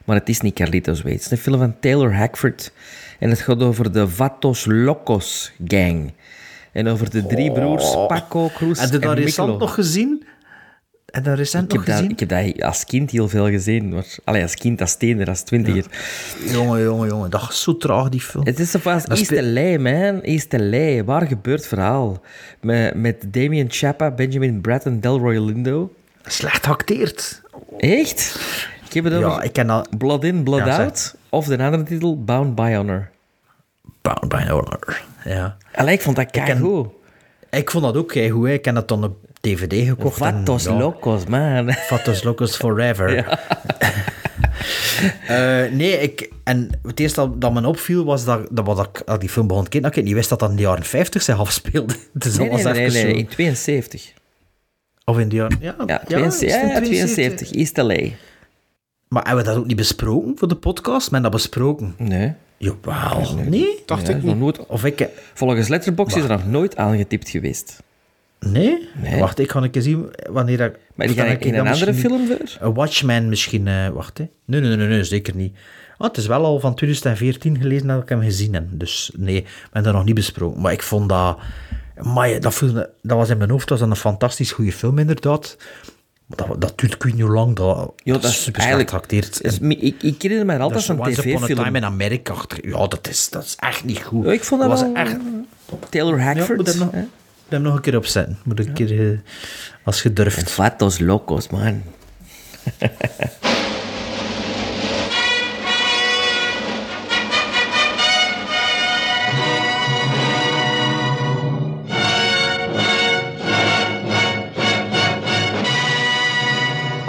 Maar 0.06 0.16
het 0.16 0.30
is 0.30 0.42
niet 0.42 0.54
Carlitos 0.54 1.02
Way. 1.02 1.12
Het 1.12 1.22
is 1.22 1.32
een 1.32 1.38
film 1.38 1.60
van 1.60 1.80
Taylor 1.80 2.16
Hackford. 2.16 2.72
En 3.20 3.30
het 3.30 3.40
gaat 3.40 3.62
over 3.62 3.92
de 3.92 4.08
Vatos 4.08 4.66
Locos 4.66 5.52
gang. 5.68 6.14
En 6.72 6.88
over 6.88 7.10
de 7.10 7.26
drie 7.26 7.52
broers 7.52 7.92
Paco, 8.08 8.50
Cruz 8.56 8.80
Heb 8.80 8.90
je 8.90 8.96
en 8.96 9.02
dat 9.02 9.18
recent 9.18 9.60
nog 9.60 9.74
gezien? 9.74 10.24
En 11.12 11.24
dat 11.24 11.38
recent 11.38 11.64
Ik 11.64 11.70
heb, 11.72 11.78
nog 11.80 11.86
dat, 11.86 11.96
gezien? 11.96 12.12
ik 12.12 12.20
heb 12.20 12.30
dat 12.30 12.62
als 12.64 12.86
kind 12.86 13.12
heel 13.12 13.30
veel 13.30 13.50
gezien. 13.50 13.90
Maar, 13.90 14.06
allee, 14.24 14.42
als 14.42 14.56
kind, 14.56 14.82
als 14.82 14.96
tiener, 14.96 15.28
als 15.28 15.42
twintiger. 15.42 15.86
Jongen, 16.52 16.82
jongen, 16.84 17.08
jongen. 17.10 17.30
Dat 17.30 17.48
is 17.50 17.62
zo 17.62 17.78
traag, 17.78 18.10
die 18.10 18.22
film. 18.22 18.46
Het 18.46 18.60
is 18.60 18.72
zo 18.72 18.80
East 18.84 19.26
spe- 19.26 19.42
LA, 19.44 19.80
man. 19.80 20.22
East 20.22 20.54
LA. 20.54 21.04
Waar 21.04 21.28
gebeurt 21.28 21.60
het 21.60 21.68
verhaal? 21.68 22.22
Met, 22.62 22.94
met 22.96 23.26
Damien 23.34 23.66
Chapa, 23.70 24.12
Benjamin 24.12 24.62
Bratt 24.62 24.86
en 24.86 25.00
Delroy 25.00 25.38
Lindo. 25.38 25.94
Slecht 26.24 26.68
acteerd. 26.68 27.42
Echt? 27.78 28.40
Ik 28.88 28.94
heb 28.94 29.04
het 29.04 29.14
over 29.14 29.30
Ja, 29.30 29.42
ik 29.42 29.54
ken. 29.54 29.88
Blood 29.98 30.24
In, 30.24 30.44
Blood 30.44 30.60
Ja, 30.60 30.76
zeg. 30.76 30.86
Out. 30.86 31.16
Of 31.30 31.46
de 31.46 31.58
andere 31.58 31.84
titel, 31.84 32.24
Bound 32.24 32.56
by 32.56 32.74
Honor. 32.76 33.10
Bound 34.02 34.28
by 34.28 34.44
Honor. 34.48 35.02
Ja. 35.26 35.58
Allee, 35.76 35.94
ik 35.94 36.02
vond 36.02 36.16
dat 36.16 36.32
ken- 36.32 36.44
keigoed. 36.46 36.88
Ik 37.50 37.72
vond 37.72 37.84
dat 37.84 37.98
ook 37.98 38.12
goed. 38.12 38.46
hè. 38.48 38.54
Ik 38.54 38.66
heb 38.66 38.76
dat 38.76 38.88
dan 38.88 39.04
op 39.04 39.18
DVD 39.42 39.88
gekocht. 39.88 40.22
en, 40.22 40.36
Vatos 40.38 40.64
ja, 40.64 40.74
Locos, 40.78 41.26
man. 41.26 41.74
Vatos 41.90 42.24
Locos 42.24 42.56
Forever. 42.56 43.14
Ja. 43.16 43.40
Eh, 45.28 45.72
nee, 45.72 46.00
ik, 46.00 46.30
en 46.44 46.70
het 46.88 47.00
eerste 47.00 47.20
dat, 47.20 47.42
dat 47.42 47.54
me 47.54 47.68
opviel 47.68 48.06
was 48.06 48.26
dat, 48.26 48.48
dat 48.52 48.66
wat 48.66 48.80
ik, 48.86 49.02
dat 49.06 49.20
die 49.20 49.30
film 49.30 49.48
begon 49.48 49.64
te 49.64 49.70
kijken, 49.70 49.90
dat 49.90 49.98
ik 50.00 50.06
niet 50.06 50.14
wist 50.14 50.30
dat 50.30 50.40
dat 50.40 50.50
in 50.50 50.56
de 50.56 50.62
jaren 50.62 50.84
50 50.84 51.22
zich 51.22 51.40
afspeelde. 51.40 51.94
Het 52.14 52.26
is 52.26 52.38
Nee, 52.38 52.50
nee, 52.50 52.64
nee, 52.64 52.74
even 52.74 52.94
nee, 52.94 53.04
nee, 53.04 53.12
zo- 53.14 53.18
in 53.20 53.28
72. 53.28 54.14
Of 55.06 55.20
in 55.20 55.30
de 55.30 55.36
jaren... 55.36 55.58
Ja, 55.62 55.76
Ja, 55.86 56.02
ja, 56.08 56.26
is 56.26 56.38
72, 56.38 56.74
het 56.74 56.88
in 56.88 56.94
ja, 56.96 57.06
72. 57.06 57.52
East 57.52 57.78
LA. 57.78 58.08
Maar 59.08 59.26
hebben 59.26 59.44
we 59.44 59.50
dat 59.50 59.60
ook 59.60 59.66
niet 59.68 59.76
besproken 59.76 60.32
voor 60.38 60.48
de 60.48 60.56
podcast? 60.56 61.12
Men 61.12 61.22
dat 61.22 61.32
besproken? 61.32 61.94
Nee. 61.98 62.34
Jawel. 62.58 63.36
Nee? 63.48 63.84
Dacht 63.86 64.08
Ja, 64.08 64.14
ik 64.16 64.24
nog 64.24 64.26
niet. 64.34 64.36
nooit, 64.44 64.66
Of 64.66 64.86
ik... 64.86 65.08
volgens 65.34 65.68
Letterboxd 65.68 66.16
is 66.16 66.24
er 66.24 66.30
nog 66.30 66.46
nooit 66.46 66.76
aangetipt 66.78 67.30
geweest. 67.30 67.84
Nee? 68.40 68.88
Nee. 69.02 69.20
Wacht, 69.20 69.40
ik 69.40 69.52
ga 69.52 69.62
een 69.62 69.70
keer 69.70 69.82
zien 69.82 70.10
wanneer 70.30 70.58
dat... 70.58 70.72
Maar 70.96 71.08
die 71.08 71.16
heb 71.22 71.28
ik 71.42 71.46
in 71.46 71.54
een 71.54 71.68
andere 71.68 71.94
film? 71.94 72.28
Een 72.60 72.74
Watchmen 72.74 73.30
misschien... 73.30 73.68
eh, 73.68 73.88
wacht, 73.90 74.18
hè. 74.18 74.28
Nee, 74.46 74.62
nee, 74.62 74.76
nee, 74.76 74.88
nee, 74.88 75.04
zeker 75.04 75.36
niet. 75.36 75.56
Ah, 75.98 76.08
het 76.08 76.18
is 76.18 76.26
wel 76.28 76.46
al 76.46 76.60
van 76.60 76.76
2014 76.76 77.58
gelezen 77.62 77.88
dat 77.88 78.02
ik 78.02 78.10
hem 78.10 78.22
gezien 78.22 78.54
heb. 78.54 78.64
Dus 78.70 79.12
nee, 79.18 79.36
ik 79.38 79.48
ben 79.72 79.84
dat 79.84 79.94
nog 79.94 80.06
niet 80.06 80.16
besproken. 80.16 80.62
Maar 80.62 80.72
ik 80.72 80.82
vond 80.82 81.10
dat... 81.10 81.38
Maar 82.02 82.40
dat, 82.40 82.54
voelde, 82.54 82.90
dat 83.02 83.18
was 83.18 83.30
in 83.30 83.38
mijn 83.38 83.50
hoofd 83.50 83.70
was 83.70 83.80
dat 83.80 83.90
een 83.90 83.96
fantastisch 83.96 84.52
goede 84.52 84.72
film, 84.72 84.98
inderdaad. 85.00 85.58
Dat, 86.28 86.62
dat 86.62 86.74
duurt 86.78 86.94
ik 86.94 87.04
weet 87.04 87.14
niet 87.14 87.22
hoe 87.22 87.32
lang. 87.34 87.56
Dat, 87.56 87.94
Ja, 88.04 88.14
dat 88.14 88.22
dat 88.22 88.32
is 88.32 88.44
super 88.44 88.62
mi- 89.62 89.80
ik, 89.80 89.96
ik 90.04 90.22
herinner 90.22 90.46
me 90.46 90.58
altijd 90.58 90.80
is 90.80 90.86
van 90.86 91.00
Once 91.00 91.12
Upon 91.20 91.44
a 91.44 91.46
Time 91.46 91.54
tv-film. 91.56 91.76
in 91.76 91.86
Amerika. 91.86 92.34
achter- 92.34 92.68
Ja, 92.70 92.88
dat 92.88 93.08
is, 93.10 93.30
dat 93.30 93.44
is 93.44 93.56
echt 93.60 93.84
niet 93.84 94.00
goed. 94.04 94.26
Ja, 94.26 94.32
ik 94.32 94.44
vond 94.44 94.62
dat 94.62 94.70
was 94.70 94.82
wel... 94.82 94.94
echt... 94.94 95.18
Taylor 95.90 96.22
Hackford. 96.22 96.78
Hem 97.50 97.62
nog, 97.62 97.74
hè? 97.74 97.74
moet 97.74 97.74
hem 97.74 97.74
nog 97.74 97.76
een 97.76 97.82
keer 97.82 97.98
opzetten. 97.98 98.38
Moet 98.44 98.60
ik 98.60 98.68
een 98.68 98.74
keer... 98.74 99.12
eh, 99.12 99.18
als 99.84 100.04
je 100.04 100.14
durft. 100.14 100.52
Vatos 100.52 101.00
Locos, 101.00 101.50
man. 101.50 101.84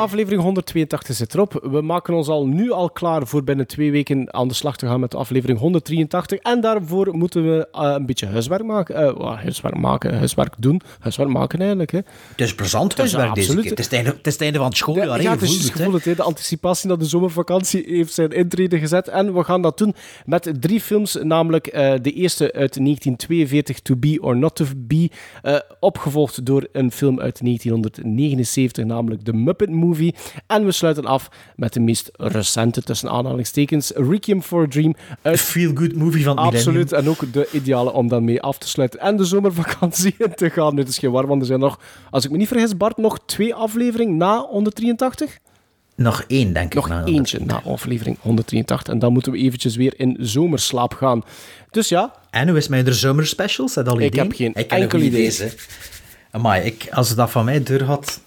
Aflevering 0.00 0.42
182 0.42 1.16
zit 1.16 1.34
erop. 1.34 1.68
We 1.70 1.80
maken 1.80 2.14
ons 2.14 2.28
al 2.28 2.46
nu 2.46 2.70
al 2.70 2.90
klaar 2.90 3.26
voor 3.26 3.44
binnen 3.44 3.66
twee 3.66 3.90
weken 3.90 4.34
aan 4.34 4.48
de 4.48 4.54
slag 4.54 4.76
te 4.76 4.86
gaan 4.86 5.00
met 5.00 5.10
de 5.10 5.16
aflevering 5.16 5.58
183. 5.58 6.38
En 6.38 6.60
daarvoor 6.60 7.16
moeten 7.16 7.44
we 7.44 7.68
eh, 7.72 7.94
een 7.96 8.06
beetje 8.06 8.26
huiswerk 8.26 8.64
maken. 8.64 8.94
Eh, 8.94 9.02
wel, 9.02 9.36
huiswerk 9.36 9.76
maken, 9.76 10.18
huiswerk 10.18 10.54
doen. 10.58 10.80
Huiswerk 10.98 11.28
maken 11.28 11.58
eigenlijk. 11.58 11.90
Hè. 11.90 11.98
Het 11.98 12.40
is 12.40 12.54
plezant 12.54 12.96
huiswerk 12.96 13.34
deze 13.34 13.40
absoluut. 13.40 13.62
keer. 13.62 13.70
Het 13.70 13.78
is 13.78 13.84
het 13.84 13.94
einde, 13.94 14.10
het 14.10 14.26
is 14.26 14.32
het 14.32 14.42
einde 14.42 14.58
van 14.58 14.66
het 14.66 14.76
schooljaar. 14.76 15.06
Ja, 15.06 15.16
hè, 15.16 15.22
ja, 15.22 15.30
het 15.30 15.42
is 15.42 15.64
het 15.64 15.72
gevoel 15.72 15.92
het. 15.92 16.04
De 16.04 16.22
anticipatie 16.22 16.88
naar 16.88 16.98
de 16.98 17.04
zomervakantie 17.04 17.84
heeft 17.86 18.12
zijn 18.12 18.30
intrede 18.30 18.78
gezet. 18.78 19.08
En 19.08 19.34
we 19.34 19.44
gaan 19.44 19.62
dat 19.62 19.78
doen 19.78 19.94
met 20.24 20.52
drie 20.60 20.80
films. 20.80 21.18
Namelijk 21.22 21.66
eh, 21.66 21.92
de 22.02 22.12
eerste 22.12 22.44
uit 22.44 22.74
1942, 22.74 23.80
To 23.80 23.96
Be 23.96 24.18
or 24.20 24.36
Not 24.36 24.56
To 24.56 24.64
Be. 24.76 25.10
opgevolgd 25.80 26.46
door 26.46 26.68
een 26.72 26.92
film 26.92 27.20
uit 27.20 27.40
1979, 27.42 28.84
namelijk 28.84 29.22
The 29.22 29.32
Muppet 29.32 29.70
Movie. 29.70 29.88
En 30.46 30.64
we 30.64 30.72
sluiten 30.72 31.04
af 31.04 31.28
met 31.56 31.72
de 31.72 31.80
meest 31.80 32.10
recente, 32.16 32.82
tussen 32.82 33.10
aanhalingstekens, 33.10 33.92
Requiem 33.94 34.42
for 34.42 34.62
a 34.62 34.68
Dream. 34.68 34.94
Uit... 35.22 35.40
Feel-good 35.40 35.94
movie 35.94 36.24
van 36.24 36.36
Absoluut. 36.36 36.92
En 36.92 37.08
ook 37.08 37.32
de 37.32 37.48
ideale 37.52 37.92
om 37.92 38.08
dan 38.08 38.24
mee 38.24 38.42
af 38.42 38.58
te 38.58 38.68
sluiten. 38.68 39.00
En 39.00 39.16
de 39.16 39.24
zomervakantie 39.24 40.14
in 40.18 40.34
te 40.34 40.50
gaan. 40.50 40.74
Nu, 40.74 40.80
Het 40.80 40.88
is 40.88 40.98
geen 40.98 41.10
waar, 41.10 41.26
want 41.26 41.40
er 41.40 41.46
zijn 41.46 41.60
nog, 41.60 41.80
als 42.10 42.24
ik 42.24 42.30
me 42.30 42.36
niet 42.36 42.48
vergis, 42.48 42.76
Bart, 42.76 42.96
nog 42.96 43.18
twee 43.26 43.54
afleveringen 43.54 44.16
na 44.16 44.38
183? 44.38 45.38
Nog 45.96 46.24
één, 46.26 46.52
denk 46.52 46.74
ik. 46.74 46.86
Nog 46.88 47.04
eentje 47.04 47.38
na 47.44 47.62
aflevering 47.62 48.16
183. 48.20 48.92
En 48.92 48.98
dan 48.98 49.12
moeten 49.12 49.32
we 49.32 49.38
eventjes 49.38 49.76
weer 49.76 49.92
in 49.96 50.16
zomerslaap 50.20 50.94
gaan. 50.94 51.22
Dus 51.70 51.88
ja, 51.88 52.14
En 52.30 52.48
hoe 52.48 52.56
is 52.56 52.68
met 52.68 52.84
de 52.84 52.92
zomerspecials? 52.92 53.74
Heb 53.74 53.88
al 53.88 54.00
Ik 54.00 54.14
heb 54.14 54.32
geen 54.32 54.52
ik 54.54 54.70
enkel 54.70 54.98
idee. 54.98 55.52
Amai, 56.30 56.62
ik, 56.62 56.88
als 56.90 57.08
het 57.08 57.16
dat 57.16 57.30
van 57.30 57.44
mij 57.44 57.62
deur 57.62 57.84
had, 57.84 58.20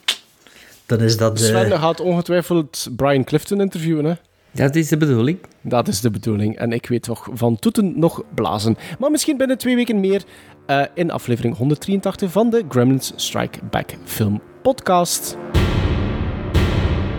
dan 0.97 1.05
is 1.07 1.17
dat... 1.17 1.39
eh, 1.39 1.45
Sven 1.45 1.79
gaat 1.79 1.99
ongetwijfeld 1.99 2.87
Brian 2.95 3.23
Clifton 3.23 3.61
interviewen. 3.61 4.05
Hè? 4.05 4.13
Dat 4.51 4.75
is 4.75 4.87
de 4.87 4.97
bedoeling. 4.97 5.39
Dat 5.61 5.87
is 5.87 6.01
de 6.01 6.09
bedoeling. 6.11 6.57
En 6.57 6.71
ik 6.71 6.87
weet 6.87 7.03
toch 7.03 7.27
van 7.33 7.59
toeten 7.59 7.99
nog 7.99 8.21
blazen. 8.35 8.77
Maar 8.99 9.11
misschien 9.11 9.37
binnen 9.37 9.57
twee 9.57 9.75
weken 9.75 9.99
meer 9.99 10.23
eh, 10.65 10.81
in 10.93 11.11
aflevering 11.11 11.57
183 11.57 12.31
van 12.31 12.49
de 12.49 12.63
Gremlins 12.69 13.11
Strike 13.15 13.59
Back 13.69 13.89
Film 14.05 14.41
Podcast. 14.61 15.37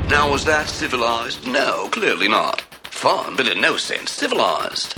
Now, 0.08 0.30
was 0.30 0.42
that 0.42 0.68
civilized? 0.68 1.46
No, 1.46 1.86
clearly 1.90 2.26
not. 2.28 2.66
Fun, 2.90 3.36
but 3.36 3.48
in 3.54 3.60
no 3.60 3.76
sense 3.76 4.06
civilized. 4.14 4.94